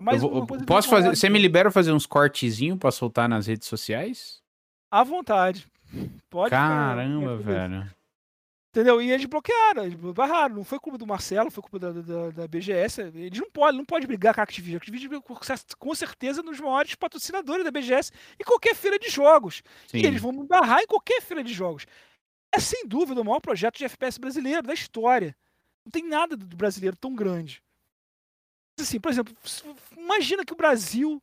Mais 0.00 0.22
Eu 0.22 0.28
vou- 0.28 0.46
posso 0.66 0.88
fazer. 0.88 1.14
Você 1.16 1.28
me 1.28 1.38
libera 1.38 1.70
fazer 1.70 1.92
uns 1.92 2.06
cortezinhos 2.06 2.78
pra 2.78 2.90
soltar 2.90 3.28
nas 3.28 3.46
redes 3.46 3.66
sociais? 3.68 4.42
À 4.90 5.02
vontade. 5.02 5.66
Pode 6.28 6.50
Caramba, 6.50 7.38
ficar- 7.38 7.50
velho. 7.52 7.96
Entendeu? 8.70 9.00
E 9.00 9.10
eles 9.10 9.24
bloquearam, 9.24 9.84
eles 9.84 9.94
barraram. 10.12 10.56
Não 10.56 10.64
foi 10.64 10.78
culpa 10.78 10.98
do 10.98 11.06
Marcelo, 11.06 11.50
foi 11.50 11.62
culpa 11.62 11.78
da, 11.78 11.92
da, 11.92 12.30
da 12.30 12.46
BGS. 12.48 13.00
Eles 13.14 13.40
não 13.40 13.50
podem, 13.50 13.78
não 13.78 13.86
pode 13.86 14.06
brigar 14.06 14.34
com 14.34 14.40
a 14.42 14.44
Activision. 14.44 14.76
A 14.76 14.78
Activision, 14.78 15.20
com 15.22 15.42
cer- 15.42 15.58
com 15.78 15.94
certeza, 15.94 16.42
dos 16.42 16.60
maiores 16.60 16.94
patrocinadores 16.94 17.64
da 17.64 17.70
BGS 17.70 18.12
e 18.38 18.44
qualquer 18.44 18.74
feira 18.74 18.98
de 18.98 19.08
jogos. 19.08 19.62
Sim. 19.86 19.98
E 19.98 20.04
eles 20.06 20.20
vão 20.20 20.30
me 20.30 20.46
barrar 20.46 20.82
em 20.82 20.86
qualquer 20.86 21.22
feira 21.22 21.42
de 21.42 21.54
jogos. 21.54 21.86
É 22.54 22.58
sem 22.60 22.86
dúvida 22.86 23.20
o 23.22 23.24
maior 23.24 23.40
projeto 23.40 23.78
de 23.78 23.84
FPS 23.86 24.18
brasileiro 24.20 24.62
da 24.62 24.74
história. 24.74 25.34
Não 25.82 25.90
tem 25.90 26.06
nada 26.06 26.36
do 26.36 26.54
brasileiro 26.56 26.96
tão 26.98 27.14
grande. 27.14 27.62
Assim, 28.78 29.00
por 29.00 29.10
exemplo, 29.10 29.34
imagina 29.96 30.44
que 30.44 30.52
o 30.52 30.56
Brasil 30.56 31.22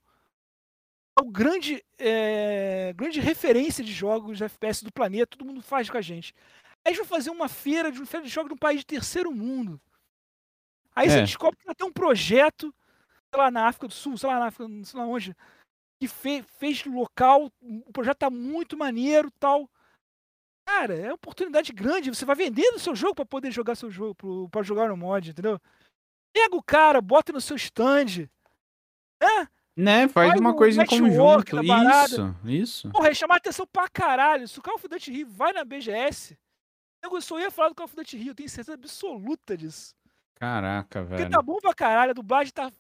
é 1.18 1.22
o 1.22 1.30
grande, 1.30 1.84
é, 2.00 2.92
grande 2.94 3.20
referência 3.20 3.84
de 3.84 3.94
jogos 3.94 4.38
de 4.40 4.44
FPS 4.44 4.84
do 4.84 4.92
planeta, 4.92 5.38
todo 5.38 5.46
mundo 5.46 5.62
faz 5.62 5.90
com 5.90 5.98
a 5.98 6.02
gente. 6.02 6.34
Aí 6.84 6.92
eles 6.94 6.98
vão 6.98 7.06
fazer 7.06 7.30
uma 7.30 7.48
feira 7.48 7.92
de, 7.92 8.00
uma 8.00 8.06
feira 8.08 8.26
de 8.26 8.32
jogos 8.32 8.50
de 8.50 8.56
um 8.56 8.58
país 8.58 8.80
de 8.80 8.86
terceiro 8.88 9.32
mundo. 9.32 9.80
Aí 10.96 11.10
você 11.10 11.20
É. 11.20 11.24
descobre 11.24 11.58
que 11.60 11.76
tem 11.76 11.88
um 11.88 11.94
projeto, 11.94 12.74
sei 13.32 13.40
lá, 13.42 13.52
na 13.52 13.68
África 13.68 13.88
do 13.88 13.94
Sul, 13.94 14.18
sei 14.18 14.30
lá, 14.30 14.40
na 14.40 14.48
África, 14.48 14.68
sei 14.84 15.00
lá 15.00 15.06
onde, 15.06 15.36
que 16.02 16.08
fe- 16.08 16.44
fez 16.58 16.84
local, 16.86 17.52
o 17.62 17.94
projeto 17.94 18.18
tá 18.18 18.30
muito 18.30 18.76
maneiro 18.76 19.30
tal. 19.40 19.70
Cara, 20.68 20.96
é 20.96 21.08
uma 21.08 21.16
oportunidade 21.16 21.72
grande. 21.72 22.10
Você 22.10 22.26
vai 22.26 22.36
vender 22.36 22.68
o 22.74 22.80
seu 22.80 22.96
jogo 22.96 23.16
para 23.16 23.26
poder 23.26 23.52
jogar 23.52 23.76
seu 23.76 23.92
jogo, 23.92 24.50
pra 24.50 24.64
jogar 24.64 24.88
no 24.90 24.98
mod, 24.98 25.30
entendeu? 25.30 25.60
Pega 26.34 26.56
o 26.56 26.64
cara, 26.64 27.00
bota 27.00 27.32
no 27.32 27.40
seu 27.40 27.56
stand. 27.56 28.28
Né? 29.22 29.48
Né? 29.76 30.08
Faz 30.08 30.30
Faz 30.30 30.40
uma 30.40 30.52
um 30.52 30.56
coisa 30.56 30.84
em 30.84 30.86
conjunto. 30.86 31.62
Isso, 31.64 32.36
isso. 32.44 32.90
Porra, 32.90 33.08
ia 33.10 33.16
chamar 33.16 33.38
atenção 33.38 33.66
pra 33.68 33.88
caralho. 33.88 34.48
Se 34.48 34.60
o 34.60 34.62
Call 34.62 34.76
of 34.76 34.88
Duty 34.88 35.12
Rio 35.12 35.28
vai 35.28 35.54
na 35.54 35.64
BGS, 35.64 36.38
eu 37.04 37.22
só 37.22 37.40
ia 37.40 37.50
falar 37.52 37.70
do 37.70 37.76
Call 37.76 37.86
of 37.86 37.96
Duty 37.96 38.18
Rio, 38.18 38.32
eu 38.32 38.36
tenho 38.36 38.50
certeza 38.50 38.74
absoluta 38.74 39.56
disso. 39.58 39.96
Caraca, 40.36 41.02
Porque 41.02 41.16
velho. 41.18 41.30
tá 41.32 41.42
bom 41.42 41.58
pra 41.60 41.74
caralho, 41.74 42.12
a 42.12 42.14
dublagem 42.14 42.52
tá 42.52 42.72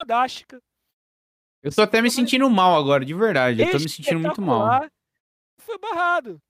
fantástica. 0.00 0.60
Eu 1.62 1.74
tô 1.74 1.80
até 1.82 2.02
me 2.02 2.10
sentindo 2.10 2.48
mal 2.50 2.76
agora, 2.76 3.04
de 3.04 3.14
verdade. 3.14 3.62
Eu 3.62 3.70
tô 3.70 3.78
me 3.78 3.88
sentindo 3.88 4.20
muito 4.20 4.42
mal. 4.42 4.86
Foi 5.60 5.78
barrado. 5.78 6.42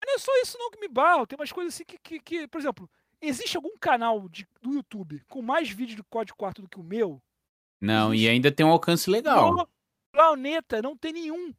Mas 0.00 0.06
não 0.08 0.14
é 0.16 0.18
só 0.18 0.32
isso 0.42 0.58
não 0.58 0.70
que 0.70 0.78
me 0.80 0.88
barra. 0.88 1.26
Tem 1.26 1.38
umas 1.38 1.50
coisas 1.50 1.72
assim 1.74 1.84
que, 1.84 1.96
que, 1.98 2.20
que- 2.20 2.48
por 2.48 2.58
exemplo, 2.60 2.90
existe 3.26 3.56
algum 3.56 3.76
canal 3.78 4.28
de- 4.28 4.46
do 4.60 4.72
YouTube 4.74 5.22
com 5.28 5.40
mais 5.42 5.68
vídeos 5.70 5.96
do 5.96 6.04
Código 6.04 6.36
4 6.38 6.62
do 6.62 6.68
que 6.68 6.78
o 6.78 6.82
meu? 6.82 7.22
Não, 7.80 8.12
e 8.12 8.18
Existe. 8.18 8.30
ainda 8.30 8.52
tem 8.52 8.64
um 8.64 8.70
alcance 8.70 9.10
legal. 9.10 9.54
No 9.54 9.68
planeta 10.12 10.80
não 10.80 10.96
tem 10.96 11.12
nenhum 11.12 11.54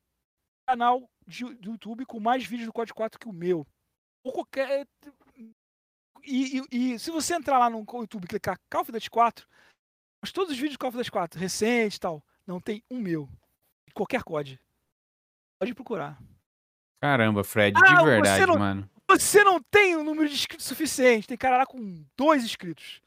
canal 0.67 1.09
de- 1.27 1.53
do 1.55 1.71
YouTube 1.71 2.05
com 2.05 2.19
mais 2.19 2.45
vídeos 2.45 2.67
do 2.67 2.73
Código 2.73 2.95
4 2.97 3.19
que 3.19 3.27
o 3.27 3.33
meu. 3.33 3.67
Ou 4.23 4.31
qualquer. 4.33 4.87
E, 6.23 6.59
e- 6.71 6.93
e 6.95 6.99
se 6.99 7.11
você 7.11 7.35
entrar 7.35 7.59
lá 7.59 7.69
no 7.69 7.85
YouTube 7.87 8.23
e 8.23 8.27
clicar 8.27 8.57
Call 8.71 8.81
of 8.81 8.91
Duty 8.91 9.09
4, 9.11 9.47
mas 10.21 10.31
todos 10.31 10.51
os 10.53 10.57
vídeos 10.57 10.75
do 10.75 10.79
Call 10.79 10.89
of 10.89 10.97
Duty 10.97 11.11
4, 11.11 11.39
recente 11.39 11.97
e 11.97 11.99
tal, 11.99 12.25
não 12.47 12.59
tem 12.59 12.83
um 12.89 12.99
meu. 12.99 13.29
Qualquer 13.93 14.23
COD. 14.23 14.59
Pode 15.61 15.73
procurar. 15.75 16.19
Caramba, 17.01 17.43
Fred, 17.43 17.77
Ah, 17.77 17.99
de 17.99 18.05
verdade, 18.05 18.45
não- 18.47 18.57
mano. 18.57 18.89
Você 19.09 19.43
não 19.43 19.61
tem 19.61 19.95
o 19.95 20.03
número 20.03 20.27
de 20.27 20.35
inscritos 20.35 20.65
suficiente. 20.65 21.27
Tem 21.27 21.37
cara 21.37 21.57
lá 21.57 21.65
com 21.65 22.03
dois 22.17 22.43
inscritos. 22.43 23.01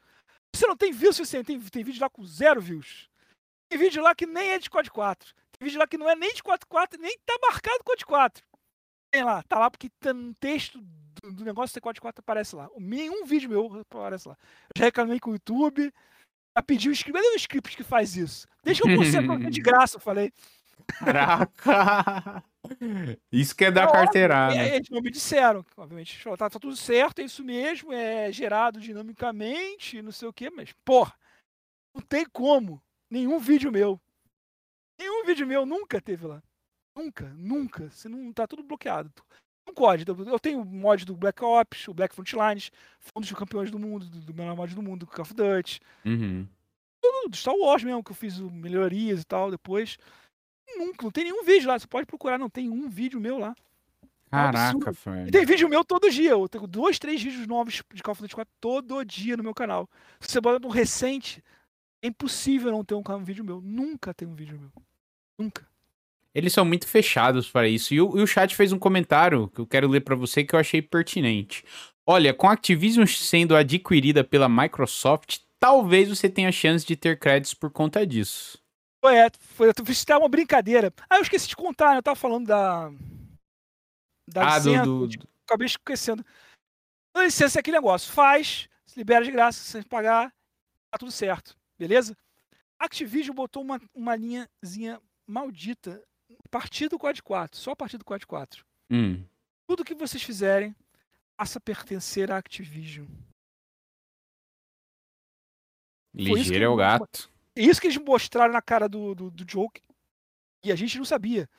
Você 0.55 0.65
não 0.65 0.75
tem 0.75 0.91
views 0.91 1.15
suficiente. 1.15 1.47
Tem, 1.47 1.59
tem 1.59 1.83
vídeo 1.83 2.01
lá 2.01 2.09
com 2.09 2.25
zero 2.25 2.61
views. 2.61 3.09
Tem 3.69 3.77
vídeo 3.77 4.01
lá 4.01 4.15
que 4.15 4.25
nem 4.25 4.51
é 4.51 4.59
de 4.59 4.69
COD 4.69 4.89
4. 4.89 5.33
Tem 5.51 5.65
vídeo 5.65 5.79
lá 5.79 5.87
que 5.87 5.97
não 5.97 6.09
é 6.09 6.15
nem 6.15 6.33
de 6.33 6.41
COD 6.41 6.65
4, 6.65 6.99
nem 6.99 7.15
tá 7.25 7.37
marcado 7.41 7.83
COD 7.83 8.05
4. 8.05 8.43
Tem 9.11 9.23
lá, 9.23 9.43
tá 9.43 9.59
lá 9.59 9.69
porque 9.69 9.89
tá 9.99 10.13
no 10.13 10.33
texto 10.35 10.79
do, 10.79 11.33
do 11.33 11.45
negócio 11.45 11.79
C44 11.79 12.19
aparece 12.19 12.55
lá. 12.55 12.69
Nenhum 12.77 13.25
vídeo 13.25 13.49
meu 13.49 13.81
aparece 13.81 14.27
lá. 14.27 14.37
Eu 14.75 14.79
já 14.79 14.85
reclamei 14.85 15.19
com 15.19 15.31
o 15.31 15.33
YouTube, 15.33 15.93
já 16.57 16.63
pedi 16.63 16.89
o 16.89 16.91
script. 16.91 17.21
Cadê 17.21 17.33
o 17.33 17.37
script 17.37 17.77
que 17.77 17.83
faz 17.83 18.15
isso? 18.15 18.47
Deixa 18.63 18.83
eu 18.87 18.97
consertar 18.97 19.37
de 19.49 19.61
graça, 19.61 19.97
eu 19.97 20.01
falei. 20.01 20.31
Caraca! 20.97 22.43
Isso 23.31 23.55
que 23.55 23.65
é 23.65 23.71
dar 23.71 23.91
carteirada. 23.91 24.55
É, 24.55 24.75
eles 24.75 24.89
não 24.89 25.01
me 25.01 25.09
disseram, 25.09 25.65
obviamente. 25.77 26.21
Tá, 26.37 26.49
tá, 26.49 26.59
tudo 26.59 26.75
certo, 26.75 27.19
é 27.19 27.23
isso 27.23 27.43
mesmo, 27.43 27.93
é 27.93 28.31
gerado 28.31 28.79
dinamicamente, 28.79 30.01
não 30.01 30.11
sei 30.11 30.27
o 30.27 30.33
quê, 30.33 30.49
mas, 30.49 30.73
porra, 30.83 31.13
não 31.93 32.01
tem 32.01 32.25
como. 32.25 32.81
Nenhum 33.09 33.39
vídeo 33.39 33.71
meu. 33.71 33.99
Nenhum 34.97 35.25
vídeo 35.25 35.47
meu 35.47 35.65
nunca 35.65 36.01
teve 36.01 36.27
lá. 36.27 36.43
Nunca, 36.95 37.33
nunca. 37.37 37.89
Você 37.89 38.09
não 38.09 38.31
tá 38.33 38.45
tudo 38.45 38.63
bloqueado. 38.63 39.11
Um 39.67 39.73
código. 39.73 40.29
Eu 40.29 40.39
tenho 40.39 40.61
o 40.61 40.65
mod 40.65 41.05
do 41.05 41.15
Black 41.15 41.43
Ops, 41.43 41.87
o 41.87 41.93
Black 41.93 42.13
Frontlines, 42.13 42.71
fundos 42.99 43.29
de 43.29 43.35
campeões 43.35 43.71
do 43.71 43.79
mundo, 43.79 44.05
do, 44.05 44.19
do 44.19 44.33
melhor 44.33 44.55
mod 44.55 44.75
do 44.75 44.81
mundo, 44.81 45.05
do 45.05 45.07
Call 45.07 45.21
of 45.23 45.33
Duty. 45.33 45.79
Uhum. 46.05 46.47
Tudo, 47.01 47.29
do 47.29 47.37
Star 47.37 47.55
Wars 47.55 47.83
mesmo, 47.83 48.03
que 48.03 48.11
eu 48.11 48.15
fiz 48.15 48.39
melhorias 48.39 49.21
e 49.21 49.25
tal 49.25 49.49
depois. 49.49 49.97
Nunca, 50.79 51.03
não 51.03 51.11
tem 51.11 51.25
nenhum 51.25 51.43
vídeo 51.43 51.67
lá. 51.67 51.77
Você 51.77 51.85
pode 51.85 52.05
procurar, 52.05 52.37
não 52.37 52.49
tem 52.49 52.69
um 52.69 52.87
vídeo 52.87 53.19
meu 53.19 53.37
lá. 53.37 53.53
É 54.01 54.07
Caraca, 54.31 54.93
velho. 54.93 55.29
Tem 55.29 55.45
vídeo 55.45 55.67
meu 55.67 55.83
todo 55.83 56.09
dia. 56.09 56.31
Eu 56.31 56.47
tenho 56.47 56.65
dois, 56.65 56.97
três 56.97 57.21
vídeos 57.21 57.45
novos 57.45 57.83
de 57.93 58.01
Call 58.01 58.13
of 58.13 58.21
Duty 58.21 58.35
4 58.35 58.53
todo 58.61 59.03
dia 59.03 59.35
no 59.35 59.43
meu 59.43 59.53
canal. 59.53 59.89
Se 60.21 60.31
você 60.31 60.39
bota 60.39 60.59
no 60.59 60.69
recente, 60.69 61.43
é 62.01 62.07
impossível 62.07 62.71
não 62.71 62.85
ter 62.85 62.95
um, 62.95 63.03
um 63.05 63.23
vídeo 63.23 63.43
meu. 63.43 63.59
Nunca 63.61 64.13
tem 64.13 64.25
um 64.25 64.33
vídeo 64.33 64.57
meu. 64.57 64.71
Nunca. 65.37 65.67
Eles 66.33 66.53
são 66.53 66.63
muito 66.63 66.87
fechados 66.87 67.49
para 67.49 67.67
isso. 67.67 67.93
E 67.93 67.99
o, 67.99 68.17
e 68.17 68.21
o 68.21 68.27
chat 68.27 68.55
fez 68.55 68.71
um 68.71 68.79
comentário 68.79 69.49
que 69.49 69.59
eu 69.59 69.67
quero 69.67 69.89
ler 69.89 70.01
para 70.01 70.15
você 70.15 70.45
que 70.45 70.55
eu 70.55 70.59
achei 70.59 70.81
pertinente. 70.81 71.65
Olha, 72.05 72.33
com 72.33 72.47
a 72.47 72.53
Activision 72.53 73.05
sendo 73.05 73.55
adquirida 73.55 74.23
pela 74.23 74.47
Microsoft, 74.47 75.39
talvez 75.59 76.07
você 76.07 76.29
tenha 76.29 76.51
chance 76.51 76.85
de 76.85 76.95
ter 76.95 77.19
créditos 77.19 77.53
por 77.53 77.69
conta 77.69 78.07
disso. 78.07 78.57
É, 79.05 79.29
foi, 79.39 79.69
eu 79.69 79.85
fiz 79.85 80.03
até 80.03 80.17
uma 80.17 80.27
brincadeira. 80.27 80.93
Ah, 81.09 81.17
eu 81.17 81.21
esqueci 81.21 81.47
de 81.47 81.55
contar, 81.55 81.91
né? 81.91 81.97
Eu 81.97 82.03
tava 82.03 82.15
falando 82.15 82.47
da. 82.47 82.89
Da 84.27 84.53
ah, 84.53 84.57
licença, 84.57 84.83
do, 84.83 85.07
do... 85.07 85.29
Acabei 85.45 85.65
esquecendo. 85.65 86.25
Então, 87.09 87.23
licença 87.23 87.57
é 87.57 87.61
aquele 87.61 87.77
negócio. 87.77 88.11
Faz, 88.11 88.67
se 88.85 88.99
libera 88.99 89.23
de 89.23 89.31
graça, 89.31 89.59
sem 89.59 89.81
pagar, 89.81 90.33
tá 90.91 90.97
tudo 90.97 91.11
certo. 91.11 91.57
Beleza? 91.77 92.15
Activision 92.77 93.35
botou 93.35 93.63
uma, 93.63 93.81
uma 93.93 94.15
linhazinha 94.15 95.01
maldita 95.25 96.03
a 96.31 96.49
partir 96.49 96.87
do 96.87 96.99
Quad 96.99 97.21
4, 97.21 97.59
só 97.59 97.71
a 97.71 97.75
partir 97.75 97.97
do 97.97 98.05
Quad 98.05 98.25
4. 98.25 98.65
Hum. 98.91 99.23
Tudo 99.67 99.85
que 99.85 99.95
vocês 99.95 100.21
fizerem 100.21 100.75
passa 101.37 101.57
a 101.57 101.61
pertencer 101.61 102.31
à 102.31 102.37
Activision. 102.37 103.07
Ligeiro 106.13 106.65
é 106.65 106.69
o 106.69 106.75
gato. 106.75 107.31
Isso 107.55 107.81
que 107.81 107.87
eles 107.87 107.97
mostraram 107.97 108.53
na 108.53 108.61
cara 108.61 108.87
do, 108.87 109.13
do, 109.15 109.31
do 109.31 109.51
Joke. 109.51 109.81
E 110.63 110.71
a 110.71 110.75
gente 110.75 110.97
não 110.97 111.05
sabia. 111.05 111.49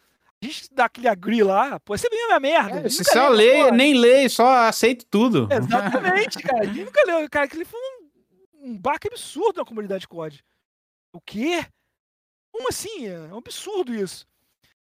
A 0.43 0.47
gente 0.47 0.73
dá 0.73 0.87
aquele 0.87 1.09
agree 1.09 1.43
lá, 1.43 1.79
pô, 1.81 1.97
você 1.97 2.09
é 2.11 2.33
a 2.33 2.41
merda. 2.41 2.81
É, 2.81 2.83
você 2.89 3.05
só 3.05 3.29
lê, 3.29 3.71
nem 3.71 3.93
lê, 3.93 4.27
só 4.29 4.67
aceita 4.67 5.05
tudo. 5.11 5.47
Exatamente, 5.53 6.39
cara. 6.43 6.63
A 6.63 6.67
gente 6.67 6.85
nunca 6.85 7.03
leu. 7.07 7.29
Cara, 7.29 7.45
aquele 7.45 7.65
foi 7.67 7.79
um, 7.79 8.71
um 8.71 8.79
baque 8.79 9.09
absurdo 9.09 9.59
na 9.59 9.67
comunidade 9.67 10.09
COD. 10.09 10.43
O 11.13 11.21
quê? 11.21 11.67
Como 12.53 12.69
assim? 12.69 13.07
É 13.07 13.19
um 13.35 13.39
absurdo 13.39 13.95
isso. 13.95 14.27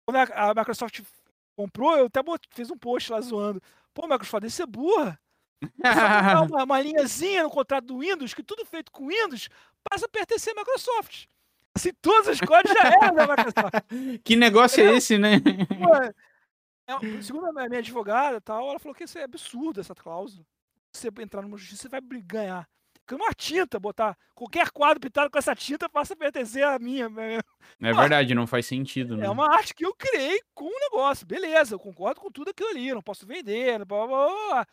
Quando 0.07 0.17
a, 0.17 0.51
a 0.51 0.55
Microsoft 0.55 1.01
comprou, 1.57 1.97
eu 1.97 2.07
até 2.07 2.21
fiz 2.51 2.71
um 2.71 2.79
post 2.79 3.11
lá 3.11 3.21
zoando. 3.21 3.61
Pô, 3.93 4.07
Microsoft, 4.07 4.45
isso 4.45 4.63
é 4.63 4.67
burra. 4.67 5.21
uma, 6.49 6.63
uma 6.63 6.81
linhazinha 6.81 7.43
no 7.43 7.51
contrato 7.51 7.85
do 7.85 7.99
Windows, 7.99 8.33
que 8.33 8.45
tudo 8.45 8.65
feito 8.65 8.93
com 8.93 9.09
Windows 9.09 9.49
passa 9.90 10.06
a 10.06 10.09
pertencer 10.09 10.52
à 10.56 10.60
Microsoft. 10.60 11.27
Assim, 11.74 11.93
todos 12.01 12.28
os 12.28 12.40
códigos 12.40 12.77
já 12.77 12.89
eram 12.89 13.15
da 13.15 13.27
Microsoft. 13.27 13.74
Que 14.24 14.36
negócio 14.36 14.82
é 14.82 14.97
esse, 14.97 15.19
né? 15.19 15.36
É, 16.86 17.23
segundo 17.23 17.47
a 17.47 17.69
minha 17.69 17.78
advogada 17.78 18.40
tal, 18.40 18.69
ela 18.69 18.78
falou 18.78 18.94
que 18.94 19.05
isso 19.05 19.19
é 19.19 19.23
absurdo, 19.23 19.81
essa 19.81 19.94
cláusula. 19.94 20.44
Se 20.93 21.10
você 21.10 21.23
entrar 21.23 21.43
numa 21.43 21.56
justiça, 21.56 21.82
você 21.82 21.89
vai 21.89 22.01
ganhar. 22.23 22.66
Porque 23.09 23.15
uma 23.15 23.32
tinta, 23.32 23.78
botar 23.78 24.16
qualquer 24.35 24.70
quadro 24.70 25.01
pintado 25.01 25.31
com 25.31 25.39
essa 25.39 25.55
tinta 25.55 25.89
passa 25.89 26.15
a 26.15 26.16
pertencer 26.16 26.62
à 26.62 26.78
minha. 26.78 27.09
É 27.81 27.93
verdade, 27.93 28.35
não 28.35 28.47
faz 28.47 28.66
sentido. 28.66 29.16
Né? 29.16 29.24
É 29.27 29.31
uma 29.31 29.51
arte 29.51 29.74
que 29.74 29.85
eu 29.85 29.94
criei 29.94 30.40
com 30.55 30.66
um 30.66 30.81
negócio. 30.81 31.27
Beleza, 31.27 31.74
eu 31.74 31.78
concordo 31.78 32.20
com 32.20 32.31
tudo 32.31 32.51
aquilo 32.51 32.69
ali. 32.69 32.93
Não 32.93 33.02
posso 33.02 33.27
vender, 33.27 33.85
blá, 33.85 34.06
blá, 34.06 34.27
blá. 34.27 34.66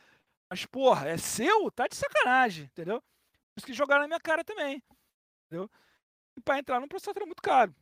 Mas, 0.49 0.65
porra, 0.65 1.07
é 1.07 1.17
seu? 1.17 1.71
Tá 1.71 1.87
de 1.87 1.95
sacanagem, 1.95 2.65
entendeu? 2.65 2.99
Por 2.99 3.59
isso 3.59 3.65
que 3.67 3.73
jogaram 3.73 4.01
na 4.01 4.07
minha 4.07 4.19
cara 4.19 4.43
também. 4.43 4.81
Entendeu? 5.55 5.69
E 6.37 6.41
pra 6.41 6.59
entrar 6.59 6.79
num 6.79 6.87
processo 6.87 7.17
era 7.17 7.25
muito 7.25 7.41
caro. 7.41 7.73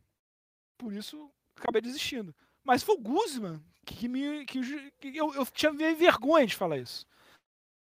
Por 0.78 0.94
isso, 0.94 1.30
acabei 1.58 1.82
desistindo. 1.82 2.36
Mas 2.64 2.84
foi 2.84 2.96
o 2.96 3.00
Guzman 3.00 3.62
que 3.86 4.08
me. 4.08 4.46
Que, 4.46 4.92
que 5.00 5.18
eu, 5.18 5.34
eu 5.34 5.46
tinha 5.48 5.72
vergonha 5.72 6.46
de 6.46 6.56
falar 6.56 6.78
isso. 6.78 7.06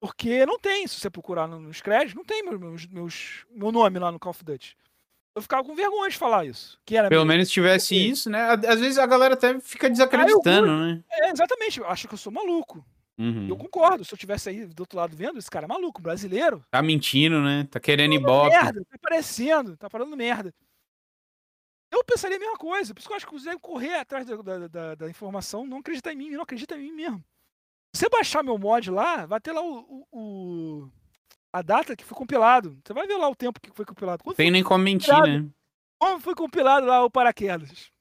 Porque 0.00 0.44
não 0.44 0.58
tem, 0.58 0.86
se 0.86 1.00
você 1.00 1.08
procurar 1.08 1.46
nos 1.46 1.80
créditos, 1.80 2.14
não 2.14 2.24
tem 2.24 2.42
meus, 2.42 2.86
meus, 2.86 3.46
meu 3.50 3.72
nome 3.72 3.98
lá 3.98 4.12
no 4.12 4.18
Call 4.18 4.30
of 4.30 4.44
Duty. 4.44 4.76
Eu 5.34 5.42
ficava 5.42 5.64
com 5.64 5.74
vergonha 5.74 6.10
de 6.10 6.16
falar 6.16 6.44
isso. 6.44 6.78
Que 6.84 6.96
era 6.96 7.08
Pelo 7.08 7.24
menos 7.24 7.50
tivesse 7.50 7.96
isso, 7.96 8.30
né? 8.30 8.50
Às 8.50 8.80
vezes 8.80 8.98
a 8.98 9.06
galera 9.06 9.34
até 9.34 9.58
fica 9.60 9.90
desacreditando, 9.90 10.68
eu, 10.68 10.78
né? 10.78 11.04
É, 11.10 11.30
exatamente. 11.30 11.82
Acha 11.84 12.06
que 12.06 12.14
eu 12.14 12.18
sou 12.18 12.32
maluco. 12.32 12.84
Uhum. 13.18 13.48
Eu 13.48 13.56
concordo. 13.56 14.04
Se 14.04 14.12
eu 14.12 14.18
tivesse 14.18 14.48
aí 14.48 14.66
do 14.66 14.80
outro 14.80 14.98
lado 14.98 15.16
vendo, 15.16 15.38
esse 15.38 15.50
cara 15.50 15.66
é 15.66 15.68
maluco, 15.68 16.02
brasileiro. 16.02 16.64
Tá 16.70 16.82
mentindo, 16.82 17.40
né? 17.40 17.66
Tá 17.70 17.78
querendo 17.78 18.10
tá 18.10 18.16
ibope. 18.16 18.50
Merda, 18.50 18.84
tá 18.84 18.96
aparecendo, 18.96 19.76
tá 19.76 19.88
falando 19.88 20.16
merda. 20.16 20.52
Eu 21.90 22.02
pensaria 22.04 22.36
a 22.36 22.40
mesma 22.40 22.56
coisa. 22.56 22.92
Por 22.92 22.98
isso 22.98 23.08
que 23.08 23.12
eu 23.12 23.16
acho 23.16 23.26
que 23.26 23.32
você 23.32 23.44
deve 23.46 23.60
correr 23.60 23.94
atrás 23.94 24.26
da, 24.26 24.68
da, 24.68 24.94
da, 24.96 25.08
informação, 25.08 25.64
não 25.64 25.78
acreditar 25.78 26.12
em 26.12 26.16
mim, 26.16 26.30
não 26.30 26.42
acredita 26.42 26.76
em 26.76 26.82
mim 26.82 26.92
mesmo. 26.92 27.24
Se 27.94 28.00
você 28.00 28.08
baixar 28.08 28.42
meu 28.42 28.58
mod 28.58 28.90
lá, 28.90 29.24
vai 29.26 29.40
ter 29.40 29.52
lá 29.52 29.62
o, 29.62 29.78
o, 29.78 30.06
o 30.12 30.90
a 31.52 31.62
data 31.62 31.94
que 31.94 32.04
foi 32.04 32.18
compilado. 32.18 32.76
Você 32.84 32.92
vai 32.92 33.06
ver 33.06 33.16
lá 33.16 33.28
o 33.28 33.36
tempo 33.36 33.60
que 33.60 33.70
foi 33.70 33.84
compilado. 33.84 34.24
Quando 34.24 34.36
Tem 34.36 34.50
nem 34.50 34.64
como 34.64 34.82
mentir, 34.82 35.14
né? 35.22 35.48
Como 36.00 36.18
foi 36.18 36.34
compilado 36.34 36.84
lá 36.84 37.04
o 37.04 37.10
paraquedas. 37.10 37.92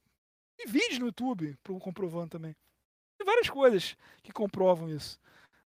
Tem 0.58 0.66
vídeos 0.66 0.98
no 0.98 1.06
YouTube 1.06 1.56
comprovando 1.80 2.30
também. 2.30 2.56
Tem 3.24 3.26
várias 3.26 3.50
coisas 3.50 3.96
que 4.22 4.34
comprovam 4.34 4.90
isso. 4.90 5.18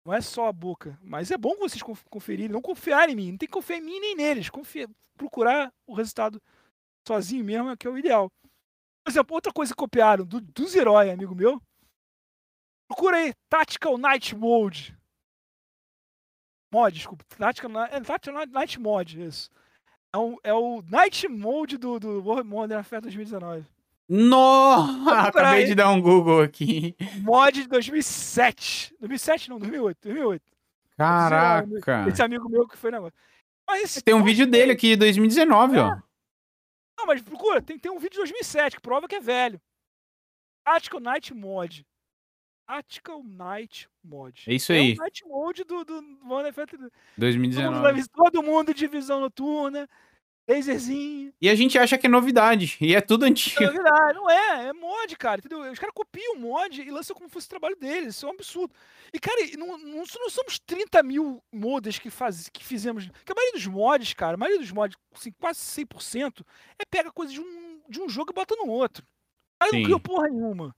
Não 0.04 0.12
é 0.12 0.20
só 0.20 0.48
a 0.48 0.52
boca. 0.52 0.98
Mas 1.02 1.30
é 1.30 1.38
bom 1.38 1.56
vocês 1.56 1.82
conferirem, 2.10 2.52
não 2.52 2.60
confiarem 2.60 3.14
em 3.14 3.16
mim. 3.16 3.30
Não 3.30 3.38
tem 3.38 3.48
que 3.48 3.54
confiar 3.54 3.78
em 3.78 3.82
mim 3.82 3.98
nem 3.98 4.14
neles. 4.14 4.50
Confiar, 4.50 4.86
procurar 5.16 5.72
o 5.86 5.94
resultado 5.94 6.42
sozinho 7.06 7.42
mesmo 7.42 7.70
é 7.70 7.76
que 7.76 7.86
é 7.86 7.90
o 7.90 7.96
ideal. 7.96 8.30
Por 9.02 9.10
exemplo, 9.10 9.34
outra 9.34 9.50
coisa 9.50 9.72
que 9.72 9.78
copiaram 9.78 10.26
do, 10.26 10.42
dos 10.42 10.74
heróis, 10.74 11.10
amigo 11.10 11.34
meu. 11.34 11.58
Procura 12.86 13.16
aí, 13.16 13.32
Tactical 13.48 13.96
Night 13.96 14.36
Mode. 14.36 14.94
Mod, 16.70 16.94
desculpa. 16.94 17.24
Tactical, 17.24 17.84
é, 17.86 18.00
Tactical 18.02 18.46
Night 18.46 18.78
Mode, 18.78 19.22
isso. 19.22 19.50
É, 20.14 20.18
um, 20.18 20.36
é 20.44 20.52
o 20.52 20.82
Night 20.82 21.26
Mode 21.28 21.78
do, 21.78 21.98
do 21.98 22.22
Modern 22.22 22.74
Warfare 22.74 23.00
2019. 23.00 23.66
Nossa! 24.08 25.28
Acabei 25.28 25.66
de 25.66 25.74
dar 25.74 25.90
um 25.90 26.00
Google 26.00 26.40
aqui. 26.42 26.96
Mod 27.20 27.62
de 27.62 27.68
2007. 27.68 28.94
2007 28.98 29.50
não, 29.50 29.58
2008. 29.58 29.98
2008. 30.02 30.42
Caraca! 30.96 32.06
Esse 32.08 32.22
amigo 32.22 32.48
meu 32.48 32.66
que 32.66 32.76
foi 32.76 32.90
negócio. 32.90 33.16
Mas 33.66 34.00
tem 34.02 34.14
um 34.14 34.24
vídeo 34.24 34.46
dele 34.46 34.72
aqui 34.72 34.90
de 34.90 34.96
2019, 34.96 35.76
é. 35.76 35.80
ó. 35.80 35.96
Não, 36.96 37.06
mas 37.06 37.20
procura, 37.20 37.60
tem, 37.60 37.78
tem 37.78 37.92
um 37.92 37.98
vídeo 37.98 38.12
de 38.12 38.18
2007 38.18 38.76
que 38.76 38.82
prova 38.82 39.06
que 39.06 39.16
é 39.16 39.20
velho. 39.20 39.60
Tactical 40.64 41.00
Night 41.00 41.34
Mod. 41.34 41.86
Tactical 42.66 43.22
Night 43.22 43.88
Mod. 44.02 44.44
É 44.46 44.54
isso 44.54 44.72
aí. 44.72 44.92
É 44.92 44.94
o 44.94 44.98
Night 44.98 45.24
Mode 45.26 45.64
do, 45.64 45.84
do 45.84 46.02
Warfare 46.28 46.90
2019. 47.16 48.08
Todo 48.08 48.42
mundo, 48.42 48.74
divisão 48.74 49.20
noturna 49.20 49.88
laserzinho. 50.48 51.32
E 51.40 51.48
a 51.48 51.54
gente 51.54 51.78
acha 51.78 51.98
que 51.98 52.06
é 52.06 52.10
novidade. 52.10 52.76
E 52.80 52.94
é 52.94 53.00
tudo 53.00 53.24
antigo. 53.24 53.62
É 53.62 53.66
novidade, 53.66 54.14
não 54.14 54.30
é. 54.30 54.68
É 54.68 54.72
mod, 54.72 55.16
cara. 55.16 55.38
Entendeu? 55.38 55.70
Os 55.70 55.78
caras 55.78 55.94
copiam 55.94 56.34
o 56.34 56.40
mod 56.40 56.80
e 56.80 56.90
lançam 56.90 57.14
como 57.14 57.28
se 57.28 57.32
fosse 57.34 57.46
o 57.46 57.50
trabalho 57.50 57.76
deles. 57.76 58.16
Isso 58.16 58.26
é 58.26 58.28
um 58.28 58.32
absurdo. 58.32 58.72
E, 59.12 59.18
cara, 59.20 59.36
não, 59.56 59.78
não, 59.78 60.04
não 60.18 60.30
somos 60.30 60.58
30 60.58 61.02
mil 61.02 61.42
mods 61.52 61.98
que, 61.98 62.10
faz, 62.10 62.48
que 62.48 62.64
fizemos. 62.64 63.06
Porque 63.06 63.32
a 63.32 63.34
maioria 63.34 63.54
dos 63.58 63.66
mods, 63.66 64.14
cara, 64.14 64.34
a 64.34 64.38
maioria 64.38 64.60
dos 64.60 64.72
mods, 64.72 64.96
assim, 65.14 65.32
quase 65.38 65.60
100%, 65.60 66.44
é 66.78 66.84
pega 66.84 67.12
coisa 67.12 67.32
de 67.32 67.40
um, 67.40 67.80
de 67.88 68.00
um 68.00 68.08
jogo 68.08 68.32
e 68.32 68.34
bota 68.34 68.56
no 68.56 68.68
outro. 68.68 69.04
Aí 69.60 69.70
não 69.72 69.82
criou 69.82 70.00
porra 70.00 70.28
nenhuma. 70.28 70.74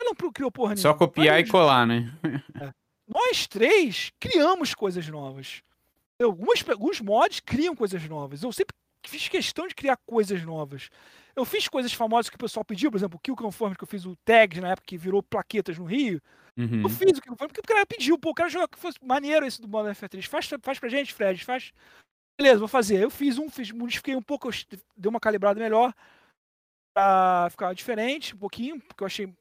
Aí 0.00 0.06
não 0.06 0.32
criou 0.32 0.50
porra 0.50 0.74
nenhuma. 0.74 0.92
Só 0.92 0.94
copiar 0.94 1.40
e 1.40 1.48
colar, 1.48 1.86
né? 1.86 2.12
É. 2.60 2.72
Nós 3.06 3.46
três 3.46 4.12
criamos 4.20 4.74
coisas 4.74 5.06
novas. 5.08 5.62
Algumas, 6.20 6.68
alguns 6.68 7.00
mods 7.00 7.40
criam 7.40 7.74
coisas 7.74 8.06
novas. 8.06 8.42
Eu 8.42 8.52
sempre 8.52 8.74
fiz 9.06 9.28
questão 9.28 9.66
de 9.68 9.74
criar 9.74 9.96
coisas 10.06 10.42
novas. 10.42 10.88
Eu 11.36 11.44
fiz 11.44 11.68
coisas 11.68 11.92
famosas 11.92 12.28
que 12.28 12.36
o 12.36 12.38
pessoal 12.38 12.64
pediu, 12.64 12.90
por 12.90 12.96
exemplo, 12.96 13.16
o 13.16 13.20
Kill 13.20 13.36
Conforme, 13.36 13.76
que 13.76 13.84
eu 13.84 13.88
fiz 13.88 14.04
o 14.04 14.16
Tags 14.24 14.60
na 14.60 14.70
época 14.70 14.86
que 14.88 14.98
virou 14.98 15.22
plaquetas 15.22 15.78
no 15.78 15.84
Rio. 15.84 16.20
Uhum. 16.56 16.82
Eu 16.82 16.88
fiz 16.88 17.16
o 17.16 17.22
Kill 17.22 17.32
Conforme 17.32 17.52
porque 17.52 17.60
o 17.60 17.74
cara 17.74 17.86
pediu, 17.86 18.18
pô, 18.18 18.30
eu 18.30 18.34
quero 18.34 18.50
jogar 18.50 18.66
que 18.68 18.78
fosse 18.78 18.98
maneiro 19.02 19.46
esse 19.46 19.60
do 19.60 19.68
Modern 19.68 19.88
Warfare 19.88 20.10
3. 20.10 20.24
Faz, 20.24 20.48
faz 20.62 20.78
pra 20.80 20.88
gente, 20.88 21.14
Fred, 21.14 21.44
faz. 21.44 21.72
Beleza, 22.40 22.58
vou 22.58 22.68
fazer. 22.68 23.00
Eu 23.02 23.10
fiz 23.10 23.38
um, 23.38 23.48
fiz, 23.48 23.70
modifiquei 23.70 24.16
um 24.16 24.22
pouco, 24.22 24.48
eu 24.48 24.52
dei 24.96 25.08
uma 25.08 25.20
calibrada 25.20 25.60
melhor 25.60 25.92
pra 26.94 27.48
ficar 27.50 27.72
diferente, 27.74 28.34
um 28.34 28.38
pouquinho, 28.38 28.80
porque 28.80 29.02
eu 29.02 29.06
achei 29.06 29.32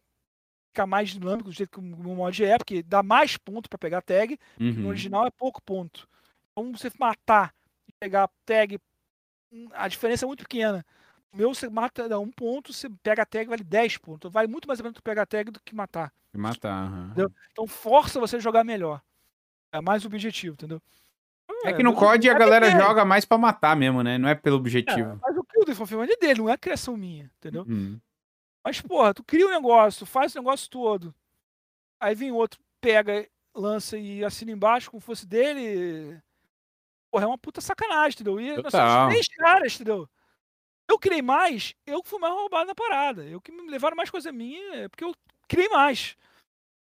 ficar 0.71 0.85
mais 0.85 1.09
dinâmico 1.09 1.49
do 1.49 1.55
jeito 1.55 1.71
que 1.71 1.79
o 1.79 1.81
meu 1.81 2.15
mod 2.15 2.43
é, 2.45 2.57
porque 2.57 2.83
dá 2.83 3.01
mais 3.01 3.35
ponto 3.37 3.67
pra 3.69 3.79
pegar 3.79 4.01
tag, 4.01 4.37
Uhum. 4.59 4.73
no 4.73 4.89
original 4.89 5.25
é 5.25 5.31
pouco 5.31 5.61
ponto. 5.61 6.07
Então 6.51 6.71
você 6.71 6.91
matar 6.99 7.51
e 7.87 7.91
pegar 7.99 8.29
tag, 8.45 8.77
a 9.73 9.87
diferença 9.87 10.25
é 10.25 10.27
muito 10.27 10.41
pequena. 10.43 10.85
O 11.33 11.37
meu 11.37 11.53
você 11.53 11.69
mata 11.69 12.07
dá 12.09 12.19
um 12.19 12.31
ponto, 12.31 12.73
você 12.73 12.89
pega 13.03 13.23
a 13.23 13.25
tag 13.25 13.49
vale 13.49 13.63
10 13.63 13.97
pontos. 13.97 14.17
Então, 14.19 14.31
vale 14.31 14.47
muito 14.47 14.67
mais 14.67 14.79
a 14.79 14.83
pena 14.83 14.93
tu 14.93 15.03
pegar 15.03 15.23
a 15.23 15.25
tag 15.25 15.51
do 15.51 15.59
que 15.61 15.75
matar. 15.75 16.13
Matar. 16.33 16.85
aham. 16.87 17.05
Entendeu? 17.11 17.31
Então 17.51 17.67
força 17.67 18.19
você 18.19 18.37
a 18.37 18.39
jogar 18.39 18.63
melhor. 18.63 19.01
É 19.71 19.81
mais 19.81 20.03
o 20.03 20.07
objetivo, 20.07 20.53
entendeu? 20.53 20.81
É 21.65 21.73
que 21.73 21.83
no 21.83 21.91
o 21.91 21.95
COD 21.95 22.29
a 22.29 22.33
é 22.33 22.35
galera 22.35 22.67
dele. 22.67 22.79
joga 22.79 23.03
mais 23.05 23.25
pra 23.25 23.37
matar 23.37 23.75
mesmo, 23.75 24.03
né? 24.03 24.17
Não 24.17 24.29
é 24.29 24.35
pelo 24.35 24.57
É, 24.57 24.59
objetivo. 24.59 25.19
mas 25.21 25.37
o 25.37 25.43
kill 25.43 25.65
do 25.65 25.75
Fulfillment 25.75 26.07
é 26.11 26.17
dele, 26.17 26.39
não 26.39 26.49
é 26.49 26.57
criação 26.57 26.95
minha, 26.97 27.31
entendeu? 27.37 27.67
Hum. 27.67 27.99
Mas, 28.63 28.81
porra, 28.81 29.13
tu 29.13 29.23
cria 29.23 29.47
um 29.47 29.51
negócio, 29.51 30.05
faz 30.05 30.35
o 30.35 30.39
negócio 30.39 30.69
todo. 30.69 31.15
Aí 31.99 32.15
vem 32.15 32.31
outro, 32.31 32.59
pega, 32.81 33.27
lança 33.55 33.97
e 33.97 34.23
assina 34.23 34.51
embaixo 34.51 34.91
como 34.91 35.01
fosse 35.01 35.25
dele. 35.27 36.21
Porra, 37.17 37.25
é 37.25 37.27
uma 37.29 37.37
puta 37.37 37.61
sacanagem, 37.61 38.13
entendeu? 38.13 38.39
E 38.39 38.55
nós 38.57 38.65
Total. 38.71 38.87
somos 38.99 39.09
três 39.13 39.27
caras, 39.29 39.73
entendeu? 39.73 40.07
Eu 40.87 40.99
criei 40.99 41.21
mais, 41.21 41.73
eu 41.83 42.01
fui 42.05 42.19
mais 42.19 42.31
roubado 42.31 42.67
na 42.67 42.75
parada. 42.75 43.25
Eu 43.25 43.41
que 43.41 43.51
me 43.51 43.67
levaram 43.71 43.95
mais 43.95 44.11
coisa 44.11 44.31
minha, 44.31 44.75
é 44.83 44.87
porque 44.87 45.03
eu 45.03 45.15
criei 45.47 45.67
mais. 45.67 46.15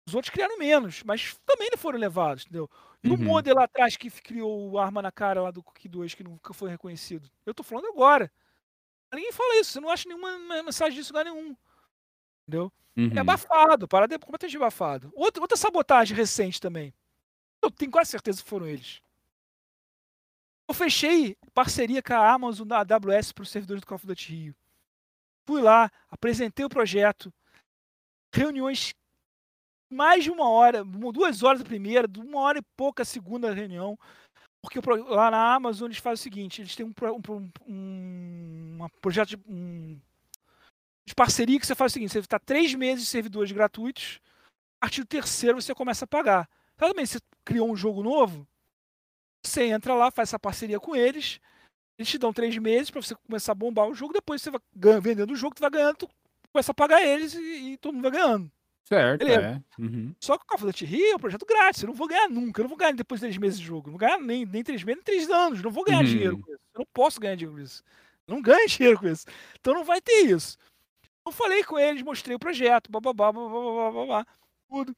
Os 0.05 0.13
outros 0.13 0.29
criaram 0.29 0.57
menos, 0.57 1.03
mas 1.03 1.39
também 1.45 1.69
não 1.71 1.77
foram 1.77 1.97
levados, 1.97 2.43
entendeu? 2.43 2.69
E 3.01 3.09
o 3.09 3.13
Uhum. 3.13 3.23
modelo 3.23 3.59
lá 3.59 3.63
atrás 3.63 3.95
que 3.95 4.11
criou 4.11 4.71
o 4.71 4.77
arma 4.77 5.01
na 5.01 5.11
cara 5.11 5.41
lá 5.41 5.51
do 5.51 5.63
Cookie 5.63 5.87
2, 5.87 6.13
que 6.13 6.23
nunca 6.23 6.53
foi 6.53 6.69
reconhecido. 6.69 7.29
Eu 7.45 7.53
tô 7.53 7.63
falando 7.63 7.87
agora. 7.87 8.29
Ninguém 9.13 9.31
fala 9.31 9.55
isso, 9.61 9.71
você 9.71 9.79
não 9.79 9.89
acha 9.89 10.07
nenhuma 10.09 10.37
me- 10.37 10.63
mensagem 10.63 10.97
disso 10.99 11.13
em 11.13 11.17
lugar 11.17 11.31
nenhum. 11.33 11.55
Entendeu? 12.47 12.71
É 12.97 13.01
Uhum. 13.01 13.19
abafado, 13.21 13.87
parada 13.87 14.15
é 14.15 14.19
completamente 14.19 14.57
abafado. 14.57 15.11
Outra, 15.15 15.41
outra 15.41 15.57
sabotagem 15.57 16.15
recente 16.17 16.59
também. 16.59 16.93
Eu 17.63 17.71
tenho 17.71 17.91
quase 17.91 18.11
certeza 18.11 18.43
que 18.43 18.49
foram 18.49 18.67
eles. 18.67 19.01
Eu 20.67 20.73
fechei 20.73 21.37
parceria 21.53 22.01
com 22.01 22.13
a 22.13 22.33
Amazon 22.33 22.67
da 22.67 22.79
AWS 22.79 23.31
para 23.31 23.43
os 23.43 23.49
servidores 23.49 23.81
do 23.81 23.87
Call 23.87 23.95
of 23.97 24.07
Duty 24.07 24.31
Rio. 24.33 24.55
Fui 25.47 25.61
lá, 25.61 25.91
apresentei 26.09 26.65
o 26.65 26.69
projeto, 26.69 27.31
reuniões 28.33 28.93
mais 29.89 30.23
de 30.23 30.31
uma 30.31 30.49
hora, 30.49 30.83
duas 30.83 31.43
horas 31.43 31.61
a 31.61 31.65
primeira, 31.65 32.07
uma 32.17 32.41
hora 32.41 32.59
e 32.59 32.65
pouca 32.75 33.03
a 33.03 33.05
segunda 33.05 33.53
reunião. 33.53 33.97
Porque 34.61 34.79
lá 35.07 35.29
na 35.29 35.53
Amazon 35.53 35.87
eles 35.87 35.99
fazem 35.99 36.21
o 36.21 36.23
seguinte: 36.23 36.61
eles 36.61 36.75
têm 36.75 36.85
um, 36.85 36.93
um, 37.29 37.51
um, 37.67 38.75
uma 38.77 38.89
projeto 39.01 39.29
de, 39.29 39.37
um, 39.47 39.99
de 41.05 41.13
parceria 41.13 41.59
que 41.59 41.67
você 41.67 41.75
faz 41.75 41.91
o 41.91 41.93
seguinte: 41.93 42.11
você 42.11 42.19
está 42.19 42.39
três 42.39 42.73
meses 42.73 43.05
de 43.05 43.09
servidores 43.11 43.51
gratuitos, 43.51 44.19
a 44.81 44.87
partir 44.87 45.01
do 45.01 45.07
terceiro 45.07 45.61
você 45.61 45.75
começa 45.75 46.05
a 46.05 46.07
pagar. 46.07 46.49
Também, 46.75 47.05
você 47.05 47.19
criou 47.45 47.71
um 47.71 47.75
jogo 47.75 48.01
novo, 48.01 48.47
você 49.49 49.63
entra 49.65 49.93
lá, 49.93 50.11
faz 50.11 50.29
essa 50.29 50.39
parceria 50.39 50.79
com 50.79 50.95
eles, 50.95 51.39
eles 51.97 52.09
te 52.09 52.17
dão 52.17 52.33
três 52.33 52.57
meses 52.57 52.89
para 52.91 53.01
você 53.01 53.15
começar 53.15 53.51
a 53.51 53.55
bombar 53.55 53.87
o 53.87 53.93
jogo, 53.95 54.13
depois 54.13 54.41
você 54.41 54.51
vai 54.51 54.59
ganha- 54.75 54.99
vendendo 54.99 55.31
o 55.31 55.35
jogo, 55.35 55.55
tu 55.55 55.61
vai 55.61 55.69
ganhando, 55.69 55.95
tu 55.97 56.09
começa 56.51 56.71
a 56.71 56.75
pagar 56.75 57.01
eles 57.05 57.33
e, 57.33 57.73
e 57.73 57.77
todo 57.77 57.93
mundo 57.93 58.03
vai 58.03 58.11
ganhando. 58.11 58.51
Certo, 58.87 59.19
Beleza. 59.25 59.63
é. 59.79 59.81
Uhum. 59.81 60.13
Só 60.21 60.37
que 60.37 60.43
o 60.43 60.47
Call 60.47 60.57
of 60.57 60.65
Duty 60.67 60.85
Rio 60.85 61.11
é 61.11 61.15
um 61.15 61.19
projeto 61.19 61.45
grátis, 61.45 61.81
eu 61.81 61.87
não 61.87 61.95
vou 61.95 62.07
ganhar 62.07 62.29
nunca, 62.29 62.59
eu 62.61 62.63
não 62.63 62.69
vou 62.69 62.77
ganhar 62.77 62.91
depois 62.93 63.19
de 63.19 63.25
três 63.25 63.37
meses 63.37 63.59
de 63.59 63.65
jogo, 63.65 63.87
não 63.87 63.97
vou 63.97 63.99
ganhar 63.99 64.19
nem, 64.19 64.45
nem 64.45 64.63
três 64.63 64.83
meses, 64.83 64.97
nem 64.97 65.03
três 65.03 65.29
anos, 65.29 65.61
não 65.61 65.71
vou 65.71 65.83
ganhar 65.83 65.99
Uhum. 65.99 66.05
dinheiro 66.05 66.37
com 66.37 66.51
isso, 66.51 66.61
eu 66.73 66.79
não 66.79 66.85
posso 66.93 67.19
ganhar 67.19 67.35
dinheiro 67.35 67.55
com 67.57 67.63
isso, 67.63 67.83
eu 68.27 68.35
não 68.35 68.41
ganho 68.41 68.67
dinheiro 68.69 68.99
com 68.99 69.07
isso, 69.07 69.25
então 69.59 69.73
não 69.73 69.83
vai 69.83 69.99
ter 70.01 70.25
isso. 70.27 70.57
Eu 71.25 71.31
falei 71.31 71.63
com 71.63 71.79
eles, 71.79 72.03
mostrei 72.03 72.35
o 72.35 72.39
projeto, 72.39 72.91
bababá, 72.91 73.31
bababá, 73.31 73.91
bababá, 73.91 74.25
tudo. 74.69 74.95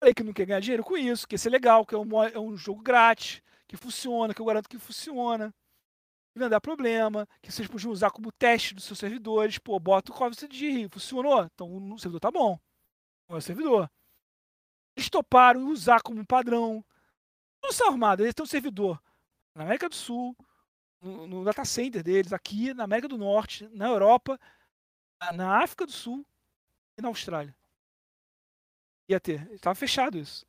Falei 0.00 0.14
que 0.14 0.22
não 0.22 0.32
quer 0.32 0.46
ganhar 0.46 0.60
dinheiro 0.60 0.82
com 0.82 0.96
isso, 0.96 1.28
que 1.28 1.34
ia 1.34 1.38
ser 1.38 1.50
legal, 1.50 1.84
que 1.84 1.94
é 1.94 1.98
um, 1.98 2.22
é 2.24 2.38
um 2.38 2.56
jogo 2.56 2.82
grátis, 2.82 3.42
que 3.66 3.76
funciona, 3.76 4.34
que 4.34 4.40
eu 4.40 4.46
garanto 4.46 4.68
que 4.68 4.78
funciona, 4.78 5.54
que 6.32 6.38
não 6.38 6.48
dá 6.48 6.60
problema, 6.60 7.26
que 7.40 7.50
vocês 7.52 7.68
podiam 7.68 7.92
usar 7.92 8.10
como 8.10 8.32
teste 8.32 8.74
dos 8.74 8.84
seus 8.84 8.98
servidores, 8.98 9.58
pô, 9.58 9.78
bota 9.78 10.12
o 10.12 10.30
Duty 10.30 10.70
Rio, 10.70 10.90
funcionou? 10.90 11.44
Então 11.44 11.92
o 11.92 11.98
servidor 11.98 12.20
tá 12.20 12.30
bom, 12.30 12.58
é 13.28 13.34
o 13.34 13.40
servidor. 13.40 13.90
Eles 14.96 15.08
toparam 15.10 15.66
usar 15.68 16.02
como 16.02 16.24
padrão. 16.26 16.84
Não 17.62 17.72
são 17.72 17.88
armados, 17.88 18.24
eles 18.24 18.34
têm 18.34 18.44
um 18.44 18.46
servidor 18.46 19.02
na 19.54 19.62
América 19.62 19.88
do 19.88 19.94
Sul, 19.94 20.36
no, 21.00 21.26
no 21.26 21.44
data 21.44 21.64
center 21.64 22.02
deles, 22.02 22.32
aqui 22.32 22.74
na 22.74 22.84
América 22.84 23.08
do 23.08 23.18
Norte, 23.18 23.68
na 23.68 23.86
Europa, 23.86 24.38
na 25.34 25.62
África 25.62 25.86
do 25.86 25.92
Sul 25.92 26.26
e 26.98 27.02
na 27.02 27.08
Austrália. 27.08 27.54
Ia 29.08 29.20
ter, 29.20 29.50
estava 29.52 29.74
fechado 29.74 30.18
isso. 30.18 30.46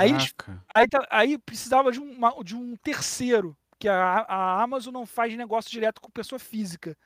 Aí 0.00 0.10
eles-. 0.10 0.32
Aí, 0.74 0.88
tá- 0.88 1.06
aí 1.10 1.38
precisava 1.38 1.92
de, 1.92 2.00
uma- 2.00 2.42
de 2.42 2.56
um 2.56 2.76
terceiro, 2.76 3.56
que 3.78 3.88
a, 3.88 4.20
a 4.20 4.62
Amazon 4.62 4.92
não 4.92 5.06
faz 5.06 5.34
negócio 5.36 5.70
direto 5.70 6.00
com 6.00 6.10
pessoa 6.10 6.38
física. 6.38 6.96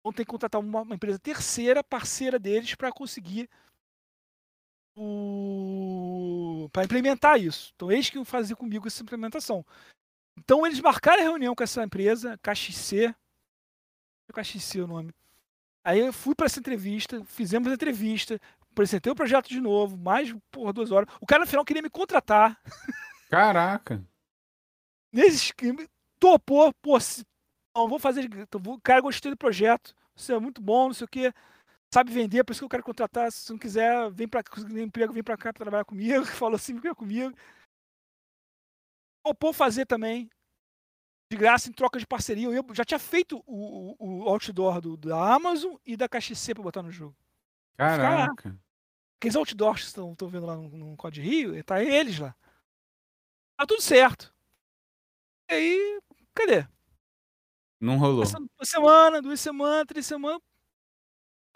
Então 0.00 0.12
tem 0.12 0.24
que 0.24 0.30
contratar 0.30 0.60
uma, 0.60 0.82
uma 0.82 0.94
empresa 0.94 1.18
terceira, 1.18 1.82
parceira 1.82 2.38
deles, 2.38 2.74
para 2.74 2.92
conseguir 2.92 3.48
o 4.96 6.68
para 6.72 6.84
implementar 6.84 7.40
isso. 7.40 7.72
Então 7.74 7.90
eles 7.90 8.08
que 8.10 8.16
iam 8.16 8.24
fazer 8.24 8.54
comigo 8.56 8.86
essa 8.86 9.02
implementação. 9.02 9.64
Então 10.38 10.66
eles 10.66 10.80
marcaram 10.80 11.20
a 11.20 11.24
reunião 11.24 11.54
com 11.54 11.62
essa 11.62 11.82
empresa, 11.82 12.38
KXC, 12.42 13.14
KXC 14.32 14.80
é 14.80 14.82
o 14.82 14.86
nome. 14.86 15.12
Aí 15.84 16.00
eu 16.00 16.12
fui 16.12 16.34
para 16.34 16.46
essa 16.46 16.58
entrevista, 16.58 17.22
fizemos 17.24 17.70
a 17.70 17.74
entrevista, 17.74 18.40
apresentei 18.74 19.10
o 19.12 19.16
projeto 19.16 19.48
de 19.48 19.60
novo, 19.60 19.96
mais 19.96 20.34
por 20.50 20.72
duas 20.72 20.90
horas. 20.90 21.08
O 21.20 21.26
cara 21.26 21.44
no 21.44 21.46
final 21.48 21.64
queria 21.64 21.82
me 21.82 21.88
contratar. 21.90 22.60
Caraca. 23.30 24.04
nesse 25.12 25.36
esquema, 25.36 25.86
topou, 26.20 26.72
pô, 26.82 26.98
se, 27.00 27.24
não, 27.74 27.88
vou 27.88 27.98
fazer, 27.98 28.28
vou- 28.60 28.80
cara, 28.80 29.00
gostei 29.00 29.30
do 29.30 29.36
projeto, 29.36 29.94
você 30.14 30.34
é 30.34 30.38
muito 30.38 30.60
bom, 30.60 30.86
não 30.88 30.94
sei 30.94 31.04
o 31.04 31.08
que, 31.08 31.32
sabe 31.92 32.12
vender, 32.12 32.44
por 32.44 32.52
isso 32.52 32.60
que 32.60 32.64
eu 32.64 32.68
quero 32.68 32.82
contratar, 32.84 33.30
se 33.32 33.50
não 33.50 33.58
quiser, 33.58 34.10
vem 34.12 34.28
pra 34.28 34.42
cá, 34.42 34.52
conseguir 34.52 34.80
emprego, 34.82 35.12
vem 35.12 35.22
pra 35.22 35.36
cá 35.36 35.52
pra 35.52 35.64
trabalhar 35.64 35.84
comigo, 35.84 36.24
falou 36.26 36.56
assim, 36.56 36.78
vem 36.78 36.94
comigo. 36.94 37.34
Topou 39.24 39.52
fazer 39.52 39.86
também, 39.86 40.28
de 41.32 41.36
graça, 41.38 41.68
em 41.68 41.72
troca 41.72 41.98
de 41.98 42.06
parceria, 42.06 42.46
eu 42.48 42.64
já 42.74 42.84
tinha 42.84 42.98
feito 42.98 43.42
o, 43.46 43.96
o, 43.98 44.24
o 44.24 44.28
outdoor 44.28 44.80
do, 44.80 44.96
da 44.96 45.34
Amazon 45.34 45.74
e 45.84 45.96
da 45.96 46.08
KXC 46.08 46.54
pra 46.54 46.62
botar 46.62 46.82
no 46.82 46.92
jogo. 46.92 47.16
Caraca. 47.76 48.56
Aqueles 49.24 49.36
outdoors 49.36 49.80
que 49.80 49.86
estão 49.86 50.28
vendo 50.28 50.44
lá 50.44 50.54
no, 50.54 50.68
no 50.68 50.96
Código 50.98 51.26
Rio, 51.26 51.64
tá 51.64 51.82
eles 51.82 52.18
lá. 52.18 52.36
Tá 53.56 53.64
tudo 53.66 53.80
certo. 53.80 54.30
E 55.50 55.54
aí, 55.54 56.00
cadê? 56.34 56.66
Não 57.80 57.96
rolou. 57.96 58.20
Passando 58.20 58.50
uma 58.58 58.66
semana, 58.66 59.22
duas 59.22 59.40
semanas, 59.40 59.86
três 59.86 60.04
semanas. 60.04 60.42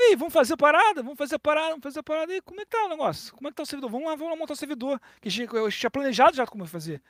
E 0.01 0.03
aí, 0.05 0.17
vamos 0.17 0.33
fazer 0.33 0.55
a 0.55 0.57
parada? 0.57 1.03
Vamos 1.03 1.19
fazer 1.19 1.35
a 1.35 1.39
parada, 1.39 1.69
vamos 1.69 1.83
fazer 1.83 1.99
a 1.99 2.03
parada. 2.03 2.35
E 2.35 2.41
como 2.41 2.59
é 2.59 2.65
que 2.65 2.71
tá 2.71 2.87
o 2.87 2.89
negócio? 2.89 3.35
Como 3.35 3.49
é 3.49 3.51
que 3.51 3.57
tá 3.57 3.65
o 3.65 3.67
servidor? 3.67 3.91
Vamos 3.91 4.07
lá, 4.07 4.15
vamos 4.15 4.33
lá 4.33 4.39
montar 4.39 4.55
o 4.55 4.57
servidor. 4.57 4.99
Que 5.21 5.29
eu 5.29 5.71
tinha 5.71 5.91
planejado 5.91 6.37
já 6.39 6.47
como 6.47 6.65
fazer. 6.65 7.03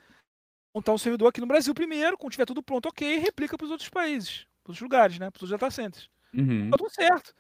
Montar 0.74 0.92
um 0.92 0.98
servidor 0.98 1.28
aqui 1.28 1.40
no 1.40 1.46
Brasil 1.46 1.72
primeiro, 1.72 2.18
quando 2.18 2.32
tiver 2.32 2.46
tudo 2.46 2.64
pronto, 2.64 2.88
ok, 2.88 3.18
replica 3.18 3.56
para 3.56 3.64
os 3.64 3.70
outros 3.70 3.88
países, 3.88 4.44
para 4.64 4.72
outros 4.72 4.80
lugares, 4.80 5.20
né? 5.20 5.30
Para 5.30 5.44
os 5.44 5.50
data 5.50 5.70
centers. 5.70 6.10
Uhum. 6.34 6.68
Tá 6.68 6.76
tudo 6.76 6.90
certo. 6.90 7.32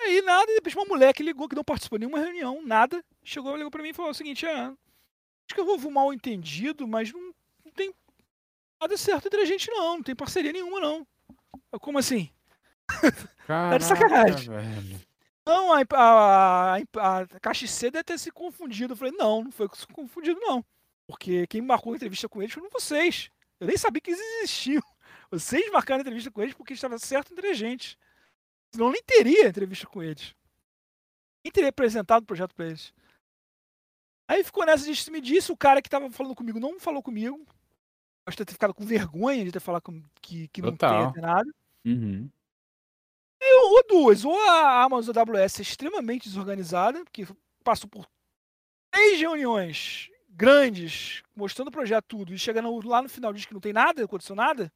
Aí 0.00 0.22
nada, 0.22 0.50
e 0.50 0.56
depois 0.56 0.74
uma 0.74 0.84
mulher 0.84 1.12
que 1.12 1.22
ligou, 1.22 1.48
que 1.48 1.56
não 1.56 1.64
participou 1.64 1.98
de 1.98 2.06
nenhuma 2.06 2.22
reunião, 2.22 2.64
nada, 2.64 3.04
chegou, 3.24 3.56
ligou 3.56 3.70
pra 3.70 3.82
mim 3.82 3.90
e 3.90 3.94
falou 3.94 4.10
o 4.10 4.14
seguinte, 4.14 4.46
ah, 4.46 4.68
acho 4.68 5.54
que 5.54 5.60
houve 5.60 5.86
um 5.86 5.90
mal 5.90 6.12
entendido, 6.12 6.86
mas 6.86 7.12
não, 7.12 7.34
não 7.64 7.72
tem 7.72 7.92
nada 8.80 8.96
certo 8.96 9.26
entre 9.26 9.40
a 9.40 9.44
gente 9.44 9.70
não, 9.70 9.96
não 9.96 10.02
tem 10.02 10.14
parceria 10.14 10.52
nenhuma 10.52 10.80
não. 10.80 11.06
Eu, 11.72 11.80
como 11.80 11.98
assim? 11.98 12.30
Caraca, 13.46 13.84
sacanagem. 13.84 14.48
velho. 14.50 15.00
Não, 15.44 15.72
a, 15.72 15.80
a, 15.94 16.76
a, 16.76 17.18
a 17.20 17.26
KXC 17.40 17.90
deve 17.90 18.04
ter 18.04 18.18
se 18.18 18.30
confundido. 18.30 18.92
Eu 18.92 18.96
falei, 18.96 19.14
não, 19.16 19.44
não 19.44 19.50
foi 19.50 19.66
confundido 19.94 20.38
não. 20.40 20.62
Porque 21.06 21.46
quem 21.46 21.62
marcou 21.62 21.94
a 21.94 21.96
entrevista 21.96 22.28
com 22.28 22.42
eles 22.42 22.52
foram 22.52 22.68
vocês. 22.70 23.30
Eu 23.58 23.66
nem 23.66 23.76
sabia 23.76 24.00
que 24.00 24.10
eles 24.10 24.20
existiam. 24.20 24.82
Vocês 25.30 25.70
marcaram 25.70 25.98
a 25.98 26.02
entrevista 26.02 26.30
com 26.30 26.42
eles 26.42 26.54
porque 26.54 26.74
estava 26.74 26.98
certo 26.98 27.32
entre 27.32 27.48
a 27.48 27.54
gente. 27.54 27.98
Senão 28.72 28.90
nem 28.90 29.02
teria 29.02 29.48
entrevista 29.48 29.86
com 29.86 30.02
eles. 30.02 30.34
Nem 31.44 31.52
teria 31.52 31.70
apresentado 31.70 32.22
o 32.22 32.26
projeto 32.26 32.54
para 32.54 32.66
eles. 32.66 32.92
Aí 34.28 34.44
ficou 34.44 34.66
nessa 34.66 34.92
de 34.92 35.10
me 35.10 35.20
disse, 35.20 35.50
o 35.50 35.56
cara 35.56 35.80
que 35.80 35.88
estava 35.88 36.10
falando 36.10 36.34
comigo 36.34 36.60
não 36.60 36.78
falou 36.78 37.02
comigo. 37.02 37.46
Pode 38.24 38.36
ter 38.36 38.52
ficado 38.52 38.74
com 38.74 38.84
vergonha 38.84 39.44
de 39.44 39.52
ter 39.52 39.60
falado 39.60 39.84
que, 40.20 40.48
que 40.48 40.60
não 40.60 40.72
Total. 40.72 41.12
tem 41.12 41.22
nada. 41.22 41.50
Uhum. 41.84 42.30
Ou 43.40 43.86
duas, 43.88 44.24
ou 44.24 44.38
a 44.50 44.82
Amazon 44.82 45.16
AWS 45.16 45.60
é 45.60 45.62
extremamente 45.62 46.28
desorganizada, 46.28 47.02
que 47.10 47.26
passou 47.64 47.88
por 47.88 48.06
três 48.90 49.18
reuniões 49.18 50.10
grandes, 50.28 51.22
mostrando 51.34 51.68
o 51.68 51.72
projeto 51.72 52.04
tudo, 52.06 52.34
e 52.34 52.38
chegando 52.38 52.86
lá 52.86 53.00
no 53.00 53.08
final 53.08 53.32
diz 53.32 53.46
que 53.46 53.54
não 53.54 53.60
tem 53.60 53.72
nada, 53.72 54.00
não 54.00 54.06
aconteceu 54.06 54.36
nada, 54.36 54.72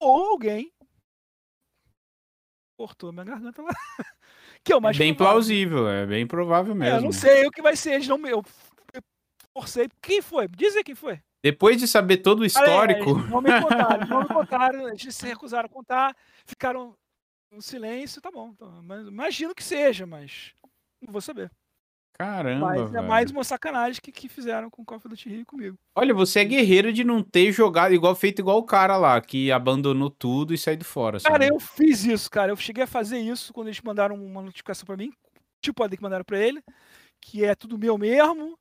ou 0.00 0.30
alguém 0.30 0.72
cortou 2.76 3.12
minha 3.12 3.24
garganta 3.24 3.62
lá. 3.62 3.70
que 4.64 4.72
é 4.72 4.76
o 4.76 4.80
mais 4.80 4.96
bem 4.96 5.14
provável. 5.14 5.34
plausível, 5.38 5.88
é 5.88 6.06
bem 6.06 6.26
provável 6.26 6.72
É, 6.72 6.76
mesmo. 6.76 6.98
eu 6.98 7.02
não 7.02 7.12
sei 7.12 7.46
o 7.46 7.50
que 7.50 7.62
vai 7.62 7.76
ser, 7.76 7.94
eles 7.94 8.08
não. 8.08 8.24
Eu, 8.26 8.42
forcei. 9.54 9.88
Quem 10.00 10.22
foi? 10.22 10.48
Diz 10.48 10.74
aí 10.76 10.84
quem 10.84 10.94
foi. 10.94 11.20
Depois 11.44 11.76
de 11.76 11.88
saber 11.88 12.18
todo 12.18 12.40
o 12.40 12.44
histórico, 12.44 13.10
Eles 13.18 13.28
não 13.30 13.42
me 13.42 13.50
contaram, 13.60 14.06
não 14.06 14.20
me 14.22 14.28
contaram, 14.28 14.88
eles 14.88 15.14
se 15.14 15.26
recusaram 15.26 15.66
a 15.66 15.68
contar, 15.68 16.16
ficaram 16.46 16.94
no 17.50 17.60
silêncio, 17.60 18.22
tá 18.22 18.30
bom. 18.30 18.54
tá, 18.54 18.66
mas 18.82 19.06
imagino 19.06 19.54
que 19.54 19.62
seja, 19.62 20.06
mas 20.06 20.54
não 21.04 21.12
vou 21.12 21.20
saber. 21.20 21.50
Caramba, 22.12 22.66
Mas 22.66 22.80
é 22.82 22.84
velho. 22.92 23.08
mais 23.08 23.30
uma 23.30 23.44
sacanagem 23.44 24.00
que, 24.00 24.12
que 24.12 24.28
fizeram 24.28 24.70
com 24.70 24.82
o 24.82 24.84
Call 24.84 24.98
of 24.98 25.08
Duty 25.08 25.28
Rio 25.28 25.46
comigo. 25.46 25.78
Olha, 25.94 26.14
você 26.14 26.40
é 26.40 26.44
guerreiro 26.44 26.92
de 26.92 27.02
não 27.04 27.22
ter 27.22 27.50
jogado 27.52 27.94
igual 27.94 28.14
feito 28.14 28.38
igual 28.40 28.58
o 28.58 28.64
cara 28.64 28.96
lá, 28.96 29.20
que 29.20 29.50
abandonou 29.50 30.10
tudo 30.10 30.54
e 30.54 30.58
saiu 30.58 30.84
fora. 30.84 31.20
Cara, 31.20 31.34
sabe? 31.44 31.48
eu 31.54 31.58
fiz 31.60 32.04
isso, 32.04 32.30
cara. 32.30 32.52
Eu 32.52 32.56
cheguei 32.56 32.84
a 32.84 32.86
fazer 32.86 33.18
isso 33.18 33.52
quando 33.52 33.68
eles 33.68 33.80
mandaram 33.80 34.14
uma 34.16 34.42
notificação 34.42 34.84
pra 34.86 34.96
mim, 34.96 35.12
tipo 35.60 35.82
a 35.82 35.88
que 35.88 36.02
mandaram 36.02 36.24
pra 36.24 36.38
ele, 36.38 36.62
que 37.20 37.44
é 37.44 37.54
tudo 37.54 37.78
meu 37.78 37.96
mesmo. 37.98 38.58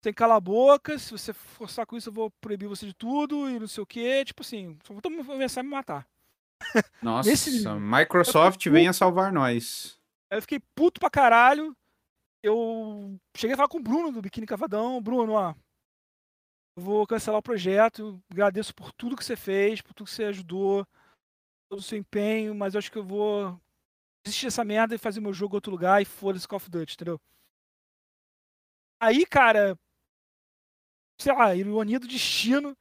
Tem 0.00 0.12
cala 0.12 0.36
a 0.36 0.40
boca, 0.40 0.96
se 0.96 1.10
você 1.10 1.32
forçar 1.32 1.84
com 1.84 1.96
isso, 1.96 2.08
eu 2.08 2.12
vou 2.12 2.30
proibir 2.40 2.68
você 2.68 2.86
de 2.86 2.94
tudo 2.94 3.50
e 3.50 3.58
não 3.58 3.66
sei 3.66 3.82
o 3.82 3.86
quê. 3.86 4.24
Tipo 4.24 4.42
assim, 4.42 4.76
só 4.84 4.94
vou 4.94 5.02
começar 5.02 5.60
a 5.60 5.64
me 5.64 5.70
matar. 5.70 6.06
Nossa, 7.02 7.28
nesse- 7.28 7.64
Microsoft 7.68 8.62
tô 8.62 8.70
venha 8.70 8.92
salvar 8.92 9.32
nós. 9.32 9.98
Eu 10.30 10.40
fiquei 10.40 10.60
puto 10.74 11.00
pra 11.00 11.10
caralho. 11.10 11.76
Eu 12.42 13.18
cheguei 13.36 13.54
a 13.54 13.56
falar 13.56 13.68
com 13.68 13.78
o 13.78 13.82
Bruno 13.82 14.12
do 14.12 14.22
Biquíni 14.22 14.46
Cavadão. 14.46 15.02
Bruno, 15.02 15.32
ó. 15.32 15.54
Vou 16.76 17.06
cancelar 17.06 17.40
o 17.40 17.42
projeto. 17.42 18.22
Agradeço 18.30 18.74
por 18.74 18.92
tudo 18.92 19.16
que 19.16 19.24
você 19.24 19.36
fez, 19.36 19.82
por 19.82 19.92
tudo 19.94 20.06
que 20.06 20.14
você 20.14 20.24
ajudou, 20.24 20.86
todo 21.68 21.80
o 21.80 21.82
seu 21.82 21.98
empenho, 21.98 22.54
mas 22.54 22.74
eu 22.74 22.78
acho 22.78 22.90
que 22.90 22.98
eu 22.98 23.04
vou 23.04 23.60
desistir 24.24 24.46
dessa 24.46 24.64
merda 24.64 24.94
e 24.94 24.98
fazer 24.98 25.20
meu 25.20 25.32
jogo 25.32 25.54
em 25.54 25.58
outro 25.58 25.72
lugar 25.72 26.00
e 26.00 26.04
foda-se 26.04 26.46
Call 26.46 26.58
of 26.58 26.70
Duty, 26.70 26.94
entendeu? 26.94 27.20
Aí, 29.00 29.24
cara, 29.26 29.78
sei 31.20 31.32
lá, 31.32 31.54
ironia 31.54 31.98
do 31.98 32.08
destino. 32.08 32.76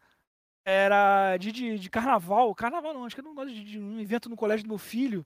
Era 0.66 1.38
de, 1.38 1.52
de, 1.52 1.80
de 1.80 1.90
carnaval. 1.90 2.54
Carnaval 2.54 2.94
não, 2.94 3.06
acho 3.06 3.16
que 3.16 3.22
era 3.22 3.30
um, 3.30 3.46
de, 3.46 3.64
de 3.64 3.80
um 3.80 4.00
evento 4.02 4.30
no 4.30 4.36
colégio 4.36 4.66
do 4.66 4.70
meu 4.70 4.78
filho. 4.78 5.26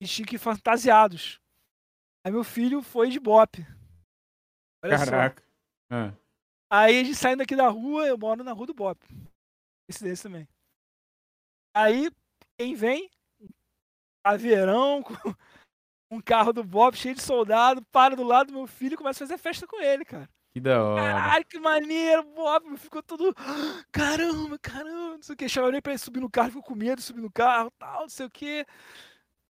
E 0.00 0.06
tinha 0.06 0.24
que 0.26 0.36
ir 0.36 0.38
fantasiados. 0.38 1.40
Aí 2.24 2.32
meu 2.32 2.44
filho 2.44 2.82
foi 2.82 3.10
de 3.10 3.18
bope. 3.18 3.66
Olha 4.82 4.98
só. 4.98 5.04
Caraca. 5.06 5.42
Ah. 5.90 6.12
Aí 6.70 7.00
a 7.00 7.04
gente 7.04 7.16
saindo 7.16 7.42
aqui 7.42 7.56
da 7.56 7.68
rua, 7.68 8.06
eu 8.06 8.16
moro 8.16 8.44
na 8.44 8.52
rua 8.52 8.66
do 8.66 8.74
Bop. 8.74 9.04
Esse 9.88 10.04
desse 10.04 10.22
também. 10.22 10.48
Aí, 11.74 12.10
quem 12.56 12.76
vem? 12.76 13.10
Caveirão, 14.24 15.02
com 15.02 15.34
um 16.12 16.20
carro 16.20 16.52
do 16.52 16.62
Bop 16.62 16.96
cheio 16.96 17.14
de 17.14 17.22
soldado, 17.22 17.82
para 17.90 18.14
do 18.14 18.22
lado 18.22 18.48
do 18.48 18.52
meu 18.52 18.66
filho 18.68 18.94
e 18.94 18.96
começa 18.96 19.24
a 19.24 19.26
fazer 19.26 19.38
festa 19.38 19.66
com 19.66 19.80
ele, 19.80 20.04
cara. 20.04 20.28
Que 20.52 20.60
da 20.60 20.82
hora. 20.82 21.02
Caralho, 21.02 21.46
que 21.46 21.58
maneiro, 21.58 22.22
Bob. 22.24 22.76
Ficou 22.76 23.02
todo. 23.02 23.34
Caramba, 23.90 24.58
caramba, 24.58 25.16
não 25.16 25.22
sei 25.22 25.34
o 25.34 25.36
que. 25.36 25.48
Chamei 25.48 25.80
pra 25.80 25.92
ele 25.92 25.98
subir 25.98 26.20
no 26.20 26.30
carro, 26.30 26.48
ficou 26.48 26.62
com 26.62 26.74
medo 26.74 26.96
de 26.96 27.02
subir 27.02 27.20
no 27.20 27.30
carro, 27.30 27.70
tal, 27.78 28.02
não 28.02 28.08
sei 28.08 28.26
o 28.26 28.30
que. 28.30 28.66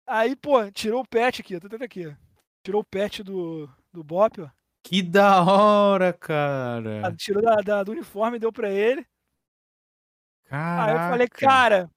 Aí, 0.06 0.36
pô, 0.36 0.70
tirou 0.70 1.02
o 1.02 1.08
pet 1.08 1.40
aqui. 1.40 1.58
Tô 1.60 1.68
tendo 1.68 1.82
aqui, 1.82 2.06
ó. 2.06 2.25
Tirou 2.66 2.80
o 2.80 2.84
pet 2.84 3.22
do, 3.22 3.70
do 3.92 4.02
Bop, 4.02 4.40
ó. 4.40 4.48
Que 4.82 5.00
da 5.00 5.40
hora, 5.40 6.08
Ah, 6.08 6.12
cara. 6.12 7.14
Tirou 7.16 7.40
da, 7.40 7.54
da- 7.60 7.84
do 7.84 7.92
uniforme 7.92 8.38
e 8.38 8.40
deu 8.40 8.52
pra 8.52 8.68
ele. 8.68 9.06
Caraca. 10.46 10.84
Aí 10.84 11.06
eu 11.06 11.10
falei, 11.12 11.28
cara, 11.28 11.88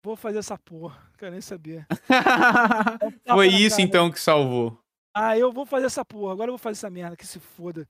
vou 0.00 0.14
fazer 0.14 0.38
essa 0.38 0.56
porra. 0.56 1.02
Quero 1.18 1.32
nem 1.32 1.40
saber. 1.40 1.84
Foi 3.26 3.48
isso 3.48 3.78
cara. 3.78 3.82
então 3.88 4.08
que 4.08 4.20
salvou. 4.20 4.80
Ah, 5.12 5.36
eu 5.36 5.50
vou 5.50 5.66
fazer 5.66 5.86
essa 5.86 6.04
porra. 6.04 6.32
Agora 6.32 6.48
eu 6.48 6.52
vou 6.52 6.58
fazer 6.58 6.78
essa 6.78 6.90
merda, 6.90 7.16
que 7.16 7.26
se 7.26 7.40
foda. 7.40 7.84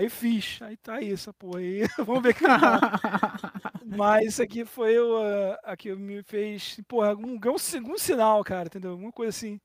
Aí 0.00 0.10
fiz. 0.10 0.60
Aí 0.62 0.76
tá 0.78 0.94
aí 0.94 1.12
essa 1.12 1.32
porra 1.32 1.60
aí. 1.60 1.82
Vamos 2.04 2.24
ver 2.24 2.34
que. 2.34 2.42
Mas 3.86 4.26
isso 4.26 4.42
aqui 4.42 4.64
foi 4.64 4.98
o, 4.98 5.16
ah, 5.22 5.60
a 5.62 5.76
que 5.76 5.94
me 5.94 6.24
fez, 6.24 6.80
porra, 6.88 7.14
um, 7.14 7.34
um, 7.36 7.92
um 7.92 7.98
sinal, 7.98 8.42
cara, 8.42 8.66
entendeu? 8.66 8.90
Alguma 8.90 9.12
coisa 9.12 9.30
assim. 9.30 9.60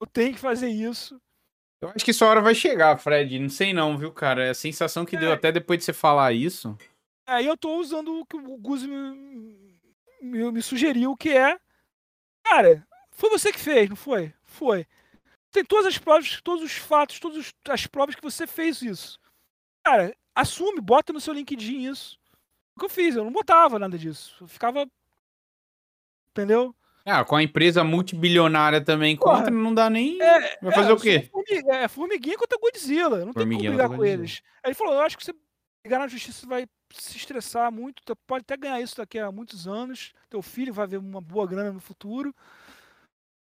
Eu 0.00 0.06
tenho 0.06 0.34
que 0.34 0.40
fazer 0.40 0.68
isso. 0.68 1.20
Eu 1.80 1.90
acho 1.90 2.04
que 2.04 2.12
sua 2.12 2.28
hora 2.28 2.40
vai 2.40 2.54
chegar, 2.54 2.98
Fred. 2.98 3.38
Não 3.38 3.48
sei 3.50 3.72
não, 3.72 3.96
viu, 3.98 4.12
cara? 4.12 4.44
É 4.44 4.50
a 4.50 4.54
sensação 4.54 5.04
que 5.04 5.16
deu 5.16 5.30
É. 5.30 5.34
até 5.34 5.52
depois 5.52 5.78
de 5.78 5.84
você 5.84 5.92
falar 5.92 6.32
isso. 6.32 6.76
Aí 7.26 7.46
eu 7.46 7.56
tô 7.56 7.78
usando 7.78 8.20
o 8.20 8.26
que 8.26 8.36
o 8.36 8.56
Guzi 8.58 8.86
me, 8.86 9.78
me, 10.22 10.52
me 10.52 10.62
sugeriu, 10.62 11.16
que 11.16 11.30
é. 11.30 11.58
Cara, 12.44 12.86
foi 13.10 13.28
você 13.30 13.52
que 13.52 13.58
fez, 13.58 13.88
não 13.88 13.96
foi? 13.96 14.32
Foi. 14.44 14.86
Tem 15.50 15.64
todas 15.64 15.86
as 15.86 15.98
provas, 15.98 16.40
todos 16.42 16.62
os 16.64 16.76
fatos, 16.76 17.18
todas 17.18 17.52
as 17.68 17.86
provas 17.86 18.14
que 18.14 18.22
você 18.22 18.46
fez 18.46 18.80
isso. 18.82 19.18
Cara, 19.84 20.14
assume, 20.34 20.80
bota 20.80 21.12
no 21.12 21.20
seu 21.20 21.34
LinkedIn 21.34 21.90
isso. 21.90 22.18
O 22.74 22.78
que 22.80 22.84
eu 22.84 22.90
fiz, 22.90 23.16
eu 23.16 23.24
não 23.24 23.32
botava 23.32 23.78
nada 23.78 23.98
disso. 23.98 24.36
Eu 24.40 24.48
ficava. 24.48 24.86
Entendeu? 26.30 26.74
Ah, 27.08 27.24
com 27.24 27.36
a 27.36 27.42
empresa 27.42 27.84
multibilionária 27.84 28.80
também 28.84 29.16
Porra. 29.16 29.36
contra, 29.38 29.50
não 29.52 29.72
dá 29.72 29.88
nem. 29.88 30.20
É, 30.20 30.58
Vai 30.60 30.72
fazer 30.74 30.90
é, 30.90 30.92
o 30.92 31.00
quê? 31.00 31.16
eu 31.16 31.20
sou 31.22 31.44
formi- 31.44 31.70
É, 31.76 31.88
formiguinha 31.88 32.36
contra 32.36 32.58
Godzilla. 32.58 33.18
Não 33.20 33.26
tem 33.26 33.32
Formiguinha 33.34 33.70
como 33.70 33.76
brigar 33.76 33.88
com 33.90 33.96
Godzilla. 33.96 34.18
eles. 34.22 34.42
Aí 34.62 34.68
ele 34.70 34.74
falou: 34.74 34.94
eu 34.94 35.00
acho 35.02 35.16
que 35.16 35.24
você 35.24 35.32
brigar 35.84 36.00
na 36.00 36.08
justiça 36.08 36.44
vai 36.48 36.66
se 36.92 37.16
estressar 37.16 37.70
muito. 37.70 38.02
Pode 38.26 38.42
até 38.42 38.56
ganhar 38.56 38.80
isso 38.80 38.96
daqui 38.96 39.18
a 39.20 39.30
muitos 39.30 39.68
anos. 39.68 40.12
Teu 40.28 40.42
filho 40.42 40.74
vai 40.74 40.86
ver 40.88 40.96
uma 40.98 41.20
boa 41.20 41.46
grana 41.46 41.70
no 41.72 41.80
futuro. 41.80 42.34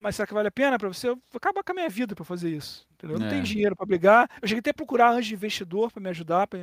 Mas 0.00 0.14
será 0.16 0.26
que 0.28 0.32
vale 0.32 0.48
a 0.48 0.52
pena 0.52 0.78
pra 0.78 0.88
você? 0.88 1.08
Eu 1.08 1.16
vou 1.16 1.36
acabar 1.36 1.62
com 1.64 1.72
a 1.72 1.74
minha 1.74 1.88
vida 1.88 2.14
pra 2.14 2.24
fazer 2.24 2.50
isso. 2.50 2.86
Entendeu? 2.94 3.16
Eu 3.16 3.20
não 3.20 3.26
É. 3.26 3.30
tenho 3.30 3.42
dinheiro 3.42 3.74
pra 3.76 3.84
brigar. 3.84 4.30
Eu 4.40 4.46
cheguei 4.48 4.60
até 4.60 4.70
a 4.70 4.74
procurar 4.74 5.10
anjo 5.10 5.28
de 5.28 5.34
investidor 5.34 5.90
pra 5.92 6.00
me 6.00 6.08
ajudar, 6.08 6.46
pra 6.46 6.58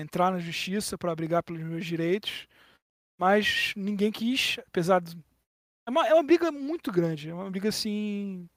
entrar 0.00 0.30
na 0.32 0.38
justiça, 0.38 0.98
pra 0.98 1.14
brigar 1.14 1.42
pelos 1.42 1.62
meus 1.62 1.86
direitos. 1.86 2.46
Mas 3.18 3.72
ninguém 3.76 4.10
quis, 4.10 4.58
apesar 4.66 5.00
de. 5.00 5.16
É 5.86 5.90
uma, 5.90 6.06
é 6.06 6.14
uma 6.14 6.22
briga 6.22 6.50
muito 6.50 6.90
grande. 6.90 7.30
É 7.30 7.34
uma 7.34 7.50
briga 7.50 7.68
assim. 7.68 8.48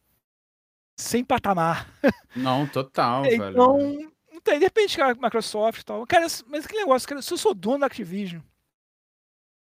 Sem 1.00 1.24
patamar. 1.24 1.88
Não, 2.35 2.67
total, 2.67 3.24
velho. 3.24 3.50
Então, 3.50 3.77
não 4.32 4.42
tem. 4.42 4.59
De 4.59 4.66
repente, 4.66 4.98
cara, 4.98 5.14
Microsoft 5.14 5.82
e 5.82 5.85
tal. 5.85 6.06
Cara, 6.06 6.25
mas 6.48 6.66
aquele 6.66 6.82
negócio, 6.82 7.08
cara, 7.08 7.22
se 7.22 7.34
eu 7.34 7.38
sou 7.38 7.53
dono 7.53 7.80
da 7.80 7.88
Activision, 7.88 8.42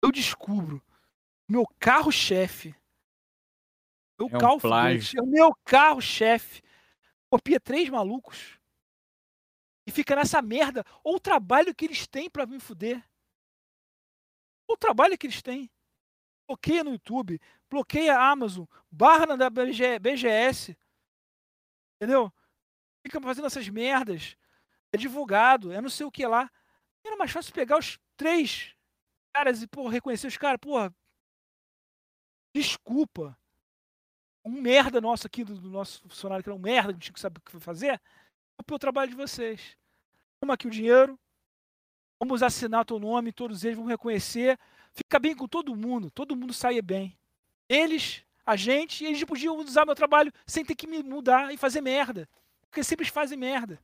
eu 0.03 0.13
descubro 0.13 0.83
meu 1.49 1.65
carro-chefe. 1.79 2.75
Meu 4.19 4.29
É 4.33 4.39
um. 4.39 4.99
Duty, 4.99 5.19
é 5.19 5.23
o 5.23 5.27
meu 5.27 5.55
carro-chefe. 5.65 6.63
Copia 7.31 7.61
três 7.61 7.89
malucos. 7.89 8.59
E 9.87 9.91
fica 9.91 10.17
nessa 10.17 10.43
merda. 10.43 10.85
Ou 11.05 11.17
o 11.17 11.21
trabalho 11.21 11.75
que 11.75 11.85
eles 11.85 12.07
têm 12.07 12.29
pra 12.29 12.47
me 12.47 12.59
fuder. 12.59 13.03
O 14.67 14.77
trabalho 14.77 15.17
que 15.17 15.27
eles 15.27 15.43
têm. 15.43 15.71
Bloqueia 16.47 16.85
no 16.85 16.93
YouTube, 16.93 17.41
bloqueia 17.69 18.17
a 18.17 18.31
Amazon, 18.31 18.67
barra 18.91 19.37
na 19.37 19.51
BG 19.51 19.99
BGS. 19.99 20.77
Entendeu? 21.97 22.33
Fica 23.05 23.21
fazendo 23.21 23.47
essas 23.47 23.69
merdas. 23.69 24.37
É 24.93 24.97
advogado, 24.97 25.73
é 25.73 25.81
não 25.81 25.89
sei 25.89 26.07
o 26.07 26.11
que 26.11 26.27
lá. 26.27 26.51
Era 27.05 27.17
mais 27.17 27.31
fácil 27.31 27.53
pegar 27.53 27.79
os 27.79 27.99
três 28.17 28.75
caras 29.33 29.63
e, 29.63 29.67
pô, 29.67 29.89
reconhecer 29.89 30.27
os 30.27 30.37
caras, 30.37 30.59
porra. 30.61 30.95
Desculpa. 32.55 33.39
Um 34.45 34.61
merda 34.61 35.01
nosso 35.01 35.27
aqui, 35.27 35.45
do, 35.45 35.61
do 35.61 35.69
nosso 35.69 36.03
funcionário 36.03 36.43
que 36.43 36.49
era 36.49 36.57
um 36.57 36.61
merda, 36.61 36.95
que 36.95 37.11
não 37.11 37.17
sabe 37.17 37.39
o 37.39 37.43
que 37.43 37.59
fazer. 37.61 38.01
Copiou 38.57 38.77
o 38.77 38.81
trabalho 38.81 39.11
de 39.11 39.17
vocês. 39.17 39.77
Toma 40.41 40.55
aqui 40.55 40.67
o 40.67 40.71
dinheiro. 40.71 41.19
Vamos 42.19 42.43
assinar 42.43 42.85
teu 42.85 42.99
nome, 42.99 43.33
todos 43.33 43.65
eles 43.65 43.77
vão 43.77 43.87
reconhecer. 43.87 44.59
Fica 44.93 45.19
bem 45.19 45.35
com 45.35 45.47
todo 45.47 45.77
mundo, 45.77 46.11
todo 46.11 46.35
mundo 46.37 46.53
saia 46.55 46.81
bem. 46.83 47.17
Eles, 47.69 48.25
a 48.45 48.57
gente, 48.57 49.05
eles 49.05 49.23
podiam 49.25 49.57
usar 49.59 49.85
meu 49.85 49.95
trabalho 49.95 50.33
sem 50.47 50.65
ter 50.65 50.75
que 50.75 50.87
me 50.87 51.03
mudar 51.03 51.53
e 51.53 51.57
fazer 51.59 51.81
merda. 51.81 52.29
Porque 52.63 52.83
sempre 52.83 53.05
eles 53.05 53.13
fazem 53.13 53.37
merda. 53.39 53.79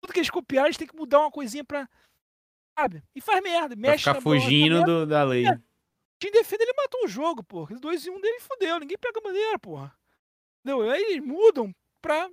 Tudo 0.00 0.12
que 0.12 0.18
eles 0.18 0.30
copiaram, 0.30 0.68
eles 0.68 0.76
têm 0.78 0.86
que 0.86 0.96
mudar 0.96 1.20
uma 1.20 1.30
coisinha 1.30 1.62
pra. 1.64 1.88
Sabe? 2.78 3.02
E 3.14 3.20
faz 3.20 3.42
merda. 3.42 3.76
Pra 3.76 3.90
Mexe 3.90 3.98
ficar 3.98 4.14
na 4.14 4.20
bola, 4.20 4.40
fugindo 4.40 4.74
faz 4.76 4.86
do- 4.86 5.06
da 5.06 5.24
lei. 5.24 5.46
É. 5.46 5.60
Team 6.18 6.32
Defender 6.32 6.64
ele 6.64 6.72
matou 6.76 7.04
o 7.04 7.08
jogo, 7.08 7.42
porra. 7.42 7.74
Os 7.74 7.80
dois 7.80 8.04
e 8.06 8.10
um 8.10 8.20
dele 8.20 8.40
fudeu. 8.40 8.78
Ninguém 8.80 8.96
pega 8.98 9.20
maneira, 9.22 9.58
porra. 9.58 9.94
Entendeu? 10.64 10.90
Aí 10.90 11.02
eles 11.02 11.22
mudam 11.24 11.74
pra. 12.00 12.30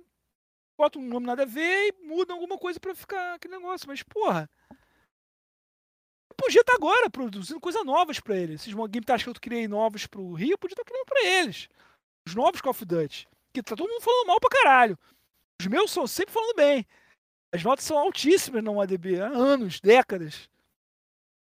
Botam 0.78 1.02
um 1.02 1.08
nome 1.08 1.26
nada 1.26 1.42
a 1.42 1.46
ver 1.46 1.88
e 1.88 2.06
mudam 2.06 2.36
alguma 2.36 2.56
coisa 2.56 2.78
pra 2.78 2.94
ficar 2.94 3.34
aquele 3.34 3.56
negócio. 3.56 3.86
Mas, 3.88 4.02
porra. 4.02 4.48
Podia 6.38 6.60
estar 6.60 6.74
agora 6.74 7.10
produzindo 7.10 7.60
coisas 7.60 7.84
novas 7.84 8.20
para 8.20 8.36
eles. 8.36 8.62
Esses 8.62 8.74
game 8.74 9.04
tasks 9.04 9.24
que 9.24 9.28
eu 9.28 9.34
criei 9.40 9.68
novos 9.68 10.06
pro 10.06 10.32
Rio, 10.32 10.52
eu 10.52 10.58
podia 10.58 10.74
estar 10.74 10.84
criando 10.84 11.04
para 11.04 11.24
eles. 11.24 11.68
Os 12.26 12.34
novos 12.34 12.60
Call 12.60 12.70
of 12.70 12.84
Duty. 12.84 13.28
Que 13.52 13.62
tá 13.62 13.74
todo 13.74 13.88
mundo 13.88 14.02
falando 14.02 14.26
mal 14.26 14.40
pra 14.40 14.50
caralho. 14.50 14.98
Os 15.60 15.66
meus 15.66 15.90
são 15.90 16.06
sempre 16.06 16.32
falando 16.32 16.54
bem. 16.54 16.86
As 17.52 17.62
notas 17.62 17.84
são 17.84 17.98
altíssimas 17.98 18.62
no 18.62 18.80
ADB, 18.80 19.20
há 19.20 19.26
anos, 19.26 19.80
décadas. 19.80 20.48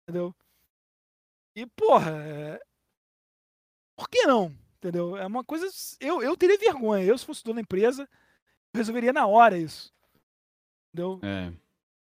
Entendeu? 0.04 0.34
E, 1.56 1.66
porra, 1.66 2.12
é... 2.24 2.60
por 3.96 4.10
que 4.10 4.26
não? 4.26 4.56
Entendeu? 4.78 5.18
É 5.18 5.26
uma 5.26 5.44
coisa. 5.44 5.68
Eu, 6.00 6.22
eu 6.24 6.36
teria 6.38 6.58
vergonha. 6.58 7.04
Eu, 7.04 7.18
se 7.18 7.26
fosse 7.26 7.44
dono 7.44 7.56
da 7.56 7.62
empresa, 7.62 8.08
resolveria 8.74 9.12
na 9.12 9.28
hora 9.28 9.58
isso. 9.58 9.94
Entendeu? 10.94 11.20
É. 11.24 11.54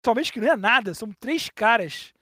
Somente 0.05 0.31
que 0.31 0.39
não 0.39 0.51
é 0.51 0.55
nada, 0.55 0.93
são 0.93 1.11
três 1.13 1.49
caras. 1.49 2.13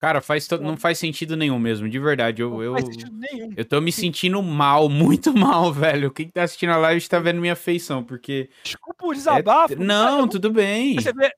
Cara, 0.00 0.22
faz 0.22 0.46
to... 0.46 0.58
não 0.58 0.78
faz 0.78 0.98
sentido 0.98 1.36
nenhum 1.36 1.58
mesmo, 1.58 1.86
de 1.88 1.98
verdade. 1.98 2.40
Eu, 2.40 2.50
não 2.50 2.62
eu, 2.62 2.72
faz 2.72 2.86
sentido 2.86 3.12
nenhum. 3.12 3.52
eu 3.54 3.64
tô 3.64 3.80
me 3.82 3.92
sentindo 3.92 4.42
mal, 4.42 4.88
muito 4.90 5.36
mal, 5.36 5.70
velho. 5.72 6.10
Quem 6.10 6.30
tá 6.30 6.42
assistindo 6.42 6.70
a 6.70 6.78
live 6.78 7.06
tá 7.06 7.18
vendo 7.18 7.40
minha 7.40 7.54
feição, 7.54 8.02
porque. 8.02 8.48
Desculpa 8.62 9.06
o 9.06 9.12
desabafo. 9.12 9.74
É... 9.74 9.76
Não, 9.76 10.20
cara, 10.20 10.30
tudo 10.30 10.50
bem. 10.50 10.94
Você 10.94 11.12
vê, 11.12 11.30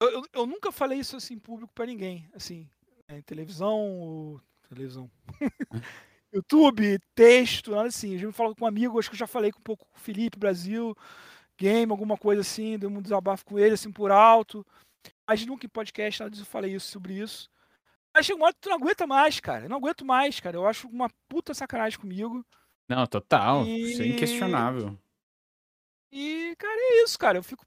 eu, 0.00 0.22
eu, 0.32 0.46
nunca 0.46 0.72
falei 0.72 0.98
isso 0.98 1.16
assim 1.16 1.34
em 1.34 1.38
público 1.38 1.72
pra 1.72 1.86
ninguém. 1.86 2.28
Assim, 2.34 2.68
em 3.08 3.22
televisão. 3.22 4.40
Televisão. 4.68 5.10
YouTube, 6.32 6.98
texto, 7.14 7.70
nada 7.70 7.88
assim. 7.88 8.14
Eu 8.14 8.18
já 8.18 8.32
falo 8.32 8.54
com 8.54 8.64
um 8.64 8.68
amigo, 8.68 8.98
acho 8.98 9.08
que 9.08 9.14
eu 9.14 9.18
já 9.18 9.26
falei 9.26 9.52
com 9.52 9.60
um 9.60 9.62
pouco 9.62 9.86
com 9.86 9.96
o 9.96 10.00
Felipe 10.00 10.38
Brasil, 10.38 10.94
game, 11.56 11.90
alguma 11.90 12.16
coisa 12.16 12.42
assim, 12.42 12.78
deu 12.78 12.90
um 12.90 13.00
desabafo 13.00 13.44
com 13.44 13.58
ele, 13.58 13.74
assim, 13.74 13.90
por 13.90 14.10
alto. 14.10 14.66
Mas 15.28 15.46
nunca 15.46 15.66
em 15.66 15.70
podcast, 15.70 16.20
nada 16.20 16.30
disso, 16.30 16.42
eu 16.42 16.46
falei 16.46 16.74
isso 16.74 16.88
sobre 16.88 17.14
isso. 17.14 17.48
Mas 18.18 18.26
chega 18.26 18.36
uma 18.36 18.46
hora 18.46 18.54
que 18.54 18.60
tu 18.60 18.68
não 18.68 18.76
aguenta 18.76 19.06
mais, 19.06 19.38
cara. 19.38 19.66
Eu 19.66 19.68
não 19.68 19.76
aguento 19.76 20.04
mais, 20.04 20.40
cara. 20.40 20.56
Eu 20.56 20.66
acho 20.66 20.88
uma 20.88 21.08
puta 21.28 21.54
sacanagem 21.54 21.96
comigo. 21.96 22.44
Não, 22.88 23.06
total. 23.06 23.64
E... 23.64 23.92
Isso 23.92 24.02
é 24.02 24.06
inquestionável. 24.08 24.98
E, 26.10 26.52
cara, 26.58 26.74
é 26.74 27.04
isso, 27.04 27.16
cara. 27.16 27.38
Eu 27.38 27.44
fico 27.44 27.64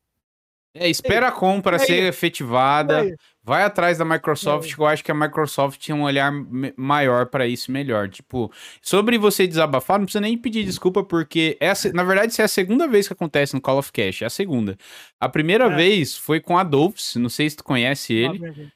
é, 0.73 0.89
espera 0.89 1.27
a 1.27 1.31
compra 1.31 1.79
ser 1.79 2.03
efetivada. 2.03 3.15
Vai 3.41 3.63
atrás 3.63 3.97
da 3.97 4.05
Microsoft, 4.05 4.73
que 4.73 4.79
eu 4.79 4.85
acho 4.85 5.03
que 5.03 5.11
a 5.11 5.15
Microsoft 5.15 5.79
tinha 5.79 5.95
um 5.95 6.03
olhar 6.03 6.31
maior 6.77 7.27
para 7.27 7.47
isso 7.47 7.71
melhor. 7.71 8.09
Tipo, 8.09 8.51
sobre 8.81 9.17
você 9.17 9.47
desabafar, 9.47 9.99
não 9.99 10.05
precisa 10.05 10.21
nem 10.21 10.37
pedir 10.37 10.65
desculpa, 10.65 11.03
porque 11.03 11.57
essa, 11.59 11.91
na 11.93 12.03
verdade, 12.03 12.31
isso 12.33 12.41
é 12.41 12.45
a 12.45 12.49
segunda 12.49 12.87
vez 12.87 13.07
que 13.07 13.13
acontece 13.13 13.53
no 13.53 13.61
Call 13.61 13.79
of 13.79 13.91
Cash. 13.91 14.21
É 14.21 14.25
a 14.25 14.29
segunda. 14.29 14.77
A 15.19 15.27
primeira 15.27 15.65
é. 15.65 15.75
vez 15.75 16.15
foi 16.15 16.39
com 16.39 16.57
a 16.57 16.61
Adolphs, 16.61 17.15
não 17.15 17.29
sei 17.29 17.49
se 17.49 17.55
tu 17.55 17.63
conhece 17.63 18.13
ele. 18.13 18.71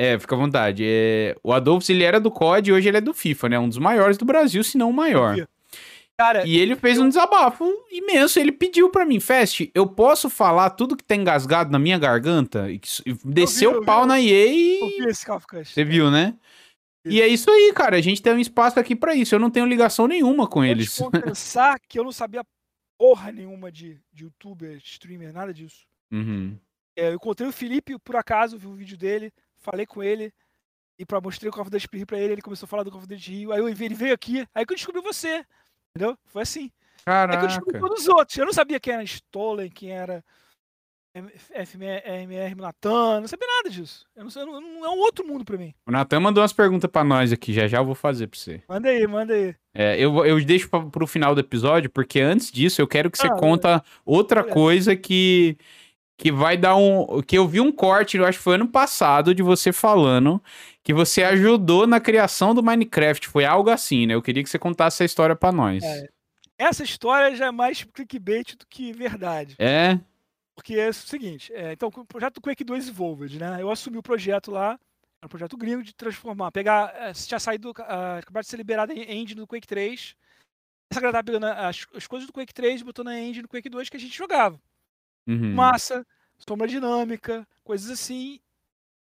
É, 0.00 0.16
fica 0.16 0.36
à 0.36 0.38
vontade. 0.38 0.84
É, 0.86 1.34
o 1.42 1.52
Adolphs, 1.52 1.90
ele 1.90 2.04
era 2.04 2.20
do 2.20 2.30
COD 2.30 2.70
e 2.70 2.72
hoje 2.72 2.86
ele 2.86 2.98
é 2.98 3.00
do 3.00 3.12
FIFA, 3.12 3.48
né? 3.48 3.58
Um 3.58 3.68
dos 3.68 3.78
maiores 3.78 4.16
do 4.16 4.24
Brasil, 4.24 4.62
se 4.62 4.78
não 4.78 4.90
o 4.90 4.94
maior. 4.94 5.36
Cara, 6.16 6.46
e 6.46 6.56
ele 6.56 6.76
fez 6.76 6.98
eu... 6.98 7.04
um 7.04 7.08
desabafo 7.08 7.64
imenso. 7.90 8.38
Ele 8.38 8.52
pediu 8.52 8.90
para 8.90 9.04
mim, 9.04 9.18
Fest, 9.18 9.68
eu 9.74 9.88
posso 9.88 10.30
falar 10.30 10.70
tudo 10.70 10.96
que 10.96 11.02
tá 11.02 11.16
engasgado 11.16 11.72
na 11.72 11.80
minha 11.80 11.98
garganta? 11.98 12.70
E 12.70 12.80
desceu 13.24 13.80
o 13.80 13.84
pau 13.84 14.02
vi, 14.02 14.08
na 14.08 14.20
EA 14.20 14.46
e. 14.46 15.12
Você 15.64 15.82
viu, 15.82 16.12
né? 16.12 16.36
E 17.04 17.20
é 17.20 17.26
isso 17.26 17.50
aí, 17.50 17.72
cara. 17.74 17.96
A 17.96 18.00
gente 18.00 18.22
tem 18.22 18.32
um 18.32 18.38
espaço 18.38 18.78
aqui 18.78 18.94
para 18.94 19.16
isso. 19.16 19.34
Eu 19.34 19.40
não 19.40 19.50
tenho 19.50 19.66
ligação 19.66 20.06
nenhuma 20.06 20.46
com 20.46 20.64
eu 20.64 20.70
eles. 20.70 20.96
Vou 20.96 21.10
pensar 21.10 21.76
que 21.88 21.98
eu 21.98 22.04
não 22.04 22.12
sabia 22.12 22.44
porra 22.96 23.32
nenhuma 23.32 23.72
de, 23.72 24.00
de 24.12 24.24
youtuber, 24.24 24.76
streamer, 24.84 25.32
nada 25.32 25.52
disso. 25.52 25.86
Uhum. 26.12 26.56
É, 26.96 27.08
eu 27.08 27.14
encontrei 27.14 27.48
o 27.48 27.52
Felipe, 27.52 27.98
por 27.98 28.14
acaso, 28.14 28.58
vi 28.58 28.66
um 28.68 28.76
vídeo 28.76 28.96
dele, 28.96 29.32
falei 29.60 29.86
com 29.86 30.02
ele. 30.02 30.32
E 30.98 31.06
pra 31.06 31.20
mostrei 31.20 31.48
o 31.48 31.52
Call 31.52 31.62
of 31.62 31.70
Duty 31.70 31.88
Rio 31.92 32.06
pra 32.06 32.18
ele, 32.18 32.32
ele 32.32 32.42
começou 32.42 32.66
a 32.66 32.68
falar 32.68 32.82
do 32.82 32.90
Call 32.90 32.98
of 32.98 33.08
Duty 33.08 33.30
Rio. 33.30 33.52
Aí 33.52 33.60
eu, 33.60 33.68
ele 33.68 33.94
veio 33.94 34.12
aqui, 34.12 34.46
aí 34.54 34.66
que 34.66 34.72
eu 34.72 34.76
descobri 34.76 35.00
você. 35.00 35.44
Entendeu? 35.94 36.18
Foi 36.26 36.42
assim. 36.42 36.70
Caraca. 37.04 37.34
É 37.34 37.38
que 37.38 37.44
eu 37.44 37.48
descobri 37.48 37.80
todos 37.80 38.00
os 38.00 38.08
outros. 38.08 38.36
Eu 38.36 38.46
não 38.46 38.52
sabia 38.52 38.80
quem 38.80 38.94
era 38.94 39.02
Stolen, 39.04 39.70
quem 39.70 39.92
era 39.92 40.24
FMR 41.66 42.54
Natan, 42.56 43.20
não 43.20 43.28
sabia 43.28 43.46
nada 43.46 43.70
disso. 43.70 44.06
Eu 44.14 44.24
não, 44.24 44.30
sei, 44.30 44.44
não, 44.44 44.60
não 44.60 44.84
é 44.84 44.88
um 44.90 44.98
outro 44.98 45.26
mundo 45.26 45.44
pra 45.44 45.56
mim. 45.56 45.74
O 45.86 45.90
Natan 45.90 46.20
mandou 46.20 46.42
umas 46.42 46.52
perguntas 46.52 46.90
pra 46.90 47.02
nós 47.02 47.32
aqui, 47.32 47.52
já 47.52 47.66
já 47.66 47.78
eu 47.78 47.84
vou 47.84 47.94
fazer 47.94 48.26
pra 48.26 48.38
você. 48.38 48.62
Manda 48.68 48.88
aí, 48.88 49.06
manda 49.06 49.34
aí. 49.34 49.54
É, 49.74 49.98
eu, 49.98 50.24
eu 50.24 50.44
deixo 50.44 50.68
pra, 50.68 50.80
pro 50.80 51.06
final 51.06 51.34
do 51.34 51.40
episódio, 51.40 51.90
porque 51.90 52.20
antes 52.20 52.50
disso 52.52 52.80
eu 52.80 52.86
quero 52.86 53.10
que 53.10 53.18
você 53.18 53.26
ah, 53.26 53.36
conta 53.36 53.82
outra 54.04 54.44
coisa 54.44 54.94
que 54.94 55.56
que 56.18 56.32
vai 56.32 56.56
dar 56.56 56.76
um. 56.76 57.22
Que 57.22 57.38
eu 57.38 57.46
vi 57.46 57.60
um 57.60 57.70
corte, 57.70 58.16
eu 58.16 58.26
acho 58.26 58.38
que 58.38 58.44
foi 58.44 58.56
ano 58.56 58.68
passado, 58.68 59.32
de 59.34 59.42
você 59.42 59.72
falando 59.72 60.42
que 60.82 60.92
você 60.92 61.22
ajudou 61.22 61.86
na 61.86 62.00
criação 62.00 62.54
do 62.54 62.62
Minecraft. 62.62 63.28
Foi 63.28 63.44
algo 63.44 63.70
assim, 63.70 64.06
né? 64.06 64.14
Eu 64.14 64.22
queria 64.22 64.42
que 64.42 64.50
você 64.50 64.58
contasse 64.58 64.96
essa 64.96 65.04
história 65.04 65.36
para 65.36 65.52
nós. 65.52 65.82
É. 65.84 66.08
Essa 66.58 66.82
história 66.82 67.36
já 67.36 67.46
é 67.46 67.50
mais 67.52 67.84
clickbait 67.84 68.56
do 68.56 68.66
que 68.66 68.92
verdade. 68.92 69.54
É. 69.60 69.98
Porque 70.56 70.74
é 70.74 70.88
o 70.88 70.92
seguinte, 70.92 71.52
é, 71.54 71.72
então, 71.72 71.88
o 71.88 72.04
projeto 72.04 72.40
Quake 72.40 72.64
2 72.64 72.88
Evolved, 72.88 73.38
né? 73.38 73.62
Eu 73.62 73.70
assumi 73.70 73.96
o 73.96 74.02
projeto 74.02 74.50
lá, 74.50 74.70
era 74.70 75.26
um 75.26 75.28
projeto 75.28 75.56
gringo 75.56 75.84
de 75.84 75.94
transformar, 75.94 76.50
pegar, 76.50 76.92
é, 76.96 77.12
tinha 77.12 77.38
saído, 77.38 77.70
uh, 77.70 78.18
acabado 78.18 78.42
de 78.42 78.50
ser 78.50 78.56
liberado 78.56 78.92
em 78.92 79.02
engine 79.02 79.40
do 79.40 79.46
Quake 79.46 79.68
3. 79.68 80.16
Essa 80.90 81.00
galera 81.00 81.22
pegando 81.22 81.46
as, 81.46 81.86
as 81.94 82.08
coisas 82.08 82.26
do 82.26 82.32
Quake 82.32 82.52
3 82.52 82.80
e 82.80 82.84
botou 82.84 83.04
na 83.04 83.20
engine 83.20 83.42
do 83.42 83.48
Quake 83.48 83.68
2 83.68 83.88
que 83.88 83.96
a 83.96 84.00
gente 84.00 84.18
jogava. 84.18 84.60
Uhum. 85.28 85.54
Massa, 85.54 86.06
sombra 86.38 86.66
dinâmica, 86.66 87.46
coisas 87.62 87.90
assim, 87.90 88.40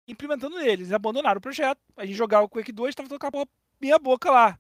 implementando 0.08 0.60
eles. 0.60 0.88
Eles 0.88 0.94
abandonaram 0.94 1.38
o 1.38 1.42
projeto, 1.42 1.80
a 1.98 2.06
gente 2.06 2.16
jogava 2.16 2.46
o 2.46 2.50
Quake 2.50 2.72
2 2.72 2.96
tava 2.96 3.10
tocando 3.10 3.42
a 3.42 3.46
minha 3.82 4.00
boca 4.00 4.32
lá. 4.32 4.58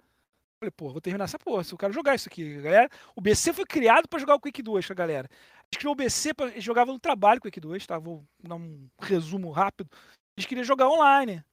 Falei, 0.59 0.71
pô, 0.71 0.89
vou 0.89 1.01
terminar 1.01 1.25
essa 1.25 1.39
porra, 1.39 1.63
se 1.63 1.73
eu 1.73 1.77
quero 1.77 1.93
jogar 1.93 2.15
isso 2.15 2.29
aqui, 2.29 2.61
galera. 2.61 2.89
O 3.15 3.21
BC 3.21 3.53
foi 3.53 3.65
criado 3.65 4.07
para 4.07 4.19
jogar 4.19 4.35
o 4.35 4.39
Quake 4.39 4.61
2 4.61 4.85
com 4.85 4.93
a 4.93 4.95
galera. 4.95 5.29
A 5.29 5.65
gente 5.65 5.79
criou 5.79 5.93
o 5.93 5.95
BC, 5.95 6.33
pra, 6.33 6.49
jogava 6.59 6.91
no 6.91 6.99
trabalho 6.99 7.39
o 7.39 7.41
Quake 7.41 7.59
2, 7.59 7.85
tá? 7.85 7.97
Vou 7.97 8.23
dar 8.41 8.55
um 8.55 8.87
resumo 9.01 9.51
rápido. 9.51 9.89
A 10.37 10.39
gente 10.39 10.47
queria 10.47 10.63
jogar 10.63 10.89
online. 10.89 11.43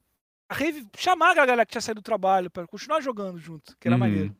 A 0.48 0.54
Rave, 0.54 0.86
chamar 0.96 1.30
a 1.30 1.34
galera 1.34 1.64
que 1.64 1.72
tinha 1.72 1.80
saído 1.80 2.00
do 2.00 2.04
trabalho 2.04 2.50
para 2.50 2.66
continuar 2.66 3.00
jogando 3.00 3.38
junto, 3.38 3.76
que 3.78 3.86
era 3.86 3.94
uhum. 3.94 4.00
maneiro. 4.00 4.36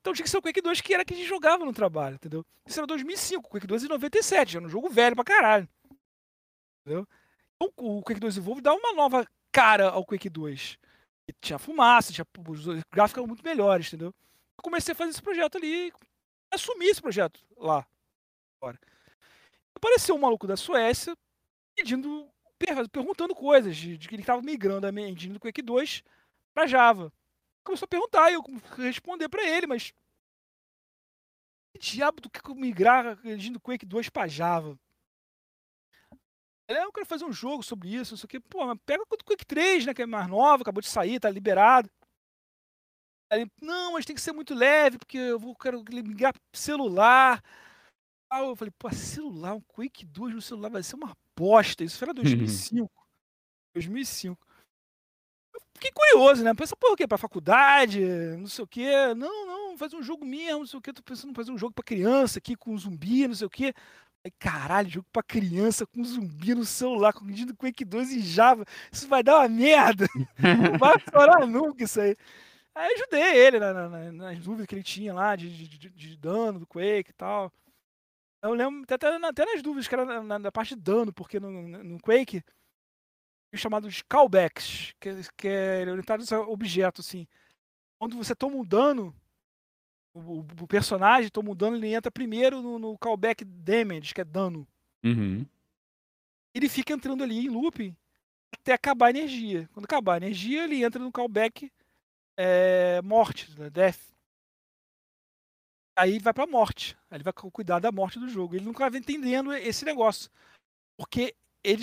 Então 0.00 0.14
tinha 0.14 0.24
que 0.24 0.30
ser 0.30 0.38
o 0.38 0.42
Quake 0.42 0.62
2 0.62 0.80
que 0.80 0.94
era 0.94 1.04
que 1.04 1.12
a 1.12 1.16
gente 1.16 1.28
jogava 1.28 1.64
no 1.64 1.72
trabalho, 1.72 2.14
entendeu? 2.14 2.44
Isso 2.66 2.80
era 2.80 2.86
2005, 2.86 3.46
o 3.46 3.50
Quake 3.50 3.66
2 3.66 3.84
em 3.84 3.88
97, 3.88 4.52
já 4.52 4.58
era 4.58 4.66
um 4.66 4.70
jogo 4.70 4.88
velho 4.88 5.14
pra 5.14 5.24
caralho. 5.24 5.68
Entendeu? 6.80 7.06
Então, 7.56 7.72
o 7.76 8.02
Quake 8.02 8.20
2 8.20 8.38
Evolve 8.38 8.62
dá 8.62 8.72
uma 8.72 8.94
nova 8.94 9.26
cara 9.52 9.90
ao 9.90 10.04
Quake 10.04 10.30
2. 10.30 10.78
E 11.28 11.32
tinha 11.40 11.58
fumaça, 11.58 12.12
tinha, 12.12 12.26
os 12.48 12.64
gráficos 12.90 13.18
eram 13.18 13.26
muito 13.26 13.44
melhores, 13.44 13.88
entendeu? 13.88 14.08
Eu 14.08 14.62
comecei 14.62 14.92
a 14.92 14.94
fazer 14.94 15.10
esse 15.10 15.22
projeto 15.22 15.58
ali, 15.58 15.92
assumi 16.50 16.86
esse 16.86 17.02
projeto 17.02 17.40
lá. 17.56 17.86
Agora. 18.60 18.78
Apareceu 19.74 20.14
um 20.14 20.18
maluco 20.18 20.46
da 20.46 20.56
Suécia 20.56 21.16
pedindo, 21.76 22.28
perguntando 22.90 23.34
coisas, 23.34 23.76
de, 23.76 23.96
de 23.96 24.08
que 24.08 24.14
ele 24.14 24.22
estava 24.22 24.42
migrando 24.42 24.86
a 24.86 24.90
engine 24.90 25.34
do 25.34 25.40
Quake 25.40 25.62
2 25.62 26.02
para 26.54 26.66
Java. 26.66 27.12
Começou 27.70 27.86
a 27.86 27.88
perguntar 27.88 28.30
e 28.32 28.34
eu 28.34 28.42
responder 28.78 29.28
para 29.28 29.48
ele, 29.48 29.64
mas 29.64 29.92
que 31.72 31.78
diabo 31.78 32.20
do 32.20 32.28
que 32.28 32.40
migrar 32.52 33.14
do 33.14 33.60
Quake 33.60 33.86
2 33.86 34.08
para 34.08 34.26
Java? 34.26 34.76
eu 36.68 36.92
quero 36.92 37.06
fazer 37.06 37.24
um 37.24 37.32
jogo 37.32 37.62
sobre 37.62 37.94
isso, 37.94 38.12
não 38.12 38.18
sei 38.18 38.24
o 38.24 38.28
quê. 38.28 38.40
Pô, 38.40 38.66
mas 38.66 38.76
pega 38.84 39.04
o 39.04 39.06
Quake 39.06 39.46
3, 39.46 39.86
né? 39.86 39.94
Que 39.94 40.02
é 40.02 40.06
mais 40.06 40.26
nova, 40.26 40.62
acabou 40.62 40.82
de 40.82 40.88
sair, 40.88 41.20
tá 41.20 41.30
liberado. 41.30 41.88
Aí, 43.32 43.48
não, 43.62 43.92
mas 43.92 44.04
tem 44.04 44.16
que 44.16 44.22
ser 44.22 44.32
muito 44.32 44.52
leve, 44.52 44.98
porque 44.98 45.18
eu 45.18 45.38
vou, 45.38 45.54
quero 45.54 45.84
ligar 45.88 46.34
celular. 46.52 47.40
Aí 48.32 48.44
eu 48.44 48.56
falei, 48.56 48.72
pô, 48.76 48.90
celular, 48.90 49.54
um 49.54 49.60
Quake 49.60 50.04
2 50.06 50.34
no 50.34 50.42
celular 50.42 50.70
vai 50.70 50.82
ser 50.82 50.96
uma 50.96 51.16
bosta. 51.38 51.84
Isso 51.84 52.02
era 52.02 52.12
2005. 52.12 52.90
2005. 53.74 54.49
Fiquei 55.80 55.92
curioso, 55.92 56.44
né? 56.44 56.52
Pensa, 56.52 56.76
pô, 56.76 56.92
o 56.92 56.96
quê? 56.96 57.08
Pra 57.08 57.16
faculdade, 57.16 58.00
não 58.36 58.46
sei 58.46 58.62
o 58.62 58.66
quê. 58.66 59.14
Não, 59.16 59.46
não, 59.46 59.78
faz 59.78 59.94
um 59.94 60.02
jogo 60.02 60.26
mesmo, 60.26 60.58
não 60.60 60.66
sei 60.66 60.78
o 60.78 60.82
quê. 60.82 60.92
Tô 60.92 61.02
pensando 61.02 61.30
em 61.30 61.34
fazer 61.34 61.50
um 61.50 61.56
jogo 61.56 61.72
pra 61.72 61.82
criança 61.82 62.38
aqui, 62.38 62.54
com 62.54 62.76
zumbi, 62.76 63.26
não 63.26 63.34
sei 63.34 63.46
o 63.46 63.50
quê. 63.50 63.72
Aí, 64.22 64.30
caralho, 64.38 64.90
jogo 64.90 65.06
pra 65.10 65.22
criança 65.22 65.86
com 65.86 66.04
zumbi 66.04 66.54
no 66.54 66.66
celular, 66.66 67.14
com 67.14 67.24
o 67.24 67.56
Quake 67.56 67.82
2 67.82 68.12
em 68.12 68.20
Java. 68.20 68.66
Isso 68.92 69.08
vai 69.08 69.22
dar 69.22 69.38
uma 69.38 69.48
merda. 69.48 70.06
Não 70.38 70.78
vai 70.78 70.96
estourar 70.96 71.46
nunca 71.46 71.84
isso 71.84 71.98
aí. 71.98 72.14
Aí 72.74 72.94
ajudei 72.94 73.36
ele 73.38 73.58
na, 73.58 73.72
na, 73.72 74.12
nas 74.12 74.38
dúvidas 74.38 74.66
que 74.66 74.74
ele 74.74 74.82
tinha 74.82 75.14
lá 75.14 75.34
de, 75.34 75.48
de, 75.66 75.88
de, 75.88 76.16
dano 76.18 76.58
do 76.58 76.66
Quake 76.66 77.10
e 77.10 77.14
tal. 77.14 77.50
Eu 78.42 78.52
lembro 78.52 78.84
até, 78.86 79.08
até 79.08 79.44
nas 79.46 79.62
dúvidas 79.62 79.88
que 79.88 79.94
era 79.94 80.22
na, 80.22 80.38
na 80.38 80.52
parte 80.52 80.74
de 80.74 80.82
dano, 80.82 81.12
porque 81.12 81.40
no, 81.40 81.50
no 81.50 81.98
Quake 82.00 82.42
chamado 83.58 83.88
de 83.88 84.04
callbacks, 84.04 84.94
que, 85.00 85.10
que 85.36 85.48
é 85.48 85.84
orientado 85.88 86.24
a 86.34 86.40
objeto, 86.40 87.00
assim. 87.00 87.26
Quando 87.98 88.16
você 88.16 88.34
toma 88.34 88.56
um 88.56 88.64
dano, 88.64 89.14
o, 90.14 90.40
o 90.40 90.66
personagem 90.66 91.30
toma 91.30 91.50
um 91.50 91.54
dano, 91.54 91.76
ele 91.76 91.92
entra 91.92 92.10
primeiro 92.10 92.62
no, 92.62 92.78
no 92.78 92.98
callback 92.98 93.44
damage, 93.44 94.14
que 94.14 94.20
é 94.20 94.24
dano. 94.24 94.66
Uhum. 95.04 95.44
Ele 96.54 96.68
fica 96.68 96.92
entrando 96.92 97.22
ali 97.22 97.46
em 97.46 97.48
loop 97.48 97.94
até 98.52 98.72
acabar 98.72 99.06
a 99.06 99.10
energia. 99.10 99.68
Quando 99.72 99.84
acabar 99.84 100.14
a 100.14 100.16
energia, 100.18 100.64
ele 100.64 100.84
entra 100.84 101.02
no 101.02 101.12
callback 101.12 101.70
é, 102.36 103.00
morte, 103.02 103.50
né, 103.58 103.70
death. 103.70 104.00
Aí 105.96 106.18
vai 106.18 106.32
pra 106.32 106.46
morte. 106.46 106.96
Aí 107.10 107.16
ele 107.16 107.24
vai 107.24 107.32
cuidar 107.32 107.78
da 107.78 107.92
morte 107.92 108.18
do 108.18 108.28
jogo. 108.28 108.54
Ele 108.54 108.64
nunca 108.64 108.88
vai 108.88 108.98
entendendo 108.98 109.52
esse 109.52 109.84
negócio. 109.84 110.30
Porque 110.96 111.34
ele, 111.62 111.82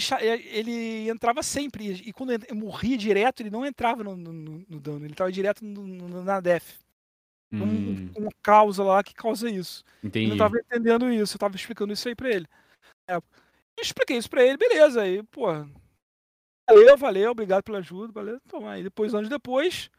ele 0.49 1.09
entrava 1.09 1.43
sempre. 1.43 1.93
E 1.93 2.11
quando 2.11 2.31
morria 2.55 2.97
direto, 2.97 3.41
ele 3.41 3.49
não 3.49 3.65
entrava 3.65 4.03
no, 4.03 4.15
no, 4.15 4.31
no 4.67 4.79
dano. 4.79 5.05
Ele 5.05 5.13
estava 5.13 5.31
direto 5.31 5.63
no, 5.63 6.23
na 6.23 6.39
death. 6.39 6.79
Hum. 7.51 7.63
Um, 7.63 8.11
uma 8.23 8.31
causa 8.41 8.83
lá 8.83 9.03
que 9.03 9.13
causa 9.13 9.49
isso. 9.49 9.83
Entendi. 10.03 10.25
Eu 10.25 10.29
não 10.31 10.37
tava 10.37 10.59
entendendo 10.59 11.11
isso, 11.11 11.35
eu 11.35 11.39
tava 11.39 11.55
explicando 11.55 11.93
isso 11.93 12.07
aí 12.07 12.15
pra 12.15 12.29
ele. 12.29 12.47
É, 13.09 13.15
eu 13.15 13.23
expliquei 13.81 14.17
isso 14.17 14.29
pra 14.29 14.43
ele, 14.43 14.57
beleza. 14.57 15.01
Aí, 15.01 15.23
pô. 15.23 15.47
Valeu, 16.69 16.97
valeu, 16.97 17.31
obrigado 17.31 17.63
pela 17.63 17.77
ajuda, 17.77 18.11
valeu. 18.11 18.41
Então, 18.45 18.67
aí 18.67 18.83
depois, 18.83 19.13
anos 19.13 19.29
depois, 19.29 19.89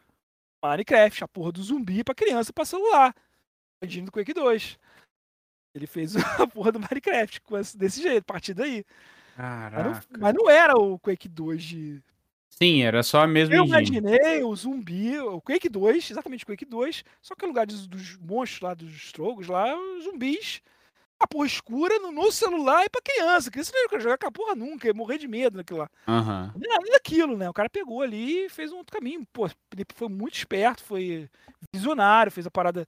Minecraft, 0.62 1.24
a 1.24 1.28
porra 1.28 1.52
do 1.52 1.62
zumbi 1.62 2.04
pra 2.04 2.14
criança 2.14 2.52
pra 2.52 2.66
celular. 2.66 3.14
Pedindo 3.80 4.06
do 4.06 4.12
Quake 4.12 4.34
2. 4.34 4.78
Ele 5.74 5.86
fez 5.86 6.14
a 6.38 6.46
porra 6.46 6.72
do 6.72 6.80
Minecraft 6.80 7.40
desse 7.76 8.02
jeito, 8.02 8.24
a 8.24 8.32
partir 8.32 8.52
daí. 8.52 8.84
Caraca. 9.38 9.88
Mas 9.88 10.08
não, 10.10 10.20
mas 10.20 10.34
não 10.34 10.50
era 10.50 10.76
o 10.76 10.98
Quake 10.98 11.28
2 11.28 11.62
de 11.62 12.02
Sim, 12.50 12.82
era 12.82 13.04
só 13.04 13.22
a 13.22 13.26
mesma 13.28 13.54
Eu 13.54 13.66
imaginei 13.66 14.42
o 14.42 14.56
zumbi, 14.56 15.16
o 15.20 15.40
Quake 15.40 15.68
2, 15.68 16.10
exatamente 16.10 16.42
o 16.42 16.46
Quake 16.48 16.64
2, 16.64 17.04
só 17.22 17.36
que 17.36 17.42
no 17.42 17.48
lugar 17.48 17.64
dos, 17.64 17.86
dos 17.86 18.16
monstros 18.16 18.60
lá, 18.62 18.74
dos 18.74 18.92
strogos 18.96 19.46
lá, 19.46 19.76
os 19.96 20.02
zumbis, 20.02 20.60
a 21.20 21.26
porra 21.28 21.46
escura 21.46 22.00
no, 22.00 22.10
no 22.10 22.32
celular 22.32 22.84
e 22.84 22.90
pra 22.90 23.00
criança. 23.00 23.48
Criança 23.48 23.70
não 23.72 23.80
ia 23.80 24.00
jogar 24.00 24.18
com 24.18 24.26
a 24.26 24.32
porra 24.32 24.56
nunca, 24.56 24.88
ia 24.88 24.94
morrer 24.94 25.18
de 25.18 25.28
medo 25.28 25.56
naquilo 25.56 25.78
lá. 25.78 25.90
Uhum. 26.08 26.60
Nada 26.60 26.90
daquilo, 26.90 27.36
né? 27.36 27.48
O 27.48 27.54
cara 27.54 27.70
pegou 27.70 28.02
ali 28.02 28.46
e 28.46 28.48
fez 28.48 28.72
um 28.72 28.78
outro 28.78 28.96
caminho. 28.96 29.24
Pô, 29.32 29.46
ele 29.72 29.86
foi 29.94 30.08
muito 30.08 30.34
esperto, 30.34 30.82
foi 30.82 31.30
visionário, 31.72 32.32
fez 32.32 32.44
a 32.44 32.50
parada 32.50 32.84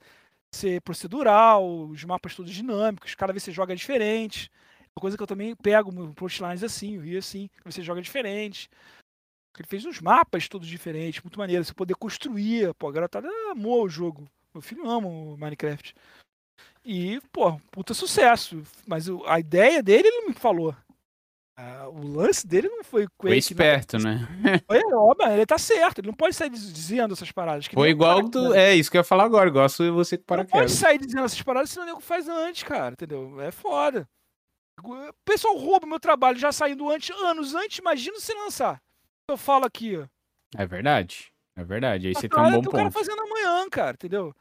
ser 0.51 0.81
procedural, 0.81 1.87
os 1.87 2.03
mapas 2.03 2.35
todos 2.35 2.51
dinâmicos, 2.53 3.15
cada 3.15 3.33
vez 3.33 3.45
você 3.45 3.53
joga 3.53 3.77
diferente. 3.77 4.51
Uma 4.97 5.01
coisa 5.01 5.17
que 5.17 5.23
eu 5.23 5.27
também 5.27 5.55
pego 5.55 5.93
no 5.93 6.15
Plotlines 6.15 6.65
assim, 6.65 6.97
eu 6.97 7.02
vi 7.02 7.17
assim, 7.17 7.49
você 7.65 7.83
joga 7.83 8.02
diferente. 8.02 8.69
Ele 9.59 9.67
fez 9.67 9.85
uns 9.85 10.01
mapas 10.01 10.49
todos 10.49 10.67
diferentes, 10.67 11.23
muito 11.23 11.39
maneiro. 11.39 11.65
Você 11.65 11.75
poder 11.75 11.94
construir. 11.94 12.73
Pô, 12.75 12.89
a 12.89 12.93
garotada 12.93 13.28
amou 13.51 13.85
o 13.85 13.89
jogo. 13.89 14.27
Meu 14.55 14.62
filho 14.62 14.89
ama 14.89 15.07
o 15.07 15.36
Minecraft. 15.36 15.94
E, 16.85 17.20
pô, 17.31 17.60
puta 17.70 17.93
sucesso. 17.93 18.62
Mas 18.86 19.07
a 19.27 19.39
ideia 19.39 19.83
dele 19.83 20.09
ele 20.09 20.20
não 20.23 20.28
me 20.28 20.35
falou. 20.35 20.75
Ah, 21.57 21.89
o 21.91 22.07
lance 22.07 22.47
dele 22.47 22.69
não 22.69 22.83
foi 22.83 23.07
Quake. 23.19 23.28
Foi 23.28 23.36
esperto, 23.36 23.99
não. 23.99 24.05
né? 24.10 24.60
Foi, 24.67 24.81
ó, 24.94 25.15
ele 25.31 25.44
tá 25.44 25.59
certo. 25.59 25.99
Ele 25.99 26.09
não 26.09 26.15
pode 26.15 26.35
sair 26.35 26.49
dizendo 26.49 27.12
essas 27.12 27.31
paradas. 27.31 27.67
Foi 27.67 27.91
igual 27.91 28.23
do. 28.23 28.55
É, 28.55 28.75
isso 28.75 28.91
que 28.91 28.97
eu 28.97 29.01
ia 29.01 29.05
falar 29.05 29.25
agora. 29.25 29.51
Gosto 29.51 29.85
de 29.85 29.91
você 29.91 30.17
que 30.17 30.25
para 30.25 30.43
Não 30.43 30.49
pode 30.49 30.73
sair 30.73 30.99
dizendo 30.99 31.25
essas 31.25 31.43
paradas, 31.43 31.69
senão 31.69 31.85
o 31.85 31.89
nego 31.89 32.01
faz 32.01 32.27
antes, 32.28 32.62
cara. 32.62 32.94
Entendeu? 32.94 33.39
É 33.43 33.51
foda. 33.51 34.09
O 34.83 35.12
pessoal 35.25 35.57
rouba 35.57 35.86
meu 35.86 36.00
trabalho 36.00 36.39
já 36.39 36.52
saindo 36.52 36.89
antes, 36.91 37.10
anos 37.10 37.55
antes. 37.55 37.78
Imagina 37.78 38.18
se 38.18 38.34
lançar 38.34 38.81
eu 39.31 39.36
falo 39.36 39.65
aqui, 39.65 39.97
ó. 39.97 40.07
É 40.57 40.67
verdade. 40.67 41.33
É 41.57 41.65
verdade. 41.65 42.09
Aí 42.09 42.15
você 42.15 42.28
tem 42.28 42.39
um 42.39 42.50
bom 42.50 42.57
ponto. 42.57 42.68
O 42.68 42.73
cara 42.73 42.91
fazendo 42.91 43.23
amanhã, 43.23 43.68
cara, 43.70 43.92
entendeu? 43.92 44.34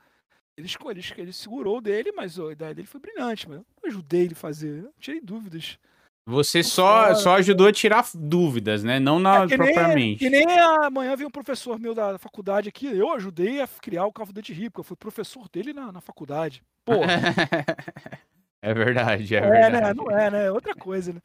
Ele, 0.58 0.68
ele, 0.90 1.03
ele 1.18 1.34
segurou 1.34 1.80
dele, 1.80 2.11
mas 2.11 2.40
a 2.40 2.51
ideia 2.51 2.74
dele 2.74 2.88
foi 2.88 3.00
brilhante, 3.00 3.48
mas 3.48 3.59
eu 3.59 3.66
ajudei 3.85 4.22
ele 4.22 4.34
a 4.34 4.38
fazer. 4.38 4.84
Eu 4.84 4.93
tirei 5.00 5.22
dúvidas. 5.22 5.77
Você 6.26 6.61
só, 6.61 7.16
só 7.16 7.38
ajudou 7.38 7.68
a 7.68 7.72
tirar 7.72 8.06
dúvidas, 8.14 8.84
né? 8.84 9.00
Não 9.00 9.19
na, 9.19 9.43
é, 9.43 9.48
que 9.48 9.58
propriamente. 9.58 10.30
Nem, 10.30 10.45
que 10.45 10.48
nem 10.48 10.59
amanhã 10.59 11.16
veio 11.16 11.27
um 11.27 11.32
professor 11.32 11.80
meu 11.80 11.95
da 11.95 12.19
faculdade 12.19 12.69
aqui, 12.69 12.85
eu 12.85 13.11
ajudei 13.14 13.61
a 13.61 13.68
criar 13.68 14.06
o 14.06 14.14
Cavo 14.14 14.32
Dante 14.32 14.53
Rico, 14.53 14.80
eu 14.80 14.84
fui 14.84 14.95
professor 14.95 15.50
dele 15.50 15.74
na, 15.74 15.92
na 15.92 16.01
faculdade. 16.01 16.61
Pô. 16.85 16.93
é 18.62 18.74
verdade, 18.74 19.36
é, 19.36 19.40
é 19.40 19.42
verdade. 19.42 19.86
Né? 19.86 19.94
Não 19.94 20.12
é, 20.12 20.32
né? 20.32 20.46
É 20.46 20.52
outra 20.52 20.76
coisa, 20.76 21.14
né? 21.14 21.22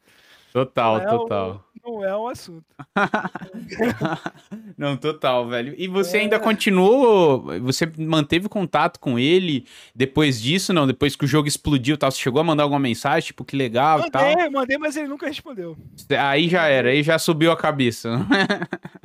Total, 0.55 0.99
não 0.99 1.17
total. 1.19 1.49
É 1.49 1.89
o, 1.89 1.91
não 1.91 2.05
é 2.05 2.15
o 2.15 2.27
assunto. 2.29 2.63
não, 4.77 4.95
total, 4.95 5.49
velho. 5.49 5.75
E 5.77 5.85
você 5.85 6.15
é... 6.15 6.21
ainda 6.21 6.39
continuou, 6.39 7.43
você 7.59 7.91
manteve 7.97 8.47
contato 8.47 8.97
com 8.97 9.19
ele 9.19 9.65
depois 9.93 10.41
disso, 10.41 10.71
não? 10.71 10.87
Depois 10.87 11.13
que 11.13 11.25
o 11.25 11.27
jogo 11.27 11.45
explodiu 11.45 11.97
tal, 11.97 12.09
você 12.09 12.21
chegou 12.21 12.39
a 12.39 12.43
mandar 12.43 12.63
alguma 12.63 12.79
mensagem, 12.79 13.27
tipo, 13.27 13.43
que 13.43 13.57
legal 13.57 13.99
e 13.99 14.09
tal? 14.09 14.23
Mandei, 14.23 14.49
mandei, 14.49 14.77
mas 14.77 14.95
ele 14.95 15.09
nunca 15.09 15.27
respondeu. 15.27 15.75
Aí 16.17 16.47
já 16.47 16.67
era, 16.67 16.87
aí 16.87 17.03
já 17.03 17.19
subiu 17.19 17.51
a 17.51 17.57
cabeça. 17.57 18.09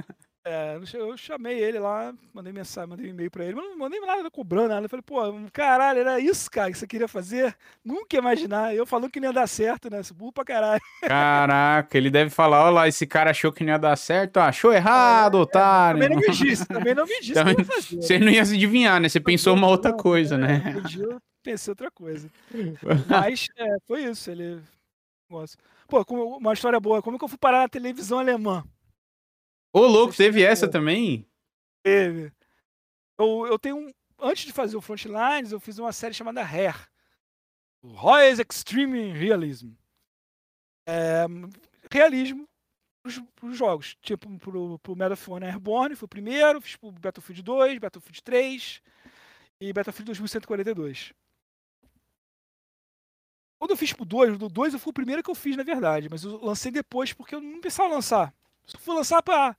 É, 0.50 0.80
eu 0.94 1.16
chamei 1.16 1.62
ele 1.62 1.78
lá, 1.78 2.12
mandei 2.34 2.52
mensagem, 2.52 2.90
mandei 2.90 3.06
um 3.06 3.10
e-mail 3.10 3.30
pra 3.30 3.44
ele, 3.44 3.54
mas 3.54 3.64
não 3.66 3.78
mandei 3.78 4.00
nada 4.00 4.28
cobrando 4.28 4.70
nada. 4.70 4.84
Eu 4.84 4.88
falei, 4.88 5.02
pô, 5.06 5.20
caralho, 5.52 6.00
era 6.00 6.18
isso, 6.18 6.50
cara, 6.50 6.72
que 6.72 6.76
você 6.76 6.88
queria 6.88 7.06
fazer? 7.06 7.56
Nunca 7.84 8.16
ia 8.16 8.18
imaginar. 8.18 8.74
Eu 8.74 8.84
falando 8.84 9.08
que 9.08 9.20
não 9.20 9.28
ia 9.28 9.32
dar 9.32 9.46
certo, 9.46 9.88
né? 9.88 10.00
Burro 10.12 10.32
pra 10.32 10.44
caralho. 10.44 10.80
Caraca, 11.06 11.96
ele 11.96 12.10
deve 12.10 12.30
falar, 12.30 12.64
olha 12.64 12.70
lá, 12.70 12.88
esse 12.88 13.06
cara 13.06 13.30
achou 13.30 13.52
que 13.52 13.62
não 13.62 13.74
ia 13.74 13.78
dar 13.78 13.94
certo, 13.94 14.38
achou 14.38 14.72
errado, 14.72 15.38
é, 15.38 15.40
otário. 15.40 16.00
Também 16.00 16.16
não 16.16 16.20
me 16.20 16.36
disse, 16.36 16.66
também 16.66 16.94
não 16.96 17.06
me 17.06 17.20
disse 17.20 17.34
também, 17.34 17.54
que 17.54 17.60
ia 17.60 17.66
fazer. 17.66 18.02
Você 18.02 18.18
não 18.18 18.28
ia 18.28 18.44
se 18.44 18.54
adivinhar, 18.56 19.00
né? 19.00 19.08
Você 19.08 19.20
pensou 19.20 19.54
uma 19.54 19.68
outra 19.68 19.92
coisa, 19.92 20.34
é, 20.34 20.38
né? 20.38 20.82
Eu 20.98 21.20
pensei 21.44 21.70
outra 21.70 21.92
coisa. 21.92 22.28
Mas 23.06 23.46
é, 23.56 23.76
foi 23.86 24.02
isso, 24.02 24.28
ele... 24.28 24.60
Pô, 25.88 26.04
uma 26.10 26.52
história 26.52 26.80
boa, 26.80 27.00
como 27.00 27.16
que 27.16 27.24
eu 27.24 27.28
fui 27.28 27.38
parar 27.38 27.60
na 27.60 27.68
televisão 27.68 28.18
alemã? 28.18 28.64
Ô, 29.72 29.80
louco, 29.86 30.16
teve 30.16 30.42
essa 30.42 30.68
também? 30.68 31.26
Teve. 31.82 32.32
Eu, 33.18 33.46
eu 33.46 33.58
tenho 33.58 33.76
um. 33.76 33.90
Antes 34.18 34.44
de 34.44 34.52
fazer 34.52 34.76
o 34.76 34.80
Frontlines, 34.80 35.52
eu 35.52 35.60
fiz 35.60 35.78
uma 35.78 35.92
série 35.92 36.14
chamada 36.14 36.42
Hair. 36.42 36.88
Roy's 37.82 38.38
Extreme 38.38 39.12
Realism. 39.12 39.70
É, 40.86 41.24
realismo 41.90 42.48
para 43.34 43.46
os 43.48 43.56
jogos. 43.56 43.96
Tipo, 44.02 44.28
pro, 44.38 44.78
pro 44.80 44.96
Medal 44.96 45.12
of 45.12 45.30
Honor 45.30 45.48
Airborne, 45.48 45.96
foi 45.96 46.06
o 46.06 46.08
primeiro, 46.08 46.60
fiz 46.60 46.76
pro 46.76 46.92
Battlefield 46.92 47.42
2, 47.42 47.78
Battlefield 47.78 48.22
3 48.22 48.82
e 49.60 49.72
Battlefield 49.72 50.06
2142. 50.06 51.14
Quando 53.58 53.70
eu 53.72 53.76
fiz 53.76 53.92
pro 53.92 54.04
2, 54.04 54.38
do 54.38 54.48
2 54.48 54.74
eu 54.74 54.78
fui 54.78 54.90
o 54.90 54.94
primeiro 54.94 55.22
que 55.22 55.30
eu 55.30 55.34
fiz, 55.34 55.56
na 55.56 55.62
verdade, 55.62 56.08
mas 56.10 56.24
eu 56.24 56.42
lancei 56.42 56.70
depois 56.72 57.12
porque 57.12 57.34
eu 57.34 57.40
não 57.40 57.60
pensava 57.60 57.92
lançar. 57.92 58.34
Fui 58.78 58.94
lançar 58.94 59.22
pra. 59.22 59.56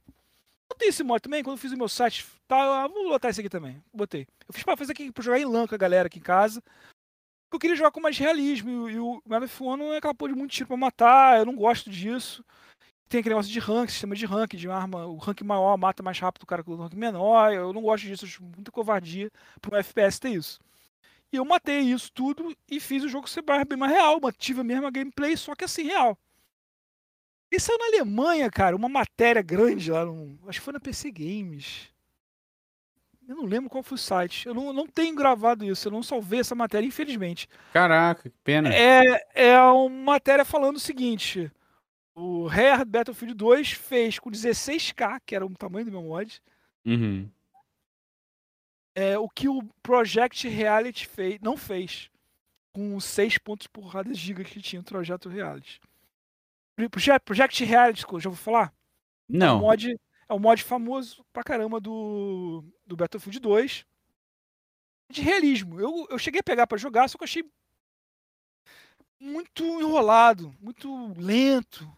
Eu 0.69 0.75
tenho 0.77 0.89
esse 0.89 1.03
mod 1.03 1.21
também, 1.21 1.43
quando 1.43 1.57
eu 1.57 1.61
fiz 1.61 1.71
o 1.71 1.77
meu 1.77 1.89
site, 1.89 2.25
tá, 2.47 2.87
vou 2.87 3.09
botar 3.09 3.29
esse 3.29 3.41
aqui 3.41 3.49
também. 3.49 3.83
Botei. 3.93 4.25
Eu 4.47 4.53
fiz 4.53 4.63
pra 4.63 4.77
fazer 4.77 4.93
aqui 4.93 5.11
pra 5.11 5.23
jogar 5.23 5.39
em 5.39 5.45
LAN 5.45 5.67
com 5.67 5.75
a 5.75 5.77
galera 5.77 6.07
aqui 6.07 6.19
em 6.19 6.21
casa. 6.21 6.63
Eu 7.51 7.59
queria 7.59 7.75
jogar 7.75 7.91
com 7.91 7.99
mais 7.99 8.17
realismo. 8.17 8.89
E, 8.89 8.93
e 8.93 8.99
o 8.99 9.21
of 9.25 9.63
Honor 9.63 9.93
é 9.93 9.97
aquela 9.97 10.15
porra 10.15 10.31
de 10.31 10.39
muito 10.39 10.51
tiro 10.51 10.67
pra 10.67 10.77
matar. 10.77 11.39
Eu 11.39 11.45
não 11.45 11.55
gosto 11.55 11.89
disso. 11.89 12.43
Tem 13.09 13.19
aquele 13.19 13.35
negócio 13.35 13.51
de 13.51 13.59
rank, 13.59 13.89
sistema 13.89 14.15
de 14.15 14.25
rank, 14.25 14.53
de 14.53 14.69
arma. 14.69 15.05
O 15.05 15.17
rank 15.17 15.41
maior 15.41 15.77
mata 15.77 16.01
mais 16.01 16.17
rápido 16.17 16.43
o 16.43 16.45
cara 16.45 16.63
que 16.63 16.69
o 16.69 16.75
rank 16.75 16.93
menor. 16.93 17.51
Eu 17.53 17.73
não 17.73 17.81
gosto 17.81 18.05
disso. 18.05 18.25
acho 18.25 18.41
muita 18.41 18.71
covardia 18.71 19.29
um 19.69 19.75
FPS 19.75 20.19
ter 20.19 20.29
isso. 20.29 20.59
E 21.33 21.35
eu 21.35 21.45
matei 21.45 21.79
isso 21.79 22.11
tudo 22.13 22.55
e 22.69 22.79
fiz 22.79 23.03
o 23.03 23.09
jogo 23.09 23.29
ser 23.29 23.41
bem 23.41 23.77
mais 23.77 23.91
real. 23.91 24.19
Mantive 24.21 24.61
a 24.61 24.63
mesma 24.63 24.89
gameplay, 24.89 25.35
só 25.35 25.53
que 25.55 25.65
assim, 25.65 25.83
real. 25.83 26.17
E 27.51 27.59
saiu 27.59 27.77
na 27.77 27.87
Alemanha, 27.87 28.49
cara, 28.49 28.75
uma 28.75 28.87
matéria 28.87 29.41
grande 29.41 29.91
lá, 29.91 30.05
no, 30.05 30.39
acho 30.47 30.59
que 30.59 30.63
foi 30.63 30.73
na 30.73 30.79
PC 30.79 31.11
Games. 31.11 31.91
Eu 33.27 33.35
não 33.35 33.45
lembro 33.45 33.69
qual 33.69 33.83
foi 33.83 33.95
o 33.95 33.99
site. 33.99 34.47
Eu 34.47 34.53
não, 34.53 34.71
não 34.71 34.87
tenho 34.87 35.15
gravado 35.15 35.65
isso, 35.65 35.87
eu 35.87 35.91
não 35.91 36.01
salvei 36.01 36.39
essa 36.39 36.55
matéria, 36.55 36.87
infelizmente. 36.87 37.47
Caraca, 37.73 38.29
que 38.29 38.37
pena. 38.43 38.73
É, 38.73 39.25
é 39.33 39.61
uma 39.61 40.13
matéria 40.13 40.45
falando 40.45 40.77
o 40.77 40.81
seguinte: 40.81 41.51
o 42.15 42.47
Rare 42.47 42.85
Battlefield 42.85 43.33
2 43.33 43.71
fez 43.71 44.17
com 44.17 44.31
16K, 44.31 45.21
que 45.25 45.35
era 45.35 45.45
o 45.45 45.53
tamanho 45.53 45.85
do 45.85 45.91
meu 45.91 46.03
mod. 46.03 46.41
Uhum. 46.85 47.29
É, 48.95 49.17
o 49.17 49.29
que 49.29 49.47
o 49.47 49.63
Project 49.81 50.47
Reality 50.47 51.07
fez, 51.07 51.39
não 51.41 51.55
fez. 51.55 52.09
Com 52.73 52.99
6 52.99 53.37
pontos 53.39 53.67
porradas 53.67 54.17
gigas 54.17 54.47
que 54.47 54.61
tinha 54.61 54.81
o 54.81 54.85
Projeto 54.85 55.27
Reality. 55.27 55.79
Project 56.89 57.63
Reality, 57.63 58.01
já 58.19 58.29
vou 58.29 58.33
falar? 58.33 58.73
Não. 59.27 59.55
É 59.55 59.57
um 59.57 59.59
mod, 59.59 59.99
é 60.29 60.33
um 60.33 60.39
mod 60.39 60.63
famoso 60.63 61.25
pra 61.31 61.43
caramba 61.43 61.79
do, 61.79 62.63
do 62.85 62.95
Battlefield 62.95 63.39
2. 63.39 63.85
De 65.09 65.21
realismo. 65.21 65.79
Eu, 65.79 66.07
eu 66.09 66.17
cheguei 66.17 66.39
a 66.39 66.43
pegar 66.43 66.67
para 66.67 66.77
jogar, 66.77 67.07
só 67.07 67.17
que 67.17 67.23
eu 67.23 67.25
achei 67.25 67.43
muito 69.19 69.63
enrolado, 69.63 70.53
muito 70.59 71.13
lento. 71.17 71.89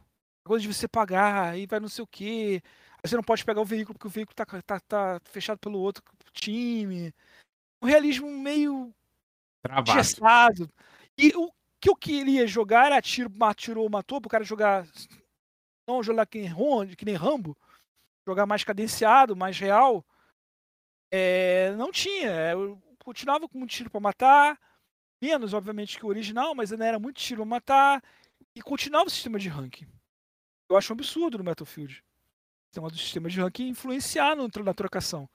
Coisa 0.44 0.62
de 0.62 0.74
você 0.74 0.88
pagar, 0.88 1.52
aí 1.54 1.66
vai 1.66 1.80
não 1.80 1.88
sei 1.88 2.04
o 2.04 2.08
quê. 2.08 2.62
Aí 3.04 3.10
você 3.10 3.16
não 3.16 3.24
pode 3.24 3.46
pegar 3.46 3.62
o 3.62 3.66
veículo 3.66 3.94
porque 3.94 4.08
o 4.08 4.10
veículo 4.10 4.36
tá, 4.36 4.46
tá, 4.46 4.80
tá 4.80 5.22
fechado 5.26 5.58
pelo 5.60 5.80
outro 5.80 6.04
time. 6.34 7.14
Um 7.82 7.88
realismo 7.88 8.30
meio 8.30 8.94
Travado. 9.64 10.70
E 11.18 11.32
o 11.36 11.50
que 11.84 11.90
eu 11.90 11.98
queria 11.98 12.48
jogar 12.48 12.86
era 12.86 13.02
tiro, 13.02 13.30
tirou, 13.58 13.90
matou, 13.90 14.22
pro 14.22 14.30
cara 14.30 14.46
jogar 14.46 14.88
não 15.86 16.02
jogar 16.02 16.26
que 16.26 16.40
nem, 16.40 16.96
que 16.96 17.04
nem 17.04 17.14
Rambo, 17.14 17.58
jogar 18.26 18.46
mais 18.46 18.64
cadenciado, 18.64 19.36
mais 19.36 19.60
real, 19.60 20.06
é, 21.12 21.74
não 21.76 21.92
tinha. 21.92 22.30
É, 22.30 22.54
Eu 22.54 22.82
continuava 23.04 23.50
com 23.50 23.60
muito 23.60 23.72
tiro 23.72 23.90
pra 23.90 24.00
matar, 24.00 24.58
menos, 25.22 25.54
obviamente, 25.54 26.00
que 26.00 26.06
o 26.06 26.08
original, 26.08 26.56
mas 26.56 26.72
ainda 26.72 26.86
era 26.86 26.98
muito 26.98 27.20
tiro 27.20 27.42
pra 27.42 27.50
matar, 27.50 28.02
e 28.56 28.62
continuava 28.62 29.08
o 29.08 29.12
sistema 29.12 29.38
de 29.38 29.50
ranking. 29.50 29.86
Eu 30.70 30.78
acho 30.78 30.94
um 30.94 30.96
absurdo 30.96 31.38
no 31.38 31.44
Battlefield. 31.44 32.02
O 32.78 32.90
sistema 32.92 33.30
de 33.30 33.42
ranking 33.42 33.68
influenciar 33.68 34.38
na 34.38 34.74
trocação. 34.74 35.30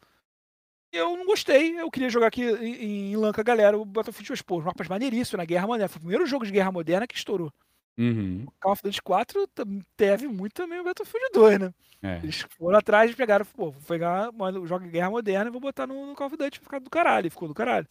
Eu 0.91 1.17
não 1.17 1.27
gostei, 1.27 1.79
eu 1.79 1.91
queria 1.91 2.09
jogar 2.09 2.29
aqui 2.29 2.43
em, 2.43 3.13
em 3.13 3.17
LAN 3.17 3.33
com 3.33 3.41
a 3.41 3.45
galera, 3.45 3.77
o 3.77 3.85
Battlefield 3.85 4.29
2, 4.29 4.43
pô, 4.43 4.59
os 4.59 4.65
mapas 4.65 4.89
maneiríssimos 4.89 5.39
na 5.39 5.45
Guerra 5.45 5.67
Moderna. 5.67 5.89
Foi 5.89 5.99
o 5.99 6.01
primeiro 6.01 6.27
jogo 6.27 6.47
de 6.47 6.53
Guerra 6.53 6.73
Moderna 6.73 7.07
que 7.07 7.15
estourou. 7.17 7.53
Uhum. 7.99 8.47
Call 8.61 8.73
of 8.73 8.83
Duty 8.83 9.03
4 9.03 9.47
tam- 9.49 9.81
teve 9.97 10.29
muito 10.29 10.53
também 10.55 10.79
o 10.81 10.85
Battlefield 10.85 11.31
2, 11.33 11.59
né? 11.59 11.75
É. 12.03 12.19
Eles 12.23 12.47
foram 12.57 12.79
atrás 12.79 13.11
e 13.11 13.15
pegaram, 13.15 13.45
pô, 13.45 13.71
vou 13.73 13.83
pegar 13.83 14.31
o 14.31 14.67
jogo 14.67 14.85
de 14.85 14.91
Guerra 14.91 15.11
Moderna 15.11 15.49
e 15.49 15.53
vou 15.53 15.61
botar 15.61 15.87
no, 15.87 16.07
no 16.07 16.15
Call 16.15 16.29
of 16.29 16.37
Duty 16.37 16.61
pra 16.61 16.65
ficar 16.65 16.79
do 16.79 16.89
caralho. 16.91 17.27
E 17.27 17.31
ficou 17.31 17.49
do 17.49 17.55
caralho. 17.55 17.87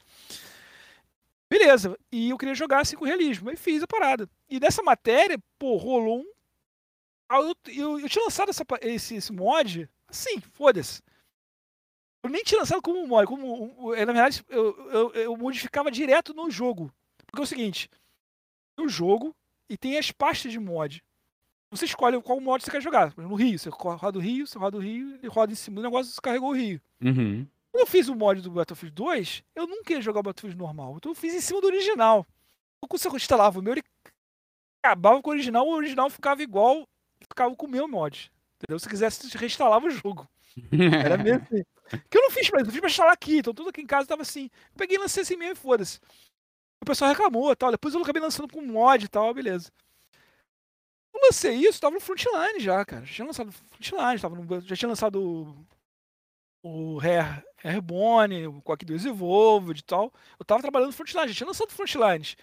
Beleza, 1.50 1.98
e 2.12 2.30
eu 2.30 2.38
queria 2.38 2.56
jogar 2.56 2.80
assim 2.82 2.98
com 2.98 3.06
realismo, 3.06 3.50
aí 3.50 3.56
fiz 3.56 3.82
a 3.82 3.88
parada. 3.88 4.30
E 4.50 4.60
nessa 4.60 4.84
matéria, 4.84 5.38
pô, 5.58 5.78
rolou 5.78 6.20
um. 6.20 6.26
Ah, 7.30 7.40
Eu, 7.40 7.56
eu, 7.74 8.00
eu 8.02 8.10
tinha 8.10 8.24
lançado 8.24 8.50
essa 8.50 8.64
esse, 8.82 9.16
esse 9.16 9.32
mod, 9.32 9.90
assim, 10.10 10.42
foda-se. 10.54 11.02
Eu 12.24 12.30
nem 12.30 12.44
tinha 12.44 12.60
lançado 12.60 12.82
como 12.82 13.00
um 13.00 13.08
mod, 13.08 13.28
como. 13.28 13.94
eh, 13.96 14.06
Na 14.06 14.14
verdade, 14.14 14.44
eu, 14.50 14.90
eu, 14.92 15.12
eu 15.14 15.38
modificava 15.38 15.92
direto 15.92 16.34
no 16.34 16.50
jogo. 16.50 16.92
Porque 17.26 17.42
é 17.42 17.44
o 17.44 17.48
seguinte: 17.48 17.90
tem 18.76 18.86
o 18.86 18.90
jogo 18.90 19.36
e 19.70 19.78
tem 19.78 19.98
as 19.98 20.12
pastas 20.12 20.52
de 20.52 20.60
mod. 20.60 21.04
Você 21.72 21.86
escolhe 21.86 22.22
qual 22.22 22.40
mod 22.40 22.64
você 22.64 22.72
quer 22.72 22.82
jogar. 22.82 23.14
Por 23.14 23.22
exemplo, 23.22 23.38
No 23.38 23.44
Rio, 23.44 23.60
você 23.60 23.70
roda 23.70 24.18
o 24.18 24.22
Rio, 24.22 24.48
você 24.48 24.58
roda 24.58 24.78
o 24.78 24.80
Rio, 24.80 25.16
ele 25.16 25.28
roda 25.28 25.52
em 25.52 25.56
cima 25.56 25.78
do 25.78 25.84
negócio, 25.84 26.12
você 26.14 26.22
carregou 26.22 26.50
o 26.52 26.56
Rio. 26.56 26.82
Uhum. 27.04 27.46
Quando 27.72 27.82
eu 27.82 27.88
fiz 27.88 28.08
o 28.08 28.16
mod 28.16 28.42
do 28.42 28.50
Battlefield 28.52 28.96
2, 28.96 29.44
eu 29.54 29.68
não 29.68 29.84
queria 29.84 30.02
jogar 30.02 30.22
o 30.22 30.24
Battlefield 30.24 30.58
normal. 30.58 30.96
Então 30.98 31.12
eu 31.12 31.16
fiz 31.16 31.34
em 31.34 31.42
cima 31.42 31.60
do 31.62 31.68
original. 31.68 32.26
Então, 32.78 32.88
quando 32.90 33.02
você 33.02 33.10
instalava 33.18 33.60
o 33.60 33.62
meu, 33.62 33.74
ele 33.74 33.84
acabava 34.84 35.22
com 35.22 35.30
o 35.30 35.34
original, 35.34 35.68
o 35.68 35.74
original 35.74 36.10
ficava 36.10 36.42
igual, 36.42 36.88
ficava 37.20 37.54
com 37.56 37.66
o 37.66 37.70
meu 37.70 37.88
mod. 37.88 38.32
Entendeu? 38.56 38.80
Se 38.80 38.88
quisesse, 38.90 39.30
você 39.30 39.38
reinstalava 39.38 39.88
o 39.88 39.92
jogo. 39.92 40.28
Era 41.06 41.18
mesmo 41.18 41.44
assim. 41.44 41.64
Que 42.10 42.18
eu 42.18 42.22
não 42.22 42.32
fiz 42.32 42.50
pra 42.50 42.62
eu 42.62 42.66
fiz 42.66 42.80
pra 42.80 42.90
instalar 42.90 43.14
aqui. 43.14 43.38
Então 43.38 43.54
tudo 43.54 43.70
aqui 43.70 43.82
em 43.82 43.88
casa 43.88 44.08
tava 44.08 44.22
assim. 44.22 44.50
Eu 44.72 44.78
peguei 44.78 44.98
e 44.98 45.00
lancei 45.00 45.24
assim 45.24 45.38
mesmo 45.38 45.54
e 45.54 45.56
foda-se. 45.56 46.00
O 46.82 46.86
pessoal 46.86 47.10
reclamou 47.10 47.56
tal. 47.56 47.72
Depois 47.72 47.94
eu 47.94 48.02
acabei 48.02 48.22
lançando 48.22 48.52
com 48.52 48.62
mod 48.62 49.04
e 49.04 49.08
tal, 49.08 49.34
beleza. 49.34 49.72
Eu 51.14 51.22
lancei 51.26 51.56
isso, 51.56 51.82
tava 51.82 51.96
no 51.96 52.00
Frontline 52.02 52.60
já, 52.60 52.86
cara. 52.86 53.06
Já 53.06 53.14
tinha 53.14 53.26
lançado 53.26 53.52
Frontline, 53.52 54.20
tava 54.20 54.36
no, 54.36 54.62
já 54.62 54.76
tinha 54.76 54.90
lançado 54.90 55.56
o, 56.64 57.00
Hair, 57.00 57.44
Airbone, 57.64 58.48
o 58.48 58.62
Quack 58.62 58.86
2 58.86 59.06
Evolved 59.06 59.80
e 59.80 59.84
tal. 59.84 60.14
Eu 60.40 60.46
tava 60.46 60.62
trabalhando 60.62 60.88
no 60.88 60.94
Frontline, 60.94 61.28
já 61.30 61.34
tinha 61.34 61.48
lançado 61.48 61.72
Frontlines. 61.72 62.36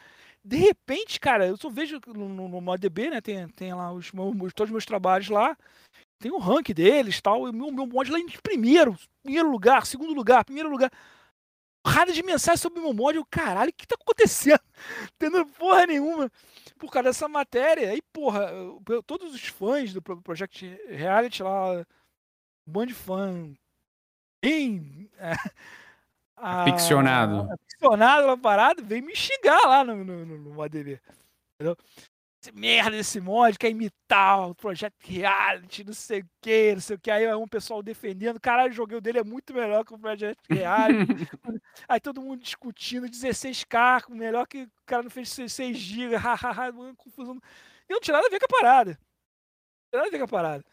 De 0.44 0.56
repente, 0.56 1.18
cara, 1.20 1.46
eu 1.46 1.56
só 1.56 1.70
vejo 1.70 2.00
no, 2.06 2.28
no, 2.28 2.48
no 2.48 2.60
né? 2.60 3.20
Tem, 3.22 3.48
tem 3.48 3.72
lá 3.72 3.92
os 3.92 4.12
meus, 4.12 4.52
todos 4.52 4.68
os 4.68 4.72
meus 4.72 4.84
trabalhos 4.84 5.28
lá. 5.28 5.56
Tem 6.24 6.32
o 6.32 6.38
rank 6.38 6.70
deles 6.70 7.20
tal. 7.20 7.46
E 7.46 7.50
o 7.50 7.52
meu, 7.52 7.70
meu 7.70 7.86
mod 7.86 8.10
lá 8.10 8.18
em 8.18 8.26
primeiro, 8.42 8.96
primeiro 9.22 9.50
lugar, 9.50 9.84
segundo 9.84 10.14
lugar, 10.14 10.42
primeiro 10.42 10.70
lugar. 10.70 10.90
Porrada 11.84 12.14
de 12.14 12.22
mensagem 12.22 12.56
sobre 12.56 12.80
o 12.80 12.82
meu 12.82 12.94
mod. 12.94 13.14
Eu, 13.14 13.26
caralho, 13.26 13.68
o 13.68 13.74
que 13.74 13.86
tá 13.86 13.94
acontecendo? 14.00 14.58
Entendendo 15.20 15.44
porra 15.58 15.84
nenhuma. 15.86 16.32
Por 16.78 16.90
causa 16.90 17.10
dessa 17.10 17.28
matéria. 17.28 17.90
Aí, 17.90 18.00
porra, 18.10 18.50
eu- 18.88 19.02
todos 19.02 19.34
os 19.34 19.44
fãs 19.48 19.92
do 19.92 20.00
Pro- 20.00 20.22
Project 20.22 20.64
Reality 20.88 21.42
lá, 21.42 21.72
um 22.66 22.72
bando 22.72 22.86
de 22.86 22.94
fã 22.94 23.52
bem. 24.42 25.10
é, 25.18 25.32
a- 26.38 26.62
Aficionado. 26.62 27.52
Aficionado 27.52 28.26
na 28.28 28.36
parada, 28.38 28.82
vem 28.82 29.02
me 29.02 29.14
xingar 29.14 29.60
lá 29.66 29.84
no, 29.84 30.02
no, 30.02 30.24
no, 30.24 30.38
no 30.38 30.54
ModDB. 30.54 30.98
Entendeu? 31.60 31.76
Merda 32.52 32.92
desse 32.96 33.20
mod 33.20 33.58
quer 33.58 33.70
imitar 33.70 34.48
o 34.50 34.54
Project 34.54 34.96
Reality, 35.10 35.84
não 35.84 35.92
sei 35.94 36.20
o 36.20 36.26
que, 36.40 36.72
não 36.74 36.80
sei 36.80 36.96
o 36.96 37.00
que. 37.00 37.10
Aí 37.10 37.24
é 37.24 37.36
um 37.36 37.48
pessoal 37.48 37.82
defendendo. 37.82 38.40
Caralho, 38.40 38.70
o 38.70 38.74
jogo 38.74 39.00
dele 39.00 39.18
é 39.20 39.24
muito 39.24 39.54
melhor 39.54 39.84
que 39.84 39.94
o 39.94 39.98
Project 39.98 40.40
Reality. 40.50 41.28
Aí 41.88 42.00
todo 42.00 42.20
mundo 42.22 42.40
discutindo 42.42 43.08
16K, 43.08 44.08
melhor 44.10 44.46
que 44.46 44.64
o 44.64 44.70
cara 44.86 45.02
não 45.02 45.10
fez 45.10 45.28
6 45.30 45.76
GB, 45.76 46.16
confusão. 46.96 47.38
E 47.88 47.92
não 47.92 48.00
tinha 48.00 48.14
nada 48.16 48.26
a 48.26 48.30
ver 48.30 48.38
com 48.40 48.46
a 48.46 48.60
parada. 48.60 48.90
Não 48.90 48.98
tinha 49.90 49.98
nada 50.02 50.08
a 50.08 50.10
ver 50.10 50.18
com 50.18 50.24
a 50.24 50.28
parada. 50.28 50.64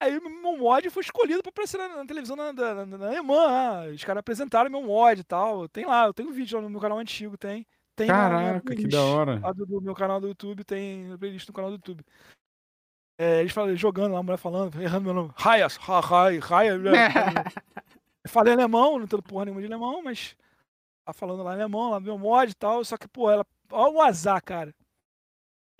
Aí 0.00 0.16
o 0.18 0.22
meu 0.42 0.56
mod 0.58 0.88
foi 0.90 1.02
escolhido 1.02 1.42
pra 1.42 1.50
aparecer 1.50 1.78
na, 1.78 1.88
na 1.96 2.06
televisão 2.06 2.36
na, 2.36 2.52
na, 2.52 2.86
na- 2.86 2.98
na 2.98 3.06
alemã. 3.08 3.46
ah, 3.48 3.86
Os 3.94 4.02
caras 4.04 4.20
apresentaram 4.20 4.70
meu 4.70 4.82
mod 4.82 5.20
e 5.20 5.24
tal. 5.24 5.68
Tem 5.68 5.84
lá, 5.86 6.06
eu 6.06 6.14
tenho 6.14 6.30
um 6.30 6.32
vídeo 6.32 6.56
lá 6.58 6.62
no 6.62 6.70
meu 6.70 6.80
canal 6.80 6.98
antigo, 6.98 7.36
tem. 7.38 7.66
Tem 8.00 8.08
Caraca, 8.08 8.74
que 8.74 8.88
da 8.88 9.02
hora. 9.04 9.38
lá 9.40 9.52
do, 9.52 9.66
do 9.66 9.82
meu 9.82 9.94
canal 9.94 10.18
do 10.18 10.28
YouTube, 10.28 10.64
tem 10.64 11.14
playlist 11.18 11.46
no 11.46 11.52
canal 11.52 11.70
do 11.70 11.74
YouTube. 11.76 12.02
É, 13.18 13.40
eles 13.40 13.52
falam, 13.52 13.76
jogando 13.76 14.12
lá, 14.14 14.20
a 14.20 14.22
mulher 14.22 14.38
falando, 14.38 14.80
errando 14.80 15.04
meu 15.04 15.12
nome. 15.12 15.30
Raias, 15.36 15.78
hai, 15.86 16.38
Raya. 16.38 16.78
Eu 18.24 18.30
falei 18.30 18.54
alemão, 18.54 18.96
não 18.96 19.04
entendo 19.04 19.22
porra 19.22 19.44
nenhuma 19.44 19.60
de 19.60 19.66
alemão, 19.66 20.02
mas 20.02 20.34
tá 21.04 21.12
falando 21.12 21.42
lá 21.42 21.52
alemão, 21.52 21.90
lá 21.90 22.00
meu 22.00 22.16
mod 22.18 22.50
e 22.50 22.54
tal. 22.54 22.82
Só 22.84 22.96
que, 22.96 23.06
pô, 23.06 23.30
ela. 23.30 23.46
Olha 23.70 23.92
o 23.92 24.00
azar, 24.00 24.42
cara. 24.42 24.74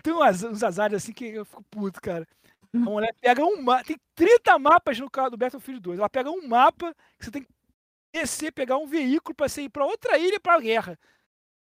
Tem 0.03 0.13
azar- 0.23 0.51
uns 0.51 0.63
azares 0.63 0.97
assim 1.03 1.13
que 1.13 1.25
eu 1.25 1.43
fico 1.45 1.63
puto, 1.71 1.99
cara. 1.99 2.27
A 2.73 2.77
mulher 2.77 3.15
pega 3.19 3.43
um 3.43 3.61
mapa. 3.63 3.83
Tem 3.83 3.97
30 4.13 4.59
mapas 4.59 4.99
no 4.99 5.09
carro 5.09 5.31
do 5.31 5.37
Battlefield 5.37 5.81
2. 5.81 5.97
Ela 5.99 6.09
pega 6.09 6.29
um 6.29 6.47
mapa 6.47 6.93
que 7.17 7.25
você 7.25 7.31
tem 7.31 7.41
que 7.43 7.49
descer, 8.13 8.51
pegar 8.51 8.77
um 8.77 8.85
veículo 8.87 9.33
pra 9.35 9.49
você 9.49 9.63
ir 9.63 9.69
pra 9.69 9.85
outra 9.85 10.17
ilha 10.19 10.39
pra 10.39 10.59
guerra. 10.59 10.99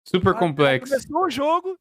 Super 0.06 0.30
Ela- 0.30 0.40
complexo. 0.40 0.92
Começou 0.92 1.26
o 1.26 1.30
jogo, 1.30 1.78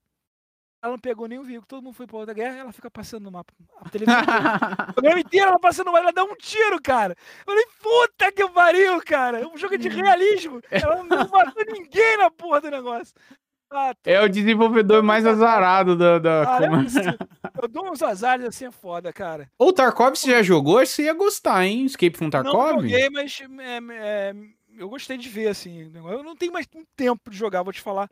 ela 0.83 0.93
não 0.93 0.99
pegou 0.99 1.27
nenhum 1.29 1.43
veículo, 1.43 1.67
todo 1.67 1.83
mundo 1.83 1.95
foi 1.95 2.07
pra 2.07 2.19
outra 2.19 2.35
guerra, 2.35 2.59
ela 2.59 2.73
fica 2.73 2.91
passando 2.91 3.25
no 3.25 3.31
mapa. 3.33 3.53
A 3.81 3.89
televisão. 3.89 4.21
O 4.91 4.93
programa 4.95 5.21
inteiro 5.21 5.49
ela 5.49 5.59
passando 5.59 5.87
no 5.87 5.93
mapa, 5.93 6.05
ela 6.05 6.13
dá 6.13 6.25
um 6.25 6.35
tiro, 6.37 6.81
cara. 6.83 7.15
Eu 7.41 7.45
falei, 7.47 7.65
puta 7.83 8.33
que 8.33 8.49
pariu, 8.51 9.01
cara. 9.05 9.41
É 9.41 9.47
um 9.47 9.57
jogo 9.57 9.77
de 9.79 9.89
realismo. 9.89 10.61
Ela 10.71 11.03
não 11.03 11.29
matou 11.29 11.65
ninguém 11.67 12.17
na 12.19 12.31
porra 12.31 12.61
do 12.63 12.71
negócio. 12.71 13.15
Ah, 13.73 13.95
tô- 13.95 14.11
É 14.11 14.21
o 14.21 14.29
desenvolvedor 14.29 15.01
mais 15.03 15.25
azarado 15.25 15.97
da. 15.97 16.19
da 16.19 16.57
ah, 16.57 16.63
é 16.65 16.69
como- 16.69 16.83
possível. 16.83 17.15
eu 17.63 17.69
dou 17.69 17.91
uns 17.91 18.03
azares 18.03 18.45
assim, 18.47 18.65
é 18.67 18.71
foda, 18.71 19.13
cara. 19.13 19.49
Ou 19.59 19.73
Tarkov 19.73 20.17
você 20.17 20.31
já 20.31 20.43
jogou? 20.43 20.85
Você 20.85 21.05
ia 21.05 21.15
gostar, 21.15 21.65
hein? 21.65 21.85
Escape 21.85 22.17
from 22.17 22.25
Não 22.27 22.31
Tarkov? 22.31 22.73
joguei, 22.83 23.09
mas 23.11 23.39
é, 23.41 23.79
é, 24.31 24.35
eu 24.81 24.89
gostei 24.89 25.19
de 25.19 25.29
ver, 25.29 25.49
assim. 25.49 25.85
negócio. 25.91 26.19
Eu 26.19 26.25
não 26.25 26.35
tenho 26.35 26.53
mais 26.53 26.67
tempo 26.97 27.31
de 27.31 27.37
jogar, 27.37 27.63
vou 27.63 27.73
te 27.73 27.81
falar. 27.81 28.11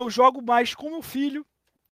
Eu 0.00 0.08
jogo 0.08 0.40
mais 0.40 0.74
com 0.74 0.90
meu 0.90 1.02
filho 1.02 1.44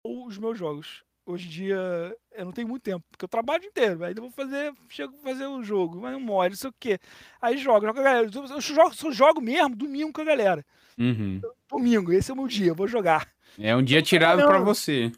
ou 0.04 0.26
os 0.26 0.36
meus 0.36 0.58
jogos. 0.58 1.04
Hoje 1.24 1.46
em 1.46 1.50
dia 1.50 2.16
eu 2.32 2.44
não 2.44 2.52
tenho 2.52 2.66
muito 2.66 2.82
tempo, 2.82 3.04
porque 3.08 3.24
eu 3.24 3.28
trabalho 3.28 3.64
inteiro. 3.64 4.02
Aí 4.04 4.12
eu 4.16 4.22
vou 4.22 4.32
fazer, 4.32 4.74
chego 4.88 5.14
a 5.16 5.22
fazer 5.22 5.46
um 5.46 5.62
jogo, 5.62 6.00
mas 6.00 6.16
um 6.16 6.20
mod, 6.20 6.50
não 6.50 6.56
sei 6.56 6.70
o 6.70 6.74
quê. 6.80 6.98
Aí 7.40 7.56
jogo, 7.56 7.86
jogo 7.86 7.94
com 7.94 8.00
a 8.00 8.04
galera. 8.04 8.26
Eu 8.26 8.44
eu 8.46 8.60
jogo, 8.60 8.94
só 8.94 9.12
jogo 9.12 9.40
mesmo 9.40 9.76
domingo 9.76 10.12
com 10.12 10.22
a 10.22 10.24
galera. 10.24 10.66
Uhum. 10.98 11.40
Domingo, 11.68 12.12
esse 12.12 12.30
é 12.30 12.34
o 12.34 12.36
meu 12.36 12.48
dia, 12.48 12.68
eu 12.68 12.74
vou 12.74 12.88
jogar. 12.88 13.30
É 13.58 13.74
um 13.76 13.82
dia 13.82 14.00
tirado 14.02 14.42
pra 14.46 14.58
Não. 14.58 14.64
você. 14.64 15.10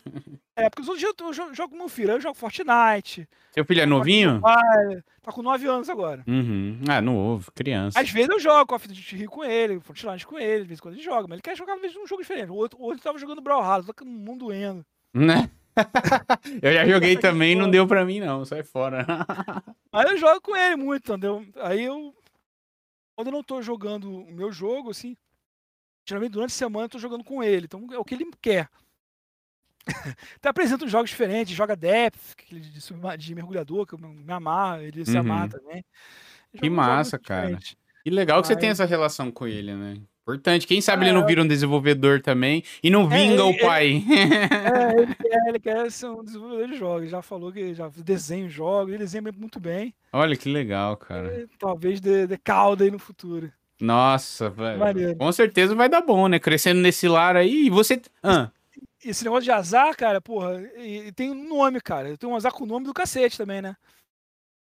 É, 0.57 0.69
porque 0.69 0.83
os 0.83 0.89
outros 0.89 1.01
dias 1.01 1.15
eu 1.39 1.47
jo- 1.49 1.55
jogo 1.55 1.77
meu 1.77 1.89
filho. 1.89 2.13
Eu 2.13 2.21
jogo 2.21 2.35
Fortnite. 2.35 3.29
Seu 3.53 3.65
filho 3.65 3.81
é 3.83 3.87
novinho? 3.87 4.41
Tá 5.23 5.31
com 5.33 5.43
9 5.43 5.67
anos 5.69 5.89
agora. 5.89 6.23
Uhum. 6.27 6.81
Ah, 6.89 7.01
novo, 7.01 7.51
criança. 7.53 7.99
Às 8.01 8.11
vezes 8.11 8.29
eu 8.31 8.41
jogo 8.41 8.67
Call 8.67 8.77
of 8.77 8.89
Duty 8.89 9.17
Rio 9.17 9.31
com 9.31 9.45
ele, 9.45 9.79
Fortnite 9.81 10.27
com 10.27 10.39
ele, 10.39 10.63
de 10.63 10.69
vez 10.69 10.79
em 10.81 10.83
quando 10.83 10.95
ele 10.95 11.03
joga, 11.03 11.23
mas 11.29 11.33
ele 11.35 11.43
quer 11.43 11.57
jogar 11.57 11.77
vezes 11.77 11.97
um 11.97 12.07
jogo 12.07 12.23
diferente. 12.23 12.51
O 12.51 12.55
outro, 12.55 12.79
o 12.81 12.85
outro 12.85 13.03
tava 13.03 13.19
jogando 13.19 13.41
Brawlhalla, 13.41 13.85
tá 13.85 13.93
com 13.93 14.05
o 14.05 14.09
mundo 14.09 14.47
doendo. 14.47 14.85
Né? 15.15 15.49
Eu 16.63 16.73
já 16.73 16.87
joguei 16.87 17.15
que 17.17 17.23
também, 17.23 17.55
não 17.55 17.71
deu 17.71 17.87
pra 17.87 18.05
mim, 18.05 18.21
não. 18.21 18.45
Sai 18.45 18.63
fora. 18.63 19.07
Aí 19.93 20.07
eu 20.11 20.19
jogo 20.19 20.41
com 20.41 20.57
ele 20.57 20.77
muito, 20.77 21.11
entendeu? 21.13 21.45
Aí 21.57 21.85
eu. 21.85 22.15
Quando 23.15 23.29
eu 23.29 23.33
não 23.33 23.43
tô 23.43 23.61
jogando 23.63 24.11
o 24.23 24.33
meu 24.33 24.51
jogo, 24.51 24.91
assim. 24.91 25.17
Geralmente 26.05 26.33
durante 26.33 26.51
a 26.51 26.55
semana 26.55 26.87
eu 26.87 26.91
tô 26.91 26.99
jogando 26.99 27.25
com 27.25 27.43
ele. 27.43 27.65
Então 27.67 27.87
é 27.93 27.99
o 27.99 28.05
que 28.05 28.15
ele 28.15 28.27
quer. 28.41 28.69
Até 30.37 30.49
apresenta 30.49 30.85
uns 30.85 30.91
jogos 30.91 31.11
diferentes, 31.11 31.55
joga 31.55 31.75
Depth, 31.77 32.33
aquele 32.39 32.61
de, 32.61 32.81
de 33.19 33.35
mergulhador, 33.35 33.87
que 33.87 33.95
eu 33.95 33.99
me 33.99 34.33
amarro, 34.33 34.83
ele 34.83 35.05
se 35.05 35.13
Uhum. 35.13 35.21
amarra 35.21 35.49
também. 35.49 35.85
Que 36.57 36.71
massa, 36.71 37.19
cara. 37.19 37.43
diferentes. 37.47 37.77
Que 38.05 38.11
legal 38.11 38.41
que 38.41 38.47
você 38.49 38.55
Mas- 38.55 38.61
tem 38.61 38.71
essa 38.71 38.85
relação 38.85 39.31
com 39.31 39.47
ele, 39.47 39.75
né? 39.75 39.97
Importante. 40.23 40.69
Quem 40.69 40.81
sabe 40.81 41.03
ele 41.05 41.11
É, 41.11 41.13
não 41.15 41.27
vira 41.27 41.43
um 41.43 41.47
desenvolvedor 41.49 42.21
também 42.21 42.63
e 42.81 42.91
não 42.91 43.09
vinga 43.09 43.43
ele- 43.43 43.43
o 43.43 43.59
pai. 43.59 44.05
É, 44.07 44.93
ele 45.03 45.15
quer, 45.17 45.49
ele 45.49 45.59
quer 45.59 45.91
ser 45.91 46.07
um 46.07 46.23
desenvolvedor 46.23 46.69
de 46.69 46.77
jogos. 46.77 47.11
Já 47.11 47.23
falou 47.23 47.53
que 47.53 47.75
já 47.75 47.89
desenha 47.89 48.47
os 48.47 48.53
jogos, 48.53 48.91
ele 48.91 48.99
desenha 49.03 49.23
muito 49.37 49.59
bem. 49.59 49.93
Olha 50.13 50.37
que 50.37 50.49
legal, 50.49 50.97
cara. 50.97 51.41
E 51.43 51.49
talvez 51.59 52.01
dê, 52.01 52.27
dê 52.29 52.39
calda 52.39 52.85
aí 52.85 52.91
no 52.91 53.01
futuro. 53.01 53.53
Nossa, 53.83 54.49
velho. 54.49 55.17
Com 55.17 55.33
certeza 55.33 55.75
vai 55.75 55.89
dar 55.89 56.03
bom, 56.03 56.29
né? 56.29 56.39
Crescendo 56.39 56.81
nesse 56.81 57.09
lar 57.09 57.35
aí. 57.37 57.67
E 57.67 57.71
você. 57.71 58.01
Ah, 58.23 58.49
esse 59.05 59.25
negócio 59.25 59.43
de 59.43 59.51
azar, 59.51 59.97
cara, 59.97 60.21
porra, 60.21 60.63
e, 60.77 61.09
e 61.09 61.13
tem 61.13 61.31
um 61.31 61.49
nome, 61.49 61.81
cara. 61.81 62.09
Eu 62.09 62.17
tenho 62.17 62.33
um 62.33 62.37
azar 62.37 62.53
com 62.53 62.63
o 62.63 62.67
nome 62.67 62.87
do 62.87 62.95
cacete 62.95 63.37
também, 63.37 63.61
né? 63.61 63.75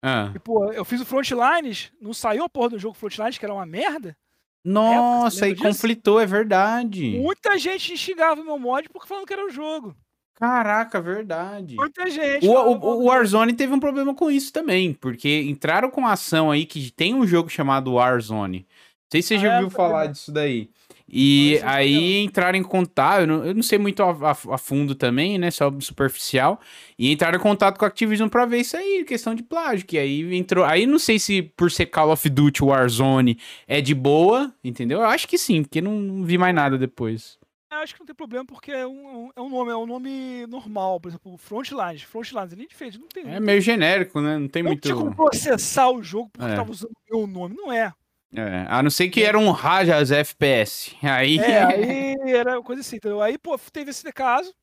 Ah. 0.03 0.31
E, 0.35 0.37
pô, 0.37 0.71
eu 0.71 0.85
fiz 0.85 1.01
o 1.01 1.05
Frontlines, 1.05 1.91
não 1.99 2.13
saiu 2.13 2.43
a 2.43 2.49
porra 2.49 2.69
do 2.69 2.79
jogo 2.79 2.93
Frontlines, 2.93 3.39
que 3.39 3.45
era 3.45 3.53
uma 3.53 3.65
merda. 3.65 4.15
Nossa, 4.63 5.45
aí 5.45 5.53
disso? 5.53 5.63
conflitou, 5.63 6.19
é 6.19 6.25
verdade. 6.27 7.17
Muita 7.17 7.57
gente 7.57 7.97
xingava 7.97 8.39
o 8.39 8.45
meu 8.45 8.59
mod 8.59 8.87
porque 8.89 9.07
falando 9.07 9.25
que 9.25 9.33
era 9.33 9.47
o 9.47 9.49
jogo. 9.49 9.95
Caraca, 10.35 11.01
verdade. 11.01 11.75
Muita 11.75 12.07
gente. 12.11 12.45
O, 12.45 12.51
o, 12.51 13.01
o 13.01 13.05
Warzone 13.05 13.53
teve 13.53 13.73
um 13.73 13.79
problema 13.79 14.13
com 14.13 14.29
isso 14.29 14.53
também, 14.53 14.93
porque 14.93 15.41
entraram 15.41 15.89
com 15.89 16.05
a 16.05 16.11
ação 16.11 16.51
aí 16.51 16.63
que 16.63 16.91
tem 16.91 17.15
um 17.15 17.25
jogo 17.25 17.49
chamado 17.49 17.93
Warzone. 17.93 18.67
Não 19.07 19.11
sei 19.11 19.21
se 19.21 19.27
você 19.29 19.35
Ah, 19.35 19.39
já 19.39 19.53
é? 19.53 19.55
ouviu 19.55 19.69
falar 19.69 20.07
disso 20.07 20.31
daí. 20.31 20.69
E 21.09 21.55
Não, 21.61 21.65
não 21.67 21.73
aí 21.73 22.17
entraram 22.23 22.57
em 22.57 22.63
contato, 22.63 23.21
eu 23.21 23.27
não, 23.27 23.45
eu 23.45 23.55
não 23.55 23.63
sei 23.63 23.79
muito 23.79 24.03
a, 24.03 24.11
a- 24.11 24.53
a 24.55 24.57
fundo 24.57 24.93
também, 24.93 25.37
né? 25.37 25.49
Só 25.49 25.71
superficial. 25.79 26.59
E 26.99 27.09
entraram 27.09 27.37
em 27.39 27.41
contato 27.41 27.77
com 27.79 27.85
a 27.85 27.87
Activision 27.87 28.27
pra 28.27 28.45
ver 28.45 28.59
isso 28.59 28.75
aí, 28.75 29.05
questão 29.05 29.33
de 29.33 29.41
plágio. 29.41 29.85
Que 29.85 29.97
aí 29.97 30.35
entrou. 30.35 30.65
Aí 30.65 30.85
não 30.85 30.99
sei 30.99 31.17
se 31.17 31.41
por 31.41 31.71
ser 31.71 31.85
Call 31.85 32.11
of 32.11 32.29
Duty 32.29 32.61
Warzone 32.61 33.37
é 33.65 33.79
de 33.79 33.95
boa, 33.95 34.53
entendeu? 34.61 34.99
Eu 34.99 35.05
acho 35.05 35.25
que 35.29 35.37
sim, 35.37 35.63
porque 35.63 35.79
não, 35.79 35.93
não 35.97 36.25
vi 36.25 36.37
mais 36.37 36.53
nada 36.53 36.77
depois. 36.77 37.37
Eu 37.71 37.77
acho 37.77 37.93
que 37.93 37.99
não 38.01 38.05
tem 38.07 38.15
problema 38.15 38.45
porque 38.45 38.71
é 38.71 38.85
um, 38.85 39.29
é 39.33 39.39
um 39.41 39.49
nome, 39.49 39.71
é 39.71 39.75
um 39.77 39.85
nome 39.85 40.45
normal. 40.47 40.99
Por 40.99 41.07
exemplo, 41.07 41.37
Frontlines. 41.37 42.01
Frontlines 42.01 42.51
é 42.51 42.55
nem 42.57 42.67
diferente, 42.67 42.97
não 42.99 43.07
tem. 43.07 43.23
É 43.33 43.39
meio 43.39 43.61
genérico, 43.61 44.19
né? 44.19 44.37
Não 44.37 44.47
tem 44.49 44.61
não 44.63 44.71
muito. 44.71 44.81
tinha 44.83 44.95
como 44.95 45.15
processar 45.15 45.89
o 45.89 46.03
jogo 46.03 46.29
porque 46.33 46.51
É. 46.51 46.55
tava 46.55 46.69
usando 46.69 46.91
o 46.91 47.17
meu 47.17 47.27
nome. 47.27 47.55
Não 47.55 47.71
é. 47.71 47.93
É, 48.35 48.65
a 48.67 48.83
não 48.83 48.89
ser 48.89 49.09
que 49.09 49.23
era 49.23 49.37
um 49.39 49.51
Rajas 49.51 50.11
FPS. 50.11 50.95
Aí. 51.01 51.39
É, 51.39 51.63
aí 52.23 52.31
era 52.33 52.61
coisa 52.61 52.81
assim, 52.81 52.97
entendeu? 52.97 53.21
Aí, 53.21 53.37
pô, 53.37 53.57
teve 53.71 53.91
esse 53.91 54.11
caso. 54.11 54.53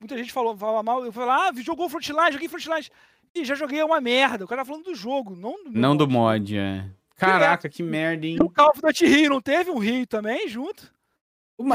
Muita 0.00 0.16
gente 0.16 0.32
falou, 0.32 0.56
falava 0.56 0.82
mal. 0.82 1.04
Eu 1.04 1.12
falei, 1.12 1.30
ah, 1.30 1.50
jogou 1.62 1.88
Frontlines, 1.88 2.32
joguei 2.34 2.48
Frontlines. 2.48 2.90
Ih, 3.34 3.44
já 3.44 3.54
joguei, 3.54 3.82
uma 3.82 4.00
merda. 4.00 4.44
O 4.44 4.48
cara 4.48 4.62
tá 4.62 4.64
falando 4.64 4.84
do 4.84 4.94
jogo, 4.94 5.36
não 5.36 5.62
do 5.64 5.70
Não 5.72 5.96
do 5.96 6.08
mod. 6.08 6.52
mod, 6.52 6.58
é. 6.58 6.84
Caraca, 7.16 7.68
que 7.68 7.82
merda, 7.82 8.26
hein? 8.26 8.36
E 8.40 8.42
o 8.42 8.48
Call 8.48 8.70
of 8.70 8.80
Duty 8.80 9.06
Rio, 9.06 9.30
não 9.30 9.40
teve 9.40 9.70
um 9.70 9.78
Rio 9.78 10.06
também 10.06 10.48
junto? 10.48 10.92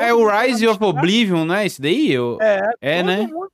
É 0.02 0.14
o 0.14 0.26
Rise 0.26 0.66
of 0.66 0.82
Oblivion, 0.82 1.44
não 1.44 1.56
é 1.56 1.66
esse 1.66 1.82
daí? 1.82 2.10
Eu... 2.12 2.38
É, 2.42 2.72
É, 2.80 3.04
né? 3.04 3.28
mundo- 3.28 3.52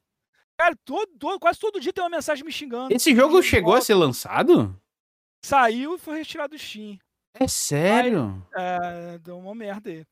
Cara, 0.55 0.75
todo, 0.85 1.07
todo- 1.17 1.39
quase 1.39 1.57
todo 1.57 1.79
dia 1.79 1.91
tem 1.91 2.03
uma 2.03 2.09
mensagem 2.09 2.43
me 2.45 2.51
xingando. 2.51 2.93
Esse 2.93 3.15
jogo 3.15 3.41
chegou 3.41 3.73
a 3.73 3.81
ser 3.81 3.95
lançado? 3.95 4.79
Saiu 5.43 5.95
e 5.95 5.97
foi 5.97 6.17
retirado 6.17 6.55
do 6.55 6.59
Steam. 6.59 6.99
É 7.33 7.47
sério? 7.47 8.45
É, 8.55 9.17
deu 9.19 9.37
uma 9.37 9.55
merda 9.55 9.89
aí. 9.89 10.05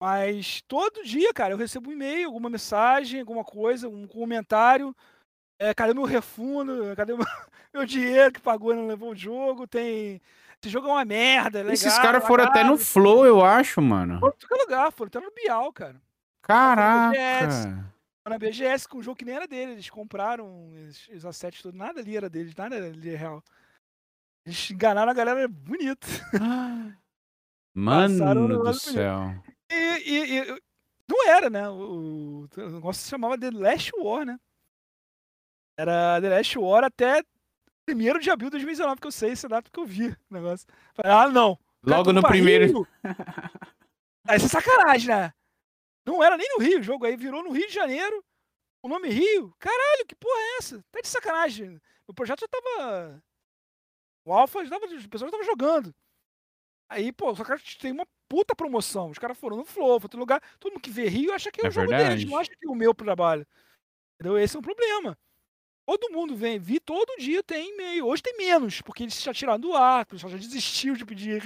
Mas 0.00 0.62
todo 0.66 1.04
dia, 1.04 1.32
cara, 1.32 1.54
eu 1.54 1.56
recebo 1.58 1.90
um 1.90 1.92
e-mail, 1.92 2.26
alguma 2.26 2.50
mensagem, 2.50 3.20
alguma 3.20 3.44
coisa, 3.44 3.88
um 3.88 4.06
comentário. 4.06 4.94
É, 5.58 5.72
cadê 5.72 5.94
meu 5.94 6.02
refundo? 6.02 6.94
Cadê 6.96 7.14
meu, 7.14 7.24
meu 7.72 7.86
dinheiro 7.86 8.32
que 8.32 8.40
pagou 8.40 8.72
e 8.72 8.76
não 8.76 8.88
levou 8.88 9.12
o 9.12 9.16
jogo? 9.16 9.66
Tem. 9.66 10.20
Esse 10.60 10.72
jogo 10.72 10.88
é 10.88 10.90
uma 10.90 11.04
merda. 11.04 11.60
é 11.60 11.72
Esses 11.72 11.86
legal, 11.86 12.02
caras 12.02 12.26
foram 12.26 12.44
até 12.44 12.64
no. 12.64 12.76
Flow, 12.76 13.24
eu 13.24 13.44
acho, 13.44 13.80
mano. 13.80 14.18
Foram 14.18 14.34
em 14.34 14.48
todo 14.48 14.60
lugar, 14.60 14.92
foram 14.92 15.08
até 15.08 15.20
no 15.20 15.30
Bial, 15.32 15.72
cara. 15.72 16.00
Caraca. 16.42 17.92
Na 18.28 18.38
BGS, 18.38 18.88
com 18.88 18.98
um 18.98 19.02
jogo 19.02 19.16
que 19.16 19.24
nem 19.24 19.34
era 19.34 19.46
dele. 19.46 19.72
Eles 19.72 19.90
compraram 19.90 20.70
os, 21.12 21.24
assets 21.24 21.62
todos. 21.62 21.78
Nada 21.78 22.00
ali 22.00 22.16
era 22.16 22.28
deles, 22.28 22.54
nada 22.56 22.76
ali 22.76 23.10
é 23.10 23.16
real. 23.16 23.42
Eles 24.44 24.70
enganaram 24.70 25.10
a 25.10 25.14
galera 25.14 25.46
bonito. 25.48 26.06
Mano 27.74 28.48
do 28.58 28.74
céu. 28.74 29.42
E, 29.70 29.74
e- 29.74 30.38
e- 30.40 30.62
não 31.08 31.28
era, 31.28 31.48
né? 31.50 31.68
O, 31.68 32.48
o 32.56 32.70
negócio 32.70 33.02
se 33.02 33.10
chamava 33.10 33.38
The 33.38 33.50
Last 33.50 33.92
War, 33.98 34.24
né? 34.26 34.38
Era 35.78 36.20
The 36.20 36.28
Last 36.28 36.58
War 36.58 36.84
até 36.84 37.22
1 37.88 38.18
de 38.18 38.30
abril 38.30 38.48
de 38.48 38.52
2019, 38.58 39.00
que 39.00 39.06
eu 39.06 39.12
sei 39.12 39.30
essa 39.32 39.48
data 39.48 39.70
que 39.70 39.78
eu 39.80 39.84
vi 39.86 40.08
o 40.08 40.16
negócio. 40.30 40.66
Falei, 40.94 41.12
ah, 41.12 41.28
não. 41.28 41.58
Logo 41.84 42.12
no 42.12 42.22
primeiro. 42.22 42.86
Aí 44.26 44.36
isso 44.36 44.46
é 44.46 44.48
sacanagem, 44.48 45.08
né? 45.08 45.32
Não 46.06 46.22
era 46.22 46.36
nem 46.36 46.48
no 46.56 46.62
Rio 46.64 46.78
o 46.80 46.82
jogo, 46.82 47.06
aí 47.06 47.16
virou 47.16 47.42
no 47.42 47.50
Rio 47.52 47.66
de 47.66 47.74
Janeiro. 47.74 48.22
O 48.82 48.88
nome 48.88 49.08
Rio. 49.08 49.54
Caralho, 49.58 50.06
que 50.06 50.14
porra 50.14 50.38
é 50.38 50.56
essa? 50.58 50.82
Tá 50.90 51.00
de 51.00 51.08
sacanagem. 51.08 51.80
O 52.06 52.12
projeto 52.14 52.40
já 52.40 52.48
tava. 52.48 53.22
O 54.24 54.32
Alpha 54.32 54.60
pessoal 54.62 55.30
já 55.30 55.30
tava 55.30 55.44
jogando. 55.44 55.94
Aí, 56.88 57.10
pô, 57.10 57.34
só 57.34 57.42
que 57.44 57.78
tem 57.78 57.92
uma 57.92 58.06
puta 58.28 58.54
promoção. 58.54 59.10
Os 59.10 59.18
caras 59.18 59.38
foram 59.38 59.56
no 59.56 59.64
Flow, 59.64 59.98
foi 59.98 60.04
outro 60.06 60.20
lugar. 60.20 60.40
Todo 60.60 60.72
mundo 60.72 60.82
que 60.82 60.90
vê 60.90 61.08
Rio 61.08 61.32
acha 61.32 61.50
que 61.50 61.60
é, 61.62 61.66
É 61.66 61.68
o 61.68 61.72
jogo 61.72 61.88
verdade. 61.88 62.16
deles, 62.16 62.30
não 62.30 62.38
acha 62.38 62.50
que 62.50 62.66
é 62.66 62.70
o 62.70 62.74
meu 62.74 62.94
trabalho. 62.94 63.46
Entendeu? 64.14 64.38
Esse 64.38 64.56
é 64.56 64.58
um 64.58 64.62
problema. 64.62 65.16
Todo 65.84 66.12
mundo 66.12 66.36
vem, 66.36 66.58
vi 66.60 66.78
todo 66.78 67.16
dia 67.18 67.42
tem 67.42 67.70
e-mail. 67.70 68.06
Hoje 68.06 68.22
tem 68.22 68.36
menos, 68.36 68.80
porque 68.82 69.02
eles 69.02 69.20
já 69.20 69.34
tiraram 69.34 69.58
do 69.58 69.74
ar, 69.74 70.04
o 70.04 70.06
pessoal 70.06 70.30
já 70.30 70.38
desistiu 70.38 70.94
de 70.94 71.04
pedir, 71.04 71.42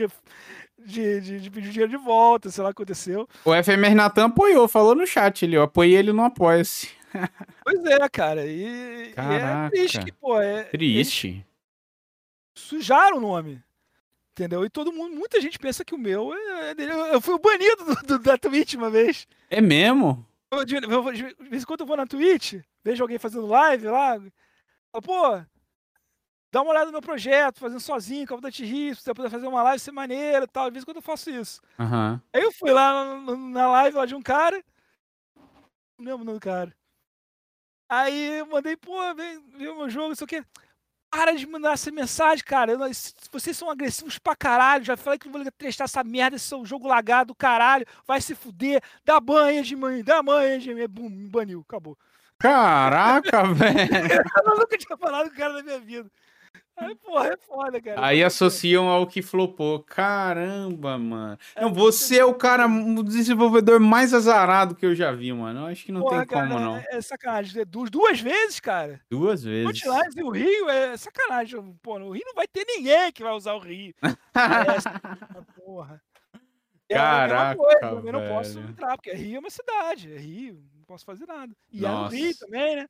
de, 0.78 1.20
de, 1.20 1.40
de 1.40 1.50
pedir 1.50 1.70
dinheiro 1.70 1.90
de 1.90 1.96
volta, 1.96 2.50
sei 2.50 2.62
lá 2.62 2.70
o 2.70 2.74
que 2.74 2.82
aconteceu. 2.82 3.26
O 3.44 3.54
FMR 3.54 3.94
Natan 3.94 4.26
apoiou, 4.26 4.68
falou 4.68 4.94
no 4.94 5.06
chat 5.06 5.44
ali, 5.44 5.54
eu 5.54 5.62
apoiei 5.62 5.96
ele 5.96 6.12
no 6.12 6.22
Apoia-se. 6.22 6.90
Pois 7.64 7.82
é, 7.86 8.08
cara. 8.10 8.46
E, 8.46 9.08
e 9.08 9.14
é 9.16 9.70
triste 9.70 10.04
que, 10.04 10.12
pô, 10.12 10.38
é, 10.38 10.68
eles 10.72 11.08
Triste. 11.08 11.46
Sujaram 12.56 13.18
o 13.18 13.20
nome. 13.20 13.62
Entendeu? 14.32 14.64
E 14.64 14.68
todo 14.70 14.92
mundo, 14.92 15.14
muita 15.16 15.40
gente 15.40 15.58
pensa 15.58 15.84
que 15.84 15.94
o 15.94 15.98
meu 15.98 16.34
é 16.34 16.74
dele. 16.74 16.92
Eu, 16.92 17.20
fui 17.22 17.34
o 17.34 17.38
banido 17.38 17.84
do, 17.84 17.94
do- 18.06 18.18
da 18.18 18.36
Twitch 18.36 18.74
uma 18.74 18.90
vez. 18.90 19.26
É 19.48 19.60
mesmo? 19.62 20.26
Eu, 20.50 20.64
de, 20.64 20.76
eu 20.76 21.12
de 21.12 21.34
vez 21.48 21.62
em 21.62 21.66
quando 21.66 21.80
eu 21.80 21.86
vou 21.86 21.96
na 21.96 22.06
Twitch, 22.06 22.54
vejo 22.84 23.02
alguém 23.02 23.18
fazendo 23.18 23.46
live 23.46 23.86
lá, 23.86 24.16
falo, 24.92 25.02
pô, 25.02 25.42
dá 26.52 26.60
uma 26.62 26.70
olhada 26.70 26.86
no 26.86 26.92
meu 26.92 27.00
projeto, 27.02 27.58
fazendo 27.58 27.80
sozinho, 27.80 28.26
Call 28.26 28.36
of 28.38 28.42
Duty 28.46 28.64
Rio, 28.64 28.94
se 28.94 29.02
você 29.02 29.14
puder 29.14 29.30
fazer 29.30 29.46
uma 29.46 29.62
live, 29.62 29.80
ser 29.80 29.92
maneiro 29.92 30.44
e 30.44 30.48
tal. 30.48 30.66
De 30.70 30.74
vez 30.74 30.82
em 30.82 30.84
quando 30.86 30.96
eu 30.98 31.02
faço 31.02 31.30
isso. 31.30 31.60
Aham. 31.80 32.20
Aí 32.32 32.42
eu 32.42 32.52
fui 32.52 32.70
lá 32.72 33.16
na, 33.20 33.36
na 33.36 33.68
live 33.72 33.96
lá 33.96 34.04
de 34.06 34.14
um 34.14 34.22
cara, 34.22 34.62
não 35.98 36.04
lembro 36.04 36.22
o 36.22 36.24
nome 36.24 36.38
do 36.38 36.42
cara. 36.42 36.76
Aí 37.88 38.38
eu 38.40 38.46
mandei, 38.46 38.76
pô, 38.76 39.14
vem 39.14 39.40
ver 39.56 39.68
o 39.70 39.76
meu 39.78 39.88
jogo, 39.88 40.08
não 40.08 40.14
sei 40.14 40.24
o 40.24 40.28
quê. 40.28 40.44
Para 41.10 41.34
de 41.34 41.46
mandar 41.46 41.72
essa 41.72 41.90
mensagem, 41.90 42.44
cara. 42.44 42.72
Eu 42.72 42.78
vocês 43.32 43.56
são 43.56 43.70
agressivos 43.70 44.18
pra 44.18 44.36
caralho. 44.36 44.84
Já 44.84 44.96
falei 44.96 45.18
que 45.18 45.28
não 45.28 45.42
vou 45.42 45.52
testar 45.52 45.84
essa 45.84 46.04
merda, 46.04 46.36
esse 46.36 46.50
jogo 46.64 46.86
lagado, 46.88 47.34
caralho. 47.34 47.86
Vai 48.06 48.20
se 48.20 48.34
fuder. 48.34 48.82
Dá 49.04 49.18
banha 49.20 49.62
de 49.62 49.74
mãe, 49.76 50.02
dá 50.02 50.22
banha 50.22 50.58
de 50.58 50.74
mãe. 50.74 50.86
Bum, 50.88 51.28
baniu, 51.28 51.64
acabou. 51.66 51.96
Caraca, 52.38 53.44
velho. 53.54 53.88
Eu 54.44 54.56
nunca 54.58 54.76
tinha 54.76 54.96
falado 54.96 55.28
com 55.28 55.34
o 55.34 55.38
cara 55.38 55.54
na 55.54 55.62
minha 55.62 55.80
vida. 55.80 56.10
Aí, 56.76 56.94
porra, 56.96 57.28
é 57.28 57.36
foda, 57.38 57.80
cara. 57.80 58.06
Aí 58.06 58.18
o 58.18 58.20
quê? 58.20 58.24
associam 58.24 58.88
ao 58.88 59.06
que 59.06 59.22
flopou. 59.22 59.82
Caramba, 59.82 60.98
mano. 60.98 61.38
É 61.54 61.62
Não, 61.62 61.72
você 61.72 62.18
é 62.18 62.24
o 62.24 62.34
cara, 62.34 62.66
o 62.66 63.02
desenvolvedor 63.02 63.80
mais 63.80 64.12
azarado 64.12 64.74
que 64.74 64.84
eu 64.84 64.94
já 64.94 65.10
vi, 65.10 65.32
mano. 65.32 65.60
Eu 65.60 65.66
acho 65.66 65.84
que 65.84 65.92
não 65.92 66.02
Porra, 66.02 66.18
tem 66.18 66.26
como, 66.26 66.48
cara, 66.48 66.60
não. 66.60 66.76
É, 66.76 66.86
é 66.90 67.00
sacanagem. 67.00 67.62
É 67.62 67.64
duas, 67.64 68.20
vezes, 68.20 68.60
cara. 68.60 69.00
Duas 69.10 69.42
vezes. 69.42 69.82
E 70.16 70.22
o 70.22 70.30
Rio 70.30 70.68
é 70.68 70.96
sacanagem. 70.98 71.74
Pô, 71.82 71.98
no 71.98 72.10
Rio 72.10 72.24
não 72.26 72.34
vai 72.34 72.46
ter 72.46 72.66
ninguém 72.66 73.10
que 73.10 73.22
vai 73.22 73.32
usar 73.32 73.54
o 73.54 73.58
Rio. 73.58 73.94
Porra. 75.64 76.02
É 76.88 76.96
a 76.96 77.22
mesma 77.22 77.28
Caraca, 77.28 77.56
coisa, 77.56 78.06
eu 78.06 78.12
não 78.12 78.28
posso 78.28 78.60
entrar, 78.60 78.96
porque 78.96 79.12
Rio 79.12 79.36
é 79.36 79.38
uma 79.40 79.50
cidade, 79.50 80.12
é 80.12 80.18
Rio, 80.18 80.62
não 80.76 80.84
posso 80.84 81.04
fazer 81.04 81.26
nada. 81.26 81.52
E 81.72 81.84
é 81.84 81.88
no 81.88 81.94
Nossa. 81.94 82.14
Rio 82.14 82.38
também, 82.38 82.76
né? 82.76 82.88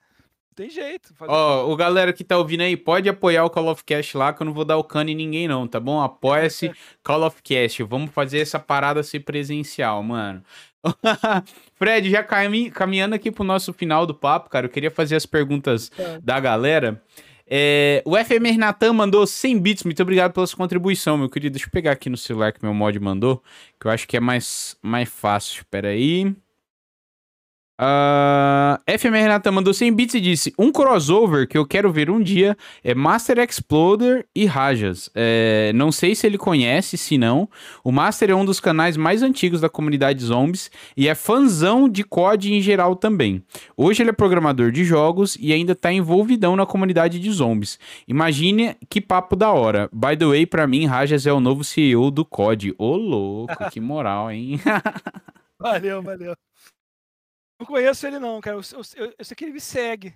Tem 0.57 0.71
jeito. 0.71 1.13
Ó, 1.21 1.71
o 1.71 1.77
galera 1.77 2.13
que 2.15 2.25
tá 2.25 2.39
ouvindo 2.39 2.63
aí, 2.63 2.77
pode 2.79 3.09
apoiar 3.11 3.45
o 3.45 3.51
Call 3.51 3.69
of 3.71 3.85
Cast 3.85 4.17
lá, 4.17 4.33
que 4.33 4.41
eu 4.43 4.47
não 4.47 4.55
vou 4.55 4.65
dar 4.65 4.79
o 4.79 4.83
cano 4.85 5.11
em 5.11 5.15
ninguém, 5.15 5.47
não, 5.47 5.69
tá 5.69 5.79
bom? 5.79 6.01
Apoia-se 6.01 6.73
Call 7.05 7.25
of 7.27 7.43
Cast. 7.43 7.83
Vamos 7.83 8.11
fazer 8.11 8.39
essa 8.41 8.59
parada 8.59 9.03
ser 9.03 9.21
presencial, 9.21 10.03
mano. 10.03 10.43
Fred, 11.77 12.09
já 12.11 12.23
cami- 12.23 12.71
caminhando 12.71 13.15
aqui 13.15 13.31
pro 13.31 13.45
nosso 13.45 13.73
final 13.73 14.07
do 14.07 14.15
papo, 14.15 14.49
cara, 14.49 14.67
eu 14.67 14.71
queria 14.71 14.91
fazer 14.91 15.17
as 15.17 15.27
perguntas 15.27 15.91
Tá. 15.91 16.19
da 16.23 16.41
galera. 16.41 17.03
É, 17.49 18.03
o 18.05 18.17
FMR 18.17 18.57
Natan 18.57 18.93
mandou 18.93 19.25
100 19.27 19.59
bits, 19.61 19.85
muito 19.85 20.03
obrigado 20.03 20.33
pela 20.33 20.47
sua 20.47 20.57
contribuição, 20.57 21.17
meu 21.19 21.29
querido. 21.29 21.53
Deixa 21.53 21.67
eu 21.67 21.71
pegar 21.71 21.93
aqui 21.93 22.09
no 22.11 22.17
celular 22.17 22.53
que 22.53 22.61
meu 22.63 22.75
mod 22.75 22.99
mandou, 22.99 23.43
que 23.79 23.87
eu 23.87 23.91
acho 23.91 24.09
que 24.09 24.17
é 24.17 24.21
mais, 24.21 24.77
mais 24.83 25.09
fácil. 25.09 25.65
Pera 25.71 25.89
aí. 25.89 26.35
FMR 27.79 29.29
Natan 29.29 29.53
mandou 29.53 29.75
100 29.75 29.93
bits 29.93 30.15
e 30.15 30.21
disse: 30.21 30.55
Um 30.59 30.73
crossover 30.73 31.47
que 31.47 31.59
eu 31.59 31.67
quero 31.67 31.93
ver 31.93 32.09
um 32.09 32.21
dia 32.23 32.57
é 32.83 32.95
Master 32.95 33.39
Exploder 33.39 34.27
e 34.35 34.47
Rajas. 34.47 35.11
É, 35.15 35.73
não 35.75 35.93
sei 35.93 36.15
se 36.15 36.27
ele 36.27 36.39
conhece, 36.39 36.97
se 36.97 37.19
não. 37.19 37.49
O 37.85 37.93
Master 37.93 38.31
é 38.31 38.35
um 38.35 38.45
dos 38.45 38.61
canais 38.61 38.97
mais 38.97 39.23
antigos 39.23 39.61
da 39.61 39.69
comunidade 39.69 40.25
Zombies 40.25 40.71
e 40.97 41.07
é 41.07 41.15
fãzão 41.15 41.87
de 41.89 42.03
COD 42.03 42.55
em 42.55 42.61
geral 42.63 42.97
também. 42.97 43.45
Hoje 43.77 44.03
ele 44.03 44.11
é 44.11 44.15
programador 44.15 44.71
de 44.71 44.83
jogos 44.83 45.37
e 45.39 45.53
ainda 45.53 45.75
tá 45.75 45.93
envolvidão 45.93 46.57
na 46.57 46.65
comunidade 46.65 47.21
de 47.21 47.31
Zombies. 47.31 47.79
Imagine 48.09 48.75
que 48.89 49.03
papo 49.03 49.37
da 49.37 49.51
hora. 49.51 49.91
By 49.93 50.17
the 50.17 50.25
way, 50.25 50.47
pra 50.47 50.67
mim, 50.67 50.87
Rajas 50.87 51.27
é 51.27 51.33
o 51.33 51.41
novo 51.41 51.63
CEO 51.63 52.11
do 52.11 52.25
COD. 52.25 52.75
Ô, 52.79 52.97
louco, 52.97 53.71
que 53.71 53.81
moral, 53.81 54.31
hein? 54.31 54.59
Valeu, 55.59 56.03
valeu. 56.03 56.37
Não 57.59 57.67
conheço 57.67 58.07
ele 58.07 58.19
não, 58.19 58.41
cara. 58.41 58.57
Eu, 58.57 58.63
eu, 58.97 59.15
eu 59.19 59.25
sei 59.25 59.35
que 59.35 59.45
ele 59.45 59.53
me 59.53 59.61
segue. 59.61 60.15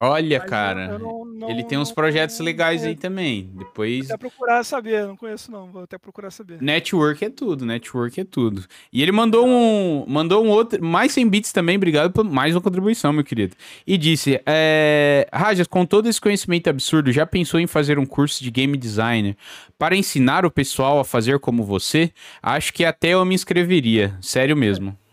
Olha, 0.00 0.38
Mas 0.40 0.50
cara, 0.50 0.98
não, 0.98 1.24
não, 1.24 1.48
ele 1.48 1.62
tem 1.62 1.78
uns 1.78 1.90
projetos 1.90 2.38
legais 2.40 2.84
aí 2.84 2.94
também. 2.94 3.48
Depois. 3.54 4.08
Vou 4.08 4.14
até 4.14 4.16
procurar 4.18 4.64
saber, 4.64 5.06
não 5.06 5.16
conheço 5.16 5.50
não, 5.50 5.68
vou 5.68 5.84
até 5.84 5.96
procurar 5.96 6.30
saber. 6.30 6.60
Network 6.60 7.24
é 7.24 7.30
tudo, 7.30 7.64
network 7.64 8.20
é 8.20 8.24
tudo. 8.24 8.64
E 8.92 9.02
ele 9.02 9.12
mandou 9.12 9.46
um, 9.46 10.04
mandou 10.06 10.44
um 10.44 10.50
outro, 10.50 10.84
mais 10.84 11.12
100 11.12 11.28
bits 11.28 11.52
também, 11.52 11.76
obrigado 11.76 12.12
por 12.12 12.24
mais 12.24 12.54
uma 12.54 12.60
contribuição, 12.60 13.12
meu 13.12 13.24
querido. 13.24 13.56
E 13.86 13.96
disse: 13.96 14.40
é, 14.44 15.26
Rajas, 15.32 15.66
com 15.66 15.86
todo 15.86 16.08
esse 16.08 16.20
conhecimento 16.20 16.68
absurdo, 16.68 17.10
já 17.10 17.24
pensou 17.24 17.58
em 17.58 17.66
fazer 17.66 17.98
um 17.98 18.04
curso 18.04 18.42
de 18.42 18.50
game 18.50 18.76
designer 18.76 19.36
para 19.78 19.96
ensinar 19.96 20.44
o 20.44 20.50
pessoal 20.50 20.98
a 20.98 21.04
fazer 21.04 21.38
como 21.38 21.62
você? 21.62 22.12
Acho 22.42 22.74
que 22.74 22.84
até 22.84 23.10
eu 23.10 23.24
me 23.24 23.34
inscreveria, 23.34 24.18
sério 24.20 24.56
mesmo. 24.56 24.88
Eu 24.88 25.03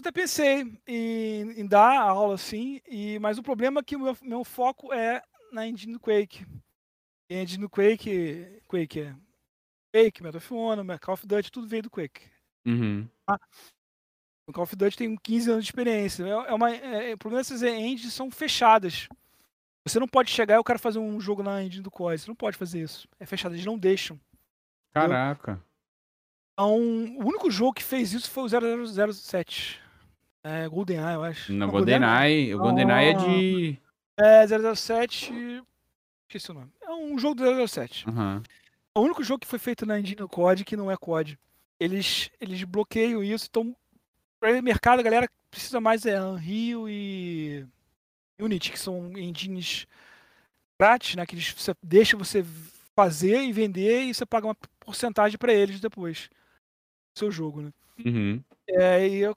até 0.00 0.12
pensei 0.12 0.78
em, 0.86 1.60
em 1.60 1.66
dar 1.66 2.00
aula, 2.00 2.34
assim, 2.34 2.80
e, 2.88 3.18
mas 3.18 3.38
o 3.38 3.42
problema 3.42 3.80
é 3.80 3.82
que 3.82 3.96
o 3.96 4.00
meu, 4.00 4.16
meu 4.22 4.44
foco 4.44 4.92
é 4.92 5.22
na 5.52 5.66
engine 5.66 5.92
do 5.92 6.00
Quake. 6.00 6.46
E 7.28 7.34
a 7.34 7.42
engine 7.42 7.62
do 7.62 7.70
Quake, 7.70 8.60
Quake 8.66 9.00
é 9.00 9.14
Quake, 9.92 10.22
Medal 10.22 10.38
of 10.38 10.54
Honor, 10.54 10.98
Call 10.98 11.14
of 11.14 11.26
Duty, 11.26 11.50
tudo 11.50 11.66
veio 11.66 11.84
do 11.84 11.90
Quake. 11.90 12.22
Uhum. 12.66 13.08
O 14.46 14.52
Call 14.52 14.64
of 14.64 14.76
Duty 14.76 14.96
tem 14.96 15.16
15 15.16 15.50
anos 15.50 15.64
de 15.64 15.70
experiência. 15.70 16.24
É, 16.24 16.30
é 16.30 16.54
uma, 16.54 16.70
é, 16.70 17.14
o 17.14 17.18
problema 17.18 17.40
é 17.40 17.44
que 17.44 17.52
essas 17.52 17.62
engines 17.62 18.12
são 18.12 18.30
fechadas. 18.30 19.08
Você 19.86 19.98
não 19.98 20.08
pode 20.08 20.30
chegar 20.30 20.56
e 20.56 20.58
o 20.58 20.64
cara 20.64 20.78
fazer 20.78 20.98
um 20.98 21.20
jogo 21.20 21.42
na 21.42 21.62
engine 21.62 21.82
do 21.82 21.90
COD. 21.90 22.18
Você 22.18 22.28
não 22.28 22.34
pode 22.34 22.56
fazer 22.56 22.82
isso. 22.82 23.08
É 23.18 23.24
fechado, 23.24 23.54
eles 23.54 23.64
não 23.64 23.78
deixam. 23.78 24.20
Caraca. 24.92 25.52
Entendeu? 25.52 25.70
Então, 26.52 26.74
o 26.74 27.26
único 27.26 27.50
jogo 27.50 27.72
que 27.72 27.82
fez 27.82 28.12
isso 28.12 28.30
foi 28.30 28.44
o 28.44 29.14
007. 29.14 29.80
É, 30.42 30.68
GoldenEye, 30.68 31.14
eu 31.14 31.24
acho. 31.24 31.52
Não, 31.52 31.68
GoldenEye. 31.68 32.54
O 32.54 32.58
GoldenEye 32.58 33.10
é 33.10 33.14
de. 33.14 33.78
É, 34.16 34.46
007. 34.74 35.62
Esqueci 36.28 36.50
o 36.50 36.54
nome. 36.54 36.70
É 36.82 36.90
um 36.90 37.18
jogo 37.18 37.34
do 37.34 37.68
007. 37.68 38.08
Uhum. 38.08 38.42
O 38.94 39.00
único 39.00 39.22
jogo 39.22 39.40
que 39.40 39.46
foi 39.46 39.58
feito 39.58 39.84
na 39.86 39.98
engine 39.98 40.26
COD 40.28 40.64
que 40.64 40.76
não 40.76 40.90
é 40.90 40.96
COD. 40.96 41.38
Eles, 41.78 42.30
eles 42.40 42.62
bloqueiam 42.64 43.22
isso. 43.22 43.46
Então, 43.48 43.74
para 44.38 44.58
o 44.58 44.62
mercado, 44.62 45.00
a 45.00 45.02
galera 45.02 45.28
precisa 45.50 45.80
mais 45.80 46.06
é 46.06 46.20
Unreal 46.22 46.88
e 46.88 47.66
Unity, 48.38 48.72
que 48.72 48.78
são 48.78 49.16
engines 49.18 49.86
grátis, 50.78 51.14
né? 51.14 51.26
Que 51.26 51.34
eles, 51.34 51.50
você 51.50 51.74
deixa 51.82 52.16
você 52.16 52.44
fazer 52.94 53.42
e 53.42 53.52
vender 53.52 54.04
e 54.04 54.14
você 54.14 54.26
paga 54.26 54.46
uma 54.46 54.56
porcentagem 54.78 55.38
para 55.38 55.52
eles 55.52 55.80
depois 55.80 56.28
seu 57.16 57.30
jogo, 57.30 57.62
né? 57.62 57.72
Uhum. 58.04 58.42
É, 58.68 59.08
e 59.08 59.22
é 59.22 59.30
o 59.30 59.36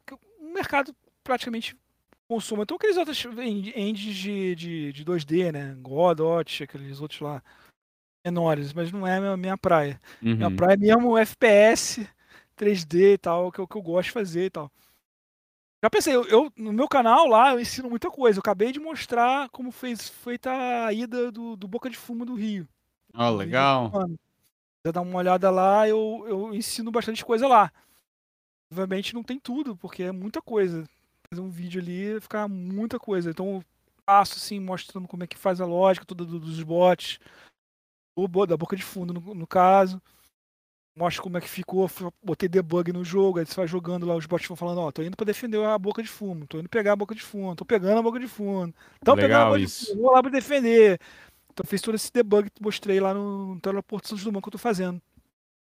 mercado 0.54 0.96
praticamente 1.24 1.76
consome. 2.28 2.64
Então 2.64 2.78
aqueles 2.78 2.98
outros 2.98 3.26
engines 3.26 4.16
de, 4.16 4.56
de, 4.56 4.94
de 4.94 5.06
2D, 5.06 5.52
né? 5.52 5.76
Godot, 5.80 6.64
aqueles 6.64 7.02
outros 7.02 7.20
lá 7.22 7.44
menores, 8.26 8.72
mas 8.74 8.92
não 8.92 9.06
é 9.06 9.18
a 9.18 9.20
minha, 9.20 9.38
minha 9.38 9.58
praia. 9.58 10.00
Uhum. 10.22 10.36
Minha 10.36 10.52
praia 10.52 10.74
é 10.74 10.78
mesmo 10.78 11.18
FPS, 11.18 12.08
3D 12.58 13.14
e 13.14 13.18
tal, 13.18 13.52
que 13.52 13.60
é 13.60 13.64
o 13.64 13.68
que 13.68 13.76
eu 13.76 13.82
gosto 13.82 14.08
de 14.08 14.14
fazer 14.14 14.46
e 14.46 14.50
tal. 14.50 14.72
Já 15.84 15.90
pensei, 15.90 16.16
eu, 16.16 16.26
eu, 16.28 16.52
no 16.56 16.72
meu 16.72 16.88
canal 16.88 17.28
lá 17.28 17.52
eu 17.52 17.60
ensino 17.60 17.90
muita 17.90 18.10
coisa. 18.10 18.38
Eu 18.38 18.42
acabei 18.42 18.72
de 18.72 18.80
mostrar 18.80 19.50
como 19.50 19.70
fez 19.72 20.08
feita 20.08 20.50
a 20.86 20.94
ida 20.94 21.30
do, 21.30 21.58
do 21.58 21.68
Boca 21.68 21.90
de 21.90 21.98
Fumo 21.98 22.26
do 22.26 22.36
Rio. 22.36 22.68
Ó, 23.14 23.30
oh, 23.30 23.36
legal 23.36 23.92
dar 24.92 25.02
uma 25.02 25.18
olhada 25.18 25.50
lá, 25.50 25.88
eu, 25.88 26.26
eu 26.28 26.54
ensino 26.54 26.92
bastante 26.92 27.24
coisa 27.24 27.48
lá. 27.48 27.72
Obviamente 28.74 29.14
não 29.14 29.22
tem 29.22 29.40
tudo, 29.40 29.76
porque 29.78 30.02
é 30.02 30.12
muita 30.12 30.42
coisa. 30.42 30.84
Fazer 31.30 31.42
um 31.42 31.50
vídeo 31.50 31.80
ali 31.80 32.20
ficar 32.20 32.48
muita 32.48 32.98
coisa. 32.98 33.30
Então 33.30 33.56
eu 33.56 33.64
passo 34.04 34.38
assim, 34.38 34.60
mostrando 34.60 35.08
como 35.08 35.24
é 35.24 35.28
que 35.28 35.38
faz 35.38 35.62
a 35.62 35.66
lógica 35.66 36.06
toda 36.06 36.26
dos 36.26 36.64
bots, 36.64 37.20
da 38.48 38.58
boca 38.58 38.76
de 38.76 38.84
fundo 38.84 39.14
no, 39.14 39.36
no 39.36 39.46
caso. 39.46 40.02
Mostro 40.96 41.24
como 41.24 41.38
é 41.38 41.42
que 41.42 41.50
ficou, 41.50 41.90
botei 42.24 42.50
debug 42.50 42.92
no 42.92 43.04
jogo, 43.04 43.40
aí 43.40 43.46
você 43.46 43.56
vai 43.56 43.68
jogando 43.68 44.06
lá, 44.06 44.16
os 44.16 44.28
bots 44.28 44.48
vão 44.48 44.58
falando, 44.58 44.80
ó, 44.80 44.88
oh, 44.88 44.92
tô 44.92 45.02
indo 45.02 45.18
pra 45.18 45.26
defender 45.26 45.64
a 45.64 45.78
boca 45.78 46.04
de 46.04 46.10
fumo, 46.10 46.46
tô 46.46 46.60
indo 46.60 46.70
pegar 46.70 46.94
a 46.94 46.96
boca 46.96 47.16
de 47.16 47.22
fumo, 47.22 47.56
tô 47.56 47.66
pegando 47.66 47.98
a 47.98 48.04
boca 48.04 48.20
de 48.20 48.28
fumo. 48.28 48.72
Tô 49.04 49.16
pegando 49.16 49.42
a 49.42 49.46
boca 49.46 49.60
isso. 49.60 49.86
de 49.86 49.92
fumo, 49.92 50.02
vou 50.04 50.12
lá 50.12 50.22
pra 50.22 50.32
defender. 50.32 51.00
Então 51.52 51.66
fiz 51.66 51.82
todo 51.82 51.96
esse 51.96 52.12
debug 52.12 52.50
que 52.50 52.62
mostrei 52.62 53.00
lá 53.00 53.14
no, 53.14 53.56
no 53.56 53.62
Teleporto 53.62 54.08
Santos 54.08 54.24
Dumont 54.24 54.42
que 54.44 54.50
eu 54.50 54.52
tô 54.52 54.58
fazendo. 54.58 55.00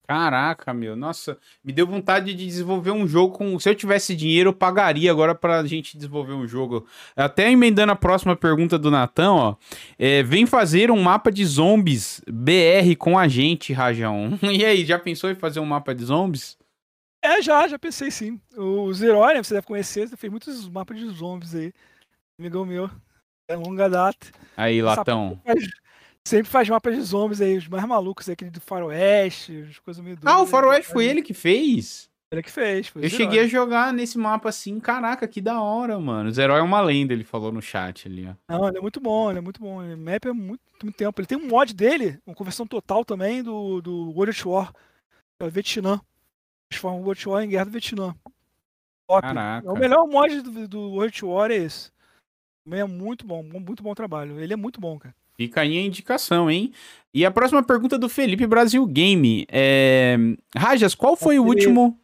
Caraca, 0.08 0.74
meu, 0.74 0.96
nossa, 0.96 1.38
me 1.64 1.74
deu 1.74 1.88
vontade 1.88 2.34
de 2.34 2.46
desenvolver 2.46 2.92
um 2.92 3.08
jogo 3.08 3.38
com. 3.38 3.60
Se 3.60 3.70
eu 3.70 3.76
tivesse 3.76 4.16
dinheiro, 4.16 4.50
eu 4.50 4.54
pagaria 4.54 5.10
agora 5.10 5.34
pra 5.34 5.66
gente 5.66 5.98
desenvolver 5.98 6.34
um 6.34 6.48
jogo. 6.48 6.86
Até 7.16 7.50
emendando 7.52 7.92
a 7.92 7.96
próxima 7.96 8.36
pergunta 8.36 8.78
do 8.78 8.92
Natan, 8.92 9.32
ó. 9.32 9.56
É, 9.98 10.22
vem 10.22 10.46
fazer 10.46 10.92
um 10.92 11.02
mapa 11.02 11.32
de 11.32 11.44
zombies 11.44 12.22
BR 12.28 12.96
com 13.00 13.18
a 13.18 13.28
gente, 13.28 13.74
Rajão. 13.74 14.38
E 14.56 14.64
aí, 14.64 14.86
já 14.86 14.98
pensou 14.98 15.30
em 15.30 15.36
fazer 15.36 15.60
um 15.60 15.66
mapa 15.66 15.94
de 15.94 16.06
zombies? 16.06 16.58
É, 17.24 17.42
já, 17.42 17.68
já 17.68 17.80
pensei 17.80 18.12
sim. 18.12 18.40
Os 18.56 19.02
heróis, 19.02 19.36
né, 19.36 19.44
você 19.44 19.56
deve 19.56 19.66
conhecer, 19.66 20.08
você 20.08 20.16
fez 20.16 20.32
muitos 20.32 20.70
mapas 20.70 20.98
de 20.98 21.10
zombies 21.10 21.56
aí. 21.56 21.74
Amigão 22.40 22.66
meu. 22.66 22.90
É 23.48 23.56
longa 23.56 23.90
data. 23.90 24.28
Aí, 24.56 24.82
Latão. 24.82 25.42
Sempre 26.28 26.50
faz 26.50 26.68
mapas 26.68 26.96
de 26.96 27.02
zombies 27.02 27.42
aí, 27.42 27.58
os 27.58 27.68
mais 27.68 27.86
malucos, 27.86 28.28
aquele 28.28 28.52
do 28.52 28.60
Faroeste, 28.60 29.68
as 29.70 29.80
coisas 29.80 30.04
meio 30.04 30.18
Ah, 30.26 30.42
o 30.42 30.48
Faroeste 30.48 30.92
foi 30.92 31.06
ele 31.06 31.22
que 31.22 31.34
fez? 31.34 32.10
Ele 32.32 32.42
que 32.42 32.52
fez. 32.52 32.92
eu 32.96 33.10
cheguei 33.10 33.42
a 33.42 33.48
jogar 33.48 33.94
nesse 33.94 34.18
mapa 34.18 34.50
assim, 34.50 34.80
caraca, 34.80 35.28
que 35.28 35.40
da 35.40 35.62
hora, 35.62 36.00
mano. 36.00 36.30
Os 36.30 36.38
heróis 36.38 36.60
é 36.60 36.64
uma 36.64 36.82
lenda, 36.82 37.14
ele 37.14 37.24
falou 37.24 37.52
no 37.52 37.62
chat 37.62 38.08
ali, 38.08 38.28
ó. 38.28 38.34
Não, 38.50 38.68
ele 38.68 38.80
é 38.80 38.82
muito 38.82 39.00
bom, 39.00 39.30
ele 39.30 39.40
é 39.40 39.42
muito 39.42 39.62
bom. 39.62 39.82
O 39.82 39.98
map 39.98 40.26
é 40.26 40.34
muito, 40.34 40.62
muito 40.84 40.98
tempo. 40.98 41.22
Ele 41.22 41.28
tem 41.28 41.38
um 41.38 41.48
mod 41.48 41.74
dele, 41.74 42.20
uma 42.26 42.36
conversão 42.36 42.66
total 42.66 43.06
também 43.06 43.44
do, 43.44 43.80
do 43.80 44.10
World 44.12 44.32
of 44.32 44.48
War, 44.48 44.74
é 45.40 45.46
o 45.46 45.50
Vietnã. 45.50 46.02
Transforma 46.70 46.98
o 46.98 47.04
World 47.04 47.30
War 47.30 47.44
em 47.44 47.50
Guerra 47.50 47.66
do 47.66 47.72
Vietnã. 47.72 48.16
Top. 49.08 49.22
Caraca. 49.22 49.68
É 49.68 49.72
o 49.72 49.78
melhor 49.78 50.08
mod 50.08 50.42
do, 50.42 50.68
do 50.68 50.80
World 50.92 51.14
of 51.14 51.26
War 51.26 51.52
é 51.52 51.56
esse. 51.56 51.92
Também 52.66 52.80
é 52.80 52.86
muito 52.86 53.26
bom, 53.26 53.44
muito 53.44 53.84
bom 53.84 53.94
trabalho. 53.94 54.40
Ele 54.40 54.54
é 54.54 54.58
muito 54.58 54.82
bom, 54.82 54.98
cara. 54.98 55.16
Fica 55.38 55.62
aí 55.62 55.78
a 55.78 55.82
indicação, 55.82 56.50
hein? 56.50 56.72
E 57.14 57.26
a 57.26 57.32
próxima 57.32 57.64
pergunta 57.64 57.98
do 57.98 58.10
Felipe 58.10 58.48
Brasil 58.48 58.86
Game. 58.86 59.46
É... 59.50 60.18
Rajas, 60.56 60.96
qual 60.96 61.16
foi 61.16 61.40
o 61.40 61.44
último. 61.44 62.00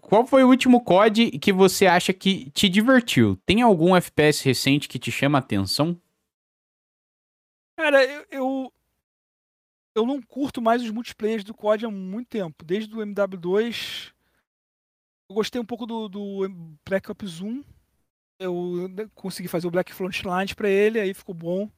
Qual 0.00 0.26
foi 0.26 0.44
o 0.44 0.48
último 0.48 0.84
COD 0.84 1.32
que 1.38 1.52
você 1.52 1.86
acha 1.86 2.12
que 2.12 2.48
te 2.50 2.68
divertiu? 2.68 3.36
Tem 3.44 3.60
algum 3.60 3.96
FPS 3.96 4.44
recente 4.44 4.88
que 4.88 5.00
te 5.00 5.10
chama 5.10 5.38
a 5.38 5.40
atenção? 5.40 6.00
Cara, 7.76 8.04
eu, 8.04 8.24
eu, 8.30 8.72
eu 9.96 10.06
não 10.06 10.22
curto 10.22 10.62
mais 10.62 10.82
os 10.82 10.90
multiplayers 10.90 11.42
do 11.42 11.52
COD 11.52 11.86
há 11.86 11.90
muito 11.90 12.28
tempo. 12.28 12.64
Desde 12.64 12.94
o 12.94 12.98
MW2. 12.98 14.12
Eu 15.28 15.34
gostei 15.34 15.60
um 15.60 15.66
pouco 15.66 15.86
do, 15.86 16.08
do 16.08 16.48
Black 16.84 17.10
Ops 17.10 17.40
1 17.40 17.62
eu 18.40 18.90
consegui 19.14 19.48
fazer 19.48 19.66
o 19.66 19.70
Black 19.70 19.92
Frontline 19.92 20.54
para 20.56 20.68
ele, 20.68 20.98
aí 20.98 21.12
ficou 21.12 21.34
bom 21.34 21.70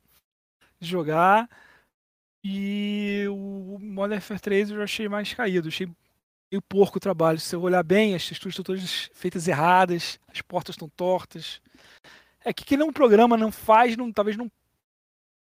jogar. 0.87 1.49
E 2.45 3.25
o 3.29 3.79
Modern 3.81 4.15
Warfare 4.15 4.41
3 4.41 4.71
eu 4.71 4.77
já 4.79 4.85
achei 4.85 5.09
mais 5.09 5.33
caído, 5.33 5.69
achei 5.69 5.87
meio 6.51 6.63
porco 6.63 6.99
o 6.99 7.01
trabalho. 7.01 7.39
Se 7.39 7.49
você 7.49 7.57
olhar 7.57 7.83
bem, 7.83 8.15
as 8.15 8.27
texturas 8.27 8.53
estão 8.53 8.65
todas 8.65 9.11
feitas 9.15 9.47
erradas, 9.49 10.19
as 10.29 10.43
portas 10.43 10.75
estão 10.75 10.89
tortas. 10.89 11.61
É 12.45 12.53
que 12.53 12.65
quem 12.65 12.77
não 12.77 12.93
programa, 12.93 13.37
não 13.37 13.53
faz, 13.53 13.97
não, 13.97 14.13
talvez 14.13 14.37
não 14.37 14.51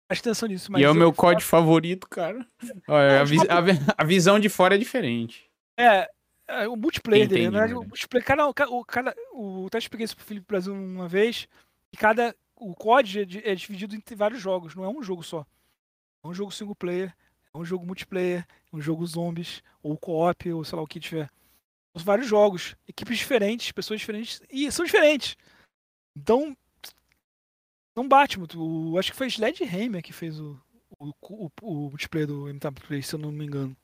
preste 0.08 0.22
atenção 0.22 0.48
nisso. 0.48 0.76
e 0.78 0.82
é 0.82 0.90
o 0.90 0.94
meu 0.94 1.12
código 1.12 1.42
favorito, 1.42 2.08
cara. 2.08 2.46
Olha, 2.88 3.20
a, 3.20 3.24
vi 3.24 3.36
a, 3.40 4.02
a, 4.02 4.04
visão 4.04 4.40
de 4.40 4.48
fora 4.48 4.74
é 4.74 4.78
diferente. 4.78 5.48
É, 5.76 6.10
é, 6.48 6.66
o 6.66 6.74
multiplayer 6.74 7.26
Entendi, 7.26 7.50
dele, 7.50 7.66
né? 7.68 7.74
O 7.74 7.84
multiplayer, 7.84 8.24
cada, 8.24 8.48
o, 8.48 8.84
cada, 8.84 9.14
o, 9.34 9.66
até 9.66 9.76
expliquei 9.76 10.06
isso 10.06 10.16
pro 10.16 10.24
Felipe 10.24 10.46
Brasil 10.48 10.72
uma 10.72 11.06
vez, 11.06 11.46
e 11.92 11.96
cada, 11.96 12.34
o 12.60 12.74
COD 12.74 13.20
é, 13.20 13.52
é, 13.52 13.54
dividido 13.54 13.94
em 13.94 14.02
vários 14.14 14.40
jogos, 14.40 14.74
não 14.74 14.84
é 14.84 14.88
um 14.88 15.02
jogo 15.02 15.22
só. 15.22 15.46
É 16.22 16.28
um 16.28 16.34
jogo 16.34 16.52
single 16.52 16.74
player, 16.74 17.14
é 17.54 17.58
um 17.58 17.64
jogo 17.64 17.86
multiplayer, 17.86 18.46
é 18.72 18.76
um 18.76 18.80
jogo 18.80 19.06
zombies, 19.06 19.62
ou 19.82 19.96
co-op, 19.96 20.52
ou 20.52 20.64
sei 20.64 20.76
lá 20.76 20.82
o 20.82 20.86
que 20.86 21.00
tiver. 21.00 21.30
São 21.96 22.04
vários 22.04 22.26
jogos, 22.26 22.76
equipes 22.86 23.18
diferentes, 23.18 23.72
pessoas 23.72 24.00
diferentes, 24.00 24.42
e 24.50 24.70
são 24.70 24.84
diferentes. 24.84 25.36
Então, 26.16 26.56
não 27.94 28.06
bate 28.06 28.38
muito. 28.38 28.60
O, 28.60 28.98
acho 28.98 29.10
que 29.12 29.16
foi 29.16 29.28
Sledgehammer 29.28 30.02
que 30.02 30.12
fez 30.12 30.38
o, 30.38 30.60
o, 30.98 31.12
o, 31.22 31.50
o 31.62 31.74
multiplayer 31.90 32.28
do 32.28 32.44
MW3, 32.44 33.02
se 33.02 33.14
eu 33.14 33.18
não 33.18 33.32
me 33.32 33.44
engano. 33.44 33.76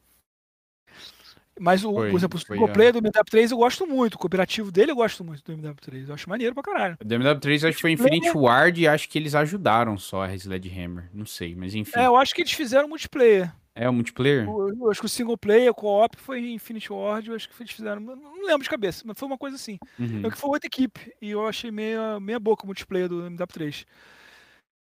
Mas, 1.59 1.85
o, 1.85 1.93
foi, 1.93 2.11
por 2.11 2.17
exemplo, 2.17 2.39
o 2.39 2.43
single 2.43 2.69
player 2.69 2.93
do 2.93 3.01
MW3 3.01 3.51
eu 3.53 3.57
gosto 3.57 3.87
muito. 3.87 4.15
O 4.15 4.19
cooperativo 4.19 4.73
dele 4.73 4.91
eu 4.91 4.97
gosto 4.97 5.23
muito 5.23 5.43
do 5.45 5.53
MW3. 5.57 6.09
Eu 6.09 6.15
acho 6.15 6.29
maneiro 6.29 6.55
pra 6.55 6.63
caralho. 6.63 6.97
O 7.01 7.05
do 7.05 7.15
MW3 7.15 7.69
acho 7.69 7.77
que 7.77 7.83
foi 7.83 7.93
Infinity 7.93 8.31
Ward 8.37 8.81
e 8.81 8.89
acho 8.89 9.09
que 9.09 9.19
eles 9.19 9.35
ajudaram 9.35 9.97
só 9.97 10.25
a 10.25 10.27
Hammer. 10.27 11.09
Não 11.13 11.27
sei, 11.27 11.55
mas 11.55 11.75
enfim. 11.75 11.93
É, 11.97 12.07
eu 12.07 12.17
acho 12.17 12.35
que 12.35 12.43
eles 12.43 12.53
fizeram 12.53 12.89
multiplayer. 12.89 13.53
É 13.77 13.89
o 13.89 13.93
multiplayer? 13.93 14.47
Eu, 14.47 14.69
eu 14.69 14.91
acho 14.91 15.01
que 15.01 15.07
o 15.07 15.09
single 15.09 15.37
player, 15.37 15.71
o 15.71 15.75
co-op 15.75 16.17
foi 16.17 16.41
em 16.41 16.55
Infinity 16.55 16.93
Ward, 16.93 17.29
eu 17.29 17.35
acho 17.35 17.49
que 17.49 17.61
eles 17.61 17.73
fizeram. 17.73 18.01
Não 18.01 18.47
lembro 18.47 18.63
de 18.63 18.71
cabeça, 18.71 19.03
mas 19.05 19.19
foi 19.19 19.27
uma 19.27 19.39
coisa 19.39 19.57
assim. 19.57 19.79
Uhum. 19.99 20.23
É 20.25 20.31
que 20.31 20.39
foi 20.39 20.51
outra 20.51 20.67
equipe. 20.67 21.13
E 21.21 21.31
eu 21.31 21.47
achei 21.47 21.73
meia, 21.73 22.21
meia 22.21 22.39
boca 22.39 22.63
o 22.63 22.67
multiplayer 22.67 23.09
do 23.09 23.23
MW3. 23.23 23.85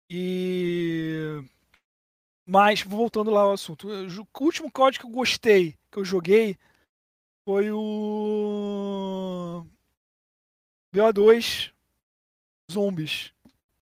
E. 0.09 1.41
Mas, 2.45 2.81
voltando 2.81 3.29
lá 3.29 3.41
ao 3.41 3.51
assunto. 3.51 3.89
O 3.89 4.43
último 4.43 4.71
código 4.71 5.03
que 5.03 5.09
eu 5.09 5.13
gostei, 5.13 5.75
que 5.98 6.01
eu 6.01 6.06
joguei, 6.06 6.56
foi 7.43 7.72
o. 7.72 9.66
BO2 10.95 11.72
Zombies. 12.72 13.34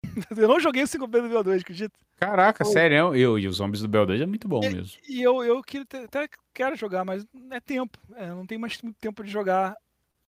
eu 0.35 0.47
não 0.47 0.59
joguei 0.59 0.83
o 0.83 0.87
single 0.87 1.07
player 1.07 1.29
do 1.29 1.35
BO2, 1.35 1.61
acredita? 1.61 1.97
Caraca, 2.17 2.63
Foi. 2.63 2.73
sério, 2.73 3.15
eu 3.15 3.39
e 3.39 3.47
os 3.47 3.57
zombies 3.57 3.81
do 3.81 3.89
BO2 3.89 4.21
é 4.21 4.25
muito 4.25 4.47
bom 4.47 4.63
e, 4.63 4.69
mesmo. 4.69 5.01
E 5.09 5.21
eu, 5.21 5.43
eu 5.43 5.61
até 6.05 6.29
quero 6.53 6.75
jogar, 6.75 7.03
mas 7.03 7.25
é 7.51 7.59
tempo. 7.59 7.97
É, 8.15 8.27
não 8.27 8.45
tem 8.45 8.57
mais 8.57 8.81
muito 8.81 8.97
tempo 8.97 9.23
de 9.23 9.31
jogar. 9.31 9.75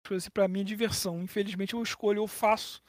Assim, 0.09 0.30
pra 0.32 0.48
mim 0.48 0.61
é 0.61 0.64
diversão. 0.64 1.22
Infelizmente 1.22 1.74
eu 1.74 1.82
escolho, 1.82 2.22
ou 2.22 2.27
faço, 2.27 2.82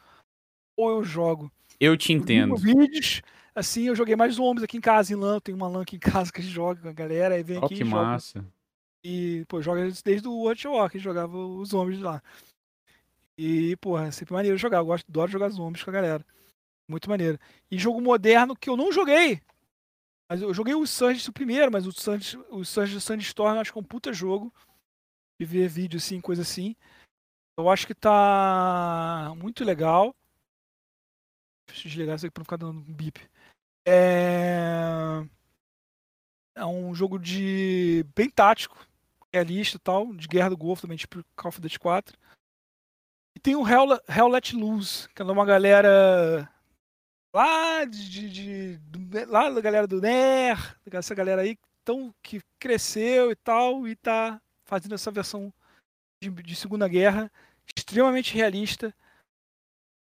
ou 0.77 0.91
eu 0.91 1.05
jogo. 1.05 1.51
Eu 1.81 1.97
te 1.97 2.13
entendo. 2.13 2.57
vídeos, 2.57 3.23
assim, 3.55 3.85
eu 3.85 3.97
joguei 3.97 4.15
mais 4.15 4.35
zombies 4.35 4.65
aqui 4.65 4.77
em 4.77 4.81
casa, 4.81 5.13
em 5.13 5.17
LAN. 5.17 5.41
Tem 5.41 5.55
uma 5.55 5.69
LAN 5.69 5.83
aqui 5.83 5.97
em 5.97 6.01
casa 6.01 6.33
que 6.33 6.41
a 6.41 6.45
gente 6.45 6.55
joga 6.55 6.81
com 6.81 6.89
a 6.89 6.93
galera, 6.93 7.35
aí 7.35 7.43
vem 7.43 7.59
oh, 7.59 7.65
aqui 7.65 7.77
que 7.77 7.83
e 7.83 7.85
massa. 7.85 8.39
joga. 8.39 8.62
E, 9.05 9.45
pô, 9.49 9.61
joga 9.61 9.89
desde 10.05 10.29
o 10.29 10.33
World 10.33 10.63
que 10.91 10.99
jogava 10.99 11.37
os 11.37 11.71
zombies 11.71 12.01
lá. 12.01 12.23
E, 13.37 13.77
porra, 13.77 14.07
é 14.07 14.11
sempre 14.11 14.35
maneiro 14.35 14.57
jogar. 14.57 14.79
Eu 14.79 14.87
gosto, 14.87 15.09
adoro 15.09 15.31
jogar 15.31 15.49
zombies 15.49 15.83
com 15.83 15.91
a 15.91 15.95
galera. 15.95 16.25
Muito 16.89 17.09
maneiro. 17.09 17.39
E 17.71 17.79
jogo 17.79 18.01
moderno 18.01 18.57
que 18.57 18.69
eu 18.69 18.77
não 18.77 18.93
joguei. 18.93 19.41
Mas 20.29 20.41
eu 20.41 20.55
joguei 20.55 20.75
o 20.75 20.87
Sanji 20.87 21.29
o 21.29 21.33
primeiro, 21.33 21.71
mas 21.71 21.87
o 21.87 21.93
Sanji, 21.93 22.39
o 22.51 22.65
Sanji 22.65 23.01
Sandstorm 23.01 23.59
acho 23.59 23.73
que 23.73 23.79
é 23.79 23.81
um 23.81 23.85
puta 23.85 24.13
jogo. 24.13 24.53
De 25.41 25.47
ver 25.47 25.69
vídeo 25.69 25.99
assim, 25.99 26.21
coisa 26.21 26.43
assim. 26.43 26.77
Eu 27.59 27.69
acho 27.69 27.87
que 27.87 27.95
tá 27.95 29.35
muito 29.37 29.65
legal. 29.65 30.15
Deixa 31.67 31.87
eu 31.87 31.91
desligar 31.91 32.17
isso 32.17 32.27
aqui 32.27 32.33
pra 32.33 32.41
não 32.41 32.45
ficar 32.45 32.57
dando 32.57 32.81
bip. 32.81 33.21
É... 33.87 35.27
é 36.55 36.65
um 36.65 36.95
jogo 36.95 37.19
de 37.19 38.05
bem 38.15 38.31
tático, 38.31 38.87
realista 39.33 39.77
e 39.77 39.81
tal, 39.81 40.15
de 40.15 40.29
guerra 40.29 40.51
do 40.51 40.57
Golfo 40.57 40.83
também, 40.83 40.97
tipo 40.97 41.25
Call 41.35 41.49
of 41.49 41.61
Duty 41.61 41.79
4. 41.79 42.19
E 43.35 43.41
tem 43.41 43.57
o 43.57 43.67
Hell, 43.67 43.99
Hell 44.09 44.29
Let 44.29 44.53
Loose, 44.53 45.09
que 45.09 45.23
é 45.23 45.25
uma 45.25 45.47
galera 45.47 46.49
lá 47.35 47.85
de, 47.85 48.31
de, 48.31 48.77
de 48.79 49.25
lá 49.27 49.49
da 49.49 49.61
galera 49.61 49.87
do 49.87 50.01
NER, 50.01 50.79
essa 50.93 51.15
galera 51.15 51.43
aí 51.43 51.59
tão, 51.85 52.15
que 52.23 52.41
cresceu 52.59 53.31
e 53.31 53.37
tal, 53.37 53.89
e 53.89 53.97
tá 53.97 54.41
fazendo 54.65 54.95
essa 54.95 55.11
versão 55.11 55.53
de, 56.23 56.31
de 56.31 56.55
Segunda 56.55 56.87
Guerra 56.87 57.31
extremamente 57.77 58.35
realista. 58.35 58.95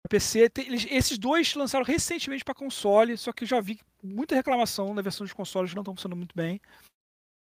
PC, 0.09 0.51
tem, 0.51 0.67
eles, 0.67 0.87
esses 0.91 1.17
dois 1.19 1.55
lançaram 1.55 1.85
recentemente 1.85 2.45
para 2.45 2.55
console, 2.55 3.17
só 3.17 3.33
que 3.33 3.45
eu 3.45 3.49
já 3.49 3.61
vi 3.61 3.79
muita 4.03 4.35
reclamação 4.35 4.93
na 4.93 5.03
versão 5.03 5.25
de 5.25 5.35
consoles 5.35 5.73
não 5.73 5.83
estão 5.83 5.95
funcionando 5.95 6.19
muito 6.19 6.35
bem. 6.35 6.61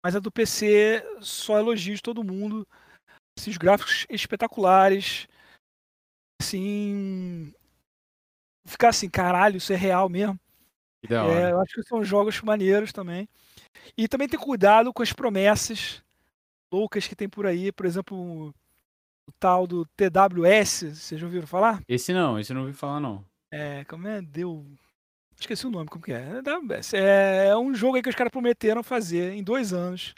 Mas 0.08 0.16
a 0.16 0.20
do 0.20 0.32
PC 0.32 1.04
só 1.20 1.60
elogio 1.60 1.94
de 1.94 2.02
todo 2.02 2.24
mundo. 2.24 2.66
Esses 3.38 3.58
gráficos 3.58 4.06
espetaculares. 4.10 5.28
Assim, 6.42 7.54
ficar 8.66 8.88
assim, 8.88 9.10
caralho, 9.10 9.58
isso 9.58 9.74
é 9.74 9.76
real 9.76 10.08
mesmo. 10.08 10.40
É, 11.10 11.52
eu 11.52 11.60
acho 11.60 11.74
que 11.74 11.84
são 11.84 12.06
jogos 12.06 12.42
maneiros 12.42 12.94
também. 12.94 13.28
E 13.98 14.08
também 14.08 14.30
ter 14.30 14.38
cuidado 14.38 14.94
com 14.94 15.04
as 15.04 15.12
promessas 15.12 16.02
loucas 16.72 17.06
que 17.06 17.14
tem 17.14 17.28
por 17.28 17.46
aí. 17.46 17.70
Por 17.74 17.86
exemplo, 17.86 18.18
o, 18.18 18.48
o 19.28 19.32
tal 19.38 19.68
do 19.68 19.86
TWS, 19.88 20.96
vocês 20.96 21.20
já 21.20 21.28
ouviram 21.28 21.48
falar? 21.48 21.82
Esse 21.86 22.14
não, 22.14 22.40
esse 22.40 22.54
eu 22.54 22.56
não 22.56 22.62
ouvi 22.62 22.74
falar 22.74 23.02
não. 23.02 23.26
É, 23.52 23.84
como 23.84 24.08
é? 24.08 24.22
Deu. 24.22 24.66
Esqueci 25.40 25.68
o 25.68 25.72
nome, 25.72 25.88
como 25.88 26.04
que 26.04 26.12
é? 26.12 26.42
É, 26.94 27.48
é 27.50 27.58
um 27.58 27.74
jogo 27.74 27.96
aí 27.96 28.02
que 28.02 28.10
os 28.10 28.16
caras 28.16 28.32
prometeram 28.32 28.82
fazer 28.82 29.34
em 29.34 29.44
dois 29.44 29.72
anos. 29.72 30.16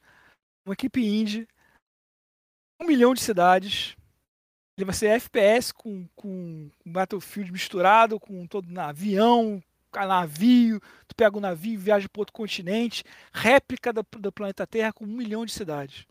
Uma 0.65 0.73
equipe 0.73 1.06
indie. 1.06 1.48
Um 2.80 2.85
milhão 2.85 3.14
de 3.14 3.22
cidades. 3.22 3.95
Ele 4.77 4.85
vai 4.85 4.95
ser 4.95 5.07
FPS 5.07 5.73
com, 5.73 6.07
com 6.15 6.72
Battlefield 6.85 7.51
misturado, 7.51 8.17
com 8.17 8.48
todo 8.48 8.80
avião, 8.80 9.61
navio, 10.07 10.80
tu 11.07 11.15
pega 11.15 11.35
o 11.35 11.39
um 11.39 11.41
navio, 11.41 11.80
viaja 11.80 12.07
para 12.07 12.22
outro 12.22 12.33
continente, 12.33 13.03
réplica 13.33 13.91
do, 13.91 14.06
do, 14.17 14.31
planeta 14.31 14.67
Terra 14.67 14.93
com 14.93 15.03
um 15.03 15.07
milhão 15.07 15.45
de 15.45 15.51
cidades. 15.51 16.06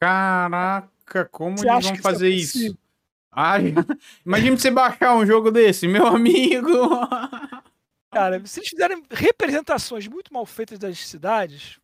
Caraca, 0.00 1.24
como 1.26 1.56
você 1.56 1.70
eles 1.70 1.86
vão 1.86 1.94
é 1.94 1.98
fazer 1.98 2.28
isso? 2.28 2.58
isso? 2.58 2.78
Ai, 3.30 3.74
imagina 4.24 4.56
você 4.56 4.70
baixar 4.70 5.14
um 5.16 5.24
jogo 5.24 5.50
desse, 5.50 5.86
meu 5.86 6.06
amigo. 6.06 6.68
Cara, 8.18 8.44
se 8.44 8.58
eles 8.58 8.70
fizerem 8.70 9.00
representações 9.12 10.08
muito 10.08 10.34
mal 10.34 10.44
feitas 10.44 10.76
das 10.76 10.98
cidades, 10.98 11.78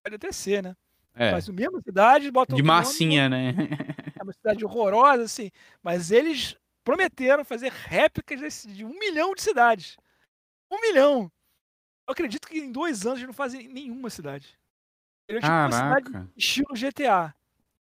pode 0.00 0.14
até 0.14 0.30
ser, 0.30 0.62
né? 0.62 0.76
É. 1.12 1.32
Faz 1.32 1.48
a 1.48 1.52
mesma 1.52 1.80
cidade, 1.82 2.30
bota 2.30 2.54
De 2.54 2.62
massinha, 2.62 3.28
nome, 3.28 3.52
né? 3.52 3.68
É 4.16 4.22
uma 4.22 4.32
cidade 4.32 4.64
horrorosa, 4.64 5.24
assim. 5.24 5.50
Mas 5.82 6.12
eles 6.12 6.56
prometeram 6.84 7.44
fazer 7.44 7.72
réplicas 7.72 8.64
de 8.68 8.84
um 8.84 8.96
milhão 8.96 9.34
de 9.34 9.42
cidades. 9.42 9.96
Um 10.70 10.80
milhão! 10.80 11.32
Eu 12.06 12.12
acredito 12.12 12.46
que 12.46 12.58
em 12.60 12.70
dois 12.70 13.04
anos 13.04 13.18
eles 13.18 13.26
não 13.26 13.34
fazem 13.34 13.66
nenhuma 13.66 14.10
cidade. 14.10 14.56
É 15.26 15.34
tipo 15.34 15.46
uma 15.46 15.72
cidade 15.72 16.30
estilo 16.36 16.74
GTA 16.74 17.34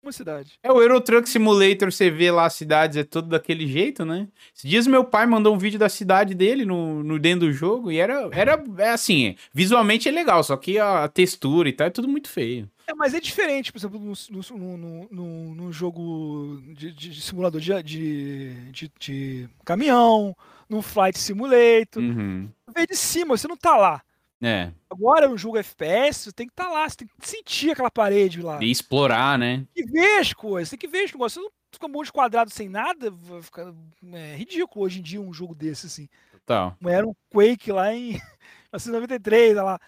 uma 0.02 0.12
cidade. 0.12 0.52
É 0.62 0.72
o 0.72 0.80
Euro 0.80 1.00
Truck 1.00 1.28
Simulator, 1.28 1.92
você 1.92 2.10
vê 2.10 2.30
lá 2.30 2.46
as 2.46 2.54
cidades, 2.54 2.96
é 2.96 3.04
tudo 3.04 3.28
daquele 3.28 3.66
jeito, 3.66 4.04
né? 4.04 4.28
Esses 4.54 4.68
dias 4.68 4.86
meu 4.86 5.04
pai 5.04 5.26
mandou 5.26 5.54
um 5.54 5.58
vídeo 5.58 5.78
da 5.78 5.88
cidade 5.88 6.34
dele 6.34 6.64
no, 6.64 7.02
no 7.02 7.18
dentro 7.18 7.46
do 7.46 7.52
jogo 7.52 7.92
e 7.92 7.98
era, 7.98 8.28
era 8.32 8.62
é 8.78 8.90
assim, 8.90 9.36
visualmente 9.52 10.08
é 10.08 10.12
legal, 10.12 10.42
só 10.42 10.56
que 10.56 10.78
a 10.78 11.06
textura 11.08 11.68
e 11.68 11.72
tal 11.72 11.86
é 11.86 11.90
tudo 11.90 12.08
muito 12.08 12.28
feio. 12.28 12.68
É, 12.86 12.94
mas 12.94 13.14
é 13.14 13.20
diferente, 13.20 13.70
por 13.70 13.78
exemplo, 13.78 14.00
no, 14.00 15.54
no, 15.54 15.72
jogo 15.72 16.60
de, 16.74 16.92
de, 16.92 17.10
de 17.10 17.20
simulador 17.20 17.60
de, 17.60 17.82
de, 17.82 18.54
de, 18.72 18.92
de, 18.98 19.48
caminhão, 19.64 20.36
no 20.68 20.82
Flight 20.82 21.18
Simulator. 21.18 22.02
Uhum. 22.02 22.48
Vê 22.74 22.86
de 22.86 22.96
cima, 22.96 23.36
você 23.36 23.46
não 23.46 23.56
tá 23.56 23.76
lá. 23.76 24.02
É. 24.42 24.72
Agora, 24.88 25.28
no 25.28 25.36
jogo 25.36 25.58
FPS, 25.58 26.24
você 26.24 26.32
tem 26.32 26.46
que 26.46 26.52
estar 26.52 26.64
tá 26.64 26.70
lá, 26.70 26.88
você 26.88 26.96
tem 26.96 27.08
que 27.08 27.28
sentir 27.28 27.72
aquela 27.72 27.90
parede 27.90 28.40
lá. 28.40 28.58
E 28.62 28.70
explorar, 28.70 29.38
né? 29.38 29.66
E 29.76 29.84
ver 29.84 30.18
as 30.18 30.32
coisas, 30.32 30.70
tem 30.70 30.78
que 30.78 30.88
ver 30.88 31.04
as 31.04 31.12
coisas. 31.12 31.34
Você 31.34 31.40
não 31.40 31.50
fica 31.70 31.86
um 31.86 31.90
monte 31.90 32.06
de 32.06 32.12
quadrado 32.12 32.50
sem 32.50 32.68
nada, 32.68 33.10
vai 33.10 33.42
ficar 33.42 33.72
é, 34.12 34.36
ridículo 34.36 34.84
hoje 34.84 35.00
em 35.00 35.02
dia 35.02 35.20
um 35.20 35.32
jogo 35.32 35.54
desse, 35.54 35.86
assim. 35.86 36.08
Total. 36.32 36.76
Era 36.84 37.06
um 37.06 37.14
Quake 37.30 37.70
lá 37.70 37.92
em 37.94 38.12
1993, 38.72 39.56
lá. 39.56 39.78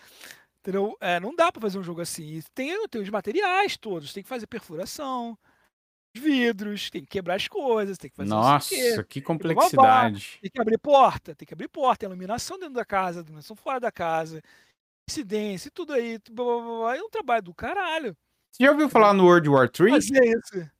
Entendeu? 0.60 0.97
É, 1.00 1.18
não 1.18 1.34
dá 1.34 1.50
pra 1.50 1.60
fazer 1.60 1.78
um 1.78 1.82
jogo 1.82 2.02
assim. 2.02 2.40
Tem, 2.55 2.86
tem 2.89 3.00
os 3.00 3.10
materiais 3.10 3.76
todos, 3.76 4.12
tem 4.12 4.22
que 4.22 4.28
fazer 4.28 4.47
perfuração, 4.47 5.36
vidros, 6.15 6.91
tem 6.91 7.02
que 7.02 7.08
quebrar 7.08 7.36
as 7.36 7.49
coisas, 7.49 7.97
tem 7.99 8.10
que 8.10 8.16
fazer 8.16 8.28
Nossa, 8.28 9.05
que 9.05 9.20
complexidade. 9.20 10.39
Tem 10.41 10.50
que 10.50 10.60
abrir 10.60 10.78
porta, 10.78 11.34
tem 11.34 11.47
que 11.47 11.55
abrir 11.55 11.68
porta, 11.68 12.05
iluminação 12.05 12.58
dentro 12.58 12.74
da 12.74 12.84
casa, 12.84 13.20
iluminação 13.20 13.57
fora 13.57 13.81
da 13.81 13.91
casa, 13.91 14.42
incidência, 15.08 15.70
tudo 15.73 15.92
aí, 15.92 16.18
blá, 16.31 16.44
blá, 16.44 16.62
blá, 16.62 16.97
é 16.97 17.02
um 17.02 17.10
trabalho 17.10 17.42
do 17.42 17.55
caralho. 17.55 18.16
Você 18.50 18.65
já 18.65 18.70
ouviu 18.70 18.89
falar 18.89 19.15
no 19.15 19.24
World 19.24 19.49
War 19.49 19.68
3? 19.68 20.07
Fazer 20.07 20.24
isso. 20.24 20.70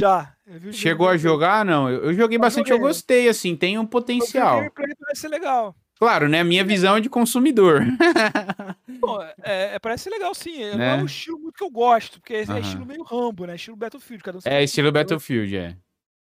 Já. 0.00 0.34
Chegou 0.72 1.08
a 1.08 1.16
jogar? 1.16 1.64
Não, 1.64 1.88
eu, 1.88 2.14
joguei 2.14 2.38
bastante, 2.38 2.70
eu 2.70 2.78
gostei, 2.78 3.28
assim, 3.28 3.54
tem 3.54 3.78
um 3.78 3.86
potencial. 3.86 4.64
Eu 4.64 4.72
parece 4.72 5.28
legal. 5.28 5.76
Claro, 6.00 6.30
né? 6.30 6.42
Minha 6.42 6.64
visão 6.64 6.96
é 6.96 7.00
de 7.00 7.10
consumidor. 7.10 7.82
Pô, 9.02 9.22
é, 9.42 9.74
é, 9.74 9.78
parece 9.78 10.08
legal, 10.08 10.34
sim. 10.34 10.58
Né? 10.58 10.74
Não 10.74 10.84
é 10.84 10.94
um 10.96 11.04
estilo 11.04 11.38
muito 11.38 11.58
que 11.58 11.62
eu 11.62 11.70
gosto, 11.70 12.18
porque 12.18 12.36
é, 12.36 12.44
uhum. 12.48 12.58
estilo 12.58 12.86
meio 12.86 13.02
Rambo, 13.02 13.44
né? 13.44 13.54
Estilo 13.54 13.76
Battlefield. 13.76 14.24
Cada 14.24 14.38
um 14.38 14.40
é, 14.46 14.64
estilo 14.64 14.90
Battlefield, 14.90 15.54
é. 15.54 15.76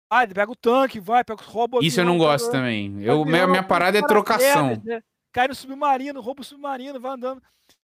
Ah, 0.10 0.24
ele 0.24 0.34
pega 0.34 0.52
o 0.52 0.56
tanque, 0.58 1.00
vai, 1.00 1.24
pega 1.24 1.42
os 1.42 1.48
robôs. 1.48 1.86
Isso 1.86 2.02
eu 2.02 2.06
não 2.06 2.18
gosto 2.18 2.52
também. 2.52 3.02
Eu, 3.02 3.24
minha, 3.24 3.48
minha 3.48 3.64
parada 3.64 3.98
é 3.98 4.02
trocação. 4.02 4.82
né? 4.84 5.02
Cai 5.32 5.48
no 5.48 5.56
submarino, 5.56 6.20
rouba 6.20 6.42
o 6.42 6.44
submarino, 6.44 7.00
vai 7.00 7.14
andando 7.14 7.42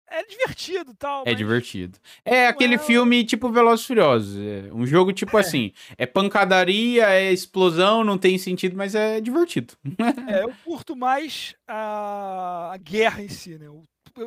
é 0.09 0.25
divertido 0.25 0.95
tal. 0.95 1.25
É 1.27 1.35
divertido. 1.35 1.99
É 2.25 2.47
aquele 2.47 2.75
é... 2.75 2.79
filme 2.79 3.25
tipo 3.25 3.51
Velozes 3.51 3.87
Furiosos. 3.87 4.37
É 4.37 4.73
um 4.73 4.87
jogo 4.87 5.13
tipo 5.15 5.37
é. 5.37 5.41
assim. 5.41 5.73
É 5.97 6.07
pancadaria, 6.07 7.09
é 7.09 7.33
explosão, 7.33 8.05
não 8.05 8.19
tem 8.19 8.37
sentido, 8.39 8.77
mas 8.77 8.95
é 8.95 9.21
divertido. 9.21 9.75
é, 10.29 10.45
eu 10.45 10.53
curto 10.65 10.95
mais 10.95 11.55
a, 11.67 12.73
a 12.73 12.77
guerra 12.77 13.23
em 13.23 13.29
si, 13.29 13.59
né? 13.59 13.69
O, 13.69 13.83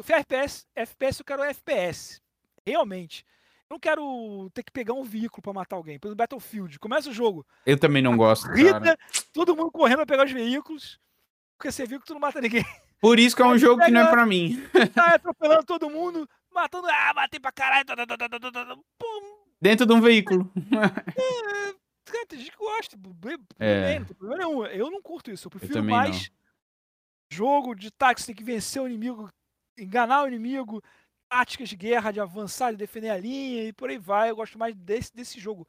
FPS, 0.08 0.66
FPS, 0.76 1.20
eu 1.20 1.26
quero 1.26 1.44
FPS. 1.44 2.22
Realmente. 2.66 3.24
Eu 3.70 3.76
não 3.76 3.80
quero 3.80 4.50
ter 4.54 4.64
que 4.64 4.72
pegar 4.72 4.94
um 4.94 5.04
veículo 5.04 5.42
para 5.42 5.54
matar 5.54 5.76
alguém. 5.76 6.00
Pelo 6.00 6.16
Battlefield, 6.16 6.80
começa 6.80 7.10
o 7.10 7.14
jogo. 7.14 7.46
Eu 7.66 7.80
também 7.80 8.02
não 8.02 8.18
gosto. 8.18 8.48
Corrida, 8.48 8.98
todo 9.34 9.56
mundo 9.56 9.72
correndo 9.72 9.98
pra 9.98 10.06
pegar 10.06 10.26
os 10.26 10.32
veículos. 10.32 11.00
Porque 11.58 11.72
você 11.72 11.86
viu 11.86 12.00
que 12.00 12.06
tu 12.06 12.14
não 12.14 12.20
mata 12.20 12.42
ninguém. 12.42 12.66
Por 13.00 13.20
isso 13.20 13.36
que 13.36 13.42
é 13.42 13.46
um 13.46 13.58
jogo 13.58 13.84
que 13.84 13.92
não 13.92 14.02
é 14.02 14.10
pra 14.10 14.26
mim. 14.26 14.62
Tá 14.94 15.16
atropelando 15.16 15.64
todo 15.64 15.90
mundo, 15.90 16.28
matando. 16.52 16.88
Ah, 16.90 17.14
matei 17.14 17.40
pra 17.40 17.52
caralho. 17.52 17.86
tá, 17.86 17.96
tá, 17.96 18.06
tá. 18.08 18.76
Pum, 18.98 19.36
Dentro 19.62 19.86
de 19.86 19.94
um 19.94 20.02
veículo. 20.02 20.52
Cara, 22.06 22.26
tem 22.28 22.40
gente 22.40 22.52
que 22.52 22.58
gosta. 22.58 22.98
É. 23.60 23.84
bem, 23.84 24.00
não 24.00 24.06
tem 24.06 24.16
problema 24.16 24.46
nenhum. 24.46 24.66
Eu 24.66 24.92
não 24.92 25.02
curto 25.02 25.32
isso. 25.32 25.48
Eu 25.48 25.52
prefiro 25.52 25.84
mais 25.84 26.30
jogo 27.32 27.76
de 27.76 27.92
tática, 27.92 28.28
tem 28.28 28.36
que 28.36 28.44
vencer 28.44 28.82
o 28.82 28.88
inimigo, 28.88 29.30
enganar 29.78 30.24
o 30.24 30.28
inimigo, 30.28 30.82
táticas 31.28 31.70
de 31.70 31.76
guerra, 31.76 32.12
de 32.12 32.20
avançar, 32.20 32.72
de 32.72 32.78
defender 32.78 33.10
a 33.10 33.18
linha 33.18 33.64
e 33.64 33.74
por 33.74 33.90
aí 33.90 33.98
vai. 33.98 34.30
Eu 34.30 34.36
gosto 34.36 34.58
mais 34.58 34.76
desse, 34.76 35.14
desse 35.14 35.40
jogo. 35.40 35.68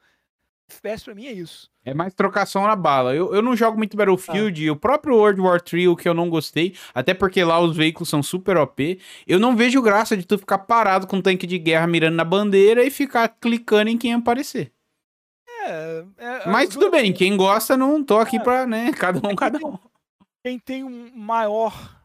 FPS 0.70 1.04
pra 1.04 1.14
mim 1.14 1.26
é 1.26 1.32
isso. 1.32 1.70
É 1.84 1.94
mais 1.94 2.12
trocação 2.14 2.62
na 2.66 2.74
bala. 2.74 3.14
Eu, 3.14 3.32
eu 3.34 3.40
não 3.40 3.54
jogo 3.56 3.78
muito 3.78 3.96
Battlefield. 3.96 4.62
e 4.64 4.70
O 4.70 4.76
próprio 4.76 5.14
World 5.16 5.40
War 5.40 5.60
III, 5.72 5.88
o 5.88 5.96
que 5.96 6.08
eu 6.08 6.14
não 6.14 6.28
gostei, 6.28 6.76
até 6.92 7.14
porque 7.14 7.42
lá 7.44 7.60
os 7.60 7.76
veículos 7.76 8.08
são 8.08 8.22
super 8.22 8.56
OP. 8.56 9.00
Eu 9.26 9.38
não 9.38 9.54
vejo 9.56 9.80
graça 9.80 10.16
de 10.16 10.26
tu 10.26 10.36
ficar 10.36 10.58
parado 10.58 11.06
com 11.06 11.16
um 11.18 11.22
tanque 11.22 11.46
de 11.46 11.58
guerra 11.58 11.86
mirando 11.86 12.16
na 12.16 12.24
bandeira 12.24 12.82
e 12.84 12.90
ficar 12.90 13.28
clicando 13.28 13.90
em 13.90 13.96
quem 13.98 14.12
aparecer. 14.14 14.72
É, 15.62 16.04
é- 16.18 16.48
Mas 16.48 16.70
o 16.70 16.72
tudo 16.72 16.90
bem, 16.90 17.12
quem 17.12 17.36
gosta, 17.36 17.76
não 17.76 18.02
tô 18.04 18.18
aqui 18.18 18.36
É. 18.36 18.40
pra, 18.42 18.66
né? 18.66 18.92
Cada 18.92 19.26
um, 19.28 19.34
cada 19.36 19.58
um. 19.64 19.78
Quem 20.44 20.58
tem 20.58 20.82
um 20.84 21.12
maior. 21.16 21.96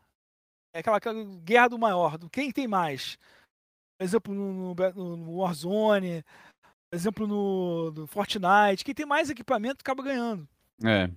É 0.73 0.79
aquela, 0.79 0.97
aquela 0.97 1.23
guerra 1.43 1.67
do 1.69 1.79
maior. 1.79 2.17
Quem 2.31 2.51
tem 2.51 2.67
mais. 2.67 3.17
Por 3.99 4.05
exemplo, 4.05 4.33
no, 4.33 4.73
no- 4.73 5.17
no 5.17 5.35
Warzone. 5.37 6.23
Exemplo, 6.91 7.25
no, 7.25 7.91
no 7.91 8.07
Fortnite. 8.07 8.83
Quem 8.83 8.93
tem 8.93 9.05
mais 9.05 9.29
equipamento 9.29 9.81
acaba 9.81 10.03
ganhando. 10.03 10.47
É. 10.83 11.09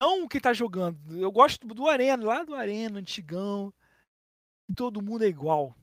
Não 0.00 0.26
quem 0.26 0.40
tá 0.40 0.52
jogando. 0.52 0.98
Eu 1.18 1.30
gosto 1.30 1.66
do 1.66 1.88
Arena, 1.88 2.24
lá 2.24 2.42
do 2.42 2.54
Arena, 2.54 2.98
antigão. 2.98 3.72
Todo 4.76 5.02
mundo 5.02 5.24
é 5.24 5.28
igual. 5.28 5.74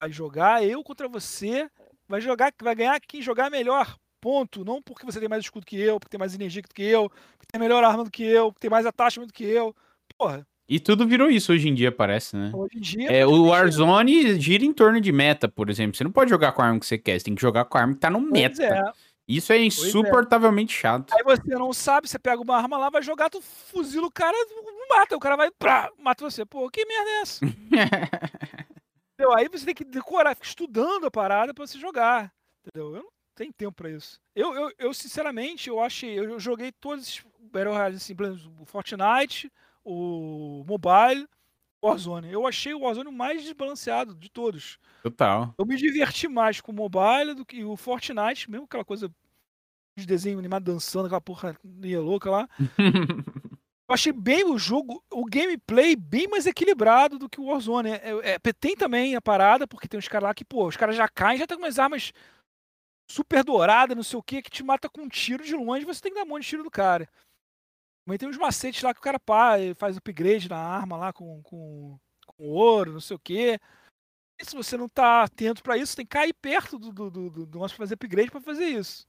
Vai 0.00 0.12
jogar 0.12 0.64
eu 0.64 0.82
contra 0.84 1.08
você. 1.08 1.68
Vai 2.08 2.20
jogar, 2.20 2.52
vai 2.62 2.74
ganhar 2.74 3.00
quem 3.00 3.20
jogar 3.20 3.50
melhor. 3.50 3.98
Ponto. 4.20 4.64
Não 4.64 4.80
porque 4.80 5.04
você 5.04 5.18
tem 5.18 5.28
mais 5.28 5.44
escudo 5.44 5.66
que 5.66 5.76
eu, 5.76 5.98
porque 5.98 6.10
tem 6.10 6.18
mais 6.18 6.34
energia 6.34 6.62
do 6.62 6.68
que 6.68 6.82
eu, 6.82 7.10
porque 7.10 7.46
tem 7.50 7.60
melhor 7.60 7.82
arma 7.82 8.04
do 8.04 8.10
que 8.10 8.22
eu, 8.22 8.52
porque 8.52 8.60
tem 8.60 8.70
mais 8.70 8.86
attachment 8.86 9.26
do 9.26 9.32
que 9.32 9.44
eu. 9.44 9.74
Porra, 10.16 10.46
E 10.70 10.78
tudo 10.78 11.04
virou 11.04 11.28
isso 11.28 11.52
hoje 11.52 11.68
em 11.68 11.74
dia, 11.74 11.90
parece, 11.90 12.36
né? 12.36 12.52
hoje 12.54 12.76
em 12.76 12.80
dia. 12.80 13.10
É, 13.10 13.26
o 13.26 13.46
Warzone 13.46 14.38
gira 14.38 14.64
em 14.64 14.72
torno 14.72 15.00
de 15.00 15.10
meta, 15.10 15.48
por 15.48 15.68
exemplo. 15.68 15.96
Você 15.96 16.04
não 16.04 16.12
pode 16.12 16.30
jogar 16.30 16.52
com 16.52 16.62
a 16.62 16.66
arma 16.66 16.78
que 16.78 16.86
você 16.86 16.96
quer, 16.96 17.18
você 17.18 17.24
tem 17.24 17.34
que 17.34 17.42
jogar 17.42 17.64
com 17.64 17.76
a 17.76 17.80
arma 17.80 17.94
que 17.94 17.98
tá 17.98 18.08
no 18.08 18.20
meta. 18.20 18.62
é. 18.62 18.92
Isso 19.26 19.52
é 19.52 19.58
é. 19.58 19.64
insuportavelmente 19.64 20.72
chato. 20.72 21.12
Aí 21.12 21.24
você 21.24 21.54
não 21.54 21.72
sabe, 21.72 22.08
você 22.08 22.20
pega 22.20 22.40
uma 22.40 22.56
arma 22.56 22.78
lá, 22.78 22.88
vai 22.88 23.02
jogar, 23.02 23.28
tu 23.30 23.40
fuzila 23.40 24.06
o 24.06 24.12
cara, 24.12 24.36
não 24.48 24.88
mata. 24.88 25.16
O 25.16 25.20
cara 25.20 25.36
vai, 25.36 25.50
prá, 25.50 25.90
mata 25.98 26.24
você. 26.24 26.44
Pô, 26.44 26.70
que 26.70 26.84
merda 26.84 27.10
é 27.10 27.20
essa? 27.20 27.44
Entendeu? 29.14 29.36
Aí 29.36 29.48
você 29.48 29.64
tem 29.64 29.74
que 29.74 29.84
decorar, 29.84 30.36
fica 30.36 30.46
estudando 30.46 31.04
a 31.04 31.10
parada 31.10 31.52
pra 31.52 31.66
você 31.66 31.78
jogar. 31.78 32.32
Entendeu? 32.64 32.94
Eu 32.94 33.02
não 33.02 33.10
tenho 33.34 33.52
tempo 33.52 33.72
pra 33.72 33.90
isso. 33.90 34.20
Eu, 34.36 34.54
eu, 34.54 34.72
eu 34.78 34.94
sinceramente, 34.94 35.68
eu 35.68 35.80
achei. 35.80 36.16
Eu 36.16 36.38
joguei 36.38 36.70
todos 36.70 37.08
esses 37.08 37.24
Battle 37.40 37.72
Royale, 37.72 37.96
assim, 37.96 38.14
o 38.60 38.64
Fortnite, 38.64 39.50
o 39.84 40.64
Mobile, 40.66 41.26
o 41.82 41.88
Warzone. 41.88 42.30
Eu 42.32 42.46
achei 42.46 42.74
o 42.74 42.80
Warzone 42.80 43.08
o 43.08 43.12
mais 43.12 43.42
desbalanceado 43.42 44.14
de 44.14 44.28
todos. 44.30 44.78
Total. 45.02 45.54
Eu 45.58 45.64
me 45.66 45.76
diverti 45.76 46.28
mais 46.28 46.60
com 46.60 46.72
o 46.72 46.74
Mobile 46.74 47.34
do 47.34 47.44
que 47.46 47.64
o 47.64 47.76
Fortnite, 47.76 48.50
mesmo 48.50 48.64
aquela 48.66 48.84
coisa 48.84 49.10
de 49.98 50.06
desenho 50.06 50.38
animado 50.38 50.64
dançando, 50.64 51.06
aquela 51.06 51.20
porra 51.20 51.56
louca 51.64 52.30
lá. 52.30 52.48
Eu 53.88 53.94
achei 53.94 54.12
bem 54.12 54.44
o 54.44 54.56
jogo, 54.56 55.02
o 55.10 55.24
gameplay 55.24 55.96
bem 55.96 56.28
mais 56.28 56.46
equilibrado 56.46 57.18
do 57.18 57.28
que 57.28 57.40
o 57.40 57.46
Warzone. 57.46 57.90
É, 57.90 57.94
é- 57.94 58.30
é- 58.34 58.52
tem 58.52 58.76
também 58.76 59.16
a 59.16 59.20
parada, 59.20 59.66
porque 59.66 59.88
tem 59.88 59.98
uns 59.98 60.06
caras 60.06 60.28
lá 60.28 60.34
que, 60.34 60.44
pô, 60.44 60.68
os 60.68 60.76
caras 60.76 60.94
já 60.94 61.08
caem, 61.08 61.38
já 61.38 61.46
com 61.46 61.54
umas 61.56 61.76
armas 61.76 62.12
super 63.10 63.42
douradas, 63.42 63.96
não 63.96 64.04
sei 64.04 64.16
o 64.16 64.22
que, 64.22 64.42
que 64.42 64.50
te 64.50 64.62
mata 64.62 64.88
com 64.88 65.00
um 65.02 65.08
tiro 65.08 65.42
de 65.42 65.56
longe, 65.56 65.84
você 65.84 66.00
tem 66.00 66.12
que 66.12 66.18
dar 66.18 66.24
um 66.24 66.28
monte 66.28 66.42
de 66.42 66.48
tiro 66.50 66.62
do 66.62 66.70
cara. 66.70 67.08
Também 68.10 68.18
tem 68.18 68.28
uns 68.28 68.38
macetes 68.38 68.82
lá 68.82 68.92
que 68.92 68.98
o 68.98 69.02
cara 69.02 69.20
pá, 69.20 69.56
e 69.60 69.72
faz 69.74 69.96
upgrade 69.96 70.48
na 70.48 70.56
arma 70.56 70.96
lá 70.96 71.12
com, 71.12 71.40
com, 71.44 71.96
com 72.26 72.44
ouro, 72.48 72.92
não 72.94 73.00
sei 73.00 73.14
o 73.14 73.20
que. 73.20 73.56
E 74.40 74.44
se 74.44 74.56
você 74.56 74.76
não 74.76 74.88
tá 74.88 75.22
atento 75.22 75.62
pra 75.62 75.76
isso, 75.76 75.94
tem 75.94 76.04
que 76.04 76.10
cair 76.10 76.34
perto 76.34 76.76
do, 76.76 76.90
do, 76.92 77.08
do, 77.08 77.30
do 77.30 77.40
negócio 77.46 77.76
pra 77.76 77.84
fazer 77.84 77.94
upgrade 77.94 78.30
pra 78.32 78.40
fazer 78.40 78.64
isso. 78.64 79.06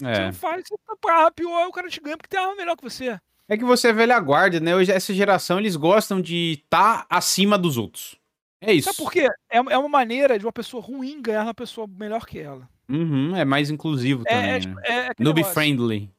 Você 0.00 0.06
É. 0.06 0.26
não 0.26 0.32
faz, 0.32 0.64
você 0.66 0.74
tá 0.86 0.96
pá, 0.98 1.30
pior, 1.30 1.66
o 1.66 1.72
cara 1.72 1.90
te 1.90 2.00
ganha 2.00 2.16
porque 2.16 2.28
tem 2.34 2.40
arma 2.40 2.54
melhor 2.56 2.74
que 2.74 2.82
você. 2.84 3.20
É 3.48 3.56
que 3.58 3.64
você 3.64 3.88
é 3.88 3.92
velha 3.92 4.18
guarda, 4.18 4.58
né? 4.60 4.74
Hoje, 4.74 4.92
essa 4.92 5.12
geração, 5.12 5.58
eles 5.58 5.76
gostam 5.76 6.18
de 6.18 6.62
estar 6.64 7.06
acima 7.10 7.58
dos 7.58 7.76
outros. 7.76 8.16
É 8.62 8.72
isso. 8.72 8.86
Sabe 8.86 8.96
por 8.96 9.12
quê? 9.12 9.28
É, 9.50 9.58
é 9.58 9.78
uma 9.78 9.88
maneira 9.90 10.38
de 10.38 10.46
uma 10.46 10.52
pessoa 10.52 10.82
ruim 10.82 11.20
ganhar 11.20 11.42
uma 11.42 11.54
pessoa 11.54 11.86
melhor 11.86 12.24
que 12.24 12.38
ela. 12.38 12.66
Uhum, 12.88 13.36
é 13.36 13.44
mais 13.44 13.68
inclusivo 13.68 14.22
É, 14.26 14.30
também, 14.30 14.48
é, 14.48 14.52
né? 14.52 14.60
tipo, 14.60 14.80
é, 14.80 15.08
aquele 15.08 15.24
Noob 15.24 15.36
negócio, 15.36 15.54
friendly. 15.54 16.10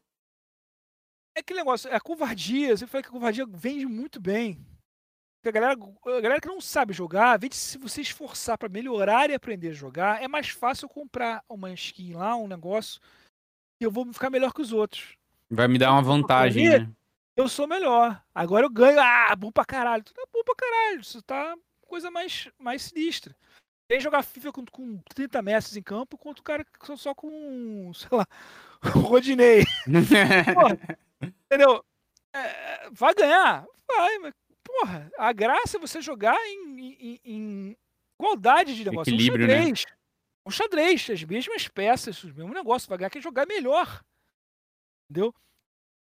É 1.39 1.41
aquele 1.41 1.59
negócio, 1.59 1.89
é 1.89 1.95
a 1.95 2.01
covardia. 2.01 2.75
Você 2.75 2.85
fala 2.85 3.01
que 3.01 3.09
a 3.09 3.11
covardia 3.11 3.45
vende 3.47 3.85
muito 3.85 4.19
bem. 4.19 4.65
Porque 5.41 5.57
A 5.57 5.61
galera, 5.61 5.79
a 6.05 6.21
galera 6.21 6.41
que 6.41 6.47
não 6.47 6.59
sabe 6.59 6.93
jogar, 6.93 7.39
vê 7.39 7.47
de 7.47 7.55
se 7.55 7.77
você 7.77 8.01
esforçar 8.01 8.57
pra 8.57 8.67
melhorar 8.67 9.29
e 9.29 9.33
aprender 9.33 9.69
a 9.69 9.73
jogar, 9.73 10.21
é 10.21 10.27
mais 10.27 10.49
fácil 10.49 10.85
eu 10.85 10.89
comprar 10.89 11.43
uma 11.47 11.71
skin 11.71 12.13
lá, 12.13 12.35
um 12.35 12.47
negócio, 12.47 12.99
e 13.79 13.85
eu 13.85 13.91
vou 13.91 14.11
ficar 14.11 14.29
melhor 14.29 14.53
que 14.53 14.61
os 14.61 14.73
outros. 14.73 15.15
Vai 15.49 15.67
me 15.67 15.77
dar 15.77 15.93
uma 15.93 16.01
vantagem, 16.01 16.65
correr, 16.65 16.79
né? 16.81 16.93
Eu 17.37 17.47
sou 17.47 17.67
melhor. 17.67 18.21
Agora 18.35 18.65
eu 18.65 18.69
ganho. 18.69 18.99
Ah, 18.99 19.33
bom 19.33 19.49
pra 19.49 19.63
caralho. 19.63 20.03
Tudo 20.03 20.19
é 20.19 20.25
bom 20.31 20.43
pra 20.43 20.55
caralho. 20.55 20.99
Isso 20.99 21.21
tá 21.21 21.55
coisa 21.87 22.11
mais, 22.11 22.49
mais 22.59 22.81
sinistra. 22.83 23.33
Tem 23.87 23.99
jogar 23.99 24.21
FIFA 24.21 24.51
com, 24.51 24.65
com 24.65 24.97
30 25.15 25.41
mestres 25.41 25.77
em 25.77 25.81
campo, 25.81 26.17
quanto 26.17 26.39
o 26.39 26.43
cara 26.43 26.63
que 26.63 26.85
só, 26.85 26.95
só 26.95 27.15
com, 27.15 27.91
sei 27.95 28.09
lá, 28.11 28.27
o 28.95 28.99
Rodinei. 28.99 29.63
Entendeu? 31.51 31.83
É, 32.33 32.89
vai 32.91 33.13
ganhar? 33.15 33.65
Vai, 33.87 34.19
mas, 34.19 34.33
porra, 34.63 35.11
a 35.17 35.33
graça 35.33 35.77
é 35.77 35.79
você 35.79 36.01
jogar 36.01 36.37
em, 36.45 36.79
em- 36.79 37.19
em 37.25 37.77
igualdade 38.19 38.75
de 38.75 38.85
negócio. 38.85 39.11
Equilíbrio, 39.13 39.45
um 39.45 39.47
né? 39.47 39.55
xadrez. 39.57 39.85
Um 40.45 40.51
xadrez, 40.51 41.09
as 41.09 41.23
mesmas 41.23 41.67
peças, 41.67 42.23
o 42.23 42.27
mesmo 42.33 42.53
negócio. 42.53 42.87
Vai 42.87 42.97
ganhar 42.99 43.09
quem 43.09 43.21
jogar 43.21 43.47
melhor. 43.47 44.03
Entendeu? 45.09 45.33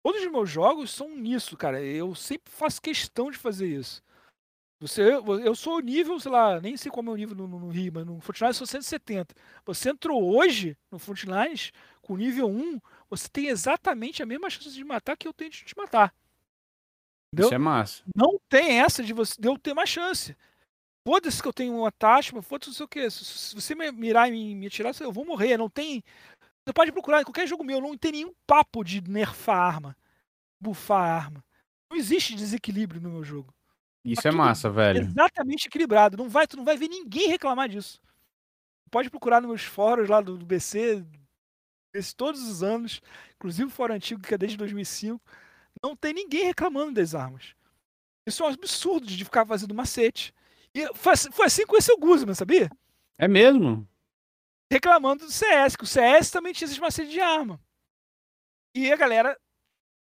Todos 0.05 0.23
os 0.23 0.31
meus 0.31 0.51
jogos 0.51 0.91
são 0.91 1.17
nisso, 1.17 1.57
cara. 1.57 1.83
Eu 1.83 2.15
sempre 2.15 2.53
faço 2.53 2.81
questão 2.81 3.31
de 3.31 3.39
fazer 3.39 3.67
isso. 3.67 4.03
Você, 4.81 5.03
eu 5.03 5.55
sou 5.57 5.79
o 5.79 5.81
nível, 5.81 6.21
sei 6.21 6.31
lá, 6.31 6.61
nem 6.61 6.77
sei 6.77 6.89
qual 6.89 7.01
é 7.01 7.03
o 7.03 7.05
meu 7.07 7.17
nível 7.17 7.35
no, 7.35 7.49
no, 7.49 7.59
no 7.59 7.69
Rio, 7.69 7.93
mas 7.93 8.07
no 8.07 8.21
Fortnite 8.21 8.51
eu 8.51 8.55
sou 8.55 8.67
170. 8.67 9.35
Você 9.67 9.91
entrou 9.91 10.37
hoje 10.37 10.77
no 10.91 11.01
Fortnite 11.01 11.73
com 12.01 12.17
nível 12.17 12.47
1, 12.49 12.79
você 13.09 13.29
tem 13.29 13.49
exatamente 13.49 14.23
a 14.23 14.27
mesma 14.27 14.51
chance 14.51 14.71
de 14.71 14.85
matar 14.85 15.17
que 15.17 15.27
eu 15.27 15.33
tenho 15.33 15.51
de 15.51 15.65
te 15.65 15.77
matar. 15.77 16.15
Entendeu? 17.33 17.47
Isso 17.47 17.55
é 17.55 17.59
massa. 17.59 18.03
Não 18.15 18.39
tem 18.49 18.81
essa 18.81 19.03
de, 19.03 19.13
você, 19.13 19.35
de 19.39 19.49
eu 19.49 19.59
ter 19.59 19.75
mais 19.75 19.89
chance. 19.89 20.37
Foda-se 21.07 21.41
que 21.41 21.49
eu 21.49 21.53
tenho 21.53 21.75
uma 21.75 21.93
taxa, 21.93 22.41
foda-se 22.43 22.71
não 22.71 22.75
sei 22.75 22.85
o 22.85 22.89
que. 22.89 23.11
Se, 23.11 23.55
você 23.55 23.75
me 23.75 23.91
mirar 23.93 24.29
e 24.29 24.33
me, 24.33 24.55
me 24.55 24.67
atirar, 24.67 24.93
eu 25.01 25.13
vou 25.13 25.25
morrer. 25.25 25.57
Não 25.57 25.69
tem. 25.69 26.03
Você 26.65 26.73
pode 26.73 26.93
procurar 26.93 27.21
em 27.21 27.25
qualquer 27.25 27.47
jogo 27.47 27.65
meu, 27.65 27.81
não 27.81 27.97
tem 27.97 28.13
nenhum 28.13 28.35
papo 28.47 28.85
de 28.85 29.01
nerfar 29.01 29.57
a 29.57 29.67
arma, 29.67 29.97
bufar 30.61 31.01
a 31.01 31.15
arma. 31.15 31.45
Não 31.91 31.97
existe 31.97 32.35
desequilíbrio 32.35 33.01
no 33.01 33.11
meu 33.11 33.25
jogo. 33.25 33.55
Isso 34.05 34.23
Tá 34.23 34.29
é 34.29 34.33
massa, 34.33 34.71
velho. 34.71 35.01
Exatamente 35.01 35.67
equilibrado. 35.67 36.17
Não 36.17 36.29
vai, 36.29 36.47
tu 36.47 36.57
não 36.57 36.65
vai 36.65 36.77
ver 36.77 36.89
ninguém 36.89 37.29
reclamar 37.29 37.69
disso. 37.69 38.01
Pode 38.91 39.11
procurar 39.11 39.41
nos 39.41 39.49
meus 39.49 39.63
fóruns 39.63 40.09
lá 40.09 40.21
do, 40.21 40.37
do 40.37 40.47
BC, 40.47 41.05
esse, 41.95 42.15
todos 42.15 42.43
os 42.49 42.63
anos, 42.63 43.01
inclusive 43.37 43.65
o 43.69 43.71
fórum 43.71 43.95
antigo 43.95 44.21
que 44.23 44.35
é 44.35 44.39
desde 44.39 44.57
2005, 44.57 45.21
não 45.83 45.95
tem 45.97 46.13
ninguém 46.13 46.45
reclamando 46.45 46.93
das 46.93 47.15
armas. 47.15 47.55
Isso 48.27 48.43
é 48.43 48.47
um 48.47 48.51
absurdo 48.51 49.07
de 49.07 49.25
ficar 49.25 49.47
fazendo 49.47 49.75
macete. 49.75 50.35
E 50.75 50.87
foi, 50.95 51.13
assim- 51.15 51.31
foi 51.33 51.47
assim 51.47 51.67
com 51.67 51.77
esse 51.77 51.95
Guzman, 51.97 52.35
sabia? 52.35 52.69
É 53.19 53.27
mesmo? 53.27 53.89
Reclamando 54.71 55.25
do 55.25 55.33
CS, 55.33 55.77
que 55.77 55.85
o 55.85 55.87
CS 55.87 56.31
também 56.31 56.53
tinha 56.53 56.67
esses 56.67 56.79
macetes 56.79 57.11
de 57.11 57.21
arma. 57.21 57.59
E 58.75 58.93
a 58.93 58.97
galera. 58.97 59.33
O 59.33 59.35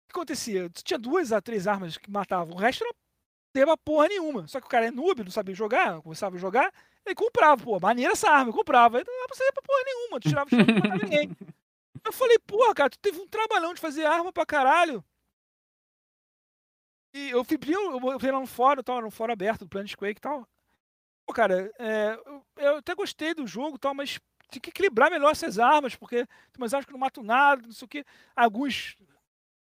que 0.08 0.12
acontecia? 0.20 0.70
Tinha 0.70 0.98
duas 0.98 1.32
a 1.32 1.40
três 1.42 1.66
armas 1.66 1.96
que 1.98 2.08
matavam, 2.10 2.54
o 2.54 2.58
resto 2.58 2.84
não 2.84 2.92
teve 3.52 3.76
porra 3.84 4.06
nenhuma. 4.06 4.46
Só 4.46 4.60
que 4.60 4.66
o 4.66 4.70
cara 4.70 4.86
é 4.86 4.90
noob, 4.92 5.24
não 5.24 5.30
sabia 5.30 5.54
jogar, 5.54 5.94
não 5.94 6.02
começava 6.02 6.36
a 6.36 6.38
jogar, 6.38 6.72
ele 7.04 7.16
comprava, 7.16 7.62
pô, 7.64 7.80
maneira 7.80 8.12
essa 8.12 8.30
arma, 8.30 8.50
eu 8.50 8.54
comprava. 8.54 8.98
Aí 8.98 9.04
não 9.04 9.12
dava 9.12 9.26
pra 9.26 9.36
sair 9.36 9.52
pra 9.52 9.62
porra 9.62 9.82
nenhuma, 9.84 10.20
tu 10.20 10.28
tirava 10.28 10.46
o 10.46 10.50
chão 10.50 10.60
e 10.60 10.66
não 10.66 10.74
matava 10.74 11.02
ninguém. 11.02 11.30
Eu 12.04 12.12
falei, 12.12 12.38
porra, 12.40 12.74
cara, 12.74 12.90
tu 12.90 12.98
teve 12.98 13.18
um 13.18 13.26
trabalhão 13.26 13.74
de 13.74 13.80
fazer 13.80 14.04
arma 14.04 14.32
pra 14.32 14.44
caralho. 14.46 15.04
E 17.14 17.30
eu 17.30 17.44
fui, 17.44 17.58
eu, 17.66 18.10
eu 18.10 18.20
fui 18.20 18.30
lá 18.30 18.40
no 18.40 18.46
fórum, 18.46 18.82
tal, 18.82 19.00
no 19.00 19.10
fórum 19.10 19.32
aberto 19.32 19.60
do 19.60 19.68
Planet 19.68 19.94
Quake 19.94 20.18
e 20.18 20.20
tal. 20.20 20.46
Pô, 21.26 21.32
cara, 21.32 21.72
é, 21.78 22.18
eu, 22.26 22.44
eu 22.56 22.76
até 22.78 22.94
gostei 22.94 23.32
do 23.34 23.46
jogo 23.46 23.78
tal, 23.78 23.94
mas 23.94 24.20
tinha 24.50 24.60
que 24.60 24.70
equilibrar 24.70 25.10
melhor 25.10 25.30
essas 25.30 25.58
armas, 25.58 25.96
porque 25.96 26.26
tem 26.26 26.58
umas 26.58 26.74
armas 26.74 26.86
que 26.86 26.92
não 26.92 26.98
matam 26.98 27.22
nada, 27.22 27.62
não 27.62 27.72
sei 27.72 27.86
o 27.86 27.88
quê. 27.88 28.04
Alguns 28.34 28.96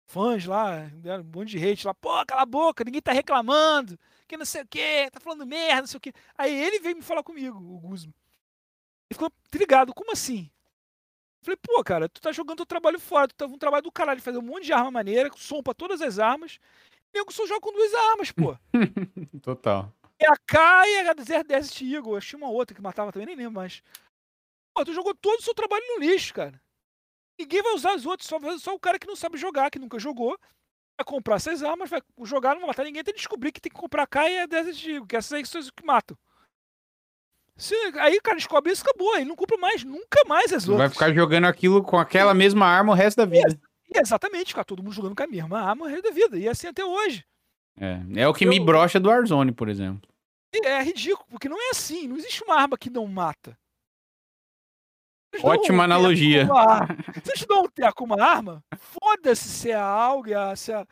fãs 0.07 0.45
lá, 0.45 0.89
um 1.19 1.39
monte 1.39 1.51
de 1.51 1.65
hate 1.65 1.85
lá, 1.87 1.93
pô, 1.93 2.25
cala 2.25 2.41
a 2.41 2.45
boca, 2.45 2.83
ninguém 2.83 3.01
tá 3.01 3.11
reclamando, 3.11 3.97
que 4.27 4.37
não 4.37 4.45
sei 4.45 4.61
o 4.63 4.67
que, 4.67 5.09
tá 5.11 5.19
falando 5.19 5.45
merda, 5.45 5.81
não 5.81 5.87
sei 5.87 5.97
o 5.97 6.01
que. 6.01 6.13
Aí 6.37 6.53
ele 6.53 6.79
veio 6.79 6.95
me 6.95 7.01
falar 7.01 7.23
comigo, 7.23 7.57
o 7.57 7.79
Guzman. 7.79 8.13
Ele 9.09 9.15
ficou 9.15 9.31
intrigado, 9.47 9.93
como 9.93 10.11
assim? 10.11 10.49
Falei, 11.43 11.57
pô, 11.57 11.83
cara, 11.83 12.07
tu 12.07 12.21
tá 12.21 12.31
jogando 12.31 12.57
teu 12.57 12.65
trabalho 12.65 12.99
fora, 12.99 13.27
tu 13.27 13.35
tá 13.35 13.45
um 13.45 13.57
trabalho 13.57 13.83
do 13.83 13.91
caralho 13.91 14.21
fazer 14.21 14.37
um 14.37 14.43
monte 14.43 14.65
de 14.65 14.73
arma 14.73 14.91
maneira, 14.91 15.29
com 15.29 15.37
som 15.37 15.61
pra 15.63 15.73
todas 15.73 16.01
as 16.01 16.19
armas. 16.19 16.59
E 17.13 17.17
eu 17.17 17.25
só 17.31 17.45
joga 17.47 17.61
com 17.61 17.73
duas 17.73 17.93
armas, 17.93 18.31
pô. 18.31 18.55
Total. 19.41 19.91
E 20.19 20.25
a 20.25 20.35
K 20.37 20.87
e 20.87 21.09
a 21.09 21.13
Desert 21.13 21.81
Eagle, 21.81 22.15
eu 22.15 22.21
tinha 22.21 22.37
uma 22.37 22.49
outra 22.49 22.75
que 22.75 22.81
matava 22.81 23.11
também, 23.11 23.25
nem 23.25 23.35
lembro 23.35 23.53
mais. 23.53 23.81
Pô, 24.73 24.85
tu 24.85 24.93
jogou 24.93 25.15
todo 25.15 25.39
o 25.39 25.43
seu 25.43 25.53
trabalho 25.53 25.83
no 25.87 25.99
lixo, 25.99 26.33
cara. 26.33 26.61
Ninguém 27.39 27.63
vai 27.63 27.73
usar 27.73 27.93
as 27.93 28.05
outras, 28.05 28.27
só, 28.27 28.39
só 28.59 28.75
o 28.75 28.79
cara 28.79 28.99
que 28.99 29.07
não 29.07 29.15
sabe 29.15 29.35
jogar, 29.37 29.71
que 29.71 29.79
nunca 29.79 29.97
jogou, 29.97 30.37
vai 30.95 31.03
comprar 31.03 31.37
essas 31.37 31.63
armas, 31.63 31.89
vai 31.89 32.01
jogar, 32.23 32.53
não 32.53 32.61
vai 32.61 32.67
matar 32.67 32.83
ninguém, 32.83 33.01
até 33.01 33.11
descobrir 33.11 33.51
que 33.51 33.59
tem 33.59 33.71
que 33.71 33.79
comprar 33.79 34.03
a 34.03 34.07
K 34.07 34.29
e 34.29 34.39
a 34.41 34.45
Desert 34.45 34.85
Eagle, 34.85 35.07
que 35.07 35.15
essas 35.15 35.33
aí 35.33 35.45
são 35.45 35.59
as 35.59 35.71
que 35.71 35.83
matam. 35.83 36.15
Se, 37.57 37.75
aí 37.99 38.17
o 38.17 38.21
cara 38.21 38.37
descobre 38.37 38.71
isso, 38.71 38.81
acabou. 38.81 39.15
Ele 39.15 39.25
não 39.25 39.35
compra 39.35 39.57
mais, 39.57 39.83
nunca 39.83 40.23
mais 40.27 40.51
as 40.51 40.67
outras. 40.67 40.77
Vai 40.77 40.89
ficar 40.89 41.13
jogando 41.13 41.45
aquilo 41.45 41.83
com 41.83 41.97
aquela 41.97 42.33
mesma 42.33 42.65
arma 42.65 42.93
o 42.93 42.95
resto 42.95 43.17
da 43.17 43.25
vida. 43.25 43.59
E, 43.89 43.99
exatamente, 43.99 44.47
ficar 44.47 44.63
todo 44.63 44.81
mundo 44.81 44.93
jogando 44.93 45.15
com 45.15 45.23
a 45.23 45.27
mesma 45.27 45.61
arma 45.61 45.85
o 45.85 45.87
resto 45.87 46.03
da 46.03 46.11
vida. 46.11 46.37
E 46.37 46.47
assim 46.47 46.67
até 46.67 46.83
hoje. 46.83 47.25
É, 47.79 47.99
é 48.15 48.27
o 48.27 48.33
que 48.33 48.45
Eu... 48.45 48.49
me 48.49 48.59
brocha 48.59 48.99
do 48.99 49.09
Warzone, 49.09 49.51
por 49.51 49.69
exemplo. 49.69 50.09
É 50.63 50.83
ridículo, 50.83 51.25
porque 51.29 51.47
não 51.47 51.57
é 51.57 51.69
assim. 51.69 52.07
Não 52.07 52.17
existe 52.17 52.43
uma 52.43 52.55
arma 52.55 52.77
que 52.77 52.89
não 52.89 53.07
mata. 53.07 53.57
Ótima 55.43 55.85
analogia. 55.85 56.47
Vocês 57.23 57.45
dão 57.47 57.63
um 57.63 57.69
teco 57.69 57.95
com 57.95 58.03
uma 58.03 58.21
arma? 58.21 58.63
Foda-se 58.77 59.47
se 59.47 59.71
é 59.71 59.75
a 59.75 59.85
AUG, 59.85 60.31
se 60.57 60.73
é 60.73 60.85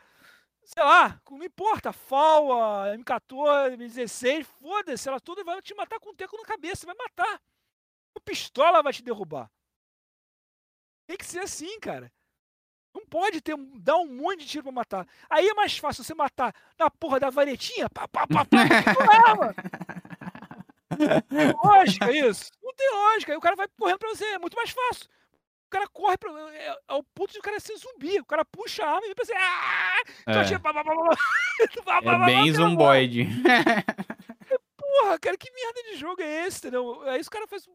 sei 0.72 0.84
lá, 0.84 1.20
não 1.28 1.42
importa, 1.42 1.92
FAL, 1.92 2.46
M14, 2.96 3.76
M16, 3.76 4.44
foda-se, 4.44 5.08
ela 5.08 5.20
toda 5.20 5.42
vai 5.42 5.60
te 5.60 5.74
matar 5.74 5.98
com 5.98 6.10
um 6.10 6.14
teco 6.14 6.36
na 6.36 6.44
cabeça, 6.44 6.86
vai 6.86 6.94
matar. 6.94 7.40
Uma 8.14 8.22
pistola 8.24 8.82
vai 8.82 8.92
te 8.92 9.02
derrubar. 9.02 9.50
Tem 11.08 11.16
que 11.16 11.26
ser 11.26 11.40
assim, 11.40 11.80
cara. 11.80 12.12
Não 12.94 13.04
pode 13.06 13.40
ter, 13.40 13.56
dar 13.80 13.96
um 13.96 14.06
monte 14.06 14.40
de 14.40 14.46
tiro 14.46 14.62
pra 14.64 14.72
matar. 14.72 15.08
Aí 15.28 15.48
é 15.48 15.54
mais 15.54 15.76
fácil 15.76 16.04
você 16.04 16.14
matar 16.14 16.54
na 16.78 16.88
porra 16.88 17.18
da 17.18 17.30
varetinha, 17.30 17.90
pá, 17.90 18.06
pá, 18.06 18.26
pá, 18.28 18.44
pá. 18.44 18.58
Não 20.98 21.20
tem 21.22 21.52
lógica 21.64 22.12
isso. 22.12 22.52
Não 22.62 22.72
tem 22.74 22.90
lógica. 22.92 23.32
Aí 23.32 23.38
o 23.38 23.40
cara 23.40 23.56
vai 23.56 23.68
correndo 23.68 23.98
pra 23.98 24.08
você. 24.08 24.24
É 24.24 24.38
muito 24.38 24.56
mais 24.56 24.70
fácil 24.70 25.08
o 25.70 25.78
cara 25.78 25.86
corre 25.86 26.18
pra, 26.18 26.32
é, 26.52 26.76
ao 26.88 26.98
é 26.98 27.04
ponto 27.14 27.32
de 27.32 27.38
o 27.38 27.42
cara 27.42 27.60
ser 27.60 27.76
zumbi. 27.76 28.18
O 28.18 28.24
cara 28.24 28.44
puxa 28.44 28.84
a 28.84 28.90
arma 28.90 29.06
e 29.06 29.14
pensa 29.14 29.32
assim, 29.32 29.40
ah! 29.40 30.02
É, 30.26 30.32
é 32.08 32.26
bem 32.26 32.52
zumboide. 32.52 33.28
Porra, 34.76 35.18
cara, 35.20 35.36
que 35.36 35.48
merda 35.52 35.82
de 35.84 35.96
jogo 35.96 36.20
é 36.20 36.46
esse, 36.46 36.58
entendeu? 36.58 37.00
Aí 37.08 37.20
o 37.20 37.30
cara 37.30 37.46
faz 37.46 37.68
um 37.68 37.74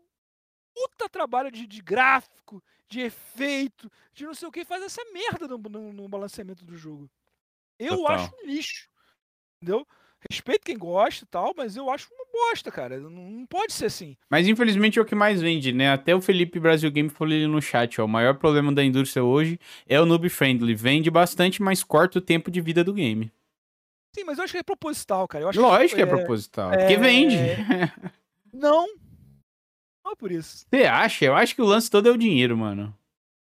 puta 0.74 1.08
trabalho 1.08 1.50
de, 1.50 1.66
de 1.66 1.82
gráfico, 1.82 2.62
de 2.90 3.00
efeito, 3.00 3.90
de 4.14 4.26
não 4.26 4.34
sei 4.34 4.50
o 4.50 4.52
que, 4.52 4.66
faz 4.66 4.84
essa 4.84 5.02
merda 5.14 5.48
no, 5.48 5.58
no, 5.58 5.94
no 5.94 6.10
balanceamento 6.10 6.66
do 6.66 6.76
jogo. 6.76 7.10
Eu 7.80 7.96
Total. 7.98 8.16
acho 8.16 8.36
um 8.36 8.46
lixo, 8.46 8.90
entendeu? 9.56 9.88
Respeito 10.30 10.66
quem 10.66 10.78
gosta 10.78 11.24
e 11.24 11.28
tal, 11.28 11.54
mas 11.56 11.76
eu 11.76 11.90
acho 11.90 12.10
uma 12.14 12.26
bosta, 12.32 12.72
cara. 12.72 13.00
Não, 13.00 13.10
não, 13.10 13.46
pode 13.46 13.74
ser 13.74 13.86
assim. 13.86 14.18
Mas 14.30 14.48
infelizmente 14.48 14.98
é 14.98 15.02
o 15.02 15.06
que 15.06 15.16
mais 15.16 15.42
vende, 15.42 15.72
né? 15.72 15.92
Até 15.92 16.16
o 16.16 16.22
Felipe 16.22 16.60
Brasil 16.60 16.90
Game 16.92 17.10
falou 17.10 17.34
ali 17.34 17.48
no 17.48 17.62
chat, 17.62 18.02
ó. 18.02 18.06
O 18.06 18.10
maior 18.10 18.36
problema 18.36 18.72
da 18.72 18.84
indústria 18.84 19.24
hoje 19.24 19.60
é 19.88 20.00
o 20.00 20.06
noob 20.06 20.28
friendly. 20.30 20.74
Vende 20.74 21.12
bastante, 21.12 21.62
mas 21.62 21.84
corta 21.84 22.20
o 22.20 22.22
tempo 22.22 22.50
de 22.50 22.62
vida 22.62 22.84
do 22.84 22.94
game. 22.94 23.32
Sim, 24.16 24.24
mas 24.24 24.38
eu 24.38 24.46
acho 24.46 24.54
que 24.54 24.60
é 24.60 24.64
proposital, 24.64 25.28
cara. 25.28 25.44
Lógico 25.54 25.96
que, 25.96 26.02
é, 26.02 26.06
é 26.06 26.08
proposital. 26.08 26.74
É... 26.74 26.78
Porque 26.78 26.98
vende. 26.98 27.36
Não. 28.54 28.88
Não 30.04 30.12
é 30.12 30.16
por 30.16 30.32
isso. 30.32 30.66
Você 30.70 30.84
acha? 30.84 31.26
Eu 31.26 31.36
acho 31.36 31.54
que 31.54 31.62
o 31.62 31.66
lance 31.66 31.90
todo 31.90 32.08
é 32.08 32.12
o 32.12 32.18
dinheiro, 32.18 32.56
mano. 32.56 32.96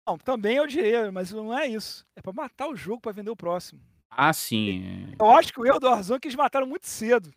Não, 0.06 0.18
também 0.18 0.58
é 0.58 0.62
o 0.62 0.68
dinheiro, 0.68 1.14
mas 1.14 1.32
não 1.32 1.56
é 1.56 1.68
isso. 1.68 2.04
É 2.16 2.22
pra 2.22 2.34
matar 2.34 2.68
o 2.68 2.76
jogo 2.76 3.00
pra 3.00 3.12
vender 3.12 3.30
o 3.30 3.36
próximo. 3.36 3.80
Ah, 4.10 4.34
sim. 4.34 5.14
Eu 5.20 5.30
acho 5.32 5.54
que 5.54 5.60
o 5.60 5.66
erro 5.66 5.80
do 5.80 5.88
Warzone 5.88 6.18
é 6.18 6.20
que 6.20 6.28
eles 6.28 6.36
mataram 6.36 6.68
muito 6.68 6.88
cedo. 6.88 7.34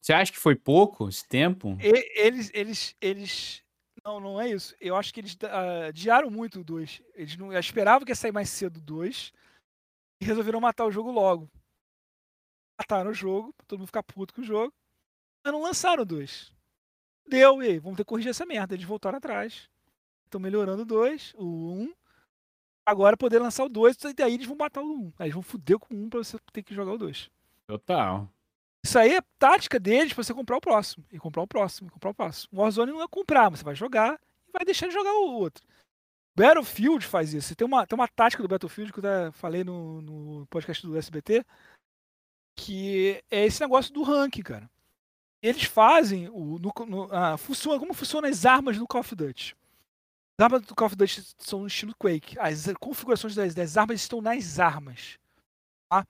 Você 0.00 0.12
acha 0.12 0.32
que 0.32 0.38
foi 0.38 0.54
pouco 0.54 1.08
esse 1.08 1.26
tempo? 1.26 1.78
E, 1.80 2.20
eles, 2.20 2.50
eles, 2.52 2.96
eles. 3.00 3.62
Não, 4.04 4.20
não 4.20 4.40
é 4.40 4.50
isso. 4.50 4.74
Eu 4.80 4.96
acho 4.96 5.14
que 5.14 5.20
eles 5.20 5.34
uh, 5.34 5.86
adiaram 5.88 6.30
muito 6.30 6.60
o 6.60 6.64
2. 6.64 7.02
Eles 7.14 7.36
não 7.36 7.52
esperavam 7.52 8.04
que 8.04 8.12
ia 8.12 8.16
sair 8.16 8.32
mais 8.32 8.50
cedo 8.50 8.78
o 8.78 8.82
2 8.82 9.32
e 10.20 10.24
resolveram 10.24 10.60
matar 10.60 10.84
o 10.84 10.90
jogo 10.90 11.10
logo. 11.10 11.50
Mataram 12.78 13.12
o 13.12 13.14
jogo, 13.14 13.52
pra 13.54 13.66
todo 13.66 13.78
mundo 13.78 13.86
ficar 13.86 14.02
puto 14.02 14.34
com 14.34 14.42
o 14.42 14.44
jogo. 14.44 14.74
Mas 15.42 15.52
não 15.52 15.62
lançaram 15.62 16.02
o 16.02 16.06
2. 16.06 16.52
Deu, 17.26 17.62
e 17.62 17.68
aí, 17.68 17.78
vamos 17.78 17.96
ter 17.96 18.04
que 18.04 18.08
corrigir 18.08 18.30
essa 18.30 18.44
merda. 18.44 18.74
Eles 18.74 18.84
voltaram 18.84 19.18
atrás. 19.18 19.70
Estão 20.26 20.40
melhorando 20.40 20.82
o 20.82 20.86
2, 20.86 21.32
o 21.36 21.44
1. 21.44 21.82
Um, 21.82 21.94
agora 22.84 23.16
poder 23.16 23.38
lançar 23.38 23.64
o 23.64 23.68
2, 23.68 23.96
e 24.04 24.14
daí 24.14 24.34
eles 24.34 24.46
vão 24.46 24.56
matar 24.56 24.82
o 24.82 24.86
1. 24.86 24.92
Um. 24.92 25.12
Aí 25.18 25.26
eles 25.26 25.34
vão 25.34 25.42
foder 25.42 25.78
com 25.78 25.94
o 25.94 25.98
1 25.98 26.02
um 26.04 26.10
pra 26.10 26.18
você 26.18 26.38
ter 26.52 26.62
que 26.62 26.74
jogar 26.74 26.92
o 26.92 26.98
2. 26.98 27.30
Total. 27.66 28.28
Isso 28.84 28.98
aí 28.98 29.14
é 29.14 29.20
tática 29.38 29.80
deles 29.80 30.12
pra 30.12 30.22
você 30.22 30.34
comprar 30.34 30.58
o 30.58 30.60
próximo. 30.60 31.04
E 31.10 31.18
comprar 31.18 31.42
o 31.42 31.46
próximo, 31.46 31.88
e 31.88 31.90
comprar 31.90 32.10
o 32.10 32.14
próximo. 32.14 32.50
O 32.52 32.60
Warzone 32.60 32.92
não 32.92 33.02
é 33.02 33.08
comprar, 33.08 33.50
mas 33.50 33.60
você 33.60 33.64
vai 33.64 33.74
jogar 33.74 34.20
e 34.46 34.52
vai 34.52 34.64
deixar 34.64 34.88
de 34.88 34.92
jogar 34.92 35.12
o 35.12 35.32
outro. 35.32 35.64
Battlefield 36.36 37.06
faz 37.06 37.32
isso. 37.32 37.54
Tem 37.56 37.66
uma, 37.66 37.86
tem 37.86 37.96
uma 37.96 38.08
tática 38.08 38.42
do 38.42 38.48
Battlefield 38.48 38.92
que 38.92 38.98
eu 38.98 39.02
já 39.02 39.32
falei 39.32 39.64
no, 39.64 40.02
no 40.02 40.46
podcast 40.48 40.86
do 40.86 40.98
SBT, 40.98 41.46
que 42.56 43.22
é 43.30 43.46
esse 43.46 43.60
negócio 43.60 43.92
do 43.92 44.02
rank, 44.02 44.42
cara. 44.42 44.68
Eles 45.42 45.64
fazem 45.64 46.28
o 46.28 46.58
no, 46.58 46.72
no, 46.86 47.08
ah, 47.10 47.36
funciona 47.36 47.78
como 47.78 47.94
funcionam 47.94 48.28
as 48.28 48.44
armas 48.44 48.76
no 48.76 48.86
Call 48.86 49.00
of 49.00 49.14
Duty. 49.14 49.56
As 50.36 50.44
armas 50.44 50.62
do 50.62 50.74
Call 50.74 50.86
of 50.86 50.96
Duty 50.96 51.34
são 51.38 51.60
no 51.60 51.66
estilo 51.68 51.94
Quake. 51.96 52.38
As 52.38 52.66
configurações 52.80 53.34
das, 53.34 53.54
das 53.54 53.76
armas 53.76 54.00
estão 54.00 54.20
nas 54.20 54.58
armas. 54.58 55.18
Tá? 55.88 56.04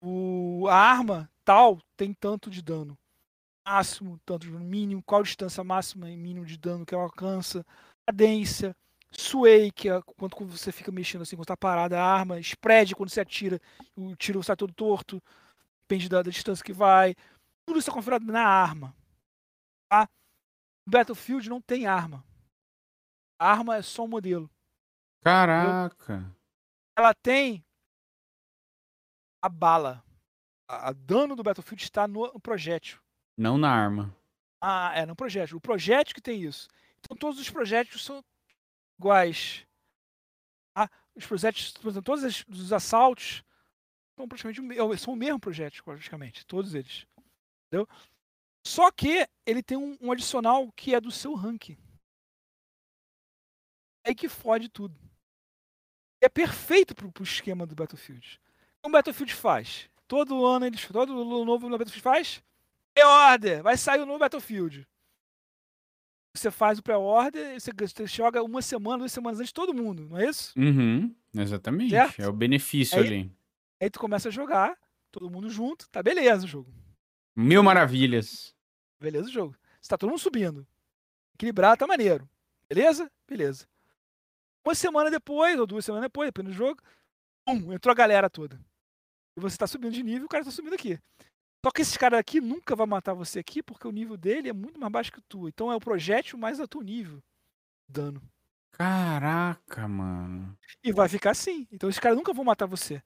O, 0.00 0.66
a 0.68 0.76
arma 0.76 1.28
tal 1.44 1.80
tem 1.96 2.12
tanto 2.14 2.48
de 2.48 2.62
dano 2.62 2.96
máximo, 3.66 4.20
tanto 4.24 4.46
de 4.46 4.52
mínimo, 4.52 5.02
qual 5.02 5.22
a 5.22 5.24
distância 5.24 5.64
máxima 5.64 6.10
e 6.10 6.16
mínimo 6.16 6.44
de 6.44 6.58
dano 6.58 6.84
que 6.84 6.94
ela 6.94 7.04
alcança, 7.04 7.64
cadência, 8.06 8.76
sway, 9.10 9.72
que 9.72 9.88
é 9.88 10.00
quando 10.02 10.46
você 10.46 10.70
fica 10.70 10.92
mexendo 10.92 11.22
assim, 11.22 11.34
quando 11.34 11.44
está 11.44 11.56
parada 11.56 11.98
a 11.98 12.04
arma, 12.04 12.38
spread, 12.40 12.94
quando 12.94 13.08
você 13.08 13.20
atira, 13.20 13.60
o 13.96 14.14
tiro 14.14 14.42
sai 14.42 14.54
todo 14.54 14.72
torto, 14.72 15.22
depende 15.82 16.08
da, 16.08 16.22
da 16.22 16.30
distância 16.30 16.64
que 16.64 16.72
vai. 16.72 17.14
Tudo 17.66 17.78
isso 17.78 17.90
é 17.90 17.92
configurado 17.92 18.26
na 18.26 18.46
arma. 18.46 18.94
Tá? 19.88 20.08
Battlefield 20.86 21.48
não 21.48 21.60
tem 21.60 21.86
arma. 21.86 22.22
A 23.38 23.50
arma 23.50 23.76
é 23.76 23.82
só 23.82 24.04
um 24.04 24.08
modelo. 24.08 24.50
Caraca. 25.22 26.14
Entendeu? 26.14 26.36
Ela 26.96 27.14
tem 27.14 27.64
a 29.42 29.48
bala. 29.48 30.04
A, 30.68 30.90
a 30.90 30.92
dano 30.92 31.34
do 31.34 31.42
Battlefield 31.42 31.82
está 31.82 32.06
no, 32.06 32.38
projétil. 32.40 33.00
Não 33.36 33.58
na 33.58 33.70
arma. 33.70 34.14
Ah, 34.60 34.92
é, 34.94 35.04
no 35.04 35.16
projétil. 35.16 35.56
O 35.56 35.60
projétil 35.60 36.14
que 36.14 36.20
tem 36.20 36.42
isso. 36.42 36.68
Então 37.00 37.16
todos 37.16 37.40
os 37.40 37.50
projéteis 37.50 38.02
são 38.02 38.24
iguais. 38.98 39.66
Ah, 40.74 40.88
os 41.14 41.26
projéteis, 41.26 41.72
todos 41.72 42.44
os 42.48 42.72
assaltos 42.72 43.44
são 44.16 44.28
praticamente 44.28 44.60
são 44.98 45.14
o 45.14 45.16
mesmo 45.16 45.40
projétil, 45.40 45.82
praticamente. 45.84 46.46
Todos 46.46 46.74
eles. 46.74 47.06
Entendeu? 47.66 47.88
Só 48.66 48.90
que 48.90 49.28
ele 49.44 49.62
tem 49.62 49.76
um, 49.76 49.96
um 50.00 50.12
adicional 50.12 50.70
que 50.72 50.94
é 50.94 51.00
do 51.00 51.10
seu 51.10 51.34
ranking 51.34 51.76
aí 54.04 54.14
que 54.14 54.28
fode 54.28 54.68
tudo. 54.68 54.94
É 56.20 56.28
perfeito 56.28 56.94
pro, 56.94 57.10
pro 57.10 57.24
esquema 57.24 57.66
do 57.66 57.74
Battlefield. 57.74 58.40
O 58.82 58.90
Battlefield 58.90 59.34
faz? 59.34 59.88
Todo 60.06 60.46
ano 60.46 60.66
eles. 60.66 60.86
Todo 60.86 61.14
novo 61.44 61.68
Battlefield 61.68 62.00
faz? 62.00 62.42
Pré-order! 62.94 63.62
Vai 63.62 63.76
sair 63.76 64.00
o 64.00 64.06
novo 64.06 64.18
Battlefield. 64.18 64.86
Você 66.36 66.50
faz 66.50 66.78
o 66.80 66.82
pré-order, 66.82 67.58
você, 67.60 67.70
você 67.72 68.06
joga 68.06 68.42
uma 68.42 68.60
semana, 68.60 68.98
duas 68.98 69.12
semanas 69.12 69.38
antes 69.38 69.50
de 69.50 69.54
todo 69.54 69.72
mundo, 69.72 70.08
não 70.08 70.18
é 70.18 70.28
isso? 70.28 70.52
Uhum, 70.58 71.14
exatamente. 71.32 71.90
Certo? 71.90 72.20
É 72.20 72.26
o 72.26 72.32
benefício 72.32 72.98
aí, 72.98 73.06
ali. 73.06 73.32
Aí 73.80 73.88
tu 73.88 74.00
começa 74.00 74.28
a 74.28 74.32
jogar, 74.32 74.76
todo 75.12 75.30
mundo 75.30 75.48
junto, 75.48 75.88
tá 75.90 76.02
beleza 76.02 76.44
o 76.44 76.48
jogo. 76.48 76.74
Mil 77.36 77.62
maravilhas. 77.62 78.52
Beleza 79.00 79.28
o 79.28 79.32
jogo. 79.32 79.56
Você 79.80 79.88
tá 79.88 79.96
todo 79.96 80.10
mundo 80.10 80.18
subindo. 80.18 80.66
Equilibrado, 81.34 81.78
tá 81.78 81.86
maneiro. 81.86 82.28
Beleza? 82.68 83.10
Beleza. 83.28 83.68
Uma 84.64 84.74
semana 84.74 85.10
depois, 85.10 85.58
ou 85.58 85.66
duas 85.66 85.84
semanas 85.84 86.06
depois, 86.06 86.28
depende 86.28 86.48
do 86.48 86.54
jogo, 86.54 86.80
pum, 87.44 87.72
entrou 87.72 87.92
a 87.92 87.96
galera 87.96 88.30
toda. 88.30 88.58
E 89.36 89.40
você 89.40 89.56
tá 89.56 89.66
subindo 89.66 89.92
de 89.92 90.02
nível, 90.02 90.26
o 90.26 90.28
cara 90.28 90.44
tá 90.44 90.50
subindo 90.50 90.74
aqui. 90.74 90.98
Só 91.64 91.70
que 91.70 91.82
esse 91.82 91.98
cara 91.98 92.18
aqui 92.18 92.40
nunca 92.40 92.76
vai 92.76 92.86
matar 92.86 93.14
você 93.14 93.38
aqui, 93.38 93.62
porque 93.62 93.88
o 93.88 93.90
nível 93.90 94.16
dele 94.16 94.48
é 94.48 94.52
muito 94.52 94.78
mais 94.78 94.92
baixo 94.92 95.12
que 95.12 95.18
o 95.18 95.22
tu. 95.22 95.48
Então 95.48 95.72
é 95.72 95.76
o 95.76 95.80
projétil 95.80 96.38
mais 96.38 96.60
a 96.60 96.66
teu 96.66 96.82
nível. 96.82 97.22
Dano. 97.88 98.22
Caraca, 98.72 99.86
mano. 99.88 100.56
E 100.82 100.92
vai 100.92 101.08
ficar 101.08 101.30
assim. 101.30 101.66
Então 101.72 101.88
esses 101.88 102.00
caras 102.00 102.16
nunca 102.16 102.32
vão 102.32 102.44
matar 102.44 102.66
você. 102.66 103.02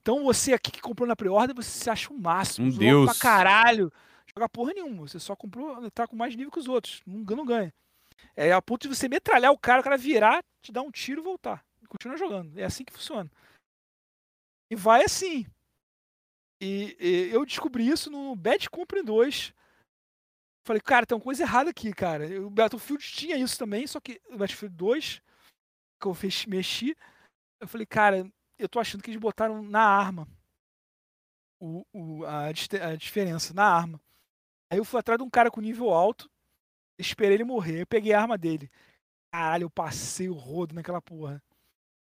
Então 0.00 0.22
você 0.22 0.52
aqui 0.52 0.70
que 0.70 0.80
comprou 0.80 1.08
na 1.08 1.16
pré-order, 1.16 1.54
você 1.54 1.70
se 1.70 1.90
acha 1.90 2.12
o 2.12 2.18
máximo. 2.18 2.68
Um 2.68 2.70
deus. 2.70 3.06
Pra 3.06 3.18
caralho. 3.18 3.92
Joga 4.26 4.48
porra 4.48 4.72
nenhuma. 4.72 5.08
Você 5.08 5.18
só 5.18 5.34
comprou, 5.34 5.90
tá 5.90 6.06
com 6.06 6.14
mais 6.14 6.36
nível 6.36 6.52
que 6.52 6.60
os 6.60 6.68
outros. 6.68 7.02
Não, 7.04 7.24
não 7.36 7.44
ganha. 7.44 7.72
É 8.34 8.52
a 8.52 8.60
ponto 8.62 8.82
de 8.88 8.94
você 8.94 9.08
metralhar 9.08 9.52
o 9.52 9.58
cara, 9.58 9.80
o 9.80 9.84
cara 9.84 9.96
virar, 9.96 10.42
te 10.62 10.72
dar 10.72 10.82
um 10.82 10.90
tiro 10.90 11.20
e 11.20 11.24
voltar. 11.24 11.64
E 11.82 11.86
continua 11.86 12.16
jogando. 12.16 12.58
É 12.58 12.64
assim 12.64 12.84
que 12.84 12.92
funciona. 12.92 13.30
E 14.70 14.76
vai 14.76 15.04
assim. 15.04 15.46
E, 16.60 16.96
e 16.98 17.30
eu 17.32 17.44
descobri 17.44 17.86
isso 17.88 18.10
no 18.10 18.34
Bad 18.34 18.68
Company 18.70 19.02
2. 19.02 19.54
Falei, 20.66 20.82
cara, 20.82 21.06
tem 21.06 21.16
uma 21.16 21.22
coisa 21.22 21.42
errada 21.44 21.70
aqui, 21.70 21.92
cara. 21.92 22.26
O 22.44 22.50
Battlefield 22.50 23.04
tinha 23.04 23.36
isso 23.36 23.56
também, 23.58 23.86
só 23.86 24.00
que 24.00 24.20
o 24.26 24.36
Battlefield 24.36 24.74
2, 24.74 25.22
que 26.00 26.08
eu 26.08 26.14
fez, 26.14 26.44
mexi, 26.46 26.96
eu 27.60 27.68
falei, 27.68 27.86
cara, 27.86 28.28
eu 28.58 28.68
tô 28.68 28.80
achando 28.80 29.02
que 29.02 29.10
eles 29.10 29.20
botaram 29.20 29.62
na 29.62 29.82
arma 29.86 30.26
o, 31.60 31.84
o- 31.92 32.24
a, 32.24 32.46
a 32.46 32.96
diferença, 32.96 33.54
na 33.54 33.64
arma. 33.64 34.00
Aí 34.70 34.78
eu 34.78 34.84
fui 34.84 34.98
atrás 34.98 35.18
de 35.18 35.24
um 35.24 35.30
cara 35.30 35.50
com 35.50 35.60
nível 35.60 35.90
alto, 35.90 36.28
esperei 36.98 37.34
ele 37.34 37.44
morrer, 37.44 37.82
eu 37.82 37.86
peguei 37.86 38.12
a 38.12 38.20
arma 38.20 38.38
dele. 38.38 38.70
Caralho, 39.32 39.64
eu 39.64 39.70
passei 39.70 40.28
o 40.28 40.34
rodo 40.34 40.74
naquela 40.74 41.00
porra. 41.00 41.42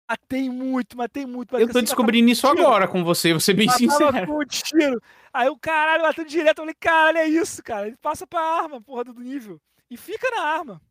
Matei 0.08 0.50
muito, 0.50 0.96
matei 0.96 1.24
muito. 1.24 1.54
Eu 1.54 1.60
matei 1.60 1.72
tô 1.72 1.78
assim, 1.78 1.84
descobrindo 1.86 2.30
isso 2.30 2.46
tiro. 2.46 2.66
agora 2.66 2.86
com 2.86 3.02
você, 3.02 3.30
vou 3.32 3.40
ser 3.40 3.54
bem 3.54 3.66
Matava 3.66 3.78
sincero. 3.78 4.26
com 4.26 4.38
um 4.38 4.44
tiro. 4.44 5.02
Aí 5.32 5.48
o 5.48 5.58
caralho 5.58 6.02
batendo 6.02 6.28
direto. 6.28 6.58
Eu 6.58 6.62
falei, 6.62 6.74
caralho, 6.78 7.18
é 7.18 7.28
isso, 7.28 7.62
cara. 7.62 7.86
Ele 7.86 7.96
passa 7.96 8.26
pra 8.26 8.40
arma, 8.40 8.82
porra, 8.82 9.04
do 9.04 9.14
nível. 9.14 9.60
E 9.90 9.96
fica 9.96 10.30
na 10.30 10.42
arma. 10.42 10.82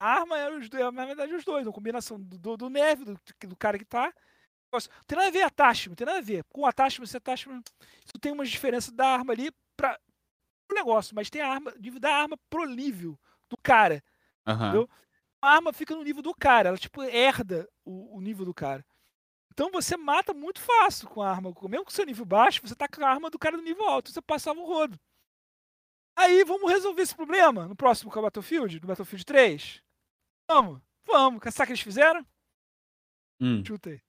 A 0.00 0.20
arma 0.20 0.38
é 0.38 0.50
os 0.50 0.68
dois, 0.68 0.92
na 0.92 1.06
verdade, 1.06 1.32
os 1.34 1.44
dois. 1.44 1.66
Uma 1.66 1.72
combinação 1.72 2.20
do, 2.20 2.36
do, 2.38 2.56
do 2.56 2.70
neve, 2.70 3.04
do, 3.04 3.20
do 3.46 3.56
cara 3.56 3.78
que 3.78 3.84
tá. 3.84 4.12
Não 4.72 4.80
tem 5.06 5.16
nada 5.16 5.28
a 5.28 5.32
ver 5.32 5.42
attachment, 5.42 5.94
tem 5.94 6.06
nada 6.06 6.18
a 6.18 6.22
ver. 6.22 6.44
Com 6.52 6.66
attachment, 6.66 7.04
esse 7.04 7.16
attachment, 7.16 7.62
isso 8.04 8.18
tem 8.20 8.32
umas 8.32 8.50
diferenças 8.50 8.92
da 8.92 9.06
arma 9.06 9.32
ali 9.32 9.50
pra 9.76 9.98
o 10.70 10.74
negócio, 10.74 11.14
mas 11.14 11.30
tem 11.30 11.40
a 11.40 11.48
arma, 11.48 11.72
da 11.98 12.14
arma 12.14 12.36
pro 12.50 12.66
nível 12.66 13.18
do 13.48 13.56
cara. 13.56 14.02
Aham. 14.46 14.74
Eu- 14.74 14.90
A 15.40 15.52
arma 15.54 15.72
fica 15.72 15.94
no 15.94 16.02
nível 16.02 16.20
do 16.22 16.34
cara, 16.34 16.68
ela 16.70 16.78
tipo 16.78 17.02
herda 17.02 17.68
o, 17.84 18.16
o 18.16 18.20
nível 18.20 18.44
do 18.44 18.52
cara. 18.52 18.84
Então 19.52 19.70
você 19.70 19.96
mata 19.96 20.32
muito 20.34 20.60
fácil 20.60 21.08
com 21.08 21.20
a 21.22 21.30
arma. 21.30 21.52
Mesmo 21.68 21.84
com 21.84 21.90
seu 21.90 22.04
nível 22.06 22.24
baixo, 22.24 22.60
você 22.66 22.74
tá 22.74 22.88
com 22.88 23.04
a 23.04 23.08
arma 23.08 23.30
do 23.30 23.38
cara 23.38 23.56
do 23.56 23.62
nível 23.62 23.84
alto. 23.88 24.10
Você 24.12 24.20
passava 24.20 24.58
o 24.60 24.66
rodo. 24.66 24.98
Aí 26.16 26.42
vamos 26.44 26.70
resolver 26.70 27.02
esse 27.02 27.14
problema 27.14 27.66
no 27.68 27.76
próximo 27.76 28.10
Call 28.10 28.22
of 28.22 28.26
Battlefield, 28.26 28.80
no 28.80 28.86
Battlefield 28.88 29.24
3? 29.24 29.82
Vamos, 30.50 30.80
vamos. 31.06 31.40
Sabe 31.54 31.62
o 31.62 31.66
que 31.66 31.72
eles 31.72 31.80
fizeram? 31.80 32.26
Hum. 33.40 33.62
Chuta 33.64 33.90
aí. 33.90 34.00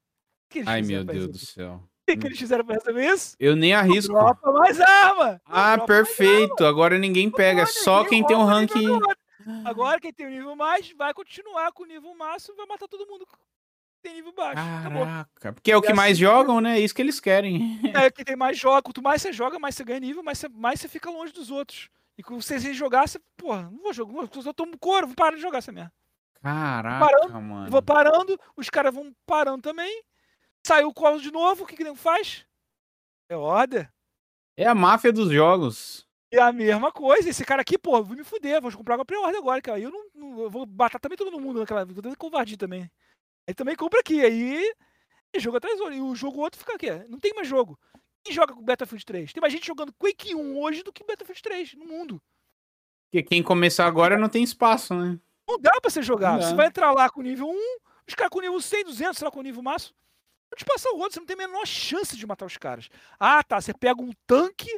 Ai, 0.66 0.82
meu 0.82 1.04
Deus 1.04 1.28
do 1.28 1.38
céu. 1.38 1.76
O 1.76 2.12
que, 2.12 2.18
que 2.18 2.26
eles 2.26 2.40
fizeram 2.40 2.66
pra 2.66 2.74
resolver 2.76 3.06
isso? 3.06 3.36
Eu 3.40 3.56
nem 3.56 3.74
arrisco. 3.76 4.12
Dropa 4.14 4.52
mais 4.52 4.82
arma! 4.82 5.40
Ah, 5.46 5.78
perfeito. 5.86 6.66
Agora 6.66 6.98
ninguém 6.98 7.30
pega. 7.30 7.62
É 7.62 7.66
só 7.68 8.02
ninguém 8.04 8.10
quem 8.10 8.26
tem 8.28 8.36
um 8.36 8.40
rouba 8.40 9.16
Agora 9.66 10.00
quem 10.00 10.12
tem 10.14 10.26
o 10.28 10.30
nível 10.30 10.56
mais 10.56 10.92
vai 10.92 11.14
continuar 11.14 11.72
com 11.72 11.84
o 11.84 11.86
nível 11.86 12.14
máximo 12.16 12.56
e 12.56 12.58
vai 12.58 12.66
matar 12.66 12.88
todo 12.88 13.08
mundo 13.08 13.26
que 13.26 13.34
tem 14.02 14.14
nível 14.14 14.32
baixo. 14.34 14.62
Acabou. 14.80 15.06
Caraca. 15.06 15.54
Porque 15.54 15.72
é 15.72 15.78
o 15.78 15.82
que 15.82 15.94
mais 15.94 16.14
assim- 16.14 16.22
jogam, 16.22 16.60
né? 16.62 16.78
É 16.78 16.82
isso 16.82 16.94
que 16.96 17.02
eles 17.02 17.20
querem. 17.20 17.80
É, 17.94 18.10
quem 18.12 18.26
tem 18.26 18.36
mais 18.36 18.58
joga, 18.58 18.82
quanto 18.82 19.02
mais 19.02 19.22
você 19.22 19.32
joga, 19.34 19.58
mais 19.60 19.76
você 19.76 19.84
ganha 19.84 20.00
nível, 20.00 20.24
mais 20.24 20.38
você, 20.38 20.50
mais 20.50 20.80
você 20.80 20.88
fica 20.88 21.10
longe 21.10 21.32
dos 21.34 21.50
outros. 21.52 21.90
E 22.18 22.24
quando 22.24 22.42
você 22.42 22.60
jogar, 22.74 23.08
você, 23.08 23.20
porra, 23.38 23.64
não 23.72 23.82
vou 23.82 23.94
jogar, 23.94 24.14
eu 24.36 24.42
só 24.42 24.52
tomo 24.52 24.78
couro, 24.78 25.08
vou 25.08 25.16
parar 25.16 25.36
de 25.36 25.42
jogar 25.42 25.60
essa 25.60 25.72
merda. 25.72 25.94
Caraca, 26.42 27.28
Eu 27.34 27.42
mano. 27.42 27.70
vou 27.70 27.82
parando, 27.82 28.40
os 28.56 28.70
caras 28.70 28.94
vão 28.94 29.14
parando 29.26 29.62
também. 29.62 30.04
Saiu 30.66 30.90
o 30.90 30.94
colo 30.94 31.20
de 31.22 31.32
novo, 31.32 31.64
o 31.64 31.68
que 31.68 31.76
que 31.76 31.84
nego 31.84 31.96
faz? 31.96 32.46
É 33.30 33.36
order. 33.36 33.90
É 34.58 34.66
a 34.66 34.76
máfia 34.76 35.12
dos 35.14 35.32
jogos. 35.32 36.06
É 36.32 36.40
a 36.40 36.52
mesma 36.52 36.92
coisa. 36.92 37.30
Esse 37.30 37.44
cara 37.44 37.62
aqui, 37.62 37.78
pô, 37.78 38.02
vou 38.04 38.16
me 38.16 38.24
fuder, 38.24 38.62
vou 38.62 38.72
comprar 38.72 38.96
uma 38.98 39.06
pré-order 39.06 39.38
agora, 39.40 39.62
cara. 39.62 39.78
Aí 39.78 39.84
eu 39.84 39.92
não, 39.92 40.06
não- 40.14 40.42
eu 40.44 40.50
vou 40.50 40.66
matar 40.68 41.00
também 41.00 41.18
todo 41.18 41.40
mundo 41.40 41.60
naquela. 41.60 41.86
Vou 41.86 42.02
ter 42.04 42.16
covardia 42.16 42.58
também. 42.58 42.90
Aí 43.48 43.54
também 43.54 43.76
compra 43.76 44.00
aqui. 44.00 44.22
Aí. 44.24 44.74
E 45.34 45.40
jogo 45.40 45.58
atrás 45.58 45.78
do 45.78 45.84
outro. 45.84 45.98
E 45.98 46.02
o 46.02 46.16
jogo 46.16 46.40
outro 46.40 46.60
fica 46.60 46.74
aqui. 46.76 46.90
Não 47.10 47.20
tem 47.20 47.34
mais 47.34 47.48
jogo. 47.48 47.80
Quem 48.24 48.34
joga 48.34 48.54
com 48.54 48.62
Battlefield 48.62 49.06
3? 49.06 49.34
Tem 49.34 49.42
mais 49.42 49.54
gente 49.54 49.66
jogando 49.66 49.94
Quake 49.94 50.36
1 50.36 50.60
hoje 50.62 50.84
do 50.84 50.92
que 50.94 51.04
Battlefield 51.04 51.42
3 51.42 51.74
no 51.76 51.86
mundo. 51.86 52.22
Porque 53.12 53.24
quem 53.24 53.42
começar 53.42 53.86
agora 53.88 54.20
não 54.20 54.30
tem 54.30 54.44
espaço, 54.44 54.94
né? 54.94 55.20
Não 55.48 55.58
dá 55.60 55.72
pra 55.82 55.90
você 55.90 56.02
jogar. 56.04 56.38
Não. 56.38 56.42
Você 56.48 56.54
vai 56.54 56.68
entrar 56.68 56.92
lá 56.92 57.10
com 57.10 57.22
nível 57.24 57.48
1, 57.50 57.78
os 58.08 58.14
caras 58.14 58.30
com 58.30 58.40
nível 58.42 58.62
100, 58.62 58.84
200, 58.84 59.18
sei 59.18 59.26
lá, 59.26 59.32
com 59.32 59.42
nível 59.42 59.64
máximo. 59.64 59.96
Vou 60.52 60.58
te 60.58 60.66
passar 60.66 60.90
o 60.92 60.98
outro, 60.98 61.14
você 61.14 61.20
não 61.20 61.26
tem 61.28 61.36
a 61.36 61.48
menor 61.48 61.66
chance 61.66 62.16
de 62.16 62.28
matar 62.28 62.46
os 62.46 62.58
caras. 62.58 62.88
Ah, 63.20 63.42
tá. 63.44 63.60
Você 63.60 63.74
pega 63.74 64.00
um 64.02 64.12
tanque, 64.28 64.70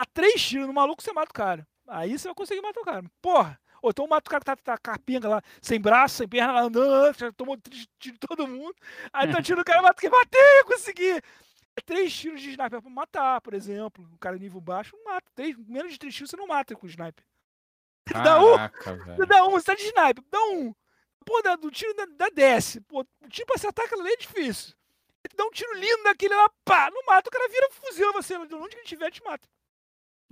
a 0.00 0.06
três 0.06 0.40
tiros 0.42 0.66
no 0.66 0.72
maluco, 0.72 1.02
você 1.02 1.12
mata 1.12 1.30
o 1.30 1.34
cara. 1.34 1.66
Aí 1.86 2.18
você 2.18 2.28
vai 2.28 2.34
conseguir 2.34 2.60
matar 2.62 2.80
o 2.80 2.84
cara. 2.84 3.04
Porra. 3.20 3.60
Ou 3.82 3.90
então 3.90 4.06
mata 4.06 4.28
o 4.28 4.30
cara 4.30 4.40
que 4.40 4.44
tá, 4.46 4.56
tá 4.56 4.78
capenga 4.78 5.26
lá, 5.28 5.42
sem 5.62 5.80
braço, 5.80 6.16
sem 6.16 6.28
perna, 6.28 6.52
lá 6.52 6.60
andando, 6.62 7.18
já 7.18 7.32
tomou 7.32 7.56
tiros 7.56 7.86
de 7.98 8.12
todo 8.18 8.46
mundo. 8.46 8.74
Aí 9.12 9.30
tá 9.32 9.42
tirando 9.42 9.62
o 9.62 9.64
cara, 9.64 9.80
mata 9.82 9.98
quem 10.00 10.10
matei, 10.10 10.60
eu 10.60 10.66
consegui. 10.66 11.10
É 11.76 11.80
Três 11.84 12.12
tiros 12.14 12.40
de 12.42 12.50
sniper 12.50 12.82
pra 12.82 12.90
matar, 12.90 13.40
por 13.40 13.54
exemplo. 13.54 14.06
O 14.12 14.18
cara 14.18 14.36
nível 14.36 14.60
baixo 14.60 14.94
não 14.96 15.04
mata. 15.12 15.26
Três, 15.34 15.56
menos 15.56 15.92
de 15.92 15.98
três 15.98 16.14
tiros 16.14 16.30
você 16.30 16.36
não 16.36 16.46
mata 16.46 16.74
com 16.74 16.86
sniper. 16.86 17.24
Dá 18.24 18.40
um. 18.42 18.56
Caraca, 18.56 18.96
Você 18.96 19.04
velho. 19.04 19.26
dá 19.26 19.44
um, 19.46 19.50
você 19.50 19.66
tá 19.66 19.74
de 19.74 19.82
sniper, 19.82 20.24
dá 20.30 20.42
um. 20.52 20.74
Pô, 21.24 21.40
dá, 21.42 21.56
do 21.56 21.70
tiro 21.70 21.94
da, 21.94 22.06
da 22.06 22.28
desce. 22.30 22.80
Pô, 22.82 23.00
o 23.00 23.28
tiro 23.28 23.46
pra 23.46 23.56
acertar 23.56 23.86
aquilo 23.86 24.02
ali 24.02 24.12
é 24.12 24.16
difícil. 24.16 24.74
Dá 25.36 25.44
um 25.44 25.50
tiro 25.50 25.72
lindo 25.74 26.02
daquele 26.02 26.34
lá, 26.34 26.50
pá, 26.64 26.90
não 26.90 27.02
mata, 27.06 27.28
o 27.28 27.32
cara 27.32 27.48
vira 27.48 27.68
fuzil 27.70 28.12
você. 28.12 28.36
De 28.46 28.54
onde 28.54 28.70
que 28.70 28.76
ele 28.76 28.86
tiver, 28.88 29.10
te 29.10 29.22
mata. 29.22 29.46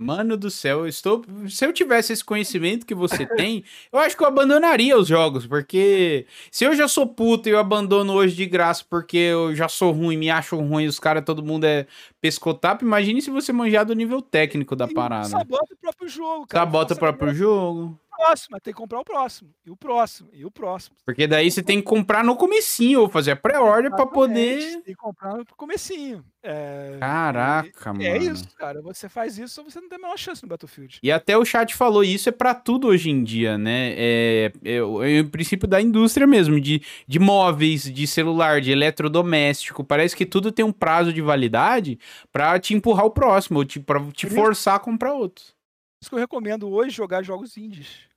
Mano 0.01 0.37
do 0.37 0.49
céu, 0.49 0.79
eu 0.79 0.87
estou. 0.87 1.25
Se 1.49 1.65
eu 1.65 1.73
tivesse 1.73 2.13
esse 2.13 2.23
conhecimento 2.23 2.85
que 2.85 2.95
você 2.95 3.25
tem, 3.35 3.65
eu 3.91 3.99
acho 3.99 4.15
que 4.15 4.23
eu 4.23 4.27
abandonaria 4.27 4.97
os 4.97 5.05
jogos, 5.09 5.45
porque 5.45 6.25
se 6.49 6.63
eu 6.63 6.73
já 6.73 6.87
sou 6.87 7.05
puto 7.05 7.49
e 7.49 7.51
eu 7.51 7.59
abandono 7.59 8.13
hoje 8.13 8.33
de 8.33 8.45
graça 8.45 8.81
porque 8.89 9.17
eu 9.17 9.53
já 9.53 9.67
sou 9.67 9.91
ruim, 9.91 10.15
me 10.15 10.29
acho 10.29 10.55
ruim, 10.55 10.87
os 10.87 10.99
caras, 10.99 11.25
todo 11.25 11.43
mundo 11.43 11.65
é 11.65 11.85
pescotapo, 12.21 12.83
imagine 12.85 13.21
se 13.21 13.29
você 13.29 13.51
manjar 13.53 13.85
do 13.85 13.93
nível 13.95 14.21
técnico 14.21 14.75
da 14.75 14.85
E 14.85 14.93
parada. 14.93 15.25
Sabota 15.29 15.73
o 15.73 15.77
próprio 15.77 16.07
jogo, 16.09 16.47
cara. 16.47 16.65
Sabota 16.65 16.93
o 16.93 16.97
próprio 16.97 17.33
jogo. 17.33 17.99
o 18.11 18.17
próximo, 18.21 18.47
mas 18.51 18.61
tem 18.61 18.73
que 18.73 18.77
comprar 18.77 18.99
o 18.99 19.03
próximo. 19.05 19.49
E 19.65 19.71
o 19.71 19.77
próximo, 19.77 20.29
e 20.33 20.43
o 20.45 20.51
próximo. 20.51 20.95
Porque 21.05 21.25
daí 21.25 21.49
você 21.49 21.63
tem 21.63 21.77
que 21.77 21.83
comprar 21.83 22.23
no 22.23 22.35
comecinho, 22.35 23.01
ou 23.01 23.09
fazer 23.09 23.31
a 23.31 23.35
pré-order 23.35 23.89
pra 23.91 24.05
poder. 24.05 24.59
Tem 24.73 24.81
que 24.83 24.95
comprar 24.95 25.37
no 25.37 25.45
comecinho. 25.55 26.23
É, 26.41 26.95
Caraca, 26.99 27.91
mano. 27.93 28.03
é 28.05 28.17
isso, 28.17 28.45
cara. 28.57 28.81
Você 28.81 29.09
faz 29.09 29.37
isso, 29.37 29.61
você 29.63 29.79
não 29.81 29.89
tem 29.89 29.97
a 29.97 30.01
menor 30.01 30.17
chance 30.17 30.41
no 30.41 30.47
Battlefield. 30.49 30.99
E 31.03 31.11
até 31.11 31.37
o 31.37 31.43
chat 31.43 31.75
falou, 31.75 32.01
isso 32.03 32.29
é 32.29 32.31
pra 32.31 32.53
tudo 32.55 32.87
hoje 32.87 33.09
em 33.09 33.23
dia, 33.23 33.57
né? 33.57 33.93
É, 33.97 34.51
é, 34.63 34.81
o- 34.83 35.03
é 35.03 35.19
o 35.19 35.29
princípio 35.29 35.67
da 35.67 35.81
indústria 35.81 36.25
mesmo, 36.25 36.59
de, 36.59 36.81
de 37.07 37.19
móveis, 37.19 37.83
de 37.83 38.07
celular, 38.07 38.61
de 38.61 38.71
eletrodoméstico. 38.71 39.83
Parece 39.83 40.15
que 40.15 40.25
tudo 40.25 40.49
tem 40.51 40.63
um 40.63 40.71
prazo 40.71 41.11
de 41.11 41.21
validade 41.21 41.99
pra 42.31 42.59
te 42.59 42.73
empurrar 42.73 43.05
o 43.05 43.11
próximo, 43.11 43.59
ou 43.59 43.65
te, 43.65 43.79
pra 43.79 43.99
te 44.11 44.25
Por 44.27 44.33
isso- 44.33 44.35
forçar 44.35 44.75
a 44.75 44.79
comprar 44.79 45.13
outro. 45.13 45.43
Por 45.45 46.03
isso 46.03 46.09
que 46.09 46.15
eu 46.15 46.19
recomendo 46.19 46.69
hoje 46.69 46.91
jogar 46.95 47.23
jogos 47.23 47.57
indies. 47.57 48.07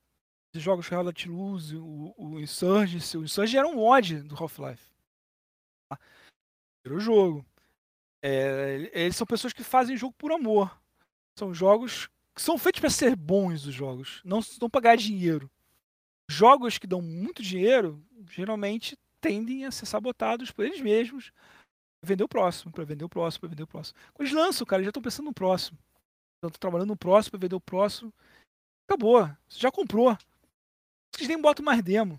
Os 0.54 0.62
jogos 0.62 0.86
Reality 0.88 1.28
Lose, 1.28 1.76
o, 1.76 2.14
o 2.16 2.38
Insurgency. 2.40 3.16
O 3.16 3.24
Insurgency 3.24 3.56
era 3.58 3.66
um 3.66 3.76
mod 3.76 4.22
do 4.22 4.34
Half-Life. 4.36 4.84
Era 6.84 6.94
o 6.94 7.00
jogo. 7.00 7.44
É, 8.22 8.90
eles 8.92 9.16
são 9.16 9.26
pessoas 9.26 9.52
que 9.52 9.64
fazem 9.64 9.96
jogo 9.96 10.14
por 10.16 10.30
amor. 10.32 10.76
São 11.38 11.52
jogos 11.54 12.08
que 12.34 12.42
são 12.42 12.56
feitos 12.58 12.80
para 12.80 12.90
ser 12.90 13.16
bons 13.16 13.66
os 13.66 13.74
jogos, 13.74 14.20
não, 14.24 14.40
não 14.60 14.70
pra 14.70 14.80
ganhar 14.80 14.96
dinheiro. 14.96 15.50
Jogos 16.30 16.78
que 16.78 16.86
dão 16.86 17.02
muito 17.02 17.42
dinheiro, 17.42 18.02
geralmente 18.30 18.96
tendem 19.20 19.64
a 19.64 19.70
ser 19.70 19.86
sabotados 19.86 20.50
por 20.50 20.64
eles 20.64 20.80
mesmos. 20.80 21.32
Vender 22.04 22.24
o 22.24 22.28
próximo, 22.28 22.72
para 22.72 22.84
vender 22.84 23.04
o 23.04 23.08
próximo, 23.08 23.40
para 23.40 23.48
vender 23.50 23.62
o 23.62 23.66
próximo. 23.66 23.96
Quando 24.12 24.26
eles 24.26 24.36
lançam, 24.36 24.66
cara, 24.66 24.80
eles 24.80 24.86
já 24.86 24.90
estão 24.90 25.02
pensando 25.02 25.26
no 25.26 25.32
próximo. 25.32 25.78
Estão 26.44 26.50
trabalhando 26.58 26.88
no 26.88 26.96
próximo 26.96 27.32
para 27.32 27.40
vender 27.40 27.54
o 27.54 27.60
próximo. 27.60 28.12
Acabou. 28.88 29.24
Você 29.48 29.60
já 29.60 29.70
comprou. 29.70 30.16
Vocês 31.14 31.28
nem 31.28 31.40
botam 31.40 31.64
mais 31.64 31.80
demo. 31.82 32.18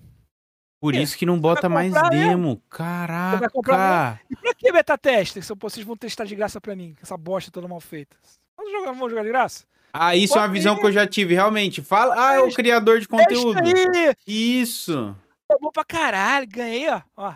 Por 0.82 0.96
É, 0.96 1.02
isso 1.02 1.18
que 1.18 1.26
não 1.26 1.40
bota 1.40 1.68
mais 1.68 1.94
demo. 2.10 2.62
vai 2.70 3.50
comprar 3.50 3.78
Caraca. 3.78 4.22
E 4.30 4.36
pra 4.36 4.54
que 4.54 4.72
beta 4.72 4.98
teste? 4.98 5.42
Se 5.42 5.54
vocês 5.56 5.86
vão 5.86 5.96
testar 5.98 6.26
de 6.26 6.36
graça 6.36 6.60
pra 6.62 6.76
mim? 6.76 6.96
Essa 7.02 7.18
bosta 7.18 7.52
toda 7.52 7.68
mal 7.68 7.80
feita. 7.80 8.16
Vamos 8.58 8.72
jogar, 8.72 8.92
vamos 8.92 9.10
jogar 9.10 9.24
de 9.24 9.30
graça? 9.30 9.66
Ah, 9.94 10.16
isso 10.16 10.38
é 10.38 10.42
uma 10.42 10.48
visão 10.50 10.74
aí. 10.76 10.80
que 10.82 10.86
eu 10.88 10.92
já 10.92 11.06
tive, 11.08 11.34
realmente. 11.36 11.82
Fala, 11.82 12.16
ah, 12.18 12.34
é 12.34 12.40
o 12.40 12.46
Testa- 12.46 12.56
criador 12.62 13.00
de 13.00 13.08
conteúdo. 13.08 13.62
Testa! 13.62 14.18
Isso. 14.28 15.16
Tá 15.48 15.58
bom 15.62 15.72
pra 15.72 15.86
caralho. 15.86 16.48
Ganhei, 16.48 16.90
ó. 16.90 17.02
ó. 17.16 17.34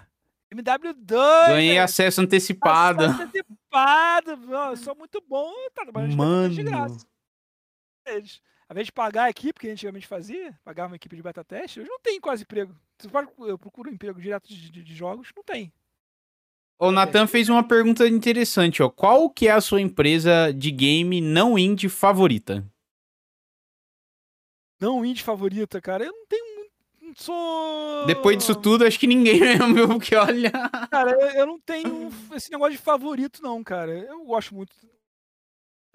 MW2. 0.58 1.48
Ganhei 1.48 1.80
acesso 1.80 2.22
antecipado. 2.22 3.06
Acesso 3.06 3.24
antecipado. 3.24 4.32
Eu 4.70 4.78
sou 4.78 4.96
muito 4.96 5.22
bom. 5.28 5.54
Tá 5.74 5.84
trabalhando 5.84 6.50
de 6.50 6.64
graça. 6.64 7.06
Eles. 8.06 8.42
Ao 8.70 8.74
invés 8.74 8.88
de 8.88 8.92
pagar 8.92 9.24
a 9.26 9.30
equipe, 9.30 9.60
que 9.62 9.70
antigamente 9.70 10.06
fazia, 10.06 10.54
pagar 10.64 10.88
uma 10.88 10.98
equipe 10.98 11.16
de 11.16 11.24
beta 11.24 11.42
teste, 11.42 11.80
hoje 11.80 11.90
não 11.90 12.00
tem 12.00 12.20
quase 12.20 12.44
emprego. 12.44 12.76
Eu 13.40 13.58
procuro 13.58 13.90
emprego 13.90 14.20
direto 14.20 14.50
de, 14.50 14.70
de, 14.70 14.84
de 14.84 14.96
jogos, 14.96 15.30
não 15.34 15.44
tem. 15.44 15.72
O 16.78 16.92
Nathan 16.92 17.26
fez 17.26 17.48
uma 17.50 17.66
pergunta 17.66 18.08
interessante, 18.08 18.84
ó. 18.84 18.90
Qual 18.90 19.30
que 19.30 19.48
é 19.48 19.52
a 19.52 19.62
sua 19.62 19.82
empresa 19.82 20.52
de 20.54 20.70
game 20.70 21.22
não 21.22 21.58
indie 21.58 21.90
favorita? 21.90 22.64
Não 24.80 25.04
indie 25.04 25.24
favorita, 25.24 25.82
cara. 25.82 26.04
Eu 26.04 26.12
não 26.12 26.26
tenho 26.28 26.47
sou. 27.16 28.06
Depois 28.06 28.38
disso 28.38 28.56
tudo, 28.56 28.86
acho 28.86 29.00
que 29.00 29.08
ninguém 29.08 29.40
mesmo, 29.74 30.00
porque 30.00 30.16
olha. 30.16 30.52
Cara, 30.90 31.12
eu, 31.12 31.30
eu 31.32 31.46
não 31.46 31.60
tenho 31.60 32.10
esse 32.34 32.52
negócio 32.52 32.74
de 32.74 32.82
favorito, 32.82 33.42
não, 33.42 33.64
cara. 33.64 33.92
Eu 33.92 34.24
gosto 34.26 34.56
muito 34.56 34.76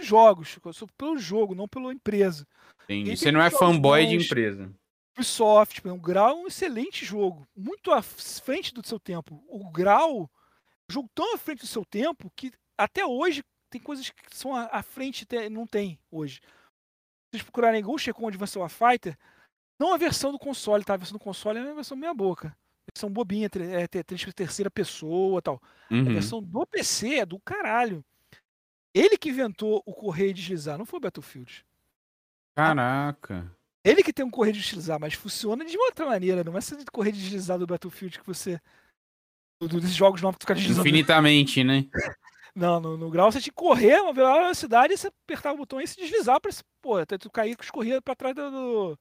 de 0.01 0.07
jogos. 0.07 0.59
Eu 0.65 0.73
sou 0.73 0.89
pelo 0.97 1.19
jogo, 1.19 1.55
não 1.55 1.69
pela 1.69 1.93
empresa. 1.93 2.47
Entendi. 2.85 3.17
Você 3.17 3.31
não 3.31 3.43
é 3.43 3.51
fanboy 3.51 4.07
de 4.07 4.17
empresa. 4.17 4.73
Ubisoft, 5.17 5.87
o 5.87 5.97
Grau 5.99 6.31
é 6.31 6.35
um 6.35 6.47
excelente 6.47 7.05
jogo. 7.05 7.47
Muito 7.55 7.93
à 7.93 8.03
frente 8.03 8.73
do 8.73 8.87
seu 8.87 8.99
tempo. 8.99 9.45
O 9.49 9.71
Grau, 9.71 10.31
jogo 10.91 11.09
tão 11.15 11.35
à 11.35 11.39
frente 11.39 11.61
do 11.61 11.67
seu 11.67 11.85
tempo 11.85 12.33
que 12.35 12.51
até 12.79 13.05
hoje 13.05 13.43
tem 13.71 13.81
coisas 13.81 14.11
que 14.11 14.37
são 14.37 14.55
à 14.55 14.83
frente, 14.83 15.27
não 15.51 15.67
tem 15.67 15.99
hoje. 16.11 16.41
Se 16.41 17.39
vocês 17.39 17.43
procurarem 17.43 17.83
Ghost 17.83 18.07
Recon 18.07 18.29
Advanced 18.29 18.57
Warfighter, 18.57 19.17
não 19.83 19.93
a 19.93 19.97
versão 19.97 20.31
do 20.31 20.39
console, 20.39 20.85
tá? 20.85 20.95
A 20.95 20.97
versão 20.97 21.19
do 21.19 21.23
console 21.23 21.59
é 21.59 21.63
uma 21.63 21.75
versão 21.75 21.97
meia 21.97 22.15
boca. 22.15 22.57
Versão 22.95 23.11
bobinha, 23.11 23.49
é, 23.73 23.87
terceira 23.89 24.71
pessoa 24.71 25.39
e 25.39 25.43
tal. 25.43 25.61
Uhum. 25.91 26.01
A 26.01 26.13
versão 26.13 26.41
do 26.41 26.65
PC 26.67 27.17
é 27.17 27.27
do 27.27 27.41
caralho. 27.41 28.05
Ele 28.95 29.19
que 29.19 29.31
inventou 29.31 29.83
o 29.85 29.93
correio 29.93 30.33
de 30.33 30.41
deslizar, 30.41 30.79
não 30.79 30.87
foi 30.87 30.99
o 30.99 31.01
Battlefield. 31.01 31.65
Caraca. 32.55 33.51
Ele 33.83 34.03
que 34.03 34.13
tem 34.13 34.25
um 34.25 34.31
correio 34.31 34.55
de 34.55 34.61
deslizar, 34.61 35.01
mas 35.01 35.15
funciona 35.15 35.65
de 35.65 35.77
outra 35.77 36.07
maneira. 36.07 36.45
Não 36.45 36.55
é 36.55 36.59
esse 36.59 36.77
correio 36.93 37.17
de 37.17 37.23
deslizar 37.23 37.59
do 37.59 37.67
Battlefield 37.67 38.21
que 38.21 38.27
você. 38.27 38.61
Dos 39.61 39.95
jogos 39.95 40.21
novos 40.23 40.37
que 40.37 40.41
tu 40.41 40.43
fica 40.43 40.55
deslizando. 40.55 40.87
Infinitamente, 40.87 41.65
né? 41.65 41.87
Não, 42.55 42.79
no, 42.79 42.99
no, 42.99 43.11
grau 43.11 43.33
você 43.33 43.41
tinha 43.41 43.51
que 43.51 43.57
correr 43.57 43.99
uma 44.03 44.13
velocidade 44.13 44.93
e 44.93 44.97
você 44.97 45.07
apertava 45.07 45.55
o 45.55 45.59
botão 45.59 45.81
e 45.81 45.87
se 45.87 45.97
deslizar 45.97 46.39
pra. 46.39 46.53
Pô, 46.83 46.99
até 46.99 47.17
tu 47.17 47.31
cair 47.31 47.57
com 47.57 47.63
escorria 47.63 48.03
pra 48.03 48.15
trás 48.15 48.35
do, 48.35 48.99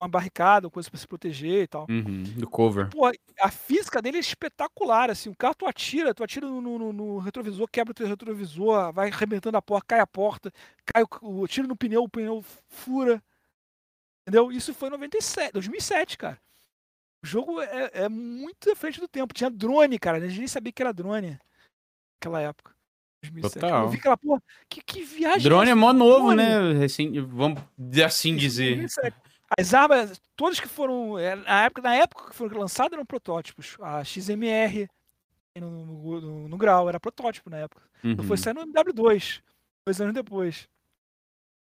uma 0.00 0.08
barricada, 0.08 0.68
coisa 0.68 0.90
para 0.90 0.98
se 0.98 1.06
proteger 1.06 1.62
e 1.62 1.66
tal. 1.66 1.86
Uhum, 1.88 2.22
do 2.36 2.48
cover. 2.48 2.90
Pô, 2.90 3.10
a 3.40 3.50
física 3.50 4.02
dele 4.02 4.18
é 4.18 4.20
espetacular, 4.20 5.10
assim. 5.10 5.30
O 5.30 5.36
carro 5.36 5.54
tu 5.54 5.66
atira, 5.66 6.14
tu 6.14 6.22
atira 6.22 6.46
no, 6.46 6.60
no, 6.60 6.92
no 6.92 7.18
retrovisor, 7.18 7.68
quebra 7.70 7.92
o 7.92 7.94
teu 7.94 8.06
retrovisor, 8.06 8.92
vai 8.92 9.10
arrebentando 9.10 9.56
a 9.56 9.62
porta, 9.62 9.86
cai 9.88 10.00
a 10.00 10.06
porta, 10.06 10.52
cai 10.84 11.02
o, 11.02 11.40
o 11.42 11.48
tiro 11.48 11.68
no 11.68 11.76
pneu, 11.76 12.02
o 12.02 12.08
pneu 12.08 12.44
fura. 12.68 13.22
Entendeu? 14.26 14.50
Isso 14.50 14.72
foi 14.72 14.88
em 14.88 14.92
97, 14.92 15.52
2007, 15.52 16.18
cara. 16.18 16.38
O 17.22 17.26
jogo 17.26 17.60
é, 17.60 17.90
é 18.04 18.08
muito 18.08 18.70
à 18.70 18.76
frente 18.76 19.00
do 19.00 19.08
tempo. 19.08 19.32
Tinha 19.32 19.50
drone, 19.50 19.98
cara. 19.98 20.18
A 20.18 20.28
gente 20.28 20.38
nem 20.38 20.48
sabia 20.48 20.72
que 20.72 20.82
era 20.82 20.92
drone 20.92 21.38
naquela 22.16 22.40
época. 22.40 22.74
2007. 23.22 23.60
Total. 23.60 23.82
Eu 23.84 23.88
vi 23.88 23.98
aquela 23.98 24.16
porra. 24.16 24.42
Que, 24.68 24.82
que 24.82 25.02
viagem. 25.02 25.42
Drone 25.42 25.70
é 25.70 25.74
mó 25.74 25.92
novo, 25.92 26.34
drone. 26.34 26.74
né? 26.74 26.84
Assim, 26.84 27.20
vamos 27.22 27.62
assim 28.04 28.36
dizer. 28.36 28.76
2007. 28.76 29.16
As 29.58 29.74
armas, 29.74 30.20
todas 30.36 30.58
que 30.58 30.68
foram. 30.68 31.18
É, 31.18 31.36
na 31.36 31.64
época, 31.64 31.82
na 31.82 31.94
época 31.94 32.30
que 32.30 32.36
foram 32.36 32.58
lançadas 32.58 32.92
eram 32.92 33.04
protótipos. 33.04 33.76
A 33.80 34.02
XMR 34.02 34.88
no, 35.60 35.70
no, 35.70 36.20
no, 36.20 36.48
no 36.48 36.56
grau, 36.56 36.88
era 36.88 36.98
protótipo 36.98 37.50
na 37.50 37.58
época. 37.58 37.82
Uhum. 38.02 38.12
Então 38.12 38.24
foi 38.24 38.36
sair 38.36 38.54
no 38.54 38.66
MW2, 38.66 39.42
dois 39.86 40.00
anos 40.00 40.14
depois. 40.14 40.68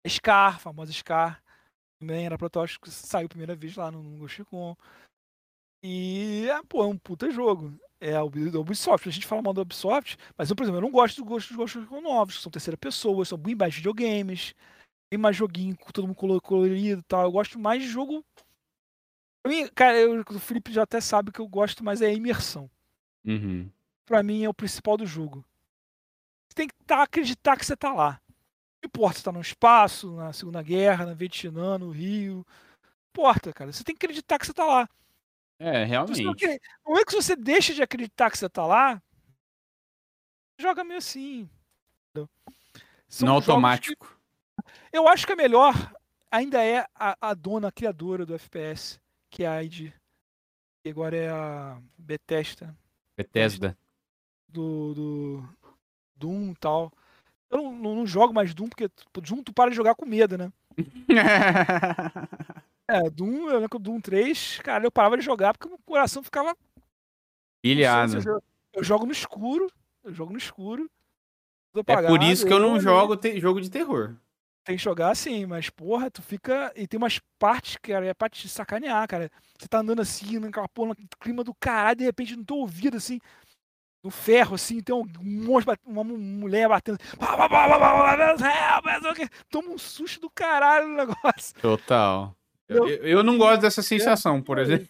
Scar, 0.08 0.56
a 0.56 0.58
famosa 0.58 0.92
Scar, 0.92 1.42
também 1.98 2.26
era 2.26 2.38
protótipo, 2.38 2.88
saiu 2.90 3.26
a 3.26 3.28
primeira 3.28 3.56
vez 3.56 3.76
lá 3.76 3.90
no, 3.90 4.02
no 4.02 4.18
Ghost 4.18 4.38
Recon. 4.38 4.76
E, 5.82 6.46
é, 6.48 6.62
pô, 6.68 6.82
é 6.82 6.86
um 6.86 6.96
puta 6.96 7.30
jogo. 7.30 7.78
É 8.00 8.20
o 8.20 8.26
Ubisoft. 8.26 9.08
A 9.08 9.12
gente 9.12 9.26
fala 9.26 9.42
mal 9.42 9.54
do 9.54 9.62
Ubisoft, 9.62 10.16
mas 10.36 10.50
eu, 10.50 10.56
por 10.56 10.62
exemplo, 10.62 10.78
eu 10.78 10.82
não 10.82 10.90
gosto 10.90 11.16
do 11.16 11.24
Ghost, 11.24 11.48
dos 11.48 11.56
Ghost 11.56 11.78
Recon 11.78 12.00
novos, 12.00 12.36
que 12.36 12.42
são 12.42 12.52
terceira 12.52 12.76
pessoa, 12.76 13.24
são 13.24 13.38
bem 13.38 13.54
mais 13.54 13.74
videogames 13.74 14.54
tem 15.08 15.18
mais 15.18 15.36
joguinho 15.36 15.76
com 15.76 15.90
todo 15.90 16.06
mundo 16.06 16.40
colorido 16.40 17.00
e 17.00 17.04
tal. 17.04 17.22
Eu 17.22 17.32
gosto 17.32 17.58
mais 17.58 17.82
de 17.82 17.88
jogo. 17.88 18.24
Pra 19.42 19.52
mim, 19.52 19.68
cara, 19.68 19.96
eu, 19.96 20.22
o 20.28 20.38
Felipe 20.38 20.72
já 20.72 20.82
até 20.82 21.00
sabe 21.00 21.30
que 21.30 21.40
eu 21.40 21.46
gosto 21.46 21.84
mais 21.84 22.02
é 22.02 22.06
a 22.06 22.12
imersão. 22.12 22.70
Uhum. 23.24 23.70
Pra 24.04 24.22
mim 24.22 24.44
é 24.44 24.48
o 24.48 24.54
principal 24.54 24.96
do 24.96 25.06
jogo. 25.06 25.44
Você 26.48 26.54
tem 26.54 26.68
que 26.68 26.74
tá, 26.84 27.02
acreditar 27.02 27.56
que 27.56 27.64
você 27.64 27.76
tá 27.76 27.92
lá. 27.92 28.20
Não 28.82 28.88
importa 28.88 29.18
se 29.18 29.24
tá 29.24 29.32
no 29.32 29.40
espaço, 29.40 30.14
na 30.16 30.32
Segunda 30.32 30.62
Guerra, 30.62 31.06
na 31.06 31.14
Vietnã, 31.14 31.78
no 31.78 31.90
Rio. 31.90 32.36
Não 32.36 32.44
importa, 33.10 33.52
cara. 33.52 33.72
Você 33.72 33.84
tem 33.84 33.94
que 33.94 34.04
acreditar 34.04 34.38
que 34.38 34.46
você 34.46 34.52
tá 34.52 34.64
lá. 34.64 34.88
É, 35.58 35.84
realmente. 35.84 36.22
Não, 36.22 36.34
não 36.86 36.98
é 36.98 37.04
que 37.04 37.14
você 37.14 37.34
deixa 37.34 37.72
de 37.72 37.82
acreditar 37.82 38.30
que 38.30 38.38
você 38.38 38.48
tá 38.48 38.66
lá, 38.66 39.02
joga 40.60 40.84
meio 40.84 40.98
assim. 40.98 41.48
São 43.08 43.28
no 43.28 43.34
automático. 43.34 44.15
Eu 44.92 45.08
acho 45.08 45.26
que 45.26 45.32
a 45.32 45.36
melhor 45.36 45.74
ainda 46.30 46.64
é 46.64 46.86
a, 46.94 47.16
a 47.20 47.34
dona 47.34 47.68
a 47.68 47.72
criadora 47.72 48.26
do 48.26 48.34
FPS, 48.34 49.00
que 49.30 49.44
é 49.44 49.48
a 49.48 49.62
ID. 49.62 49.92
Que 50.82 50.90
agora 50.90 51.16
é 51.16 51.28
a 51.28 51.80
Bethesda. 51.98 52.76
Bethesda. 53.16 53.76
Do, 54.48 54.94
do 54.94 55.48
Doom 56.14 56.52
e 56.52 56.56
tal. 56.56 56.92
Eu 57.50 57.58
não, 57.58 57.72
não, 57.72 57.94
não, 57.96 58.06
jogo 58.06 58.34
mais 58.34 58.54
Doom, 58.54 58.68
porque 58.68 58.90
Doom 59.12 59.42
tu 59.42 59.52
para 59.52 59.70
de 59.70 59.76
jogar 59.76 59.94
com 59.94 60.04
medo, 60.04 60.36
né? 60.36 60.52
é, 62.88 63.08
Doom, 63.10 63.48
eu 63.48 63.54
lembro 63.54 63.68
que 63.68 63.76
o 63.76 63.80
Doom 63.80 64.00
3, 64.00 64.60
cara, 64.60 64.84
eu 64.84 64.90
parava 64.90 65.16
de 65.16 65.24
jogar 65.24 65.56
porque 65.56 65.72
o 65.72 65.78
coração 65.78 66.22
ficava. 66.22 66.56
Pilhado. 67.62 68.18
Eu, 68.18 68.42
eu 68.74 68.84
jogo 68.84 69.06
no 69.06 69.12
escuro, 69.12 69.70
eu 70.04 70.12
jogo 70.12 70.32
no 70.32 70.38
escuro. 70.38 70.90
É 71.86 72.06
por 72.06 72.22
isso 72.22 72.46
que 72.46 72.52
eu 72.52 72.60
não 72.60 72.80
jogo 72.80 73.16
te, 73.16 73.38
jogo 73.38 73.60
de 73.60 73.70
terror. 73.70 74.16
Tem 74.66 74.76
que 74.76 74.82
jogar 74.82 75.10
assim, 75.12 75.46
mas 75.46 75.70
porra, 75.70 76.10
tu 76.10 76.20
fica. 76.20 76.72
E 76.74 76.88
tem 76.88 76.98
umas 76.98 77.20
partes, 77.38 77.76
cara, 77.80 78.04
é 78.04 78.12
parte 78.12 78.42
de 78.42 78.48
sacanear, 78.48 79.06
cara. 79.06 79.30
Você 79.56 79.68
tá 79.68 79.78
andando 79.78 80.02
assim, 80.02 80.40
naquela 80.40 80.66
porra, 80.66 80.88
no 80.88 80.96
clima 81.20 81.44
do 81.44 81.54
caralho, 81.54 81.98
de 81.98 82.04
repente 82.04 82.34
no 82.34 82.44
teu 82.44 82.56
ouvido, 82.56 82.96
assim, 82.96 83.20
no 84.02 84.10
ferro, 84.10 84.56
assim, 84.56 84.80
tem 84.80 84.92
um 84.92 85.06
monstro, 85.22 85.72
uma 85.86 86.02
mulher 86.02 86.68
batendo. 86.68 86.98
Toma 89.48 89.68
um 89.68 89.78
susto 89.78 90.22
do 90.22 90.30
caralho 90.30 90.88
no 90.88 90.96
negócio. 90.96 91.54
Total. 91.62 92.34
Eu, 92.68 92.88
eu 92.88 93.22
não 93.22 93.38
gosto 93.38 93.60
dessa 93.60 93.82
sensação, 93.82 94.42
por 94.42 94.58
exemplo. 94.58 94.88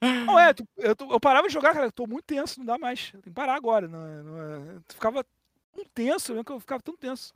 Não 0.00 0.38
é, 0.38 0.54
tu, 0.54 0.64
eu, 0.76 0.94
eu, 1.10 1.18
parava 1.18 1.48
de 1.48 1.52
jogar, 1.52 1.72
cara, 1.74 1.86
eu 1.86 1.92
tô 1.92 2.06
muito 2.06 2.24
tenso, 2.24 2.60
não 2.60 2.66
dá 2.66 2.78
mais. 2.78 3.10
Tem 3.10 3.20
que 3.20 3.30
parar 3.30 3.56
agora. 3.56 3.88
Não, 3.88 4.06
é, 4.06 4.22
não 4.22 4.40
é, 4.40 4.80
ficava 4.88 5.26
tão 5.74 5.84
tenso, 5.92 6.32
eu 6.32 6.60
ficava 6.60 6.80
tão 6.80 6.96
tenso 6.96 7.34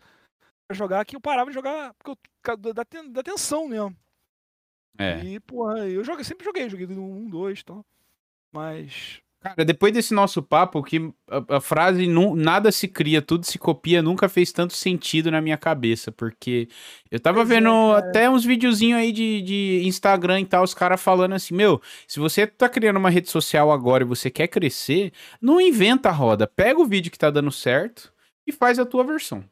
jogar 0.74 1.04
que 1.04 1.16
eu 1.16 1.20
parava 1.20 1.50
de 1.50 1.54
jogar 1.54 1.94
porque 1.94 2.18
eu, 2.50 2.56
da, 2.56 2.84
da 3.08 3.22
tensão 3.22 3.68
mesmo. 3.68 3.96
É. 4.98 5.20
E, 5.24 5.40
porra, 5.40 5.86
eu 5.88 6.02
joguei, 6.02 6.24
sempre 6.24 6.44
joguei, 6.44 6.68
joguei 6.68 6.86
do 6.86 7.00
1, 7.00 7.28
2 7.28 7.60
e 7.60 7.64
tal. 7.64 7.84
Mas. 8.52 9.20
Cara, 9.40 9.64
depois 9.64 9.92
desse 9.92 10.14
nosso 10.14 10.42
papo, 10.42 10.82
que 10.82 11.12
a, 11.30 11.56
a 11.56 11.60
frase 11.60 12.08
nada 12.08 12.72
se 12.72 12.88
cria, 12.88 13.20
tudo 13.20 13.44
se 13.44 13.58
copia, 13.58 14.02
nunca 14.02 14.28
fez 14.28 14.50
tanto 14.50 14.72
sentido 14.72 15.30
na 15.30 15.40
minha 15.40 15.58
cabeça, 15.58 16.10
porque 16.10 16.68
eu 17.10 17.20
tava 17.20 17.40
pois 17.40 17.48
vendo 17.50 17.68
é, 17.68 17.98
até 17.98 18.30
uns 18.30 18.44
videozinhos 18.44 18.98
aí 18.98 19.12
de, 19.12 19.42
de 19.42 19.82
Instagram 19.84 20.40
e 20.40 20.46
tal, 20.46 20.64
os 20.64 20.74
caras 20.74 21.00
falando 21.00 21.34
assim, 21.34 21.54
meu, 21.54 21.80
se 22.08 22.18
você 22.18 22.46
tá 22.46 22.68
criando 22.68 22.96
uma 22.96 23.10
rede 23.10 23.30
social 23.30 23.70
agora 23.70 24.02
e 24.02 24.06
você 24.06 24.30
quer 24.30 24.48
crescer, 24.48 25.12
não 25.40 25.60
inventa 25.60 26.08
a 26.08 26.12
roda, 26.12 26.46
pega 26.48 26.80
o 26.80 26.86
vídeo 26.86 27.12
que 27.12 27.18
tá 27.18 27.30
dando 27.30 27.52
certo 27.52 28.12
e 28.46 28.50
faz 28.50 28.78
a 28.78 28.86
tua 28.86 29.04
versão 29.04 29.44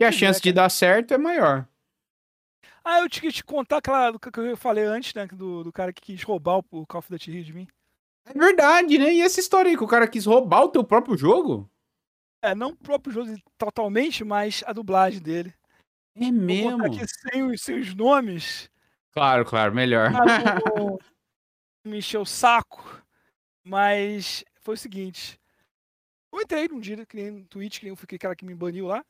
que 0.00 0.04
a 0.04 0.10
chance 0.10 0.40
de 0.40 0.50
dar 0.50 0.70
certo 0.70 1.12
é 1.12 1.18
maior. 1.18 1.68
Ah, 2.82 3.00
eu 3.00 3.08
tinha 3.10 3.30
que 3.30 3.36
te 3.36 3.44
contar 3.44 3.76
aquela 3.76 4.18
que 4.18 4.40
eu 4.40 4.56
falei 4.56 4.84
antes, 4.84 5.12
né? 5.12 5.26
Do, 5.26 5.62
do 5.62 5.70
cara 5.70 5.92
que 5.92 6.00
quis 6.00 6.22
roubar 6.22 6.62
o 6.70 6.86
Call 6.86 7.00
of 7.00 7.10
Duty 7.10 7.30
Rio 7.30 7.44
de 7.44 7.52
mim. 7.52 7.68
É 8.24 8.32
verdade, 8.32 8.96
né? 8.96 9.12
E 9.12 9.20
essa 9.20 9.40
história 9.40 9.70
aí 9.70 9.76
que 9.76 9.84
o 9.84 9.86
cara 9.86 10.08
quis 10.08 10.24
roubar 10.24 10.62
o 10.62 10.70
teu 10.70 10.82
próprio 10.82 11.18
jogo? 11.18 11.70
É, 12.42 12.54
não 12.54 12.70
o 12.70 12.76
próprio 12.76 13.12
jogo 13.12 13.36
totalmente, 13.58 14.24
mas 14.24 14.64
a 14.66 14.72
dublagem 14.72 15.20
dele. 15.20 15.52
É 16.16 16.30
mesmo? 16.30 16.78
Vou 16.78 16.86
aqui 16.86 17.06
sem 17.06 17.42
os 17.42 17.60
seus 17.60 17.94
nomes. 17.94 18.70
Claro, 19.12 19.44
claro, 19.44 19.74
melhor. 19.74 20.08
me 21.84 21.98
encheu 21.98 22.22
o 22.22 22.26
saco. 22.26 23.02
Mas 23.62 24.46
foi 24.62 24.76
o 24.76 24.78
seguinte. 24.78 25.38
Eu 26.32 26.40
entrei 26.40 26.68
num 26.68 26.80
dia, 26.80 27.04
criei 27.04 27.30
um 27.30 27.44
tweet, 27.44 27.80
criei 27.80 27.92
um 27.92 28.18
cara 28.18 28.34
que 28.34 28.46
me 28.46 28.54
baniu 28.54 28.86
lá. 28.86 29.04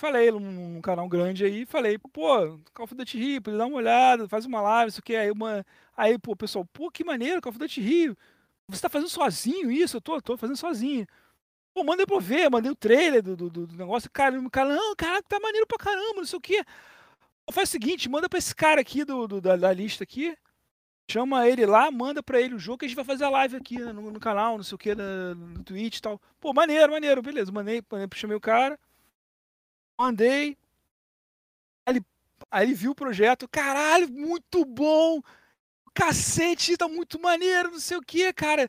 Falei 0.00 0.30
num, 0.30 0.80
canal 0.80 1.06
grande 1.06 1.44
aí, 1.44 1.66
falei, 1.66 1.98
pô, 1.98 2.58
Call 2.72 2.84
of 2.84 2.94
Duty 2.94 3.18
Rio, 3.18 3.40
dá 3.42 3.66
uma 3.66 3.76
olhada, 3.76 4.26
faz 4.26 4.46
uma 4.46 4.62
live, 4.62 4.88
isso 4.88 5.02
que 5.02 5.14
aí 5.14 5.30
uma 5.30 5.62
aí, 5.94 6.18
pô, 6.18 6.34
pessoal, 6.34 6.64
pô, 6.72 6.90
que 6.90 7.04
maneiro, 7.04 7.38
Call 7.42 7.50
of 7.50 7.58
Duty 7.58 7.82
Rio. 7.82 8.16
Você 8.66 8.80
tá 8.80 8.88
fazendo 8.88 9.10
sozinho 9.10 9.70
isso? 9.70 9.98
Eu 9.98 10.00
tô, 10.00 10.18
tô 10.22 10.38
fazendo 10.38 10.56
sozinho. 10.56 11.06
Pô, 11.74 11.84
mandei 11.84 12.06
pra 12.06 12.18
ver, 12.18 12.50
mandei 12.50 12.72
o 12.72 12.74
trailer 12.74 13.22
do, 13.22 13.36
do, 13.36 13.50
do 13.50 13.76
negócio, 13.76 14.10
cara, 14.10 14.40
o 14.40 14.50
cara, 14.50 14.74
não, 14.74 14.96
caraca, 14.96 15.28
tá 15.28 15.38
maneiro 15.38 15.66
pra 15.66 15.76
caramba, 15.76 16.16
não 16.16 16.24
sei 16.24 16.38
o 16.38 16.40
quê. 16.40 16.64
Faz 17.52 17.68
o 17.68 17.72
seguinte, 17.72 18.08
manda 18.08 18.26
pra 18.26 18.38
esse 18.38 18.54
cara 18.54 18.80
aqui 18.80 19.04
do, 19.04 19.28
do 19.28 19.38
da, 19.38 19.54
da, 19.54 19.70
lista 19.70 20.04
aqui. 20.04 20.34
Chama 21.10 21.46
ele 21.46 21.66
lá, 21.66 21.90
manda 21.90 22.22
pra 22.22 22.40
ele 22.40 22.54
o 22.54 22.58
jogo 22.58 22.78
que 22.78 22.86
a 22.86 22.88
gente 22.88 22.96
vai 22.96 23.04
fazer 23.04 23.24
a 23.24 23.30
live 23.30 23.56
aqui 23.56 23.78
né, 23.78 23.92
no, 23.92 24.10
no, 24.10 24.20
canal, 24.20 24.56
não 24.56 24.64
sei 24.64 24.76
o 24.76 24.78
que, 24.78 24.94
no, 24.94 25.34
no 25.34 25.62
Twitch 25.62 25.98
e 25.98 26.02
tal. 26.02 26.18
Pô, 26.40 26.54
maneiro, 26.54 26.92
maneiro, 26.92 27.20
beleza. 27.20 27.52
Mandei, 27.52 27.82
mandei 27.90 28.08
chamei 28.14 28.36
o 28.36 28.40
cara. 28.40 28.78
Mandei. 30.00 30.56
Aí 31.86 31.94
ele, 31.96 32.04
aí 32.50 32.66
ele 32.66 32.74
viu 32.74 32.92
o 32.92 32.94
projeto. 32.94 33.48
Caralho, 33.48 34.10
muito 34.10 34.64
bom! 34.64 35.20
Cacete, 35.94 36.76
tá 36.76 36.88
muito 36.88 37.20
maneiro, 37.20 37.72
não 37.72 37.80
sei 37.80 37.96
o 37.98 38.02
que, 38.02 38.32
cara. 38.32 38.68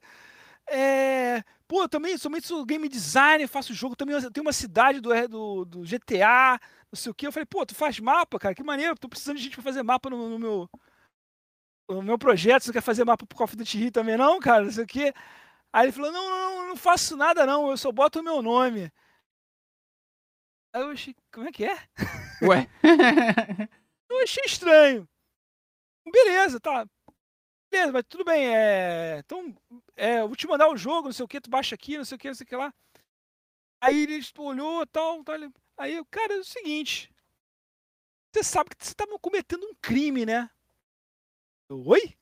É, 0.70 1.44
pô, 1.68 1.84
eu 1.84 1.90
também 1.90 2.18
somente 2.18 2.48
sou 2.48 2.66
game 2.66 2.90
designer, 2.90 3.48
faço 3.48 3.74
jogo, 3.74 3.96
também 3.96 4.16
tenho 4.32 4.46
uma 4.46 4.54
cidade 4.54 5.02
do, 5.02 5.12
do, 5.30 5.66
do 5.66 5.86
GTA, 5.86 6.60
não 6.92 6.98
sei 6.98 7.12
o 7.12 7.16
que. 7.16 7.28
Eu 7.28 7.32
falei, 7.34 7.46
pô, 7.48 7.66
tu 7.66 7.76
faz 7.76 8.00
mapa, 8.00 8.40
cara, 8.40 8.56
que 8.56 8.64
maneiro, 8.64 8.98
tô 8.98 9.10
precisando 9.10 9.38
de 9.38 9.44
gente 9.44 9.56
pra 9.56 9.64
fazer 9.64 9.84
mapa 9.84 10.10
no, 10.10 10.30
no 10.30 10.40
meu 10.40 10.70
no 11.90 12.02
meu 12.02 12.18
projeto, 12.18 12.64
você 12.64 12.74
quer 12.74 12.82
fazer 12.82 13.04
mapa 13.06 13.26
pro 13.26 13.38
Call 13.38 13.46
of 13.46 13.56
Duty 13.56 13.92
também 13.92 14.18
não, 14.18 14.40
cara, 14.40 14.64
não 14.66 14.72
sei 14.72 14.84
o 14.84 14.88
que. 14.88 15.14
Aí 15.74 15.86
ele 15.86 15.92
falou, 15.94 16.12
não, 16.12 16.30
não, 16.30 16.68
não 16.70 16.78
faço 16.78 17.18
nada 17.18 17.46
não, 17.46 17.70
eu 17.72 17.78
só 17.78 17.92
boto 17.92 18.20
o 18.22 18.24
meu 18.24 18.42
nome. 18.42 18.92
Aí 20.74 20.82
eu 20.82 20.90
achei, 20.90 21.16
como 21.32 21.48
é 21.48 21.52
que 21.52 21.66
é? 21.66 21.76
Ué? 22.44 22.68
eu 24.10 24.24
achei 24.24 24.44
estranho. 24.46 25.08
Beleza, 26.10 26.60
tá. 26.60 26.86
Beleza, 27.70 27.92
mas 27.92 28.04
tudo 28.08 28.24
bem. 28.24 28.48
É... 28.48 29.20
Então, 29.20 29.56
é, 29.96 30.22
eu 30.22 30.28
vou 30.28 30.36
te 30.36 30.48
mandar 30.48 30.70
o 30.70 30.78
jogo, 30.78 31.08
não 31.08 31.14
sei 31.14 31.26
o 31.26 31.28
que, 31.28 31.42
tu 31.42 31.50
baixa 31.50 31.76
aqui, 31.76 31.98
não 31.98 32.06
sei 32.06 32.16
o 32.16 32.20
que, 32.20 32.28
não 32.28 32.36
sei 32.36 32.46
o 32.46 32.48
que 32.48 32.56
lá. 32.56 32.74
Aí 33.82 34.04
ele 34.04 34.20
olhou 34.38 34.86
tal, 34.88 35.24
tal. 35.24 35.36
Aí, 35.78 36.04
cara, 36.10 36.36
é 36.36 36.38
o 36.38 36.44
seguinte. 36.44 37.12
Você 38.34 38.44
sabe 38.44 38.70
que 38.76 38.86
você 38.86 38.94
tá 38.94 39.06
cometendo 39.20 39.66
um 39.66 39.76
crime, 39.82 40.26
né? 40.26 40.50
Oi? 41.70 42.18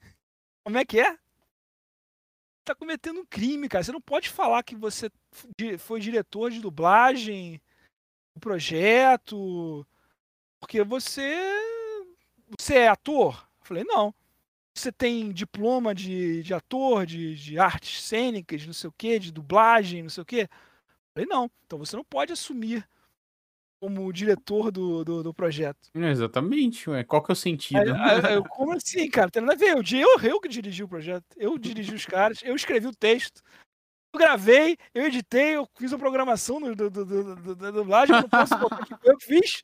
Como 0.64 0.78
é 0.78 0.86
que 0.86 1.00
é? 1.00 1.18
Tá 2.64 2.74
cometendo 2.74 3.20
um 3.20 3.26
crime, 3.26 3.68
cara. 3.70 3.84
Você 3.84 3.92
não 3.92 4.02
pode 4.02 4.30
falar 4.30 4.64
que 4.64 4.76
você 4.76 5.12
foi 5.78 6.00
diretor 6.00 6.50
de 6.50 6.60
dublagem 6.60 7.62
do 8.34 8.40
projeto, 8.40 9.86
porque 10.60 10.84
você 10.84 11.38
você 12.58 12.76
é 12.76 12.88
ator. 12.88 13.48
Eu 13.60 13.66
falei, 13.66 13.84
não 13.84 14.14
você 14.80 14.92
tem 14.92 15.32
diploma 15.32 15.94
de, 15.94 16.42
de 16.42 16.54
ator, 16.54 17.06
de, 17.06 17.36
de 17.36 17.60
artes 17.60 18.02
cênicas, 18.02 18.66
não 18.66 18.74
sei 18.74 18.90
o 18.90 18.94
quê, 18.98 19.20
de 19.20 19.32
dublagem, 19.32 20.04
não 20.04 20.10
sei 20.10 20.24
o 20.24 20.26
quê? 20.26 20.48
Eu 20.50 21.14
falei, 21.14 21.28
não. 21.30 21.52
Então 21.66 21.78
você 21.78 21.96
não 21.96 22.04
pode 22.04 22.32
assumir 22.32 22.88
como 23.82 24.12
diretor 24.12 24.72
do, 24.72 25.04
do, 25.06 25.24
do 25.24 25.34
projeto. 25.34 25.90
exatamente, 26.12 26.90
ué. 26.90 27.04
Qual 27.04 27.24
que 27.24 27.32
é 27.32 27.34
o 27.34 27.36
sentido? 27.36 27.94
Aí, 27.94 28.36
aí, 28.36 28.44
como 28.50 28.74
assim, 28.74 29.10
cara? 29.10 29.30
Tem 29.30 29.42
nada 29.42 29.54
a 29.54 29.58
ver. 29.58 29.78
Eu, 29.78 29.84
eu, 30.00 30.30
eu 30.32 30.40
que 30.40 30.50
dirigi 30.50 30.84
o 30.84 30.88
projeto. 30.88 31.26
Eu 31.38 31.58
dirigi 31.58 31.94
os 31.94 32.06
caras, 32.06 32.40
eu 32.44 32.56
escrevi 32.56 32.88
o 32.88 32.96
texto. 32.96 33.42
Eu 34.12 34.20
gravei, 34.20 34.78
eu 34.94 35.06
editei, 35.06 35.56
eu 35.56 35.70
fiz 35.78 35.94
a 35.94 35.98
programação 35.98 36.60
do, 36.60 36.90
do, 36.90 37.06
do, 37.06 37.56
da 37.56 37.72
dublagem, 37.72 38.16
eu 38.16 38.22
não 38.24 38.30
posso 38.30 38.56
que 38.86 39.10
eu 39.10 39.20
fiz. 39.20 39.62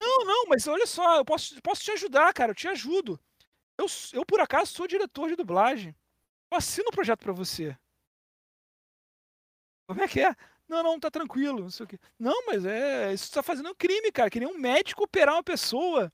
Não, 0.00 0.24
não, 0.24 0.46
mas 0.48 0.66
olha 0.66 0.86
só, 0.86 1.16
eu 1.18 1.24
posso, 1.24 1.60
posso 1.62 1.82
te 1.82 1.92
ajudar, 1.92 2.32
cara, 2.32 2.52
eu 2.52 2.54
te 2.54 2.66
ajudo. 2.66 3.20
Eu, 3.78 3.86
eu, 4.12 4.24
por 4.24 4.40
acaso, 4.40 4.72
sou 4.72 4.86
diretor 4.86 5.28
de 5.28 5.36
dublagem. 5.36 5.94
Eu 6.50 6.58
assino 6.58 6.86
o 6.86 6.88
um 6.88 6.94
projeto 6.94 7.20
para 7.20 7.32
você. 7.32 7.76
Como 9.86 10.02
é 10.02 10.08
que 10.08 10.20
é? 10.20 10.34
Não, 10.68 10.82
não, 10.82 10.98
tá 10.98 11.10
tranquilo. 11.10 11.60
Não 11.60 11.70
sei 11.70 11.84
o 11.84 11.88
quê. 11.88 11.98
Não, 12.18 12.46
mas 12.46 12.64
é. 12.64 13.12
Isso 13.12 13.30
tá 13.32 13.42
fazendo 13.42 13.68
um 13.68 13.74
crime, 13.74 14.10
cara. 14.10 14.30
Que 14.30 14.40
nem 14.40 14.48
um 14.48 14.58
médico 14.58 15.04
operar 15.04 15.34
uma 15.34 15.42
pessoa. 15.42 16.12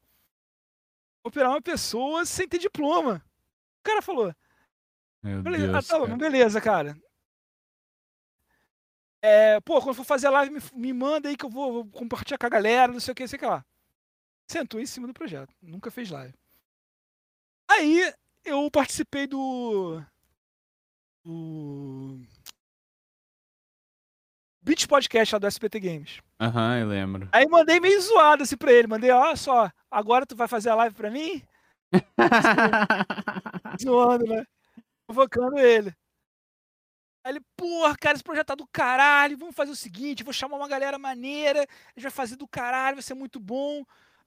Operar 1.24 1.50
uma 1.50 1.62
pessoa 1.62 2.24
sem 2.24 2.48
ter 2.48 2.58
diploma. 2.58 3.24
O 3.80 3.82
cara 3.82 4.02
falou. 4.02 4.34
Meu 5.22 5.42
beleza, 5.42 5.66
Deus, 5.66 5.90
ah, 5.90 5.98
tá 5.98 5.98
bom, 5.98 6.16
beleza, 6.16 6.60
cara. 6.60 6.96
É, 9.22 9.60
pô, 9.60 9.80
quando 9.82 9.96
for 9.96 10.04
fazer 10.04 10.28
a 10.28 10.30
live, 10.30 10.54
me, 10.54 10.60
me 10.72 10.92
manda 10.92 11.28
aí 11.28 11.36
que 11.36 11.44
eu 11.44 11.50
vou, 11.50 11.72
vou, 11.72 11.86
compartilhar 11.86 12.38
com 12.38 12.46
a 12.46 12.50
galera, 12.50 12.90
não 12.90 13.00
sei 13.00 13.12
o 13.12 13.14
que, 13.14 13.28
sei 13.28 13.36
o 13.36 13.40
que 13.40 13.46
lá. 13.46 13.64
Sentou 14.48 14.80
em 14.80 14.86
cima 14.86 15.06
do 15.06 15.12
projeto. 15.12 15.54
Nunca 15.60 15.90
fez 15.90 16.10
live. 16.10 16.34
Aí 17.68 18.12
eu 18.44 18.70
participei 18.70 19.26
do. 19.26 20.02
do. 21.22 22.18
Beat 24.62 24.86
Podcast 24.86 25.34
lá 25.34 25.38
do 25.38 25.46
SPT 25.46 25.80
Games. 25.80 26.20
Aham, 26.40 26.70
uhum, 26.70 26.78
eu 26.78 26.88
lembro. 26.88 27.28
Aí 27.32 27.46
mandei 27.48 27.78
meio 27.78 28.00
zoado 28.00 28.42
assim 28.42 28.56
pra 28.56 28.72
ele. 28.72 28.88
Mandei, 28.88 29.10
olha 29.10 29.36
só, 29.36 29.70
agora 29.90 30.26
tu 30.26 30.34
vai 30.34 30.48
fazer 30.48 30.70
a 30.70 30.74
live 30.74 30.94
pra 30.94 31.10
mim? 31.10 31.42
Zoando, 33.80 34.26
né? 34.26 34.44
Provocando 35.10 35.58
ele. 35.58 35.92
Aí 37.24 37.32
ele, 37.32 37.40
porra, 37.56 37.96
cara, 37.96 38.14
esse 38.14 38.22
projeto 38.22 38.46
tá 38.46 38.54
do 38.54 38.66
caralho. 38.68 39.36
Vamos 39.36 39.56
fazer 39.56 39.72
o 39.72 39.76
seguinte: 39.76 40.22
vou 40.22 40.32
chamar 40.32 40.56
uma 40.56 40.68
galera 40.68 41.00
maneira. 41.00 41.62
A 41.62 41.92
gente 41.96 42.02
vai 42.02 42.12
fazer 42.12 42.36
do 42.36 42.46
caralho, 42.46 42.94
vai 42.94 43.02
ser 43.02 43.14
muito 43.14 43.40
bom. 43.40 43.84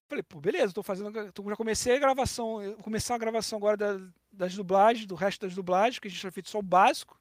Falei, 0.09 0.21
pô, 0.21 0.41
beleza, 0.41 0.73
tô 0.73 0.83
fazendo. 0.83 1.31
Tô, 1.31 1.49
já 1.49 1.55
comecei 1.55 1.95
a 1.95 1.99
gravação. 1.99 2.61
Vou 2.61 2.83
começar 2.83 3.15
a 3.15 3.17
gravação 3.17 3.57
agora 3.57 3.77
da, 3.77 3.97
das 4.29 4.55
dublagens, 4.55 5.05
do 5.05 5.15
resto 5.15 5.45
das 5.45 5.55
dublagens, 5.55 5.99
que 5.99 6.07
a 6.09 6.11
gente 6.11 6.19
tinha 6.19 6.31
feito 6.33 6.49
só 6.49 6.59
o 6.59 6.61
básico. 6.61 7.17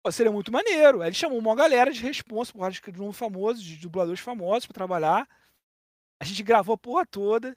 Pô, 0.00 0.12
seria 0.12 0.30
muito 0.30 0.52
maneiro. 0.52 1.02
Aí 1.02 1.08
ele 1.08 1.16
chamou 1.16 1.40
uma 1.40 1.56
galera 1.56 1.90
de 1.90 2.00
responsa, 2.00 2.52
por 2.52 2.70
de 2.70 2.98
novo 2.98 3.12
famoso, 3.12 3.60
de 3.60 3.78
dubladores 3.78 4.20
famosos 4.20 4.66
para 4.66 4.74
trabalhar. 4.74 5.28
A 6.20 6.24
gente 6.24 6.44
gravou 6.44 6.76
a 6.76 6.78
porra 6.78 7.04
toda. 7.04 7.56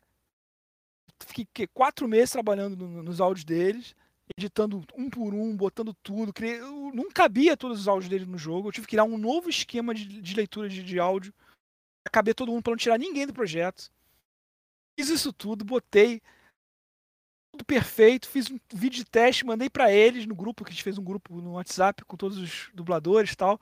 Fiquei 1.20 1.68
quatro 1.68 2.08
meses 2.08 2.32
trabalhando 2.32 2.76
no, 2.76 3.04
nos 3.04 3.22
áudios 3.22 3.46
deles, 3.46 3.96
editando 4.38 4.84
um 4.96 5.10
por 5.10 5.34
um, 5.34 5.56
botando 5.56 5.94
tudo. 6.04 6.34
Criei, 6.34 6.60
não 6.60 7.10
cabia 7.12 7.58
todos 7.58 7.82
os 7.82 7.88
áudios 7.88 8.10
dele 8.10 8.26
no 8.26 8.38
jogo. 8.38 8.68
Eu 8.68 8.72
tive 8.72 8.88
que 8.88 8.92
criar 8.92 9.04
um 9.04 9.18
novo 9.18 9.50
esquema 9.50 9.94
de, 9.94 10.06
de 10.22 10.36
leitura 10.36 10.70
de, 10.70 10.84
de 10.84 11.00
áudio 11.00 11.34
acabei 12.06 12.34
todo 12.34 12.52
mundo 12.52 12.64
para 12.64 12.72
não 12.72 12.78
tirar 12.78 12.98
ninguém 12.98 13.26
do 13.26 13.34
projeto. 13.34 13.92
Fiz 14.98 15.10
isso 15.10 15.34
tudo, 15.34 15.66
botei 15.66 16.22
tudo 17.52 17.66
perfeito, 17.66 18.28
fiz 18.28 18.50
um 18.52 18.60
vídeo 18.74 19.04
de 19.04 19.06
teste, 19.06 19.46
mandei 19.46 19.70
para 19.70 19.92
eles 19.92 20.26
no 20.26 20.36
grupo, 20.36 20.64
que 20.64 20.70
a 20.70 20.74
gente 20.74 20.84
fez 20.84 20.98
um 20.98 21.04
grupo 21.04 21.42
no 21.42 21.54
WhatsApp 21.54 22.04
com 22.06 22.16
todos 22.16 22.38
os 22.38 22.70
dubladores 22.74 23.32
e 23.32 23.36
tal. 23.36 23.60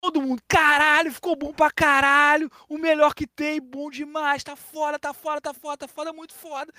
Todo 0.00 0.20
mundo, 0.20 0.42
caralho, 0.46 1.12
ficou 1.12 1.34
bom 1.34 1.52
pra 1.52 1.70
caralho, 1.70 2.50
o 2.68 2.76
melhor 2.76 3.14
que 3.14 3.26
tem, 3.26 3.60
bom 3.60 3.90
demais, 3.90 4.44
tá 4.44 4.54
foda, 4.54 4.98
tá 4.98 5.14
foda, 5.14 5.40
tá 5.40 5.54
foda, 5.54 5.76
tá 5.78 5.88
foda, 5.88 6.12
muito 6.12 6.34
foda. 6.34 6.72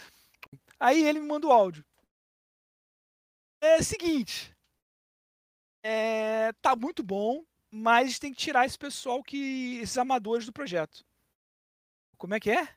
Aí 0.80 1.03
ele 1.03 1.19
me 1.19 1.27
manda 1.27 1.48
o 1.48 1.52
áudio. 1.52 1.84
É 3.61 3.77
o 3.77 3.84
seguinte, 3.84 4.56
é, 5.84 6.52
tá 6.61 6.76
muito 6.76 7.02
bom, 7.02 7.44
mas 7.72 8.19
tem 8.19 8.34
que 8.34 8.40
tirar 8.40 8.66
esse 8.66 8.77
pessoal 8.77 9.24
que. 9.24 9.77
esses 9.77 9.98
amadores 9.98 10.45
do 10.45 10.53
projeto. 10.53 11.06
Como 12.18 12.34
é 12.34 12.40
que 12.40 12.52
é? 12.52 12.68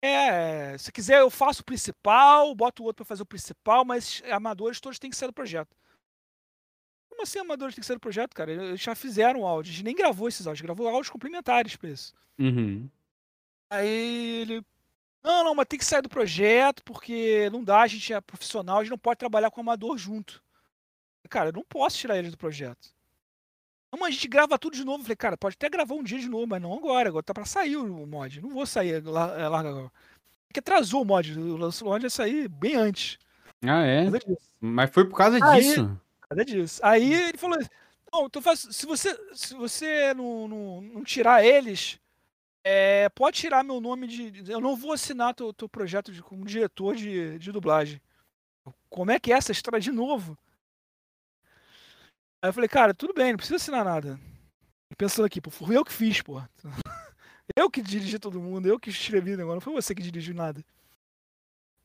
É, 0.00 0.78
se 0.78 0.92
quiser 0.92 1.20
eu 1.20 1.30
faço 1.30 1.62
o 1.62 1.64
principal, 1.64 2.54
boto 2.54 2.82
o 2.82 2.86
outro 2.86 3.04
para 3.04 3.08
fazer 3.08 3.22
o 3.22 3.26
principal, 3.26 3.84
mas 3.84 4.22
amadores 4.30 4.80
todos 4.80 4.98
têm 4.98 5.10
que 5.10 5.16
sair 5.16 5.28
do 5.28 5.34
projeto. 5.34 5.76
Como 7.08 7.22
assim 7.22 7.40
amadores 7.40 7.74
têm 7.74 7.80
que 7.80 7.86
sair 7.86 7.96
do 7.96 8.00
projeto, 8.00 8.34
cara? 8.34 8.52
Eles 8.52 8.80
já 8.80 8.94
fizeram 8.94 9.44
áudio, 9.44 9.70
a 9.70 9.74
gente 9.74 9.84
nem 9.84 9.96
gravou 9.96 10.28
esses 10.28 10.46
áudios, 10.46 10.62
gravou 10.62 10.86
áudios 10.86 11.10
complementares 11.10 11.74
para 11.74 11.90
isso. 11.90 12.14
Uhum. 12.38 12.88
Aí 13.70 14.40
ele. 14.42 14.64
Não, 15.28 15.44
não, 15.44 15.54
mas 15.54 15.66
tem 15.68 15.78
que 15.78 15.84
sair 15.84 16.00
do 16.00 16.08
projeto, 16.08 16.82
porque 16.82 17.50
não 17.52 17.62
dá, 17.62 17.82
a 17.82 17.86
gente 17.86 18.14
é 18.14 18.18
profissional, 18.18 18.78
a 18.78 18.82
gente 18.82 18.92
não 18.92 18.98
pode 18.98 19.18
trabalhar 19.18 19.50
com 19.50 19.60
amador 19.60 19.98
junto. 19.98 20.42
Cara, 21.28 21.50
eu 21.50 21.52
não 21.52 21.64
posso 21.64 21.98
tirar 21.98 22.16
eles 22.16 22.30
do 22.30 22.38
projeto. 22.38 22.88
Não, 23.92 24.00
mas 24.00 24.08
a 24.08 24.12
gente 24.12 24.26
grava 24.26 24.58
tudo 24.58 24.74
de 24.74 24.84
novo. 24.84 25.02
falei, 25.02 25.16
cara, 25.16 25.36
pode 25.36 25.54
até 25.54 25.68
gravar 25.68 25.94
um 25.94 26.02
dia 26.02 26.18
de 26.18 26.30
novo, 26.30 26.46
mas 26.46 26.62
não 26.62 26.72
agora. 26.72 27.10
Agora 27.10 27.22
tá 27.22 27.34
pra 27.34 27.44
sair 27.44 27.76
o 27.76 28.06
mod. 28.06 28.40
Não 28.40 28.48
vou 28.48 28.64
sair 28.64 29.04
é, 29.04 29.48
larga 29.48 29.68
agora. 29.68 29.92
Porque 30.46 30.60
atrasou 30.60 31.02
o 31.02 31.04
mod. 31.04 31.38
O 31.38 31.84
mod 31.84 32.02
ia 32.02 32.08
sair 32.08 32.48
bem 32.48 32.76
antes. 32.76 33.18
Ah, 33.62 33.82
é? 33.82 34.06
Mas 34.58 34.90
foi 34.90 35.04
por 35.04 35.16
causa 35.18 35.44
Aí, 35.44 35.60
disso. 35.60 36.00
Por 36.22 36.28
causa 36.28 36.44
disso. 36.46 36.80
Aí 36.82 37.12
ele 37.12 37.36
falou: 37.36 37.58
não, 38.10 38.26
então 38.26 38.40
faz, 38.40 38.66
se 38.70 38.86
você, 38.86 39.14
se 39.34 39.54
você 39.54 40.14
não, 40.14 40.48
não, 40.48 40.80
não 40.80 41.04
tirar 41.04 41.44
eles, 41.44 42.00
é, 42.64 43.08
pode 43.10 43.38
tirar 43.38 43.64
meu 43.64 43.80
nome 43.80 44.06
de. 44.06 44.50
Eu 44.50 44.60
não 44.60 44.76
vou 44.76 44.92
assinar 44.92 45.34
teu, 45.34 45.52
teu 45.52 45.68
projeto 45.68 46.12
de, 46.12 46.22
como 46.22 46.44
diretor 46.44 46.94
de, 46.94 47.38
de 47.38 47.52
dublagem. 47.52 48.00
Como 48.90 49.10
é 49.10 49.18
que 49.18 49.32
é 49.32 49.36
essa 49.36 49.52
história 49.52 49.80
de 49.80 49.90
novo? 49.90 50.36
Aí 52.42 52.48
eu 52.50 52.52
falei, 52.52 52.68
cara, 52.68 52.94
tudo 52.94 53.14
bem, 53.14 53.32
não 53.32 53.36
precisa 53.36 53.56
assinar 53.56 53.84
nada. 53.84 54.18
Pensando 54.96 55.26
aqui, 55.26 55.40
pô, 55.40 55.50
fui 55.50 55.76
eu 55.76 55.84
que 55.84 55.92
fiz, 55.92 56.22
pô. 56.22 56.42
Eu 57.56 57.70
que 57.70 57.80
dirigi 57.80 58.18
todo 58.18 58.38
mundo, 58.38 58.68
eu 58.68 58.78
que 58.78 58.90
escrevi 58.90 59.30
negócio, 59.30 59.54
não 59.54 59.60
foi 59.62 59.72
você 59.72 59.94
que 59.94 60.02
dirigiu 60.02 60.34
nada. 60.34 60.62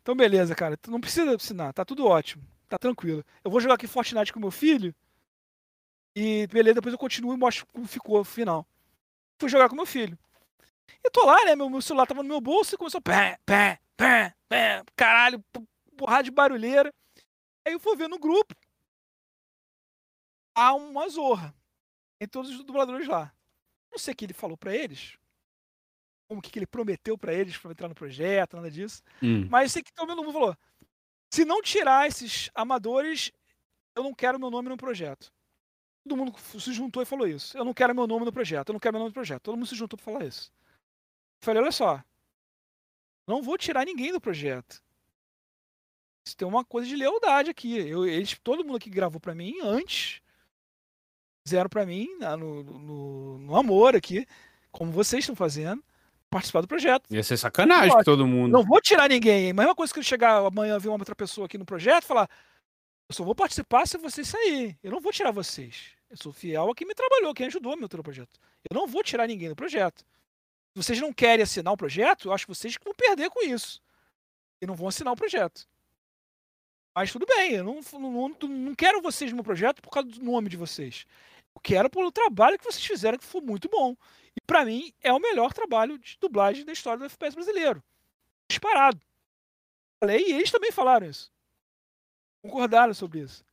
Então, 0.01 0.13
beleza, 0.13 0.53
cara, 0.53 0.75
tu 0.75 0.91
não 0.91 0.99
precisa 0.99 1.33
assinar, 1.33 1.73
tá 1.73 1.85
tudo 1.85 2.05
ótimo, 2.05 2.43
tá 2.67 2.77
tranquilo. 2.77 3.23
Eu 3.41 3.49
vou 3.49 3.61
jogar 3.61 3.75
aqui 3.75 3.87
Fortnite 3.87 4.33
com 4.33 4.41
meu 4.41 4.51
filho 4.51 4.93
e, 6.13 6.47
beleza, 6.47 6.75
depois 6.75 6.91
eu 6.91 6.99
continuo 6.99 7.33
e 7.33 7.37
mostro 7.37 7.65
como 7.67 7.87
ficou 7.87 8.19
o 8.19 8.25
final. 8.25 8.67
Fui 9.39 9.49
jogar 9.49 9.69
com 9.69 9.75
meu 9.75 9.85
filho. 9.85 10.19
E 11.03 11.09
tô 11.09 11.25
lá, 11.25 11.45
né? 11.45 11.55
Meu, 11.55 11.69
meu 11.69 11.81
celular 11.81 12.05
tava 12.05 12.23
no 12.23 12.29
meu 12.29 12.41
bolso 12.41 12.75
e 12.75 12.77
começou 12.77 13.01
pé, 13.01 13.37
pé, 13.45 13.79
pé, 13.95 14.35
pé, 14.49 14.83
caralho, 14.95 15.43
porrada 15.97 16.23
de 16.23 16.31
barulheira. 16.31 16.93
Aí 17.65 17.73
eu 17.73 17.79
fui 17.79 17.95
ver 17.95 18.09
no 18.09 18.19
grupo. 18.19 18.53
Há 20.55 20.73
uma 20.73 21.07
zorra. 21.09 21.55
Em 22.19 22.27
todos 22.27 22.51
os 22.51 22.63
dubladores 22.63 23.07
lá. 23.07 23.33
Não 23.91 23.97
sei 23.97 24.13
o 24.13 24.17
que 24.17 24.25
ele 24.25 24.33
falou 24.33 24.57
para 24.57 24.75
eles. 24.75 25.17
Como 26.27 26.41
que 26.41 26.57
ele 26.57 26.65
prometeu 26.65 27.17
para 27.17 27.33
eles 27.33 27.57
pra 27.57 27.71
entrar 27.71 27.87
no 27.87 27.95
projeto, 27.95 28.55
nada 28.55 28.71
disso. 28.71 29.03
Hum. 29.21 29.47
Mas 29.49 29.63
eu 29.63 29.69
sei 29.69 29.83
que 29.83 29.93
todo 29.93 30.15
mundo 30.15 30.31
falou. 30.31 30.57
Se 31.31 31.45
não 31.45 31.61
tirar 31.61 32.07
esses 32.07 32.49
amadores, 32.53 33.31
eu 33.95 34.03
não 34.03 34.13
quero 34.13 34.39
meu 34.39 34.49
nome 34.49 34.69
no 34.69 34.77
projeto. 34.77 35.31
Todo 36.03 36.17
mundo 36.17 36.35
se 36.39 36.73
juntou 36.73 37.01
e 37.01 37.05
falou 37.05 37.27
isso. 37.27 37.57
Eu 37.57 37.63
não 37.63 37.73
quero 37.73 37.95
meu 37.95 38.05
nome 38.05 38.25
no 38.25 38.33
projeto, 38.33 38.69
eu 38.69 38.73
não 38.73 38.79
quero 38.79 38.93
meu 38.93 38.99
nome 38.99 39.09
no 39.09 39.13
projeto. 39.13 39.41
Todo 39.41 39.55
mundo 39.55 39.67
se 39.67 39.75
juntou 39.75 39.97
para 39.97 40.03
falar 40.03 40.25
isso. 40.25 40.51
Eu 41.43 41.45
falei, 41.45 41.61
olha 41.61 41.71
só. 41.73 42.01
Não 43.27 43.41
vou 43.41 43.57
tirar 43.57 43.85
ninguém 43.85 44.13
do 44.13 44.21
projeto. 44.21 44.81
Isso 46.25 46.37
tem 46.37 46.47
uma 46.47 46.63
coisa 46.63 46.87
de 46.87 46.95
lealdade 46.95 47.49
aqui. 47.49 47.75
Eu, 47.77 48.07
eles, 48.07 48.39
todo 48.41 48.63
mundo 48.63 48.79
que 48.79 48.89
gravou 48.89 49.19
para 49.19 49.35
mim 49.35 49.59
antes 49.61 50.21
fizeram 51.45 51.69
para 51.69 51.85
mim 51.85 52.07
no, 52.17 52.63
no, 52.63 53.37
no, 53.39 53.55
amor 53.57 53.93
aqui, 53.93 54.25
como 54.71 54.89
vocês 54.89 55.23
estão 55.23 55.35
fazendo, 55.35 55.83
participar 56.29 56.61
do 56.61 56.67
projeto. 56.67 57.13
Ia 57.13 57.21
ser 57.21 57.35
sacanagem 57.35 57.91
com 57.91 58.03
todo 58.03 58.25
mundo. 58.25 58.53
Não 58.53 58.63
vou 58.63 58.79
tirar 58.79 59.09
ninguém. 59.09 59.51
A 59.51 59.53
mesma 59.53 59.75
coisa 59.75 59.91
que 59.91 59.99
eu 59.99 60.03
chegar 60.03 60.37
amanhã 60.37 60.79
ver 60.79 60.87
uma 60.87 60.97
outra 60.97 61.15
pessoa 61.15 61.45
aqui 61.45 61.57
no 61.57 61.65
projeto 61.65 62.05
e 62.05 62.07
falar: 62.07 62.29
eu 63.09 63.13
só 63.13 63.21
vou 63.25 63.35
participar 63.35 63.85
se 63.85 63.97
vocês 63.97 64.29
saírem. 64.29 64.79
Eu 64.81 64.91
não 64.91 65.01
vou 65.01 65.11
tirar 65.11 65.31
vocês. 65.31 65.91
Eu 66.09 66.15
sou 66.15 66.31
fiel 66.31 66.71
a 66.71 66.75
quem 66.75 66.87
me 66.87 66.95
trabalhou, 66.95 67.33
quem 67.33 67.47
ajudou 67.47 67.75
meu 67.75 67.89
projeto. 67.89 68.39
Eu 68.69 68.73
não 68.73 68.87
vou 68.87 69.03
tirar 69.03 69.27
ninguém 69.27 69.49
do 69.49 69.55
projeto. 69.57 70.05
Se 70.73 70.83
vocês 70.83 70.99
não 70.99 71.13
querem 71.13 71.43
assinar 71.43 71.71
o 71.71 71.77
projeto, 71.77 72.27
eu 72.27 72.33
acho 72.33 72.47
que 72.47 72.55
vocês 72.55 72.75
vão 72.83 72.95
perder 72.95 73.29
com 73.29 73.43
isso. 73.43 73.79
E 74.59 74.65
não 74.65 74.73
vão 74.73 74.87
assinar 74.87 75.13
o 75.13 75.15
projeto. 75.15 75.67
Mas 76.95 77.11
tudo 77.11 77.27
bem, 77.27 77.53
eu 77.53 77.63
não, 77.63 77.79
não, 77.99 78.29
não 78.29 78.75
quero 78.75 79.01
vocês 79.01 79.31
no 79.31 79.35
meu 79.35 79.43
projeto 79.43 79.81
por 79.81 79.91
causa 79.91 80.09
do 80.09 80.23
nome 80.23 80.49
de 80.49 80.57
vocês. 80.57 81.05
Eu 81.55 81.61
quero 81.61 81.89
pelo 81.91 82.11
trabalho 82.11 82.57
que 82.57 82.65
vocês 82.65 82.83
fizeram, 82.83 83.19
que 83.19 83.25
foi 83.25 83.41
muito 83.41 83.69
bom. 83.69 83.95
E 84.35 84.41
para 84.41 84.65
mim 84.65 84.91
é 85.01 85.13
o 85.13 85.19
melhor 85.19 85.53
trabalho 85.53 85.99
de 85.99 86.17
dublagem 86.19 86.65
da 86.65 86.73
história 86.73 86.99
do 86.99 87.05
FPS 87.05 87.35
brasileiro. 87.35 87.83
Disparado. 88.49 88.99
Falei, 89.99 90.25
e 90.27 90.33
eles 90.33 90.51
também 90.51 90.71
falaram 90.71 91.07
isso. 91.07 91.31
Concordaram 92.41 92.93
sobre 92.95 93.19
isso. 93.19 93.45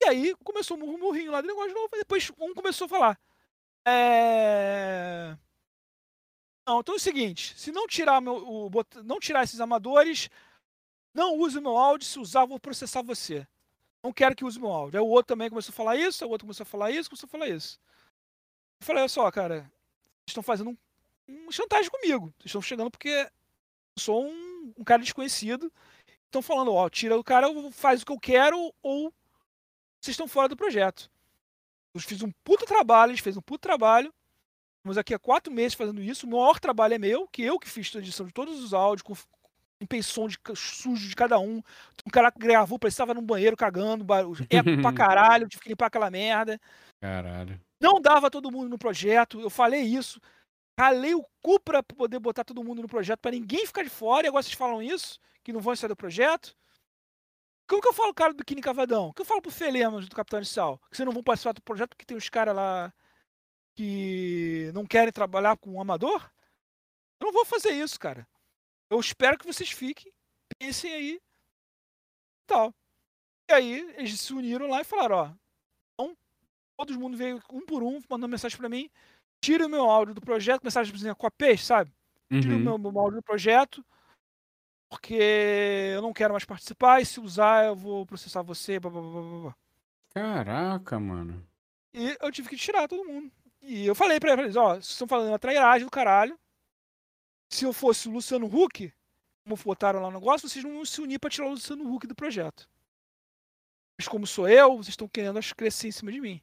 E 0.00 0.08
aí 0.08 0.34
começou 0.44 0.76
um 0.76 0.80
murmurinho 0.80 1.32
lá 1.32 1.40
do 1.40 1.48
negócio 1.48 1.68
de 1.68 1.74
novo. 1.74 1.88
E 1.94 1.98
depois 1.98 2.30
um 2.38 2.54
começou 2.54 2.84
a 2.86 2.88
falar. 2.88 3.20
É... 3.84 5.36
Então 6.68 6.94
é 6.94 6.96
o 6.96 7.00
seguinte: 7.00 7.54
se 7.56 7.72
não 7.72 7.86
tirar, 7.86 8.20
meu, 8.20 8.36
o, 8.36 8.70
não 9.04 9.18
tirar 9.18 9.44
esses 9.44 9.60
amadores, 9.60 10.28
não 11.14 11.36
use 11.36 11.58
o 11.58 11.62
meu 11.62 11.76
áudio. 11.76 12.06
Se 12.06 12.18
usar, 12.18 12.44
vou 12.44 12.60
processar 12.60 13.02
você. 13.02 13.46
Não 14.02 14.12
quero 14.12 14.36
que 14.36 14.44
use 14.44 14.60
meu 14.60 14.70
áudio. 14.70 15.00
Aí 15.00 15.04
o 15.04 15.08
outro 15.08 15.34
também 15.34 15.48
começou 15.48 15.72
a 15.72 15.76
falar 15.76 15.96
isso, 15.96 16.24
o 16.24 16.28
outro 16.28 16.46
começou 16.46 16.62
a 16.62 16.66
falar 16.66 16.90
isso, 16.90 17.08
começou 17.08 17.26
a 17.26 17.30
falar 17.30 17.48
isso. 17.48 17.80
Eu 18.80 18.86
falei, 18.86 19.02
olha 19.02 19.08
só, 19.08 19.30
cara, 19.30 19.60
vocês 19.60 20.28
estão 20.28 20.42
fazendo 20.42 20.70
um, 20.70 20.76
um 21.28 21.50
chantagem 21.50 21.90
comigo. 21.90 22.26
Vocês 22.38 22.46
estão 22.46 22.62
chegando 22.62 22.90
porque 22.90 23.08
eu 23.08 23.30
sou 23.98 24.26
um, 24.26 24.72
um 24.78 24.84
cara 24.84 25.02
desconhecido. 25.02 25.72
Estão 26.26 26.42
falando, 26.42 26.72
ó, 26.74 26.88
tira 26.88 27.18
o 27.18 27.24
cara, 27.24 27.48
faz 27.72 28.02
o 28.02 28.06
que 28.06 28.12
eu 28.12 28.20
quero, 28.20 28.72
ou 28.82 29.12
vocês 30.00 30.12
estão 30.12 30.28
fora 30.28 30.48
do 30.48 30.56
projeto. 30.56 31.10
Eu 31.94 32.00
fiz 32.00 32.22
um 32.22 32.30
puto 32.44 32.66
trabalho, 32.66 33.10
eles 33.10 33.20
fez 33.20 33.36
um 33.36 33.40
puto 33.40 33.60
trabalho. 33.60 34.12
Estamos 34.78 34.96
aqui 34.96 35.12
há 35.12 35.18
quatro 35.18 35.52
meses 35.52 35.74
fazendo 35.74 36.00
isso. 36.00 36.26
O 36.26 36.30
maior 36.30 36.58
trabalho 36.58 36.94
é 36.94 36.98
meu, 36.98 37.26
que 37.28 37.42
eu 37.42 37.58
que 37.58 37.68
fiz 37.68 37.94
a 37.94 37.98
edição 37.98 38.26
de 38.26 38.32
todos 38.32 38.62
os 38.62 38.72
áudios, 38.72 39.02
com 39.02 39.14
limpei 39.80 40.02
som 40.02 40.26
de 40.26 40.38
sujo 40.54 41.08
de 41.08 41.14
cada 41.14 41.38
um. 41.38 41.62
Um 42.06 42.10
cara 42.10 42.32
gravou, 42.36 42.78
parecia 42.78 43.02
estava 43.02 43.14
no 43.14 43.22
banheiro 43.22 43.56
cagando, 43.56 44.04
eco 44.50 44.82
pra 44.82 44.92
caralho, 44.92 45.48
tive 45.48 45.62
que 45.62 45.68
limpar 45.68 45.86
aquela 45.86 46.10
merda. 46.10 46.60
Caralho. 47.00 47.60
Não 47.80 48.00
dava 48.00 48.30
todo 48.30 48.50
mundo 48.50 48.68
no 48.68 48.78
projeto, 48.78 49.40
eu 49.40 49.50
falei 49.50 49.82
isso. 49.82 50.20
Ralei 50.78 51.14
o 51.14 51.24
cu 51.42 51.58
pra 51.60 51.82
poder 51.82 52.18
botar 52.20 52.44
todo 52.44 52.62
mundo 52.62 52.82
no 52.82 52.88
projeto, 52.88 53.20
para 53.20 53.32
ninguém 53.32 53.66
ficar 53.66 53.82
de 53.82 53.90
fora, 53.90 54.26
e 54.26 54.28
agora 54.28 54.42
vocês 54.42 54.54
falam 54.54 54.82
isso, 54.82 55.18
que 55.42 55.52
não 55.52 55.60
vão 55.60 55.74
sair 55.74 55.88
do 55.88 55.96
projeto. 55.96 56.56
Como 57.68 57.82
que 57.82 57.88
eu 57.88 57.92
falo, 57.92 58.14
cara 58.14 58.32
do 58.32 58.38
Biquíni 58.38 58.62
Cavadão? 58.62 59.08
O 59.08 59.12
que 59.12 59.20
eu 59.20 59.26
falo 59.26 59.42
pro 59.42 59.50
Felemos 59.50 60.08
do 60.08 60.16
Capitão 60.16 60.38
Inicial? 60.38 60.78
Que 60.90 60.96
vocês 60.96 61.04
não 61.04 61.12
vão 61.12 61.22
participar 61.22 61.52
do 61.52 61.62
projeto 61.62 61.90
porque 61.90 62.04
tem 62.04 62.16
os 62.16 62.28
caras 62.28 62.54
lá 62.54 62.92
que 63.78 64.72
não 64.74 64.84
querem 64.84 65.12
trabalhar 65.12 65.56
com 65.56 65.70
um 65.70 65.80
amador? 65.80 66.28
Eu 67.20 67.26
não 67.26 67.32
vou 67.32 67.44
fazer 67.44 67.70
isso, 67.70 67.96
cara. 68.00 68.26
Eu 68.90 68.98
espero 68.98 69.38
que 69.38 69.46
vocês 69.46 69.70
fiquem, 69.70 70.12
pensem 70.58 70.92
aí. 70.92 71.20
Tal. 72.44 72.74
E 73.48 73.52
aí, 73.52 73.94
eles 73.96 74.20
se 74.20 74.34
uniram 74.34 74.68
lá 74.68 74.80
e 74.80 74.84
falaram, 74.84 75.16
ó. 75.16 75.32
Então, 75.94 76.16
todo 76.76 76.98
mundo 76.98 77.16
veio 77.16 77.40
um 77.52 77.64
por 77.64 77.84
um, 77.84 78.00
mandando 78.10 78.32
mensagem 78.32 78.58
para 78.58 78.68
mim. 78.68 78.90
Tira 79.40 79.66
o 79.66 79.70
meu 79.70 79.84
áudio 79.84 80.12
do 80.12 80.20
projeto, 80.20 80.64
mensagem 80.64 81.14
com 81.14 81.26
a 81.28 81.30
peixe, 81.30 81.64
sabe? 81.64 81.94
Tira 82.28 82.54
uhum. 82.54 82.74
o 82.74 82.78
meu, 82.78 82.78
meu 82.78 83.00
áudio 83.00 83.20
do 83.20 83.22
projeto 83.22 83.84
porque 84.88 85.92
eu 85.94 86.02
não 86.02 86.12
quero 86.12 86.32
mais 86.32 86.44
participar 86.44 87.00
e 87.00 87.06
se 87.06 87.20
usar 87.20 87.66
eu 87.66 87.76
vou 87.76 88.06
processar 88.06 88.42
você. 88.42 88.80
Blá, 88.80 88.90
blá, 88.90 89.02
blá, 89.02 89.40
blá. 89.42 89.56
Caraca, 90.14 90.98
mano. 90.98 91.46
E 91.92 92.16
eu 92.20 92.32
tive 92.32 92.48
que 92.48 92.56
tirar 92.56 92.88
todo 92.88 93.04
mundo. 93.04 93.30
E 93.68 93.84
eu 93.84 93.94
falei 93.94 94.18
pra 94.18 94.32
eles, 94.32 94.56
ó, 94.56 94.70
vocês 94.70 94.88
estão 94.88 95.06
falando 95.06 95.28
uma 95.28 95.38
trairagem 95.38 95.84
do 95.84 95.90
caralho. 95.90 96.38
Se 97.50 97.66
eu 97.66 97.72
fosse 97.74 98.08
o 98.08 98.12
Luciano 98.12 98.46
Huck, 98.46 98.90
como 99.44 99.56
botaram 99.62 100.00
lá 100.00 100.08
no 100.10 100.18
negócio, 100.18 100.48
vocês 100.48 100.64
não 100.64 100.76
iam 100.76 100.86
se 100.86 101.02
unir 101.02 101.18
pra 101.18 101.28
tirar 101.28 101.48
o 101.48 101.50
Luciano 101.50 101.94
Huck 101.94 102.06
do 102.06 102.14
projeto. 102.14 102.66
Mas 103.98 104.08
como 104.08 104.26
sou 104.26 104.48
eu, 104.48 104.78
vocês 104.78 104.88
estão 104.88 105.06
querendo 105.06 105.38
crescer 105.54 105.88
em 105.88 105.92
cima 105.92 106.10
de 106.10 106.18
mim. 106.18 106.40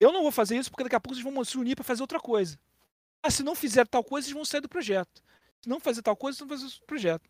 Eu 0.00 0.10
não 0.10 0.22
vou 0.22 0.32
fazer 0.32 0.56
isso 0.56 0.70
porque 0.70 0.84
daqui 0.84 0.96
a 0.96 1.00
pouco 1.00 1.14
vocês 1.14 1.34
vão 1.34 1.44
se 1.44 1.58
unir 1.58 1.74
para 1.74 1.84
fazer 1.84 2.02
outra 2.02 2.18
coisa. 2.18 2.58
Ah, 3.22 3.30
se 3.30 3.42
não 3.42 3.54
fizer 3.54 3.86
tal 3.86 4.02
coisa, 4.02 4.24
vocês 4.24 4.34
vão 4.34 4.44
sair 4.46 4.62
do 4.62 4.70
projeto. 4.70 5.22
Se 5.60 5.68
não 5.68 5.78
fazer 5.78 6.00
tal 6.00 6.16
coisa, 6.16 6.38
vocês 6.38 6.48
vão 6.48 6.58
fazer 6.58 6.82
o 6.82 6.86
projeto. 6.86 7.28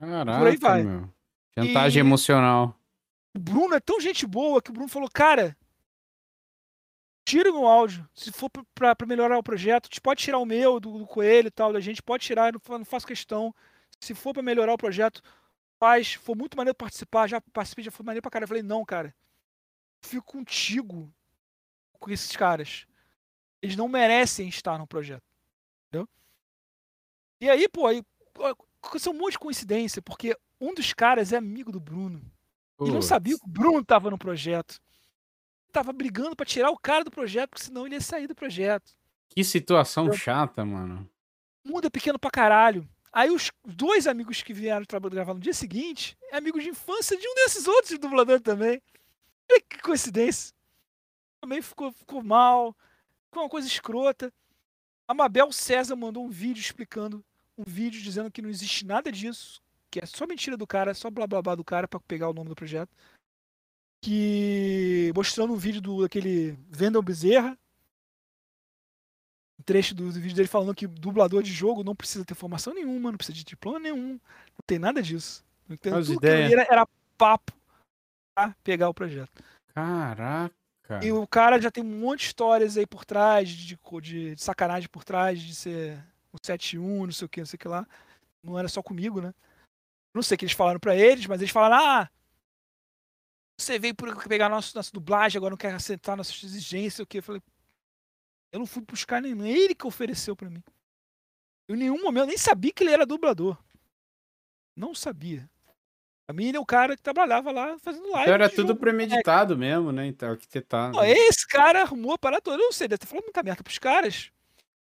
Caraca, 0.00 0.38
Por 0.38 0.48
aí 0.48 0.56
vai. 0.56 0.82
Meu. 0.82 1.08
Chantagem 1.56 2.00
e... 2.00 2.04
emocional. 2.04 2.76
O 3.36 3.38
Bruno 3.38 3.76
é 3.76 3.80
tão 3.80 4.00
gente 4.00 4.26
boa 4.26 4.60
que 4.60 4.70
o 4.70 4.72
Bruno 4.72 4.88
falou, 4.88 5.08
cara, 5.08 5.56
tira 7.26 7.50
meu 7.50 7.66
áudio. 7.66 8.08
Se 8.14 8.30
for 8.30 8.48
pra, 8.74 8.94
pra 8.94 9.06
melhorar 9.06 9.36
o 9.36 9.42
projeto, 9.42 9.90
pode 10.00 10.22
tirar 10.22 10.38
o 10.38 10.46
meu, 10.46 10.78
do, 10.78 10.98
do 10.98 11.06
Coelho 11.06 11.48
e 11.48 11.50
tal, 11.50 11.72
da 11.72 11.80
gente, 11.80 12.02
pode 12.02 12.24
tirar, 12.24 12.52
não, 12.52 12.78
não 12.78 12.84
faço 12.84 13.06
questão. 13.06 13.54
Se 14.00 14.14
for 14.14 14.32
pra 14.32 14.42
melhorar 14.42 14.72
o 14.72 14.78
projeto, 14.78 15.20
faz. 15.78 16.14
Foi 16.14 16.36
muito 16.36 16.56
maneiro 16.56 16.76
participar, 16.76 17.26
já 17.26 17.40
participei, 17.40 17.84
já 17.84 17.90
foi 17.90 18.06
maneiro 18.06 18.22
pra 18.22 18.30
cara. 18.30 18.44
Eu 18.44 18.48
falei, 18.48 18.62
não, 18.62 18.84
cara, 18.84 19.14
fico 20.00 20.24
contigo 20.24 21.12
com 21.98 22.10
esses 22.10 22.34
caras. 22.36 22.86
Eles 23.60 23.76
não 23.76 23.88
merecem 23.88 24.48
estar 24.48 24.78
no 24.78 24.86
projeto. 24.86 25.24
Entendeu? 25.88 26.08
E 27.40 27.50
aí, 27.50 27.68
pô, 27.68 27.86
aí, 27.86 28.04
aconteceu 28.80 29.12
um 29.12 29.18
monte 29.18 29.32
de 29.32 29.38
coincidência, 29.40 30.00
porque 30.00 30.36
um 30.60 30.72
dos 30.72 30.92
caras 30.92 31.32
é 31.32 31.36
amigo 31.36 31.72
do 31.72 31.80
Bruno. 31.80 32.22
Ele 32.80 32.92
não 32.92 33.02
sabia 33.02 33.36
que 33.36 33.44
o 33.44 33.48
Bruno 33.48 33.80
estava 33.80 34.10
no 34.10 34.18
projeto. 34.18 34.80
Tava 35.76 35.92
brigando 35.92 36.34
para 36.34 36.46
tirar 36.46 36.70
o 36.70 36.78
cara 36.78 37.04
do 37.04 37.10
projeto, 37.10 37.50
porque 37.50 37.64
senão 37.64 37.84
ele 37.84 37.96
ia 37.96 38.00
sair 38.00 38.26
do 38.26 38.34
projeto. 38.34 38.96
Que 39.28 39.44
situação 39.44 40.10
chata, 40.10 40.64
mano. 40.64 41.06
O 41.62 41.68
mundo 41.68 41.86
é 41.86 41.90
pequeno 41.90 42.18
pra 42.18 42.30
caralho. 42.30 42.88
Aí 43.12 43.30
os 43.30 43.52
dois 43.62 44.06
amigos 44.06 44.42
que 44.42 44.54
vieram 44.54 44.86
gravar 45.10 45.34
no 45.34 45.40
dia 45.40 45.52
seguinte 45.52 46.16
é 46.32 46.38
amigos 46.38 46.62
de 46.62 46.70
infância 46.70 47.14
de 47.18 47.28
um 47.28 47.34
desses 47.34 47.68
outros 47.68 47.98
dubladores 47.98 48.40
também. 48.40 48.80
Olha 49.52 49.60
que 49.68 49.82
coincidência. 49.82 50.54
Também 51.42 51.60
ficou, 51.60 51.92
ficou 51.92 52.22
mal. 52.22 52.74
Ficou 53.26 53.42
uma 53.42 53.50
coisa 53.50 53.68
escrota. 53.68 54.32
A 55.06 55.12
Mabel 55.12 55.52
César 55.52 55.94
mandou 55.94 56.24
um 56.24 56.30
vídeo 56.30 56.62
explicando 56.62 57.22
um 57.58 57.64
vídeo 57.64 58.00
dizendo 58.00 58.30
que 58.30 58.40
não 58.40 58.48
existe 58.48 58.86
nada 58.86 59.12
disso, 59.12 59.60
que 59.90 60.00
é 60.00 60.06
só 60.06 60.26
mentira 60.26 60.56
do 60.56 60.66
cara, 60.66 60.94
só 60.94 61.10
blá 61.10 61.26
blá 61.26 61.42
blá 61.42 61.54
do 61.54 61.62
cara 61.62 61.86
para 61.86 62.00
pegar 62.00 62.30
o 62.30 62.32
nome 62.32 62.48
do 62.48 62.56
projeto. 62.56 62.88
Que 64.06 65.10
mostrando 65.16 65.52
um 65.52 65.56
vídeo 65.56 65.80
do 65.80 66.04
aquele 66.04 66.56
Vendel 66.70 67.02
Bezerra, 67.02 67.58
um 69.58 69.64
trecho 69.64 69.96
do, 69.96 70.12
do, 70.12 70.20
vídeo 70.20 70.36
dele 70.36 70.46
falando 70.46 70.76
que 70.76 70.86
dublador 70.86 71.42
de 71.42 71.52
jogo 71.52 71.82
não 71.82 71.96
precisa 71.96 72.24
ter 72.24 72.36
formação 72.36 72.72
nenhuma, 72.72 73.10
não 73.10 73.18
precisa 73.18 73.36
de 73.36 73.42
diploma 73.42 73.80
nenhum, 73.80 74.10
não 74.10 74.64
tem 74.64 74.78
nada 74.78 75.02
disso. 75.02 75.44
Então, 75.68 76.00
tudo 76.00 76.18
ideias. 76.18 76.52
Era, 76.52 76.62
era 76.70 76.88
papo 77.18 77.52
pra 78.32 78.54
pegar 78.62 78.88
o 78.88 78.94
projeto. 78.94 79.42
Caraca. 79.74 80.54
E 81.02 81.10
o 81.10 81.26
cara 81.26 81.60
já 81.60 81.68
tem 81.68 81.82
um 81.82 81.98
monte 81.98 82.20
de 82.20 82.26
histórias 82.26 82.76
aí 82.76 82.86
por 82.86 83.04
trás, 83.04 83.48
de, 83.48 83.76
de, 83.76 84.34
de 84.36 84.40
sacanagem 84.40 84.88
por 84.88 85.02
trás, 85.02 85.42
de 85.42 85.52
ser 85.52 85.98
o 86.32 86.38
7-1, 86.38 86.78
não 86.78 87.10
sei 87.10 87.26
o 87.26 87.28
que, 87.28 87.40
não 87.40 87.46
sei 87.46 87.56
o 87.56 87.58
que 87.58 87.66
lá. 87.66 87.84
Não 88.40 88.56
era 88.56 88.68
só 88.68 88.80
comigo, 88.84 89.20
né? 89.20 89.34
Não 90.14 90.22
sei 90.22 90.36
o 90.36 90.38
que 90.38 90.44
eles 90.44 90.54
falaram 90.54 90.78
para 90.78 90.94
eles, 90.94 91.26
mas 91.26 91.40
eles 91.40 91.50
falaram: 91.50 91.84
ah, 91.84 92.10
você 93.56 93.78
veio 93.78 93.94
por 93.94 94.14
pegar 94.28 94.48
nossa, 94.48 94.72
nossa 94.74 94.92
dublagem, 94.92 95.38
agora 95.38 95.50
não 95.50 95.56
quer 95.56 95.72
aceitar 95.72 96.16
nossas 96.16 96.42
exigências, 96.42 97.00
o 97.00 97.06
que? 97.06 97.18
Eu 97.18 97.22
falei, 97.22 97.42
Eu 98.52 98.58
não 98.58 98.66
fui 98.66 98.82
buscar 98.82 99.20
nem 99.22 99.48
ele 99.48 99.74
que 99.74 99.86
ofereceu 99.86 100.36
para 100.36 100.50
mim. 100.50 100.62
Eu, 101.68 101.74
em 101.74 101.78
nenhum 101.78 102.02
momento 102.02 102.28
nem 102.28 102.38
sabia 102.38 102.72
que 102.72 102.82
ele 102.82 102.92
era 102.92 103.06
dublador. 103.06 103.56
Não 104.76 104.94
sabia. 104.94 105.48
A 106.28 106.32
mim 106.32 106.48
ele 106.48 106.56
é 106.56 106.60
o 106.60 106.66
cara 106.66 106.96
que 106.96 107.02
trabalhava 107.02 107.52
lá 107.52 107.78
fazendo 107.78 108.10
live. 108.10 108.22
Então 108.22 108.34
era 108.34 108.50
tudo 108.50 108.68
jogo, 108.68 108.80
premeditado 108.80 109.56
né? 109.56 109.68
mesmo, 109.68 109.92
né? 109.92 110.06
Então, 110.06 110.30
arquitetado. 110.30 111.02
esse 111.04 111.46
cara 111.46 111.82
arrumou 111.82 112.12
a 112.12 112.18
parada 112.18 112.42
toda. 112.42 112.56
Eu 112.56 112.66
não 112.66 112.72
sei, 112.72 112.88
deve 112.88 112.98
ter 112.98 113.06
falado 113.06 113.24
muita 113.24 113.42
merda 113.42 113.62
pros 113.62 113.78
caras. 113.78 114.30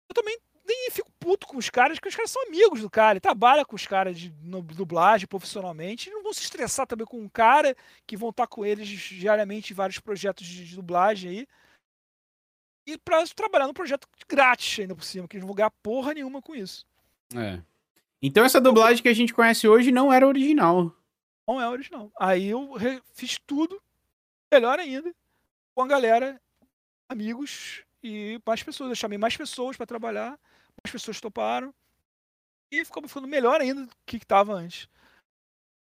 Eu 0.09 0.15
também 0.15 0.39
nem 0.65 0.91
fico 0.91 1.11
puto 1.19 1.47
com 1.47 1.57
os 1.57 1.69
caras, 1.69 1.99
porque 1.99 2.09
os 2.09 2.17
caras 2.17 2.31
são 2.31 2.47
amigos 2.47 2.81
do 2.81 2.91
cara. 2.91 3.13
Ele 3.15 3.21
trabalha 3.21 3.65
com 3.65 3.77
os 3.77 3.87
caras 3.87 4.19
de 4.19 4.31
dublagem 4.75 5.27
profissionalmente. 5.27 6.11
não 6.11 6.23
vão 6.23 6.33
se 6.33 6.43
estressar 6.43 6.87
também 6.87 7.07
com 7.07 7.19
um 7.19 7.29
cara 7.29 7.77
que 8.07 8.17
vão 8.17 8.31
estar 8.31 8.47
com 8.47 8.65
eles 8.65 8.89
diariamente 8.89 9.73
em 9.73 9.77
vários 9.77 9.99
projetos 9.99 10.47
de 10.47 10.75
dublagem 10.75 11.31
aí. 11.31 11.49
E 12.87 12.99
pra 12.99 13.25
trabalhar 13.27 13.67
num 13.67 13.75
projeto 13.75 14.09
grátis 14.29 14.81
ainda 14.81 14.95
por 14.95 15.05
cima, 15.05 15.29
que 15.29 15.37
eles 15.37 15.43
não 15.43 15.49
vão 15.49 15.57
ganhar 15.57 15.71
porra 15.83 16.15
nenhuma 16.15 16.41
com 16.41 16.55
isso. 16.55 16.87
É. 17.35 17.61
Então 18.23 18.45
essa 18.45 18.61
dublagem 18.61 19.03
que 19.03 19.09
a 19.09 19.15
gente 19.15 19.33
conhece 19.33 19.69
hoje 19.69 19.91
não 19.91 20.13
era 20.13 20.27
original. 20.27 20.95
Não 21.47 21.61
é 21.61 21.69
original. 21.69 22.11
Aí 22.19 22.49
eu 22.49 22.75
fiz 23.15 23.39
tudo, 23.47 23.81
melhor 24.53 24.79
ainda, 24.79 25.15
com 25.75 25.83
a 25.83 25.87
galera, 25.87 26.41
amigos 27.09 27.83
e 28.03 28.41
mais 28.47 28.63
pessoas. 28.63 28.91
Eu 28.91 28.97
chamei 28.97 29.19
mais 29.19 29.37
pessoas 29.37 29.77
para 29.77 29.87
trabalhar, 29.87 30.39
mais 30.95 31.03
pessoas 31.03 31.21
toparam. 31.21 31.73
E 32.71 32.85
ficou 32.85 33.07
ficando 33.09 33.27
melhor 33.27 33.61
ainda 33.61 33.85
do 33.85 33.93
que 34.07 34.17
estava 34.17 34.53
antes. 34.53 34.89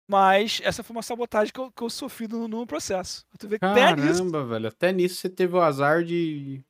Mas 0.09 0.61
essa 0.65 0.83
foi 0.83 0.97
uma 0.97 1.03
sabotagem 1.03 1.53
que 1.53 1.61
eu, 1.61 1.71
que 1.71 1.83
eu 1.83 1.89
sofri 1.89 2.27
no, 2.29 2.49
no 2.49 2.67
processo. 2.67 3.25
Tu 3.39 3.49
vê 3.49 3.59
Caramba, 3.59 3.93
até 3.93 4.03
nisso, 4.03 4.47
velho. 4.47 4.69
Até 4.69 4.93
nisso 4.93 5.17
você 5.17 5.31
teve 5.31 5.55
o 5.55 5.61
azar 5.61 6.03
de 6.03 6.63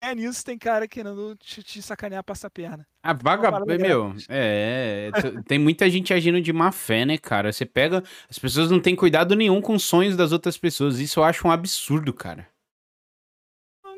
é 0.00 0.14
nisso 0.14 0.44
tem 0.44 0.56
cara 0.56 0.86
querendo 0.86 1.34
te, 1.36 1.62
te 1.62 1.82
sacanear, 1.82 2.22
passar 2.22 2.46
a 2.46 2.50
perna. 2.50 2.86
A 3.02 3.12
vaga, 3.12 3.50
meu, 3.76 4.14
é, 4.28 5.10
é 5.12 5.42
tem 5.42 5.58
muita 5.58 5.90
gente 5.90 6.14
agindo 6.14 6.40
de 6.40 6.52
má 6.52 6.70
fé, 6.70 7.04
né, 7.04 7.18
cara? 7.18 7.52
Você 7.52 7.66
pega, 7.66 8.02
as 8.30 8.38
pessoas 8.38 8.70
não 8.70 8.78
têm 8.78 8.94
cuidado 8.94 9.34
nenhum 9.34 9.60
com 9.60 9.74
os 9.74 9.82
sonhos 9.82 10.16
das 10.16 10.30
outras 10.30 10.56
pessoas. 10.56 11.00
Isso 11.00 11.18
eu 11.18 11.24
acho 11.24 11.46
um 11.48 11.50
absurdo, 11.50 12.12
cara. 12.12 12.48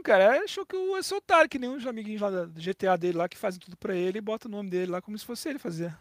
Não, 0.01 0.03
cara, 0.03 0.35
ele 0.35 0.45
achou 0.45 0.65
que 0.65 0.75
eu 0.75 0.97
ia 0.97 1.17
otário, 1.17 1.51
que 1.51 1.59
nem 1.59 1.69
os 1.69 1.87
amiguinhos 1.87 2.23
lá 2.23 2.31
do 2.31 2.61
GTA 2.61 2.97
dele 2.97 3.19
lá 3.19 3.29
que 3.29 3.37
fazem 3.37 3.61
tudo 3.61 3.77
pra 3.77 3.95
ele 3.95 4.17
e 4.17 4.23
bota 4.23 4.49
o 4.49 4.51
nome 4.51 4.71
dele 4.71 4.91
lá 4.91 5.03
como 5.03 5.19
se 5.19 5.27
fosse 5.27 5.51
ele 5.51 5.59
fazer. 5.59 5.95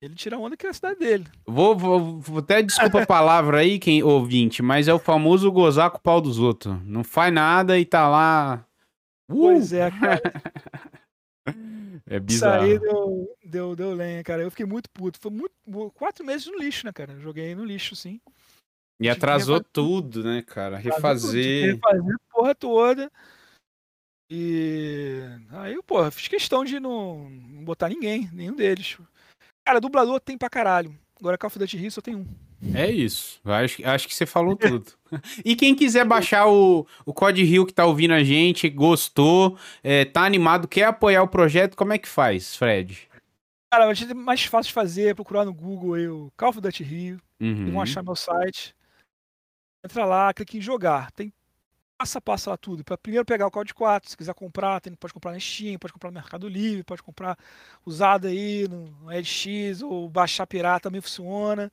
Ele 0.00 0.14
tira 0.14 0.38
onda 0.38 0.56
que 0.56 0.66
é 0.66 0.70
a 0.70 0.72
cidade 0.72 1.00
dele. 1.00 1.26
Vou, 1.44 1.76
vou, 1.76 2.20
vou 2.20 2.38
até 2.38 2.62
desculpa 2.62 3.02
a 3.02 3.06
palavra 3.06 3.58
aí, 3.58 3.80
quem 3.80 4.02
ouvinte, 4.02 4.62
mas 4.62 4.86
é 4.86 4.94
o 4.94 4.98
famoso 4.98 5.50
gozar 5.50 5.90
com 5.90 5.98
o 5.98 6.00
pau 6.00 6.20
dos 6.20 6.38
outros. 6.38 6.76
Não 6.84 7.02
faz 7.02 7.32
nada 7.32 7.78
e 7.78 7.84
tá 7.84 8.08
lá 8.08 8.64
Uh! 9.28 9.40
Pois 9.40 9.72
é, 9.72 9.90
cara. 9.90 10.22
é 12.06 12.20
bizarro. 12.20 12.66
Isso 12.66 12.74
aí 12.74 12.78
deu, 12.78 13.36
deu, 13.44 13.76
deu 13.76 13.94
lenha, 13.94 14.22
cara. 14.22 14.42
Eu 14.42 14.50
fiquei 14.50 14.66
muito 14.66 14.90
puto. 14.90 15.18
Foi 15.18 15.30
muito, 15.30 15.54
quatro 15.94 16.24
meses 16.24 16.46
no 16.46 16.58
lixo, 16.58 16.86
né, 16.86 16.92
cara? 16.92 17.18
Joguei 17.18 17.54
no 17.54 17.64
lixo, 17.64 17.96
sim. 17.96 18.20
E 19.00 19.08
atrasou 19.08 19.60
tudo, 19.60 20.22
né, 20.22 20.42
cara? 20.46 20.76
Refazer. 20.76 21.74
Refazer 21.74 22.16
porra 22.32 22.54
toda. 22.54 23.10
E 24.30 25.20
aí, 25.50 25.78
porra, 25.82 26.10
fiz 26.10 26.26
questão 26.26 26.64
de 26.64 26.80
não, 26.80 27.28
não 27.28 27.64
botar 27.64 27.88
ninguém, 27.88 28.30
nenhum 28.32 28.56
deles. 28.56 28.96
Cara, 29.64 29.80
dublador 29.80 30.20
tem 30.20 30.38
pra 30.38 30.48
caralho. 30.48 30.98
Agora 31.20 31.38
Call 31.38 31.48
of 31.48 31.58
Duty 31.58 31.76
Rio 31.76 31.90
só 31.90 32.00
tem 32.00 32.16
um. 32.16 32.26
É 32.74 32.90
isso. 32.90 33.40
Acho, 33.44 33.86
acho 33.86 34.08
que 34.08 34.14
você 34.14 34.24
falou 34.24 34.56
tudo. 34.56 34.92
e 35.44 35.54
quem 35.54 35.74
quiser 35.74 36.04
baixar 36.04 36.48
o, 36.48 36.86
o 37.04 37.12
Code 37.12 37.44
Rio 37.44 37.66
que 37.66 37.74
tá 37.74 37.84
ouvindo 37.84 38.14
a 38.14 38.24
gente, 38.24 38.68
gostou, 38.70 39.58
é, 39.82 40.04
tá 40.04 40.24
animado, 40.24 40.66
quer 40.66 40.84
apoiar 40.84 41.22
o 41.22 41.28
projeto, 41.28 41.76
como 41.76 41.92
é 41.92 41.98
que 41.98 42.08
faz, 42.08 42.56
Fred? 42.56 43.08
Cara, 43.70 43.94
ser 43.94 44.14
mais 44.14 44.44
fácil 44.44 44.68
de 44.68 44.74
fazer, 44.74 45.08
é 45.08 45.14
procurar 45.14 45.44
no 45.44 45.52
Google 45.54 45.94
aí 45.94 46.08
o 46.08 46.32
Call 46.36 46.50
of 46.50 46.60
Duty 46.60 46.82
Rio. 46.82 47.20
Uhum. 47.40 47.72
vão 47.72 47.80
achar 47.82 48.02
meu 48.02 48.14
site. 48.14 48.74
Entra 49.84 50.04
lá, 50.04 50.32
clique 50.32 50.58
em 50.58 50.60
jogar. 50.60 51.10
Tem 51.10 51.32
passa 51.98 52.18
a 52.18 52.20
passo 52.20 52.50
lá 52.50 52.56
tudo. 52.56 52.84
Pra 52.84 52.98
primeiro 52.98 53.24
pegar 53.24 53.46
o 53.46 53.50
Code 53.50 53.74
4, 53.74 54.10
se 54.10 54.16
quiser 54.16 54.34
comprar, 54.34 54.80
tem, 54.80 54.94
pode 54.94 55.12
comprar 55.14 55.32
na 55.32 55.40
Steam, 55.40 55.78
pode 55.78 55.92
comprar 55.92 56.10
no 56.10 56.14
Mercado 56.14 56.48
Livre, 56.48 56.82
pode 56.82 57.02
comprar 57.02 57.38
usado 57.86 58.26
aí 58.26 58.66
no, 58.68 59.12
EdX 59.12 59.82
ou 59.82 60.08
baixar 60.08 60.46
pirata 60.46 60.88
também 60.88 61.00
funciona. 61.00 61.70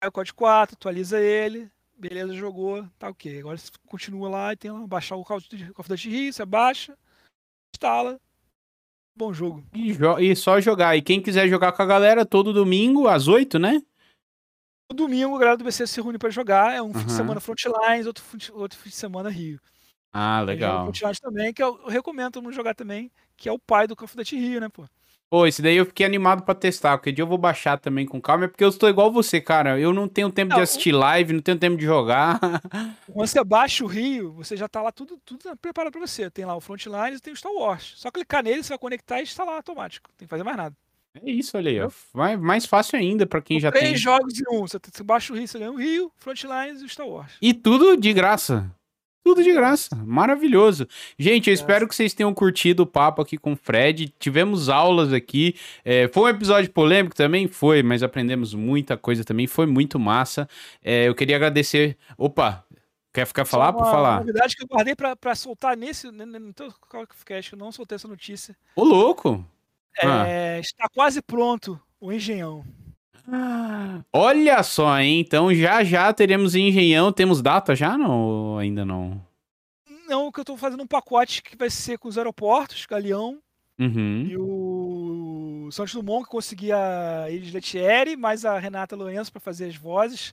Aí 0.00 0.08
o 0.08 0.12
Code 0.12 0.34
4, 0.34 0.74
atualiza 0.74 1.20
ele, 1.20 1.70
beleza, 1.96 2.34
jogou, 2.34 2.86
tá 2.98 3.08
ok. 3.08 3.40
Agora 3.40 3.56
você 3.56 3.70
continua 3.86 4.28
lá 4.28 4.52
e 4.52 4.56
tem 4.56 4.70
lá, 4.70 4.86
baixar 4.86 5.16
o 5.16 5.24
Call 5.24 5.38
of 5.38 5.88
Duty 5.88 6.08
Rio, 6.08 6.32
você 6.32 6.44
baixa, 6.44 6.96
instala, 7.74 8.20
bom 9.14 9.32
jogo. 9.32 9.64
E, 9.72 9.92
jo 9.92 10.18
e, 10.18 10.34
só 10.36 10.60
jogar. 10.60 10.96
E 10.96 11.02
quem 11.02 11.22
quiser 11.22 11.48
jogar 11.48 11.72
com 11.72 11.82
a 11.82 11.86
galera, 11.86 12.26
todo 12.26 12.52
domingo, 12.52 13.08
às 13.08 13.28
8, 13.28 13.58
né? 13.58 13.82
Domingo 14.94 15.36
a 15.36 15.38
galera 15.38 15.56
do 15.56 15.64
BC 15.64 15.86
se 15.86 16.00
reúne 16.00 16.18
para 16.18 16.30
jogar. 16.30 16.74
É 16.74 16.82
um 16.82 16.86
uhum. 16.86 16.94
fim 16.94 17.06
de 17.06 17.12
semana 17.12 17.40
Frontlines, 17.40 18.06
outro, 18.06 18.24
outro 18.54 18.78
fim 18.78 18.90
de 18.90 18.96
semana 18.96 19.28
Rio. 19.28 19.60
Ah, 20.12 20.40
legal. 20.40 20.84
Frontlines 20.84 21.20
também, 21.20 21.52
que 21.52 21.62
eu, 21.62 21.78
eu 21.84 21.88
recomendo 21.88 22.32
todo 22.32 22.44
mundo 22.44 22.54
jogar 22.54 22.74
também, 22.74 23.10
que 23.36 23.48
é 23.48 23.52
o 23.52 23.58
pai 23.58 23.86
do 23.86 23.94
Call 23.94 24.06
of 24.06 24.36
Rio, 24.36 24.60
né, 24.60 24.68
pô? 24.68 24.86
Pô, 25.28 25.44
esse 25.44 25.60
daí 25.60 25.76
eu 25.76 25.84
fiquei 25.84 26.06
animado 26.06 26.44
para 26.44 26.54
testar, 26.54 26.96
porque 26.96 27.10
dia 27.10 27.24
eu 27.24 27.26
vou 27.26 27.36
baixar 27.36 27.76
também 27.78 28.06
com 28.06 28.20
calma, 28.20 28.44
é 28.44 28.48
porque 28.48 28.62
eu 28.62 28.68
estou 28.68 28.88
igual 28.88 29.10
você, 29.10 29.40
cara. 29.40 29.78
Eu 29.78 29.92
não 29.92 30.06
tenho 30.06 30.30
tempo 30.30 30.50
não, 30.50 30.56
de 30.56 30.62
assistir 30.62 30.92
live, 30.92 31.32
não 31.32 31.42
tenho 31.42 31.58
tempo 31.58 31.76
de 31.76 31.84
jogar. 31.84 32.38
Quando 33.12 33.26
você 33.26 33.42
baixa 33.42 33.82
o 33.82 33.88
Rio, 33.88 34.32
você 34.34 34.56
já 34.56 34.68
tá 34.68 34.80
lá 34.80 34.92
tudo, 34.92 35.18
tudo 35.24 35.56
preparado 35.56 35.92
para 35.92 36.00
você. 36.00 36.30
Tem 36.30 36.44
lá 36.44 36.54
o 36.54 36.60
Frontlines 36.60 37.18
e 37.18 37.22
tem 37.22 37.32
o 37.32 37.36
Star 37.36 37.52
Wars. 37.52 37.94
Só 37.96 38.08
clicar 38.08 38.44
nele, 38.44 38.62
você 38.62 38.68
vai 38.68 38.78
conectar 38.78 39.18
e 39.18 39.24
instalar 39.24 39.56
automático. 39.56 40.08
Não 40.08 40.16
tem 40.16 40.28
que 40.28 40.30
fazer 40.30 40.44
mais 40.44 40.56
nada. 40.56 40.76
É 41.24 41.30
isso, 41.30 41.56
olha 41.56 41.70
aí. 41.70 41.80
Ó. 41.80 41.90
Mais, 42.14 42.38
mais 42.38 42.66
fácil 42.66 42.98
ainda 42.98 43.26
para 43.26 43.40
quem 43.40 43.58
já 43.60 43.70
três 43.70 43.82
tem. 43.82 43.92
Três 43.92 44.02
jogos 44.02 44.40
em 44.40 44.44
um. 44.50 44.66
Você, 44.66 44.78
baixa 45.02 45.32
o 45.32 45.36
Rio, 45.36 45.48
você 45.48 45.58
ganha 45.58 45.72
o 45.72 45.76
Rio, 45.76 46.12
Frontlines 46.16 46.82
e 46.82 46.88
Star 46.88 47.06
Wars. 47.08 47.32
E 47.40 47.54
tudo 47.54 47.96
de 47.96 48.12
graça. 48.12 48.70
Tudo 49.24 49.42
de 49.42 49.52
graça. 49.52 49.96
Maravilhoso. 50.06 50.86
Gente, 51.18 51.50
eu 51.50 51.54
espero 51.54 51.88
que 51.88 51.96
vocês 51.96 52.14
tenham 52.14 52.32
curtido 52.32 52.84
o 52.84 52.86
papo 52.86 53.20
aqui 53.20 53.36
com 53.36 53.54
o 53.54 53.56
Fred. 53.56 54.14
Tivemos 54.20 54.68
aulas 54.68 55.12
aqui. 55.12 55.56
É, 55.84 56.06
foi 56.06 56.22
um 56.22 56.28
episódio 56.28 56.70
polêmico 56.70 57.16
também? 57.16 57.48
Foi, 57.48 57.82
mas 57.82 58.04
aprendemos 58.04 58.54
muita 58.54 58.96
coisa 58.96 59.24
também. 59.24 59.48
Foi 59.48 59.66
muito 59.66 59.98
massa. 59.98 60.48
É, 60.80 61.08
eu 61.08 61.14
queria 61.14 61.34
agradecer. 61.34 61.96
Opa, 62.16 62.64
Quer 63.16 63.26
ficar 63.26 63.46
falar 63.46 63.72
por 63.72 63.86
falar? 63.86 64.18
novidade 64.18 64.54
que 64.54 64.62
eu 64.62 64.68
guardei 64.68 64.94
pra, 64.94 65.16
pra 65.16 65.34
soltar 65.34 65.74
nesse. 65.74 66.10
No 66.10 66.52
teu 66.52 66.70
podcast, 66.90 67.50
eu 67.54 67.58
não 67.58 67.72
soltei 67.72 67.96
essa 67.96 68.06
notícia. 68.06 68.54
Ô, 68.76 68.84
louco! 68.84 69.42
Ah. 70.02 70.26
É, 70.26 70.60
está 70.60 70.88
quase 70.88 71.22
pronto 71.22 71.80
o 72.00 72.12
Engenhão. 72.12 72.64
olha 74.12 74.62
só, 74.62 74.98
hein? 74.98 75.20
Então 75.20 75.52
já 75.54 75.82
já 75.82 76.12
teremos 76.12 76.54
Engenhão. 76.54 77.12
Temos 77.12 77.42
data 77.42 77.74
já 77.74 77.96
não? 77.96 78.58
ainda 78.58 78.84
não? 78.84 79.20
Não, 80.08 80.30
que 80.30 80.38
eu 80.38 80.42
estou 80.42 80.56
fazendo 80.56 80.82
um 80.82 80.86
pacote 80.86 81.42
que 81.42 81.56
vai 81.56 81.68
ser 81.68 81.98
com 81.98 82.08
os 82.08 82.16
aeroportos, 82.16 82.86
Galeão. 82.86 83.40
Uhum. 83.78 84.26
E 84.26 84.36
o 84.38 85.68
Santos 85.70 85.94
Dumont, 85.94 86.24
que 86.24 86.30
conseguia 86.30 86.76
a 87.24 87.30
Iris 87.30 87.52
Letieri, 87.52 88.16
mais 88.16 88.44
a 88.44 88.58
Renata 88.58 88.96
Lourenço 88.96 89.32
para 89.32 89.40
fazer 89.40 89.66
as 89.66 89.76
vozes, 89.76 90.32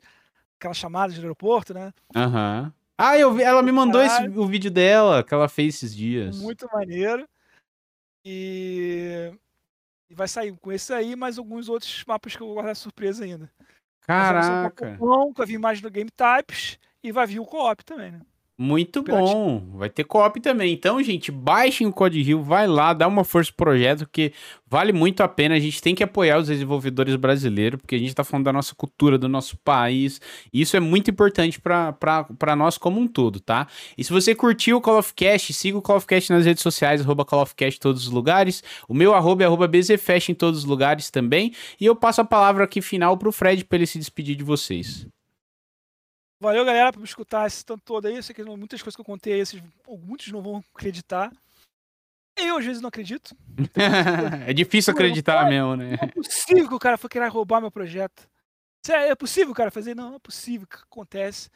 aquelas 0.60 0.78
chamadas 0.78 1.16
de 1.16 1.22
aeroporto, 1.22 1.74
né? 1.74 1.92
Aham. 2.16 2.64
Uhum. 2.66 2.84
Ah, 2.96 3.18
eu 3.18 3.34
vi, 3.34 3.42
ela 3.42 3.64
me 3.64 3.72
mandou 3.72 4.02
esse, 4.02 4.30
o 4.30 4.46
vídeo 4.46 4.70
dela 4.70 5.24
que 5.24 5.34
ela 5.34 5.50
fez 5.50 5.76
esses 5.76 5.96
dias. 5.96 6.40
Muito 6.40 6.70
maneiro. 6.72 7.28
E 8.24 9.34
e 10.14 10.16
vai 10.16 10.28
sair 10.28 10.56
com 10.58 10.72
esse 10.72 10.94
aí, 10.94 11.16
mais 11.16 11.38
alguns 11.40 11.68
outros 11.68 12.04
mapas 12.08 12.36
que 12.36 12.42
eu 12.42 12.48
vou 12.48 12.54
guardar 12.56 12.76
surpresa 12.76 13.26
ainda. 13.26 13.52
Caraca! 14.02 14.98
Vai 15.36 15.48
vir 15.48 15.58
mais 15.58 15.82
do 15.82 15.90
Game 15.90 16.10
Types 16.12 16.78
e 17.04 17.12
vai 17.12 17.26
vir 17.26 17.40
o 17.40 17.46
co-op 17.46 17.84
também, 17.84 18.12
né? 18.12 18.22
Muito 18.56 19.02
bom. 19.02 19.72
Vai 19.74 19.90
ter 19.90 20.04
co-op 20.04 20.40
também. 20.40 20.74
Então, 20.74 21.02
gente, 21.02 21.32
baixem 21.32 21.88
o 21.88 21.92
Code 21.92 22.22
Rio, 22.22 22.44
vai 22.44 22.68
lá, 22.68 22.94
dá 22.94 23.08
uma 23.08 23.24
força 23.24 23.52
pro 23.52 23.66
projeto, 23.66 24.08
que 24.10 24.32
vale 24.70 24.94
muito 24.94 25.22
a 25.22 25.28
pena. 25.28 25.56
A 25.56 25.60
gente 25.60 25.82
tem 25.82 25.96
que 25.96 26.04
apoiar 26.04 26.38
os 26.38 26.48
desenvolvedores 26.48 27.16
brasileiros, 27.16 27.82
porque 27.82 27.96
a 27.96 27.98
gente 27.98 28.14
tá 28.14 28.24
falando 28.24 28.46
da 28.46 28.54
nossa 28.54 28.76
cultura, 28.76 29.18
do 29.18 29.28
nosso 29.28 29.58
país. 29.58 30.22
E 30.54 30.62
isso 30.62 30.78
é 30.78 30.80
muito 30.80 31.10
importante 31.10 31.60
para 31.60 32.56
nós 32.56 32.78
como 32.78 33.00
um 33.00 33.08
todo, 33.08 33.40
tá? 33.40 33.68
E 33.98 34.04
se 34.04 34.14
você 34.14 34.36
curtiu 34.36 34.78
o 34.78 34.82
Call 34.82 35.00
of 35.00 35.16
Cast, 35.16 35.52
siga 35.52 35.80
o 35.80 35.82
Call 35.82 35.98
of 35.98 36.06
Cast 36.06 36.32
nas 36.32 36.46
redes 36.46 36.62
sociais, 36.62 37.02
arroba 37.02 37.26
Call 37.26 37.42
of 37.42 37.56
Cast 37.56 37.80
em 37.80 37.82
todos 37.82 38.06
os 38.06 38.14
lugares. 38.14 38.64
O 38.88 38.94
meu 38.94 39.16
arroba 39.16 39.42
é 39.42 39.48
arroba 39.48 39.68
BZFest 39.68 40.30
em 40.30 40.36
todos 40.36 40.60
os 40.60 40.66
lugares 40.66 41.10
também. 41.10 41.54
E 41.82 41.86
eu 41.88 41.96
passo 41.96 42.22
a 42.22 42.26
palavra 42.26 42.66
aqui 42.66 42.84
final 42.84 43.18
pro 43.18 43.32
Fred 43.32 43.66
para 43.66 43.80
ele 43.80 43.88
se 43.88 43.98
despedir 43.98 44.36
de 44.36 44.44
vocês. 44.44 45.08
Valeu, 46.44 46.66
galera, 46.66 46.92
por 46.92 47.00
me 47.00 47.06
escutar 47.06 47.48
esse 47.48 47.64
tanto 47.64 47.82
todo 47.86 48.06
aí. 48.06 48.18
Eu 48.18 48.22
sei 48.22 48.36
que 48.36 48.44
muitas 48.44 48.82
coisas 48.82 48.98
que 48.98 49.02
eu 49.02 49.06
contei 49.06 49.36
aí, 49.36 49.46
vocês, 49.46 49.64
muitos 49.88 50.28
não 50.28 50.42
vão 50.42 50.62
acreditar. 50.76 51.32
Eu, 52.36 52.58
às 52.58 52.66
vezes, 52.66 52.82
não 52.82 52.90
acredito. 52.90 53.34
é 54.46 54.52
difícil 54.52 54.92
acreditar 54.92 55.48
mesmo, 55.48 55.78
né? 55.78 55.92
Não 55.92 56.04
é 56.04 56.08
possível 56.08 56.68
que 56.68 56.74
o 56.74 56.80
cara 56.80 56.98
foi 56.98 57.10
querer 57.10 57.30
roubar 57.30 57.62
meu 57.62 57.72
projeto. 57.72 58.28
É 58.90 59.16
possível 59.16 59.54
cara 59.54 59.72
fazer? 59.72 59.96
Não, 59.96 60.10
não 60.10 60.16
é 60.18 60.20
possível 60.20 60.68
que 60.68 60.76
acontece. 60.76 61.50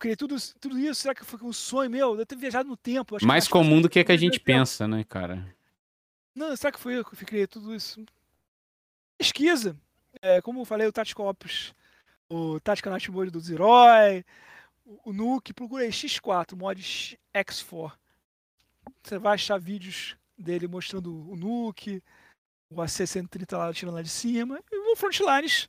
criei 0.00 0.16
tudo, 0.16 0.36
tudo 0.58 0.78
isso, 0.78 1.02
será 1.02 1.14
que 1.14 1.22
foi 1.22 1.38
um 1.42 1.52
sonho 1.52 1.90
meu? 1.90 2.18
Eu 2.18 2.24
ter 2.24 2.36
viajado 2.38 2.66
no 2.66 2.78
tempo. 2.78 3.18
Mais 3.26 3.46
comum 3.46 3.82
do 3.82 3.90
que, 3.90 3.98
é 3.98 4.04
que 4.04 4.12
a 4.12 4.16
gente 4.16 4.40
pensa, 4.40 4.88
né, 4.88 5.04
cara? 5.04 5.54
Não, 6.34 6.56
será 6.56 6.72
que 6.72 6.80
foi 6.80 6.96
eu 6.96 7.04
que 7.04 7.26
criei 7.26 7.46
tudo 7.46 7.74
isso? 7.74 8.02
Pesquisa. 9.18 9.76
É, 10.22 10.40
como 10.40 10.60
eu 10.60 10.64
falei, 10.64 10.86
o 10.86 10.92
Tactical 10.92 11.26
Ops, 11.26 11.74
o 12.30 12.60
Tática 12.60 12.90
Night 12.90 13.10
Mode 13.10 13.30
dos 13.30 13.50
Heróis, 13.50 14.24
o, 14.84 15.10
o 15.10 15.12
Nuke, 15.12 15.52
procura 15.52 15.84
aí 15.84 15.90
X4, 15.90 16.56
mod 16.56 17.18
X4. 17.34 17.92
Você 19.02 19.18
vai 19.18 19.34
achar 19.34 19.58
vídeos 19.58 20.16
dele 20.36 20.66
mostrando 20.66 21.30
o 21.30 21.36
Nuke, 21.36 22.02
o 22.70 22.80
AC-130 22.80 23.56
lá 23.56 23.72
tirando 23.72 23.94
lá 23.94 24.02
de 24.02 24.08
cima, 24.08 24.60
e 24.70 24.92
o 24.92 24.96
Frontlines 24.96 25.68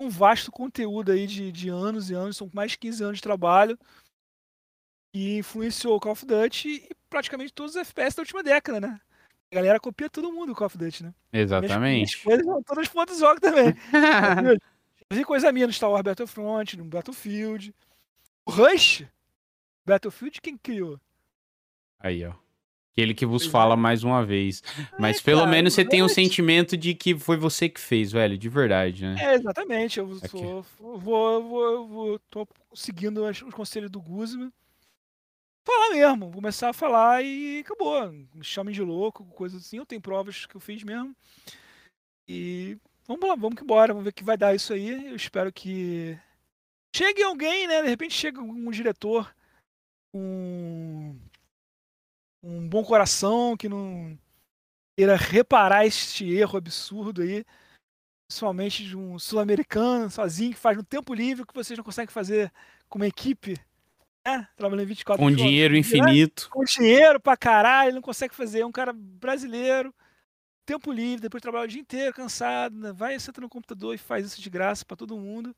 um 0.00 0.08
vasto 0.08 0.50
conteúdo 0.50 1.12
aí 1.12 1.26
de, 1.26 1.52
de 1.52 1.68
anos 1.68 2.10
e 2.10 2.14
anos, 2.14 2.38
são 2.38 2.50
mais 2.54 2.72
de 2.72 2.78
15 2.78 3.04
anos 3.04 3.16
de 3.18 3.22
trabalho, 3.22 3.78
e 5.14 5.38
influenciou 5.38 5.96
o 5.96 6.00
Call 6.00 6.12
of 6.12 6.24
Duty 6.24 6.68
e 6.68 6.96
praticamente 7.10 7.52
todos 7.52 7.74
os 7.74 7.80
FPS 7.80 8.16
da 8.16 8.22
última 8.22 8.42
década, 8.42 8.80
né? 8.80 9.00
A 9.52 9.54
galera 9.56 9.80
copia 9.80 10.08
todo 10.08 10.32
mundo 10.32 10.52
o 10.52 10.54
Call 10.54 10.68
of 10.68 10.78
Duty, 10.78 11.02
né? 11.02 11.14
Exatamente. 11.32 11.80
Minhas 11.80 12.14
coisas, 12.14 12.46
todas 12.64 12.78
as 12.78 12.88
pontas 12.88 13.18
do 13.18 13.20
jogo 13.20 13.40
também. 13.40 13.74
Vi 15.12 15.24
coisa 15.24 15.50
minha 15.50 15.66
no 15.66 15.72
Star 15.72 15.90
Wars 15.90 16.02
Battlefront, 16.02 16.76
no 16.76 16.84
Battlefield. 16.84 17.74
O 18.46 18.50
Rush, 18.52 19.04
Battlefield, 19.84 20.40
quem 20.40 20.56
criou? 20.56 21.00
Aí, 21.98 22.24
ó. 22.24 22.32
Aquele 22.92 23.14
que 23.14 23.26
vos 23.26 23.46
fala 23.46 23.76
mais 23.76 24.04
uma 24.04 24.24
vez. 24.24 24.62
Mas 24.98 25.18
é, 25.18 25.22
pelo 25.22 25.40
cara, 25.40 25.50
menos 25.50 25.74
você 25.74 25.84
tem 25.84 26.02
o 26.02 26.06
um 26.06 26.08
sentimento 26.08 26.76
de 26.76 26.94
que 26.94 27.16
foi 27.16 27.36
você 27.36 27.68
que 27.68 27.80
fez, 27.80 28.12
velho, 28.12 28.36
de 28.36 28.48
verdade, 28.48 29.04
né? 29.04 29.16
É, 29.18 29.34
exatamente. 29.34 29.98
Eu 29.98 30.14
sou, 30.28 30.64
vou, 30.78 31.42
vou, 31.42 31.88
vou, 31.88 32.18
tô 32.30 32.46
seguindo 32.74 33.24
os 33.24 33.40
conselhos 33.54 33.90
do 33.90 34.00
Guzman. 34.00 34.52
Falar 35.64 35.90
mesmo, 35.90 36.32
começar 36.32 36.70
a 36.70 36.72
falar 36.74 37.22
e 37.24 37.60
acabou. 37.60 38.10
Me 38.10 38.44
chamem 38.44 38.74
de 38.74 38.82
louco, 38.82 39.24
coisa 39.24 39.56
assim. 39.56 39.78
Eu 39.78 39.86
tenho 39.86 40.00
provas 40.00 40.46
que 40.46 40.56
eu 40.56 40.60
fiz 40.60 40.82
mesmo. 40.82 41.14
E 42.28 42.76
vamos 43.10 43.28
lá, 43.28 43.34
vamos 43.34 43.56
que 43.56 43.64
embora, 43.64 43.92
vamos 43.92 44.04
ver 44.04 44.10
o 44.10 44.14
que 44.14 44.24
vai 44.24 44.36
dar 44.36 44.54
isso 44.54 44.72
aí. 44.72 45.08
Eu 45.08 45.16
espero 45.16 45.52
que 45.52 46.16
chegue 46.94 47.22
alguém, 47.22 47.66
né? 47.66 47.82
De 47.82 47.88
repente 47.88 48.14
chega 48.14 48.40
um 48.40 48.70
diretor, 48.70 49.34
um 50.14 51.18
um 52.42 52.66
bom 52.68 52.82
coração, 52.82 53.56
que 53.56 53.68
não 53.68 54.18
queira 54.96 55.14
reparar 55.16 55.84
este 55.84 56.30
erro 56.32 56.56
absurdo 56.56 57.20
aí, 57.20 57.44
principalmente 58.26 58.84
de 58.84 58.96
um 58.96 59.18
sul-americano 59.18 60.10
sozinho 60.10 60.54
que 60.54 60.58
faz 60.58 60.76
no 60.76 60.82
tempo 60.82 61.12
livre 61.12 61.44
que 61.44 61.54
vocês 61.54 61.76
não 61.76 61.84
conseguem 61.84 62.12
fazer 62.12 62.50
com 62.88 62.98
uma 62.98 63.06
equipe, 63.06 63.58
né? 64.26 64.48
Trabalhando 64.56 64.88
24 64.88 65.22
Com 65.22 65.30
dinheiro 65.30 65.74
né? 65.74 65.80
infinito. 65.80 66.48
Com 66.50 66.64
dinheiro 66.64 67.20
pra 67.20 67.36
caralho, 67.36 67.94
não 67.94 68.00
consegue 68.00 68.34
fazer. 68.34 68.60
É 68.60 68.66
um 68.66 68.72
cara 68.72 68.92
brasileiro, 68.94 69.94
tempo 70.72 70.92
livre, 70.92 71.22
depois 71.22 71.42
trabalha 71.42 71.64
o 71.64 71.68
dia 71.68 71.80
inteiro, 71.80 72.14
cansado, 72.14 72.76
né? 72.76 72.92
vai, 72.92 73.18
senta 73.18 73.40
no 73.40 73.48
computador 73.48 73.94
e 73.94 73.98
faz 73.98 74.26
isso 74.26 74.40
de 74.40 74.50
graça 74.50 74.84
para 74.84 74.96
todo 74.96 75.18
mundo 75.18 75.54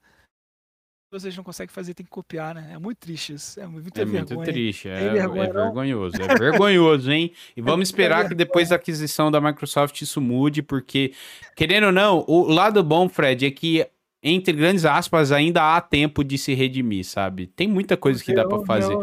vocês 1.13 1.37
não 1.37 1.45
conseguem 1.45 1.73
fazer, 1.73 1.93
tem 1.93 2.07
que 2.07 2.11
copiar, 2.11 2.55
né? 2.55 2.71
É 2.73 2.79
muito 2.79 2.97
triste 2.97 3.35
isso. 3.35 3.61
É 3.61 3.67
muito, 3.67 4.01
é 4.01 4.05
muito 4.07 4.35
triste. 4.45 4.89
É, 4.89 5.05
é, 5.05 5.11
vergonha, 5.11 5.45
é 5.45 5.53
vergonhoso. 5.53 6.17
É 6.17 6.39
vergonhoso, 6.39 7.13
hein? 7.13 7.33
E 7.55 7.61
é 7.61 7.63
vamos 7.63 7.89
esperar 7.89 8.27
que 8.27 8.35
depois 8.35 8.71
da 8.71 8.77
aquisição 8.77 9.31
da 9.31 9.39
Microsoft 9.39 10.01
isso 10.01 10.23
mude, 10.23 10.63
porque, 10.63 11.13
querendo 11.55 11.85
ou 11.85 11.93
não, 11.93 12.25
o 12.27 12.49
lado 12.49 12.83
bom, 12.83 13.11
Fred, 13.11 13.45
é 13.45 13.51
que 13.51 13.87
entre 14.23 14.55
grandes 14.55 14.85
aspas, 14.85 15.33
ainda 15.33 15.77
há 15.77 15.81
tempo 15.81 16.23
de 16.23 16.39
se 16.39 16.55
redimir, 16.55 17.05
sabe? 17.05 17.47
Tem 17.47 17.67
muita 17.67 17.97
coisa 17.97 18.23
que 18.23 18.33
dá 18.33 18.47
para 18.47 18.65
fazer. 18.65 18.97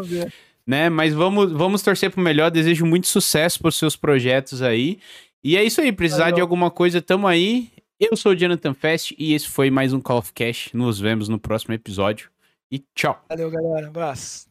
Né? 0.66 0.88
Mas 0.88 1.12
vamos, 1.12 1.52
vamos 1.52 1.82
torcer 1.82 2.10
pro 2.10 2.22
melhor. 2.22 2.50
Desejo 2.50 2.86
muito 2.86 3.06
sucesso 3.06 3.60
pros 3.60 3.76
seus 3.76 3.96
projetos 3.96 4.62
aí. 4.62 4.98
E 5.42 5.56
é 5.56 5.64
isso 5.64 5.80
aí, 5.80 5.90
precisar 5.90 6.24
Valeu. 6.24 6.34
de 6.34 6.40
alguma 6.42 6.70
coisa, 6.70 7.00
tamo 7.00 7.26
aí. 7.26 7.70
Eu 7.98 8.14
sou 8.14 8.32
o 8.32 8.36
Jonathan 8.36 8.74
Fest 8.74 9.12
e 9.18 9.32
esse 9.32 9.48
foi 9.48 9.70
mais 9.70 9.92
um 9.94 10.00
Call 10.00 10.18
of 10.18 10.32
Cash. 10.34 10.70
Nos 10.74 11.00
vemos 11.00 11.28
no 11.28 11.38
próximo 11.38 11.72
episódio 11.72 12.30
e 12.70 12.78
tchau. 12.94 13.24
Valeu, 13.28 13.50
galera. 13.50 13.86
Um 13.86 13.88
abraço. 13.88 14.49